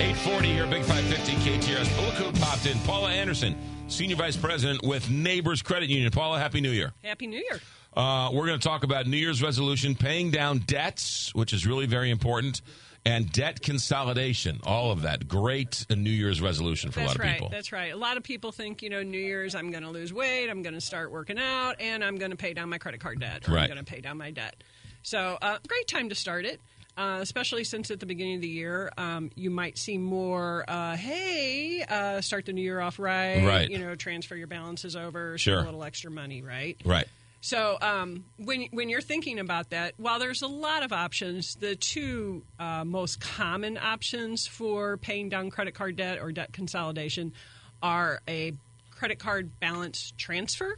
840 0.04 0.48
here, 0.50 0.68
Big 0.68 0.84
550 0.84 1.50
KTRS. 1.50 2.06
Look 2.06 2.16
who 2.16 2.40
popped 2.42 2.66
in. 2.66 2.78
Paula 2.80 3.10
Anderson, 3.10 3.56
Senior 3.88 4.18
Vice 4.18 4.36
President 4.36 4.84
with 4.84 5.10
Neighbors 5.10 5.62
Credit 5.62 5.88
Union. 5.88 6.12
Paula, 6.12 6.40
Happy 6.40 6.60
New 6.60 6.72
Year. 6.72 6.92
Happy 7.02 7.26
New 7.26 7.38
Year. 7.38 7.62
Uh, 7.96 8.30
we're 8.34 8.46
going 8.46 8.60
to 8.60 8.68
talk 8.68 8.84
about 8.84 9.08
New 9.08 9.16
Year's 9.16 9.42
resolution, 9.42 9.96
paying 9.96 10.30
down 10.30 10.58
debts, 10.58 11.34
which 11.34 11.54
is 11.54 11.66
really 11.66 11.86
very 11.86 12.12
important, 12.12 12.62
and 13.06 13.32
debt 13.32 13.62
consolidation. 13.62 14.60
All 14.66 14.92
of 14.92 15.04
that. 15.04 15.26
Great 15.26 15.86
New 15.90 16.10
Year's 16.10 16.42
resolution 16.42 16.92
for 16.92 17.00
That's 17.00 17.16
a 17.16 17.18
lot 17.20 17.20
of 17.20 17.22
right. 17.22 17.34
people. 17.36 17.50
That's 17.50 17.72
right. 17.72 17.94
A 17.94 17.98
lot 17.98 18.18
of 18.18 18.24
people 18.24 18.52
think, 18.52 18.82
you 18.82 18.90
know, 18.90 19.04
New 19.04 19.18
Year's, 19.18 19.56
I'm 19.56 19.72
going 19.72 19.84
to 19.84 19.90
lose 19.90 20.12
weight, 20.12 20.50
I'm 20.50 20.64
going 20.64 20.76
to 20.76 20.82
start 20.82 21.14
working 21.14 21.40
out, 21.40 21.80
and 21.80 22.04
I'm 22.04 22.18
going 22.18 22.32
to 22.32 22.38
pay 22.38 22.54
down 22.54 22.68
my 22.68 22.78
credit 22.78 23.00
card 23.00 23.22
debt, 23.22 23.48
or 23.48 23.54
Right. 23.54 23.62
I'm 23.64 23.70
going 23.70 23.86
to 23.86 23.90
pay 23.90 24.02
down 24.02 24.18
my 24.18 24.32
debt. 24.32 24.66
So, 25.02 25.38
uh, 25.42 25.60
great 25.66 25.88
time 25.88 26.10
to 26.10 26.16
start 26.16 26.46
it. 26.46 26.60
Uh, 26.96 27.18
especially 27.22 27.64
since 27.64 27.90
at 27.90 28.00
the 28.00 28.06
beginning 28.06 28.36
of 28.36 28.42
the 28.42 28.48
year, 28.48 28.92
um, 28.98 29.32
you 29.36 29.50
might 29.50 29.80
see 29.80 29.98
more. 29.98 30.64
Uh, 30.68 30.96
hey, 30.96 31.84
uh, 31.90 32.22
start 32.22 32.46
the 32.46 32.54
new 32.54 32.62
year 32.62 32.80
off 32.80 33.00
right. 33.00 33.44
Right. 33.44 33.68
You 33.70 33.80
know, 33.80 33.96
transfer 33.96 34.36
your 34.36 34.46
balances 34.48 34.96
over, 34.96 35.36
Sure. 35.40 35.60
a 35.60 35.64
little 35.64 35.84
extra 35.84 36.12
money, 36.12 36.44
right? 36.44 36.80
Right. 36.86 37.08
So 37.42 37.78
um, 37.82 38.24
when 38.38 38.68
when 38.72 38.90
you're 38.90 39.02
thinking 39.02 39.40
about 39.40 39.72
that, 39.72 39.96
while 39.98 40.20
there's 40.20 40.44
a 40.44 40.48
lot 40.48 40.84
of 40.84 40.94
options, 40.94 41.56
the 41.56 41.76
two 41.76 42.44
uh, 42.60 42.86
most 42.86 43.20
common 43.20 43.78
options 43.78 44.46
for 44.46 44.96
paying 44.98 45.30
down 45.30 45.50
credit 45.50 45.74
card 45.74 45.96
debt 45.96 46.20
or 46.22 46.32
debt 46.32 46.54
consolidation 46.54 47.34
are 47.82 48.22
a 48.30 48.54
credit 48.92 49.20
card 49.20 49.60
balance 49.60 50.14
transfer 50.18 50.78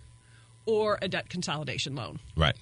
or 0.66 0.98
a 1.02 1.08
debt 1.08 1.30
consolidation 1.30 1.94
loan. 1.96 2.20
Right. 2.36 2.56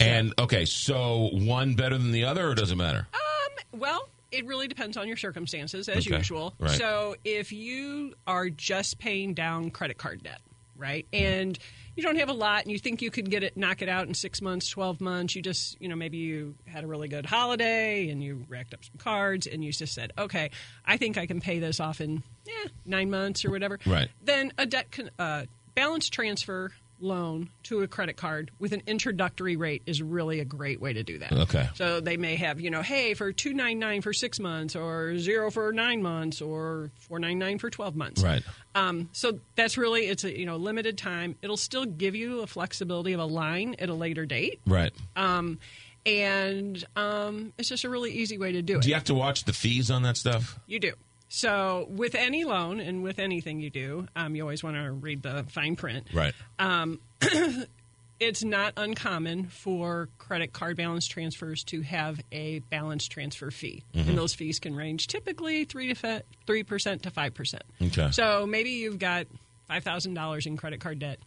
And, 0.00 0.34
okay, 0.38 0.64
so 0.64 1.30
one 1.32 1.74
better 1.74 1.98
than 1.98 2.12
the 2.12 2.24
other, 2.24 2.48
or 2.48 2.54
does 2.54 2.70
it 2.70 2.76
matter? 2.76 3.06
Um, 3.12 3.80
Well, 3.80 4.08
it 4.30 4.44
really 4.46 4.68
depends 4.68 4.96
on 4.96 5.08
your 5.08 5.16
circumstances, 5.16 5.88
as 5.88 6.06
Okay, 6.06 6.16
usual. 6.16 6.54
right. 6.58 6.70
So 6.78 7.16
if 7.24 7.52
you 7.52 8.14
are 8.26 8.48
just 8.50 8.98
paying 8.98 9.34
down 9.34 9.70
credit 9.70 9.98
card 9.98 10.22
debt, 10.22 10.40
right, 10.76 11.06
and 11.12 11.58
you 11.96 12.02
don't 12.02 12.16
have 12.16 12.28
a 12.28 12.32
lot, 12.34 12.62
and 12.62 12.70
you 12.70 12.78
think 12.78 13.02
you 13.02 13.10
could 13.10 13.30
get 13.30 13.42
it, 13.42 13.56
knock 13.56 13.82
it 13.82 13.88
out 13.88 14.06
in 14.06 14.14
six 14.14 14.40
months, 14.40 14.68
twelve 14.68 15.00
months, 15.00 15.34
you 15.34 15.42
just, 15.42 15.80
you 15.80 15.88
know, 15.88 15.96
maybe 15.96 16.18
you 16.18 16.54
had 16.66 16.84
a 16.84 16.86
really 16.86 17.08
good 17.08 17.26
holiday 17.26 18.08
and 18.10 18.22
you 18.22 18.44
racked 18.48 18.72
up 18.74 18.84
some 18.84 18.98
cards, 18.98 19.46
and 19.46 19.64
you 19.64 19.72
just 19.72 19.94
said, 19.94 20.12
okay, 20.16 20.50
I 20.86 20.96
think 20.96 21.18
I 21.18 21.26
can 21.26 21.40
pay 21.40 21.58
this 21.58 21.80
off 21.80 22.00
in 22.00 22.22
eh, 22.46 22.68
nine 22.86 23.10
months 23.10 23.44
or 23.44 23.50
whatever. 23.50 23.78
Right. 23.86 24.08
Then 24.22 24.52
a 24.58 24.66
debt 24.66 24.92
con- 24.92 25.10
uh, 25.18 25.44
balance 25.74 26.08
transfer 26.08 26.72
loan 27.00 27.50
to 27.64 27.82
a 27.82 27.88
credit 27.88 28.16
card 28.16 28.50
with 28.58 28.72
an 28.72 28.82
introductory 28.86 29.56
rate 29.56 29.82
is 29.86 30.02
really 30.02 30.40
a 30.40 30.44
great 30.44 30.80
way 30.80 30.92
to 30.92 31.02
do 31.02 31.18
that. 31.18 31.32
Okay. 31.32 31.68
So 31.74 32.00
they 32.00 32.16
may 32.16 32.36
have, 32.36 32.60
you 32.60 32.70
know, 32.70 32.82
hey, 32.82 33.14
for 33.14 33.32
two 33.32 33.54
nine 33.54 33.78
nine 33.78 34.02
for 34.02 34.12
six 34.12 34.40
months, 34.40 34.76
or 34.76 35.18
zero 35.18 35.50
for 35.50 35.72
nine 35.72 36.02
months, 36.02 36.40
or 36.40 36.90
four 36.98 37.18
nine 37.18 37.38
nine 37.38 37.58
for 37.58 37.70
twelve 37.70 37.96
months. 37.96 38.22
Right. 38.22 38.42
Um, 38.74 39.08
so 39.12 39.40
that's 39.56 39.76
really 39.78 40.06
it's 40.06 40.24
a 40.24 40.38
you 40.38 40.46
know 40.46 40.56
limited 40.56 40.98
time. 40.98 41.36
It'll 41.42 41.56
still 41.56 41.84
give 41.84 42.14
you 42.14 42.40
a 42.40 42.46
flexibility 42.46 43.12
of 43.12 43.20
a 43.20 43.26
line 43.26 43.76
at 43.78 43.88
a 43.88 43.94
later 43.94 44.26
date. 44.26 44.60
Right. 44.66 44.92
Um, 45.16 45.58
and 46.06 46.82
um, 46.96 47.52
it's 47.58 47.68
just 47.68 47.84
a 47.84 47.90
really 47.90 48.12
easy 48.12 48.38
way 48.38 48.52
to 48.52 48.62
do 48.62 48.76
it. 48.76 48.82
Do 48.82 48.88
you 48.88 48.94
have 48.94 49.04
to 49.04 49.14
watch 49.14 49.44
the 49.44 49.52
fees 49.52 49.90
on 49.90 50.02
that 50.02 50.16
stuff? 50.16 50.58
You 50.66 50.80
do. 50.80 50.92
So 51.28 51.86
with 51.90 52.14
any 52.14 52.44
loan 52.44 52.80
and 52.80 53.02
with 53.02 53.18
anything 53.18 53.60
you 53.60 53.70
do, 53.70 54.06
um, 54.16 54.34
you 54.34 54.42
always 54.42 54.62
want 54.62 54.76
to 54.76 54.90
read 54.90 55.22
the 55.22 55.44
fine 55.48 55.76
print. 55.76 56.06
Right. 56.12 56.34
Um, 56.58 57.00
it's 58.20 58.42
not 58.42 58.72
uncommon 58.76 59.46
for 59.46 60.08
credit 60.18 60.52
card 60.52 60.76
balance 60.76 61.06
transfers 61.06 61.62
to 61.64 61.82
have 61.82 62.20
a 62.32 62.60
balance 62.60 63.06
transfer 63.06 63.50
fee, 63.50 63.84
Mhm. 63.94 64.08
and 64.08 64.18
those 64.18 64.34
fees 64.34 64.58
can 64.58 64.74
range 64.74 65.06
typically 65.06 65.64
three 65.64 65.92
to 65.94 66.22
three 66.46 66.62
percent 66.64 67.02
to 67.04 67.10
five 67.10 67.34
percent. 67.34 67.62
Okay. 67.80 68.10
So 68.10 68.46
maybe 68.46 68.70
you've 68.70 68.98
got 68.98 69.26
five 69.68 69.84
thousand 69.84 70.14
dollars 70.14 70.46
in 70.46 70.56
credit 70.56 70.80
card 70.80 70.98
debt. 70.98 71.18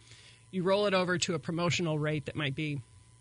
You 0.50 0.64
roll 0.64 0.86
it 0.86 0.92
over 0.94 1.16
to 1.18 1.34
a 1.34 1.38
promotional 1.38 1.98
rate 1.98 2.26
that 2.26 2.36
might 2.36 2.54
be 2.54 2.80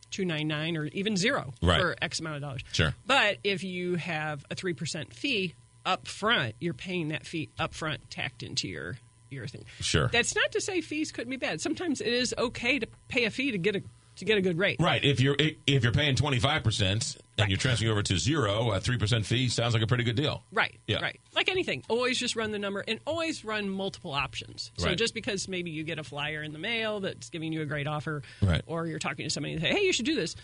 two 0.09 0.25
nine 0.25 0.47
nine 0.49 0.75
or 0.75 0.85
even 0.87 1.15
zero 1.15 1.53
Right. 1.61 1.79
for 1.79 1.95
X 2.01 2.19
amount 2.19 2.37
of 2.37 2.41
dollars. 2.41 2.61
Sure. 2.73 2.93
But 3.05 3.37
if 3.45 3.63
you 3.63 3.95
have 3.95 4.43
a 4.49 4.55
three 4.55 4.73
percent 4.73 5.13
fee 5.13 5.53
up 5.85 6.07
front, 6.07 6.55
you're 6.59 6.73
paying 6.73 7.09
that 7.09 7.25
fee 7.25 7.49
up 7.59 7.73
front 7.73 8.09
tacked 8.09 8.43
into 8.43 8.67
your 8.67 8.97
your 9.29 9.47
thing. 9.47 9.63
Sure. 9.79 10.07
That's 10.11 10.35
not 10.35 10.51
to 10.53 10.61
say 10.61 10.81
fees 10.81 11.11
couldn't 11.11 11.29
be 11.31 11.37
bad. 11.37 11.61
Sometimes 11.61 12.01
it 12.01 12.07
is 12.13 12.35
okay 12.37 12.79
to 12.79 12.87
pay 13.07 13.23
a 13.25 13.29
fee 13.31 13.51
to 13.51 13.57
get 13.57 13.75
a 13.77 13.83
to 14.17 14.25
get 14.25 14.37
a 14.37 14.41
good 14.41 14.57
rate. 14.57 14.75
Right. 14.79 15.03
If 15.03 15.21
you're 15.21 15.37
if 15.39 15.83
you're 15.83 15.93
paying 15.93 16.15
twenty 16.15 16.37
five 16.39 16.63
percent 16.65 17.15
and 17.37 17.49
you're 17.49 17.57
transferring 17.57 17.91
over 17.91 18.03
to 18.03 18.17
zero, 18.19 18.71
a 18.71 18.81
three 18.81 18.97
percent 18.97 19.25
fee 19.25 19.47
sounds 19.47 19.73
like 19.73 19.81
a 19.81 19.87
pretty 19.87 20.03
good 20.03 20.17
deal. 20.17 20.43
Right. 20.51 20.77
Yeah. 20.85 21.01
Right. 21.01 21.19
Like 21.33 21.47
anything, 21.49 21.81
always 21.87 22.19
just 22.19 22.35
run 22.35 22.51
the 22.51 22.59
number 22.59 22.83
and 22.85 22.99
always 23.07 23.45
run 23.45 23.69
multiple 23.69 24.11
options. 24.11 24.69
So 24.77 24.87
Right. 24.87 24.97
just 24.97 25.13
because 25.13 25.47
maybe 25.47 25.71
you 25.71 25.83
get 25.85 25.97
a 25.97 26.03
flyer 26.03 26.43
in 26.43 26.51
the 26.51 26.59
mail 26.59 26.99
that's 26.99 27.29
giving 27.29 27.53
you 27.53 27.61
a 27.61 27.65
great 27.65 27.87
offer, 27.87 28.21
Right. 28.41 28.61
or 28.67 28.85
you're 28.85 28.99
talking 28.99 29.25
to 29.25 29.29
somebody 29.29 29.53
and 29.53 29.61
say, 29.61 29.69
"Hey, 29.69 29.83
you 29.85 29.93
should 29.93 30.05
do 30.05 30.15
this." 30.15 30.35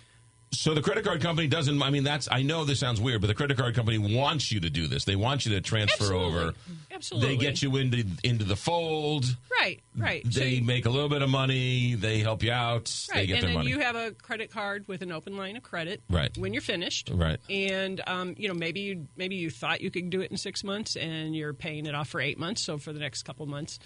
So 0.51 0.73
the 0.73 0.81
credit 0.81 1.03
card 1.03 1.21
company 1.21 1.47
doesn't. 1.47 1.81
I 1.81 1.89
mean, 1.89 2.03
that's. 2.05 2.29
I 2.31 2.41
know 2.41 2.63
this 2.63 2.79
sounds 2.79 3.01
weird, 3.01 3.19
but 3.21 3.27
the 3.27 3.33
credit 3.35 3.57
card 3.57 3.75
company 3.75 3.97
wants 3.97 4.49
you 4.51 4.61
to 4.61 4.69
do 4.69 4.87
this. 4.87 5.03
They 5.03 5.15
want 5.17 5.45
you 5.45 5.53
to 5.55 5.61
transfer 5.61 6.03
Absolutely. 6.05 6.25
over. 6.39 6.53
Absolutely. 6.89 7.29
They 7.29 7.37
get 7.37 7.61
you 7.61 7.75
into 7.75 8.05
into 8.23 8.45
the 8.45 8.55
fold. 8.55 9.25
Right. 9.59 9.81
Right. 9.95 10.23
So 10.31 10.39
They 10.39 10.49
you- 10.55 10.63
make 10.63 10.85
a 10.85 10.89
little 10.89 11.09
bit 11.09 11.21
of 11.21 11.29
money. 11.29 11.95
They 11.95 12.19
help 12.19 12.43
you 12.43 12.51
out. 12.53 12.85
They 13.13 13.19
Right, 13.19 13.27
get 13.27 13.33
and 13.35 13.43
their 13.43 13.49
then 13.49 13.57
money. 13.57 13.69
you 13.71 13.79
have 13.79 13.95
a 13.97 14.11
credit 14.11 14.49
card 14.49 14.87
with 14.87 15.01
an 15.01 15.11
open 15.11 15.35
line 15.35 15.57
of 15.57 15.63
credit. 15.63 16.01
Right. 16.09 16.35
When 16.37 16.53
you're 16.53 16.61
finished. 16.61 17.11
Right. 17.13 17.39
And 17.49 18.01
um, 18.07 18.33
you 18.37 18.47
know 18.47 18.53
maybe 18.53 18.79
you 18.79 19.07
maybe 19.17 19.35
you 19.35 19.49
thought 19.49 19.81
you 19.81 19.91
could 19.91 20.09
do 20.09 20.21
it 20.21 20.31
in 20.31 20.37
six 20.37 20.63
months, 20.63 20.95
and 20.95 21.35
you're 21.35 21.53
paying 21.53 21.85
it 21.87 21.93
off 21.93 22.07
for 22.07 22.21
eight 22.21 22.39
months. 22.39 22.61
So 22.61 22.77
for 22.77 22.93
the 22.93 22.99
next 22.99 23.23
couple 23.23 23.45
months, 23.47 23.79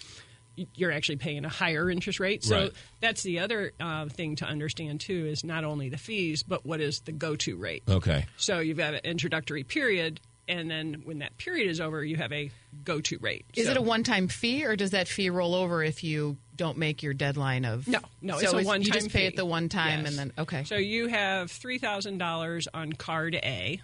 you're 0.74 0.92
actually 0.92 1.16
paying 1.16 1.44
a 1.44 1.48
higher 1.48 1.90
interest 1.90 2.20
rate. 2.20 2.44
So 2.44 2.56
Right. 2.56 2.72
that's 3.00 3.22
the 3.22 3.38
other 3.40 3.72
uh, 3.80 4.06
thing 4.08 4.36
to 4.36 4.44
understand 4.46 5.00
too 5.00 5.26
is 5.26 5.44
not 5.44 5.64
only 5.64 5.88
the 5.88 5.96
fees, 5.98 6.42
but 6.42 6.64
what 6.66 6.80
is 6.80 7.00
the 7.00 7.12
go-to 7.12 7.56
rate. 7.56 7.82
okay. 7.88 8.26
So 8.36 8.58
you've 8.60 8.76
got 8.78 8.94
an 8.94 9.00
introductory 9.04 9.64
period, 9.64 10.20
and 10.48 10.70
then 10.70 11.02
when 11.04 11.20
that 11.20 11.38
period 11.38 11.70
is 11.70 11.80
over, 11.80 12.04
you 12.04 12.16
have 12.16 12.32
a 12.32 12.50
go-to 12.84 13.18
rate. 13.18 13.46
Is 13.54 13.64
So- 13.66 13.70
it 13.72 13.76
a 13.76 13.82
one-time 13.82 14.28
fee, 14.28 14.64
or 14.64 14.76
does 14.76 14.90
that 14.90 15.08
fee 15.08 15.30
roll 15.30 15.54
over 15.54 15.82
if 15.82 16.04
you 16.04 16.36
don't 16.56 16.76
make 16.76 17.02
your 17.02 17.14
deadline 17.14 17.64
of? 17.64 17.88
No, 17.88 18.00
no, 18.20 18.34
So 18.38 18.44
it's 18.44 18.52
a 18.52 18.56
one-time 18.66 18.82
You 18.82 18.92
just 18.92 19.10
pay 19.10 19.20
fee. 19.20 19.26
it 19.26 19.36
the 19.36 19.46
one 19.46 19.68
time, 19.68 20.00
Yes. 20.00 20.08
and 20.10 20.18
then 20.18 20.32
okay. 20.38 20.64
So 20.64 20.76
you 20.76 21.06
have 21.06 21.50
three 21.50 21.78
thousand 21.78 22.18
dollars 22.18 22.68
on 22.74 22.92
card 22.92 23.34
A, 23.36 23.80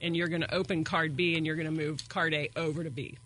and 0.00 0.16
you're 0.16 0.28
going 0.28 0.42
to 0.42 0.54
open 0.54 0.84
card 0.84 1.16
B, 1.16 1.36
and 1.36 1.44
you're 1.44 1.56
going 1.56 1.66
to 1.66 1.72
move 1.72 2.08
card 2.08 2.34
A 2.34 2.50
over 2.56 2.84
to 2.84 2.90
B. 2.90 3.16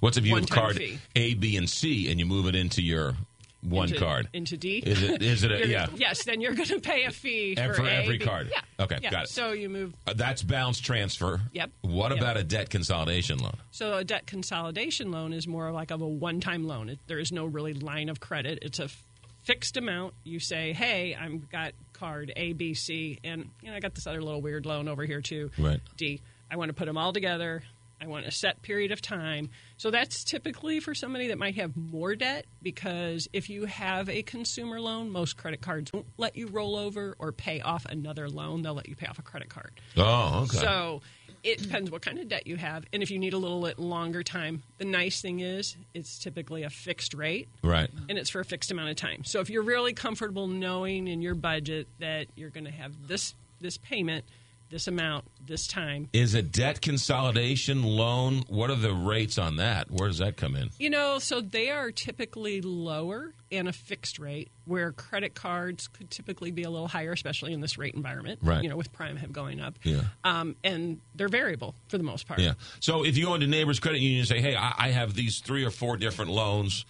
What's 0.00 0.16
if 0.16 0.26
you 0.26 0.34
have 0.36 0.48
card 0.48 0.76
fee. 0.76 0.98
A, 1.16 1.34
B, 1.34 1.56
and 1.56 1.68
C, 1.68 2.10
and 2.10 2.18
you 2.18 2.26
move 2.26 2.46
it 2.46 2.54
into 2.54 2.82
your 2.82 3.14
one 3.62 3.88
into, 3.88 4.00
card? 4.00 4.28
into 4.32 4.56
D. 4.56 4.78
Is 4.78 5.02
it? 5.02 5.22
Is 5.22 5.44
it? 5.44 5.52
A, 5.52 5.66
yeah. 5.68 5.86
Yes, 5.94 6.24
then 6.24 6.40
you're 6.40 6.54
going 6.54 6.68
to 6.68 6.80
pay 6.80 7.04
a 7.04 7.10
fee 7.10 7.54
for, 7.54 7.74
for 7.74 7.82
A, 7.86 7.90
every 7.90 8.16
B- 8.18 8.24
card. 8.24 8.48
Yeah. 8.50 8.84
Okay, 8.84 8.98
yeah. 9.02 9.10
got 9.10 9.24
it. 9.24 9.28
So 9.28 9.52
you 9.52 9.68
move. 9.68 9.94
Uh, 10.06 10.14
that's 10.14 10.42
balance 10.42 10.80
transfer. 10.80 11.42
Yep. 11.52 11.70
What 11.82 12.10
Yep. 12.12 12.18
about 12.20 12.36
a 12.38 12.44
debt 12.44 12.70
consolidation 12.70 13.38
loan? 13.38 13.56
So 13.70 13.98
a 13.98 14.04
debt 14.04 14.26
consolidation 14.26 15.10
loan 15.12 15.32
is 15.34 15.46
more 15.46 15.70
like 15.70 15.90
of 15.90 16.00
a 16.00 16.08
one-time 16.08 16.66
loan. 16.66 16.88
It, 16.88 16.98
there 17.06 17.18
is 17.18 17.30
no 17.32 17.44
really 17.44 17.74
line 17.74 18.08
of 18.08 18.18
credit. 18.20 18.60
It's 18.62 18.78
a 18.78 18.84
f- 18.84 19.02
fixed 19.42 19.76
amount. 19.76 20.14
You 20.24 20.40
say, 20.40 20.72
"Hey, 20.72 21.14
I've 21.14 21.50
got 21.50 21.72
card 21.92 22.32
A, 22.36 22.54
B, 22.54 22.72
C, 22.72 23.18
and 23.22 23.50
you 23.62 23.70
know 23.70 23.76
I 23.76 23.80
got 23.80 23.94
this 23.94 24.06
other 24.06 24.22
little 24.22 24.40
weird 24.40 24.64
loan 24.64 24.88
over 24.88 25.04
here 25.04 25.20
too, 25.20 25.50
Right. 25.58 25.80
D. 25.98 26.22
I 26.50 26.56
want 26.56 26.70
to 26.70 26.72
put 26.74 26.86
them 26.86 26.96
all 26.96 27.12
together. 27.12 27.62
I 28.00 28.06
want 28.06 28.26
a 28.26 28.30
set 28.30 28.62
period 28.62 28.92
of 28.92 29.00
time." 29.02 29.50
So 29.76 29.90
that's 29.90 30.24
typically 30.24 30.80
for 30.80 30.94
somebody 30.94 31.28
that 31.28 31.38
might 31.38 31.56
have 31.56 31.76
more 31.76 32.14
debt 32.14 32.46
because 32.62 33.28
if 33.32 33.50
you 33.50 33.64
have 33.66 34.08
a 34.08 34.22
consumer 34.22 34.80
loan, 34.80 35.10
most 35.10 35.36
credit 35.36 35.60
cards 35.60 35.92
won't 35.92 36.06
let 36.16 36.36
you 36.36 36.46
roll 36.48 36.76
over 36.76 37.14
or 37.18 37.32
pay 37.32 37.60
off 37.60 37.84
another 37.86 38.28
loan. 38.28 38.62
They'll 38.62 38.74
let 38.74 38.88
you 38.88 38.96
pay 38.96 39.06
off 39.06 39.18
a 39.18 39.22
credit 39.22 39.48
card. 39.48 39.72
Oh, 39.96 40.42
okay. 40.44 40.58
So 40.58 41.02
it 41.42 41.62
depends 41.62 41.90
what 41.90 42.02
kind 42.02 42.18
of 42.18 42.28
debt 42.28 42.46
you 42.46 42.56
have, 42.56 42.84
and 42.92 43.02
if 43.02 43.10
you 43.10 43.18
need 43.18 43.32
a 43.32 43.38
little 43.38 43.62
bit 43.62 43.78
longer 43.78 44.22
time. 44.22 44.62
The 44.76 44.84
nice 44.84 45.22
thing 45.22 45.40
is 45.40 45.74
it's 45.94 46.18
typically 46.18 46.64
a 46.64 46.70
fixed 46.70 47.14
rate, 47.14 47.48
Right. 47.62 47.88
and 48.10 48.18
it's 48.18 48.28
for 48.28 48.40
a 48.40 48.44
fixed 48.44 48.70
amount 48.70 48.90
of 48.90 48.96
time. 48.96 49.24
So 49.24 49.40
if 49.40 49.48
you're 49.48 49.62
really 49.62 49.94
comfortable 49.94 50.46
knowing 50.48 51.08
in 51.08 51.22
your 51.22 51.34
budget 51.34 51.88
that 51.98 52.26
you're 52.36 52.50
going 52.50 52.66
to 52.66 52.70
have 52.70 53.08
this 53.08 53.34
this 53.62 53.76
payment, 53.78 54.24
this 54.70 54.86
amount, 54.86 55.24
this 55.44 55.66
time, 55.66 56.08
Is 56.12 56.34
a 56.34 56.42
debt 56.42 56.80
consolidation 56.80 57.82
loan? 57.82 58.44
What 58.48 58.70
are 58.70 58.76
the 58.76 58.94
rates 58.94 59.36
on 59.36 59.56
that? 59.56 59.90
Where 59.90 60.08
does 60.08 60.18
that 60.18 60.36
come 60.36 60.54
in? 60.56 60.70
you 60.78 60.90
know, 60.90 61.18
so 61.18 61.40
they 61.40 61.70
are 61.70 61.90
typically 61.90 62.60
lower 62.60 63.34
and 63.52 63.68
a 63.68 63.72
fixed 63.72 64.20
rate, 64.20 64.48
where 64.64 64.92
credit 64.92 65.34
cards 65.34 65.88
could 65.88 66.08
typically 66.08 66.52
be 66.52 66.62
a 66.62 66.70
little 66.70 66.86
higher, 66.86 67.10
especially 67.12 67.52
in 67.52 67.60
this 67.60 67.76
rate 67.76 67.94
environment. 67.94 68.38
Right. 68.42 68.62
You 68.62 68.68
know, 68.68 68.76
with 68.76 68.92
prime 68.92 69.16
have 69.16 69.32
going 69.32 69.60
up. 69.60 69.76
Yeah. 69.82 70.02
Um, 70.22 70.54
and 70.62 71.00
they're 71.16 71.28
variable 71.28 71.74
for 71.88 71.98
the 71.98 72.04
most 72.04 72.28
part. 72.28 72.38
Yeah. 72.38 72.52
So 72.78 73.04
if 73.04 73.16
you 73.16 73.26
go 73.26 73.34
into 73.34 73.48
Neighbors 73.48 73.80
Credit 73.80 74.00
Union 74.00 74.20
and 74.20 74.28
say, 74.28 74.40
"Hey, 74.40 74.54
I, 74.54 74.72
I 74.78 74.88
have 74.90 75.14
these 75.14 75.40
three 75.40 75.64
or 75.64 75.70
four 75.70 75.96
different 75.96 76.30
loans, 76.30 76.84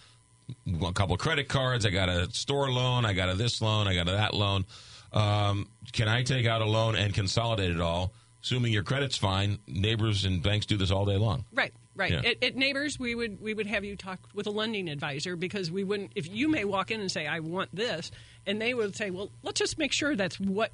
a 0.67 0.93
couple 0.93 1.15
of 1.15 1.19
credit 1.19 1.47
cards, 1.47 1.85
I 1.85 1.89
got 1.89 2.09
a 2.09 2.31
store 2.31 2.69
loan, 2.69 3.05
I 3.05 3.13
got 3.13 3.29
a 3.29 3.33
this 3.33 3.61
loan, 3.61 3.87
I 3.87 3.95
got 3.95 4.07
a 4.07 4.11
that 4.11 4.33
loan. 4.35 4.65
Um, 5.13 5.67
can 5.91 6.07
I 6.07 6.23
take 6.23 6.45
out 6.45 6.61
a 6.61 6.65
loan 6.65 6.95
and 6.95 7.13
consolidate 7.13 7.71
it 7.71 7.81
all?" 7.81 8.13
Assuming 8.43 8.73
your 8.73 8.81
credit's 8.83 9.17
fine, 9.17 9.59
neighbors 9.67 10.25
and 10.25 10.41
banks 10.41 10.65
do 10.65 10.75
this 10.75 10.89
all 10.89 11.05
day 11.05 11.17
long. 11.17 11.45
Right, 11.53 11.71
right. 11.95 12.11
Yeah. 12.11 12.21
At, 12.31 12.43
at 12.43 12.55
neighbors, 12.55 12.97
we 12.99 13.13
would 13.13 13.39
we 13.39 13.53
would 13.53 13.67
have 13.67 13.83
you 13.85 13.95
talk 13.95 14.19
with 14.33 14.47
a 14.47 14.49
lending 14.49 14.89
advisor 14.89 15.35
because 15.35 15.69
we 15.69 15.83
wouldn't. 15.83 16.11
If 16.15 16.27
you 16.27 16.49
may 16.49 16.65
walk 16.65 16.89
in 16.89 17.01
and 17.01 17.11
say, 17.11 17.27
"I 17.27 17.39
want 17.39 17.69
this," 17.75 18.09
and 18.47 18.59
they 18.59 18.73
would 18.73 18.95
say, 18.95 19.11
"Well, 19.11 19.29
let's 19.43 19.59
just 19.59 19.77
make 19.77 19.93
sure 19.93 20.15
that's 20.15 20.39
what 20.39 20.71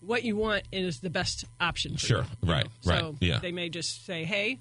what 0.00 0.24
you 0.24 0.34
want 0.36 0.64
is 0.72 1.00
the 1.00 1.10
best 1.10 1.44
option." 1.60 1.96
For 1.98 2.06
Sure. 2.06 2.22
you," 2.22 2.48
you 2.48 2.52
Right. 2.52 2.64
know? 2.64 2.70
Right. 2.90 2.98
So 3.00 3.16
Yeah. 3.20 3.38
they 3.38 3.52
may 3.52 3.68
just 3.68 4.04
say, 4.04 4.24
"Hey, 4.24 4.58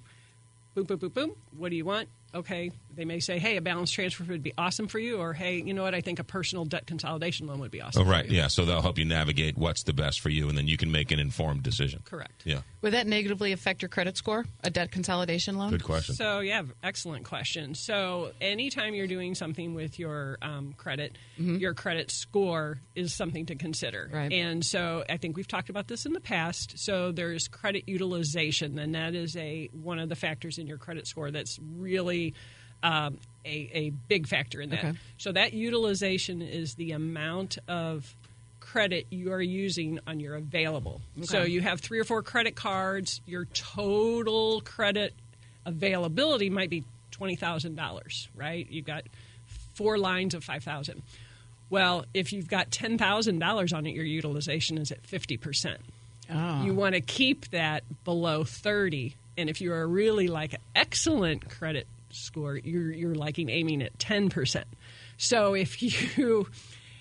boom, 0.75 0.83
boom, 0.83 0.99
boom, 0.99 1.09
boom. 1.09 1.31
What 1.57 1.69
do 1.69 1.75
you 1.75 1.85
want?" 1.85 2.07
Okay. 2.35 2.71
They 2.95 3.05
may 3.05 3.19
say, 3.19 3.39
"Hey, 3.39 3.57
a 3.57 3.61
balance 3.61 3.91
transfer 3.91 4.23
would 4.23 4.43
be 4.43 4.53
awesome 4.57 4.87
for 4.87 4.99
you," 4.99 5.17
or 5.17 5.33
"Hey, 5.33 5.61
you 5.61 5.73
know 5.73 5.83
what? 5.83 5.95
I 5.95 6.01
think 6.01 6.19
a 6.19 6.23
personal 6.23 6.65
debt 6.65 6.85
consolidation 6.85 7.47
loan 7.47 7.59
would 7.59 7.71
be 7.71 7.81
awesome." 7.81 8.01
Oh, 8.01 8.05
for 8.05 8.11
right. 8.11 8.29
you." 8.29 8.37
Yeah. 8.37 8.47
So 8.47 8.65
they'll 8.65 8.81
help 8.81 8.97
you 8.97 9.05
navigate 9.05 9.57
what's 9.57 9.83
the 9.83 9.93
best 9.93 10.21
for 10.21 10.29
you, 10.29 10.49
and 10.49 10.57
then 10.57 10.67
you 10.67 10.77
can 10.77 10.91
make 10.91 11.11
an 11.11 11.19
informed 11.19 11.63
decision. 11.63 12.01
Correct. 12.05 12.43
Yeah. 12.45 12.61
Would 12.81 12.93
that 12.93 13.07
negatively 13.07 13.53
affect 13.53 13.81
your 13.81 13.89
credit 13.89 14.17
score? 14.17 14.45
A 14.63 14.69
debt 14.69 14.91
consolidation 14.91 15.57
loan? 15.57 15.71
Good 15.71 15.83
question. 15.83 16.15
So 16.15 16.39
yeah, 16.39 16.63
excellent 16.83 17.25
question. 17.25 17.75
So 17.75 18.31
anytime 18.41 18.93
you're 18.93 19.07
doing 19.07 19.35
something 19.35 19.73
with 19.73 19.99
your 19.99 20.37
um, 20.41 20.73
credit, 20.73 21.17
your 21.37 21.73
credit 21.73 22.11
score 22.11 22.79
is 22.95 23.13
something 23.13 23.45
to 23.47 23.55
consider. 23.55 24.09
Right. 24.11 24.31
And 24.31 24.65
so 24.65 25.03
I 25.09 25.17
think 25.17 25.37
we've 25.37 25.47
talked 25.47 25.69
about 25.69 25.87
this 25.87 26.05
in 26.05 26.13
the 26.13 26.19
past. 26.19 26.77
So 26.77 27.11
there's 27.11 27.47
credit 27.47 27.87
utilization, 27.87 28.77
and 28.79 28.95
that 28.95 29.15
is 29.15 29.35
a 29.37 29.69
one 29.71 29.99
of 29.99 30.09
the 30.09 30.15
factors 30.15 30.57
in 30.57 30.67
your 30.67 30.77
credit 30.77 31.07
score 31.07 31.31
that's 31.31 31.59
really 31.77 32.33
um, 32.83 33.17
a, 33.45 33.69
a 33.73 33.89
big 33.89 34.27
factor 34.27 34.61
in 34.61 34.69
that. 34.69 34.83
Okay. 34.83 34.93
So 35.17 35.31
that 35.31 35.53
utilization 35.53 36.41
is 36.41 36.75
the 36.75 36.91
amount 36.91 37.57
of 37.67 38.15
credit 38.59 39.07
you 39.09 39.31
are 39.31 39.41
using 39.41 39.99
on 40.05 40.19
your 40.19 40.35
available. 40.35 41.01
So 41.23 41.43
you 41.43 41.61
have 41.61 41.79
three 41.79 41.99
or 41.99 42.03
four 42.03 42.21
credit 42.21 42.55
cards, 42.55 43.21
your 43.25 43.45
total 43.45 44.61
credit 44.61 45.13
availability 45.65 46.49
might 46.49 46.69
be 46.69 46.83
$20,000, 47.11 48.27
right? 48.35 48.67
You've 48.69 48.85
got 48.85 49.03
four 49.75 49.97
lines 49.97 50.33
of 50.33 50.43
5,000. 50.43 51.01
Well, 51.69 52.05
if 52.13 52.33
you've 52.33 52.47
got 52.47 52.69
$10,000 52.69 53.77
on 53.77 53.85
it, 53.85 53.93
your 53.93 54.05
utilization 54.05 54.77
is 54.77 54.91
at 54.91 55.03
50%. 55.03 55.77
Oh. 56.31 56.63
You 56.63 56.73
want 56.73 56.95
to 56.95 57.01
keep 57.01 57.49
that 57.49 57.83
below 58.03 58.43
30. 58.43 59.15
And 59.37 59.49
if 59.49 59.61
you're 59.61 59.85
really 59.87 60.27
like 60.27 60.55
excellent 60.75 61.49
credit 61.49 61.87
score, 62.15 62.57
you're 62.57 62.91
you're 62.91 63.15
liking 63.15 63.49
aiming 63.49 63.81
at 63.81 63.97
10%. 63.97 64.63
So 65.17 65.53
if 65.53 65.81
you 66.17 66.47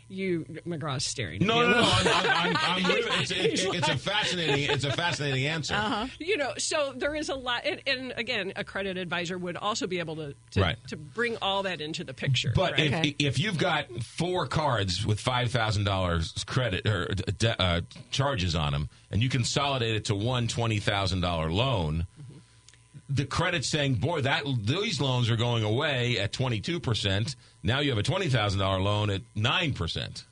you 0.09 0.45
McGraw's 0.67 1.07
staring. 1.07 1.41
at 1.41 1.49
No, 1.49 1.55
me 1.61 1.65
a 1.65 1.69
no, 1.69 1.81
no. 1.81 1.91
I'm, 1.91 2.07
I'm, 2.07 2.57
I'm, 2.57 2.57
I'm 2.57 2.83
it's, 3.23 3.31
it's, 3.31 3.63
He's 3.63 3.65
it's 3.75 3.89
a 3.89 3.97
fascinating. 3.97 4.69
It's 4.71 4.85
a 4.85 4.93
fascinating 4.93 5.47
answer. 5.47 5.73
uh-huh. 5.75 6.07
You 6.19 6.37
know, 6.37 6.53
so 6.59 6.93
there 6.95 7.15
is 7.15 7.31
a 7.31 7.35
lot, 7.35 7.63
and, 7.65 7.81
and 7.87 8.13
again, 8.19 8.53
a 8.55 8.63
credit 8.63 8.99
advisor 8.99 9.39
would 9.39 9.57
also 9.57 9.87
be 9.87 10.01
able 10.01 10.17
to 10.17 10.35
to, 10.51 10.61
Right. 10.61 10.77
to 10.89 10.97
bring 10.99 11.39
all 11.41 11.63
that 11.63 11.81
into 11.81 12.05
the 12.05 12.13
picture. 12.13 12.53
But 12.55 12.73
right? 12.73 13.07
if, 13.07 13.15
if 13.21 13.39
you've 13.39 13.57
got 13.57 13.87
four 14.03 14.47
cards 14.47 15.07
with 15.07 15.19
five 15.19 15.51
thousand 15.51 15.85
dollars 15.85 16.35
credit 16.47 16.87
or 16.87 17.07
de- 17.07 17.63
uh, 17.63 17.81
charges 18.11 18.55
on 18.55 18.73
them, 18.73 18.91
and 19.11 19.23
you 19.23 19.31
consolidate 19.31 19.95
it 19.95 20.05
to 20.07 20.15
one 20.15 20.47
twenty 20.47 20.79
thousand 20.79 21.23
dollar 21.23 21.51
loan, 21.51 22.07
the 23.13 23.25
credit 23.25 23.65
saying, 23.65 23.95
"Boy, 23.97 24.23
that 24.23 24.45
these 24.65 25.01
loans 25.01 25.31
are 25.31 25.37
going 25.37 25.65
away 25.65 26.19
at 26.19 26.33
twenty 26.33 26.61
two 26.61 26.81
percent. 26.81 27.37
Now 27.63 27.81
you 27.81 27.91
have 27.91 27.99
a 27.99 28.03
twenty 28.03 28.29
thousand 28.29 28.61
dollar 28.61 28.81
loan 28.81 29.11
at 29.11 29.23
nine 29.35 29.75
percent." 29.75 30.25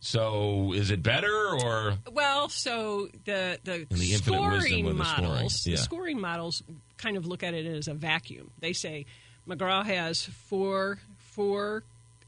So 0.00 0.72
is 0.74 0.90
it 0.90 1.02
better 1.02 1.48
or 1.62 1.96
Well, 2.12 2.50
so 2.50 3.08
the 3.24 3.58
the, 3.64 3.86
the 3.88 3.96
scoring 3.96 4.84
with 4.84 4.98
the 4.98 5.04
scoring, 5.04 5.30
models, 5.30 5.66
yeah. 5.66 5.76
the 5.76 5.82
scoring 5.82 6.20
models 6.20 6.62
kind 6.98 7.16
of 7.16 7.26
look 7.26 7.42
at 7.42 7.54
it 7.54 7.66
as 7.66 7.88
a 7.88 7.94
vacuum. 7.94 8.50
They 8.60 8.74
say 8.74 9.06
McGraw 9.48 9.84
has 9.84 10.22
four 10.22 10.98
four 11.18 11.84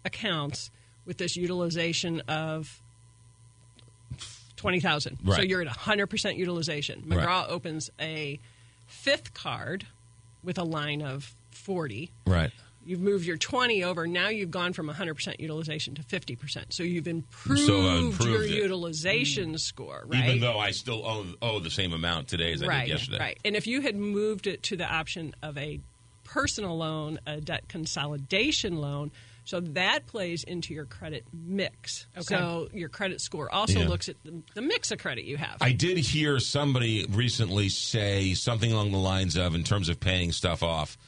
accounts 0.07 0.71
with 1.05 1.19
this 1.19 1.37
utilization 1.37 2.21
of 2.29 2.81
twenty 4.57 4.81
thousand. 4.81 5.19
So 5.27 5.43
you're 5.43 5.61
at 5.61 5.69
hundred 5.69 6.07
percent 6.07 6.37
utilization. 6.37 7.05
Right. 7.07 7.21
McGraw 7.21 7.51
opens 7.51 7.91
a 8.01 8.41
fifth 8.87 9.35
card 9.35 9.87
with 10.43 10.59
a 10.59 10.65
line 10.65 11.03
of 11.03 11.35
forty. 11.51 12.11
right? 12.27 12.51
You've 12.85 13.01
moved 13.01 13.27
your 13.27 13.37
20 13.37 13.83
over. 13.83 14.07
Now 14.07 14.29
you've 14.29 14.53
gone 14.53 14.73
from 14.73 14.89
100% 14.89 15.41
utilization 15.41 15.97
to 15.97 16.03
50%. 16.03 16.67
So 16.69 16.85
you've 16.85 17.09
improved, 17.09 17.63
So 17.67 17.81
improved 17.97 18.31
your 18.31 18.45
it. 18.45 18.51
utilization 18.63 19.55
mm. 19.55 19.59
score, 19.59 20.05
right? 20.07 20.25
Even 20.27 20.39
though 20.39 20.61
I 20.61 20.71
still 20.71 21.05
owe, 21.05 21.27
owe 21.43 21.59
the 21.59 21.71
same 21.71 21.93
amount 21.93 22.29
today 22.29 22.53
as 22.53 22.63
I 22.63 22.83
did 22.83 22.91
yesterday. 22.91 23.19
Right. 23.19 23.39
And 23.45 23.57
if 23.57 23.67
you 23.67 23.81
had 23.81 23.97
moved 23.97 24.47
it 24.47 24.63
to 24.65 24.77
the 24.77 24.87
option 24.87 25.35
of 25.43 25.59
a 25.59 25.81
personal 26.23 26.79
loan, 26.79 27.19
a 27.27 27.41
debt 27.41 27.69
consolidation 27.69 28.77
loan, 28.77 29.11
so 29.47 29.61
that 29.61 30.07
plays 30.07 30.45
into 30.45 30.75
your 30.75 30.85
credit 30.85 31.25
mix. 31.33 32.07
Okay. 32.15 32.25
So 32.25 32.69
your 32.75 32.91
credit 32.91 33.21
score 33.23 33.51
also 33.51 33.79
Yeah. 33.81 33.89
looks 33.89 34.09
at 34.11 34.17
the, 34.25 34.43
the 34.55 34.61
mix 34.61 34.91
of 34.91 34.99
credit 34.99 35.25
you 35.25 35.39
have. 35.39 35.57
I 35.63 35.73
did 35.73 35.97
hear 35.97 36.39
somebody 36.39 37.07
recently 37.09 37.71
say 37.71 38.35
something 38.35 38.71
along 38.71 38.91
the 38.93 38.99
lines 38.99 39.37
of, 39.37 39.55
in 39.55 39.65
terms 39.65 39.89
of 39.89 39.99
paying 40.01 40.33
stuff 40.33 40.63
off. 40.63 40.99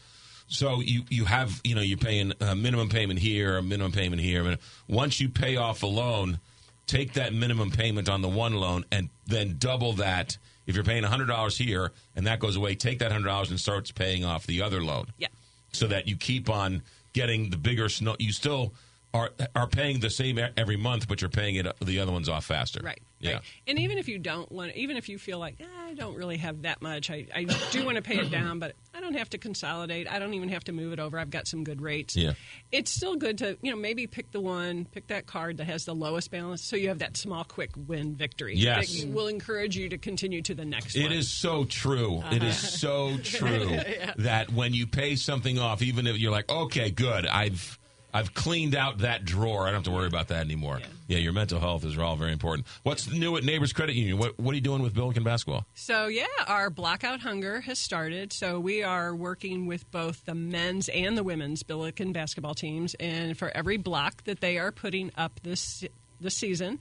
So 0.47 0.81
you 0.81 1.03
you 1.11 1.27
have 1.27 1.61
you 1.63 1.75
know 1.75 1.83
you're 1.83 1.99
paying 1.99 2.33
a 2.41 2.55
minimum 2.55 2.89
payment 2.89 3.19
here, 3.19 3.59
a 3.59 3.63
minimum 3.63 3.93
payment 3.93 4.23
here. 4.23 4.43
but 4.45 4.61
Once 4.89 5.21
you 5.21 5.29
pay 5.29 5.57
off 5.57 5.83
a 5.83 5.87
loan, 5.87 6.39
take 6.87 7.13
that 7.15 7.35
minimum 7.35 7.71
payment 7.71 8.09
on 8.09 8.23
the 8.23 8.29
one 8.31 8.55
loan 8.55 8.87
and 8.91 9.11
then 9.27 9.57
double 9.59 9.93
that. 9.95 10.39
If 10.67 10.75
you're 10.75 10.85
paying 10.85 11.03
hundred 11.03 11.27
dollars 11.27 11.59
here 11.59 11.93
and 12.17 12.27
that 12.27 12.39
goes 12.41 12.57
away, 12.57 12.77
take 12.77 13.01
that 13.01 13.11
hundred 13.13 13.29
dollars 13.29 13.51
and 13.51 13.59
starts 13.61 13.91
paying 13.91 14.25
off 14.25 14.47
the 14.47 14.63
other 14.63 14.83
loan. 14.83 15.07
Yeah. 15.19 15.29
So 15.73 15.87
that 15.89 16.09
you 16.09 16.17
keep 16.17 16.49
on 16.49 16.83
getting 17.13 17.51
the 17.51 17.57
bigger 17.57 17.89
snow. 17.89 18.17
You 18.19 18.33
still 18.33 18.75
are 19.19 19.31
are 19.55 19.67
paying 19.67 20.01
the 20.01 20.11
same 20.11 20.39
every 20.57 20.77
month, 20.77 21.09
but 21.09 21.21
you're 21.21 21.29
paying 21.31 21.57
it 21.57 21.67
the 21.81 21.99
other 22.01 22.13
ones 22.13 22.29
off 22.29 22.45
faster. 22.45 22.81
Right. 22.83 23.01
Yeah. 23.21 23.33
Right. 23.35 23.43
And 23.67 23.79
even 23.81 23.99
if 23.99 24.09
you 24.09 24.19
don't 24.19 24.51
want, 24.53 24.77
even 24.77 24.97
if 24.97 25.09
you 25.09 25.19
feel 25.19 25.39
like 25.41 25.57
"Ah, 25.61 25.87
I 25.89 25.95
don't 25.95 26.17
really 26.17 26.37
have 26.37 26.63
that 26.63 26.81
much, 26.81 27.11
I, 27.11 27.27
I 27.35 27.45
do 27.73 27.85
want 27.85 27.97
to 27.97 28.03
pay 28.03 28.17
it 28.19 28.31
down, 28.31 28.61
but 28.61 28.77
I 28.95 29.01
don't 29.01 29.15
have 29.15 29.29
to 29.31 29.39
consolidate. 29.39 30.09
I 30.11 30.19
don't 30.21 30.35
even 30.35 30.49
have 30.51 30.63
to 30.65 30.73
move 30.73 30.93
it 30.93 31.01
over. 31.01 31.19
I've 31.19 31.31
got 31.31 31.49
some 31.49 31.65
good 31.65 31.83
rates. 31.83 32.15
Yeah. 32.17 32.35
It's 32.71 32.91
still 32.93 33.17
good 33.17 33.39
to 33.39 33.59
you 33.61 33.73
know 33.73 33.77
maybe 33.77 34.07
pick 34.07 34.31
the 34.31 34.41
one, 34.41 34.85
pick 34.85 35.09
that 35.09 35.27
card 35.27 35.57
that 35.57 35.65
has 35.65 35.85
the 35.85 35.95
lowest 35.95 36.31
balance, 36.31 36.63
so 36.63 36.77
you 36.77 36.89
have 36.89 37.01
that 37.01 37.17
small, 37.17 37.43
quick 37.45 37.71
win 37.89 38.15
victory. 38.15 38.55
Yes. 38.57 39.01
That 39.03 39.09
will 39.09 39.27
encourage 39.29 39.77
you 39.77 39.89
to 39.89 39.99
continue 39.99 40.43
to 40.43 40.55
the 40.55 40.65
next 40.65 40.95
It 40.95 41.05
one. 41.05 41.13
is 41.13 41.29
so 41.29 41.65
true. 41.65 42.23
It 42.31 42.43
is 42.45 42.57
so 42.57 43.17
true 43.25 43.71
Yeah. 43.71 44.15
that 44.19 44.53
when 44.53 44.75
you 44.75 44.87
pay 44.87 45.17
something 45.17 45.59
off, 45.59 45.83
even 45.83 46.07
if 46.07 46.19
you're 46.19 46.31
like, 46.33 46.49
okay, 46.51 46.91
good, 46.91 47.27
I've 47.27 47.79
I've 48.13 48.33
cleaned 48.33 48.75
out 48.75 48.99
that 48.99 49.25
drawer. 49.25 49.63
I 49.65 49.67
don't 49.67 49.75
have 49.75 49.83
to 49.85 49.91
worry 49.91 50.07
about 50.07 50.29
that 50.29 50.41
anymore. 50.41 50.81
Yeah, 51.09 51.19
your 51.19 51.33
mental 51.35 51.61
health 51.61 51.85
is 51.85 51.97
all 51.99 52.17
very 52.17 52.33
important. 52.33 52.67
What's 52.83 53.11
new 53.11 53.37
at 53.37 53.45
Neighbors 53.45 53.73
Credit 53.73 53.95
Union? 53.95 54.17
What 54.19 54.39
what 54.39 54.53
are 54.53 54.55
you 54.55 54.61
doing 54.63 54.83
with 54.83 54.95
Billiken 54.95 55.23
basketball? 55.25 55.67
So 55.75 56.07
yeah, 56.07 56.27
our 56.47 56.71
blackout 56.71 57.21
hunger 57.21 57.61
has 57.63 57.79
started. 57.79 58.33
So 58.33 58.61
we 58.61 58.83
are 58.83 59.15
working 59.15 59.67
with 59.67 59.91
both 59.91 60.25
the 60.25 60.35
men's 60.35 60.89
and 60.89 61.17
the 61.19 61.23
women's 61.23 61.63
Billiken 61.63 62.13
basketball 62.13 62.55
teams, 62.55 62.95
and 62.95 63.37
for 63.37 63.51
every 63.55 63.77
block 63.77 64.25
that 64.25 64.41
they 64.41 64.59
are 64.59 64.73
putting 64.73 65.11
up 65.17 65.41
this 65.43 65.85
this 66.21 66.35
season. 66.35 66.79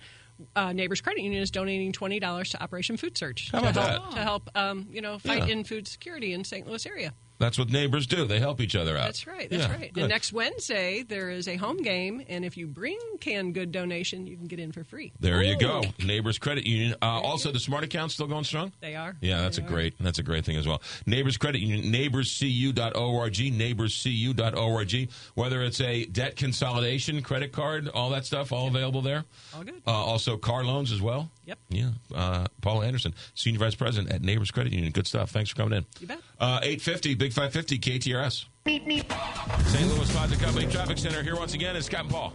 Uh, 0.55 0.71
Neighbors 0.71 1.01
Credit 1.01 1.23
Union 1.23 1.41
is 1.41 1.49
donating 1.49 1.91
twenty 1.91 2.19
dollars 2.19 2.51
to 2.51 2.61
Operation 2.61 2.95
Food 2.95 3.17
Search 3.17 3.49
How 3.51 3.59
to 3.59 3.65
help 3.71 3.75
that? 3.75 4.11
to 4.11 4.19
help 4.23 4.49
um, 4.55 4.87
you 4.91 5.01
know 5.01 5.17
fight 5.17 5.47
Yeah. 5.47 5.53
in 5.53 5.63
food 5.63 5.87
security 5.87 6.31
in 6.31 6.43
St. 6.43 6.67
Louis 6.67 6.85
area. 6.85 7.13
That's 7.39 7.57
what 7.59 7.69
neighbors 7.69 8.07
do. 8.07 8.25
They 8.25 8.39
help 8.39 8.59
each 8.61 8.75
other 8.75 8.97
out. 8.97 9.05
That's 9.05 9.27
right. 9.27 9.49
That's 9.49 9.63
Yeah, 9.63 9.71
right. 9.71 9.93
good. 9.93 10.03
And 10.03 10.09
next 10.09 10.33
Wednesday 10.33 11.03
there 11.03 11.29
is 11.29 11.47
a 11.47 11.55
home 11.55 11.77
game, 11.83 12.23
and 12.27 12.43
if 12.43 12.57
you 12.57 12.67
bring 12.67 12.97
canned 13.19 13.53
good 13.53 13.71
donation, 13.71 14.25
you 14.27 14.35
can 14.37 14.47
get 14.47 14.59
in 14.59 14.71
for 14.71 14.83
free. 14.83 15.11
There 15.19 15.43
you 15.43 15.57
go. 15.57 15.83
Neighbors 16.03 16.37
Credit 16.39 16.65
Union. 16.65 16.95
Uh, 17.01 17.05
also, 17.05 17.51
the 17.51 17.59
Smart 17.59 17.83
account 17.83 18.11
still 18.11 18.27
going 18.27 18.43
strong. 18.43 18.71
They 18.79 18.95
are. 18.95 19.15
Yeah, 19.21 19.41
that's 19.41 19.57
a 19.57 19.63
are. 19.63 19.67
great 19.67 19.93
that's 19.99 20.19
a 20.19 20.23
great 20.23 20.45
thing 20.45 20.57
as 20.57 20.67
well. 20.67 20.81
Neighbors 21.05 21.37
Credit 21.37 21.59
Union, 21.61 21.91
neighborscu.org, 21.93 23.33
neighborscu.org. 23.33 25.09
Whether 25.35 25.61
it's 25.63 25.81
a 25.81 26.05
debt 26.05 26.35
consolidation, 26.35 27.21
credit 27.21 27.51
card, 27.51 27.87
all 27.89 28.09
that 28.11 28.25
stuff, 28.25 28.51
all 28.51 28.67
available 28.67 29.01
there. 29.01 29.25
All 29.55 29.63
good. 29.63 29.81
Uh, 29.85 29.91
also, 29.91 30.37
car 30.37 30.63
loans 30.63 30.91
as 30.91 31.01
well. 31.01 31.29
Yep. 31.45 31.59
Yeah. 31.69 31.89
Uh, 32.13 32.45
Paula 32.61 32.85
Anderson, 32.85 33.13
Senior 33.35 33.59
Vice 33.59 33.75
President 33.75 34.11
at 34.13 34.21
Neighbors 34.21 34.51
Credit 34.51 34.73
Union. 34.73 34.91
Good 34.91 35.07
stuff. 35.07 35.31
Thanks 35.31 35.49
for 35.51 35.55
coming 35.55 35.77
in. 35.77 35.85
You 35.99 36.07
bet. 36.07 36.19
Uh, 36.39 36.59
850, 36.61 37.15
Big 37.15 37.26
550, 37.33 37.79
KTRS. 37.79 38.45
St. 38.65 39.87
Louis 39.87 40.11
Plaza 40.11 40.35
Company 40.35 40.67
Traffic 40.67 40.97
Center 40.97 41.23
here 41.23 41.35
once 41.35 41.53
again 41.53 41.75
is 41.75 41.87
Captain 41.87 42.09
Paul. 42.09 42.33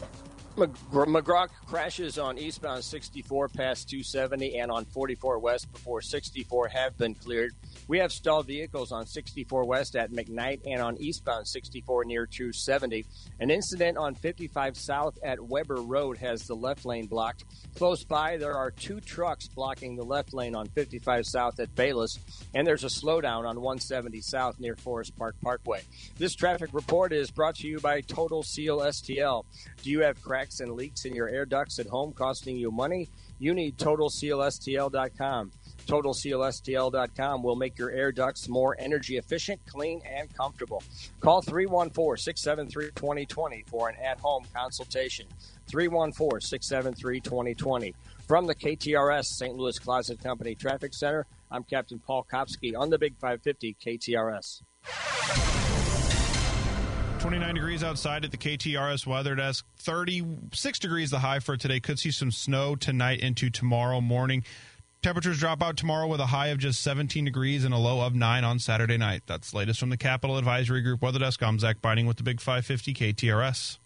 McGraw, 0.57 1.07
McGraw 1.07 1.49
crashes 1.67 2.19
on 2.19 2.39
eastbound 2.39 2.85
64 2.85 3.49
past 3.49 3.89
270 3.89 4.59
and 4.59 4.71
on 4.71 4.85
44 4.85 5.39
west 5.39 5.73
before 5.73 6.03
64 6.03 6.69
have 6.69 6.97
been 6.99 7.15
cleared. 7.15 7.55
We 7.89 7.99
have 7.99 8.12
stalled 8.12 8.47
vehicles 8.47 8.93
on 8.93 9.07
64 9.07 9.65
west 9.65 9.97
at 9.97 10.12
McKnight 10.12 10.61
and 10.67 10.81
on 10.81 10.97
eastbound 10.99 11.49
64 11.49 12.05
near 12.05 12.27
270. 12.27 13.05
An 13.41 13.51
incident 13.51 13.99
on 13.99 14.15
55 14.15 14.77
south 14.77 15.19
at 15.23 15.41
Weber 15.41 15.83
Road 15.83 16.17
has 16.19 16.47
the 16.47 16.55
left 16.55 16.85
lane 16.85 17.07
blocked. 17.07 17.44
Close 17.77 18.05
by, 18.05 18.36
there 18.36 18.57
are 18.57 18.70
two 18.70 19.01
trucks 19.01 19.49
blocking 19.49 19.97
the 19.97 20.05
left 20.05 20.33
lane 20.33 20.55
on 20.55 20.69
55 20.69 21.27
south 21.27 21.59
at 21.59 21.75
Bayless, 21.75 22.19
and 22.55 22.67
there's 22.67 22.85
a 22.85 22.89
slowdown 22.89 23.47
on 23.47 23.61
170 23.61 24.20
south 24.20 24.61
near 24.61 24.77
Forest 24.77 25.17
Park 25.17 25.36
Parkway. 25.43 25.83
This 26.19 26.35
traffic 26.35 26.70
report 26.73 27.12
is 27.12 27.31
brought 27.31 27.57
to 27.57 27.67
you 27.67 27.81
by 27.81 28.01
Total 28.02 28.43
Seal 28.43 28.78
STL. 28.78 29.44
Do 29.83 29.91
you 29.91 30.01
have 30.02 30.23
cracks 30.23 30.61
and 30.61 30.73
leaks 30.73 31.05
in 31.05 31.15
your 31.15 31.28
air 31.28 31.47
ducts 31.47 31.78
at 31.78 31.86
home 31.86 32.12
costing 32.12 32.57
you 32.57 32.70
money? 32.70 33.09
You 33.39 33.55
need 33.55 33.77
TotalSealSTL.com. 33.78 35.51
TotalSealSTL.com 35.86 37.43
will 37.43 37.57
make 37.57 37.78
your 37.78 37.91
air 37.91 38.12
ducts 38.12 38.49
more 38.49 38.77
energy 38.78 39.17
efficient, 39.17 39.61
clean, 39.67 40.01
and 40.07 40.33
comfortable. 40.35 40.83
Call 41.20 41.43
314 41.43 42.17
673 42.17 42.93
2020 42.94 43.65
for 43.69 43.89
an 43.89 43.97
at 43.97 44.19
home 44.20 44.44
consultation. 44.55 45.27
314 45.69 46.41
673 46.41 47.20
2020. 47.20 47.94
From 48.27 48.47
the 48.47 48.55
KTRS 48.55 49.25
St. 49.25 49.55
Louis 49.55 49.78
Closet 49.78 50.23
Company 50.23 50.55
Traffic 50.55 50.94
Center, 50.94 51.27
I'm 51.51 51.65
Captain 51.65 51.99
Paul 51.99 52.27
Kopsky 52.31 52.77
on 52.77 52.91
the 52.91 52.99
Big 52.99 53.17
550 53.19 53.77
KTRS. 53.85 54.62
29 57.23 57.55
degrees 57.55 57.85
outside 57.85 58.25
at 58.25 58.33
the 58.33 58.36
KTRS 58.36 59.07
weather 59.07 59.36
desk. 59.36 59.65
36 59.77 60.78
degrees 60.81 61.11
the 61.11 61.20
high 61.20 61.39
for 61.39 61.57
today. 61.57 61.78
Could 61.78 62.01
see 62.01 62.11
some 62.11 62.33
snow 62.33 62.75
tonight 62.75 63.20
into 63.20 63.49
tomorrow 63.49 64.01
morning. 64.01 64.43
Temperatures 65.03 65.41
drop 65.41 65.61
out 65.65 65.77
tomorrow 65.77 66.07
with 66.07 66.21
a 66.21 66.27
high 66.27 66.49
of 66.49 66.59
just 66.59 66.81
17 66.81 67.25
degrees 67.25 67.65
and 67.65 67.75
a 67.75 67.77
low 67.77 68.07
of 68.07 68.15
9 68.15 68.45
on 68.45 68.61
Saturday 68.61 68.97
night. 68.97 69.23
That's 69.27 69.53
latest 69.53 69.81
from 69.81 69.91
the 69.91 69.97
Capital 69.97 70.39
Advisory 70.39 70.81
Group 70.81 71.03
weather 71.03 71.19
desk. 71.19 71.43
I'm 71.43 71.59
Zach 71.59 71.83
Biding 71.83 72.07
with 72.07 72.19
the 72.19 72.23
Big 72.23 72.41
550 72.41 72.95
KTRS. 72.95 73.79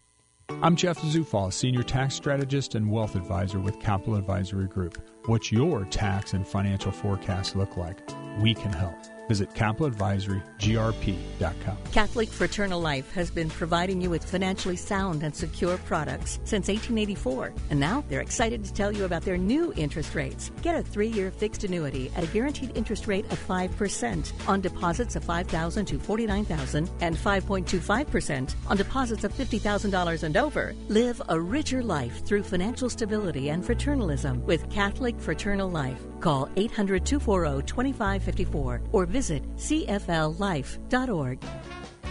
I'm 0.62 0.76
Jeff 0.76 0.98
Zufall, 0.98 1.50
Senior 1.50 1.84
Tax 1.84 2.14
Strategist 2.14 2.74
and 2.74 2.90
Wealth 2.90 3.16
Advisor 3.16 3.58
with 3.58 3.80
Capital 3.80 4.16
Advisory 4.16 4.66
Group. 4.66 4.98
What's 5.24 5.50
your 5.50 5.86
tax 5.86 6.34
and 6.34 6.46
financial 6.46 6.92
forecast 6.92 7.56
look 7.56 7.78
like? 7.78 7.98
We 8.38 8.52
can 8.52 8.74
help. 8.74 8.94
Visit 9.28 9.50
capitaladvisorygrp.com. 9.54 11.76
Catholic 11.92 12.28
Fraternal 12.28 12.80
Life 12.80 13.12
has 13.12 13.30
been 13.30 13.50
providing 13.50 14.00
you 14.00 14.10
with 14.10 14.24
financially 14.24 14.76
sound 14.76 15.22
and 15.22 15.34
secure 15.34 15.78
products 15.78 16.38
since 16.44 16.68
1884, 16.68 17.52
and 17.70 17.80
now 17.80 18.04
they're 18.08 18.20
excited 18.20 18.64
to 18.64 18.72
tell 18.72 18.92
you 18.92 19.04
about 19.04 19.22
their 19.22 19.36
new 19.36 19.72
interest 19.76 20.14
rates. 20.14 20.50
Get 20.62 20.76
a 20.76 20.82
three-year 20.82 21.30
fixed 21.30 21.64
annuity 21.64 22.10
at 22.14 22.24
a 22.24 22.28
guaranteed 22.28 22.76
interest 22.76 23.06
rate 23.06 23.30
of 23.32 23.46
5% 23.46 24.48
on 24.48 24.60
deposits 24.60 25.16
of 25.16 25.24
$5,000 25.24 25.86
to 25.86 25.98
$49,000 25.98 26.88
and 27.00 27.16
5.25% 27.16 28.54
on 28.68 28.76
deposits 28.76 29.24
of 29.24 29.32
$50,000 29.32 30.22
and 30.22 30.36
over. 30.36 30.74
Live 30.88 31.20
a 31.28 31.40
richer 31.40 31.82
life 31.82 32.24
through 32.24 32.42
financial 32.42 32.88
stability 32.88 33.50
and 33.50 33.64
fraternalism 33.64 34.44
with 34.44 34.68
Catholic 34.70 35.18
Fraternal 35.20 35.70
Life. 35.70 36.00
Call 36.20 36.48
800 36.56 37.04
240 37.04 37.66
2554 37.66 38.80
or 38.92 39.06
visit 39.06 39.42
CFLLife.org. 39.56 41.38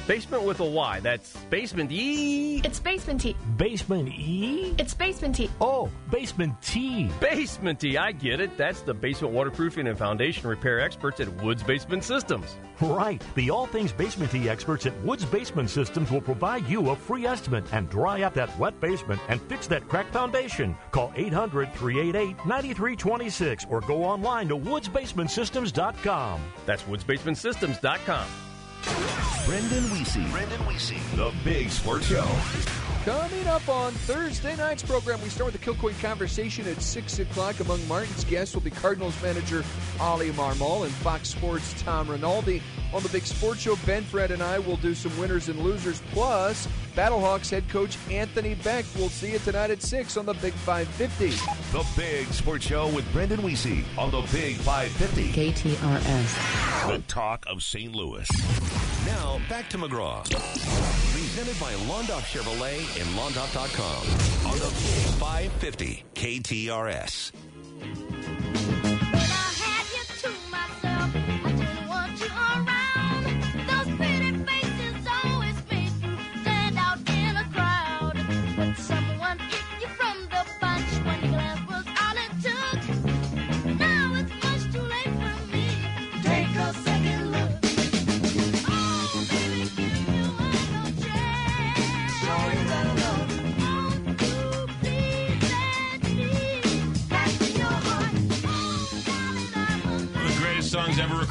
Basement 0.07 0.43
with 0.43 0.59
a 0.59 0.65
Y. 0.65 0.99
That's 0.99 1.35
Basement 1.49 1.91
E. 1.91 2.61
It's 2.63 2.79
Basement 2.79 3.21
Tea. 3.21 3.35
Basement 3.57 4.09
E? 4.09 4.75
It's 4.77 4.93
Basement 4.93 5.35
Tea. 5.35 5.49
Oh, 5.59 5.89
Basement 6.11 6.61
T. 6.61 7.09
Basement 7.19 7.79
T. 7.79 7.97
I 7.97 8.11
get 8.11 8.39
it. 8.39 8.57
That's 8.57 8.81
the 8.81 8.93
basement 8.93 9.33
waterproofing 9.33 9.87
and 9.87 9.97
foundation 9.97 10.47
repair 10.47 10.79
experts 10.79 11.19
at 11.19 11.29
Woods 11.43 11.63
Basement 11.63 12.03
Systems. 12.03 12.55
Right. 12.81 13.23
The 13.35 13.49
all 13.49 13.65
things 13.67 13.91
basement 13.91 14.31
tea 14.31 14.49
experts 14.49 14.85
at 14.85 14.99
Woods 15.01 15.25
Basement 15.25 15.69
Systems 15.69 16.11
will 16.11 16.21
provide 16.21 16.67
you 16.67 16.89
a 16.89 16.95
free 16.95 17.25
estimate 17.25 17.65
and 17.71 17.89
dry 17.89 18.21
out 18.23 18.33
that 18.33 18.57
wet 18.59 18.79
basement 18.79 19.21
and 19.29 19.41
fix 19.43 19.67
that 19.67 19.87
cracked 19.87 20.13
foundation. 20.13 20.75
Call 20.91 21.11
800 21.15 21.73
388 21.73 22.45
9326 22.45 23.65
or 23.69 23.81
go 23.81 24.03
online 24.03 24.47
to 24.49 24.57
woodsbasementsystems.com. 24.57 26.41
That's 26.65 26.83
woodsbasementsystems.com. 26.83 28.27
Brendan 29.45 29.83
Weesey. 29.85 30.29
Brendan 30.31 30.59
Weesey. 30.61 30.99
The 31.15 31.31
Big 31.43 31.69
Sports 31.69 32.07
Show. 32.07 32.27
Coming 33.05 33.45
up 33.45 33.69
on 33.69 33.91
Thursday 33.91 34.55
night's 34.55 34.81
program, 34.81 35.21
we 35.21 35.29
start 35.29 35.53
with 35.53 35.61
the 35.61 35.71
Kilcoyne 35.71 35.99
conversation 36.01 36.67
at 36.67 36.81
6 36.81 37.19
o'clock. 37.19 37.59
Among 37.59 37.87
Martin's 37.87 38.23
guests 38.23 38.55
will 38.55 38.63
be 38.63 38.71
Cardinals 38.71 39.21
manager 39.21 39.63
Oli 40.01 40.31
Marmol 40.31 40.85
and 40.85 40.91
Fox 40.91 41.29
Sports' 41.29 41.79
Tom 41.83 42.09
Rinaldi. 42.09 42.63
On 42.93 43.03
the 43.03 43.09
Big 43.09 43.23
Sports 43.23 43.61
Show, 43.61 43.75
Ben, 43.85 44.03
Fred, 44.03 44.31
and 44.31 44.41
I 44.41 44.57
will 44.57 44.77
do 44.77 44.95
some 44.95 45.15
winners 45.19 45.49
and 45.49 45.59
losers. 45.59 46.01
Plus, 46.13 46.67
Battlehawks 46.95 47.51
head 47.51 47.69
coach 47.69 47.95
Anthony 48.09 48.55
Becht. 48.55 48.97
We'll 48.97 49.09
see 49.09 49.33
you 49.33 49.39
tonight 49.39 49.69
at 49.69 49.83
6 49.83 50.17
on 50.17 50.25
the 50.25 50.33
Big 50.33 50.53
550. 50.53 51.29
The 51.77 51.85
Big 51.95 52.25
Sports 52.33 52.65
Show 52.65 52.87
with 52.87 53.11
Brendan 53.13 53.41
Weesey 53.41 53.83
on 53.99 54.09
the 54.09 54.21
Big 54.31 54.55
550. 54.55 55.51
KTRS. 55.51 56.87
The 56.87 57.03
talk 57.07 57.45
of 57.47 57.61
St. 57.61 57.93
Louis. 57.93 58.27
Now, 59.05 59.39
back 59.47 59.69
to 59.69 59.77
McGraw. 59.77 60.23
Presented 61.11 61.59
by 61.59 61.73
Londoff 61.85 62.25
Chevrolet 62.25 62.79
and 62.99 63.07
Londoff.com 63.15 64.51
on 64.51 64.57
the 64.57 64.65
550 65.19 66.03
KTRS. 66.15 67.31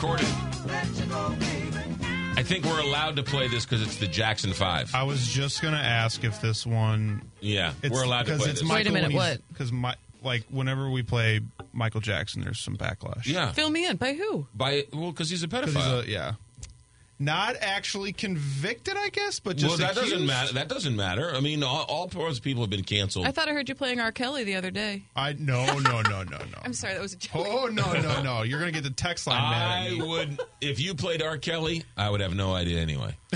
Recorded. 0.04 0.26
I 2.36 2.42
think 2.42 2.64
we're 2.64 2.80
allowed 2.80 3.16
to 3.16 3.22
play 3.22 3.48
this 3.48 3.64
because 3.64 3.80
it's 3.82 3.96
the 3.96 4.06
Jackson 4.08 4.52
Five. 4.52 4.94
I 4.94 5.04
was 5.04 5.26
just 5.26 5.62
gonna 5.62 5.76
ask 5.76 6.24
if 6.24 6.40
this 6.40 6.66
one. 6.66 7.22
Yeah, 7.40 7.72
we're 7.90 8.02
allowed 8.02 8.26
to 8.26 8.36
play 8.36 8.50
it's 8.50 8.60
this. 8.60 8.70
Wait 8.70 8.86
a 8.86 8.92
minute, 8.92 9.12
what? 9.12 9.40
Because 9.48 9.72
my 9.72 9.94
like 10.22 10.44
whenever 10.50 10.90
we 10.90 11.02
play 11.02 11.40
Michael 11.72 12.00
Jackson, 12.00 12.42
there's 12.42 12.58
some 12.60 12.76
backlash. 12.76 13.26
Yeah, 13.26 13.52
Fill 13.52 13.70
me 13.70 13.86
in. 13.86 13.96
By 13.96 14.14
who? 14.14 14.46
by 14.54 14.84
well, 14.92 15.10
because 15.12 15.30
he's 15.30 15.42
a 15.42 15.48
'Cause 15.48 15.64
pedophile. 15.74 16.00
he's 16.02 16.08
a- 16.08 16.10
yeah. 16.10 16.32
Not 17.18 17.56
actually 17.60 18.12
convicted, 18.12 18.96
I 18.96 19.08
guess, 19.08 19.38
but 19.38 19.56
just 19.56 19.78
well, 19.78 19.88
that 19.88 19.94
doesn't 19.94 20.26
matter. 20.26 20.54
That 20.54 20.68
doesn't 20.68 20.96
matter. 20.96 21.32
I 21.32 21.40
mean, 21.40 21.62
all, 21.62 21.82
all 21.82 22.06
those 22.08 22.40
people 22.40 22.62
have 22.62 22.70
been 22.70 22.82
canceled. 22.82 23.26
I 23.26 23.30
thought 23.30 23.48
I 23.48 23.52
heard 23.52 23.68
you 23.68 23.76
playing 23.76 24.00
R. 24.00 24.10
Kelly 24.10 24.42
the 24.42 24.56
other 24.56 24.72
day. 24.72 25.04
I 25.14 25.34
no 25.34 25.64
no 25.78 26.02
no 26.02 26.22
no 26.24 26.38
no. 26.38 26.38
I'm 26.62 26.72
sorry, 26.72 26.94
that 26.94 27.02
was 27.02 27.12
a 27.12 27.16
joke. 27.16 27.32
Oh 27.36 27.66
no 27.66 27.92
no 27.92 28.22
no! 28.22 28.42
You're 28.42 28.58
gonna 28.58 28.72
get 28.72 28.82
the 28.82 28.90
text 28.90 29.28
line 29.28 29.40
mad 29.40 29.92
I 29.92 30.04
would, 30.04 30.40
if 30.60 30.80
you 30.80 30.94
played 30.94 31.22
R. 31.22 31.38
Kelly, 31.38 31.84
I 31.96 32.10
would 32.10 32.20
have 32.20 32.34
no 32.34 32.52
idea 32.52 32.80
anyway. 32.80 33.16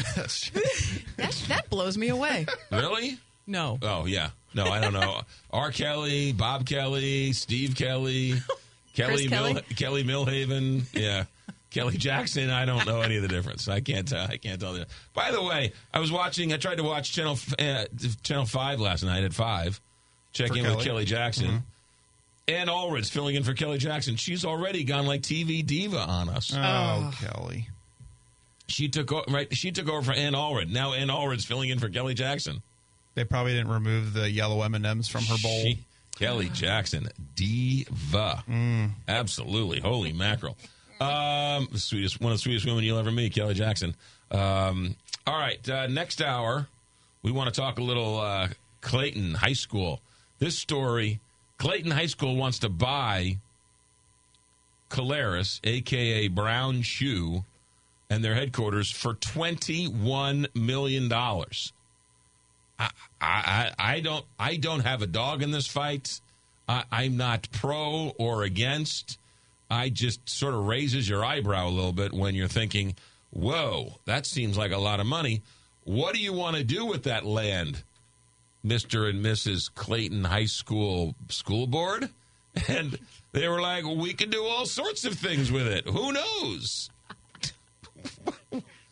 That, 1.17 1.33
that 1.49 1.69
blows 1.69 1.99
me 1.99 2.09
away. 2.11 2.47
Really? 2.71 3.19
No. 3.47 3.79
Oh 3.83 4.07
yeah. 4.07 4.31
No, 4.55 4.67
I 4.67 4.81
don't 4.81 4.93
know. 4.93 5.23
R. 5.53 5.71
Kelly, 5.73 6.33
Bob 6.33 6.65
Kelly, 6.65 7.33
Steve 7.33 7.75
Kelly, 7.77 8.35
Kelly 8.95 9.29
Kelly? 9.29 9.63
Kelly 9.77 10.05
Milhaven, 10.05 10.83
yeah, 10.93 11.25
Kelly 11.71 11.97
Jackson. 11.97 12.51
I 12.51 12.65
don't 12.65 12.87
know 12.87 13.01
any 13.03 13.17
of 13.17 13.23
the 13.23 13.29
difference. 13.29 13.69
I 13.69 13.81
can't 13.81 14.09
tell. 14.09 14.27
I 14.27 14.37
can't 14.39 14.61
tell. 14.61 14.73
The, 14.75 14.87
by 15.15 15.31
the 15.33 15.43
way, 15.43 15.73
I 15.93 16.01
was 16.01 16.11
watching. 16.11 16.53
I 16.53 16.57
tried 16.57 16.77
to 16.77 16.83
watch 16.85 17.13
channel 17.13 17.39
uh, 17.59 17.85
channel 18.23 18.47
five 18.47 18.81
last 18.81 19.03
night 19.05 19.25
at 19.25 19.35
five. 19.35 19.81
Check 20.33 20.49
For 20.49 20.57
in 20.57 20.63
with 20.65 20.73
Kelly? 20.73 20.85
Kelly 20.85 21.05
Jackson. 21.05 21.63
Anne 22.47 22.69
Allred's 22.69 23.11
filling 23.11 23.35
in 23.35 23.43
for 23.45 23.53
Kelly 23.53 23.77
Jackson. 23.79 24.17
She's 24.17 24.45
already 24.47 24.83
gone 24.85 25.05
like 25.07 25.21
TV 25.21 25.65
diva 25.67 25.99
on 25.99 26.31
us. 26.31 26.53
Oh, 26.57 27.13
Kelly. 27.21 27.69
She 28.69 28.89
took 28.89 29.13
o- 29.13 29.25
right. 29.29 29.55
She 29.55 29.71
took 29.71 29.89
over 29.89 30.03
for 30.03 30.13
Anne 30.13 30.33
Allred. 30.35 30.71
Now 30.71 30.93
Anne 30.95 31.09
Allred's 31.09 31.45
filling 31.45 31.69
in 31.71 31.79
for 31.79 31.89
Kelly 31.91 32.15
Jackson. 32.15 32.63
They 33.15 33.25
probably 33.25 33.53
didn't 33.53 33.71
remove 33.73 34.13
the 34.15 34.31
yellow 34.31 34.63
M 34.63 34.75
and 34.75 34.87
M's 34.87 35.09
from 35.09 35.25
her 35.25 35.37
bowl. 35.43 35.63
She- 35.63 35.85
Kelly 36.17 36.49
Jackson, 36.49 37.09
diva, 37.37 38.43
Mm. 38.51 38.91
absolutely. 39.07 39.79
Holy 39.81 40.13
mackerel! 40.13 40.57
Um, 41.01 41.69
sweetest, 41.75 42.21
one 42.21 42.33
of 42.33 42.39
the 42.39 42.43
sweetest 42.43 42.67
women 42.67 42.85
you'll 42.85 42.99
ever 42.99 43.13
meet, 43.13 43.35
Kelly 43.35 43.55
Jackson. 43.55 43.95
Um, 44.31 44.97
all 45.27 45.39
right, 45.39 45.67
uh, 45.69 45.87
next 45.87 46.21
hour 46.21 46.69
we 47.23 47.31
want 47.31 47.53
to 47.53 47.61
talk 47.61 47.79
a 47.79 47.83
little 47.83 48.19
uh, 48.19 48.49
Clayton 48.81 49.35
High 49.35 49.53
School. 49.53 50.01
This 50.39 50.59
story: 50.59 51.21
Clayton 51.59 51.91
High 51.91 52.07
School 52.07 52.37
wants 52.37 52.59
to 52.61 52.69
buy 52.69 53.39
Caleres, 54.91 55.61
aka 55.65 56.29
Brown 56.29 56.83
Shoe, 56.83 57.45
and 58.11 58.25
their 58.25 58.35
headquarters 58.35 58.91
for 58.91 59.15
twenty-one 59.15 60.49
million 60.55 61.09
dollars. 61.09 61.73
I, 62.79 62.91
I, 63.21 63.71
I 63.79 64.01
don't 64.01 64.25
I 64.39 64.57
don't 64.57 64.81
have 64.81 65.03
a 65.03 65.07
dog 65.07 65.43
in 65.43 65.51
this 65.51 65.67
fight. 65.67 66.21
I, 66.69 66.85
I'm 66.91 67.17
not 67.17 67.49
pro 67.53 68.13
or 68.19 68.43
against. 68.45 69.19
I 69.71 69.91
just 69.91 70.29
sort 70.29 70.55
of 70.55 70.67
raises 70.67 71.09
your 71.09 71.25
eyebrow 71.25 71.69
a 71.69 71.71
little 71.71 71.93
bit 71.93 72.13
when 72.13 72.35
you're 72.35 72.49
thinking, 72.49 72.97
"Whoa, 73.31 74.01
that 74.07 74.27
seems 74.27 74.57
like 74.57 74.73
a 74.73 74.79
lot 74.79 75.01
of 75.01 75.07
money." 75.07 75.43
What 75.85 76.15
do 76.15 76.21
you 76.21 76.33
want 76.33 76.57
to 76.57 76.65
do 76.65 76.85
with 76.85 77.05
that 77.05 77.25
land, 77.25 77.83
Mister 78.63 79.07
and 79.07 79.25
Mrs. 79.25 79.73
Clayton 79.75 80.25
High 80.25 80.47
School 80.47 81.15
School 81.29 81.67
Board? 81.67 82.11
And 82.67 82.99
they 83.33 83.47
were 83.47 83.61
like, 83.61 83.85
"We 83.85 84.15
can 84.15 84.31
do 84.31 84.45
all 84.45 84.67
sorts 84.67 85.05
of 85.05 85.15
things 85.15 85.53
with 85.53 85.69
it. 85.69 85.87
Who 85.87 86.13
knows?" 86.13 86.91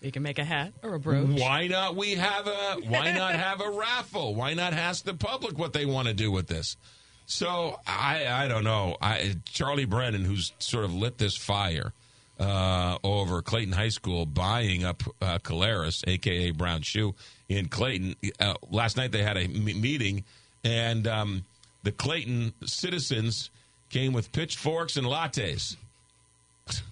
You 0.06 0.12
can 0.12 0.22
make 0.22 0.38
a 0.38 0.44
hat 0.44 0.72
or 0.82 0.94
a 0.94 1.00
brooch. 1.00 1.40
Why 1.40 1.66
not 1.66 1.96
we 1.96 2.14
have 2.14 2.46
a 2.46 2.76
why 2.86 3.10
not 3.12 3.34
have 3.34 3.60
a 3.60 3.70
raffle? 3.70 4.34
Why 4.36 4.54
not 4.54 4.72
ask 4.72 5.04
the 5.04 5.14
public 5.14 5.58
what 5.58 5.72
they 5.72 5.84
want 5.84 6.06
to 6.06 6.14
do 6.14 6.30
with 6.30 6.46
this? 6.46 6.76
So 7.26 7.78
I 7.86 8.26
I 8.26 8.48
don't 8.48 8.64
know. 8.64 8.96
I 9.02 9.36
Charlie 9.44 9.84
Brennan, 9.84 10.24
who's 10.24 10.52
sort 10.58 10.84
of 10.84 10.94
lit 10.94 11.18
this 11.18 11.36
fire 11.36 11.92
uh, 12.38 12.98
over 13.02 13.42
Clayton 13.42 13.72
High 13.72 13.88
School, 13.88 14.26
buying 14.26 14.84
up 14.84 15.02
uh, 15.20 15.38
aka 16.06 16.50
Brown 16.52 16.82
Shoe, 16.82 17.14
in 17.48 17.68
Clayton. 17.68 18.14
Uh, 18.38 18.54
last 18.70 18.96
night 18.96 19.12
they 19.12 19.22
had 19.22 19.36
a 19.36 19.42
m- 19.42 19.64
meeting, 19.64 20.24
and 20.64 21.06
um, 21.06 21.44
the 21.82 21.92
Clayton 21.92 22.52
citizens 22.64 23.50
came 23.90 24.12
with 24.12 24.32
pitchforks 24.32 24.96
and 24.96 25.06
lattes. 25.06 25.76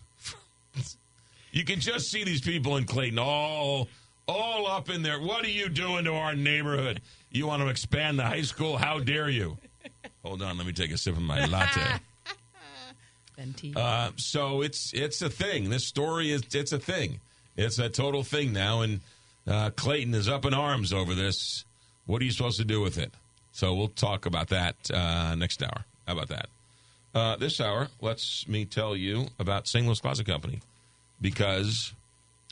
You 1.52 1.64
can 1.64 1.78
just 1.78 2.10
see 2.10 2.24
these 2.24 2.40
people 2.40 2.76
in 2.78 2.84
Clayton 2.84 3.16
all 3.20 3.86
all 4.26 4.66
up 4.66 4.90
in 4.90 5.02
there. 5.02 5.20
What 5.20 5.44
are 5.44 5.50
you 5.50 5.68
doing 5.68 6.04
to 6.04 6.12
our 6.12 6.34
neighborhood? 6.34 7.00
You 7.30 7.46
want 7.46 7.62
to 7.62 7.68
expand 7.68 8.18
the 8.18 8.24
high 8.24 8.42
school? 8.42 8.76
How 8.76 8.98
dare 8.98 9.28
you? 9.28 9.56
Hold 10.24 10.42
on, 10.42 10.56
let 10.56 10.66
me 10.66 10.72
take 10.72 10.90
a 10.90 10.98
sip 10.98 11.16
of 11.16 11.22
my 11.22 11.44
latte. 11.46 11.80
Uh, 13.74 14.10
so 14.16 14.62
it's 14.62 14.92
it's 14.94 15.20
a 15.20 15.28
thing. 15.28 15.68
This 15.68 15.84
story 15.84 16.30
is 16.30 16.42
it's 16.54 16.72
a 16.72 16.78
thing. 16.78 17.18
It's 17.56 17.80
a 17.80 17.88
total 17.88 18.22
thing 18.22 18.52
now, 18.52 18.82
and 18.82 19.00
uh, 19.46 19.70
Clayton 19.70 20.14
is 20.14 20.28
up 20.28 20.44
in 20.44 20.54
arms 20.54 20.92
over 20.92 21.14
this. 21.14 21.64
What 22.06 22.22
are 22.22 22.24
you 22.24 22.30
supposed 22.30 22.58
to 22.58 22.64
do 22.64 22.80
with 22.80 22.96
it? 22.96 23.12
So 23.52 23.74
we'll 23.74 23.88
talk 23.88 24.26
about 24.26 24.48
that 24.48 24.76
uh, 24.92 25.34
next 25.34 25.62
hour. 25.62 25.84
How 26.06 26.12
about 26.12 26.28
that? 26.28 26.48
Uh, 27.14 27.36
this 27.36 27.60
hour, 27.60 27.88
let's 28.00 28.48
me 28.48 28.64
tell 28.64 28.96
you 28.96 29.26
about 29.38 29.68
St. 29.68 29.86
Louis 29.86 30.00
Closet 30.00 30.26
Company 30.26 30.60
because 31.20 31.92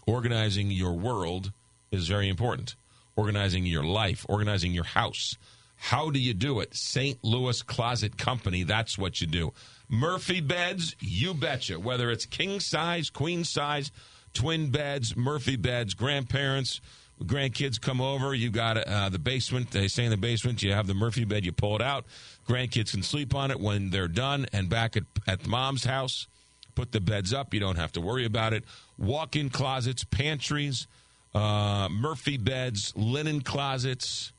organizing 0.07 0.71
your 0.71 0.93
world 0.93 1.51
is 1.91 2.07
very 2.07 2.29
important. 2.29 2.77
Organizing 3.17 3.67
your 3.67 3.83
life, 3.83 4.25
organizing 4.29 4.73
your 4.73 4.85
house. 4.85 5.37
How 5.83 6.11
do 6.11 6.21
you 6.21 6.33
do 6.33 6.61
it? 6.61 6.77
St. 6.77 7.19
Louis 7.25 7.61
Closet 7.61 8.17
Company, 8.17 8.63
that's 8.63 8.97
what 8.97 9.21
you 9.21 9.27
do. 9.27 9.53
Murphy 9.89 10.41
beds, 10.41 10.95
you 11.01 11.35
betcha. 11.35 11.81
Whether 11.81 12.13
it's 12.13 12.25
king 12.25 12.61
size, 12.61 13.11
queen 13.11 13.43
size, 13.43 13.91
twin 14.33 14.71
beds, 14.71 15.17
Murphy 15.17 15.57
beds, 15.57 15.95
grandparents, 15.95 16.81
grandkids 17.21 17.81
come 17.81 18.01
over. 18.01 18.33
You 18.33 18.49
got 18.49 18.77
uh, 18.79 19.09
the 19.09 19.19
basement. 19.19 19.73
They 19.73 19.89
stay 19.89 20.05
in 20.05 20.11
the 20.11 20.17
basement. 20.17 20.63
You 20.63 20.73
have 20.73 20.87
the 20.87 20.95
Murphy 20.95 21.25
bed. 21.25 21.45
You 21.45 21.51
pull 21.51 21.75
it 21.75 21.83
out. 21.83 22.05
Grandkids 22.49 22.93
can 22.93 23.03
sleep 23.03 23.35
on 23.35 23.51
it 23.51 23.59
when 23.59 23.91
they're 23.91 24.07
done. 24.07 24.47
And 24.53 24.69
back 24.69 24.97
at, 24.97 25.05
at 25.27 25.49
mom's 25.49 25.85
house, 25.85 26.29
put 26.77 26.93
the 26.93 27.01
beds 27.01 27.35
up. 27.35 27.53
You 27.53 27.59
don't 27.59 27.77
have 27.77 27.91
to 27.93 28.01
worry 28.01 28.25
about 28.25 28.53
it. 28.53 28.63
Walk 28.99 29.35
in 29.35 29.51
closets, 29.51 30.05
pantries, 30.05 30.87
uh, 31.35 31.89
Murphy 31.91 32.37
beds, 32.37 32.93
linen 32.95 33.41
closets, 33.41 34.32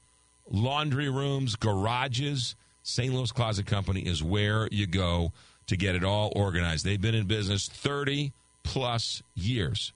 laundry 0.53 1.09
rooms, 1.09 1.57
garages. 1.57 2.55
St. 2.83 3.13
Louis 3.13 3.31
Closet 3.31 3.65
Company 3.65 4.01
is 4.01 4.23
where 4.23 4.69
you 4.71 4.87
go 4.87 5.33
to 5.67 5.75
get 5.75 5.95
it 5.95 6.03
all 6.03 6.31
organized. 6.35 6.85
They've 6.85 7.01
been 7.01 7.15
in 7.15 7.27
business 7.27 7.67
30 7.67 8.31
plus 8.63 9.23
years. 9.35 9.91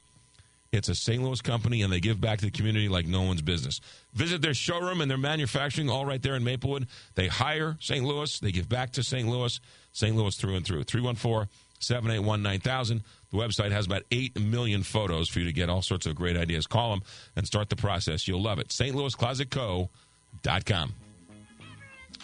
It's 0.71 0.89
a 0.89 0.95
St. 0.95 1.23
Louis 1.23 1.41
company, 1.41 1.81
and 1.81 1.91
they 1.91 1.99
give 1.99 2.19
back 2.19 2.39
to 2.39 2.45
the 2.45 2.51
community 2.51 2.89
like 2.89 3.05
no 3.05 3.21
one's 3.21 3.41
business. 3.41 3.79
Visit 4.13 4.41
their 4.41 4.53
showroom 4.53 4.99
and 4.99 5.09
their 5.09 5.17
manufacturing, 5.17 5.89
all 5.89 6.05
right 6.05 6.21
there 6.21 6.35
in 6.35 6.43
Maplewood. 6.43 6.87
They 7.15 7.27
hire 7.27 7.77
St. 7.79 8.03
Louis, 8.03 8.39
they 8.39 8.51
give 8.51 8.67
back 8.67 8.91
to 8.93 9.03
St. 9.03 9.27
Louis, 9.27 9.59
St. 9.93 10.15
Louis 10.15 10.35
through 10.35 10.55
and 10.55 10.65
through. 10.65 10.83
314 10.83 11.49
781 11.79 12.41
9000. 12.41 13.03
The 13.31 13.37
website 13.37 13.71
has 13.71 13.85
about 13.85 14.03
8 14.11 14.39
million 14.39 14.83
photos 14.83 15.29
for 15.29 15.39
you 15.39 15.45
to 15.45 15.53
get 15.53 15.69
all 15.69 15.81
sorts 15.81 16.05
of 16.05 16.15
great 16.15 16.37
ideas. 16.37 16.65
Call 16.65 16.91
them 16.91 17.03
and 17.35 17.45
start 17.45 17.69
the 17.69 17.75
process. 17.75 18.27
You'll 18.27 18.41
love 18.41 18.59
it. 18.59 18.71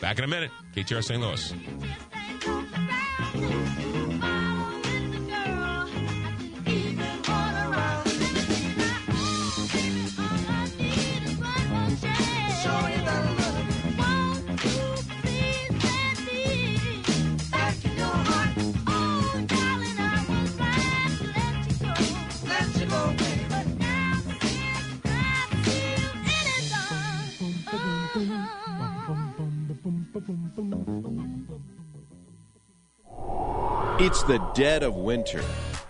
Back 0.02 0.18
in 0.18 0.24
a 0.24 0.28
minute. 0.28 0.52
KTR 0.76 1.04
St. 1.04 1.22
Louis. 1.22 1.54
It's 34.00 34.22
the 34.24 34.38
dead 34.54 34.84
of 34.84 34.96
winter. 34.96 35.44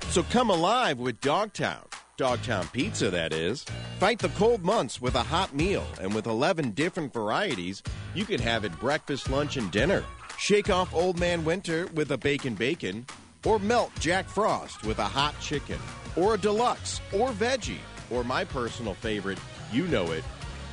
So 0.10 0.24
come 0.24 0.50
alive 0.50 1.00
with 1.00 1.20
Dogtown. 1.20 1.84
Dogtown 2.16 2.68
Pizza, 2.72 3.10
that 3.10 3.34
is. 3.34 3.66
Fight 4.00 4.20
the 4.20 4.30
cold 4.30 4.64
months 4.64 5.02
with 5.02 5.16
a 5.16 5.24
hot 5.24 5.54
meal, 5.54 5.86
and 6.00 6.14
with 6.14 6.28
11 6.28 6.72
different 6.72 7.12
varieties, 7.12 7.84
you 8.14 8.24
can 8.24 8.40
have 8.40 8.64
it 8.64 8.80
breakfast, 8.80 9.30
lunch, 9.30 9.58
and 9.58 9.70
dinner. 9.70 10.06
Shake 10.38 10.70
off 10.70 10.94
Old 10.94 11.20
Man 11.20 11.44
Winter 11.44 11.88
with 11.88 12.12
a 12.12 12.18
bacon 12.18 12.56
bacon, 12.56 13.06
or 13.46 13.60
melt 13.60 13.92
Jack 14.00 14.30
Frost 14.30 14.84
with 14.84 15.00
a 15.00 15.04
hot 15.04 15.38
chicken, 15.42 15.80
or 16.16 16.36
a 16.36 16.38
deluxe, 16.38 17.02
or 17.12 17.32
veggie, 17.32 17.80
or 18.10 18.24
my 18.24 18.46
personal 18.46 18.94
favorite, 18.94 19.40
you 19.74 19.88
know 19.88 20.12
it, 20.12 20.24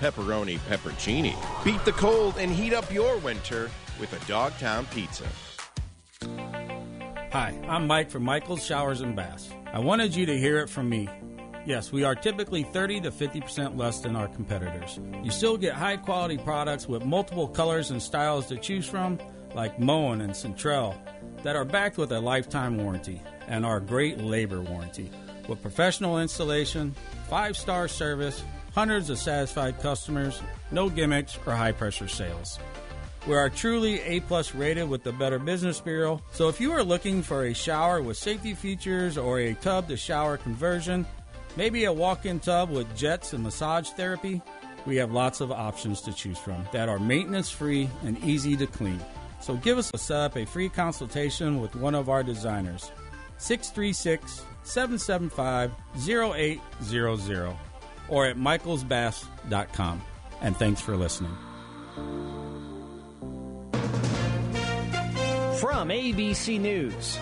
pepperoni 0.00 0.58
peppercini. 0.60 1.34
Beat 1.64 1.84
the 1.84 1.92
cold 1.92 2.36
and 2.38 2.50
heat 2.50 2.72
up 2.72 2.92
your 2.92 3.18
winter 3.18 3.70
with 4.00 4.12
a 4.12 4.26
Dogtown 4.26 4.86
Pizza. 4.86 5.26
Hi, 7.32 7.56
I'm 7.68 7.86
Mike 7.86 8.10
from 8.10 8.24
Michael's 8.24 8.64
Showers 8.64 9.02
and 9.02 9.14
Baths. 9.14 9.50
I 9.72 9.78
wanted 9.78 10.16
you 10.16 10.26
to 10.26 10.36
hear 10.36 10.58
it 10.58 10.68
from 10.68 10.88
me. 10.88 11.08
Yes, 11.66 11.92
we 11.92 12.02
are 12.02 12.14
typically 12.14 12.62
30 12.62 13.02
to 13.02 13.10
50% 13.10 13.76
less 13.76 14.00
than 14.00 14.16
our 14.16 14.26
competitors. 14.28 14.98
You 15.22 15.30
still 15.30 15.56
get 15.58 15.74
high 15.74 15.98
quality 15.98 16.38
products 16.38 16.88
with 16.88 17.04
multiple 17.04 17.46
colors 17.46 17.90
and 17.90 18.02
styles 18.02 18.46
to 18.46 18.56
choose 18.56 18.88
from, 18.88 19.18
like 19.54 19.78
Moen 19.78 20.22
and 20.22 20.32
Centrell, 20.32 20.96
that 21.42 21.54
are 21.54 21.66
backed 21.66 21.98
with 21.98 22.10
a 22.12 22.20
lifetime 22.20 22.78
warranty 22.78 23.20
and 23.46 23.66
our 23.66 23.78
great 23.78 24.18
labor 24.18 24.62
warranty. 24.62 25.10
With 25.48 25.60
professional 25.60 26.18
installation, 26.18 26.94
five 27.28 27.56
star 27.56 27.86
service, 27.88 28.42
hundreds 28.74 29.10
of 29.10 29.18
satisfied 29.18 29.80
customers, 29.80 30.40
no 30.70 30.88
gimmicks 30.88 31.38
or 31.46 31.54
high 31.54 31.72
pressure 31.72 32.08
sales. 32.08 32.58
We 33.26 33.34
are 33.34 33.50
truly 33.50 34.00
A 34.00 34.20
plus 34.20 34.54
rated 34.54 34.88
with 34.88 35.02
the 35.02 35.12
Better 35.12 35.38
Business 35.38 35.78
Bureau. 35.78 36.22
So 36.32 36.48
if 36.48 36.60
you 36.60 36.72
are 36.72 36.82
looking 36.82 37.22
for 37.22 37.44
a 37.44 37.52
shower 37.52 38.00
with 38.00 38.16
safety 38.16 38.54
features 38.54 39.18
or 39.18 39.40
a 39.40 39.54
tub 39.54 39.88
to 39.88 39.96
shower 39.96 40.38
conversion, 40.38 41.06
maybe 41.56 41.84
a 41.84 41.92
walk-in 41.92 42.40
tub 42.40 42.70
with 42.70 42.96
jets 42.96 43.34
and 43.34 43.44
massage 43.44 43.90
therapy, 43.90 44.40
we 44.86 44.96
have 44.96 45.12
lots 45.12 45.42
of 45.42 45.52
options 45.52 46.00
to 46.02 46.14
choose 46.14 46.38
from 46.38 46.66
that 46.72 46.88
are 46.88 46.98
maintenance 46.98 47.50
free 47.50 47.90
and 48.04 48.18
easy 48.24 48.56
to 48.56 48.66
clean. 48.66 49.00
So 49.40 49.54
give 49.56 49.76
us 49.76 49.90
a 49.92 49.98
set 49.98 50.20
up 50.20 50.36
a 50.36 50.46
free 50.46 50.70
consultation 50.70 51.60
with 51.60 51.76
one 51.76 51.94
of 51.94 52.08
our 52.08 52.22
designers. 52.22 52.90
636 53.36 54.44
775 54.62 55.72
0800 56.08 57.56
or 58.08 58.26
at 58.26 58.36
michaelsbaths.com. 58.36 60.02
And 60.42 60.56
thanks 60.56 60.80
for 60.80 60.96
listening. 60.96 61.36
From 65.60 65.90
ABC 65.90 66.58
News. 66.58 67.18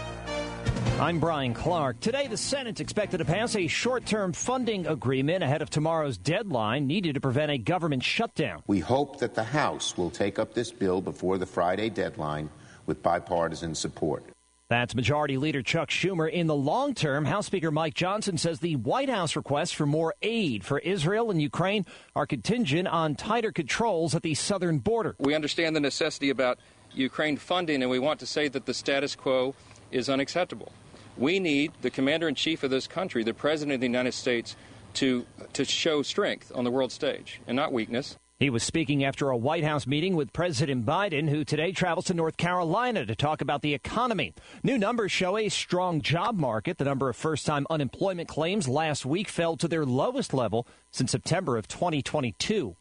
I'm 1.00 1.18
Brian 1.18 1.55
Clark. 1.55 1.99
Today, 1.99 2.28
the 2.28 2.36
Senate's 2.36 2.81
expected 2.81 3.18
to 3.18 3.25
pass 3.25 3.57
a 3.57 3.67
short 3.67 4.07
term 4.07 4.33
funding 4.33 4.86
agreement 4.86 5.42
ahead 5.42 5.60
of 5.60 5.70
tomorrow's 5.70 6.17
deadline 6.17 6.86
needed 6.86 7.15
to 7.15 7.20
prevent 7.20 7.50
a 7.50 7.58
government 7.58 8.05
shutdown. 8.05 8.62
We 8.68 8.78
hope 8.78 9.18
that 9.18 9.34
the 9.34 9.42
House 9.42 9.99
will 9.99 10.10
take 10.10 10.39
up 10.39 10.55
this 10.55 10.70
bill 10.70 11.00
before 11.00 11.36
the 11.36 11.47
Friday 11.47 11.91
deadline 11.91 12.49
with 12.86 13.02
bipartisan 13.02 13.75
support. 13.75 14.23
That's 14.68 14.94
Majority 14.94 15.36
Leader 15.36 15.62
Chuck 15.62 15.89
Schumer. 15.89 16.31
In 16.31 16.47
the 16.47 16.55
long 16.55 16.94
term, 16.94 17.25
House 17.25 17.47
Speaker 17.47 17.73
Mike 17.73 17.94
Johnson 17.94 18.39
says 18.39 18.60
the 18.60 18.76
White 18.76 19.08
House 19.08 19.34
requests 19.34 19.73
for 19.73 19.86
more 19.86 20.15
aid 20.23 20.62
for 20.62 20.78
Israel 20.78 21.33
and 21.33 21.42
Ukraine 21.42 21.86
are 22.15 22.26
contingent 22.26 22.86
on 22.86 23.17
tighter 23.17 23.50
controls 23.50 24.15
at 24.15 24.23
the 24.23 24.34
southern 24.34 24.78
border. 24.78 25.17
We 25.18 25.34
understand 25.34 25.75
the 25.75 25.81
necessity 25.81 26.31
about 26.31 26.58
Ukraine 26.94 27.36
funding, 27.36 27.83
and 27.83 27.91
we 27.91 27.99
want 27.99 28.20
to 28.20 28.26
say 28.26 28.49
that 28.49 28.67
the 28.67 28.75
status 28.75 29.15
quo 29.15 29.55
is 29.91 30.08
unacceptable. 30.08 30.73
We 31.17 31.41
need 31.41 31.73
the 31.83 31.91
commander 31.91 32.28
in 32.28 32.34
chief 32.34 32.62
of 32.62 32.70
this 32.70 32.86
country, 32.86 33.25
the 33.25 33.34
president 33.34 33.75
of 33.75 33.81
the 33.81 33.86
United 33.86 34.15
States, 34.15 34.57
to, 34.94 35.26
to 35.52 35.65
show 35.65 36.02
strength 36.02 36.52
on 36.55 36.65
the 36.65 36.70
world 36.70 36.92
stage 36.92 37.41
and 37.47 37.57
not 37.57 37.73
weakness. 37.73 38.17
He 38.39 38.50
was 38.50 38.62
speaking 38.62 39.02
after 39.02 39.31
a 39.31 39.36
White 39.36 39.65
House 39.65 39.84
meeting 39.84 40.15
with 40.15 40.33
President 40.33 40.86
Biden, 40.86 41.28
who 41.28 41.44
today 41.44 41.73
travels 41.73 42.05
to 42.05 42.15
North 42.15 42.36
Carolina 42.36 43.05
to 43.05 43.17
talk 43.17 43.41
about 43.41 43.62
the 43.62 43.75
economy. 43.75 44.33
New 44.62 44.78
numbers 44.78 45.10
show 45.10 45.36
a 45.36 45.49
strong 45.49 46.00
job 46.00 46.36
market. 46.36 46.78
The 46.78 46.84
number 46.84 47.08
of 47.08 47.17
first 47.17 47.47
time 47.47 47.67
unemployment 47.68 48.28
claims 48.28 48.68
last 48.68 49.05
week 49.05 49.28
fell 49.28 49.57
to 49.57 49.67
their 49.67 49.84
lowest 49.84 50.33
level 50.33 50.68
since 50.92 51.10
September 51.10 51.57
of 51.57 51.67
2022. 51.67 52.76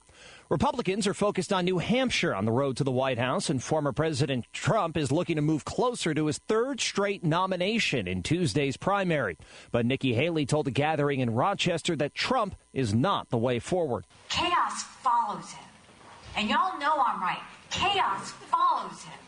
Republicans 0.50 1.06
are 1.08 1.14
focused 1.14 1.52
on 1.52 1.66
New 1.66 1.78
Hampshire 1.78 2.34
on 2.34 2.46
the 2.46 2.54
road 2.54 2.78
to 2.78 2.86
the 2.86 2.92
White 2.92 3.18
House, 3.18 3.50
and 3.50 3.62
former 3.62 3.92
President 3.92 4.46
Trump 4.54 4.96
is 4.96 5.12
looking 5.12 5.36
to 5.36 5.42
move 5.42 5.66
closer 5.66 6.14
to 6.14 6.28
his 6.28 6.38
third 6.38 6.80
straight 6.80 7.22
nomination 7.22 8.08
in 8.08 8.24
Tuesday's 8.24 8.78
primary. 8.78 9.38
But 9.72 9.86
Nikki 9.86 10.14
Haley 10.14 10.46
told 10.46 10.68
a 10.68 10.72
gathering 10.72 11.20
in 11.20 11.32
Rochester 11.32 11.98
that 11.98 12.16
Trump 12.16 12.56
is 12.72 12.94
not 12.94 13.30
the 13.30 13.38
way 13.38 13.60
forward. 13.60 14.06
Chaos 14.30 14.84
follows 15.04 15.52
him. 15.52 15.66
And 16.38 16.50
y'all 16.50 16.80
know 16.80 17.04
I'm 17.06 17.22
right. 17.22 17.42
Chaos 17.70 18.32
follows 18.50 19.04
him. 19.04 19.20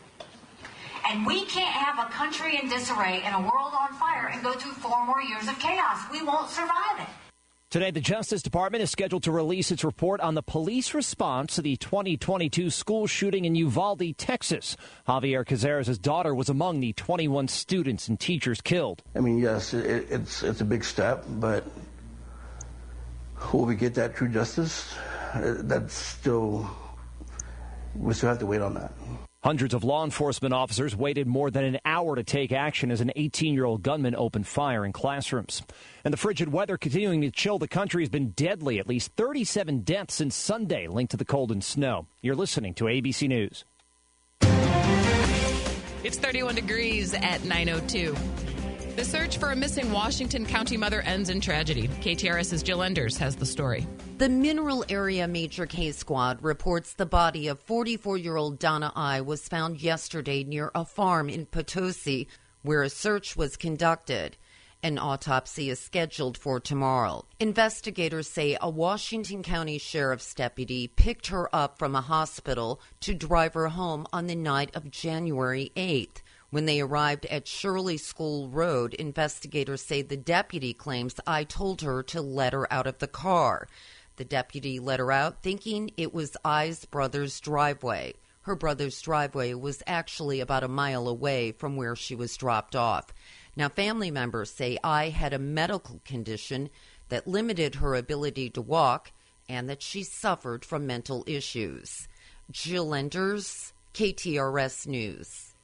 And 1.06 1.26
we 1.26 1.44
can't 1.44 1.68
have 1.68 1.98
a 1.98 2.10
country 2.10 2.58
in 2.62 2.70
disarray 2.70 3.20
and 3.24 3.34
a 3.34 3.40
world 3.40 3.74
on 3.78 3.92
fire 3.98 4.30
and 4.32 4.42
go 4.42 4.54
through 4.54 4.72
four 4.72 5.04
more 5.04 5.20
years 5.20 5.48
of 5.48 5.58
chaos. 5.58 5.98
We 6.10 6.22
won't 6.22 6.48
survive 6.48 7.00
it. 7.00 7.29
Today, 7.70 7.92
the 7.92 8.00
Justice 8.00 8.42
Department 8.42 8.82
is 8.82 8.90
scheduled 8.90 9.22
to 9.22 9.30
release 9.30 9.70
its 9.70 9.84
report 9.84 10.20
on 10.20 10.34
the 10.34 10.42
police 10.42 10.92
response 10.92 11.54
to 11.54 11.62
the 11.62 11.76
2022 11.76 12.68
school 12.68 13.06
shooting 13.06 13.44
in 13.44 13.54
Uvalde, 13.54 14.18
Texas. 14.18 14.76
Javier 15.06 15.46
Cazares' 15.46 15.96
daughter 15.96 16.34
was 16.34 16.48
among 16.48 16.80
the 16.80 16.92
21 16.94 17.46
students 17.46 18.08
and 18.08 18.18
teachers 18.18 18.60
killed. 18.60 19.04
I 19.14 19.20
mean, 19.20 19.38
yes, 19.38 19.72
it, 19.72 20.08
it's 20.10 20.42
it's 20.42 20.60
a 20.60 20.64
big 20.64 20.82
step, 20.82 21.24
but 21.28 21.64
will 23.52 23.66
we 23.66 23.76
get 23.76 23.94
that 23.94 24.16
true 24.16 24.28
justice? 24.28 24.92
Uh, 25.32 25.54
That's 25.58 25.94
still 25.94 26.68
we 27.94 28.14
still 28.14 28.30
have 28.30 28.40
to 28.40 28.46
wait 28.46 28.62
on 28.62 28.74
that. 28.74 28.92
Hundreds 29.44 29.74
of 29.74 29.84
law 29.84 30.04
enforcement 30.04 30.52
officers 30.52 30.96
waited 30.96 31.28
more 31.28 31.52
than 31.52 31.64
an 31.64 31.78
hour 31.84 32.16
to 32.16 32.24
take 32.24 32.50
action 32.50 32.90
as 32.90 33.00
an 33.00 33.12
18 33.14 33.54
year 33.54 33.64
old 33.64 33.84
gunman 33.84 34.16
opened 34.16 34.48
fire 34.48 34.84
in 34.84 34.92
classrooms. 34.92 35.62
And 36.04 36.12
the 36.12 36.18
frigid 36.18 36.52
weather 36.52 36.76
continuing 36.76 37.20
to 37.22 37.30
chill 37.30 37.58
the 37.58 37.68
country 37.68 38.02
has 38.02 38.08
been 38.08 38.30
deadly. 38.30 38.78
At 38.78 38.88
least 38.88 39.12
37 39.16 39.80
deaths 39.80 40.14
since 40.14 40.34
Sunday 40.34 40.86
linked 40.86 41.10
to 41.12 41.16
the 41.16 41.24
cold 41.24 41.52
and 41.52 41.62
snow. 41.62 42.06
You're 42.22 42.34
listening 42.34 42.74
to 42.74 42.84
ABC 42.84 43.28
News. 43.28 43.64
It's 46.02 46.18
31 46.18 46.54
degrees 46.54 47.12
at 47.14 47.44
902. 47.44 48.16
The 48.96 49.04
search 49.04 49.38
for 49.38 49.52
a 49.52 49.56
missing 49.56 49.92
Washington 49.92 50.44
County 50.44 50.76
mother 50.76 51.00
ends 51.02 51.30
in 51.30 51.40
tragedy. 51.40 51.88
KTRS's 51.88 52.62
Jill 52.62 52.82
Enders 52.82 53.16
has 53.18 53.36
the 53.36 53.46
story. 53.46 53.86
The 54.18 54.28
Mineral 54.28 54.84
Area 54.88 55.28
Major 55.28 55.64
Case 55.64 55.96
Squad 55.96 56.42
reports 56.42 56.94
the 56.94 57.06
body 57.06 57.48
of 57.48 57.60
44 57.60 58.18
year 58.18 58.36
old 58.36 58.58
Donna 58.58 58.92
Ay 58.96 59.20
was 59.20 59.48
found 59.48 59.80
yesterday 59.80 60.42
near 60.44 60.70
a 60.74 60.84
farm 60.84 61.28
in 61.28 61.46
Potosi 61.46 62.28
where 62.62 62.82
a 62.82 62.90
search 62.90 63.36
was 63.36 63.56
conducted. 63.56 64.36
An 64.82 64.96
autopsy 64.96 65.68
is 65.68 65.78
scheduled 65.78 66.38
for 66.38 66.58
tomorrow. 66.58 67.26
Investigators 67.38 68.30
say 68.30 68.56
a 68.58 68.70
Washington 68.70 69.42
County 69.42 69.76
Sheriff's 69.76 70.32
deputy 70.32 70.88
picked 70.88 71.26
her 71.26 71.54
up 71.54 71.78
from 71.78 71.94
a 71.94 72.00
hospital 72.00 72.80
to 73.00 73.12
drive 73.12 73.52
her 73.52 73.68
home 73.68 74.06
on 74.10 74.26
the 74.26 74.34
night 74.34 74.70
of 74.74 74.90
January 74.90 75.70
8th. 75.76 76.22
When 76.48 76.64
they 76.64 76.80
arrived 76.80 77.26
at 77.26 77.46
Shirley 77.46 77.98
School 77.98 78.48
Road, 78.48 78.94
investigators 78.94 79.82
say 79.82 80.00
the 80.00 80.16
deputy 80.16 80.72
claims 80.72 81.14
I 81.26 81.44
told 81.44 81.82
her 81.82 82.02
to 82.04 82.22
let 82.22 82.54
her 82.54 82.72
out 82.72 82.86
of 82.86 83.00
the 83.00 83.06
car. 83.06 83.68
The 84.16 84.24
deputy 84.24 84.80
let 84.80 84.98
her 84.98 85.12
out 85.12 85.42
thinking 85.42 85.90
it 85.98 86.14
was 86.14 86.38
I's 86.42 86.86
brother's 86.86 87.38
driveway. 87.38 88.14
Her 88.42 88.56
brother's 88.56 89.00
driveway 89.02 89.52
was 89.52 89.82
actually 89.86 90.40
about 90.40 90.64
a 90.64 90.68
mile 90.68 91.06
away 91.06 91.52
from 91.52 91.76
where 91.76 91.94
she 91.94 92.14
was 92.14 92.34
dropped 92.38 92.74
off. 92.74 93.12
Now, 93.56 93.68
family 93.68 94.10
members 94.10 94.50
say 94.50 94.78
I 94.82 95.08
had 95.08 95.32
a 95.32 95.38
medical 95.38 96.00
condition 96.04 96.70
that 97.08 97.26
limited 97.26 97.76
her 97.76 97.94
ability 97.94 98.50
to 98.50 98.62
walk 98.62 99.12
and 99.48 99.68
that 99.68 99.82
she 99.82 100.02
suffered 100.02 100.64
from 100.64 100.86
mental 100.86 101.24
issues. 101.26 102.08
Jill 102.50 102.94
Enders, 102.94 103.72
KTRS 103.94 104.86
News. 104.86 105.54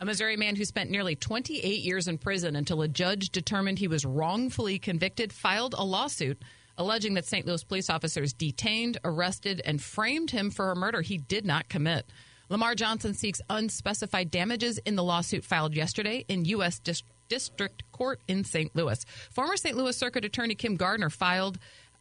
A 0.00 0.04
Missouri 0.04 0.36
man 0.36 0.56
who 0.56 0.64
spent 0.64 0.90
nearly 0.90 1.14
28 1.14 1.80
years 1.80 2.08
in 2.08 2.18
prison 2.18 2.56
until 2.56 2.82
a 2.82 2.88
judge 2.88 3.30
determined 3.30 3.78
he 3.78 3.88
was 3.88 4.04
wrongfully 4.04 4.78
convicted 4.78 5.32
filed 5.32 5.74
a 5.78 5.84
lawsuit 5.84 6.42
alleging 6.76 7.14
that 7.14 7.26
St. 7.26 7.46
Louis 7.46 7.64
police 7.64 7.90
officers 7.90 8.32
detained, 8.32 8.98
arrested, 9.04 9.62
and 9.64 9.80
framed 9.80 10.30
him 10.30 10.50
for 10.50 10.70
a 10.70 10.76
murder 10.76 11.02
he 11.02 11.18
did 11.18 11.44
not 11.44 11.68
commit. 11.68 12.06
Lamar 12.48 12.74
Johnson 12.74 13.14
seeks 13.14 13.40
unspecified 13.48 14.30
damages 14.30 14.78
in 14.78 14.96
the 14.96 15.02
lawsuit 15.02 15.44
filed 15.44 15.74
yesterday 15.74 16.24
in 16.28 16.44
U.S. 16.46 16.78
Dis- 16.78 17.02
District 17.28 17.82
Court 17.92 18.20
in 18.28 18.44
St. 18.44 18.74
Louis. 18.74 19.04
Former 19.30 19.56
St. 19.56 19.76
Louis 19.76 19.96
Circuit 19.96 20.24
Attorney 20.24 20.54
Kim 20.54 20.76
Gardner 20.76 21.10
filed 21.10 21.58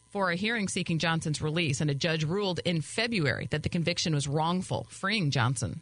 for 0.09 0.29
a 0.29 0.35
hearing 0.35 0.67
seeking 0.67 0.99
Johnson's 0.99 1.41
release, 1.41 1.81
and 1.81 1.89
a 1.89 1.95
judge 1.95 2.23
ruled 2.23 2.59
in 2.65 2.81
February 2.81 3.47
that 3.49 3.63
the 3.63 3.69
conviction 3.69 4.13
was 4.13 4.27
wrongful, 4.27 4.85
freeing 4.89 5.31
Johnson. 5.31 5.81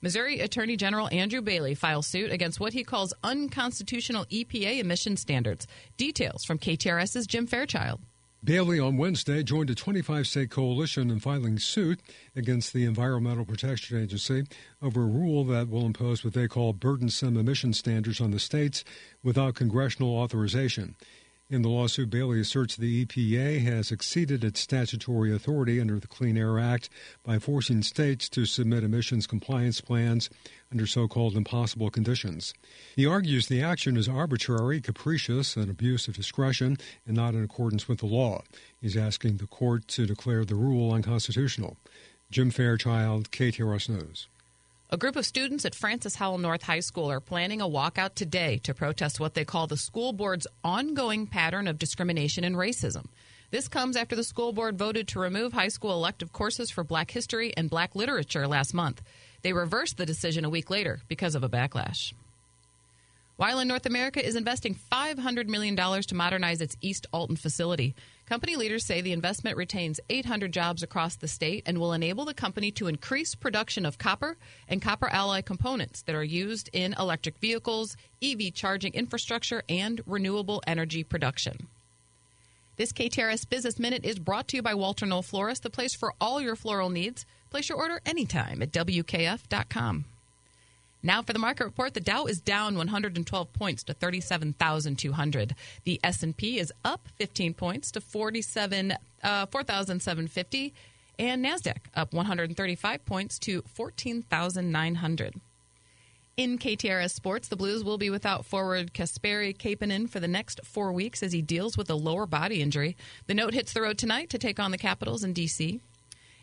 Missouri 0.00 0.38
Attorney 0.38 0.76
General 0.76 1.08
Andrew 1.10 1.42
Bailey 1.42 1.74
files 1.74 2.06
suit 2.06 2.30
against 2.30 2.60
what 2.60 2.72
he 2.72 2.84
calls 2.84 3.12
unconstitutional 3.24 4.24
EPA 4.26 4.78
emission 4.78 5.16
standards. 5.16 5.66
Details 5.96 6.44
from 6.44 6.60
KTRS's 6.60 7.26
Jim 7.26 7.48
Fairchild. 7.48 8.00
Bailey 8.44 8.78
on 8.78 8.96
Wednesday 8.96 9.42
joined 9.42 9.68
a 9.68 9.74
25 9.74 10.24
state 10.28 10.50
coalition 10.50 11.10
in 11.10 11.18
filing 11.18 11.58
suit 11.58 11.98
against 12.36 12.72
the 12.72 12.84
Environmental 12.84 13.44
Protection 13.44 14.00
Agency 14.00 14.44
over 14.80 15.02
a 15.02 15.06
rule 15.06 15.42
that 15.46 15.68
will 15.68 15.84
impose 15.84 16.22
what 16.22 16.34
they 16.34 16.46
call 16.46 16.72
burdensome 16.72 17.36
emission 17.36 17.72
standards 17.72 18.20
on 18.20 18.30
the 18.30 18.38
states 18.38 18.84
without 19.24 19.56
congressional 19.56 20.16
authorization. 20.16 20.94
In 21.50 21.62
the 21.62 21.70
lawsuit, 21.70 22.10
Bailey 22.10 22.40
asserts 22.40 22.76
the 22.76 23.06
EPA 23.06 23.62
has 23.62 23.90
exceeded 23.90 24.44
its 24.44 24.60
statutory 24.60 25.34
authority 25.34 25.80
under 25.80 25.98
the 25.98 26.06
Clean 26.06 26.36
Air 26.36 26.58
Act 26.58 26.90
by 27.22 27.38
forcing 27.38 27.82
states 27.82 28.28
to 28.28 28.44
submit 28.44 28.84
emissions 28.84 29.26
compliance 29.26 29.80
plans 29.80 30.28
under 30.70 30.86
so 30.86 31.08
called 31.08 31.38
impossible 31.38 31.88
conditions. 31.88 32.52
He 32.94 33.06
argues 33.06 33.46
the 33.46 33.62
action 33.62 33.96
is 33.96 34.10
arbitrary, 34.10 34.82
capricious, 34.82 35.56
an 35.56 35.70
abuse 35.70 36.06
of 36.06 36.16
discretion, 36.16 36.76
and 37.06 37.16
not 37.16 37.32
in 37.32 37.42
accordance 37.42 37.88
with 37.88 38.00
the 38.00 38.06
law. 38.06 38.42
He's 38.78 38.94
asking 38.94 39.38
the 39.38 39.46
court 39.46 39.88
to 39.88 40.04
declare 40.04 40.44
the 40.44 40.54
rule 40.54 40.92
unconstitutional. 40.92 41.78
Jim 42.30 42.50
Fairchild, 42.50 43.30
KTRS 43.30 43.88
News. 43.88 44.28
A 44.90 44.96
group 44.96 45.16
of 45.16 45.26
students 45.26 45.66
at 45.66 45.74
Francis 45.74 46.14
Howell 46.14 46.38
North 46.38 46.62
High 46.62 46.80
School 46.80 47.12
are 47.12 47.20
planning 47.20 47.60
a 47.60 47.68
walkout 47.68 48.14
today 48.14 48.56
to 48.62 48.72
protest 48.72 49.20
what 49.20 49.34
they 49.34 49.44
call 49.44 49.66
the 49.66 49.76
school 49.76 50.14
board's 50.14 50.46
ongoing 50.64 51.26
pattern 51.26 51.68
of 51.68 51.78
discrimination 51.78 52.42
and 52.42 52.56
racism. 52.56 53.04
This 53.50 53.68
comes 53.68 53.98
after 53.98 54.16
the 54.16 54.24
school 54.24 54.54
board 54.54 54.78
voted 54.78 55.06
to 55.08 55.20
remove 55.20 55.52
high 55.52 55.68
school 55.68 55.92
elective 55.92 56.32
courses 56.32 56.70
for 56.70 56.84
black 56.84 57.10
history 57.10 57.52
and 57.54 57.68
black 57.68 57.94
literature 57.94 58.48
last 58.48 58.72
month. 58.72 59.02
They 59.42 59.52
reversed 59.52 59.98
the 59.98 60.06
decision 60.06 60.46
a 60.46 60.50
week 60.50 60.70
later 60.70 61.00
because 61.06 61.34
of 61.34 61.44
a 61.44 61.50
backlash. 61.50 62.14
Wieland 63.36 63.68
North 63.68 63.84
America 63.84 64.26
is 64.26 64.36
investing 64.36 64.74
$500 64.90 65.48
million 65.48 65.76
to 65.76 66.14
modernize 66.14 66.62
its 66.62 66.78
East 66.80 67.06
Alton 67.12 67.36
facility. 67.36 67.94
Company 68.28 68.56
leaders 68.56 68.84
say 68.84 69.00
the 69.00 69.14
investment 69.14 69.56
retains 69.56 70.00
800 70.10 70.52
jobs 70.52 70.82
across 70.82 71.16
the 71.16 71.26
state 71.26 71.62
and 71.64 71.78
will 71.78 71.94
enable 71.94 72.26
the 72.26 72.34
company 72.34 72.70
to 72.72 72.86
increase 72.86 73.34
production 73.34 73.86
of 73.86 73.96
copper 73.96 74.36
and 74.68 74.82
copper 74.82 75.08
alloy 75.08 75.40
components 75.40 76.02
that 76.02 76.14
are 76.14 76.22
used 76.22 76.68
in 76.74 76.94
electric 76.98 77.38
vehicles, 77.38 77.96
EV 78.22 78.52
charging 78.52 78.92
infrastructure, 78.92 79.62
and 79.66 80.02
renewable 80.04 80.62
energy 80.66 81.02
production. 81.02 81.68
This 82.76 82.92
KTRS 82.92 83.48
Business 83.48 83.78
Minute 83.78 84.04
is 84.04 84.18
brought 84.18 84.46
to 84.48 84.56
you 84.56 84.62
by 84.62 84.74
Walter 84.74 85.06
Knoll 85.06 85.22
Florist, 85.22 85.62
the 85.62 85.70
place 85.70 85.94
for 85.94 86.12
all 86.20 86.38
your 86.38 86.54
floral 86.54 86.90
needs. 86.90 87.24
Place 87.48 87.70
your 87.70 87.78
order 87.78 87.98
anytime 88.04 88.60
at 88.60 88.72
WKF.com. 88.72 90.04
Now 91.02 91.22
for 91.22 91.32
the 91.32 91.38
market 91.38 91.64
report, 91.64 91.94
the 91.94 92.00
Dow 92.00 92.26
is 92.26 92.40
down 92.40 92.76
112 92.76 93.52
points 93.52 93.84
to 93.84 93.94
37,200. 93.94 95.54
The 95.84 96.00
S&P 96.02 96.58
is 96.58 96.72
up 96.84 97.08
15 97.16 97.54
points 97.54 97.90
to 97.92 98.00
47 98.00 98.94
uh, 99.22 99.46
4,750 99.46 100.74
and 101.18 101.44
Nasdaq 101.44 101.78
up 101.94 102.12
135 102.12 103.04
points 103.04 103.38
to 103.40 103.62
14,900. 103.62 105.34
In 106.36 106.56
KTRS 106.56 107.10
Sports, 107.10 107.48
the 107.48 107.56
Blues 107.56 107.82
will 107.82 107.98
be 107.98 108.10
without 108.10 108.46
forward 108.46 108.94
Kasperi 108.94 109.56
Kapanen 109.56 110.08
for 110.08 110.20
the 110.20 110.28
next 110.28 110.60
four 110.64 110.92
weeks 110.92 111.20
as 111.20 111.32
he 111.32 111.42
deals 111.42 111.76
with 111.76 111.90
a 111.90 111.96
lower 111.96 112.26
body 112.26 112.62
injury. 112.62 112.96
The 113.26 113.34
note 113.34 113.54
hits 113.54 113.72
the 113.72 113.82
road 113.82 113.98
tonight 113.98 114.30
to 114.30 114.38
take 114.38 114.60
on 114.60 114.70
the 114.70 114.78
Capitals 114.78 115.24
in 115.24 115.32
D.C. 115.32 115.80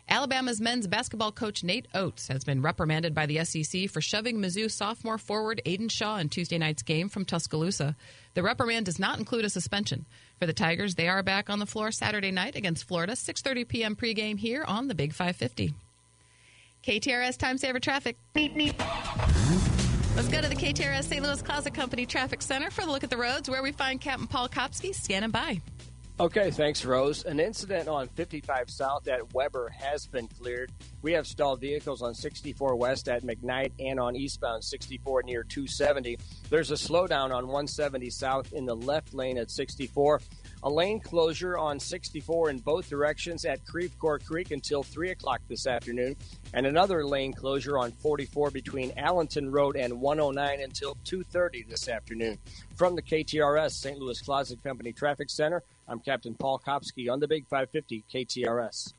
Alabama's 0.08 0.60
men's 0.60 0.86
basketball 0.86 1.32
coach 1.32 1.64
Nate 1.64 1.88
Oats 1.92 2.28
has 2.28 2.44
been 2.44 2.62
reprimanded 2.62 3.12
by 3.12 3.26
the 3.26 3.44
SEC 3.44 3.90
for 3.90 4.00
shoving 4.00 4.38
Mizzou 4.38 4.70
sophomore 4.70 5.18
forward 5.18 5.60
Aidan 5.66 5.88
Shaw 5.88 6.18
in 6.18 6.28
Tuesday 6.28 6.58
night's 6.58 6.82
game 6.82 7.08
from 7.08 7.24
Tuscaloosa. 7.24 7.96
The 8.34 8.42
reprimand 8.42 8.86
does 8.86 9.00
not 9.00 9.18
include 9.18 9.44
a 9.44 9.50
suspension. 9.50 10.06
For 10.38 10.46
the 10.46 10.52
Tigers, 10.52 10.94
they 10.94 11.08
are 11.08 11.24
back 11.24 11.50
on 11.50 11.58
the 11.58 11.66
floor 11.66 11.90
Saturday 11.90 12.30
night 12.30 12.54
against 12.54 12.86
Florida, 12.86 13.14
6:30 13.14 13.66
p.m. 13.66 13.96
pregame 13.96 14.38
here 14.38 14.64
on 14.64 14.86
the 14.86 14.94
Big 14.94 15.12
550. 15.12 15.74
KTRS 16.84 17.36
time 17.36 17.58
saver 17.58 17.80
traffic. 17.80 18.16
Beep 18.32 18.54
beep. 18.54 18.78
Let's 20.14 20.28
go 20.28 20.40
to 20.40 20.48
the 20.48 20.54
KTRS 20.54 21.04
St. 21.04 21.22
Louis 21.22 21.42
Closet 21.42 21.74
Company 21.74 22.06
Traffic 22.06 22.42
Center 22.42 22.70
for 22.70 22.82
a 22.82 22.86
look 22.86 23.02
at 23.02 23.10
the 23.10 23.16
roads 23.16 23.50
where 23.50 23.62
we 23.62 23.72
find 23.72 24.00
Captain 24.00 24.28
Paul 24.28 24.48
Kopsky 24.48 24.94
scanning 24.94 25.30
by. 25.30 25.60
Okay, 26.18 26.50
thanks, 26.50 26.82
Rose. 26.82 27.26
An 27.26 27.38
incident 27.38 27.88
on 27.88 28.08
55 28.08 28.70
South 28.70 29.06
at 29.06 29.34
Weber 29.34 29.68
has 29.68 30.06
been 30.06 30.26
cleared. 30.28 30.72
We 31.02 31.12
have 31.12 31.26
stalled 31.26 31.60
vehicles 31.60 32.00
on 32.00 32.14
64 32.14 32.74
West 32.74 33.10
at 33.10 33.22
McKnight 33.22 33.72
and 33.78 34.00
on 34.00 34.16
eastbound 34.16 34.64
64 34.64 35.24
near 35.24 35.42
270. 35.42 36.18
There's 36.48 36.70
a 36.70 36.74
slowdown 36.74 37.34
on 37.34 37.48
170 37.48 38.08
South 38.08 38.50
in 38.54 38.64
the 38.64 38.74
left 38.74 39.12
lane 39.12 39.36
at 39.36 39.50
64. 39.50 40.22
A 40.62 40.70
lane 40.70 41.00
closure 41.00 41.58
on 41.58 41.78
64 41.78 42.50
in 42.50 42.58
both 42.58 42.88
directions 42.88 43.44
at 43.44 43.64
Creve 43.66 43.96
Creek 43.98 44.50
until 44.50 44.82
3 44.82 45.10
o'clock 45.10 45.40
this 45.48 45.66
afternoon, 45.66 46.16
and 46.54 46.66
another 46.66 47.04
lane 47.06 47.32
closure 47.32 47.78
on 47.78 47.92
44 47.92 48.50
between 48.50 48.90
Allenton 48.92 49.52
Road 49.52 49.76
and 49.76 50.00
109 50.00 50.60
until 50.60 50.96
2.30 51.04 51.68
this 51.68 51.88
afternoon. 51.88 52.38
From 52.74 52.96
the 52.96 53.02
KTRS 53.02 53.72
St. 53.72 53.98
Louis 53.98 54.20
Closet 54.20 54.62
Company 54.64 54.92
Traffic 54.92 55.30
Center, 55.30 55.62
I'm 55.86 56.00
Captain 56.00 56.34
Paul 56.34 56.60
Kopsky 56.66 57.10
on 57.10 57.20
the 57.20 57.28
Big 57.28 57.46
550 57.48 58.04
KTRS. 58.12 58.92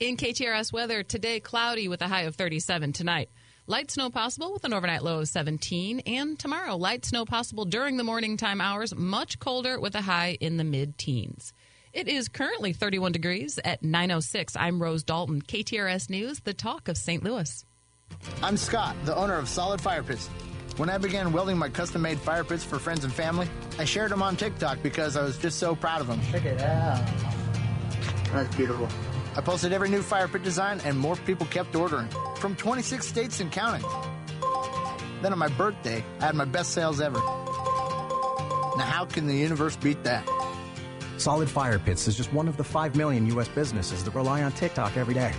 In 0.00 0.16
KTRS 0.16 0.72
weather, 0.72 1.02
today 1.02 1.40
cloudy 1.40 1.88
with 1.88 2.02
a 2.02 2.06
high 2.06 2.22
of 2.22 2.36
37 2.36 2.92
tonight. 2.92 3.30
Light 3.70 3.90
snow 3.90 4.08
possible 4.08 4.54
with 4.54 4.64
an 4.64 4.72
overnight 4.72 5.04
low 5.04 5.18
of 5.18 5.28
17. 5.28 6.00
And 6.06 6.38
tomorrow, 6.38 6.74
light 6.76 7.04
snow 7.04 7.26
possible 7.26 7.66
during 7.66 7.98
the 7.98 8.02
morning 8.02 8.38
time 8.38 8.62
hours, 8.62 8.94
much 8.94 9.38
colder 9.40 9.78
with 9.78 9.94
a 9.94 10.00
high 10.00 10.38
in 10.40 10.56
the 10.56 10.64
mid 10.64 10.96
teens. 10.96 11.52
It 11.92 12.08
is 12.08 12.30
currently 12.30 12.72
31 12.72 13.12
degrees 13.12 13.60
at 13.62 13.82
906. 13.82 14.56
I'm 14.56 14.80
Rose 14.80 15.02
Dalton, 15.02 15.42
KTRS 15.42 16.08
News, 16.08 16.40
the 16.40 16.54
talk 16.54 16.88
of 16.88 16.96
St. 16.96 17.22
Louis. 17.22 17.66
I'm 18.42 18.56
Scott, 18.56 18.96
the 19.04 19.14
owner 19.14 19.34
of 19.34 19.50
Solid 19.50 19.82
Fire 19.82 20.02
Pits. 20.02 20.28
When 20.78 20.88
I 20.88 20.96
began 20.96 21.30
welding 21.30 21.58
my 21.58 21.68
custom 21.68 22.00
made 22.00 22.18
fire 22.18 22.44
pits 22.44 22.64
for 22.64 22.78
friends 22.78 23.04
and 23.04 23.12
family, 23.12 23.50
I 23.78 23.84
shared 23.84 24.12
them 24.12 24.22
on 24.22 24.36
TikTok 24.36 24.82
because 24.82 25.14
I 25.14 25.22
was 25.22 25.36
just 25.36 25.58
so 25.58 25.76
proud 25.76 26.00
of 26.00 26.06
them. 26.06 26.22
Check 26.32 26.46
it 26.46 26.62
out. 26.62 27.06
That's 28.32 28.56
beautiful. 28.56 28.88
I 29.38 29.40
posted 29.40 29.72
every 29.72 29.88
new 29.88 30.02
fire 30.02 30.26
pit 30.26 30.42
design, 30.42 30.80
and 30.84 30.98
more 30.98 31.14
people 31.14 31.46
kept 31.46 31.76
ordering 31.76 32.08
from 32.38 32.56
26 32.56 33.06
states 33.06 33.38
and 33.38 33.52
counting. 33.52 33.88
Then 35.22 35.32
on 35.32 35.38
my 35.38 35.46
birthday, 35.46 36.04
I 36.18 36.26
had 36.26 36.34
my 36.34 36.44
best 36.44 36.72
sales 36.72 37.00
ever. 37.00 37.20
Now, 37.20 38.84
how 38.84 39.04
can 39.04 39.28
the 39.28 39.36
universe 39.36 39.76
beat 39.76 40.02
that? 40.02 40.28
Solid 41.18 41.48
Fire 41.48 41.78
Pits 41.78 42.08
is 42.08 42.16
just 42.16 42.32
one 42.32 42.48
of 42.48 42.56
the 42.56 42.64
5 42.64 42.96
million 42.96 43.28
U.S. 43.28 43.46
businesses 43.46 44.02
that 44.02 44.12
rely 44.16 44.42
on 44.42 44.50
TikTok 44.50 44.96
every 44.96 45.14
day. 45.14 45.32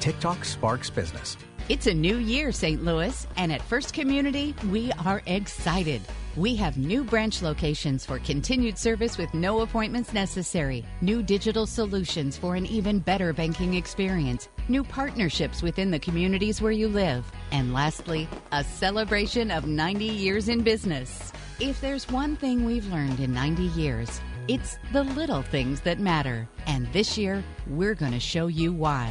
TikTok 0.00 0.46
sparks 0.46 0.88
business. 0.88 1.36
It's 1.68 1.86
a 1.86 1.92
new 1.92 2.16
year, 2.16 2.50
St. 2.50 2.82
Louis, 2.82 3.26
and 3.36 3.52
at 3.52 3.60
First 3.60 3.92
Community, 3.92 4.54
we 4.70 4.90
are 5.04 5.20
excited. 5.26 6.00
We 6.38 6.54
have 6.54 6.78
new 6.78 7.02
branch 7.02 7.42
locations 7.42 8.06
for 8.06 8.20
continued 8.20 8.78
service 8.78 9.18
with 9.18 9.34
no 9.34 9.62
appointments 9.62 10.12
necessary, 10.12 10.84
new 11.00 11.20
digital 11.20 11.66
solutions 11.66 12.38
for 12.38 12.54
an 12.54 12.64
even 12.64 13.00
better 13.00 13.32
banking 13.32 13.74
experience, 13.74 14.48
new 14.68 14.84
partnerships 14.84 15.62
within 15.64 15.90
the 15.90 15.98
communities 15.98 16.62
where 16.62 16.70
you 16.70 16.86
live, 16.86 17.28
and 17.50 17.74
lastly, 17.74 18.28
a 18.52 18.62
celebration 18.62 19.50
of 19.50 19.66
90 19.66 20.04
years 20.04 20.48
in 20.48 20.60
business. 20.60 21.32
If 21.58 21.80
there's 21.80 22.08
one 22.08 22.36
thing 22.36 22.64
we've 22.64 22.86
learned 22.86 23.18
in 23.18 23.34
90 23.34 23.64
years, 23.74 24.20
it's 24.46 24.78
the 24.92 25.02
little 25.02 25.42
things 25.42 25.80
that 25.80 25.98
matter. 25.98 26.48
And 26.68 26.86
this 26.92 27.18
year, 27.18 27.42
we're 27.66 27.96
going 27.96 28.12
to 28.12 28.20
show 28.20 28.46
you 28.46 28.72
why. 28.72 29.10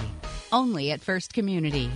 Only 0.53 0.91
at 0.91 1.01
First 1.01 1.33
Community. 1.33 1.91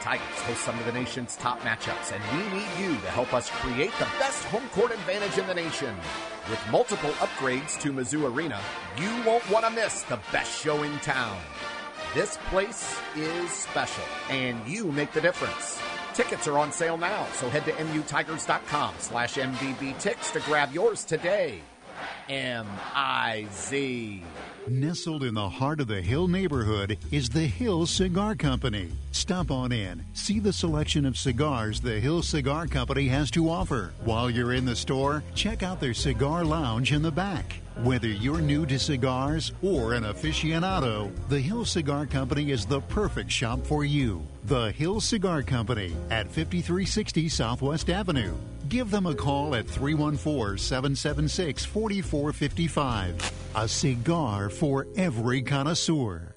Tigers 0.00 0.40
host 0.40 0.60
some 0.60 0.78
of 0.78 0.84
the 0.84 0.92
nation's 0.92 1.34
top 1.36 1.58
matchups, 1.60 2.12
and 2.12 2.22
we 2.36 2.42
need 2.58 2.68
you 2.78 2.94
to 3.00 3.10
help 3.10 3.32
us 3.32 3.48
create 3.48 3.92
the 3.98 4.06
best 4.18 4.44
home 4.44 4.68
court 4.68 4.92
advantage 4.92 5.38
in 5.38 5.46
the 5.46 5.54
nation. 5.54 5.94
With 6.50 6.60
multiple 6.70 7.12
upgrades 7.12 7.80
to 7.80 7.90
Mizzou 7.90 8.30
Arena, 8.30 8.60
you 8.98 9.08
won't 9.24 9.48
want 9.50 9.64
to 9.64 9.70
miss 9.70 10.02
the 10.02 10.18
best 10.30 10.62
show 10.62 10.82
in 10.82 10.98
town. 10.98 11.38
This 12.14 12.38
place 12.48 12.96
is 13.16 13.50
special, 13.50 14.04
and 14.30 14.64
you 14.68 14.92
make 14.92 15.12
the 15.12 15.20
difference. 15.20 15.80
Tickets 16.14 16.46
are 16.46 16.58
on 16.58 16.70
sale 16.70 16.96
now, 16.96 17.26
so 17.32 17.48
head 17.48 17.64
to 17.64 17.72
mutigers.com 17.72 18.94
slash 18.98 19.34
mvbtix 19.34 20.32
to 20.32 20.40
grab 20.42 20.72
yours 20.72 21.02
today. 21.02 21.60
M-I-Z. 22.28 24.22
Nestled 24.66 25.24
in 25.24 25.34
the 25.34 25.46
heart 25.46 25.78
of 25.80 25.88
the 25.88 26.00
Hill 26.00 26.26
neighborhood 26.26 26.96
is 27.10 27.28
the 27.28 27.46
Hill 27.46 27.84
Cigar 27.84 28.34
Company. 28.34 28.88
Stop 29.12 29.50
on 29.50 29.72
in, 29.72 30.02
see 30.14 30.38
the 30.40 30.54
selection 30.54 31.04
of 31.04 31.18
cigars 31.18 31.82
the 31.82 32.00
Hill 32.00 32.22
Cigar 32.22 32.66
Company 32.66 33.06
has 33.08 33.30
to 33.32 33.50
offer. 33.50 33.92
While 34.04 34.30
you're 34.30 34.54
in 34.54 34.64
the 34.64 34.74
store, 34.74 35.22
check 35.34 35.62
out 35.62 35.80
their 35.80 35.92
cigar 35.92 36.46
lounge 36.46 36.94
in 36.94 37.02
the 37.02 37.10
back. 37.10 37.60
Whether 37.82 38.08
you're 38.08 38.40
new 38.40 38.64
to 38.66 38.78
cigars 38.78 39.52
or 39.60 39.92
an 39.92 40.04
aficionado, 40.04 41.12
the 41.28 41.40
Hill 41.40 41.66
Cigar 41.66 42.06
Company 42.06 42.50
is 42.50 42.64
the 42.64 42.80
perfect 42.80 43.30
shop 43.30 43.66
for 43.66 43.84
you. 43.84 44.26
The 44.44 44.70
Hill 44.70 45.00
Cigar 45.02 45.42
Company 45.42 45.94
at 46.08 46.30
5360 46.30 47.28
Southwest 47.28 47.90
Avenue. 47.90 48.34
Give 48.68 48.90
them 48.90 49.06
a 49.06 49.14
call 49.14 49.54
at 49.54 49.66
314 49.66 50.56
776 50.56 51.64
4455. 51.64 53.32
A 53.56 53.68
cigar 53.68 54.50
for 54.54 54.86
every 54.96 55.42
connoisseur. 55.42 56.36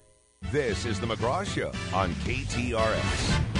This 0.52 0.84
is 0.84 1.00
the 1.00 1.06
McGraw 1.06 1.46
Show 1.46 1.72
on 1.96 2.12
KTRS. 2.24 3.57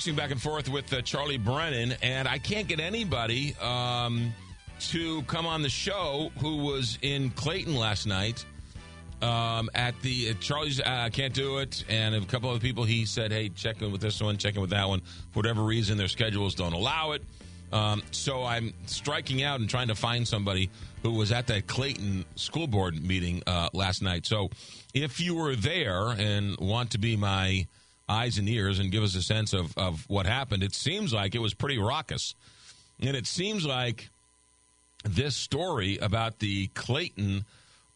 Texting 0.00 0.16
back 0.16 0.30
and 0.30 0.40
forth 0.40 0.66
with 0.70 0.90
uh, 0.94 1.02
Charlie 1.02 1.36
Brennan, 1.36 1.94
and 2.00 2.26
I 2.26 2.38
can't 2.38 2.66
get 2.66 2.80
anybody 2.80 3.54
um, 3.60 4.32
to 4.78 5.20
come 5.24 5.46
on 5.46 5.60
the 5.60 5.68
show 5.68 6.30
who 6.38 6.56
was 6.56 6.96
in 7.02 7.28
Clayton 7.30 7.76
last 7.76 8.06
night. 8.06 8.46
Um, 9.20 9.68
at 9.74 10.00
the 10.00 10.30
uh, 10.30 10.34
Charlie's, 10.40 10.80
uh, 10.80 10.84
I 10.86 11.10
can't 11.10 11.34
do 11.34 11.58
it, 11.58 11.84
and 11.90 12.14
a 12.14 12.22
couple 12.22 12.50
of 12.50 12.62
people. 12.62 12.84
He 12.84 13.04
said, 13.04 13.30
"Hey, 13.30 13.50
check 13.50 13.82
in 13.82 13.92
with 13.92 14.00
this 14.00 14.22
one, 14.22 14.38
check 14.38 14.54
in 14.54 14.62
with 14.62 14.70
that 14.70 14.88
one." 14.88 15.02
For 15.32 15.40
whatever 15.40 15.62
reason, 15.62 15.98
their 15.98 16.08
schedules 16.08 16.54
don't 16.54 16.72
allow 16.72 17.12
it. 17.12 17.22
Um, 17.70 18.02
so 18.10 18.42
I'm 18.42 18.72
striking 18.86 19.42
out 19.42 19.60
and 19.60 19.68
trying 19.68 19.88
to 19.88 19.94
find 19.94 20.26
somebody 20.26 20.70
who 21.02 21.10
was 21.10 21.30
at 21.30 21.46
that 21.48 21.66
Clayton 21.66 22.24
school 22.36 22.66
board 22.66 23.04
meeting 23.04 23.42
uh, 23.46 23.68
last 23.74 24.02
night. 24.02 24.24
So 24.24 24.48
if 24.94 25.20
you 25.20 25.34
were 25.34 25.56
there 25.56 26.08
and 26.08 26.56
want 26.58 26.92
to 26.92 26.98
be 26.98 27.16
my 27.16 27.66
eyes 28.10 28.38
and 28.38 28.48
ears 28.48 28.78
and 28.78 28.90
give 28.90 29.02
us 29.02 29.14
a 29.14 29.22
sense 29.22 29.52
of, 29.52 29.76
of 29.78 30.04
what 30.08 30.26
happened, 30.26 30.62
it 30.62 30.74
seems 30.74 31.12
like 31.12 31.34
it 31.34 31.40
was 31.40 31.54
pretty 31.54 31.78
raucous. 31.78 32.34
And 33.00 33.16
it 33.16 33.26
seems 33.26 33.64
like 33.64 34.10
this 35.04 35.36
story 35.36 35.98
about 35.98 36.40
the 36.40 36.66
Clayton 36.68 37.44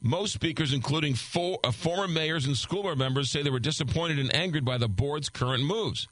Most 0.00 0.32
speakers, 0.32 0.72
including 0.72 1.14
four, 1.14 1.58
uh, 1.62 1.70
former 1.70 2.08
mayors 2.08 2.46
and 2.46 2.56
school 2.56 2.82
board 2.82 2.96
members, 2.96 3.30
say 3.30 3.42
they 3.42 3.50
were 3.50 3.58
disappointed 3.58 4.18
and 4.18 4.34
angered 4.34 4.64
by 4.64 4.78
the 4.78 4.88
board's 4.88 5.28
current 5.28 5.62
moves. 5.64 6.08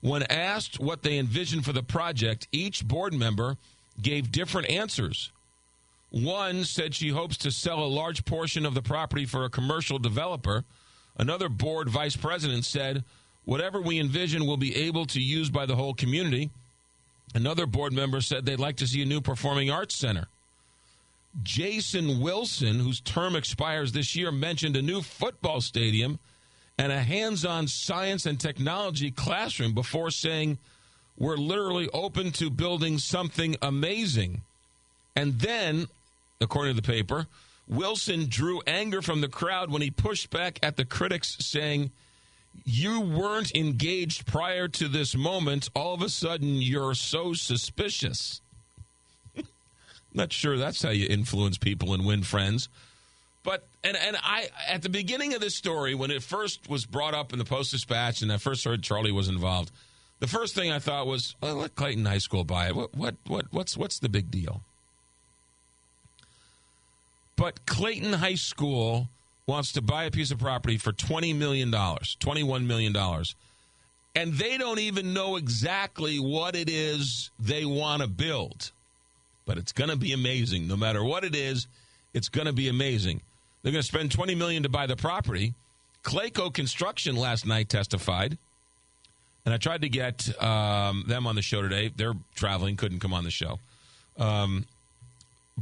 When 0.00 0.22
asked 0.22 0.80
what 0.80 1.02
they 1.02 1.18
envisioned 1.18 1.66
for 1.66 1.74
the 1.74 1.82
project, 1.82 2.48
each 2.52 2.88
board 2.88 3.12
member 3.12 3.58
gave 4.00 4.32
different 4.32 4.70
answers. 4.70 5.30
One 6.08 6.64
said 6.64 6.94
she 6.94 7.10
hopes 7.10 7.36
to 7.38 7.50
sell 7.50 7.80
a 7.80 7.84
large 7.84 8.24
portion 8.24 8.64
of 8.64 8.72
the 8.72 8.82
property 8.82 9.26
for 9.26 9.44
a 9.44 9.50
commercial 9.50 9.98
developer. 9.98 10.64
Another 11.18 11.50
board 11.50 11.90
vice 11.90 12.16
president 12.16 12.64
said, 12.64 13.04
Whatever 13.44 13.82
we 13.82 14.00
envision 14.00 14.46
will 14.46 14.56
be 14.56 14.74
able 14.74 15.04
to 15.04 15.20
use 15.20 15.50
by 15.50 15.66
the 15.66 15.76
whole 15.76 15.92
community. 15.92 16.50
Another 17.34 17.66
board 17.66 17.92
member 17.92 18.20
said 18.20 18.44
they'd 18.44 18.58
like 18.58 18.76
to 18.76 18.86
see 18.86 19.02
a 19.02 19.06
new 19.06 19.20
performing 19.20 19.70
arts 19.70 19.94
center. 19.94 20.26
Jason 21.42 22.20
Wilson, 22.20 22.80
whose 22.80 23.00
term 23.00 23.36
expires 23.36 23.92
this 23.92 24.16
year, 24.16 24.32
mentioned 24.32 24.76
a 24.76 24.82
new 24.82 25.00
football 25.00 25.60
stadium 25.60 26.18
and 26.76 26.90
a 26.90 27.02
hands 27.02 27.44
on 27.44 27.68
science 27.68 28.26
and 28.26 28.40
technology 28.40 29.10
classroom 29.10 29.72
before 29.72 30.10
saying, 30.10 30.58
We're 31.16 31.36
literally 31.36 31.88
open 31.92 32.32
to 32.32 32.50
building 32.50 32.98
something 32.98 33.56
amazing. 33.62 34.42
And 35.14 35.38
then, 35.38 35.86
according 36.40 36.74
to 36.74 36.80
the 36.80 36.86
paper, 36.86 37.26
Wilson 37.68 38.26
drew 38.28 38.60
anger 38.66 39.00
from 39.00 39.20
the 39.20 39.28
crowd 39.28 39.70
when 39.70 39.82
he 39.82 39.90
pushed 39.90 40.30
back 40.30 40.58
at 40.62 40.76
the 40.76 40.84
critics, 40.84 41.36
saying, 41.38 41.92
You 42.64 43.00
weren't 43.00 43.54
engaged 43.54 44.26
prior 44.26 44.68
to 44.68 44.88
this 44.88 45.16
moment. 45.16 45.70
All 45.74 45.94
of 45.94 46.02
a 46.02 46.08
sudden, 46.08 46.56
you're 46.56 46.94
so 46.94 47.32
suspicious. 47.32 48.40
Not 50.14 50.32
sure 50.32 50.56
that's 50.56 50.82
how 50.82 50.90
you 50.90 51.06
influence 51.08 51.58
people 51.58 51.94
and 51.94 52.04
win 52.04 52.22
friends. 52.22 52.68
But 53.42 53.66
and 53.82 53.96
and 53.96 54.16
I 54.22 54.48
at 54.68 54.82
the 54.82 54.88
beginning 54.88 55.34
of 55.34 55.40
this 55.40 55.54
story, 55.54 55.94
when 55.94 56.10
it 56.10 56.22
first 56.22 56.68
was 56.68 56.84
brought 56.84 57.14
up 57.14 57.32
in 57.32 57.38
the 57.38 57.44
Post 57.44 57.70
Dispatch, 57.70 58.20
and 58.20 58.30
I 58.32 58.36
first 58.36 58.64
heard 58.64 58.82
Charlie 58.82 59.12
was 59.12 59.28
involved, 59.28 59.72
the 60.18 60.26
first 60.26 60.54
thing 60.54 60.70
I 60.70 60.78
thought 60.78 61.06
was, 61.06 61.34
let 61.40 61.74
Clayton 61.74 62.04
High 62.04 62.18
School 62.18 62.44
buy 62.44 62.68
it. 62.68 62.76
What 62.76 62.94
what 62.94 63.16
what 63.26 63.46
what's 63.50 63.76
what's 63.76 63.98
the 63.98 64.10
big 64.10 64.30
deal? 64.30 64.62
But 67.36 67.64
Clayton 67.64 68.12
High 68.12 68.34
School 68.34 69.08
wants 69.50 69.72
to 69.72 69.82
buy 69.82 70.04
a 70.04 70.10
piece 70.10 70.30
of 70.30 70.38
property 70.38 70.78
for 70.78 70.92
twenty 70.92 71.32
million 71.32 71.70
dollars, 71.70 72.16
twenty 72.20 72.42
one 72.42 72.66
million 72.66 72.92
dollars, 72.92 73.34
and 74.14 74.34
they 74.34 74.56
don't 74.56 74.78
even 74.78 75.12
know 75.12 75.36
exactly 75.36 76.18
what 76.18 76.56
it 76.56 76.70
is 76.70 77.30
they 77.38 77.64
want 77.64 78.02
to 78.02 78.08
build 78.08 78.72
but 79.50 79.58
it's 79.58 79.72
going 79.72 79.90
to 79.90 79.96
be 79.96 80.12
amazing. 80.12 80.68
No 80.68 80.76
matter 80.76 81.02
what 81.02 81.24
it 81.24 81.34
is, 81.34 81.66
it's 82.14 82.28
going 82.28 82.46
to 82.46 82.52
be 82.52 82.68
amazing. 82.68 83.20
They're 83.62 83.72
going 83.72 83.82
to 83.82 83.88
spend 83.88 84.12
20 84.12 84.36
million 84.36 84.62
to 84.62 84.68
buy 84.68 84.86
the 84.86 84.94
property. 84.94 85.54
Clayco 86.04 86.54
Construction 86.54 87.16
last 87.16 87.44
night 87.44 87.68
testified, 87.68 88.38
and 89.44 89.52
I 89.52 89.56
tried 89.56 89.82
to 89.82 89.88
get 89.88 90.40
um, 90.40 91.02
them 91.08 91.26
on 91.26 91.34
the 91.34 91.42
show 91.42 91.62
today. 91.62 91.90
They're 91.94 92.14
traveling, 92.36 92.76
couldn't 92.76 93.00
come 93.00 93.12
on 93.12 93.24
the 93.24 93.30
show, 93.32 93.58
um, 94.18 94.66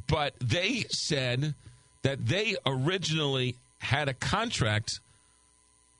but 0.07 0.34
they 0.39 0.84
said 0.91 1.55
that 2.02 2.26
they 2.26 2.57
originally 2.67 3.57
had 3.78 4.08
a 4.08 4.15
contract 4.15 5.00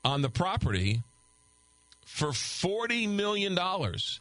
on 0.03 0.21
the 0.21 0.29
property 0.29 1.03
for 2.05 2.33
forty 2.33 3.07
million 3.07 3.55
dollars. 3.55 4.19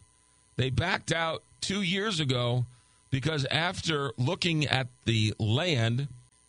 They 0.57 0.71
backed 0.71 1.13
out 1.13 1.43
two 1.61 1.83
years 1.83 2.21
ago 2.21 2.67
because 3.11 3.45
after 3.47 4.13
looking 4.17 4.67
at 4.67 4.89
the 5.05 5.35
land, 5.39 6.09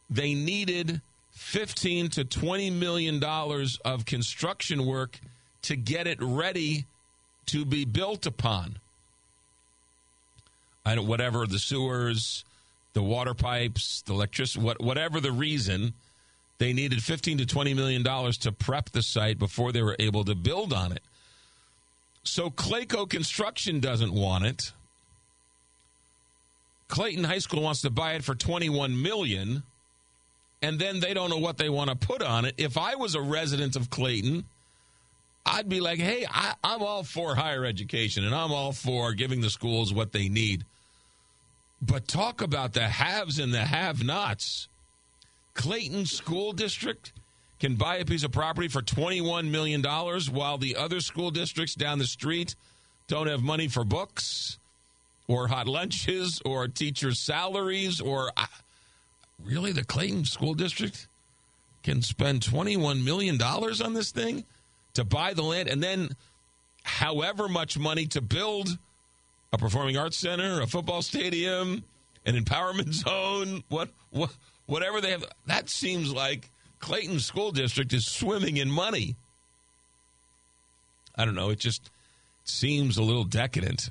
they 0.09 0.33
needed 0.33 1.01
15 1.31 2.09
to 2.09 2.25
20 2.25 2.69
million 2.71 3.19
dollars 3.19 3.79
of 3.85 4.05
construction 4.05 4.85
work 4.85 5.19
to 5.61 5.75
get 5.75 6.07
it 6.07 6.17
ready 6.21 6.85
to 7.45 7.65
be 7.65 7.85
built 7.85 8.25
upon. 8.25 8.77
I 10.85 10.95
don't, 10.95 11.07
whatever 11.07 11.45
the 11.45 11.59
sewers, 11.59 12.43
the 12.93 13.03
water 13.03 13.33
pipes, 13.33 14.01
the 14.05 14.13
electricity, 14.13 14.63
what, 14.63 14.81
whatever 14.81 15.19
the 15.19 15.31
reason, 15.31 15.93
they 16.59 16.73
needed 16.73 17.01
15 17.01 17.39
to 17.39 17.45
20 17.45 17.73
million 17.73 18.03
dollars 18.03 18.37
to 18.39 18.51
prep 18.51 18.89
the 18.91 19.01
site 19.01 19.39
before 19.39 19.71
they 19.71 19.81
were 19.81 19.95
able 19.97 20.23
to 20.25 20.35
build 20.35 20.71
on 20.71 20.91
it. 20.91 21.01
So 22.23 22.49
Clayco 22.49 23.09
Construction 23.09 23.79
doesn't 23.79 24.13
want 24.13 24.45
it. 24.45 24.71
Clayton 26.89 27.23
High 27.23 27.39
School 27.39 27.61
wants 27.61 27.81
to 27.81 27.89
buy 27.89 28.13
it 28.13 28.23
for 28.23 28.35
21 28.35 29.01
million 29.01 29.63
and 30.61 30.79
then 30.79 30.99
they 30.99 31.13
don't 31.13 31.29
know 31.29 31.37
what 31.37 31.57
they 31.57 31.69
want 31.69 31.89
to 31.89 31.95
put 31.95 32.21
on 32.21 32.45
it. 32.45 32.55
If 32.57 32.77
I 32.77 32.95
was 32.95 33.15
a 33.15 33.21
resident 33.21 33.75
of 33.75 33.89
Clayton, 33.89 34.45
I'd 35.45 35.69
be 35.69 35.79
like, 35.79 35.99
"Hey, 35.99 36.25
I, 36.29 36.55
I'm 36.63 36.81
all 36.81 37.03
for 37.03 37.35
higher 37.35 37.65
education 37.65 38.25
and 38.25 38.35
I'm 38.35 38.51
all 38.51 38.73
for 38.73 39.13
giving 39.13 39.41
the 39.41 39.49
schools 39.49 39.93
what 39.93 40.11
they 40.11 40.27
need." 40.27 40.65
But 41.81 42.07
talk 42.07 42.41
about 42.41 42.73
the 42.73 42.87
haves 42.87 43.39
and 43.39 43.53
the 43.53 43.63
have-nots. 43.63 44.67
Clayton 45.53 46.05
School 46.05 46.53
District 46.53 47.11
can 47.59 47.75
buy 47.75 47.97
a 47.97 48.05
piece 48.05 48.23
of 48.23 48.31
property 48.31 48.67
for 48.67 48.81
$21 48.81 49.49
million 49.49 49.83
while 49.83 50.57
the 50.57 50.75
other 50.75 51.01
school 51.01 51.29
districts 51.29 51.75
down 51.75 51.99
the 51.99 52.07
street 52.07 52.55
don't 53.07 53.27
have 53.27 53.41
money 53.41 53.67
for 53.67 53.83
books 53.83 54.57
or 55.27 55.47
hot 55.47 55.67
lunches 55.67 56.41
or 56.45 56.67
teachers' 56.67 57.19
salaries 57.19 57.99
or 57.99 58.31
uh, 58.37 58.45
really 59.43 59.71
the 59.71 59.83
Clayton 59.83 60.25
School 60.25 60.53
District 60.53 61.07
can 61.83 62.01
spend 62.01 62.41
$21 62.41 63.03
million 63.03 63.41
on 63.41 63.93
this 63.93 64.11
thing 64.11 64.45
to 64.93 65.03
buy 65.03 65.33
the 65.33 65.43
land 65.43 65.67
and 65.69 65.83
then 65.83 66.09
however 66.83 67.47
much 67.47 67.77
money 67.77 68.05
to 68.07 68.21
build 68.21 68.77
a 69.51 69.57
performing 69.57 69.97
arts 69.97 70.17
center, 70.17 70.61
a 70.61 70.67
football 70.67 71.01
stadium, 71.01 71.83
an 72.25 72.35
empowerment 72.35 72.93
zone, 72.93 73.63
what, 73.69 73.89
what 74.11 74.31
whatever 74.69 75.01
they 75.01 75.11
have. 75.11 75.25
That 75.47 75.69
seems 75.69 76.13
like 76.13 76.49
Clayton 76.79 77.19
School 77.19 77.51
District 77.51 77.91
is 77.91 78.05
swimming 78.05 78.57
in 78.57 78.69
money. 78.69 79.15
I 81.15 81.25
don't 81.25 81.35
know. 81.35 81.49
It 81.49 81.59
just 81.59 81.89
seems 82.43 82.97
a 82.97 83.03
little 83.03 83.23
decadent 83.23 83.89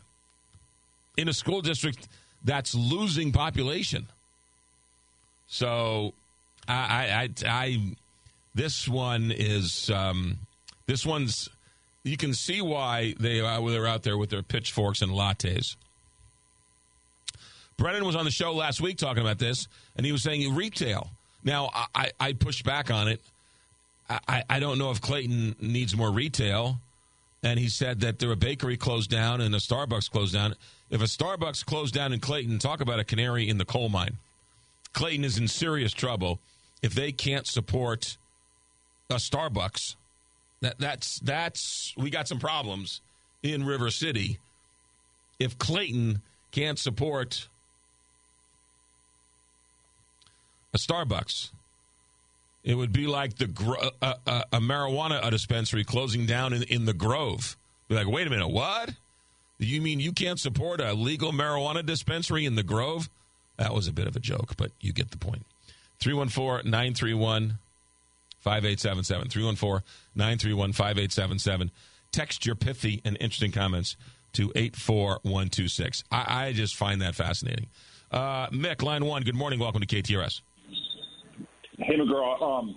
in 1.16 1.28
a 1.28 1.32
school 1.32 1.60
district 1.60 2.08
that's 2.44 2.74
losing 2.74 3.32
population. 3.32 4.07
So, 5.48 6.15
I, 6.68 7.28
I, 7.44 7.47
I 7.47 7.97
this 8.55 8.89
one 8.89 9.32
is, 9.34 9.90
um, 9.90 10.39
this 10.86 11.05
one's, 11.05 11.48
you 12.05 12.16
can 12.16 12.32
see 12.34 12.62
why 12.62 13.15
they 13.18 13.40
uh, 13.40 13.60
they're 13.62 13.86
out 13.86 14.05
there 14.05 14.16
with 14.16 14.31
their 14.31 14.42
pitchforks 14.42 15.02
and 15.02 15.12
lattes. 15.12 15.76
Brennan 17.78 18.05
was 18.05 18.16
on 18.16 18.24
the 18.24 18.31
show 18.31 18.52
last 18.52 18.81
week 18.81 18.98
talking 18.98 19.23
about 19.23 19.39
this, 19.39 19.66
and 19.97 20.05
he 20.05 20.12
was 20.12 20.23
saying 20.23 20.55
retail. 20.55 21.10
Now, 21.44 21.70
I, 21.94 22.10
I 22.20 22.32
pushed 22.34 22.65
back 22.65 22.90
on 22.90 23.08
it. 23.08 23.23
I, 24.10 24.42
I 24.50 24.60
don't 24.60 24.78
know 24.78 24.90
if 24.90 25.00
Clayton 25.00 25.57
needs 25.60 25.97
more 25.97 26.10
retail. 26.10 26.81
And 27.42 27.58
he 27.58 27.68
said 27.68 28.00
that 28.00 28.18
there 28.18 28.32
a 28.32 28.36
bakery 28.36 28.76
closed 28.76 29.10
down 29.10 29.40
and 29.40 29.55
a 29.55 29.58
Starbucks 29.58 30.10
closed 30.10 30.34
down. 30.34 30.55
If 30.90 31.00
a 31.00 31.05
Starbucks 31.05 31.65
closed 31.65 31.94
down 31.94 32.12
in 32.12 32.20
Clayton, 32.20 32.58
talk 32.58 32.81
about 32.81 32.98
a 32.98 33.05
canary 33.05 33.48
in 33.48 33.58
the 33.58 33.65
coal 33.65 33.89
mine. 33.89 34.16
Clayton 34.92 35.24
is 35.24 35.39
in 35.39 35.47
serious 35.47 35.92
trouble 35.92 36.40
if 36.82 36.94
they 36.94 37.12
can't 37.12 37.47
support 37.47 38.16
a 39.08 39.15
Starbucks. 39.15 39.94
That 40.60 40.78
that's 40.78 41.20
that's 41.20 41.94
we 41.97 42.10
got 42.10 42.26
some 42.26 42.40
problems 42.40 43.00
in 43.44 43.65
River 43.65 43.90
City. 43.90 44.39
If 45.39 45.57
Clayton 45.58 46.23
can't 46.50 46.78
support 46.78 47.47
a 50.74 50.78
Starbucks, 50.78 51.50
It 52.64 52.74
would 52.74 52.92
be 52.92 53.06
like 53.06 53.36
the 53.36 53.47
gro- 53.47 53.90
uh, 54.02 54.14
uh, 54.26 54.42
a 54.52 54.60
marijuana 54.60 55.22
uh, 55.24 55.30
dispensary 55.30 55.84
closing 55.84 56.26
down 56.26 56.52
in, 56.52 56.62
in 56.64 56.84
the 56.84 56.92
Grove. 56.92 57.56
Be 57.88 57.94
like, 57.94 58.08
wait 58.08 58.26
a 58.26 58.30
minute, 58.30 58.48
what? 58.48 58.90
You 59.58 59.80
mean 59.80 59.98
you 59.98 60.12
can't 60.12 60.38
support 60.38 60.80
a 60.80 60.92
legal 60.92 61.32
marijuana 61.32 61.84
dispensary 61.84 62.44
in 62.44 62.55
the 62.55 62.62
Grove? 62.62 63.08
That 63.56 63.74
was 63.74 63.88
a 63.88 63.92
bit 63.92 64.06
of 64.06 64.14
a 64.14 64.20
joke, 64.20 64.56
but 64.56 64.70
you 64.80 64.92
get 64.92 65.10
the 65.10 65.16
point. 65.18 65.44
314 66.00 66.70
931 66.70 67.58
5877. 68.40 69.28
314 69.30 69.84
931 70.14 70.72
5877. 70.72 71.70
Text 72.12 72.47
your 72.47 72.55
pithy 72.55 73.00
and 73.05 73.16
interesting 73.20 73.50
comments 73.52 73.97
to 74.34 74.52
84126. 74.55 76.05
I, 76.12 76.47
I 76.47 76.52
just 76.52 76.76
find 76.76 77.02
that 77.02 77.14
fascinating. 77.14 77.66
Uh, 78.12 78.48
Mick, 78.48 78.82
line 78.82 79.05
one, 79.05 79.22
good 79.22 79.34
morning. 79.34 79.58
Welcome 79.58 79.80
to 79.80 79.86
KTRS. 79.86 80.40
Hey, 81.78 81.97
McGraw. 81.97 82.42
Um, 82.42 82.76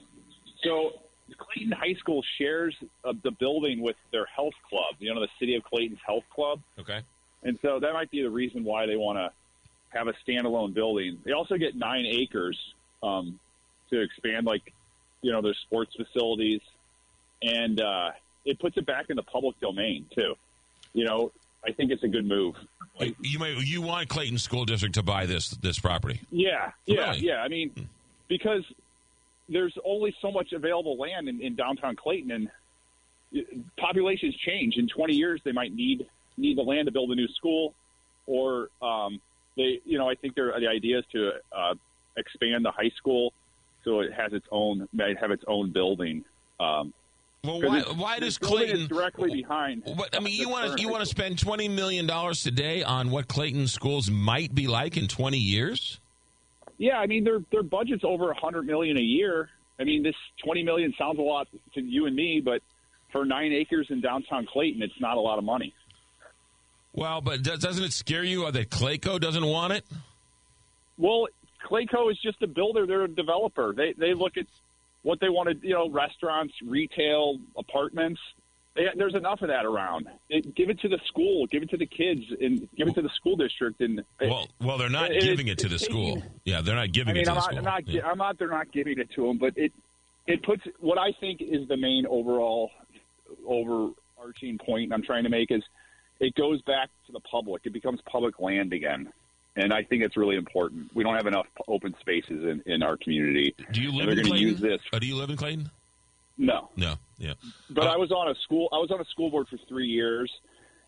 so 0.64 0.92
Clayton 1.38 1.72
High 1.72 1.96
School 1.96 2.24
shares 2.38 2.76
uh, 3.04 3.14
the 3.24 3.32
building 3.32 3.82
with 3.82 3.96
their 4.12 4.26
health 4.26 4.54
club, 4.70 4.96
you 5.00 5.14
know, 5.14 5.20
the 5.20 5.28
City 5.40 5.56
of 5.56 5.64
Clayton's 5.64 6.00
health 6.06 6.24
club. 6.34 6.62
Okay. 6.80 7.02
And 7.44 7.58
so 7.62 7.80
that 7.80 7.94
might 7.94 8.12
be 8.12 8.22
the 8.22 8.30
reason 8.30 8.64
why 8.64 8.86
they 8.86 8.96
want 8.96 9.18
to 9.18 9.32
have 9.90 10.08
a 10.08 10.14
standalone 10.26 10.74
building. 10.74 11.18
They 11.26 11.32
also 11.32 11.58
get 11.58 11.76
nine 11.76 12.06
acres 12.06 12.58
um, 13.02 13.40
to 13.90 14.02
expand, 14.02 14.46
like, 14.46 14.74
you 15.22 15.32
know, 15.32 15.42
their 15.42 15.56
sports 15.66 15.96
facilities. 15.96 16.62
And 17.42 17.82
uh, 17.82 18.12
it 18.46 18.60
puts 18.60 18.78
it 18.78 18.86
back 18.86 19.10
in 19.10 19.16
the 19.16 19.24
public 19.24 19.60
domain, 19.60 20.06
too. 20.16 20.36
You 20.94 21.06
know, 21.06 21.32
I 21.66 21.72
think 21.72 21.92
it's 21.92 22.04
a 22.04 22.08
good 22.08 22.26
move. 22.26 22.56
Like, 23.00 23.16
you 23.22 23.40
may, 23.40 23.56
you 23.56 23.82
want 23.82 24.10
Clayton 24.10 24.38
School 24.38 24.66
District 24.66 24.94
to 24.96 25.04
buy 25.04 25.26
this 25.26 25.50
this 25.50 25.80
property? 25.80 26.22
Yeah, 26.30 26.72
yeah, 26.86 27.12
Really? 27.12 27.20
yeah. 27.22 27.42
I 27.42 27.48
mean, 27.48 27.90
because 28.28 28.64
there's 29.52 29.76
only 29.86 30.16
so 30.22 30.32
much 30.32 30.54
available 30.54 30.98
land 30.98 31.28
in, 31.28 31.42
in 31.42 31.56
downtown 31.56 31.96
Clayton, 31.96 32.32
and 32.32 32.50
populations 33.78 34.36
change. 34.46 34.76
In 34.78 34.88
20 34.88 35.14
years, 35.14 35.42
they 35.44 35.52
might 35.52 35.74
need 35.74 36.08
need 36.38 36.58
the 36.58 36.64
land 36.64 36.86
to 36.88 36.92
build 36.92 37.12
a 37.12 37.16
new 37.16 37.28
school, 37.30 37.74
or 38.26 38.70
um, 38.82 39.20
they, 39.58 39.82
you 39.86 39.98
know, 39.98 40.10
I 40.10 40.16
think 40.16 40.36
there 40.36 40.54
the 40.60 40.68
idea 40.68 41.00
is 41.00 41.06
to 41.12 41.32
uh, 41.52 41.74
expand 42.18 42.66
the 42.66 42.72
high 42.72 42.92
school 42.98 43.34
so 43.84 44.02
it 44.02 44.14
has 44.14 44.34
its 44.34 44.46
own 44.52 44.88
might 44.94 45.18
have 45.18 45.32
its 45.32 45.44
own 45.48 45.72
building. 45.72 46.24
Um, 46.60 46.94
Well, 47.44 47.62
why, 47.62 47.82
why 47.82 48.20
does 48.20 48.38
Clayton 48.38 48.88
directly 48.88 49.32
behind? 49.32 49.84
What, 49.86 50.16
I 50.16 50.20
mean, 50.20 50.40
you 50.40 50.50
want 50.50 50.78
to 50.78 50.82
you 50.82 50.90
want 50.90 51.02
to 51.02 51.10
spend 51.10 51.40
twenty 51.40 51.68
million 51.68 52.06
dollars 52.06 52.44
today 52.44 52.84
on 52.84 53.10
what 53.10 53.28
Clayton 53.28 53.68
schools 53.68 54.12
might 54.12 54.54
be 54.54 54.68
like 54.68 54.98
in 54.98 55.08
twenty 55.08 55.40
years? 55.40 56.00
Yeah, 56.82 56.98
I 56.98 57.06
mean 57.06 57.24
their 57.24 57.42
their 57.52 57.62
budget's 57.62 58.04
over 58.04 58.32
a 58.32 58.36
hundred 58.36 58.66
million 58.66 58.98
a 58.98 59.02
year. 59.02 59.50
I 59.80 59.84
mean 59.84 60.02
this 60.02 60.16
twenty 60.44 60.64
million 60.64 60.92
sounds 60.98 61.20
a 61.20 61.22
lot 61.22 61.48
to 61.76 61.82
you 61.82 62.08
and 62.08 62.16
me, 62.16 62.42
but 62.44 62.64
for 63.12 63.24
nine 63.24 63.54
acres 63.54 63.86
in 63.92 64.02
downtown 64.02 64.48
Clayton, 64.52 64.82
it's 64.82 65.00
not 65.00 65.16
a 65.16 65.20
lot 65.20 65.38
of 65.38 65.44
money. 65.44 65.76
Well, 66.94 67.22
but 67.22 67.44
does, 67.44 67.60
doesn't 67.60 67.84
it 67.84 67.94
scare 67.94 68.24
you 68.24 68.48
uh, 68.48 68.52
that 68.52 68.72
Clayco 68.72 69.20
doesn't 69.20 69.46
want 69.46 69.74
it? 69.74 69.86
Well, 70.98 71.28
Clayco 71.70 72.10
is 72.10 72.18
just 72.20 72.42
a 72.42 72.48
builder; 72.48 72.88
they're 72.88 73.04
a 73.04 73.08
developer. 73.08 73.74
They 73.78 73.94
they 73.96 74.16
look 74.16 74.38
at 74.38 74.48
what 75.04 75.20
they 75.20 75.30
want 75.30 75.50
to, 75.50 75.68
you 75.68 75.76
know, 75.76 75.88
restaurants, 75.88 76.56
retail, 76.66 77.38
apartments. 77.56 78.20
They, 78.76 78.84
there's 78.96 79.16
enough 79.16 79.42
of 79.42 79.50
that 79.50 79.66
around. 79.66 80.08
It, 80.30 80.56
give 80.56 80.70
it 80.70 80.80
to 80.80 80.88
the 80.88 81.00
school, 81.06 81.46
give 81.48 81.62
it 81.62 81.70
to 81.72 81.78
the 81.78 81.86
kids, 81.86 82.22
and 82.40 82.70
give 82.78 82.88
it 82.88 82.96
to 82.96 83.02
the 83.02 83.10
school 83.10 83.36
district. 83.36 83.82
And 83.82 84.02
Well, 84.22 84.48
well, 84.62 84.78
they're 84.78 84.90
not 84.90 85.12
it- 85.12 85.24
giving 85.24 85.50
it 85.50 85.58
to 85.60 85.68
the 85.68 85.78
school. 85.78 86.16
taking- 86.16 86.30
Yeah, 86.46 86.62
they're 86.62 86.76
not 86.78 86.92
giving 86.94 87.12
I 87.12 87.14
mean, 87.16 87.22
it 87.24 87.26
to 87.26 87.32
I'm 87.32 87.36
the 87.36 87.40
not, 87.40 87.44
school. 87.52 87.58
I'm 87.58 87.64
not, 87.66 87.88
Yeah. 87.88 88.08
I'm 88.08 88.18
not. 88.18 88.40
They're 88.40 88.48
not 88.50 88.72
giving 88.72 88.98
it 89.00 89.10
to 89.16 89.28
them, 89.28 89.38
but 89.38 89.58
it 89.58 89.74
it 90.28 90.42
puts 90.44 90.62
what 90.80 90.98
I 90.98 91.12
think 91.20 91.42
is 91.42 91.68
the 91.68 91.76
main 91.76 92.06
overall 92.06 92.72
overarching 93.46 94.58
point 94.58 94.94
I'm 94.94 95.02
trying 95.04 95.24
to 95.24 95.30
make 95.30 95.52
is 95.52 95.64
it 96.20 96.36
goes 96.36 96.62
back 96.62 96.90
to 97.08 97.12
the 97.12 97.20
public. 97.22 97.64
It 97.66 97.74
becomes 97.74 98.00
public 98.10 98.40
land 98.40 98.72
again, 98.74 99.12
and 99.56 99.74
I 99.74 99.84
think 99.84 100.04
it's 100.04 100.16
really 100.16 100.36
important. 100.36 100.92
We 100.96 101.04
don't 101.04 101.16
have 101.16 101.28
enough 101.28 101.48
open 101.68 101.96
spaces 102.00 102.44
in, 102.46 102.62
in 102.72 102.84
our 102.84 102.96
community. 102.98 103.56
Do 103.72 103.82
you 103.82 103.92
live 103.92 104.10
in 104.10 104.24
Clayton? 104.26 104.38
use 104.38 104.60
this. 104.60 104.80
Oh, 104.94 105.00
do 105.00 105.08
you 105.08 105.16
live 105.16 105.30
in 105.30 105.38
Clayton? 105.38 105.70
No, 106.42 106.70
No. 106.76 106.96
Yeah. 107.20 107.34
but 107.70 107.86
Uh, 107.86 107.92
I 107.92 107.98
was 107.98 108.12
on 108.12 108.28
a 108.30 108.36
school. 108.44 108.68
I 108.72 108.78
was 108.78 108.90
on 108.92 109.00
a 109.00 109.06
school 109.06 109.30
board 109.30 109.48
for 109.48 109.58
three 109.70 109.88
years, 109.88 110.32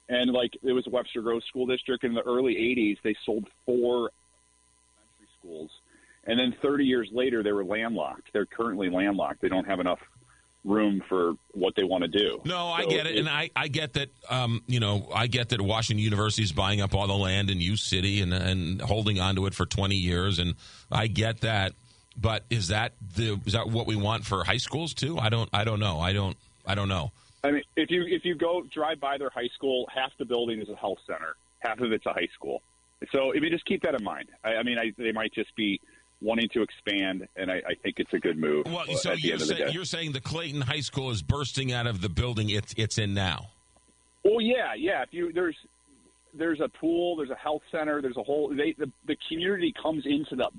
and 0.10 0.32
like 0.32 0.58
it 0.64 0.74
was 0.74 0.86
Webster 0.88 1.22
Grove 1.22 1.44
School 1.48 1.68
District. 1.68 2.04
In 2.04 2.14
the 2.16 2.24
early 2.24 2.56
'80s, 2.56 2.98
they 3.04 3.16
sold 3.24 3.48
four 3.66 4.10
elementary 4.98 5.30
schools, 5.40 5.70
and 6.26 6.40
then 6.40 6.56
30 6.62 6.86
years 6.86 7.08
later, 7.12 7.44
they 7.44 7.52
were 7.52 7.64
landlocked. 7.64 8.30
They're 8.34 8.48
currently 8.48 8.90
landlocked. 8.90 9.42
They 9.42 9.50
don't 9.50 9.66
have 9.66 9.80
enough 9.80 10.00
room 10.66 11.04
for 11.08 11.34
what 11.52 11.76
they 11.76 11.84
want 11.84 12.04
to 12.04 12.08
do. 12.08 12.42
No, 12.46 12.70
I 12.70 12.84
So 12.84 12.90
get 12.90 13.06
it, 13.06 13.18
and 13.18 13.30
I, 13.30 13.52
I 13.56 13.68
get 13.68 13.94
that. 13.94 14.10
Um, 14.30 14.64
you 14.66 14.80
know, 14.80 15.08
I 15.14 15.28
get 15.28 15.50
that 15.50 15.62
Washington 15.62 16.04
University 16.04 16.42
is 16.42 16.52
buying 16.52 16.82
up 16.82 16.96
all 16.96 17.06
the 17.06 17.14
land 17.14 17.52
in 17.52 17.62
U 17.62 17.78
City 17.78 18.22
and 18.22 18.34
and 18.34 18.82
holding 18.82 19.20
onto 19.20 19.46
it 19.46 19.54
for 19.54 19.68
twenty 19.68 19.98
years, 19.98 20.40
and 20.40 20.56
I 20.92 21.08
get 21.08 21.42
that. 21.42 21.74
But 22.20 22.44
is 22.50 22.68
that 22.68 22.94
the 23.16 23.40
is 23.46 23.54
that 23.54 23.68
what 23.70 23.88
we 23.88 23.96
want 23.96 24.26
for 24.26 24.44
high 24.44 24.58
schools 24.58 24.94
too? 24.94 25.18
I 25.18 25.30
don't 25.30 25.50
I 25.54 25.64
don't 25.64 25.80
know. 25.80 26.00
I 26.00 26.14
don't 26.14 26.38
I 26.66 26.76
don't 26.76 26.90
know. 26.90 27.12
I 27.44 27.52
mean, 27.52 27.64
if 27.76 27.90
you 27.90 28.06
if 28.08 28.24
you 28.24 28.36
go 28.36 28.64
drive 28.74 29.00
by 29.00 29.18
their 29.18 29.30
high 29.30 29.50
school, 29.56 29.88
half 29.94 30.12
the 30.18 30.26
building 30.26 30.62
is 30.62 30.70
a 30.70 30.76
health 30.76 31.00
center, 31.06 31.36
half 31.60 31.80
of 31.80 31.92
it's 31.92 32.06
a 32.06 32.14
high 32.14 32.30
school. 32.34 32.62
So 33.12 33.32
if 33.32 33.44
you 33.44 33.50
just 33.50 33.66
keep 33.66 33.82
that 33.82 33.96
in 33.96 34.04
mind, 34.04 34.30
I, 34.44 34.56
I 34.56 34.64
mean, 34.64 34.78
I, 34.78 34.94
they 34.98 35.12
might 35.12 35.34
just 35.34 35.54
be 35.56 35.82
wanting 36.22 36.48
to 36.54 36.62
expand, 36.62 37.28
and 37.36 37.52
I, 37.52 37.56
I 37.56 37.76
think 37.82 37.96
it's 37.98 38.14
a 38.14 38.20
good 38.20 38.38
move. 38.38 38.66
Well, 38.66 38.86
so 38.96 39.12
you're 39.12 39.34
end 39.34 39.42
of 39.42 39.48
the 39.48 39.56
saying, 39.56 39.74
you're 39.74 39.86
saying 39.86 40.12
the 40.14 40.22
Clayton 40.22 40.62
High 40.62 40.80
School 40.80 41.12
is 41.12 41.22
bursting 41.22 41.74
out 41.74 41.86
of 41.86 42.00
the 42.00 42.10
building 42.10 42.50
it's 42.50 42.74
it's 42.78 42.98
in 42.98 43.14
now. 43.14 43.50
Well, 44.24 44.40
yeah, 44.40 44.74
yeah. 44.78 45.04
If 45.04 45.10
you 45.12 45.34
there's 45.34 45.58
there's 46.34 46.62
a 46.62 46.70
pool, 46.70 47.18
there's 47.18 47.30
a 47.30 47.36
health 47.36 47.62
center, 47.72 48.02
there's 48.02 48.18
a 48.18 48.24
whole 48.24 48.50
they 48.56 48.74
the, 48.78 48.90
the 49.06 49.18
community 49.28 49.74
comes 49.82 50.06
into 50.06 50.36
the 50.36 50.50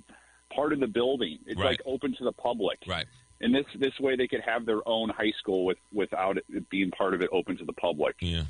part 0.54 0.72
of 0.72 0.80
the 0.80 0.86
building. 0.86 1.38
It's 1.46 1.58
Right. 1.58 1.70
like 1.70 1.82
open 1.86 2.14
to 2.16 2.24
the 2.24 2.32
public. 2.32 2.78
Right. 2.86 3.06
And 3.40 3.54
this 3.54 3.66
this 3.78 3.98
way 4.00 4.16
they 4.16 4.28
could 4.28 4.42
have 4.42 4.64
their 4.64 4.86
own 4.86 5.10
high 5.10 5.32
school 5.38 5.64
with 5.64 5.78
without 5.92 6.36
it 6.38 6.68
being 6.70 6.90
part 6.90 7.14
of 7.14 7.20
it 7.20 7.28
open 7.32 7.56
to 7.58 7.64
the 7.64 7.72
public. 7.72 8.16
Yeah. 8.20 8.44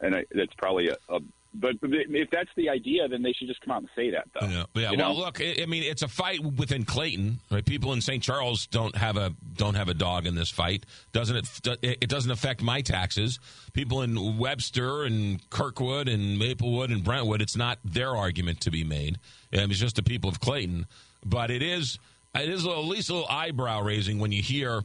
And 0.00 0.14
I, 0.14 0.24
that's 0.34 0.54
probably 0.54 0.88
a, 0.88 0.96
a 1.14 1.20
but 1.52 1.72
if 1.82 2.30
that's 2.30 2.50
the 2.56 2.68
idea, 2.68 3.08
then 3.08 3.22
they 3.22 3.32
should 3.32 3.48
just 3.48 3.60
come 3.62 3.72
out 3.72 3.80
and 3.80 3.88
say 3.96 4.10
that, 4.10 4.28
though. 4.32 4.46
Yeah, 4.46 4.64
yeah. 4.74 4.90
You 4.92 4.98
Well, 4.98 5.16
look, 5.16 5.40
I 5.40 5.66
mean, 5.66 5.82
it's 5.82 6.02
a 6.02 6.08
fight 6.08 6.40
within 6.44 6.84
Clayton. 6.84 7.40
Right? 7.50 7.64
People 7.64 7.92
in 7.92 8.00
St. 8.00 8.22
Charles 8.22 8.68
don't 8.68 8.94
have 8.94 9.16
a 9.16 9.34
don't 9.54 9.74
have 9.74 9.88
a 9.88 9.94
dog 9.94 10.26
in 10.26 10.36
this 10.36 10.48
fight. 10.48 10.86
Doesn't 11.12 11.36
it? 11.36 11.78
It 11.82 12.08
doesn't 12.08 12.30
affect 12.30 12.62
my 12.62 12.82
taxes. 12.82 13.40
People 13.72 14.02
in 14.02 14.38
Webster 14.38 15.02
and 15.02 15.48
Kirkwood 15.50 16.08
and 16.08 16.38
Maplewood 16.38 16.90
and 16.90 17.02
Brentwood, 17.02 17.42
it's 17.42 17.56
not 17.56 17.78
their 17.84 18.16
argument 18.16 18.60
to 18.60 18.70
be 18.70 18.84
made. 18.84 19.18
It's 19.50 19.78
just 19.78 19.96
the 19.96 20.04
people 20.04 20.30
of 20.30 20.38
Clayton. 20.38 20.86
But 21.24 21.50
it 21.50 21.62
is 21.62 21.98
it 22.34 22.48
is 22.48 22.66
at 22.66 22.70
least 22.78 23.10
a 23.10 23.14
little 23.14 23.28
eyebrow 23.28 23.82
raising 23.82 24.18
when 24.18 24.32
you 24.32 24.42
hear 24.42 24.82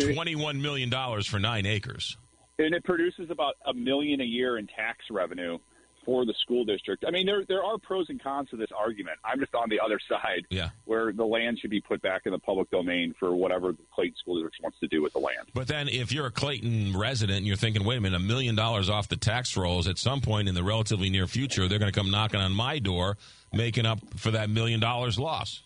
twenty 0.00 0.34
one 0.36 0.60
million 0.62 0.90
dollars 0.90 1.26
for 1.26 1.38
nine 1.38 1.66
acres. 1.66 2.16
and 2.58 2.74
it 2.74 2.84
produces 2.84 3.30
about 3.30 3.54
a 3.66 3.74
million 3.74 4.20
a 4.20 4.24
year 4.24 4.58
in 4.58 4.66
tax 4.66 4.98
revenue 5.10 5.58
for 6.04 6.26
the 6.26 6.34
school 6.42 6.66
district. 6.66 7.02
I 7.08 7.10
mean, 7.10 7.24
there 7.24 7.44
there 7.48 7.64
are 7.64 7.78
pros 7.78 8.10
and 8.10 8.22
cons 8.22 8.50
to 8.50 8.56
this 8.56 8.68
argument. 8.76 9.16
I'm 9.24 9.40
just 9.40 9.54
on 9.54 9.70
the 9.70 9.80
other 9.80 9.98
side, 10.08 10.44
Yeah. 10.50 10.68
where 10.84 11.12
the 11.12 11.24
land 11.24 11.58
should 11.58 11.70
be 11.70 11.80
put 11.80 12.02
back 12.02 12.22
in 12.26 12.32
the 12.32 12.38
public 12.38 12.70
domain 12.70 13.14
for 13.18 13.34
whatever 13.34 13.72
the 13.72 13.78
Clayton 13.94 14.16
School 14.18 14.34
District 14.34 14.56
wants 14.62 14.78
to 14.80 14.86
do 14.88 15.00
with 15.00 15.14
the 15.14 15.18
land. 15.18 15.48
But 15.54 15.66
then, 15.66 15.88
if 15.88 16.12
you're 16.12 16.26
a 16.26 16.30
Clayton 16.30 16.94
resident 16.96 17.38
and 17.38 17.46
you're 17.46 17.56
thinking, 17.56 17.84
wait 17.84 17.96
a 17.96 18.00
minute, 18.02 18.16
a 18.16 18.22
million 18.22 18.54
dollars 18.54 18.90
off 18.90 19.08
the 19.08 19.16
tax 19.16 19.56
rolls 19.56 19.88
at 19.88 19.96
some 19.98 20.20
point 20.20 20.46
in 20.48 20.54
the 20.54 20.62
relatively 20.62 21.08
near 21.08 21.26
future, 21.26 21.68
they're 21.68 21.78
going 21.78 21.90
to 21.92 21.98
come 21.98 22.10
knocking 22.10 22.40
on 22.40 22.52
my 22.52 22.78
door, 22.78 23.16
making 23.52 23.86
up 23.86 23.98
for 24.16 24.30
that 24.32 24.50
million 24.50 24.80
dollars 24.80 25.18
loss. 25.18 25.62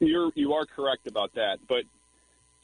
You're 0.00 0.30
you 0.34 0.52
are 0.52 0.66
correct 0.66 1.06
about 1.06 1.32
that, 1.34 1.58
but 1.68 1.84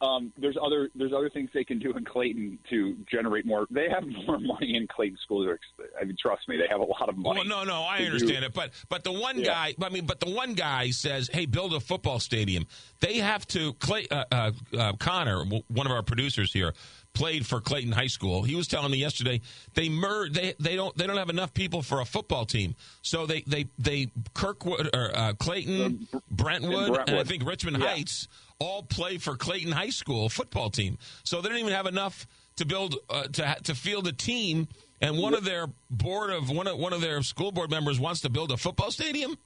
um, 0.06 0.32
there's 0.36 0.56
other 0.60 0.90
there's 0.96 1.12
other 1.12 1.30
things 1.30 1.48
they 1.54 1.62
can 1.64 1.78
do 1.78 1.92
in 1.96 2.04
Clayton 2.04 2.58
to 2.70 2.96
generate 3.10 3.46
more. 3.46 3.66
They 3.70 3.88
have 3.88 4.02
more 4.26 4.38
money 4.38 4.74
in 4.76 4.86
Clayton 4.88 5.16
School 5.22 5.42
Districts. 5.42 5.66
I 6.00 6.04
mean, 6.04 6.16
trust 6.20 6.48
me, 6.48 6.56
they 6.56 6.66
have 6.68 6.80
a 6.80 6.84
lot 6.84 7.08
of 7.08 7.16
money. 7.16 7.38
Well, 7.40 7.48
no, 7.48 7.64
no, 7.64 7.84
I 7.84 7.98
to 7.98 8.04
do- 8.04 8.12
understand 8.12 8.44
it, 8.44 8.52
but 8.52 8.70
but 8.88 9.04
the 9.04 9.12
one 9.12 9.38
Yeah. 9.38 9.44
guy, 9.46 9.74
I 9.80 9.88
mean, 9.90 10.04
but 10.06 10.18
the 10.20 10.30
one 10.30 10.54
guy 10.54 10.90
says, 10.90 11.30
"Hey, 11.32 11.46
build 11.46 11.72
a 11.72 11.80
football 11.80 12.18
stadium." 12.18 12.66
They 13.00 13.18
have 13.18 13.46
to. 13.48 13.72
Clay, 13.74 14.06
uh, 14.10 14.24
uh, 14.32 14.52
uh, 14.76 14.92
Connor, 14.94 15.44
one 15.44 15.86
of 15.86 15.92
our 15.92 16.02
producers 16.02 16.52
here, 16.52 16.74
played 17.14 17.46
for 17.46 17.60
Clayton 17.60 17.92
High 17.92 18.06
School. 18.06 18.42
He 18.42 18.54
was 18.54 18.66
telling 18.66 18.90
me 18.90 18.98
yesterday 18.98 19.40
they 19.74 19.88
mer- 19.88 20.28
they 20.28 20.54
they 20.58 20.76
don't 20.76 20.96
they 20.96 21.06
don't 21.06 21.16
have 21.16 21.30
enough 21.30 21.52
people 21.54 21.82
for 21.82 22.00
a 22.00 22.04
football 22.04 22.44
team, 22.44 22.74
so 23.02 23.26
they 23.26 23.42
they 23.42 23.66
they 23.78 24.10
Kirkwood 24.34 24.90
or 24.94 25.10
uh, 25.16 25.32
Clayton, 25.34 26.08
Brentwood, 26.30 27.08
and 27.08 27.18
I 27.18 27.24
think 27.24 27.46
Richmond 27.46 27.78
Yeah. 27.78 27.88
Heights 27.88 28.28
all 28.58 28.82
play 28.82 29.18
for 29.18 29.36
Clayton 29.36 29.72
High 29.72 29.90
School 29.90 30.28
football 30.28 30.70
team. 30.70 30.98
So 31.24 31.40
they 31.40 31.48
don't 31.48 31.58
even 31.58 31.72
have 31.72 31.86
enough 31.86 32.26
to 32.56 32.64
build 32.64 32.96
uh, 33.10 33.24
to 33.24 33.56
to 33.64 33.74
field 33.74 34.06
a 34.06 34.12
team. 34.12 34.68
And 35.00 35.18
one 35.18 35.34
of 35.34 35.42
their 35.44 35.66
board 35.90 36.30
of 36.30 36.48
one 36.48 36.66
of 36.68 36.78
one 36.78 36.92
of 36.92 37.00
their 37.00 37.22
school 37.22 37.50
board 37.52 37.70
members 37.70 37.98
wants 37.98 38.20
to 38.20 38.30
build 38.30 38.52
a 38.52 38.56
football 38.56 38.90
stadium. 38.90 39.36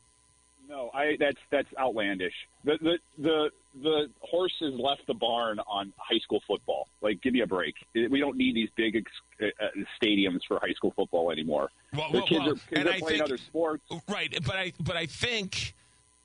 No, 0.68 0.90
I 0.92 1.16
that's 1.18 1.38
that's 1.50 1.68
outlandish. 1.78 2.34
The 2.66 2.78
the 2.82 2.98
the 3.16 3.50
the 3.82 4.10
horse 4.20 4.52
has 4.60 4.72
left 4.74 5.06
the 5.06 5.14
barn 5.14 5.60
on 5.60 5.92
high 5.96 6.18
school 6.18 6.42
football. 6.46 6.88
Like, 7.00 7.22
give 7.22 7.32
me 7.32 7.40
a 7.40 7.46
break. 7.46 7.74
We 7.94 8.18
don't 8.18 8.36
need 8.36 8.56
these 8.56 8.70
big 8.74 8.96
ex- 8.96 9.52
uh, 9.60 9.66
stadiums 10.02 10.40
for 10.48 10.58
high 10.58 10.72
school 10.72 10.92
football 10.96 11.30
anymore. 11.30 11.70
Well, 11.94 12.10
the 12.10 12.18
well, 12.18 12.26
kids 12.26 12.40
well, 12.40 12.50
are, 12.50 12.54
kids 12.54 12.66
and 12.72 12.88
are 12.88 12.92
I 12.92 12.98
playing 12.98 13.18
think- 13.18 13.22
other 13.22 13.36
sports. 13.38 13.82
Right, 14.08 14.36
but 14.44 14.56
I 14.56 14.72
but 14.80 14.96
I 14.96 15.06
think 15.06 15.74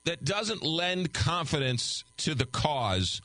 that 0.04 0.24
doesn't 0.24 0.62
lend 0.64 1.12
confidence 1.12 2.02
to 2.18 2.34
the 2.34 2.46
cause 2.46 3.22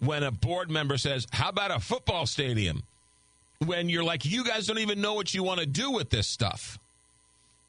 when 0.00 0.24
a 0.24 0.32
board 0.32 0.68
member 0.68 0.98
says, 0.98 1.26
"How 1.32 1.50
about 1.50 1.70
a 1.70 1.78
football 1.78 2.26
stadium?" 2.26 2.82
When 3.64 3.88
you're 3.88 4.04
like, 4.04 4.24
"You 4.24 4.44
guys 4.44 4.66
don't 4.66 4.80
even 4.80 5.00
know 5.00 5.14
what 5.14 5.32
you 5.32 5.42
want 5.44 5.60
to 5.60 5.66
do 5.66 5.92
with 5.92 6.10
this 6.10 6.26
stuff." 6.26 6.78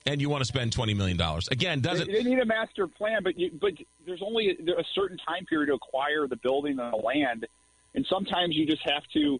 And 0.07 0.21
you 0.21 0.29
want 0.29 0.41
to 0.41 0.47
spend 0.47 0.71
twenty 0.71 0.93
million 0.93 1.17
dollars 1.17 1.47
again? 1.49 1.81
Doesn't 1.81 2.07
They, 2.07 2.23
they 2.23 2.29
need 2.29 2.39
a 2.39 2.45
master 2.45 2.87
plan, 2.87 3.23
but 3.23 3.37
you, 3.37 3.51
but 3.59 3.73
there's 4.05 4.21
only 4.21 4.49
a, 4.49 4.71
a 4.79 4.83
certain 4.95 5.17
time 5.17 5.45
period 5.45 5.67
to 5.67 5.73
acquire 5.73 6.27
the 6.27 6.37
building 6.37 6.79
and 6.79 6.93
the 6.93 6.97
land, 6.97 7.45
and 7.93 8.05
sometimes 8.09 8.55
you 8.55 8.65
just 8.65 8.83
have 8.83 9.03
to 9.13 9.39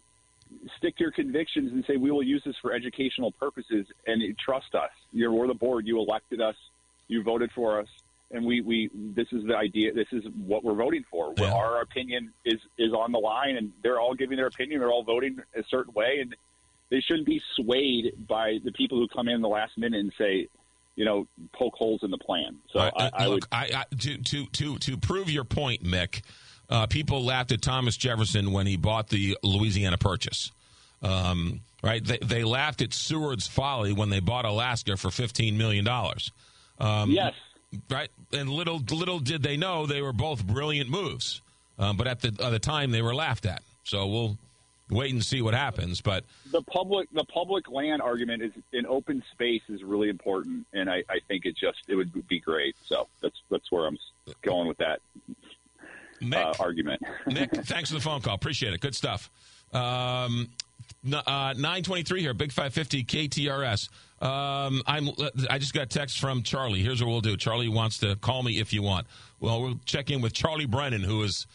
stick 0.78 0.96
to 0.96 1.04
your 1.04 1.12
convictions 1.12 1.72
and 1.72 1.84
say 1.86 1.96
we 1.96 2.10
will 2.10 2.22
use 2.22 2.42
this 2.44 2.56
for 2.60 2.72
educational 2.72 3.32
purposes 3.32 3.86
and 4.06 4.22
trust 4.38 4.74
us. 4.74 4.90
You're 5.12 5.32
we're 5.32 5.46
the 5.46 5.54
board. 5.54 5.86
You 5.86 5.98
elected 6.00 6.40
us. 6.40 6.56
You 7.08 7.22
voted 7.22 7.50
for 7.54 7.80
us, 7.80 7.88
and 8.30 8.44
we 8.44 8.60
we 8.60 8.90
this 8.94 9.28
is 9.32 9.46
the 9.46 9.56
idea. 9.56 9.94
This 9.94 10.08
is 10.12 10.24
what 10.46 10.64
we're 10.64 10.74
voting 10.74 11.04
for. 11.10 11.32
Yeah. 11.38 11.52
Our 11.52 11.80
opinion 11.80 12.32
is 12.44 12.60
is 12.76 12.92
on 12.92 13.12
the 13.12 13.18
line, 13.18 13.56
and 13.56 13.72
they're 13.82 14.00
all 14.00 14.14
giving 14.14 14.36
their 14.36 14.48
opinion. 14.48 14.80
They're 14.80 14.90
all 14.90 15.04
voting 15.04 15.38
a 15.56 15.62
certain 15.70 15.94
way, 15.94 16.18
and 16.20 16.36
they 16.90 17.00
shouldn't 17.00 17.26
be 17.26 17.40
swayed 17.56 18.26
by 18.26 18.58
the 18.64 18.72
people 18.72 18.98
who 18.98 19.08
come 19.08 19.28
in 19.28 19.40
the 19.40 19.48
last 19.48 19.76
minute 19.76 20.00
and 20.00 20.12
say, 20.16 20.48
you 20.98 21.04
know, 21.04 21.28
poke 21.52 21.76
holes 21.76 22.00
in 22.02 22.10
the 22.10 22.18
plan. 22.18 22.58
So 22.72 22.80
I, 22.80 22.90
I, 22.96 23.10
I 23.12 23.28
would. 23.28 23.34
look, 23.36 23.48
I, 23.52 23.70
I 23.72 23.96
to 23.98 24.18
to 24.18 24.46
to 24.46 24.78
to 24.78 24.96
prove 24.96 25.30
your 25.30 25.44
point, 25.44 25.84
Mick. 25.84 26.22
Uh, 26.68 26.88
people 26.88 27.24
laughed 27.24 27.52
at 27.52 27.62
Thomas 27.62 27.96
Jefferson 27.96 28.50
when 28.50 28.66
he 28.66 28.76
bought 28.76 29.08
the 29.08 29.38
Louisiana 29.44 29.96
Purchase. 29.96 30.50
Um, 31.00 31.60
right? 31.84 32.04
They, 32.04 32.18
they 32.18 32.42
laughed 32.42 32.82
at 32.82 32.92
Seward's 32.92 33.46
folly 33.46 33.92
when 33.92 34.10
they 34.10 34.18
bought 34.18 34.44
Alaska 34.44 34.96
for 34.96 35.12
fifteen 35.12 35.56
million 35.56 35.84
dollars. 35.84 36.32
Um, 36.80 37.12
yes. 37.12 37.32
Right. 37.88 38.10
And 38.32 38.50
little 38.50 38.82
little 38.90 39.20
did 39.20 39.44
they 39.44 39.56
know 39.56 39.86
they 39.86 40.02
were 40.02 40.12
both 40.12 40.44
brilliant 40.44 40.90
moves. 40.90 41.42
Um, 41.78 41.96
but 41.96 42.08
at 42.08 42.22
the 42.22 42.28
at 42.44 42.50
the 42.50 42.58
time 42.58 42.90
they 42.90 43.02
were 43.02 43.14
laughed 43.14 43.46
at. 43.46 43.62
So 43.84 44.04
we'll 44.08 44.38
wait 44.90 45.12
and 45.12 45.24
see 45.24 45.42
what 45.42 45.54
happens. 45.54 46.00
But 46.00 46.24
the 46.50 46.62
public 46.62 47.08
the 47.12 47.24
public 47.24 47.70
land 47.70 48.02
argument 48.02 48.42
is 48.42 48.52
in 48.72 48.86
open 48.86 49.22
space 49.32 49.62
is 49.68 49.82
really 49.82 50.08
important, 50.08 50.66
and 50.72 50.90
I, 50.90 51.04
I 51.08 51.20
think 51.28 51.46
it 51.46 51.56
just 51.56 51.78
it 51.88 51.94
would 51.94 52.26
be 52.28 52.40
great. 52.40 52.76
So 52.84 53.08
that's 53.20 53.40
that's 53.50 53.70
where 53.70 53.86
I'm 53.86 53.98
going 54.42 54.68
with 54.68 54.78
that 54.78 55.00
uh, 56.32 56.54
argument. 56.60 57.02
Nick, 57.26 57.52
thanks 57.52 57.90
for 57.90 57.96
the 57.96 58.02
phone 58.02 58.20
call. 58.20 58.34
Appreciate 58.34 58.72
it. 58.72 58.80
Good 58.80 58.94
stuff. 58.94 59.30
Um, 59.72 60.48
uh, 61.06 61.54
923 61.56 62.20
here, 62.20 62.34
Big 62.34 62.52
550 62.52 63.04
KTRS. 63.04 63.88
Um, 64.20 64.82
I'm, 64.86 65.10
I 65.48 65.58
just 65.58 65.74
got 65.74 65.82
a 65.84 65.86
text 65.86 66.18
from 66.18 66.42
Charlie. 66.42 66.82
Here's 66.82 67.02
what 67.02 67.10
we'll 67.10 67.20
do. 67.20 67.36
Charlie 67.36 67.68
wants 67.68 67.98
to 67.98 68.16
call 68.16 68.42
me 68.42 68.58
if 68.58 68.72
you 68.72 68.82
want. 68.82 69.06
Well, 69.38 69.62
we'll 69.62 69.80
check 69.84 70.10
in 70.10 70.20
with 70.20 70.32
Charlie 70.32 70.66
Brennan, 70.66 71.02
who 71.02 71.22
is 71.22 71.46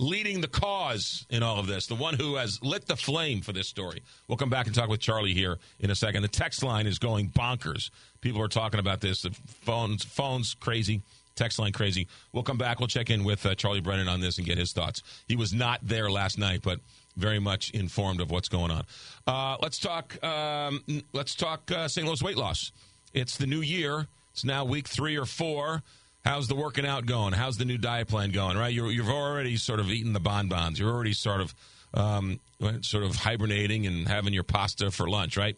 leading 0.00 0.40
the 0.40 0.48
cause 0.48 1.26
in 1.28 1.42
all 1.42 1.58
of 1.58 1.66
this, 1.66 1.86
the 1.86 1.94
one 1.94 2.14
who 2.14 2.36
has 2.36 2.58
lit 2.62 2.86
the 2.86 2.96
flame 2.96 3.42
for 3.42 3.52
this 3.52 3.68
story. 3.68 4.02
We'll 4.26 4.38
come 4.38 4.48
back 4.48 4.66
and 4.66 4.74
talk 4.74 4.88
with 4.88 5.00
Charlie 5.00 5.34
here 5.34 5.58
in 5.78 5.90
a 5.90 5.94
second. 5.94 6.22
The 6.22 6.28
text 6.28 6.62
line 6.62 6.86
is 6.86 6.98
going 6.98 7.28
bonkers. 7.28 7.90
People 8.22 8.40
are 8.40 8.48
talking 8.48 8.80
about 8.80 9.02
this. 9.02 9.22
The 9.22 9.30
phones, 9.46 10.02
phones 10.02 10.54
crazy. 10.54 11.02
Text 11.36 11.58
line 11.58 11.72
crazy. 11.72 12.08
We'll 12.32 12.42
come 12.42 12.56
back. 12.56 12.80
We'll 12.80 12.88
check 12.88 13.10
in 13.10 13.24
with 13.24 13.44
uh, 13.44 13.54
Charlie 13.54 13.80
Brennan 13.80 14.08
on 14.08 14.20
this 14.20 14.38
and 14.38 14.46
get 14.46 14.56
his 14.58 14.72
thoughts. 14.72 15.02
He 15.28 15.36
was 15.36 15.52
not 15.52 15.80
there 15.82 16.10
last 16.10 16.38
night, 16.38 16.62
but 16.62 16.80
very 17.16 17.38
much 17.38 17.70
informed 17.70 18.20
of 18.20 18.30
what's 18.30 18.48
going 18.48 18.70
on. 18.70 18.84
Uh, 19.26 19.56
let's 19.60 19.78
talk. 19.78 20.22
Um, 20.24 20.82
let's 21.12 21.34
talk 21.34 21.70
uh, 21.70 21.88
St. 21.88 22.06
Louis 22.06 22.22
weight 22.22 22.36
loss. 22.36 22.72
It's 23.12 23.36
the 23.36 23.46
new 23.46 23.60
year. 23.60 24.08
It's 24.32 24.44
now 24.44 24.64
week 24.64 24.88
three 24.88 25.18
or 25.18 25.26
four. 25.26 25.82
How's 26.24 26.48
the 26.48 26.54
working 26.54 26.86
out 26.86 27.06
going? 27.06 27.32
How's 27.32 27.56
the 27.56 27.64
new 27.64 27.78
diet 27.78 28.08
plan 28.08 28.30
going? 28.30 28.56
Right, 28.56 28.72
you're, 28.72 28.90
you've 28.90 29.08
already 29.08 29.56
sort 29.56 29.80
of 29.80 29.90
eaten 29.90 30.12
the 30.12 30.20
bonbons. 30.20 30.78
You're 30.78 30.92
already 30.92 31.14
sort 31.14 31.40
of 31.40 31.54
um, 31.94 32.40
sort 32.82 33.04
of 33.04 33.16
hibernating 33.16 33.86
and 33.86 34.06
having 34.06 34.34
your 34.34 34.44
pasta 34.44 34.90
for 34.90 35.08
lunch. 35.08 35.36
Right. 35.36 35.56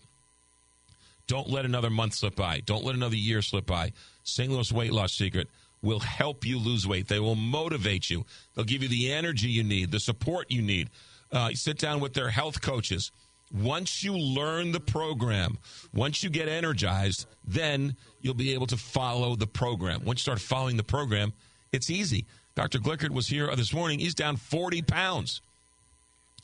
Don't 1.27 1.49
let 1.49 1.65
another 1.65 1.91
month 1.91 2.15
slip 2.15 2.37
by. 2.37 2.61
Don't 2.61 2.85
let 2.85 2.95
another 2.95 3.17
year 3.17 3.43
slip 3.43 3.67
by. 3.67 3.93
St. 4.25 4.51
Louis 4.51 4.73
Weight 4.73 4.93
Loss 4.93 5.13
Secret 5.13 5.49
will 5.83 6.01
help 6.01 6.45
you 6.45 6.59
lose 6.59 6.87
weight. 6.87 7.09
They 7.09 7.21
will 7.21 7.35
motivate 7.35 8.09
you. 8.09 8.25
They'll 8.55 8.65
give 8.65 8.83
you 8.83 8.89
the 8.89 9.13
energy 9.13 9.49
you 9.49 9.65
need, 9.65 9.91
the 9.91 10.01
support 10.01 10.51
you 10.51 10.63
need. 10.63 10.91
Uh, 11.31 11.51
sit 11.55 11.79
down 11.79 12.01
with 12.01 12.15
their 12.15 12.29
health 12.29 12.61
coaches. 12.61 13.11
Once 13.53 14.03
you 14.03 14.17
learn 14.17 14.73
the 14.73 14.81
program, 14.81 15.59
once 15.93 16.23
you 16.23 16.31
get 16.31 16.49
energized, 16.49 17.27
then 17.47 17.95
you'll 18.21 18.35
be 18.35 18.55
able 18.55 18.67
to 18.67 18.77
follow 18.77 19.37
the 19.37 19.47
program. 19.47 20.03
Once 20.05 20.21
you 20.21 20.23
start 20.23 20.41
following 20.41 20.77
the 20.77 20.83
program, 20.85 21.33
it's 21.73 21.91
easy. 21.91 22.25
Dr. 22.55 22.79
Glickert 22.79 23.11
was 23.11 23.29
here 23.29 23.55
this 23.55 23.73
morning. 23.73 23.99
He's 23.99 24.15
down 24.15 24.37
40 24.37 24.83
pounds. 24.83 25.43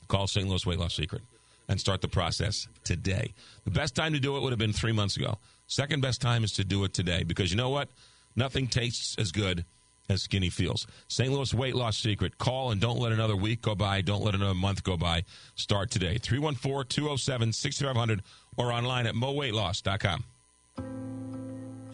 Call 0.07 0.27
St. 0.27 0.47
Louis 0.47 0.65
Weight 0.65 0.79
Loss 0.79 0.95
Secret 0.95 1.21
and 1.67 1.79
start 1.79 2.01
the 2.01 2.07
process 2.07 2.67
today. 2.83 3.33
The 3.63 3.71
best 3.71 3.95
time 3.95 4.13
to 4.13 4.19
do 4.19 4.37
it 4.37 4.41
would 4.41 4.51
have 4.51 4.59
been 4.59 4.73
three 4.73 4.91
months 4.91 5.17
ago. 5.17 5.37
Second 5.67 6.01
best 6.01 6.19
time 6.19 6.43
is 6.43 6.51
to 6.53 6.63
do 6.63 6.83
it 6.83 6.93
today 6.93 7.23
because 7.23 7.51
you 7.51 7.57
know 7.57 7.69
what? 7.69 7.89
Nothing 8.35 8.67
tastes 8.67 9.15
as 9.19 9.31
good 9.31 9.65
as 10.09 10.23
skinny 10.23 10.49
feels. 10.49 10.87
St. 11.07 11.31
Louis 11.31 11.53
Weight 11.53 11.75
Loss 11.75 11.97
Secret. 11.97 12.37
Call 12.37 12.71
and 12.71 12.81
don't 12.81 12.99
let 12.99 13.11
another 13.11 13.35
week 13.35 13.61
go 13.61 13.75
by. 13.75 14.01
Don't 14.01 14.23
let 14.23 14.35
another 14.35 14.55
month 14.55 14.83
go 14.83 14.97
by. 14.97 15.23
Start 15.55 15.91
today. 15.91 16.17
314 16.17 16.87
207 16.89 17.53
6500 17.53 18.23
or 18.57 18.71
online 18.71 19.07
at 19.07 19.15
moweightloss.com. 19.15 20.23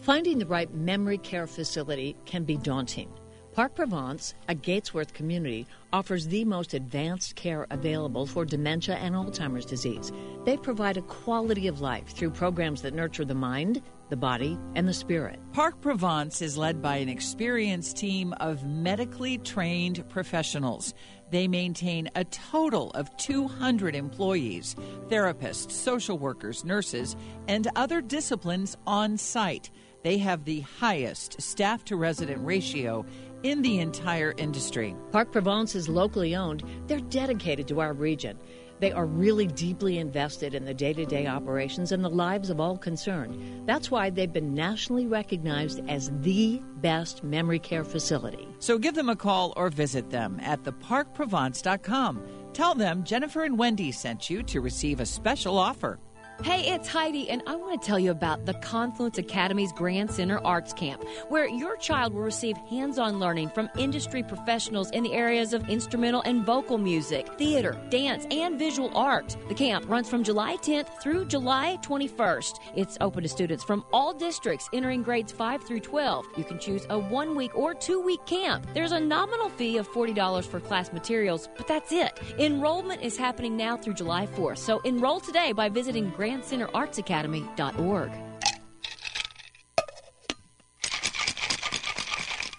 Finding 0.00 0.38
the 0.38 0.46
right 0.46 0.72
memory 0.72 1.18
care 1.18 1.46
facility 1.46 2.16
can 2.24 2.44
be 2.44 2.56
daunting. 2.56 3.12
Park 3.56 3.74
Provence, 3.74 4.34
a 4.48 4.54
Gatesworth 4.54 5.14
community, 5.14 5.66
offers 5.90 6.28
the 6.28 6.44
most 6.44 6.74
advanced 6.74 7.34
care 7.36 7.66
available 7.70 8.26
for 8.26 8.44
dementia 8.44 8.96
and 8.96 9.14
Alzheimer's 9.14 9.64
disease. 9.64 10.12
They 10.44 10.58
provide 10.58 10.98
a 10.98 11.02
quality 11.02 11.66
of 11.66 11.80
life 11.80 12.08
through 12.08 12.30
programs 12.30 12.82
that 12.82 12.92
nurture 12.92 13.24
the 13.24 13.34
mind, 13.34 13.80
the 14.08 14.16
body, 14.16 14.58
and 14.74 14.86
the 14.86 14.94
spirit. 14.94 15.38
Park 15.52 15.80
Provence 15.80 16.40
is 16.40 16.56
led 16.56 16.80
by 16.80 16.96
an 16.96 17.08
experienced 17.08 17.96
team 17.96 18.32
of 18.34 18.64
medically 18.64 19.38
trained 19.38 20.08
professionals. 20.08 20.94
They 21.30 21.48
maintain 21.48 22.08
a 22.14 22.24
total 22.24 22.90
of 22.92 23.14
200 23.16 23.96
employees, 23.96 24.76
therapists, 25.08 25.72
social 25.72 26.18
workers, 26.18 26.64
nurses, 26.64 27.16
and 27.48 27.66
other 27.74 28.00
disciplines 28.00 28.76
on 28.86 29.18
site. 29.18 29.70
They 30.02 30.18
have 30.18 30.44
the 30.44 30.60
highest 30.60 31.40
staff 31.42 31.84
to 31.86 31.96
resident 31.96 32.44
ratio 32.44 33.04
in 33.42 33.62
the 33.62 33.78
entire 33.78 34.34
industry. 34.36 34.96
Park 35.10 35.32
Provence 35.32 35.74
is 35.74 35.88
locally 35.88 36.36
owned. 36.36 36.62
They're 36.86 37.00
dedicated 37.00 37.66
to 37.68 37.80
our 37.80 37.92
region. 37.92 38.38
They 38.78 38.92
are 38.92 39.06
really 39.06 39.46
deeply 39.46 39.98
invested 39.98 40.54
in 40.54 40.64
the 40.64 40.74
day 40.74 40.92
to 40.92 41.06
day 41.06 41.26
operations 41.26 41.92
and 41.92 42.04
the 42.04 42.10
lives 42.10 42.50
of 42.50 42.60
all 42.60 42.76
concerned. 42.76 43.66
That's 43.66 43.90
why 43.90 44.10
they've 44.10 44.32
been 44.32 44.54
nationally 44.54 45.06
recognized 45.06 45.80
as 45.88 46.10
the 46.20 46.60
best 46.76 47.24
memory 47.24 47.58
care 47.58 47.84
facility. 47.84 48.48
So 48.58 48.78
give 48.78 48.94
them 48.94 49.08
a 49.08 49.16
call 49.16 49.52
or 49.56 49.70
visit 49.70 50.10
them 50.10 50.38
at 50.42 50.62
theparkprovence.com. 50.62 52.22
Tell 52.52 52.74
them 52.74 53.04
Jennifer 53.04 53.44
and 53.44 53.58
Wendy 53.58 53.92
sent 53.92 54.30
you 54.30 54.42
to 54.44 54.60
receive 54.60 55.00
a 55.00 55.06
special 55.06 55.58
offer. 55.58 55.98
Hey, 56.44 56.70
it's 56.70 56.86
Heidi, 56.86 57.30
and 57.30 57.42
I 57.46 57.56
want 57.56 57.80
to 57.80 57.86
tell 57.86 57.98
you 57.98 58.10
about 58.10 58.44
the 58.44 58.52
Confluence 58.54 59.18
Academy's 59.18 59.72
Grand 59.72 60.10
Center 60.10 60.38
Arts 60.44 60.72
Camp, 60.74 61.02
where 61.28 61.48
your 61.48 61.76
child 61.78 62.12
will 62.12 62.22
receive 62.22 62.58
hands 62.68 62.98
on 62.98 63.18
learning 63.18 63.48
from 63.48 63.70
industry 63.78 64.22
professionals 64.22 64.90
in 64.90 65.02
the 65.02 65.14
areas 65.14 65.54
of 65.54 65.66
instrumental 65.68 66.20
and 66.26 66.44
vocal 66.44 66.76
music, 66.76 67.26
theater, 67.38 67.80
dance, 67.88 68.26
and 68.30 68.58
visual 68.58 68.94
art. 68.94 69.34
The 69.48 69.54
camp 69.54 69.88
runs 69.88 70.10
from 70.10 70.22
July 70.22 70.56
10th 70.58 71.00
through 71.02 71.24
July 71.24 71.78
21st. 71.82 72.60
It's 72.76 72.98
open 73.00 73.22
to 73.22 73.28
students 73.30 73.64
from 73.64 73.84
all 73.90 74.12
districts 74.12 74.68
entering 74.74 75.02
grades 75.02 75.32
5 75.32 75.64
through 75.64 75.80
12. 75.80 76.26
You 76.36 76.44
can 76.44 76.58
choose 76.58 76.86
a 76.90 76.98
one 76.98 77.34
week 77.34 77.56
or 77.56 77.72
two 77.72 78.00
week 78.00 78.24
camp. 78.26 78.66
There's 78.74 78.92
a 78.92 79.00
nominal 79.00 79.48
fee 79.48 79.78
of 79.78 79.88
$40 79.90 80.44
for 80.44 80.60
class 80.60 80.92
materials, 80.92 81.48
but 81.56 81.66
that's 81.66 81.92
it. 81.92 82.20
Enrollment 82.38 83.02
is 83.02 83.16
happening 83.16 83.56
now 83.56 83.76
through 83.78 83.94
July 83.94 84.26
4th, 84.26 84.58
so 84.58 84.80
enroll 84.80 85.18
today 85.18 85.52
by 85.52 85.70
visiting 85.70 86.10
GrandCenterArtsAcademy.org. 86.26 88.10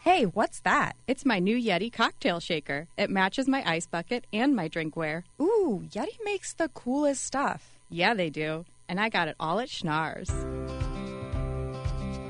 Hey, 0.04 0.24
what's 0.24 0.62
that? 0.62 0.96
It's 1.06 1.26
my 1.26 1.40
new 1.40 1.62
Yeti 1.62 1.92
cocktail 1.92 2.40
shaker. 2.40 2.88
It 2.98 3.10
matches 3.10 3.48
my 3.48 3.62
ice 3.70 3.86
bucket 3.88 4.26
and 4.32 4.56
my 4.56 4.70
drinkware. 4.70 5.24
Ooh, 5.42 5.84
Yeti 5.90 6.18
makes 6.24 6.54
the 6.54 6.70
coolest 6.70 7.26
stuff. 7.26 7.78
Yeah, 7.90 8.14
they 8.14 8.30
do. 8.30 8.64
And 8.88 9.02
I 9.02 9.10
got 9.10 9.28
it 9.28 9.36
all 9.38 9.60
at 9.60 9.68
Schnarr's. 9.68 10.32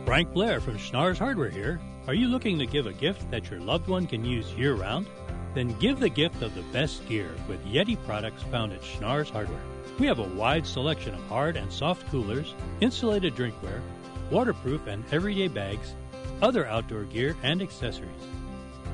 Frank 0.06 0.34
Blair 0.34 0.60
from 0.60 0.80
Schnarr's 0.80 1.20
Hardware 1.20 1.52
here. 1.52 1.80
Are 2.08 2.16
you 2.16 2.30
looking 2.30 2.58
to 2.58 2.66
give 2.66 2.88
a 2.88 2.94
gift 2.94 3.30
that 3.30 3.52
your 3.52 3.60
loved 3.60 3.88
one 3.88 4.08
can 4.08 4.26
use 4.26 4.52
year 4.54 4.74
round? 4.74 5.06
Then 5.54 5.78
give 5.80 6.00
the 6.00 6.10
gift 6.10 6.42
of 6.42 6.56
the 6.56 6.64
best 6.74 7.08
gear 7.08 7.30
with 7.48 7.64
Yeti 7.66 8.04
products 8.06 8.42
found 8.44 8.74
at 8.74 8.82
Schnarr's 8.82 9.30
Hardware. 9.30 9.77
We 10.00 10.06
have 10.06 10.20
a 10.20 10.24
wide 10.24 10.68
selection 10.68 11.16
of 11.16 11.24
hard 11.24 11.58
and 11.58 11.72
soft 11.72 12.08
coolers, 12.12 12.54
insulated 12.82 13.36
drinkware, 13.36 13.82
waterproof 14.30 14.86
and 14.86 15.04
everyday 15.12 15.48
bags, 15.48 15.96
other 16.42 16.68
outdoor 16.68 17.04
gear, 17.06 17.36
and 17.42 17.64
accessories. 17.64 18.12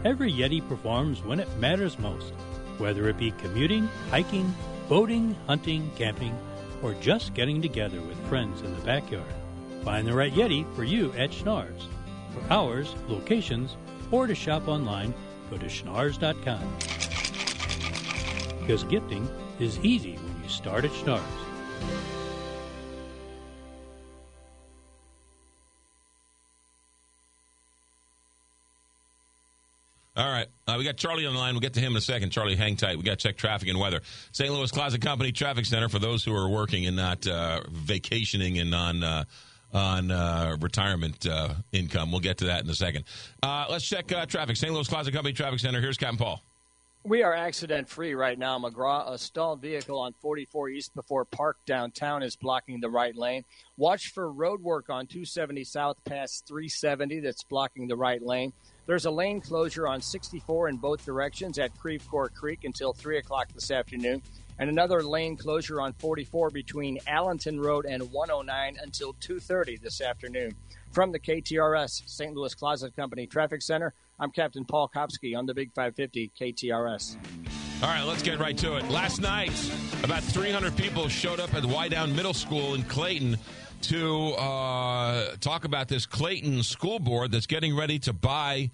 Every 0.06 0.32
Yeti 0.32 0.66
performs 0.68 1.22
when 1.22 1.42
it 1.42 1.58
matters 1.58 2.00
most, 2.00 2.34
whether 2.78 3.10
it 3.10 3.18
be 3.18 3.32
commuting, 3.32 3.90
hiking, 4.12 4.54
boating, 4.88 5.36
hunting, 5.46 5.92
camping, 5.98 6.38
or 6.82 6.94
just 6.96 7.34
getting 7.34 7.62
together 7.62 8.02
with 8.02 8.28
friends 8.28 8.62
in 8.62 8.74
the 8.74 8.86
backyard. 8.86 9.34
Find 9.84 10.08
the 10.08 10.14
right 10.14 10.34
Yeti 10.34 10.66
for 10.74 10.86
you 10.86 11.12
at 11.14 11.32
Schnarr's. 11.32 11.88
For 12.34 12.54
hours, 12.54 12.96
locations, 13.10 13.76
or 14.10 14.26
to 14.28 14.36
shop 14.36 14.70
online, 14.70 15.14
go 15.50 15.58
to 15.58 15.66
schnarrs.com. 15.66 16.78
Because 18.60 18.84
gifting 18.86 19.28
is 19.60 19.80
easy 19.80 20.18
start 20.54 20.86
at 20.86 20.92
Schnarr's. 20.92 21.22
All 30.16 30.30
right. 30.30 30.48
Uh, 30.68 30.76
we 30.78 30.84
got 30.84 30.96
Charlie 30.96 31.26
on 31.26 31.34
the 31.34 31.40
line. 31.40 31.56
We'll 31.56 31.62
get 31.62 31.74
to 31.74 31.80
him 31.80 31.94
in 31.94 31.98
a 31.98 32.02
second. 32.02 32.30
Charlie, 32.30 32.56
hang 32.56 32.76
tight. 32.76 32.98
We 32.98 33.04
got 33.04 33.18
to 33.18 33.28
check 33.28 33.36
traffic 33.36 33.68
and 33.68 33.80
weather. 33.80 34.02
St. 34.32 34.52
Louis 34.52 34.70
Closet 34.72 35.02
Company 35.02 35.32
Traffic 35.32 35.66
Center 35.66 35.90
for 35.90 35.98
those 35.98 36.24
who 36.24 36.36
are 36.36 36.48
working 36.48 36.86
and 36.86 36.96
not 36.96 37.26
uh, 37.26 37.62
vacationing 37.72 38.60
and 38.60 38.76
on 38.76 39.04
uh, 39.04 39.24
on 39.74 40.12
uh, 40.12 40.56
retirement 40.62 41.26
uh, 41.26 41.56
income. 41.72 42.12
We'll 42.12 42.20
get 42.20 42.38
to 42.38 42.46
that 42.46 42.64
in 42.64 42.70
a 42.70 42.76
second. 42.76 43.06
Uh, 43.42 43.66
let's 43.72 43.90
check 43.90 44.08
traffic. 44.28 44.56
St. 44.56 44.72
Louis 44.72 44.88
Closet 44.88 45.14
Company 45.14 45.34
Traffic 45.34 45.60
Center. 45.60 45.82
Here's 45.82 45.98
Captain 45.98 46.18
Paul. 46.18 46.44
We 47.06 47.22
are 47.22 47.34
accident 47.34 47.90
free 47.90 48.14
right 48.14 48.40
now, 48.40 48.58
McGraw. 48.58 49.12
A 49.12 49.18
stalled 49.18 49.62
vehicle 49.62 50.00
on 50.00 50.14
44 50.22 50.70
East 50.70 50.96
before 50.96 51.26
Park 51.26 51.58
downtown 51.66 52.24
is 52.24 52.38
blocking 52.38 52.80
the 52.80 52.90
right 52.90 53.14
lane. 53.14 53.44
Watch 53.76 54.14
for 54.14 54.32
road 54.32 54.62
work 54.62 54.90
on 54.90 55.08
270 55.08 55.66
South 55.66 55.98
past 56.06 56.48
370 56.48 57.20
that's 57.20 57.44
blocking 57.44 57.90
the 57.90 57.98
right 57.98 58.22
lane. 58.22 58.54
There's 58.86 59.04
a 59.04 59.12
lane 59.12 59.42
closure 59.42 59.86
on 59.86 60.00
64 60.00 60.70
in 60.70 60.78
both 60.78 61.06
directions 61.06 61.60
at 61.60 61.78
Creve 61.78 62.08
Creek 62.34 62.64
until 62.64 62.94
3 62.94 63.18
o'clock 63.18 63.50
this 63.54 63.70
afternoon, 63.70 64.22
and 64.58 64.70
another 64.70 65.04
lane 65.04 65.36
closure 65.36 65.82
on 65.82 65.92
44 65.92 66.52
between 66.52 67.00
Allenton 67.06 67.62
Road 67.62 67.86
and 67.86 68.14
109 68.14 68.78
until 68.82 69.14
2.30 69.16 69.82
this 69.82 70.00
afternoon. 70.00 70.56
From 70.94 71.12
the 71.12 71.20
KTRS 71.20 72.04
St. 72.08 72.36
Louis 72.36 72.54
Closet 72.54 72.96
Company 72.96 73.26
Traffic 73.26 73.64
Center, 73.64 73.96
I'm 74.20 74.30
Captain 74.30 74.64
Paul 74.64 74.92
Kopsky 74.96 75.36
on 75.36 75.48
the 75.48 75.54
Big 75.56 75.74
550 75.74 76.32
KTRS. 76.40 77.18
All 77.82 77.90
right, 77.90 78.04
let's 78.04 78.22
get 78.22 78.38
right 78.38 78.56
to 78.60 78.78
it. 78.78 78.88
Last 78.90 79.20
night, 79.20 79.52
about 80.04 80.22
300 80.22 80.78
people 80.78 81.10
showed 81.10 81.40
up 81.40 81.52
at 81.56 81.64
Wydown 81.64 82.14
Middle 82.14 82.36
School 82.36 82.76
in 82.76 82.84
Clayton 82.84 83.38
to 83.82 84.34
uh, 84.34 85.36
talk 85.38 85.66
about 85.66 85.88
this 85.88 86.06
Clayton 86.06 86.62
school 86.62 87.00
board 87.00 87.32
that's 87.32 87.48
getting 87.48 87.76
ready 87.76 87.98
to 87.98 88.14
buy 88.14 88.70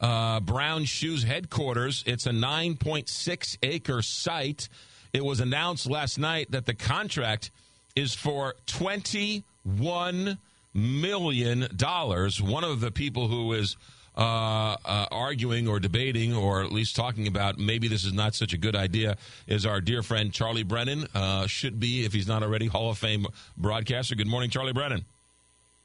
uh, 0.00 0.38
Brown 0.38 0.84
Shoes 0.84 1.24
headquarters. 1.24 2.04
It's 2.06 2.26
a 2.26 2.30
9.6 2.30 3.58
acre 3.64 4.00
site. 4.00 4.68
It 5.12 5.24
was 5.24 5.40
announced 5.40 5.90
last 5.90 6.20
night 6.20 6.52
that 6.52 6.66
the 6.66 6.74
contract 6.74 7.50
is 7.96 8.14
for 8.14 8.54
21 8.66 10.38
million 10.74 11.68
dollars. 11.74 12.42
One 12.42 12.64
of 12.64 12.80
the 12.80 12.90
people 12.90 13.28
who 13.28 13.52
is 13.52 13.76
uh, 14.16 14.76
uh, 14.84 15.06
arguing 15.10 15.66
or 15.66 15.80
debating 15.80 16.34
or 16.34 16.62
at 16.62 16.70
least 16.70 16.94
talking 16.94 17.26
about 17.26 17.58
maybe 17.58 17.88
this 17.88 18.04
is 18.04 18.12
not 18.12 18.34
such 18.34 18.52
a 18.52 18.58
good 18.58 18.76
idea 18.76 19.16
is 19.46 19.66
our 19.66 19.80
dear 19.80 20.02
friend 20.02 20.32
Charlie 20.32 20.62
Brennan. 20.62 21.08
Uh, 21.14 21.46
should 21.46 21.80
be, 21.80 22.04
if 22.04 22.12
he's 22.12 22.28
not 22.28 22.42
already, 22.42 22.66
Hall 22.66 22.90
of 22.90 22.98
Fame 22.98 23.26
broadcaster. 23.56 24.14
Good 24.14 24.28
morning, 24.28 24.50
Charlie 24.50 24.72
Brennan. 24.72 25.04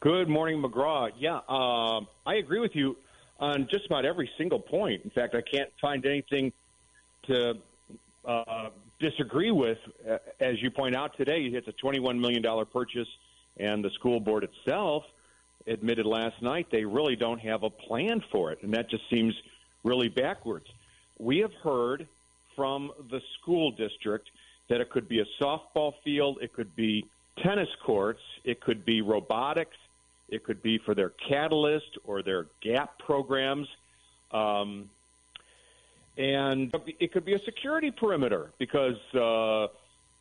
Good 0.01 0.29
morning, 0.29 0.61
McGraw. 0.61 1.11
Yeah, 1.17 1.39
um, 1.49 2.07
I 2.25 2.35
agree 2.35 2.59
with 2.59 2.75
you 2.75 2.97
on 3.39 3.67
just 3.69 3.85
about 3.85 4.05
every 4.05 4.29
single 4.37 4.59
point. 4.59 5.03
In 5.03 5.09
fact, 5.09 5.35
I 5.35 5.41
can't 5.41 5.69
find 5.81 6.05
anything 6.05 6.53
to 7.27 7.55
uh, 8.25 8.69
disagree 8.99 9.51
with. 9.51 9.77
As 10.39 10.61
you 10.61 10.71
point 10.71 10.95
out 10.95 11.17
today, 11.17 11.41
it's 11.51 11.67
a 11.67 11.73
$21 11.83 12.19
million 12.19 12.43
purchase, 12.71 13.07
and 13.59 13.83
the 13.83 13.91
school 13.91 14.19
board 14.19 14.43
itself– 14.43 15.03
admitted 15.67 16.05
last 16.05 16.41
night 16.41 16.67
they 16.71 16.83
really 16.83 17.15
don't 17.15 17.39
have 17.39 17.63
a 17.63 17.69
plan 17.69 18.23
for 18.31 18.51
it, 18.51 18.59
and 18.63 18.73
that 18.73 18.89
just 18.89 19.03
seems 19.09 19.33
really 19.83 20.09
backwards. 20.09 20.65
We 21.17 21.39
have 21.39 21.53
heard 21.63 22.07
from 22.55 22.91
the 23.09 23.21
school 23.39 23.71
district 23.71 24.29
that 24.69 24.81
it 24.81 24.89
could 24.89 25.07
be 25.07 25.19
a 25.19 25.25
softball 25.41 25.93
field, 26.03 26.39
it 26.41 26.53
could 26.53 26.75
be 26.75 27.05
tennis 27.43 27.69
courts, 27.85 28.21
it 28.43 28.59
could 28.61 28.85
be 28.85 29.01
robotics, 29.01 29.77
it 30.27 30.43
could 30.43 30.61
be 30.61 30.77
for 30.77 30.93
their 30.93 31.09
catalyst 31.27 31.97
or 32.03 32.21
their 32.21 32.47
gap 32.61 32.99
programs. 32.99 33.67
Um, 34.31 34.89
and 36.17 36.73
it 36.99 37.13
could 37.13 37.23
be 37.23 37.33
a 37.33 37.39
security 37.39 37.91
perimeter 37.91 38.51
because 38.59 38.97
uh, 39.15 39.67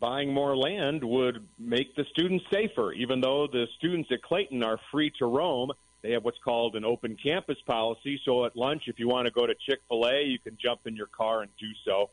buying 0.01 0.33
more 0.33 0.57
land 0.57 1.03
would 1.03 1.47
make 1.59 1.95
the 1.97 2.05
students 2.13 2.45
safer. 2.53 2.93
Even 2.93 3.21
though 3.21 3.47
the 3.47 3.67
students 3.79 4.11
at 4.13 4.23
Clayton 4.23 4.63
are 4.63 4.79
free 4.91 5.13
to 5.19 5.27
roam, 5.27 5.73
they 6.03 6.13
have 6.13 6.25
what's 6.25 6.39
called 6.39 6.77
an 6.77 6.85
open 6.85 7.17
campus 7.21 7.59
policy. 7.67 8.21
So 8.25 8.45
at 8.45 8.57
lunch, 8.57 8.85
if 8.87 8.99
you 8.99 9.09
want 9.09 9.27
to 9.27 9.33
go 9.33 9.47
to 9.47 9.55
Chick 9.55 9.81
fil 9.89 10.07
A, 10.07 10.23
you 10.23 10.39
can 10.39 10.57
jump 10.61 10.81
in 10.87 10.95
your 10.95 11.09
car 11.09 11.43
and 11.43 11.51
do 11.59 11.69
so. 11.85 12.11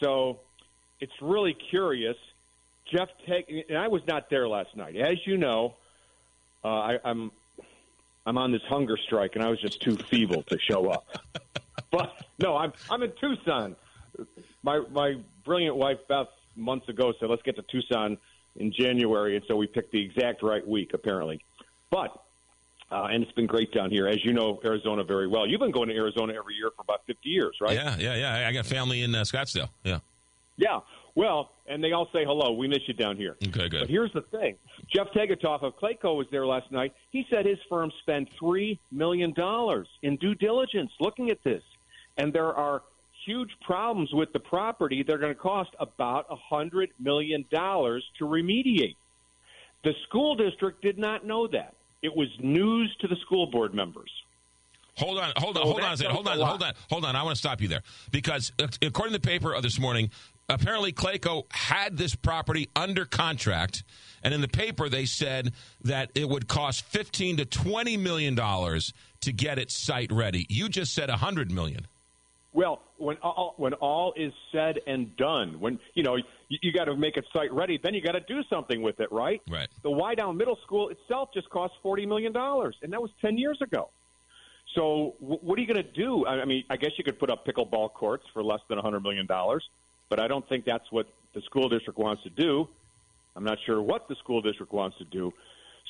So 0.00 0.40
it's 1.00 1.12
really 1.22 1.56
curious. 1.70 2.16
Jeff 2.92 3.08
Teg, 3.26 3.44
and 3.68 3.78
I 3.78 3.88
was 3.88 4.02
not 4.06 4.28
there 4.28 4.46
last 4.46 4.76
night. 4.76 4.96
As 4.96 5.16
you 5.26 5.38
know, 5.38 5.74
uh, 6.62 6.68
I, 6.68 6.98
I'm 7.04 7.32
I'm 8.26 8.36
on 8.36 8.52
this 8.52 8.62
hunger 8.68 8.98
strike, 8.98 9.36
and 9.36 9.44
I 9.44 9.48
was 9.48 9.60
just 9.60 9.80
too 9.80 9.96
feeble 9.96 10.42
to 10.44 10.58
show 10.58 10.90
up. 10.90 11.06
but 11.90 12.12
no, 12.38 12.56
I'm 12.56 12.72
I'm 12.90 13.02
in 13.02 13.12
Tucson. 13.18 13.76
My 14.62 14.82
my 14.90 15.14
brilliant 15.44 15.76
wife 15.76 15.98
Beth 16.08 16.28
months 16.56 16.88
ago 16.88 17.12
said, 17.18 17.30
let's 17.30 17.42
get 17.42 17.56
to 17.56 17.62
Tucson 17.70 18.16
in 18.56 18.72
January. 18.72 19.36
And 19.36 19.44
so 19.48 19.56
we 19.56 19.66
picked 19.66 19.92
the 19.92 20.02
exact 20.02 20.42
right 20.42 20.66
week, 20.66 20.92
apparently. 20.94 21.44
But, 21.90 22.22
uh, 22.90 23.04
and 23.04 23.22
it's 23.22 23.32
been 23.32 23.46
great 23.46 23.72
down 23.72 23.90
here. 23.90 24.06
As 24.06 24.24
you 24.24 24.32
know, 24.32 24.60
Arizona 24.64 25.04
very 25.04 25.26
well. 25.26 25.46
You've 25.46 25.60
been 25.60 25.70
going 25.70 25.88
to 25.88 25.94
Arizona 25.94 26.34
every 26.34 26.54
year 26.54 26.70
for 26.76 26.82
about 26.82 27.00
50 27.06 27.28
years, 27.28 27.56
right? 27.60 27.74
Yeah, 27.74 27.96
yeah, 27.98 28.16
yeah. 28.16 28.48
I 28.48 28.52
got 28.52 28.66
family 28.66 29.02
in 29.02 29.14
uh, 29.14 29.22
Scottsdale. 29.22 29.68
Yeah. 29.82 30.00
Yeah. 30.56 30.80
Well, 31.16 31.52
and 31.66 31.82
they 31.82 31.92
all 31.92 32.08
say 32.12 32.24
hello. 32.24 32.52
We 32.52 32.68
miss 32.68 32.80
you 32.86 32.94
down 32.94 33.16
here. 33.16 33.36
Okay, 33.48 33.68
good. 33.68 33.80
But 33.80 33.88
here's 33.88 34.12
the 34.12 34.22
thing. 34.22 34.56
Jeff 34.94 35.08
Tegethoff 35.14 35.62
of 35.62 35.74
Clayco 35.76 36.16
was 36.16 36.26
there 36.30 36.46
last 36.46 36.70
night. 36.72 36.92
He 37.10 37.24
said 37.30 37.46
his 37.46 37.58
firm 37.68 37.90
spent 38.02 38.28
$3 38.40 38.78
million 38.90 39.32
in 40.02 40.16
due 40.16 40.34
diligence 40.34 40.90
looking 41.00 41.30
at 41.30 41.42
this. 41.44 41.62
And 42.16 42.32
there 42.32 42.52
are 42.52 42.82
huge 43.24 43.50
problems 43.60 44.12
with 44.12 44.32
the 44.32 44.40
property. 44.40 45.02
They're 45.02 45.18
going 45.18 45.34
to 45.34 45.40
cost 45.40 45.70
about 45.78 46.26
a 46.30 46.36
$100 46.54 46.88
million 46.98 47.44
to 47.50 48.24
remediate. 48.24 48.96
The 49.82 49.92
school 50.08 50.34
district 50.34 50.82
did 50.82 50.98
not 50.98 51.26
know 51.26 51.46
that. 51.48 51.74
It 52.02 52.14
was 52.14 52.28
news 52.40 52.94
to 53.00 53.08
the 53.08 53.16
school 53.24 53.46
board 53.46 53.74
members. 53.74 54.10
Hold 54.96 55.18
on, 55.18 55.32
hold 55.36 55.56
on, 55.56 55.64
so 55.64 55.70
hold 55.70 55.80
on 55.80 55.92
a 55.92 55.96
second. 55.96 56.12
Hold 56.12 56.28
on, 56.28 56.38
hold 56.38 56.62
on, 56.62 56.74
hold 56.88 57.04
on. 57.04 57.16
I 57.16 57.22
want 57.24 57.34
to 57.34 57.38
stop 57.38 57.60
you 57.60 57.66
there 57.66 57.82
because 58.12 58.52
uh, 58.62 58.68
according 58.80 59.12
to 59.12 59.20
the 59.20 59.26
paper 59.26 59.60
this 59.60 59.80
morning, 59.80 60.10
apparently 60.48 60.92
Clayco 60.92 61.44
had 61.52 61.96
this 61.96 62.14
property 62.14 62.68
under 62.76 63.04
contract, 63.04 63.82
and 64.22 64.32
in 64.32 64.40
the 64.40 64.48
paper 64.48 64.88
they 64.88 65.04
said 65.04 65.52
that 65.82 66.10
it 66.14 66.28
would 66.28 66.46
cost 66.46 66.84
fifteen 66.84 67.38
to 67.38 67.44
twenty 67.44 67.96
million 67.96 68.36
dollars 68.36 68.92
to 69.22 69.32
get 69.32 69.58
it 69.58 69.72
site 69.72 70.12
ready. 70.12 70.46
You 70.48 70.68
just 70.68 70.94
said 70.94 71.10
a 71.10 71.16
hundred 71.16 71.50
million. 71.50 71.88
Well, 72.52 72.80
when 72.96 73.16
all, 73.18 73.54
when 73.56 73.74
all 73.74 74.12
is 74.16 74.32
said 74.52 74.80
and 74.86 75.16
done, 75.16 75.58
when 75.60 75.78
you 75.94 76.02
know 76.02 76.16
you, 76.16 76.24
you 76.48 76.72
got 76.72 76.84
to 76.84 76.96
make 76.96 77.16
it 77.16 77.24
site 77.32 77.52
ready, 77.52 77.78
then 77.82 77.94
you 77.94 78.00
got 78.00 78.12
to 78.12 78.20
do 78.20 78.42
something 78.48 78.82
with 78.82 79.00
it, 79.00 79.10
right? 79.10 79.42
Right. 79.50 79.68
The 79.82 79.90
Wydown 79.90 80.36
Middle 80.36 80.58
School 80.64 80.90
itself 80.90 81.30
just 81.34 81.48
cost 81.50 81.74
forty 81.82 82.06
million 82.06 82.32
dollars, 82.32 82.76
and 82.82 82.92
that 82.92 83.02
was 83.02 83.10
ten 83.20 83.36
years 83.36 83.58
ago. 83.60 83.90
So 84.74 85.14
w- 85.20 85.40
what 85.40 85.58
are 85.58 85.62
you 85.62 85.72
going 85.72 85.84
to 85.84 85.92
do? 85.92 86.26
I 86.26 86.44
mean, 86.44 86.64
I 86.70 86.76
guess 86.76 86.92
you 86.96 87.04
could 87.04 87.18
put 87.18 87.30
up 87.30 87.46
pickleball 87.46 87.92
courts 87.92 88.24
for 88.32 88.42
less 88.42 88.60
than 88.68 88.78
a 88.78 88.82
hundred 88.82 89.00
million 89.00 89.26
dollars, 89.26 89.64
but 90.08 90.20
I 90.20 90.28
don't 90.28 90.48
think 90.48 90.64
that's 90.64 90.90
what 90.90 91.06
the 91.34 91.40
school 91.42 91.68
district 91.68 91.98
wants 91.98 92.22
to 92.22 92.30
do. 92.30 92.68
I'm 93.36 93.44
not 93.44 93.58
sure 93.66 93.82
what 93.82 94.08
the 94.08 94.14
school 94.16 94.40
district 94.40 94.72
wants 94.72 94.96
to 94.98 95.04
do. 95.04 95.32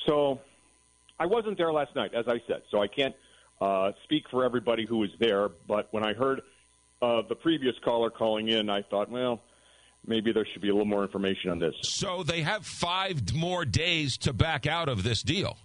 So 0.07 0.41
I 1.19 1.27
wasn't 1.27 1.57
there 1.57 1.71
last 1.71 1.95
night, 1.95 2.13
as 2.13 2.25
I 2.27 2.41
said, 2.47 2.63
so 2.71 2.81
I 2.81 2.87
can't 2.87 3.15
uh, 3.61 3.91
speak 4.03 4.23
for 4.29 4.43
everybody 4.43 4.85
who 4.85 4.97
was 4.97 5.11
there. 5.19 5.49
But 5.67 5.87
when 5.91 6.03
I 6.03 6.13
heard 6.13 6.41
uh, 7.01 7.21
the 7.27 7.35
previous 7.35 7.75
caller 7.83 8.09
calling 8.09 8.49
in, 8.49 8.69
I 8.69 8.81
thought, 8.83 9.09
well, 9.09 9.41
maybe 10.07 10.31
there 10.31 10.45
should 10.51 10.61
be 10.61 10.69
a 10.69 10.73
little 10.73 10.85
more 10.85 11.03
information 11.03 11.51
on 11.51 11.59
this. 11.59 11.73
So 11.81 12.23
they 12.23 12.41
have 12.41 12.65
five 12.65 13.33
more 13.33 13.65
days 13.65 14.17
to 14.19 14.33
back 14.33 14.65
out 14.65 14.89
of 14.89 15.03
this 15.03 15.21
deal. 15.21 15.57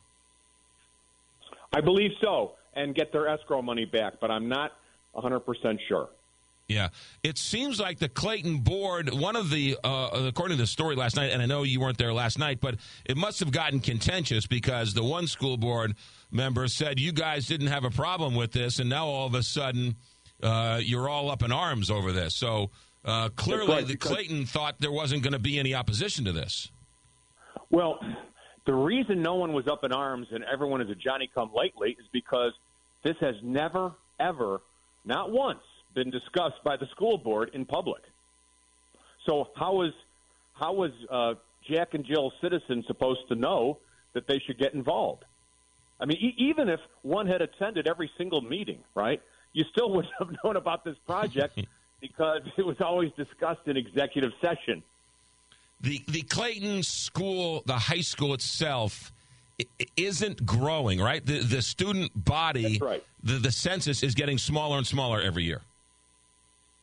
I 1.73 1.81
believe 1.81 2.11
so. 2.21 2.53
and 2.75 2.95
get 2.95 3.13
their 3.13 3.27
escrow 3.27 3.61
money 3.61 3.85
back, 3.85 4.15
but 4.21 4.31
I'm 4.31 4.49
not 4.49 4.73
100% 5.17 5.79
sure. 5.89 6.09
Yeah, 6.69 6.91
it 7.25 7.37
seems 7.37 7.81
like 7.81 7.99
the 7.99 8.09
Clayton 8.09 8.59
board. 8.59 9.13
One 9.13 9.35
of 9.35 9.51
the, 9.51 9.77
uh, 9.83 10.11
according 10.29 10.57
to 10.57 10.63
the 10.63 10.69
story 10.69 10.95
last 10.95 11.17
night, 11.17 11.33
and 11.33 11.43
I 11.43 11.47
know 11.47 11.65
you 11.65 11.81
weren't 11.81 11.99
there 11.99 12.13
last 12.13 12.39
night, 12.39 12.61
but 12.61 12.77
it 13.05 13.17
must 13.17 13.41
have 13.41 13.51
gotten 13.51 13.81
contentious 13.81 14.47
because 14.47 14.95
the 14.95 15.03
one 15.03 15.27
school 15.27 15.57
board 15.57 15.97
member 16.31 16.69
said 16.69 17.01
you 17.01 17.11
guys 17.11 17.49
didn't 17.49 17.67
have 17.67 17.83
a 17.83 17.91
problem 17.91 18.37
with 18.37 18.53
this, 18.53 18.79
and 18.79 18.89
now 18.89 19.07
all 19.07 19.27
of 19.27 19.35
a 19.35 19.43
sudden 19.43 19.97
uh, 20.43 20.81
you're 20.83 21.09
all 21.09 21.31
up 21.31 21.43
in 21.43 21.53
arms 21.53 21.91
over 21.91 22.13
this. 22.13 22.35
So 22.35 22.71
uh, 23.05 23.31
clearly, 23.31 23.69
right, 23.69 23.87
the 23.87 23.97
Clayton 23.97 24.47
thought 24.47 24.77
there 24.81 24.93
wasn't 24.93 25.23
going 25.23 25.33
to 25.33 25.39
be 25.39 25.59
any 25.59 25.75
opposition 25.75 26.25
to 26.27 26.33
this. 26.33 26.71
Well, 27.71 27.99
the 28.67 28.75
reason 28.75 29.23
no 29.23 29.35
one 29.37 29.53
was 29.53 29.67
up 29.69 29.85
in 29.85 29.93
arms 29.93 30.29
and 30.31 30.45
everyone 30.45 30.81
is 30.81 30.91
a 30.91 30.95
Johnny 30.95 31.31
come 31.35 31.51
lately 31.55 31.91
is 31.99 32.07
because 32.13 32.53
this 33.03 33.17
has 33.21 33.35
never, 33.43 33.93
ever, 34.19 34.61
not 35.05 35.31
once, 35.31 35.61
been 35.95 36.11
discussed 36.11 36.63
by 36.65 36.77
the 36.77 36.87
school 36.93 37.19
board 37.19 37.51
in 37.55 37.65
public. 37.65 38.03
So 39.27 39.49
how 39.57 39.75
was 39.75 39.93
how 40.53 40.73
was 40.75 40.91
uh, 41.11 41.35
Jack 41.69 41.95
and 41.95 42.05
Jill 42.05 42.33
citizens 42.43 42.85
supposed 42.87 43.21
to 43.29 43.35
know 43.35 43.79
that 44.13 44.27
they 44.27 44.39
should 44.47 44.59
get 44.59 44.75
involved? 44.75 45.25
I 45.99 46.07
mean, 46.07 46.19
e- 46.19 46.35
even 46.39 46.69
if 46.69 46.81
one 47.03 47.27
had 47.27 47.41
attended 47.41 47.89
every 47.89 48.11
single 48.19 48.41
meeting, 48.41 48.81
right, 48.95 49.21
you 49.53 49.65
still 49.71 49.91
would 49.91 50.07
have 50.19 50.29
known 50.45 50.57
about 50.57 50.85
this 50.85 50.97
project 51.07 51.61
because 52.01 52.43
it 52.57 52.65
was 52.65 52.77
always 52.81 53.11
discussed 53.17 53.61
in 53.67 53.77
executive 53.77 54.33
session. 54.41 54.83
The 55.81 56.03
the 56.09 56.23
Clayton 56.23 56.83
school, 56.83 57.63
the 57.67 57.79
high 57.79 58.03
school 58.03 58.35
itself, 58.35 59.13
isn't 59.97 60.45
growing, 60.45 61.01
right? 61.01 61.25
The 61.25 61.41
the 61.41 61.63
student 61.63 62.13
body, 62.15 62.79
right. 62.81 63.03
the 63.23 63.35
the 63.35 63.53
census 63.53 64.03
is 64.03 64.15
getting 64.15 64.39
smaller 64.39 64.77
and 64.77 64.87
smaller 64.87 65.21
every 65.21 65.45
year. 65.45 65.63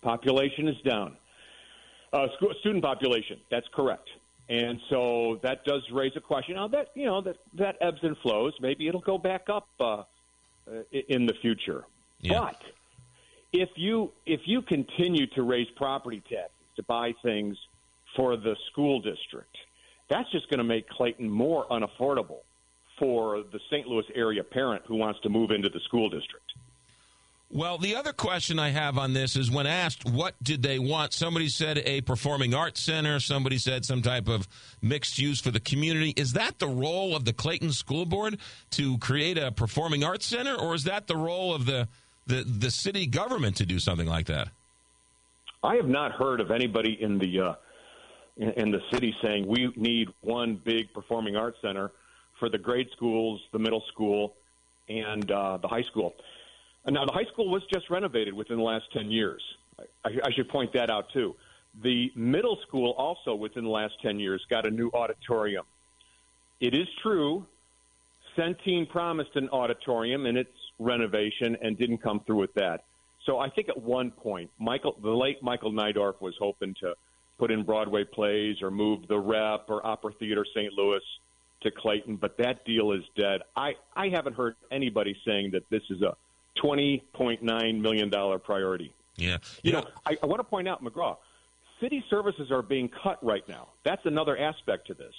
Population 0.02 0.68
is 0.68 0.78
down. 0.82 1.18
Uh, 2.14 2.28
school, 2.38 2.54
student 2.62 2.84
population, 2.84 3.38
that's 3.52 3.68
correct. 3.74 4.08
And 4.50 4.80
so 4.90 5.40
that 5.44 5.66
does 5.66 5.82
raise 5.92 6.14
a 6.16 6.22
question. 6.22 6.56
Now 6.56 6.70
that 6.70 6.90
you 6.96 7.06
know 7.06 7.22
that 7.22 7.38
that 7.56 7.76
ebbs 7.82 8.00
and 8.02 8.18
flows. 8.20 8.54
Maybe 8.62 8.88
it'll 8.88 9.02
go 9.02 9.18
back 9.18 9.48
up 9.50 9.68
uh, 9.80 10.04
in 11.10 11.26
the 11.26 11.34
future. 11.42 11.84
But 12.24 12.62
if 13.54 13.70
you 13.76 14.12
if 14.26 14.42
you 14.46 14.62
continue 14.62 15.28
to 15.28 15.44
raise 15.44 15.68
property 15.76 16.22
taxes 16.22 16.52
to 16.76 16.84
buy 16.84 17.14
things 17.24 17.58
for 18.16 18.38
the 18.38 18.56
school 18.72 19.00
district, 19.02 19.56
that's 20.10 20.30
just 20.32 20.50
going 20.50 20.60
to 20.60 20.64
make 20.64 20.88
Clayton 20.90 21.30
more 21.30 21.66
unaffordable 21.68 22.40
for 23.00 23.44
the 23.52 23.60
St. 23.70 23.88
Louis 23.88 24.06
area 24.16 24.44
parent 24.44 24.84
who 24.88 24.96
wants 24.96 25.20
to 25.22 25.30
move 25.30 25.52
into 25.52 25.70
the 25.70 25.80
school 25.82 26.10
district. 26.10 26.54
Well, 27.50 27.78
the 27.78 27.96
other 27.96 28.12
question 28.12 28.60
I 28.60 28.72
have 28.72 28.98
on 28.98 29.14
this 29.14 29.38
is 29.38 29.50
when 29.50 29.68
asked 29.68 30.04
what 30.04 30.36
did 30.44 30.62
they 30.64 30.80
want, 30.80 31.14
somebody 31.14 31.48
said 31.48 31.78
a 31.78 32.02
performing 32.02 32.54
arts 32.54 32.82
center, 32.82 33.22
somebody 33.22 33.58
said 33.58 33.86
some 33.86 34.02
type 34.02 34.28
of 34.28 34.50
mixed 34.82 35.18
use 35.18 35.40
for 35.40 35.52
the 35.52 35.62
community. 35.62 36.14
Is 36.18 36.34
that 36.34 36.60
the 36.60 36.68
role 36.68 37.16
of 37.16 37.24
the 37.24 37.32
Clayton 37.32 37.72
School 37.72 38.06
Board 38.06 38.38
to 38.72 38.98
create 38.98 39.38
a 39.38 39.54
performing 39.54 40.04
arts 40.04 40.26
center, 40.26 40.56
or 40.56 40.76
is 40.76 40.84
that 40.84 41.08
the 41.08 41.16
role 41.16 41.54
of 41.54 41.66
the 41.66 41.88
the, 42.28 42.44
the 42.44 42.72
city 42.72 43.08
government 43.08 43.56
to 43.58 43.66
do 43.66 43.80
something 43.80 44.08
like 44.08 44.28
that? 44.28 44.50
I 45.64 45.76
have 45.76 45.88
not 45.88 46.12
heard 46.12 46.40
of 46.40 46.52
anybody 46.52 46.98
in 47.02 47.18
the 47.18 47.40
uh, 47.40 47.56
in, 48.38 48.50
in 48.52 48.72
the 48.72 48.82
city 48.92 49.16
saying 49.22 49.48
we 49.48 49.72
need 49.76 50.10
one 50.22 50.62
big 50.64 50.94
performing 50.94 51.36
arts 51.36 51.58
center 51.62 51.92
for 52.40 52.50
the 52.50 52.58
grade 52.58 52.88
schools, 52.96 53.42
the 53.52 53.60
middle 53.60 53.84
school, 53.92 54.36
and 54.88 55.30
uh, 55.32 55.58
the 55.58 55.68
high 55.68 55.82
school. 55.82 56.14
And 56.86 56.94
now 56.94 57.06
the 57.06 57.12
high 57.12 57.26
school 57.34 57.50
was 57.50 57.64
just 57.74 57.90
renovated 57.90 58.34
within 58.34 58.58
the 58.58 58.64
last 58.64 58.86
ten 58.94 59.10
years. 59.10 59.42
I, 60.06 60.10
I 60.24 60.32
should 60.36 60.50
point 60.50 60.72
that 60.74 60.90
out 60.90 61.10
too. 61.12 61.36
The 61.84 62.12
middle 62.16 62.58
school 62.68 62.92
also 62.92 63.36
within 63.36 63.64
the 63.64 63.70
last 63.70 63.96
ten 64.02 64.20
years 64.20 64.46
got 64.50 64.66
a 64.68 64.72
new 64.72 64.90
auditorium. 64.94 65.66
It 66.60 66.74
is 66.74 66.88
true, 67.04 67.46
Centene 68.38 68.88
promised 68.88 69.36
an 69.36 69.50
auditorium 69.50 70.26
and 70.26 70.38
its 70.38 70.57
renovation 70.80 71.58
and 71.62 71.78
didn't 71.78 72.00
come 72.00 72.22
through 72.26 72.38
with 72.38 72.54
that. 72.56 72.84
So 73.26 73.40
I 73.40 73.50
think 73.50 73.70
at 73.70 73.82
one 73.82 74.12
point, 74.12 74.50
Michael, 74.60 74.96
the 75.02 75.10
late 75.10 75.44
Michael 75.44 75.72
Neidorff 75.72 76.22
was 76.22 76.34
hoping 76.40 76.76
to 76.82 76.94
put 77.38 77.52
in 77.52 77.64
Broadway 77.64 78.04
plays 78.04 78.62
or 78.62 78.72
move 78.72 79.08
the 79.08 79.20
Rep 79.20 79.66
or 79.70 79.86
Opera 79.86 80.14
Theater 80.20 80.46
St. 80.56 80.74
Louis 80.74 81.02
to 81.62 81.72
Clayton, 81.72 82.18
but 82.18 82.38
that 82.38 82.66
deal 82.66 82.92
is 82.92 83.04
dead. 83.16 83.42
I, 83.56 83.74
I 83.96 84.10
haven't 84.10 84.36
heard 84.36 84.56
anybody 84.72 85.16
saying 85.26 85.52
that 85.52 85.70
this 85.70 85.82
is 85.90 86.02
a 86.02 86.16
$20.9 86.64 87.82
million 87.82 88.40
priority. 88.40 88.94
Yeah. 89.16 89.38
You 89.64 89.74
know, 89.74 89.84
I, 90.06 90.18
I 90.22 90.26
want 90.26 90.40
to 90.40 90.44
point 90.44 90.68
out, 90.68 90.84
McGraw, 90.84 91.18
city 91.82 92.04
services 92.10 92.52
are 92.52 92.62
being 92.62 92.90
cut 93.04 93.24
right 93.24 93.48
now. 93.48 93.70
That's 93.84 94.06
another 94.06 94.38
aspect 94.38 94.88
to 94.88 94.94
this. 94.94 95.14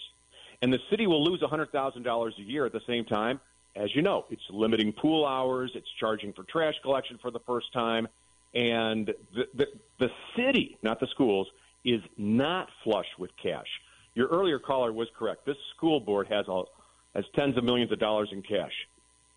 And 0.63 0.73
the 0.73 0.79
city 0.91 1.07
will 1.07 1.23
lose 1.23 1.41
$100,000 1.41 2.39
a 2.39 2.43
year 2.43 2.67
at 2.67 2.73
the 2.73 2.81
same 2.87 3.05
time. 3.05 3.41
As 3.79 3.95
you 3.95 4.03
know, 4.03 4.25
it's 4.29 4.43
limiting 4.51 4.93
pool 4.93 5.25
hours, 5.25 5.71
it's 5.77 5.87
charging 6.01 6.33
for 6.33 6.43
trash 6.43 6.75
collection 6.83 7.17
for 7.23 7.31
the 7.31 7.39
first 7.41 7.73
time, 7.73 8.09
and 8.53 9.07
the, 9.35 9.45
the, 9.55 9.67
the 10.01 10.09
city, 10.37 10.77
not 10.83 10.99
the 10.99 11.07
schools, 11.07 11.47
is 11.85 12.01
not 12.17 12.69
flush 12.83 13.07
with 13.19 13.31
cash. 13.41 13.69
Your 14.15 14.27
earlier 14.29 14.59
caller 14.59 14.93
was 14.93 15.07
correct. 15.17 15.47
This 15.47 15.57
school 15.77 16.01
board 16.01 16.27
has, 16.29 16.49
a, 16.49 16.63
has 17.15 17.25
tens 17.37 17.57
of 17.57 17.63
millions 17.63 17.93
of 17.93 18.01
dollars 18.01 18.31
in 18.33 18.43
cash. 18.43 18.73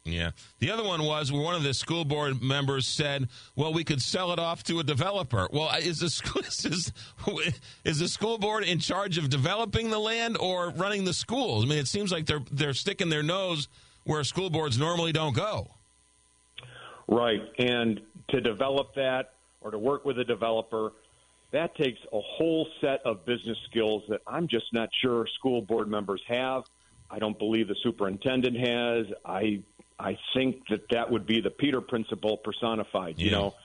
Yeah. 0.05 0.31
The 0.57 0.71
other 0.71 0.83
one 0.83 1.03
was 1.03 1.31
where 1.31 1.43
one 1.43 1.53
of 1.53 1.61
the 1.61 1.75
school 1.75 2.03
board 2.03 2.41
members 2.41 2.87
said, 2.87 3.29
"Well, 3.55 3.71
we 3.71 3.83
could 3.83 4.01
sell 4.01 4.33
it 4.33 4.39
off 4.39 4.63
to 4.63 4.79
a 4.79 4.83
developer." 4.83 5.47
Well, 5.53 5.69
is 5.77 5.99
the 5.99 6.09
school 6.09 6.41
is, 6.47 6.91
is 7.83 7.99
the 7.99 8.07
school 8.07 8.39
board 8.39 8.63
in 8.63 8.79
charge 8.79 9.19
of 9.19 9.29
developing 9.29 9.91
the 9.91 9.99
land 9.99 10.37
or 10.39 10.71
running 10.71 11.05
the 11.05 11.13
schools? 11.13 11.65
I 11.65 11.67
mean, 11.67 11.77
it 11.77 11.87
seems 11.87 12.11
like 12.11 12.25
they're 12.25 12.41
they're 12.51 12.73
sticking 12.73 13.09
their 13.09 13.21
nose 13.21 13.67
where 14.03 14.23
school 14.23 14.49
boards 14.49 14.77
normally 14.77 15.11
don't 15.11 15.35
go. 15.35 15.67
Right. 17.07 17.41
And 17.57 18.01
to 18.29 18.41
develop 18.41 18.95
that 18.95 19.33
or 19.61 19.71
to 19.71 19.77
work 19.77 20.05
with 20.05 20.17
a 20.19 20.23
developer, 20.23 20.93
that 21.51 21.75
takes 21.75 21.99
a 22.13 22.19
whole 22.19 22.67
set 22.79 23.01
of 23.05 23.25
business 23.25 23.57
skills 23.69 24.03
that 24.09 24.21
I'm 24.25 24.47
just 24.47 24.71
not 24.73 24.89
sure 25.01 25.27
school 25.37 25.61
board 25.61 25.87
members 25.87 26.21
have. 26.27 26.63
I 27.09 27.19
don't 27.19 27.37
believe 27.37 27.67
the 27.67 27.75
superintendent 27.83 28.57
has. 28.57 29.05
I 29.25 29.61
I 29.99 30.17
think 30.33 30.63
that 30.69 30.81
that 30.89 31.11
would 31.11 31.27
be 31.27 31.41
the 31.41 31.51
Peter 31.51 31.79
principle 31.79 32.37
personified, 32.37 33.19
you 33.19 33.27
Yeah. 33.29 33.37
know. 33.37 33.55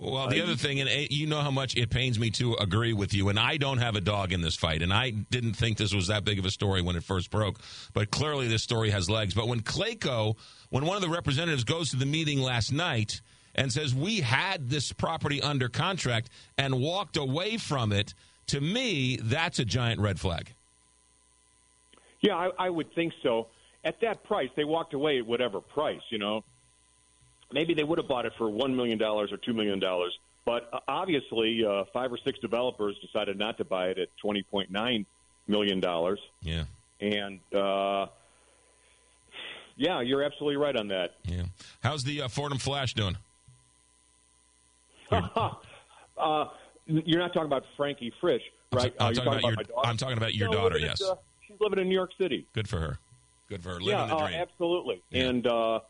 Well, 0.00 0.28
the 0.28 0.40
I- 0.40 0.42
other 0.44 0.56
thing, 0.56 0.80
and 0.80 0.88
eh, 0.88 1.08
you 1.10 1.26
know 1.26 1.40
how 1.40 1.50
much 1.50 1.76
it 1.76 1.90
pains 1.90 2.18
me 2.18 2.30
to 2.32 2.54
agree 2.54 2.94
with 2.94 3.12
you, 3.12 3.28
and 3.28 3.38
I 3.38 3.58
don't 3.58 3.78
have 3.78 3.96
a 3.96 4.00
dog 4.00 4.32
in 4.32 4.40
this 4.40 4.56
fight, 4.56 4.80
and 4.80 4.92
I 4.92 5.10
didn't 5.10 5.52
think 5.54 5.76
this 5.76 5.92
was 5.92 6.06
that 6.06 6.24
big 6.24 6.38
of 6.38 6.46
a 6.46 6.50
story 6.50 6.80
when 6.80 6.96
it 6.96 7.04
first 7.04 7.30
broke, 7.30 7.60
but 7.92 8.10
clearly 8.10 8.48
this 8.48 8.62
story 8.62 8.90
has 8.90 9.10
legs. 9.10 9.34
But 9.34 9.46
when 9.46 9.60
Clayco, 9.60 10.36
when 10.70 10.86
one 10.86 10.96
of 10.96 11.02
the 11.02 11.10
representatives 11.10 11.64
goes 11.64 11.90
to 11.90 11.96
the 11.96 12.06
meeting 12.06 12.40
last 12.40 12.72
night 12.72 13.20
and 13.54 13.70
says, 13.70 13.94
We 13.94 14.20
had 14.20 14.70
this 14.70 14.90
property 14.90 15.42
under 15.42 15.68
contract 15.68 16.30
and 16.56 16.80
walked 16.80 17.18
away 17.18 17.58
from 17.58 17.92
it, 17.92 18.14
to 18.46 18.60
me, 18.60 19.16
that's 19.22 19.58
a 19.58 19.66
giant 19.66 20.00
red 20.00 20.18
flag. 20.18 20.54
Yeah, 22.22 22.36
I, 22.36 22.50
I 22.58 22.70
would 22.70 22.92
think 22.94 23.12
so. 23.22 23.48
At 23.84 24.00
that 24.00 24.24
price, 24.24 24.50
they 24.56 24.64
walked 24.64 24.94
away 24.94 25.18
at 25.18 25.26
whatever 25.26 25.60
price, 25.60 26.00
you 26.10 26.18
know. 26.18 26.42
Maybe 27.52 27.74
they 27.74 27.84
would 27.84 27.98
have 27.98 28.08
bought 28.08 28.26
it 28.26 28.32
for 28.38 28.48
$1 28.50 28.74
million 28.74 29.00
or 29.02 29.26
$2 29.26 29.54
million. 29.54 29.80
But 30.46 30.68
uh, 30.72 30.78
obviously, 30.88 31.64
uh, 31.64 31.84
five 31.92 32.12
or 32.12 32.18
six 32.24 32.38
developers 32.38 32.96
decided 33.04 33.38
not 33.38 33.58
to 33.58 33.64
buy 33.64 33.88
it 33.88 33.98
at 33.98 34.08
$20.9 34.24 35.06
million. 35.48 36.16
Yeah. 36.42 36.64
And, 37.00 37.40
uh, 37.54 38.06
yeah, 39.76 40.00
you're 40.00 40.22
absolutely 40.22 40.56
right 40.56 40.76
on 40.76 40.88
that. 40.88 41.14
Yeah. 41.24 41.42
How's 41.82 42.04
the 42.04 42.22
uh, 42.22 42.28
Fordham 42.28 42.58
Flash 42.58 42.94
doing? 42.94 43.16
uh, 45.10 45.50
you're 46.86 47.18
not 47.18 47.32
talking 47.32 47.46
about 47.46 47.64
Frankie 47.76 48.12
Frisch, 48.20 48.42
right? 48.72 48.94
I'm 49.00 49.06
Uh, 49.06 49.10
you're 49.10 49.24
talking 49.24 49.38
about 49.54 49.68
your-? 49.68 49.86
I'm 49.86 49.96
talking 49.96 50.16
about 50.18 50.34
your 50.34 50.48
No, 50.48 50.54
daughter, 50.54 50.74
living 50.76 50.90
at, 50.90 51.00
yes. 51.00 51.08
uh, 51.10 51.14
she's 51.46 51.56
living 51.60 51.78
in 51.80 51.88
New 51.88 51.94
York 51.94 52.10
City. 52.20 52.46
Good 52.54 52.68
for 52.68 52.78
her. 52.78 52.98
Good 53.48 53.62
for 53.62 53.70
her. 53.70 53.74
Living 53.80 53.88
yeah, 53.88 54.06
the 54.06 54.14
uh, 54.16 54.28
dream. 54.28 54.40
absolutely. 54.40 55.02
And 55.12 55.46
uh, 55.46 55.80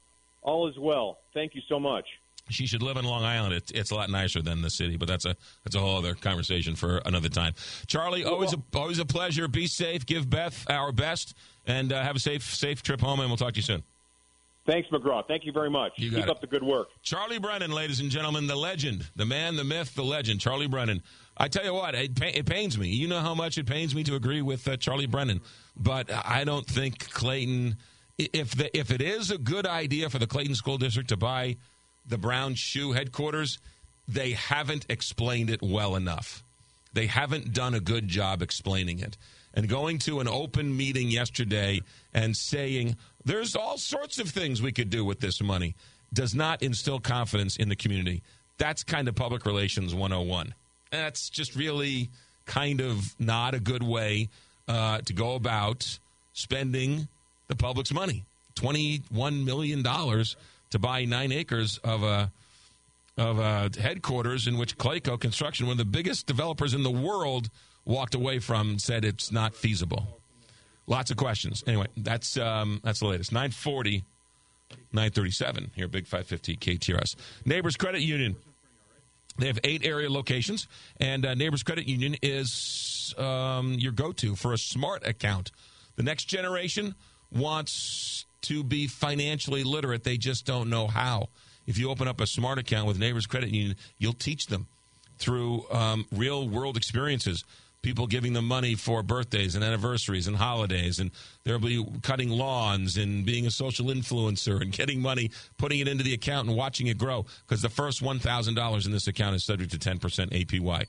all 0.42 0.68
is 0.68 0.78
well. 0.78 1.18
Thank 1.34 1.54
you 1.54 1.62
so 1.68 1.78
much. 1.78 2.06
She 2.48 2.66
should 2.66 2.82
live 2.82 2.96
in 2.96 3.04
Long 3.04 3.22
Island. 3.22 3.54
It's, 3.54 3.70
it's 3.70 3.90
a 3.92 3.94
lot 3.94 4.10
nicer 4.10 4.42
than 4.42 4.60
the 4.60 4.70
city, 4.70 4.96
but 4.96 5.06
that's 5.06 5.24
a 5.24 5.36
that's 5.62 5.76
a 5.76 5.78
whole 5.78 5.98
other 5.98 6.14
conversation 6.14 6.74
for 6.74 6.98
another 7.04 7.28
time. 7.28 7.54
Charlie, 7.86 8.24
always 8.24 8.52
a, 8.52 8.60
always 8.74 8.98
a 8.98 9.04
pleasure. 9.04 9.46
Be 9.46 9.68
safe. 9.68 10.04
Give 10.04 10.28
Beth 10.28 10.68
our 10.68 10.90
best, 10.90 11.34
and 11.66 11.92
uh, 11.92 12.02
have 12.02 12.16
a 12.16 12.20
safe 12.20 12.42
safe 12.42 12.82
trip 12.82 13.00
home. 13.00 13.20
And 13.20 13.30
we'll 13.30 13.36
talk 13.36 13.52
to 13.52 13.58
you 13.58 13.62
soon. 13.62 13.84
Thanks, 14.66 14.88
McGraw. 14.90 15.26
Thank 15.26 15.46
you 15.46 15.52
very 15.52 15.70
much. 15.70 15.92
You 15.96 16.10
Keep 16.10 16.24
it. 16.24 16.30
up 16.30 16.40
the 16.40 16.46
good 16.46 16.62
work. 16.62 16.88
Charlie 17.02 17.38
Brennan, 17.38 17.72
ladies 17.72 18.00
and 18.00 18.10
gentlemen, 18.10 18.46
the 18.46 18.56
legend, 18.56 19.06
the 19.16 19.24
man, 19.24 19.56
the 19.56 19.64
myth, 19.64 19.94
the 19.94 20.04
legend, 20.04 20.40
Charlie 20.40 20.68
Brennan. 20.68 21.02
I 21.36 21.48
tell 21.48 21.64
you 21.64 21.72
what, 21.72 21.94
it, 21.94 22.20
it 22.22 22.46
pains 22.46 22.76
me. 22.78 22.88
You 22.88 23.08
know 23.08 23.20
how 23.20 23.34
much 23.34 23.56
it 23.56 23.66
pains 23.66 23.94
me 23.94 24.04
to 24.04 24.14
agree 24.14 24.42
with 24.42 24.68
uh, 24.68 24.76
Charlie 24.76 25.06
Brennan, 25.06 25.40
but 25.76 26.10
I 26.12 26.44
don't 26.44 26.66
think 26.66 27.10
Clayton 27.10 27.78
if 28.32 28.56
the, 28.56 28.76
if 28.76 28.90
it 28.90 29.00
is 29.00 29.30
a 29.30 29.38
good 29.38 29.66
idea 29.66 30.10
for 30.10 30.18
the 30.18 30.26
Clayton 30.26 30.54
School 30.54 30.78
District 30.78 31.08
to 31.08 31.16
buy 31.16 31.56
the 32.06 32.18
Brown 32.18 32.54
Shoe 32.54 32.92
headquarters, 32.92 33.58
they 34.08 34.32
haven't 34.32 34.86
explained 34.88 35.50
it 35.50 35.62
well 35.62 35.96
enough. 35.96 36.42
They 36.92 37.06
haven't 37.06 37.52
done 37.52 37.74
a 37.74 37.80
good 37.80 38.08
job 38.08 38.42
explaining 38.42 38.98
it. 38.98 39.16
And 39.54 39.68
going 39.68 39.98
to 40.00 40.20
an 40.20 40.28
open 40.28 40.76
meeting 40.76 41.08
yesterday 41.08 41.80
and 42.14 42.36
saying 42.36 42.96
there's 43.24 43.56
all 43.56 43.78
sorts 43.78 44.18
of 44.18 44.28
things 44.28 44.62
we 44.62 44.72
could 44.72 44.90
do 44.90 45.04
with 45.04 45.20
this 45.20 45.40
money 45.40 45.74
does 46.12 46.34
not 46.34 46.62
instill 46.62 47.00
confidence 47.00 47.56
in 47.56 47.68
the 47.68 47.76
community. 47.76 48.22
That's 48.58 48.82
kind 48.82 49.08
of 49.08 49.14
public 49.14 49.46
relations 49.46 49.94
101. 49.94 50.54
That's 50.90 51.30
just 51.30 51.54
really 51.54 52.10
kind 52.46 52.80
of 52.80 53.14
not 53.18 53.54
a 53.54 53.60
good 53.60 53.82
way 53.82 54.28
uh, 54.66 54.98
to 54.98 55.12
go 55.12 55.34
about 55.34 55.98
spending 56.32 57.08
the 57.50 57.56
public's 57.56 57.92
money. 57.92 58.24
$21 58.54 59.44
million 59.44 59.82
to 59.82 60.78
buy 60.78 61.04
nine 61.04 61.32
acres 61.32 61.78
of 61.84 62.02
a 62.02 62.32
of 63.18 63.38
a 63.38 63.70
headquarters 63.78 64.46
in 64.46 64.56
which 64.56 64.78
Clayco 64.78 65.20
Construction, 65.20 65.66
one 65.66 65.72
of 65.72 65.78
the 65.78 65.84
biggest 65.84 66.26
developers 66.26 66.72
in 66.72 66.82
the 66.82 66.90
world, 66.90 67.50
walked 67.84 68.14
away 68.14 68.38
from, 68.38 68.70
and 68.70 68.80
said 68.80 69.04
it's 69.04 69.30
not 69.30 69.54
feasible. 69.54 70.06
Lots 70.86 71.10
of 71.10 71.18
questions. 71.18 71.62
Anyway, 71.66 71.86
that's 71.98 72.38
um, 72.38 72.80
that's 72.82 73.00
the 73.00 73.06
latest. 73.06 73.32
940, 73.32 74.04
937 74.92 75.72
here, 75.74 75.88
Big 75.88 76.06
550 76.06 76.56
KTRS. 76.56 77.16
Neighbors 77.44 77.76
Credit 77.76 78.00
Union. 78.00 78.36
They 79.38 79.46
have 79.46 79.58
eight 79.64 79.84
area 79.84 80.10
locations, 80.10 80.66
and 80.98 81.24
uh, 81.24 81.34
Neighbors 81.34 81.62
Credit 81.62 81.86
Union 81.86 82.16
is 82.22 83.14
um, 83.18 83.74
your 83.74 83.92
go 83.92 84.12
to 84.12 84.34
for 84.34 84.52
a 84.52 84.58
smart 84.58 85.06
account. 85.06 85.50
The 85.96 86.02
next 86.02 86.24
generation 86.24 86.94
wants 87.32 88.26
to 88.42 88.64
be 88.64 88.86
financially 88.86 89.64
literate, 89.64 90.04
they 90.04 90.16
just 90.16 90.46
don't 90.46 90.70
know 90.70 90.86
how. 90.86 91.28
If 91.66 91.78
you 91.78 91.90
open 91.90 92.08
up 92.08 92.20
a 92.20 92.26
smart 92.26 92.58
account 92.58 92.86
with 92.86 92.98
Neighbors 92.98 93.26
Credit 93.26 93.50
Union, 93.50 93.76
you'll 93.98 94.12
teach 94.12 94.46
them 94.46 94.66
through 95.18 95.64
um, 95.70 96.06
real 96.10 96.48
world 96.48 96.76
experiences. 96.76 97.44
People 97.82 98.06
giving 98.06 98.34
them 98.34 98.44
money 98.46 98.74
for 98.74 99.02
birthdays 99.02 99.54
and 99.54 99.64
anniversaries 99.64 100.26
and 100.26 100.36
holidays, 100.36 100.98
and 100.98 101.10
they'll 101.44 101.58
be 101.58 101.86
cutting 102.02 102.28
lawns 102.28 102.98
and 102.98 103.24
being 103.24 103.46
a 103.46 103.50
social 103.50 103.86
influencer 103.86 104.60
and 104.60 104.72
getting 104.72 105.00
money, 105.00 105.30
putting 105.56 105.78
it 105.78 105.88
into 105.88 106.04
the 106.04 106.12
account 106.12 106.48
and 106.48 106.56
watching 106.56 106.88
it 106.88 106.98
grow. 106.98 107.24
Because 107.46 107.62
the 107.62 107.70
first 107.70 108.02
$1,000 108.02 108.86
in 108.86 108.92
this 108.92 109.06
account 109.06 109.34
is 109.34 109.44
subject 109.44 109.70
to 109.72 109.78
10% 109.78 109.98
APY. 109.98 110.86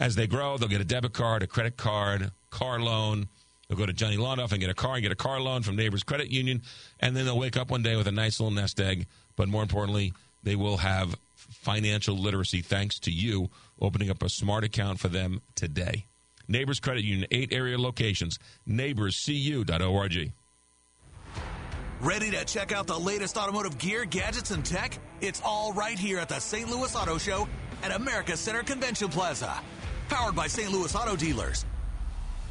As 0.00 0.16
they 0.16 0.26
grow, 0.26 0.58
they'll 0.58 0.68
get 0.68 0.80
a 0.80 0.84
debit 0.84 1.12
card, 1.12 1.42
a 1.42 1.46
credit 1.46 1.76
card, 1.76 2.30
car 2.50 2.78
loan. 2.80 3.28
They'll 3.68 3.78
go 3.78 3.86
to 3.86 3.92
Johnny 3.92 4.16
Londoff 4.16 4.52
and 4.52 4.60
get 4.60 4.70
a 4.70 4.74
car 4.74 4.94
and 4.94 5.02
get 5.02 5.12
a 5.12 5.16
car 5.16 5.40
loan 5.40 5.62
from 5.62 5.76
Neighbors 5.76 6.02
Credit 6.02 6.30
Union, 6.30 6.62
and 7.00 7.14
then 7.14 7.26
they'll 7.26 7.38
wake 7.38 7.56
up 7.56 7.70
one 7.70 7.82
day 7.82 7.96
with 7.96 8.06
a 8.06 8.12
nice 8.12 8.40
little 8.40 8.54
nest 8.54 8.80
egg. 8.80 9.06
But 9.36 9.48
more 9.48 9.62
importantly, 9.62 10.14
they 10.42 10.56
will 10.56 10.78
have 10.78 11.16
financial 11.34 12.16
literacy 12.16 12.62
thanks 12.62 12.98
to 13.00 13.10
you 13.10 13.50
opening 13.80 14.10
up 14.10 14.22
a 14.22 14.28
smart 14.28 14.64
account 14.64 15.00
for 15.00 15.08
them 15.08 15.42
today. 15.54 16.06
Neighbors 16.48 16.80
Credit 16.80 17.04
Union, 17.04 17.28
eight 17.30 17.52
area 17.52 17.78
locations. 17.78 18.38
NeighborsCU.org. 18.66 20.32
Ready 22.00 22.30
to 22.30 22.44
check 22.44 22.72
out 22.72 22.86
the 22.86 22.98
latest 22.98 23.36
automotive 23.36 23.76
gear, 23.76 24.04
gadgets, 24.04 24.50
and 24.50 24.64
tech? 24.64 24.98
It's 25.20 25.42
all 25.44 25.72
right 25.72 25.98
here 25.98 26.18
at 26.18 26.28
the 26.28 26.38
St. 26.38 26.70
Louis 26.70 26.94
Auto 26.96 27.18
Show 27.18 27.48
at 27.82 27.94
America 27.94 28.36
Center 28.36 28.62
Convention 28.62 29.08
Plaza. 29.08 29.60
Powered 30.08 30.34
by 30.34 30.46
St. 30.46 30.70
Louis 30.70 30.94
Auto 30.94 31.16
Dealers. 31.16 31.66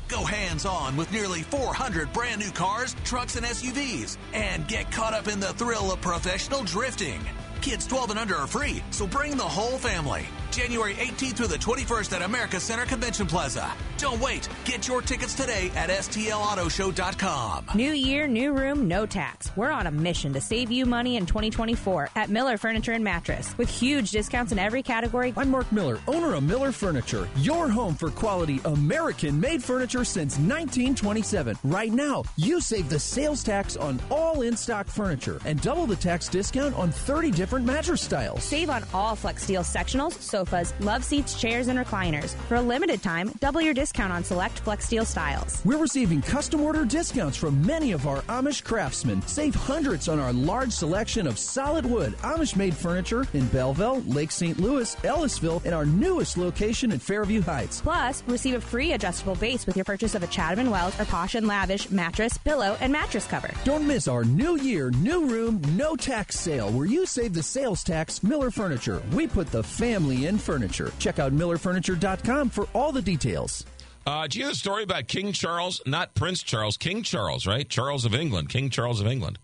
Go 0.08 0.24
hands 0.24 0.66
on 0.66 0.96
with 0.96 1.12
nearly 1.12 1.42
400 1.42 2.14
brand 2.14 2.40
new 2.40 2.52
cars, 2.52 2.96
trucks, 3.04 3.36
and 3.36 3.46
SUVs. 3.46 4.18
And 4.34 4.68
get 4.68 4.92
caught 4.92 5.14
up 5.14 5.28
in 5.28 5.40
the 5.40 5.54
thrill 5.54 5.92
of 5.92 6.02
professional 6.02 6.64
drifting. 6.64 7.22
Kids 7.62 7.88
12 7.88 8.12
and 8.12 8.20
under 8.20 8.36
are 8.36 8.48
free, 8.48 8.84
so 8.92 9.08
bring 9.08 9.36
the 9.36 9.44
whole 9.44 9.78
family. 9.78 10.26
January 10.52 10.94
18th 10.96 11.34
through 11.34 11.48
the 11.48 11.58
21st 11.58 12.14
at 12.14 12.22
America 12.22 12.60
Center 12.60 12.86
Convention 12.86 13.28
Plaza. 13.28 13.72
Don't 13.98 14.20
wait. 14.22 14.48
Get 14.64 14.88
your 14.88 15.02
tickets 15.02 15.34
today 15.34 15.72
at 15.76 15.90
stlautoshow.com. 15.90 17.66
New 17.76 17.92
year, 17.92 18.28
new 18.28 18.54
room, 18.54 18.88
no 18.88 19.06
tax. 19.06 19.52
We're 19.56 19.72
on 19.72 19.88
a 19.88 19.92
mission 19.92 20.34
to 20.34 20.42
save 20.42 20.72
you 20.72 20.86
money 20.86 21.18
in 21.18 21.26
2024 21.26 22.10
at 22.16 22.30
Mueller 22.30 22.58
Furniture 22.58 22.94
and 22.94 23.04
Mattress 23.04 23.56
with 23.58 23.70
huge 23.70 24.12
discounts 24.12 24.52
in 24.52 24.60
every 24.60 24.82
category. 24.84 25.34
I'm 25.36 25.52
Mark 25.52 25.72
Mueller, 25.72 26.00
owner 26.08 26.36
of 26.36 26.44
Mueller 26.44 26.72
Furniture, 26.72 27.28
your 27.38 27.68
home 27.70 27.96
for 27.96 28.10
quality 28.10 28.62
American 28.66 29.40
made 29.40 29.64
furniture 29.64 30.06
since 30.06 30.36
1927. 30.38 31.58
Right 31.64 31.92
now, 31.92 32.24
you 32.38 32.62
save 32.62 32.90
the 32.90 33.00
sales 33.00 33.44
tax 33.44 33.76
on 33.76 34.00
all 34.10 34.42
in 34.42 34.56
stock 34.56 34.88
furniture 34.88 35.40
and 35.46 35.62
double 35.62 35.86
the 35.86 35.96
tax 35.96 36.30
discount 36.30 36.76
on 36.76 36.92
30 36.92 37.32
different 37.32 37.47
mattress 37.52 38.02
styles. 38.02 38.44
Save 38.44 38.70
on 38.70 38.84
all 38.94 39.16
Flexsteel 39.16 39.62
sectionals, 39.62 40.14
sofas, 40.14 40.74
love 40.80 41.04
seats, 41.04 41.40
chairs, 41.40 41.68
and 41.68 41.80
recliners. 41.80 42.36
For 42.48 42.56
a 42.56 42.62
limited 42.62 43.02
time, 43.02 43.32
double 43.40 43.62
your 43.62 43.74
discount 43.74 44.12
on 44.14 44.24
select 44.24 44.64
Flexsteel 44.64 45.06
styles. 45.06 45.62
We're 45.66 45.78
receiving 45.78 46.22
custom 46.22 46.62
order 46.62 46.86
discounts 46.86 47.38
from 47.38 47.66
many 47.66 47.92
of 47.94 48.08
our 48.08 48.22
Amish 48.24 48.64
craftsmen. 48.64 49.22
Save 49.24 49.56
hundreds 49.56 50.08
on 50.08 50.20
our 50.20 50.34
large 50.34 50.72
selection 50.72 51.28
of 51.28 51.40
solid 51.40 51.86
wood 51.86 52.14
Amish 52.18 52.56
made 52.56 52.76
furniture 52.76 53.26
in 53.34 53.48
Belleville, 53.48 54.02
Lake 54.08 54.32
St. 54.32 54.60
Louis, 54.60 54.96
Ellisville, 55.04 55.62
and 55.66 55.74
our 55.74 55.86
newest 55.86 56.38
location 56.38 56.92
in 56.92 57.00
Fairview 57.00 57.42
Heights. 57.42 57.82
Plus, 57.82 58.24
receive 58.28 58.56
a 58.56 58.62
free 58.62 58.94
adjustable 58.94 59.36
base 59.36 59.66
with 59.66 59.76
your 59.76 59.86
purchase 59.86 60.16
of 60.16 60.24
a 60.24 60.28
Chatham 60.28 60.60
and 60.60 60.72
Wells 60.72 61.00
or 61.00 61.06
Posh 61.06 61.36
and 61.36 61.48
Lavish 61.48 61.90
mattress, 61.92 62.38
pillow, 62.38 62.78
and 62.82 62.92
mattress 62.92 63.26
cover. 63.28 63.50
Don't 63.64 63.88
miss 63.88 64.08
our 64.08 64.24
new 64.24 64.58
year, 64.58 64.92
new 64.92 65.26
room, 65.26 65.62
no 65.76 65.96
tax 65.96 66.40
sale 66.40 66.72
where 66.72 66.86
you 66.86 67.06
save 67.06 67.34
the 67.38 67.44
sales 67.44 67.84
tax 67.84 68.24
Mueller 68.24 68.50
Furniture. 68.50 69.02
We 69.14 69.28
put 69.28 69.48
the 69.48 69.62
family 69.62 70.26
in 70.26 70.40
furniture. 70.40 70.92
Check 70.98 71.20
out 71.20 71.34
MuellerFurniture.com 71.34 72.50
for 72.50 72.68
all 72.74 72.92
the 72.92 73.02
details. 73.02 73.64
Uh, 74.08 74.26
do 74.26 74.40
you 74.40 74.46
hear 74.46 74.52
the 74.52 74.58
story 74.58 74.82
about 74.82 75.08
King 75.08 75.34
Charles? 75.34 75.80
Not 75.86 76.16
Prince 76.16 76.42
Charles, 76.42 76.78
King 76.78 77.04
Charles, 77.04 77.46
right? 77.46 77.70
Charles 77.70 78.06
of 78.06 78.16
England, 78.16 78.50
King 78.50 78.72
Charles 78.72 79.00
of 79.02 79.06
England. 79.06 79.38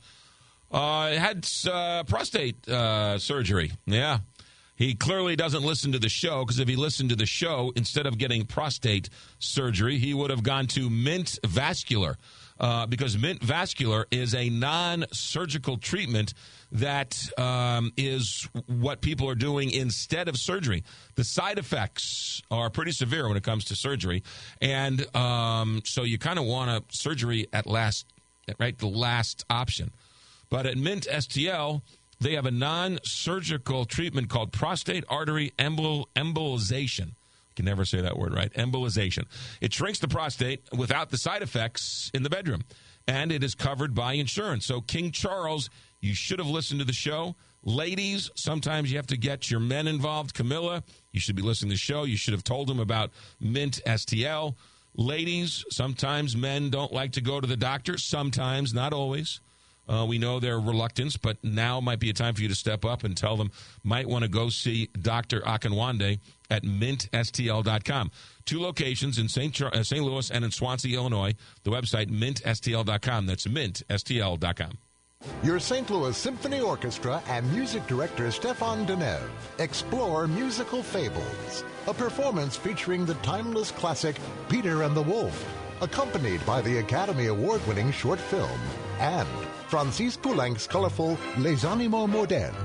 Uh, 0.72 1.12
had 1.12 1.48
uh, 1.72 2.04
prostate 2.06 2.68
uh, 2.68 3.20
surgery. 3.20 3.72
Yeah. 3.86 4.20
He 4.76 4.96
clearly 4.96 5.36
doesn't 5.36 5.64
listen 5.64 5.92
to 5.92 6.00
the 6.00 6.10
show 6.10 6.44
because 6.44 6.58
if 6.58 6.68
he 6.68 6.76
listened 6.76 7.10
to 7.12 7.16
the 7.16 7.28
show, 7.28 7.72
instead 7.76 8.08
of 8.08 8.18
getting 8.18 8.46
prostate 8.46 9.10
surgery, 9.38 10.00
he 10.00 10.16
would 10.16 10.32
have 10.32 10.42
gone 10.42 10.66
to 10.68 10.90
Mint 10.90 11.38
Vascular. 11.46 12.18
Uh, 12.60 12.86
because 12.86 13.18
Mint 13.18 13.44
Vascular 13.44 14.08
is 14.12 14.34
a 14.34 14.50
non 14.50 15.06
surgical 15.12 15.78
treatment 15.78 16.34
that 16.74 17.16
um, 17.38 17.92
is 17.98 18.48
what 18.68 19.02
people 19.02 19.30
are 19.30 19.36
doing 19.36 19.70
instead 19.70 20.28
of 20.28 20.38
surgery. 20.38 20.84
The 21.16 21.24
side 21.24 21.60
effects 21.60 22.42
are 22.50 22.70
pretty 22.70 22.92
severe 22.92 23.28
when 23.28 23.38
it 23.38 23.44
comes 23.44 23.66
to 23.66 23.76
surgery. 23.76 24.24
And 24.60 25.16
um, 25.16 25.82
so 25.86 26.04
you 26.04 26.18
kind 26.18 26.40
of 26.40 26.46
want 26.46 26.72
a 26.72 26.84
surgery 26.90 27.48
at 27.54 27.68
last, 27.68 28.06
right? 28.60 28.78
The 28.78 28.88
last 28.88 29.46
option. 29.50 29.92
But 30.50 30.66
at 30.66 30.78
Mint 30.78 31.08
STL, 31.10 31.82
they 32.20 32.34
have 32.34 32.46
a 32.46 32.52
non 32.52 33.00
surgical 33.04 33.86
treatment 33.86 34.30
called 34.30 34.52
prostate 34.52 35.04
artery 35.10 35.54
embol- 35.60 36.06
embolization. 36.16 37.12
Can 37.56 37.66
never 37.66 37.86
say 37.86 38.02
that 38.02 38.18
word 38.18 38.34
right. 38.34 38.52
Embolization. 38.54 39.26
It 39.62 39.74
shrinks 39.74 40.00
the 40.00 40.08
prostate 40.08 40.62
without 40.76 41.12
the 41.12 41.18
side 41.18 41.44
effects 41.44 42.10
in 42.14 42.24
the 42.24 42.30
bedroom, 42.30 42.64
and 43.08 43.32
it 43.32 43.44
is 43.44 43.54
covered 43.54 43.94
by 43.94 44.14
insurance. 44.14 44.66
So, 44.66 44.82
King 44.82 45.12
Charles, 45.12 45.70
you 46.04 46.14
should 46.14 46.38
have 46.38 46.50
listened 46.50 46.82
to 46.82 46.86
the 46.86 46.92
show. 46.92 47.34
Ladies, 47.64 48.30
sometimes 48.36 48.92
you 48.92 48.98
have 48.98 49.08
to 49.08 49.16
get 49.16 49.50
your 49.50 49.62
men 49.62 49.88
involved. 49.88 50.34
Camilla, 50.34 50.84
you 51.14 51.22
should 51.22 51.38
be 51.38 51.42
listening 51.42 51.70
to 51.70 51.76
the 51.76 51.80
show. 51.80 52.04
You 52.04 52.18
should 52.18 52.34
have 52.34 52.44
told 52.44 52.68
them 52.68 52.80
about 52.82 53.12
Mint 53.40 53.80
STL. 53.86 54.56
Ladies, 54.96 55.64
sometimes 55.70 56.36
men 56.36 56.70
don't 56.70 56.92
like 56.92 57.14
to 57.14 57.22
go 57.22 57.40
to 57.40 57.48
the 57.48 57.56
doctor. 57.56 57.98
Sometimes, 57.98 58.74
not 58.74 58.92
always. 58.92 59.40
Uh, 59.88 60.06
we 60.08 60.18
know 60.18 60.42
their 60.42 60.60
reluctance, 60.60 61.16
but 61.16 61.38
now 61.42 61.80
might 61.80 62.00
be 62.00 62.10
a 62.10 62.14
time 62.14 62.34
for 62.34 62.42
you 62.42 62.50
to 62.50 62.56
step 62.56 62.84
up 62.84 63.06
and 63.06 63.16
tell 63.16 63.38
them 63.38 63.52
might 63.84 64.08
want 64.08 64.24
to 64.24 64.30
go 64.30 64.50
see 64.50 64.90
Dr. 65.02 65.40
Akinwande 65.42 66.20
at 66.50 66.64
mintstl.com. 66.64 68.12
Two 68.46 68.62
locations 68.62 69.18
in 69.18 69.30
St. 69.30 69.54
Char- 69.54 69.74
uh, 69.74 69.84
St. 69.84 70.04
Louis 70.04 70.30
and 70.32 70.44
in 70.44 70.52
Swansea, 70.52 70.98
Illinois. 70.98 71.34
The 71.64 71.72
website 71.72 72.10
mintstl.com. 72.10 73.26
That's 73.26 73.48
mintstl.com. 73.48 74.78
Your 75.44 75.60
St. 75.60 75.90
Louis 75.90 76.16
Symphony 76.16 76.62
Orchestra 76.62 77.22
and 77.28 77.52
music 77.52 77.86
director 77.88 78.28
Stéphane 78.28 78.86
Denève 78.86 79.30
explore 79.60 80.28
musical 80.28 80.82
fables, 80.82 81.64
a 81.88 81.94
performance 81.94 82.56
featuring 82.56 83.06
the 83.06 83.16
timeless 83.16 83.72
classic 83.72 84.16
Peter 84.50 84.84
and 84.84 84.96
the 84.96 85.02
Wolf, 85.02 85.46
accompanied 85.82 86.46
by 86.46 86.62
the 86.62 86.78
Academy 86.78 87.28
Award 87.28 87.66
winning 87.68 87.92
short 87.92 88.20
film, 88.20 88.60
and 89.00 89.28
Francis 89.68 90.16
Poulenc's 90.16 90.68
colorful 90.68 91.18
Les 91.38 91.66
Animaux 91.66 92.08
Modèles, 92.08 92.56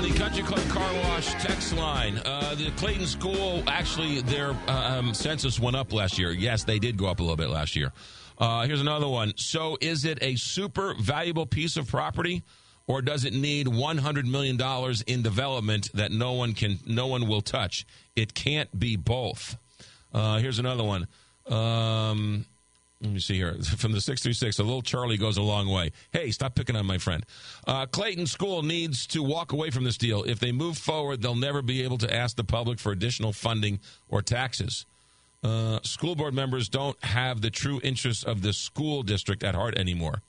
the 0.03 0.19
Country 0.19 0.43
Club 0.43 0.59
Car 0.67 0.93
Wash 1.03 1.31
text 1.41 1.73
line, 1.77 2.17
uh, 2.25 2.53
the 2.55 2.71
Clayton 2.71 3.07
School 3.07 3.63
actually 3.67 4.19
their 4.19 4.49
uh, 4.67 4.97
um, 4.99 5.13
census 5.13 5.61
went 5.61 5.77
up 5.77 5.93
last 5.93 6.19
year. 6.19 6.31
Yes, 6.31 6.65
they 6.65 6.77
did 6.77 6.97
go 6.97 7.05
up 7.05 7.21
a 7.21 7.23
little 7.23 7.37
bit 7.37 7.49
last 7.49 7.73
year. 7.73 7.93
Uh, 8.37 8.63
here's 8.63 8.81
another 8.81 9.07
one. 9.07 9.31
So, 9.37 9.77
is 9.79 10.03
it 10.03 10.17
a 10.21 10.35
super 10.35 10.93
valuable 10.95 11.45
piece 11.45 11.77
of 11.77 11.87
property, 11.87 12.43
or 12.85 13.01
does 13.01 13.23
it 13.23 13.33
need 13.33 13.69
100 13.69 14.27
million 14.27 14.57
dollars 14.57 15.03
in 15.03 15.21
development 15.21 15.89
that 15.93 16.11
no 16.11 16.33
one 16.33 16.53
can, 16.53 16.79
no 16.85 17.07
one 17.07 17.25
will 17.29 17.41
touch? 17.41 17.85
It 18.13 18.33
can't 18.33 18.77
be 18.77 18.97
both. 18.97 19.55
Uh, 20.13 20.39
here's 20.39 20.59
another 20.59 20.83
one. 20.83 21.07
Um, 21.47 22.45
let 23.03 23.11
me 23.11 23.19
see 23.19 23.35
here. 23.35 23.53
From 23.77 23.91
the 23.91 24.01
636, 24.01 24.59
a 24.59 24.63
little 24.63 24.81
Charlie 24.81 25.17
goes 25.17 25.37
a 25.37 25.41
long 25.41 25.67
way. 25.67 25.91
Hey, 26.11 26.31
stop 26.31 26.55
picking 26.55 26.75
on 26.75 26.85
my 26.85 26.97
friend. 26.97 27.25
Uh, 27.67 27.85
Clayton 27.85 28.27
School 28.27 28.63
needs 28.63 29.05
to 29.07 29.21
walk 29.21 29.51
away 29.51 29.69
from 29.69 29.83
this 29.83 29.97
deal. 29.97 30.23
If 30.23 30.39
they 30.39 30.51
move 30.51 30.77
forward, 30.77 31.21
they'll 31.21 31.35
never 31.35 31.61
be 31.61 31.83
able 31.83 31.97
to 31.99 32.13
ask 32.13 32.37
the 32.37 32.43
public 32.43 32.79
for 32.79 32.91
additional 32.91 33.33
funding 33.33 33.79
or 34.07 34.21
taxes. 34.21 34.85
Uh, 35.43 35.79
school 35.83 36.15
board 36.15 36.33
members 36.33 36.69
don't 36.69 37.01
have 37.03 37.41
the 37.41 37.49
true 37.49 37.81
interests 37.83 38.23
of 38.23 38.41
the 38.41 38.53
school 38.53 39.03
district 39.03 39.43
at 39.43 39.55
heart 39.55 39.77
anymore. 39.77 40.21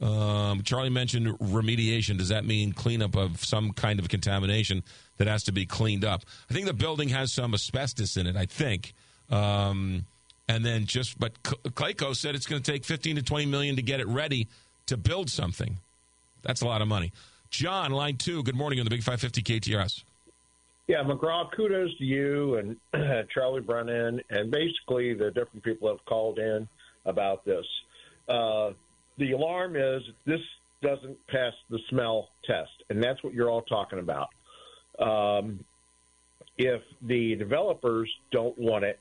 Um, 0.00 0.62
Charlie 0.62 0.90
mentioned 0.90 1.26
remediation. 1.38 2.18
Does 2.18 2.28
that 2.28 2.44
mean 2.44 2.72
cleanup 2.72 3.16
of 3.16 3.44
some 3.44 3.72
kind 3.72 4.00
of 4.00 4.08
contamination 4.08 4.82
that 5.16 5.28
has 5.28 5.44
to 5.44 5.52
be 5.52 5.66
cleaned 5.66 6.04
up? 6.04 6.22
I 6.50 6.54
think 6.54 6.66
the 6.66 6.74
building 6.74 7.08
has 7.10 7.32
some 7.32 7.54
asbestos 7.54 8.16
in 8.16 8.26
it, 8.26 8.36
I 8.36 8.46
think. 8.46 8.94
Um, 9.30 10.06
and 10.48 10.64
then 10.64 10.86
just, 10.86 11.18
but 11.18 11.40
Clayco 11.42 12.16
said 12.16 12.34
it's 12.34 12.46
going 12.46 12.62
to 12.62 12.72
take 12.72 12.84
15 12.84 13.16
to 13.16 13.22
20 13.22 13.46
million 13.46 13.76
to 13.76 13.82
get 13.82 14.00
it 14.00 14.08
ready 14.08 14.48
to 14.86 14.96
build 14.96 15.30
something. 15.30 15.78
That's 16.42 16.62
a 16.62 16.66
lot 16.66 16.82
of 16.82 16.88
money. 16.88 17.12
John, 17.50 17.92
line 17.92 18.16
two, 18.16 18.42
good 18.42 18.56
morning 18.56 18.78
on 18.78 18.84
the 18.84 18.90
Big 18.90 19.02
550 19.02 19.42
KTRS. 19.42 20.04
Yeah, 20.86 21.02
McGraw, 21.02 21.50
kudos 21.54 21.96
to 21.98 22.04
you 22.04 22.56
and 22.56 22.76
Charlie 23.34 23.60
Brennan 23.60 24.20
and 24.30 24.50
basically 24.50 25.14
the 25.14 25.30
different 25.30 25.62
people 25.62 25.88
have 25.88 26.04
called 26.06 26.38
in 26.38 26.66
about 27.04 27.44
this. 27.44 27.66
Uh, 28.28 28.70
the 29.18 29.32
alarm 29.32 29.76
is 29.76 30.02
this 30.24 30.40
doesn't 30.82 31.18
pass 31.26 31.52
the 31.70 31.78
smell 31.90 32.28
test, 32.44 32.70
and 32.88 33.02
that's 33.02 33.22
what 33.24 33.34
you're 33.34 33.50
all 33.50 33.62
talking 33.62 33.98
about. 33.98 34.28
Um, 34.98 35.64
if 36.56 36.82
the 37.02 37.34
developers 37.36 38.10
don't 38.30 38.56
want 38.58 38.84
it, 38.84 38.98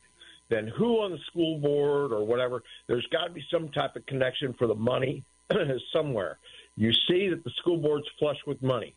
then 0.50 0.67
who 0.67 1.00
on 1.01 1.11
the 1.11 1.19
school 1.27 1.59
board 1.59 2.11
or 2.11 2.26
whatever, 2.26 2.64
there's 2.88 3.06
got 3.11 3.26
to 3.26 3.32
be 3.32 3.43
some 3.51 3.69
type 3.69 3.95
of 3.95 4.06
connection 4.06 4.53
for 4.53 4.67
the 4.67 4.76
money 4.76 5.24
somewhere. 5.93 6.38
You 6.76 6.92
see 7.08 7.30
that 7.30 7.43
the 7.43 7.51
school 7.58 7.77
board's 7.77 8.08
flush 8.19 8.38
with 8.45 8.61
money. 8.61 8.93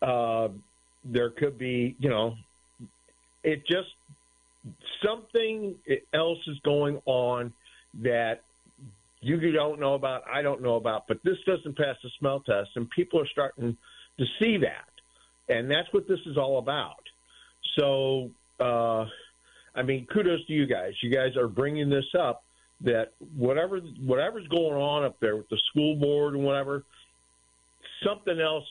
Uh, 0.00 0.48
there 1.04 1.30
could 1.30 1.58
be, 1.58 1.96
you 1.98 2.08
know, 2.08 2.34
it 3.42 3.66
just 3.66 3.88
something 5.04 5.74
else 6.12 6.38
is 6.46 6.58
going 6.64 7.00
on 7.06 7.52
that 8.02 8.42
you 9.20 9.52
don't 9.52 9.80
know 9.80 9.94
about, 9.94 10.22
I 10.32 10.42
don't 10.42 10.62
know 10.62 10.76
about, 10.76 11.08
but 11.08 11.18
this 11.24 11.36
doesn't 11.46 11.76
pass 11.76 11.96
the 12.02 12.10
smell 12.18 12.40
test, 12.40 12.70
and 12.76 12.88
people 12.90 13.20
are 13.20 13.26
starting 13.26 13.76
to 14.18 14.24
see 14.38 14.58
that, 14.58 14.88
and 15.52 15.70
that's 15.70 15.88
what 15.92 16.06
this 16.06 16.20
is 16.26 16.36
all 16.36 16.58
about. 16.58 17.02
So, 17.78 18.30
uh, 18.60 19.06
I 19.78 19.82
mean, 19.82 20.06
kudos 20.12 20.44
to 20.46 20.52
you 20.52 20.66
guys. 20.66 20.92
You 21.02 21.14
guys 21.14 21.36
are 21.36 21.48
bringing 21.48 21.88
this 21.88 22.06
up. 22.18 22.42
That 22.82 23.12
whatever 23.36 23.80
whatever's 24.00 24.46
going 24.48 24.74
on 24.74 25.04
up 25.04 25.18
there 25.20 25.36
with 25.36 25.48
the 25.48 25.58
school 25.70 25.96
board 25.96 26.34
and 26.34 26.44
whatever, 26.44 26.84
something 28.04 28.40
else 28.40 28.66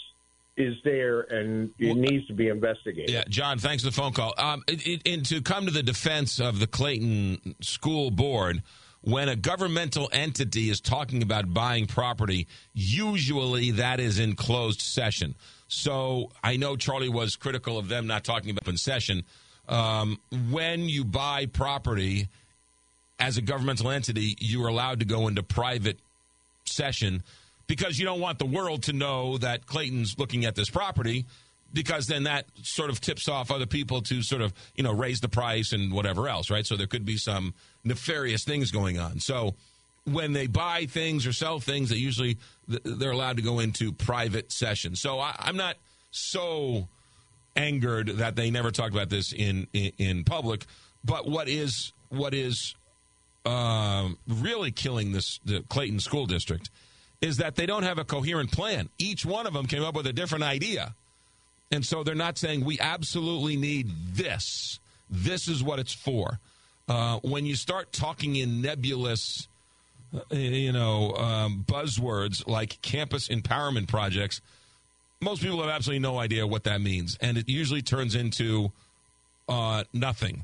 is 0.55 0.75
there 0.83 1.21
and 1.21 1.71
it 1.77 1.95
needs 1.95 2.25
to 2.27 2.33
be 2.33 2.47
investigated. 2.47 3.09
Yeah, 3.09 3.25
John, 3.27 3.59
thanks 3.59 3.83
for 3.83 3.89
the 3.89 3.95
phone 3.95 4.13
call. 4.13 4.33
Um, 4.37 4.63
it, 4.67 4.87
it, 4.87 5.01
and 5.05 5.25
to 5.25 5.41
come 5.41 5.65
to 5.65 5.71
the 5.71 5.83
defense 5.83 6.39
of 6.39 6.59
the 6.59 6.67
Clayton 6.67 7.55
School 7.61 8.09
Board, 8.09 8.63
when 9.01 9.29
a 9.29 9.35
governmental 9.35 10.09
entity 10.11 10.69
is 10.69 10.81
talking 10.81 11.21
about 11.21 11.53
buying 11.53 11.85
property, 11.85 12.47
usually 12.73 13.71
that 13.71 13.99
is 13.99 14.19
in 14.19 14.35
closed 14.35 14.81
session. 14.81 15.35
So 15.67 16.31
I 16.43 16.57
know 16.57 16.75
Charlie 16.75 17.09
was 17.09 17.35
critical 17.35 17.77
of 17.77 17.89
them 17.89 18.07
not 18.07 18.23
talking 18.23 18.51
about 18.51 18.67
in 18.67 18.77
session. 18.77 19.23
Um, 19.67 20.19
when 20.49 20.87
you 20.87 21.03
buy 21.03 21.45
property 21.45 22.29
as 23.19 23.37
a 23.37 23.41
governmental 23.41 23.89
entity, 23.89 24.35
you 24.39 24.63
are 24.63 24.67
allowed 24.67 24.99
to 24.99 25.05
go 25.05 25.27
into 25.27 25.43
private 25.43 25.97
session 26.65 27.23
because 27.67 27.99
you 27.99 28.05
don't 28.05 28.19
want 28.21 28.39
the 28.39 28.45
world 28.45 28.83
to 28.83 28.93
know 28.93 29.37
that 29.39 29.65
Clayton's 29.65 30.17
looking 30.17 30.45
at 30.45 30.55
this 30.55 30.69
property 30.69 31.25
because 31.73 32.07
then 32.07 32.23
that 32.23 32.45
sort 32.63 32.89
of 32.89 33.01
tips 33.01 33.27
off 33.27 33.51
other 33.51 33.65
people 33.65 34.01
to 34.01 34.21
sort 34.21 34.41
of, 34.41 34.53
you 34.75 34.83
know, 34.83 34.93
raise 34.93 35.19
the 35.19 35.27
price 35.27 35.73
and 35.73 35.91
whatever 35.91 36.29
else, 36.29 36.49
right? 36.49 36.65
So 36.65 36.77
there 36.77 36.87
could 36.87 37.05
be 37.05 37.17
some 37.17 37.53
nefarious 37.83 38.43
things 38.45 38.71
going 38.71 38.97
on. 38.99 39.19
So 39.19 39.55
when 40.05 40.31
they 40.31 40.47
buy 40.47 40.85
things 40.85 41.27
or 41.27 41.33
sell 41.33 41.59
things, 41.59 41.89
they 41.89 41.97
usually 41.97 42.37
they're 42.67 43.11
allowed 43.11 43.37
to 43.37 43.43
go 43.43 43.59
into 43.59 43.91
private 43.91 44.51
session. 44.51 44.95
So 44.95 45.19
I, 45.19 45.35
I'm 45.39 45.57
not 45.57 45.75
so 46.11 46.87
angered 47.57 48.07
that 48.17 48.35
they 48.35 48.49
never 48.51 48.71
talked 48.71 48.93
about 48.93 49.09
this 49.09 49.33
in 49.33 49.67
in, 49.73 49.91
in 49.97 50.23
public. 50.23 50.65
But 51.03 51.27
what 51.27 51.49
is 51.49 51.91
what 52.09 52.33
is 52.33 52.75
um, 53.45 54.17
really 54.27 54.71
killing 54.71 55.11
this 55.11 55.39
the 55.43 55.63
Clayton 55.67 55.99
School 55.99 56.25
District 56.25 56.69
is 57.19 57.37
that 57.37 57.55
they 57.55 57.65
don't 57.65 57.83
have 57.83 57.97
a 57.97 58.05
coherent 58.05 58.51
plan. 58.51 58.89
Each 58.99 59.25
one 59.25 59.47
of 59.47 59.53
them 59.53 59.65
came 59.65 59.83
up 59.83 59.95
with 59.95 60.05
a 60.05 60.13
different 60.13 60.43
idea, 60.43 60.95
and 61.71 61.85
so 61.85 62.03
they're 62.03 62.15
not 62.15 62.37
saying 62.37 62.63
we 62.63 62.79
absolutely 62.79 63.57
need 63.57 63.89
this. 64.13 64.79
This 65.09 65.47
is 65.47 65.63
what 65.63 65.79
it's 65.79 65.93
for. 65.93 66.39
Uh, 66.87 67.19
when 67.21 67.45
you 67.45 67.55
start 67.55 67.91
talking 67.91 68.35
in 68.35 68.61
nebulous, 68.61 69.47
uh, 70.13 70.35
you 70.35 70.71
know, 70.71 71.13
um, 71.15 71.65
buzzwords 71.67 72.47
like 72.47 72.81
campus 72.81 73.27
empowerment 73.27 73.87
projects 73.87 74.41
most 75.21 75.41
people 75.41 75.59
have 75.61 75.69
absolutely 75.69 75.99
no 75.99 76.19
idea 76.19 76.45
what 76.45 76.63
that 76.65 76.81
means, 76.81 77.17
and 77.21 77.37
it 77.37 77.49
usually 77.49 77.81
turns 77.81 78.15
into 78.15 78.71
uh, 79.49 79.83
nothing 79.93 80.43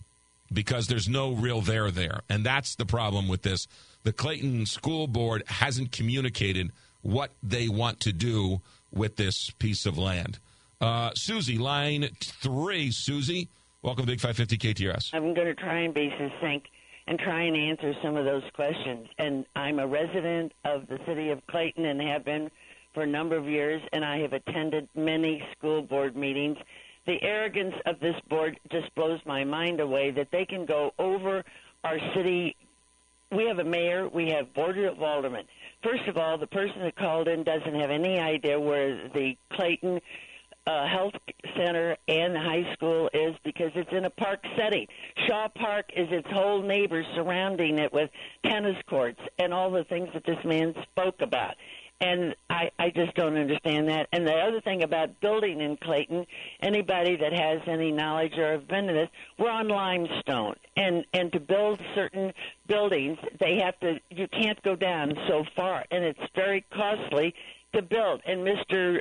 because 0.51 0.87
there's 0.87 1.09
no 1.09 1.33
real 1.33 1.61
there 1.61 1.91
there, 1.91 2.21
and 2.29 2.45
that's 2.45 2.75
the 2.75 2.85
problem 2.85 3.27
with 3.27 3.41
this. 3.41 3.67
The 4.03 4.13
Clayton 4.13 4.65
School 4.65 5.07
Board 5.07 5.43
hasn't 5.47 5.91
communicated 5.91 6.71
what 7.01 7.31
they 7.41 7.67
want 7.67 7.99
to 8.01 8.11
do 8.11 8.61
with 8.91 9.15
this 9.15 9.49
piece 9.51 9.85
of 9.85 9.97
land. 9.97 10.39
Uh, 10.79 11.11
Susie, 11.15 11.57
line 11.57 12.09
three. 12.19 12.91
Susie, 12.91 13.49
welcome 13.81 14.05
to 14.05 14.11
Big 14.11 14.19
550 14.19 14.57
KTRS. 14.57 15.13
I'm 15.13 15.33
going 15.33 15.47
to 15.47 15.55
try 15.55 15.79
and 15.79 15.93
be 15.93 16.13
succinct 16.17 16.67
and 17.07 17.19
try 17.19 17.43
and 17.43 17.55
answer 17.55 17.93
some 18.01 18.15
of 18.15 18.25
those 18.25 18.43
questions. 18.53 19.07
And 19.17 19.45
I'm 19.55 19.79
a 19.79 19.87
resident 19.87 20.53
of 20.63 20.87
the 20.87 20.99
city 21.05 21.29
of 21.29 21.45
Clayton 21.47 21.85
and 21.85 22.01
have 22.01 22.23
been 22.23 22.49
for 22.93 23.03
a 23.03 23.07
number 23.07 23.35
of 23.35 23.47
years, 23.47 23.81
and 23.91 24.03
I 24.03 24.19
have 24.19 24.33
attended 24.33 24.87
many 24.95 25.41
school 25.57 25.81
board 25.81 26.15
meetings. 26.15 26.57
The 27.05 27.21
arrogance 27.21 27.75
of 27.85 27.99
this 27.99 28.15
board 28.29 28.59
just 28.71 28.93
blows 28.95 29.19
my 29.25 29.43
mind 29.43 29.79
away 29.79 30.11
that 30.11 30.29
they 30.31 30.45
can 30.45 30.65
go 30.65 30.91
over 30.97 31.43
our 31.83 31.99
city. 32.15 32.55
We 33.31 33.45
have 33.47 33.59
a 33.59 33.63
mayor, 33.63 34.07
we 34.07 34.29
have 34.29 34.53
board 34.53 34.77
of 34.77 35.01
aldermen. 35.01 35.45
First 35.83 36.07
of 36.07 36.17
all, 36.17 36.37
the 36.37 36.47
person 36.47 36.79
that 36.81 36.95
called 36.95 37.27
in 37.27 37.43
doesn't 37.43 37.75
have 37.75 37.89
any 37.89 38.19
idea 38.19 38.59
where 38.59 39.09
the 39.09 39.35
Clayton 39.51 39.99
uh, 40.65 40.87
Health 40.87 41.13
Center 41.57 41.97
and 42.07 42.37
high 42.37 42.71
school 42.73 43.09
is 43.13 43.35
because 43.43 43.71
it's 43.75 43.91
in 43.91 44.05
a 44.05 44.09
park 44.09 44.39
setting. 44.57 44.87
Shaw 45.27 45.49
Park 45.49 45.91
is 45.95 46.07
its 46.09 46.27
whole 46.31 46.61
neighbors 46.61 47.05
surrounding 47.15 47.79
it 47.79 47.91
with 47.91 48.09
tennis 48.45 48.77
courts 48.87 49.19
and 49.39 49.53
all 49.53 49.71
the 49.71 49.83
things 49.83 50.07
that 50.13 50.25
this 50.25 50.37
man 50.45 50.73
spoke 50.89 51.21
about 51.21 51.55
And 52.01 52.35
I, 52.49 52.69
I 52.77 52.89
just 52.89 53.13
don't 53.15 53.37
understand 53.37 53.87
that. 53.87 54.07
And 54.11 54.27
the 54.27 54.33
other 54.33 54.59
thing 54.59 54.83
about 54.83 55.21
building 55.21 55.61
in 55.61 55.77
Clayton, 55.77 56.25
anybody 56.61 57.15
that 57.15 57.31
has 57.31 57.61
any 57.67 57.91
knowledge 57.91 58.37
or 58.37 58.51
have 58.53 58.67
been 58.67 58.89
in 58.89 58.95
this, 58.95 59.09
we're 59.39 59.49
on 59.49 59.69
limestone. 59.69 60.55
And 60.75 61.05
and 61.13 61.31
to 61.31 61.39
build 61.39 61.79
certain 61.95 62.33
buildings, 62.67 63.17
they 63.39 63.59
have 63.63 63.79
to 63.79 63.99
you 64.09 64.27
can't 64.27 64.61
go 64.63 64.75
down 64.75 65.13
so 65.27 65.45
far 65.55 65.85
and 65.91 66.03
it's 66.03 66.19
very 66.35 66.65
costly 66.73 67.33
to 67.73 67.81
build. 67.81 68.21
And 68.25 68.45
Mr. 68.45 68.99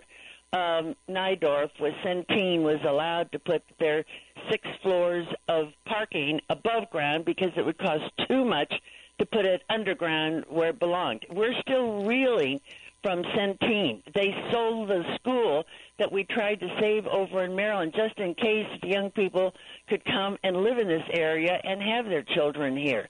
Um, 0.53 0.95
Neidorff 1.09 1.71
was 1.81 1.93
Centene 2.05 2.63
was 2.63 2.81
allowed 2.87 3.33
to 3.33 3.39
put 3.39 3.63
their 3.81 4.05
six 4.51 4.69
floors 4.83 5.27
of 5.49 5.73
parking 5.87 6.41
above 6.51 6.91
ground 6.91 7.25
because 7.25 7.51
it 7.57 7.65
would 7.65 7.79
cost 7.79 8.05
too 8.29 8.45
much 8.45 8.73
to 9.19 9.27
put 9.27 9.47
it 9.47 9.63
underground 9.71 10.45
where 10.49 10.71
it 10.71 10.79
belonged. 10.79 11.25
We're 11.31 11.55
still 11.61 12.05
reeling 12.05 12.61
from 13.03 13.23
Centene. 13.37 14.03
They 14.15 14.35
sold 14.51 14.89
the 14.89 15.03
school 15.19 15.65
that 15.99 16.11
we 16.11 16.25
tried 16.25 16.61
to 16.61 16.69
save 16.81 17.07
over 17.07 17.45
in 17.45 17.55
Maryland 17.55 17.95
just 17.97 18.19
in 18.19 18.35
case 18.35 18.67
young 18.83 19.11
people 19.11 19.53
could 19.89 20.05
come 20.05 20.39
and 20.45 20.57
live 20.59 20.79
in 20.79 20.89
this 20.89 21.03
area 21.13 21.59
and 21.63 21.83
have 21.83 22.07
their 22.07 22.23
children 22.23 22.77
here. 22.77 23.09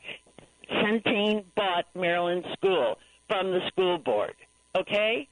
Centene 0.71 1.45
bought 1.55 1.87
Maryland 1.95 2.45
School 2.55 2.99
from 3.29 3.51
the 3.51 3.61
school 3.69 3.99
board. 3.99 4.35
Okay? 4.77 5.29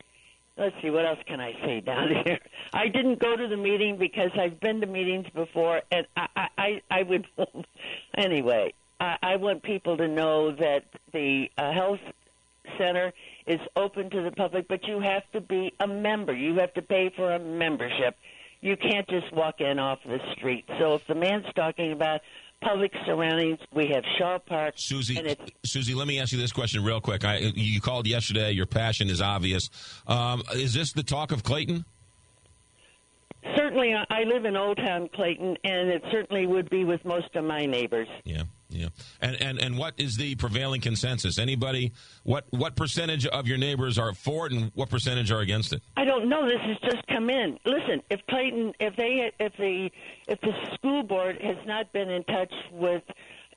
Let's 0.57 0.75
see, 0.83 0.91
what 0.91 1.07
else 1.07 1.19
can 1.27 1.41
I 1.41 1.53
say 1.65 1.81
down 1.85 2.09
here? 2.25 2.39
I 2.73 2.89
didn't 2.89 3.19
go 3.19 3.37
to 3.37 3.49
the 3.49 3.57
meeting 3.57 3.97
because 3.99 4.31
I've 4.39 4.61
been 4.61 4.81
to 4.81 4.87
meetings 4.87 5.27
before, 5.35 5.81
and 5.91 6.07
I, 6.17 6.49
I, 6.59 6.83
I 6.91 7.03
would, 7.03 7.27
anyway, 8.17 8.75
I, 9.01 9.17
I 9.23 9.37
want 9.37 9.63
people 9.63 9.97
to 9.97 10.07
know 10.07 10.53
that 10.53 10.85
the 11.13 11.47
uh, 11.57 11.73
health 11.73 12.01
center 12.79 13.13
is 13.51 13.61
open 13.77 14.11
to 14.11 14.23
the 14.23 14.31
public, 14.31 14.69
but 14.69 14.87
you 14.87 15.01
have 15.01 15.23
to 15.33 15.41
be 15.41 15.73
a 15.81 15.87
member. 15.87 16.33
You 16.33 16.57
have 16.57 16.73
to 16.75 16.83
pay 16.83 17.11
for 17.15 17.33
a 17.33 17.39
membership. 17.39 18.17
You 18.61 18.77
can't 18.77 19.09
just 19.09 19.33
walk 19.33 19.61
in 19.61 19.79
off 19.79 19.99
the 20.05 20.19
street. 20.37 20.65
So 20.79 20.95
if 20.95 21.07
the 21.07 21.15
man's 21.15 21.47
talking 21.57 21.93
about 21.93 22.21
public 22.63 22.93
surroundings, 23.07 23.59
we 23.73 23.89
have 23.89 24.05
Shaw 24.19 24.39
Park. 24.39 24.75
Susie, 24.77 25.17
and 25.17 25.27
it's 25.27 25.51
Susie, 25.65 25.95
let 25.95 26.07
me 26.07 26.21
ask 26.21 26.33
you 26.33 26.39
this 26.39 26.53
question 26.53 26.85
real 26.85 27.01
quick. 27.01 27.25
I, 27.25 27.39
you 27.39 27.81
called 27.81 28.07
yesterday. 28.07 28.53
Your 28.53 28.67
passion 28.67 29.09
is 29.09 29.21
obvious. 29.21 29.71
Um, 30.07 30.43
is 30.55 30.75
this 30.75 30.93
the 30.93 31.03
talk 31.03 31.33
of 31.33 31.43
Clayton? 31.43 31.85
certainly 33.57 33.95
I 33.95 34.23
live 34.25 34.45
in 34.45 34.57
Old 34.57 34.77
Town 34.77 35.09
Clayton, 35.15 35.57
and 35.65 35.89
it 35.89 36.03
certainly 36.11 36.47
would 36.47 36.69
be 36.71 36.85
with 36.85 37.05
most 37.05 37.35
of 37.35 37.45
my 37.45 37.67
neighbors. 37.67 38.09
Yeah, 38.25 38.43
yeah. 38.71 38.89
And 39.21 39.41
and 39.41 39.59
and 39.59 39.79
what 39.79 39.95
is 39.99 40.17
the 40.17 40.35
prevailing 40.37 40.81
consensus? 40.81 41.39
Anybody? 41.39 41.93
What 42.23 42.47
what 42.51 42.77
percentage 42.77 43.27
of 43.27 43.47
your 43.47 43.59
neighbors 43.59 43.99
are 43.99 44.15
for 44.15 44.47
it, 44.47 44.53
and 44.53 44.71
what 44.75 44.89
percentage 44.89 45.31
are 45.31 45.41
against 45.41 45.73
it? 45.73 45.83
I 45.97 46.05
don't 46.05 46.29
know. 46.29 46.47
This 46.47 46.61
has 46.63 46.79
just 46.93 47.07
come 47.09 47.31
in. 47.31 47.59
Listen, 47.65 48.03
if 48.11 48.21
Clayton, 48.29 48.73
if 48.81 48.97
they, 48.97 49.33
if 49.39 49.53
the, 49.57 49.91
if 50.29 50.41
the 50.41 50.53
school 50.75 51.03
board 51.03 51.41
has 51.43 51.57
not 51.67 51.93
been 51.93 52.09
in 52.09 52.25
touch 52.25 52.53
with 52.73 53.03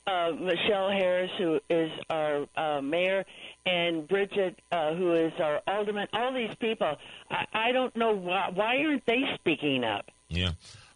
uh, 0.08 0.32
Michelle 0.40 0.90
Harris, 0.90 1.32
who 1.38 1.59
is 1.69 1.92
our 2.09 2.45
uh, 2.58 2.82
mayor, 2.82 3.24
and 3.66 4.08
Bridget, 4.08 4.59
uh, 4.72 4.93
who 4.95 5.14
is 5.14 5.32
our 5.40 5.61
alderman, 5.67 6.08
all 6.14 6.33
these 6.33 6.53
people, 6.59 6.95
I, 7.30 7.45
I 7.53 7.72
don't 7.72 7.95
know 7.95 8.14
why, 8.14 8.50
why 8.53 8.77
aren't 8.80 9.06
they 9.06 9.22
speaking 9.35 9.83
up? 9.83 10.09
Yeah. 10.27 10.51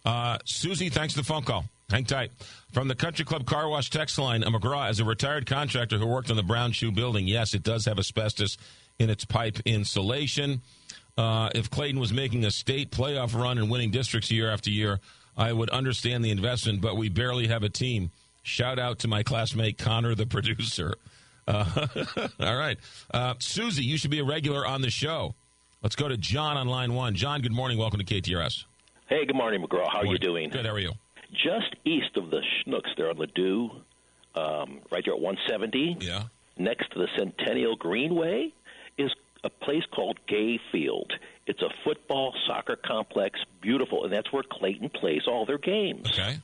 Uh, 0.05 0.37
Susie, 0.45 0.89
thanks 0.89 1.13
for 1.13 1.21
the 1.21 1.25
phone 1.25 1.43
call. 1.43 1.65
Hang 1.89 2.03
tight. 2.03 2.31
From 2.73 2.89
the 2.89 2.95
Country 2.95 3.23
Club 3.23 3.45
Car 3.45 3.69
Wash 3.69 3.89
text 3.89 4.17
line, 4.19 4.43
a 4.43 4.51
McGraw, 4.51 4.89
is 4.89 4.99
a 4.99 5.05
retired 5.05 5.45
contractor 5.45 5.97
who 5.97 6.05
worked 6.05 6.29
on 6.29 6.35
the 6.35 6.43
Brown 6.43 6.73
Shoe 6.73 6.91
building, 6.91 7.27
yes, 7.27 7.53
it 7.53 7.63
does 7.63 7.85
have 7.85 7.97
asbestos 7.97 8.57
in 8.99 9.09
its 9.09 9.23
pipe 9.23 9.59
insulation. 9.63 10.61
Uh, 11.17 11.49
if 11.55 11.69
Clayton 11.69 11.97
was 11.97 12.11
making 12.11 12.43
a 12.43 12.51
state 12.51 12.91
playoff 12.91 13.33
run 13.33 13.57
and 13.57 13.71
winning 13.71 13.89
districts 13.89 14.29
year 14.29 14.51
after 14.51 14.69
year, 14.69 14.99
I 15.37 15.53
would 15.53 15.69
understand 15.69 16.25
the 16.25 16.29
investment, 16.29 16.81
but 16.81 16.97
we 16.97 17.07
barely 17.07 17.47
have 17.47 17.63
a 17.63 17.69
team. 17.69 18.11
Shout 18.43 18.79
out 18.79 18.99
to 18.99 19.07
my 19.07 19.23
classmate 19.23 19.77
Connor, 19.77 20.13
the 20.13 20.25
producer. 20.27 20.93
Uh, 21.47 21.87
all 22.41 22.57
right. 22.57 22.77
Uh, 23.13 23.35
Susie, 23.39 23.85
you 23.85 23.97
should 23.97 24.11
be 24.11 24.19
a 24.19 24.25
regular 24.25 24.67
on 24.67 24.81
the 24.81 24.89
show. 24.89 25.35
Let's 25.81 25.95
go 25.95 26.09
to 26.09 26.17
John 26.17 26.57
on 26.57 26.67
line 26.67 26.93
one. 26.93 27.15
John, 27.15 27.41
good 27.41 27.53
morning. 27.53 27.77
Welcome 27.77 28.01
to 28.01 28.05
KTRS. 28.05 28.65
Hey, 29.07 29.25
good 29.25 29.37
morning, 29.37 29.63
McGraw. 29.63 29.89
How 29.89 29.99
are 29.99 30.05
you 30.05 30.17
doing? 30.17 30.49
Good. 30.49 30.65
How 30.65 30.73
are 30.73 30.79
you? 30.79 30.91
Just 31.33 31.75
east 31.85 32.15
of 32.15 32.29
the 32.29 32.41
Schnucks 32.41 32.95
there 32.95 33.09
on 33.09 33.17
Ladue, 33.17 33.69
um, 34.35 34.79
right 34.91 35.03
there 35.05 35.13
at 35.13 35.19
170. 35.19 35.97
Yeah. 35.99 36.23
Next 36.57 36.91
to 36.93 36.99
the 36.99 37.07
Centennial 37.17 37.75
Greenway 37.75 38.53
is 38.97 39.11
a 39.43 39.49
place 39.49 39.83
called 39.93 40.17
Gay 40.27 40.59
Field. 40.71 41.11
It's 41.45 41.61
a 41.61 41.69
football 41.83 42.33
soccer 42.47 42.75
complex, 42.75 43.39
beautiful, 43.61 44.03
and 44.05 44.13
that's 44.13 44.31
where 44.33 44.43
Clayton 44.43 44.89
plays 44.89 45.23
all 45.27 45.45
their 45.45 45.57
games. 45.59 46.07
Okay. 46.07 46.37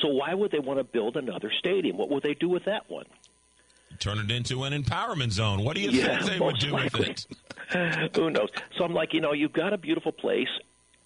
So 0.00 0.08
why 0.08 0.32
would 0.32 0.50
they 0.50 0.58
want 0.58 0.78
to 0.78 0.84
build 0.84 1.16
another 1.16 1.52
stadium? 1.58 1.98
What 1.98 2.08
would 2.10 2.22
they 2.22 2.34
do 2.34 2.48
with 2.48 2.64
that 2.64 2.88
one? 2.88 3.04
Turn 3.98 4.18
it 4.18 4.30
into 4.30 4.64
an 4.64 4.72
empowerment 4.72 5.32
zone. 5.32 5.62
What 5.64 5.76
do 5.76 5.82
you 5.82 5.90
Yeah, 5.90 6.18
think 6.22 6.32
they 6.32 6.40
would 6.40 6.58
do 6.58 6.74
with 6.74 6.94
it? 6.98 7.26
Who 8.16 8.30
knows? 8.30 8.48
So 8.78 8.84
I'm 8.84 8.94
like, 8.94 9.12
you 9.12 9.20
know, 9.20 9.32
you've 9.34 9.52
got 9.52 9.74
a 9.74 9.78
beautiful 9.78 10.12
place 10.12 10.48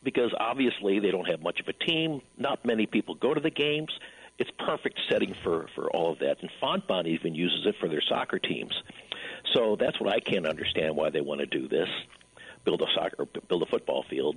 because 0.07 0.33
obviously 0.39 1.01
they 1.01 1.10
don't 1.10 1.28
have 1.28 1.43
much 1.43 1.59
of 1.59 1.67
a 1.67 1.73
team. 1.73 2.23
Not 2.39 2.65
many 2.65 2.86
people 2.86 3.17
go 3.17 3.35
to 3.35 3.41
the 3.41 3.51
games. 3.51 3.91
It's 4.39 4.51
perfect 4.57 5.01
setting 5.10 5.35
for 5.43 5.67
for 5.75 5.91
all 5.91 6.12
of 6.12 6.20
that. 6.20 6.36
And 6.41 6.51
Fontbonne 6.62 7.09
even 7.09 7.35
uses 7.35 7.67
it 7.67 7.75
for 7.81 7.89
their 7.89 8.02
soccer 8.09 8.39
teams. 8.39 8.73
So 9.52 9.76
that's 9.78 10.01
what 10.01 10.12
I 10.12 10.20
can't 10.20 10.47
understand 10.47 10.94
why 10.94 11.10
they 11.10 11.20
want 11.20 11.41
to 11.41 11.47
do 11.47 11.67
this. 11.67 11.89
Build 12.65 12.83
a 12.83 12.86
soccer, 12.94 13.26
build 13.49 13.62
a 13.62 13.67
football 13.67 14.05
field. 14.09 14.36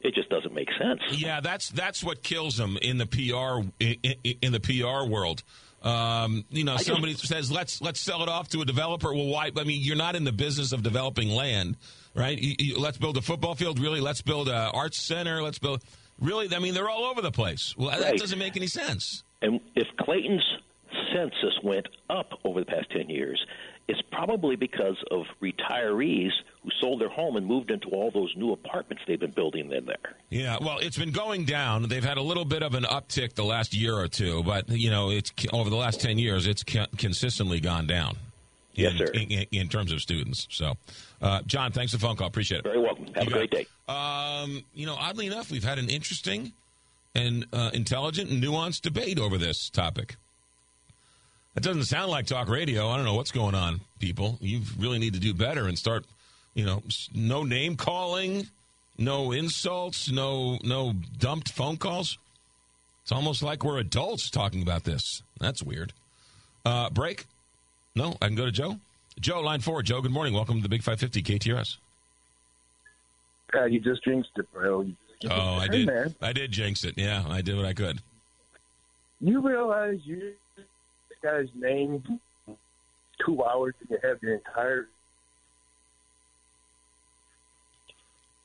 It 0.00 0.14
just 0.14 0.28
doesn't 0.28 0.52
make 0.52 0.68
sense. 0.78 1.00
Yeah, 1.12 1.40
that's 1.40 1.70
that's 1.70 2.04
what 2.04 2.22
kills 2.22 2.58
them 2.58 2.76
in 2.82 2.98
the 2.98 3.06
PR 3.06 3.66
in, 3.80 3.96
in, 4.42 4.52
the 4.52 4.60
PR 4.60 5.08
world. 5.10 5.42
Um, 5.82 6.44
you 6.50 6.64
know, 6.64 6.76
somebody 6.76 7.14
says 7.14 7.50
let's 7.50 7.80
let's 7.80 8.00
sell 8.00 8.22
it 8.22 8.28
off 8.28 8.48
to 8.50 8.60
a 8.60 8.64
developer. 8.66 9.14
Well, 9.14 9.26
why? 9.26 9.52
I 9.56 9.64
mean, 9.64 9.80
you're 9.80 9.96
not 9.96 10.16
in 10.16 10.24
the 10.24 10.32
business 10.32 10.72
of 10.72 10.82
developing 10.82 11.30
land, 11.30 11.76
right? 12.14 12.38
You, 12.38 12.54
you, 12.58 12.78
let's 12.78 12.98
build 12.98 13.16
a 13.16 13.22
football 13.22 13.54
field. 13.54 13.78
Really, 13.78 14.00
let's 14.00 14.22
build 14.22 14.48
a 14.48 14.70
arts 14.72 15.00
center. 15.00 15.42
Let's 15.42 15.58
build. 15.58 15.82
Really, 16.20 16.54
I 16.54 16.58
mean, 16.58 16.74
they're 16.74 16.90
all 16.90 17.04
over 17.04 17.20
the 17.20 17.32
place. 17.32 17.74
Well, 17.76 17.98
that 17.98 18.16
doesn't 18.16 18.38
make 18.38 18.56
any 18.56 18.68
sense. 18.68 19.24
And 19.40 19.60
if 19.74 19.88
Clayton's 19.98 20.44
census 21.12 21.58
went 21.62 21.88
up 22.08 22.32
over 22.44 22.60
the 22.60 22.66
past 22.66 22.90
10 22.90 23.08
years, 23.08 23.44
it's 23.88 24.00
probably 24.12 24.56
because 24.56 24.96
of 25.10 25.24
retirees 25.42 26.30
who 26.62 26.70
sold 26.80 27.00
their 27.00 27.08
home 27.08 27.36
and 27.36 27.46
moved 27.46 27.70
into 27.70 27.88
all 27.88 28.10
those 28.12 28.32
new 28.36 28.52
apartments 28.52 29.02
they've 29.06 29.18
been 29.18 29.32
building 29.32 29.72
in 29.72 29.84
there. 29.84 30.16
Yeah, 30.30 30.58
well, 30.60 30.78
it's 30.78 30.96
been 30.96 31.10
going 31.10 31.44
down. 31.44 31.88
They've 31.88 32.04
had 32.04 32.18
a 32.18 32.22
little 32.22 32.44
bit 32.44 32.62
of 32.62 32.74
an 32.74 32.84
uptick 32.84 33.34
the 33.34 33.44
last 33.44 33.74
year 33.74 33.96
or 33.96 34.08
two, 34.08 34.42
but 34.44 34.68
you 34.68 34.90
know, 34.90 35.10
it's 35.10 35.32
over 35.52 35.68
the 35.68 35.76
last 35.76 36.00
ten 36.00 36.18
years, 36.18 36.46
it's 36.46 36.64
consistently 36.96 37.60
gone 37.60 37.86
down. 37.86 38.16
Yes, 38.74 38.92
in, 38.92 38.98
sir. 38.98 39.12
In, 39.12 39.30
in, 39.30 39.46
in 39.52 39.68
terms 39.68 39.92
of 39.92 40.00
students. 40.00 40.46
So, 40.50 40.74
uh, 41.20 41.42
John, 41.46 41.72
thanks 41.72 41.92
for 41.92 41.98
the 41.98 42.06
phone 42.06 42.16
call. 42.16 42.26
Appreciate 42.26 42.58
it. 42.58 42.64
Very 42.64 42.80
welcome. 42.80 43.06
Have 43.14 43.24
You 43.24 43.30
a 43.30 43.32
great 43.32 43.50
day. 43.50 43.66
Um, 43.88 44.64
you 44.74 44.86
know, 44.86 44.96
oddly 44.98 45.26
enough, 45.26 45.50
we've 45.50 45.64
had 45.64 45.78
an 45.78 45.88
interesting 45.88 46.52
and 47.14 47.46
uh, 47.52 47.70
intelligent 47.74 48.30
and 48.30 48.42
nuanced 48.42 48.80
debate 48.82 49.18
over 49.18 49.36
this 49.38 49.68
topic. 49.68 50.16
That 51.54 51.62
doesn't 51.62 51.84
sound 51.84 52.10
like 52.10 52.26
talk 52.26 52.48
radio. 52.48 52.88
I 52.88 52.96
don't 52.96 53.04
know 53.04 53.14
what's 53.14 53.30
going 53.32 53.54
on, 53.54 53.82
people. 53.98 54.38
You 54.40 54.62
really 54.78 54.98
need 54.98 55.12
to 55.14 55.20
do 55.20 55.34
better 55.34 55.68
and 55.68 55.78
start, 55.78 56.06
you 56.54 56.64
know, 56.64 56.82
no 57.14 57.42
name 57.42 57.76
calling, 57.76 58.48
no 58.96 59.32
insults, 59.32 60.10
no 60.10 60.58
no 60.64 60.94
dumped 61.18 61.52
phone 61.52 61.76
calls. 61.76 62.16
It's 63.02 63.12
almost 63.12 63.42
like 63.42 63.64
we're 63.64 63.78
adults 63.78 64.30
talking 64.30 64.62
about 64.62 64.84
this. 64.84 65.22
That's 65.40 65.62
weird. 65.62 65.92
Uh, 66.64 66.88
break? 66.88 67.26
No, 67.94 68.16
I 68.22 68.26
can 68.26 68.36
go 68.36 68.46
to 68.46 68.52
Joe. 68.52 68.76
Joe, 69.20 69.40
line 69.40 69.60
four. 69.60 69.82
Joe, 69.82 70.00
good 70.00 70.12
morning. 70.12 70.32
Welcome 70.32 70.56
to 70.56 70.62
the 70.62 70.68
Big 70.68 70.82
550 70.82 71.22
KTRS. 71.22 71.76
Uh, 73.54 73.64
you 73.66 73.80
just 73.80 74.02
jinxed 74.04 74.30
it, 74.36 74.50
bro. 74.52 74.82
You- 74.82 74.96
Oh, 75.30 75.54
I 75.54 75.66
Hey, 75.66 75.68
did. 75.68 75.86
man. 75.86 76.14
I 76.20 76.32
did 76.32 76.50
jinx 76.50 76.82
it. 76.82 76.94
Yeah, 76.98 77.24
I 77.28 77.42
did 77.42 77.54
what 77.54 77.64
I 77.64 77.74
could. 77.74 78.00
You 79.20 79.40
realize 79.40 80.00
you 80.04 80.34
guy's 81.22 81.46
name 81.54 82.02
two 83.24 83.44
hours 83.44 83.74
and 83.80 83.90
you 83.90 83.98
have 84.02 84.20
your 84.20 84.34
entire. 84.34 84.88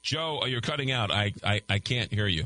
Joe, 0.04 0.46
you're 0.46 0.62
cutting 0.62 0.92
out. 0.92 1.10
I, 1.10 1.34
I, 1.44 1.62
I 1.68 1.80
can't 1.80 2.14
hear 2.14 2.28
you. 2.28 2.46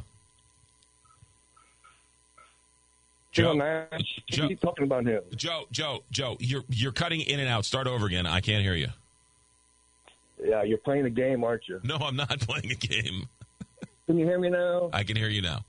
Joe, 3.31 3.43
Joe, 3.43 3.55
man, 3.55 3.87
Joe- 4.29 4.47
keep 4.49 4.59
talking 4.59 4.83
about 4.83 5.05
him. 5.05 5.21
Joe, 5.35 5.63
Joe, 5.71 6.03
Joe, 6.11 6.37
you're 6.39 6.63
you're 6.69 6.91
cutting 6.91 7.21
in 7.21 7.39
and 7.39 7.47
out. 7.47 7.63
Start 7.65 7.87
over 7.87 8.05
again. 8.05 8.25
I 8.25 8.41
can't 8.41 8.61
hear 8.63 8.75
you. 8.75 8.89
Yeah, 10.43 10.63
you're 10.63 10.77
playing 10.79 11.05
a 11.05 11.09
game, 11.09 11.43
aren't 11.43 11.67
you? 11.67 11.79
No, 11.83 11.97
I'm 11.97 12.15
not 12.15 12.39
playing 12.41 12.71
a 12.71 12.75
game. 12.75 13.29
Can 14.07 14.17
you 14.17 14.25
hear 14.25 14.39
me 14.39 14.49
now? 14.49 14.89
I 14.91 15.03
can 15.03 15.15
hear 15.15 15.29
you 15.29 15.41
now. 15.41 15.63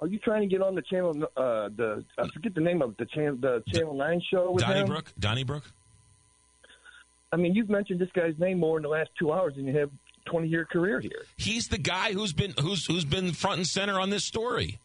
Are 0.00 0.06
you 0.06 0.18
trying 0.18 0.42
to 0.42 0.46
get 0.46 0.60
on 0.62 0.74
the 0.74 0.82
channel? 0.82 1.10
Uh, 1.36 1.70
the 1.74 2.04
I 2.18 2.28
forget 2.28 2.54
the 2.54 2.60
name 2.60 2.82
of 2.82 2.96
the 2.98 3.06
channel, 3.06 3.36
the 3.40 3.62
Channel 3.72 3.94
Nine 3.94 4.20
show 4.30 4.50
with 4.52 4.62
him. 4.62 4.70
Donnybrook, 4.70 5.12
Donnybrook. 5.18 5.64
I 7.32 7.36
mean, 7.36 7.54
you've 7.54 7.70
mentioned 7.70 7.98
this 7.98 8.10
guy's 8.14 8.38
name 8.38 8.60
more 8.60 8.76
in 8.76 8.82
the 8.82 8.88
last 8.88 9.10
two 9.18 9.32
hours 9.32 9.54
than 9.56 9.66
you 9.66 9.76
have 9.78 9.90
20 10.26 10.48
year 10.48 10.64
career 10.64 11.00
here. 11.00 11.24
He's 11.36 11.68
the 11.68 11.78
guy 11.78 12.12
who's 12.12 12.32
been 12.32 12.54
who's 12.60 12.86
who's 12.86 13.04
been 13.04 13.32
front 13.32 13.56
and 13.58 13.66
center 13.66 13.98
on 13.98 14.10
this 14.10 14.24
story. 14.24 14.78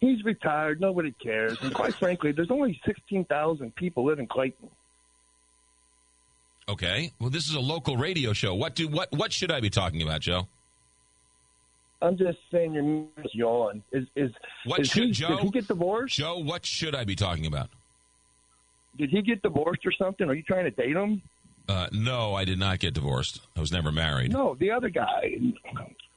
He's 0.00 0.22
retired. 0.24 0.80
Nobody 0.80 1.12
cares. 1.12 1.58
And 1.60 1.74
quite 1.74 1.94
frankly, 1.94 2.32
there's 2.32 2.50
only 2.50 2.80
16,000 2.86 3.74
people 3.74 4.04
live 4.04 4.18
in 4.18 4.26
Clayton. 4.26 4.68
Okay. 6.68 7.12
Well, 7.18 7.30
this 7.30 7.48
is 7.48 7.54
a 7.54 7.60
local 7.60 7.96
radio 7.96 8.32
show. 8.32 8.54
What 8.54 8.74
do 8.74 8.88
what 8.88 9.10
what 9.12 9.32
should 9.32 9.50
I 9.50 9.60
be 9.60 9.70
talking 9.70 10.02
about, 10.02 10.20
Joe? 10.20 10.48
I'm 12.00 12.16
just 12.16 12.38
saying 12.52 12.74
your 12.74 13.06
is 13.24 13.34
yawn. 13.34 13.82
Is 13.90 14.04
is 14.14 14.30
What 14.64 14.80
is 14.80 14.88
should 14.88 15.04
he, 15.04 15.12
Joe? 15.12 15.36
Did 15.36 15.38
he 15.40 15.50
get 15.50 15.68
divorced? 15.68 16.14
Joe, 16.14 16.38
what 16.38 16.64
should 16.64 16.94
I 16.94 17.04
be 17.04 17.16
talking 17.16 17.46
about? 17.46 17.70
Did 18.96 19.10
he 19.10 19.22
get 19.22 19.42
divorced 19.42 19.84
or 19.86 19.92
something? 19.92 20.28
Are 20.28 20.34
you 20.34 20.42
trying 20.42 20.64
to 20.64 20.70
date 20.70 20.94
him? 20.96 21.22
Uh, 21.68 21.88
no, 21.92 22.34
I 22.34 22.44
did 22.44 22.58
not 22.58 22.78
get 22.78 22.94
divorced. 22.94 23.40
I 23.56 23.60
was 23.60 23.72
never 23.72 23.92
married. 23.92 24.32
No, 24.32 24.54
the 24.58 24.70
other 24.70 24.88
guy. 24.88 25.34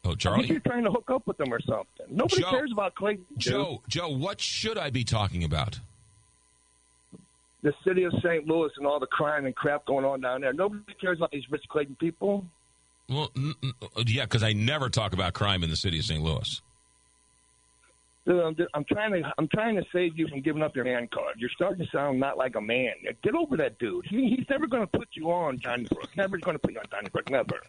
Oh, 0.04 0.16
Charlie. 0.16 0.48
you're 0.48 0.60
trying 0.62 0.84
to 0.84 0.92
hook 0.92 1.10
up 1.12 1.28
with 1.28 1.38
them 1.38 1.54
or 1.54 1.60
something. 1.62 2.08
Nobody 2.10 2.42
Joe- 2.42 2.50
cares 2.50 2.72
about 2.72 2.96
Clayton. 2.96 3.26
dude. 3.34 3.40
Joe, 3.40 3.82
Joe, 3.88 4.10
what 4.10 4.42
should 4.42 4.78
I 4.78 4.90
be 4.90 5.04
talking 5.04 5.44
about? 5.44 5.80
the 7.64 7.74
city 7.86 8.04
of 8.06 8.14
St. 8.24 8.48
Louis 8.48 8.72
and 8.78 8.88
all 8.88 9.00
the 9.00 9.06
crime 9.06 9.46
and 9.46 9.56
crap 9.56 9.86
going 9.86 10.04
on 10.04 10.20
down 10.20 10.42
there. 10.42 10.52
Nobody 10.52 10.82
cares 11.00 11.20
about 11.20 11.30
these 11.30 11.44
rich 11.52 11.64
Clayton 11.70 11.96
people. 12.00 12.44
Well, 13.08 13.30
n- 13.38 13.54
n- 13.64 13.74
uh, 13.84 14.02
yeah, 14.08 14.24
because 14.24 14.42
I 14.42 14.54
never 14.54 14.90
talk 14.90 15.14
about 15.14 15.34
crime 15.34 15.64
in 15.64 15.70
the 15.70 15.76
city 15.76 16.00
of 16.00 16.06
St. 16.06 16.24
Louis. 16.24 16.60
Dude, 18.26 18.42
I'm, 18.42 18.56
I'm 18.74 18.84
trying 18.86 19.12
to 19.22 19.32
I'm 19.38 19.48
trying 19.48 19.76
to 19.76 19.84
save 19.94 20.18
you 20.18 20.28
from 20.28 20.42
giving 20.42 20.64
up 20.64 20.76
your 20.76 20.86
man 20.86 21.08
card. 21.14 21.36
You're 21.38 21.50
starting 21.56 21.86
to 21.86 21.92
sound 21.92 22.20
not 22.20 22.36
like 22.38 22.56
a 22.56 22.62
man. 22.62 22.94
Get 23.24 23.36
over 23.36 23.58
that 23.58 23.78
dude. 23.78 24.06
He, 24.08 24.36
he's 24.36 24.46
never 24.50 24.66
going 24.66 24.82
to 24.88 24.98
put 24.98 25.10
you 25.14 25.32
on 25.32 25.60
Johnny 25.60 25.84
Donnybrook. 25.84 26.18
Never 26.18 26.38
going 26.38 26.56
to 26.56 26.60
put 26.60 26.72
you 26.72 26.80
on 26.80 26.86
Donnybrook. 26.90 27.30
Never. 27.30 27.62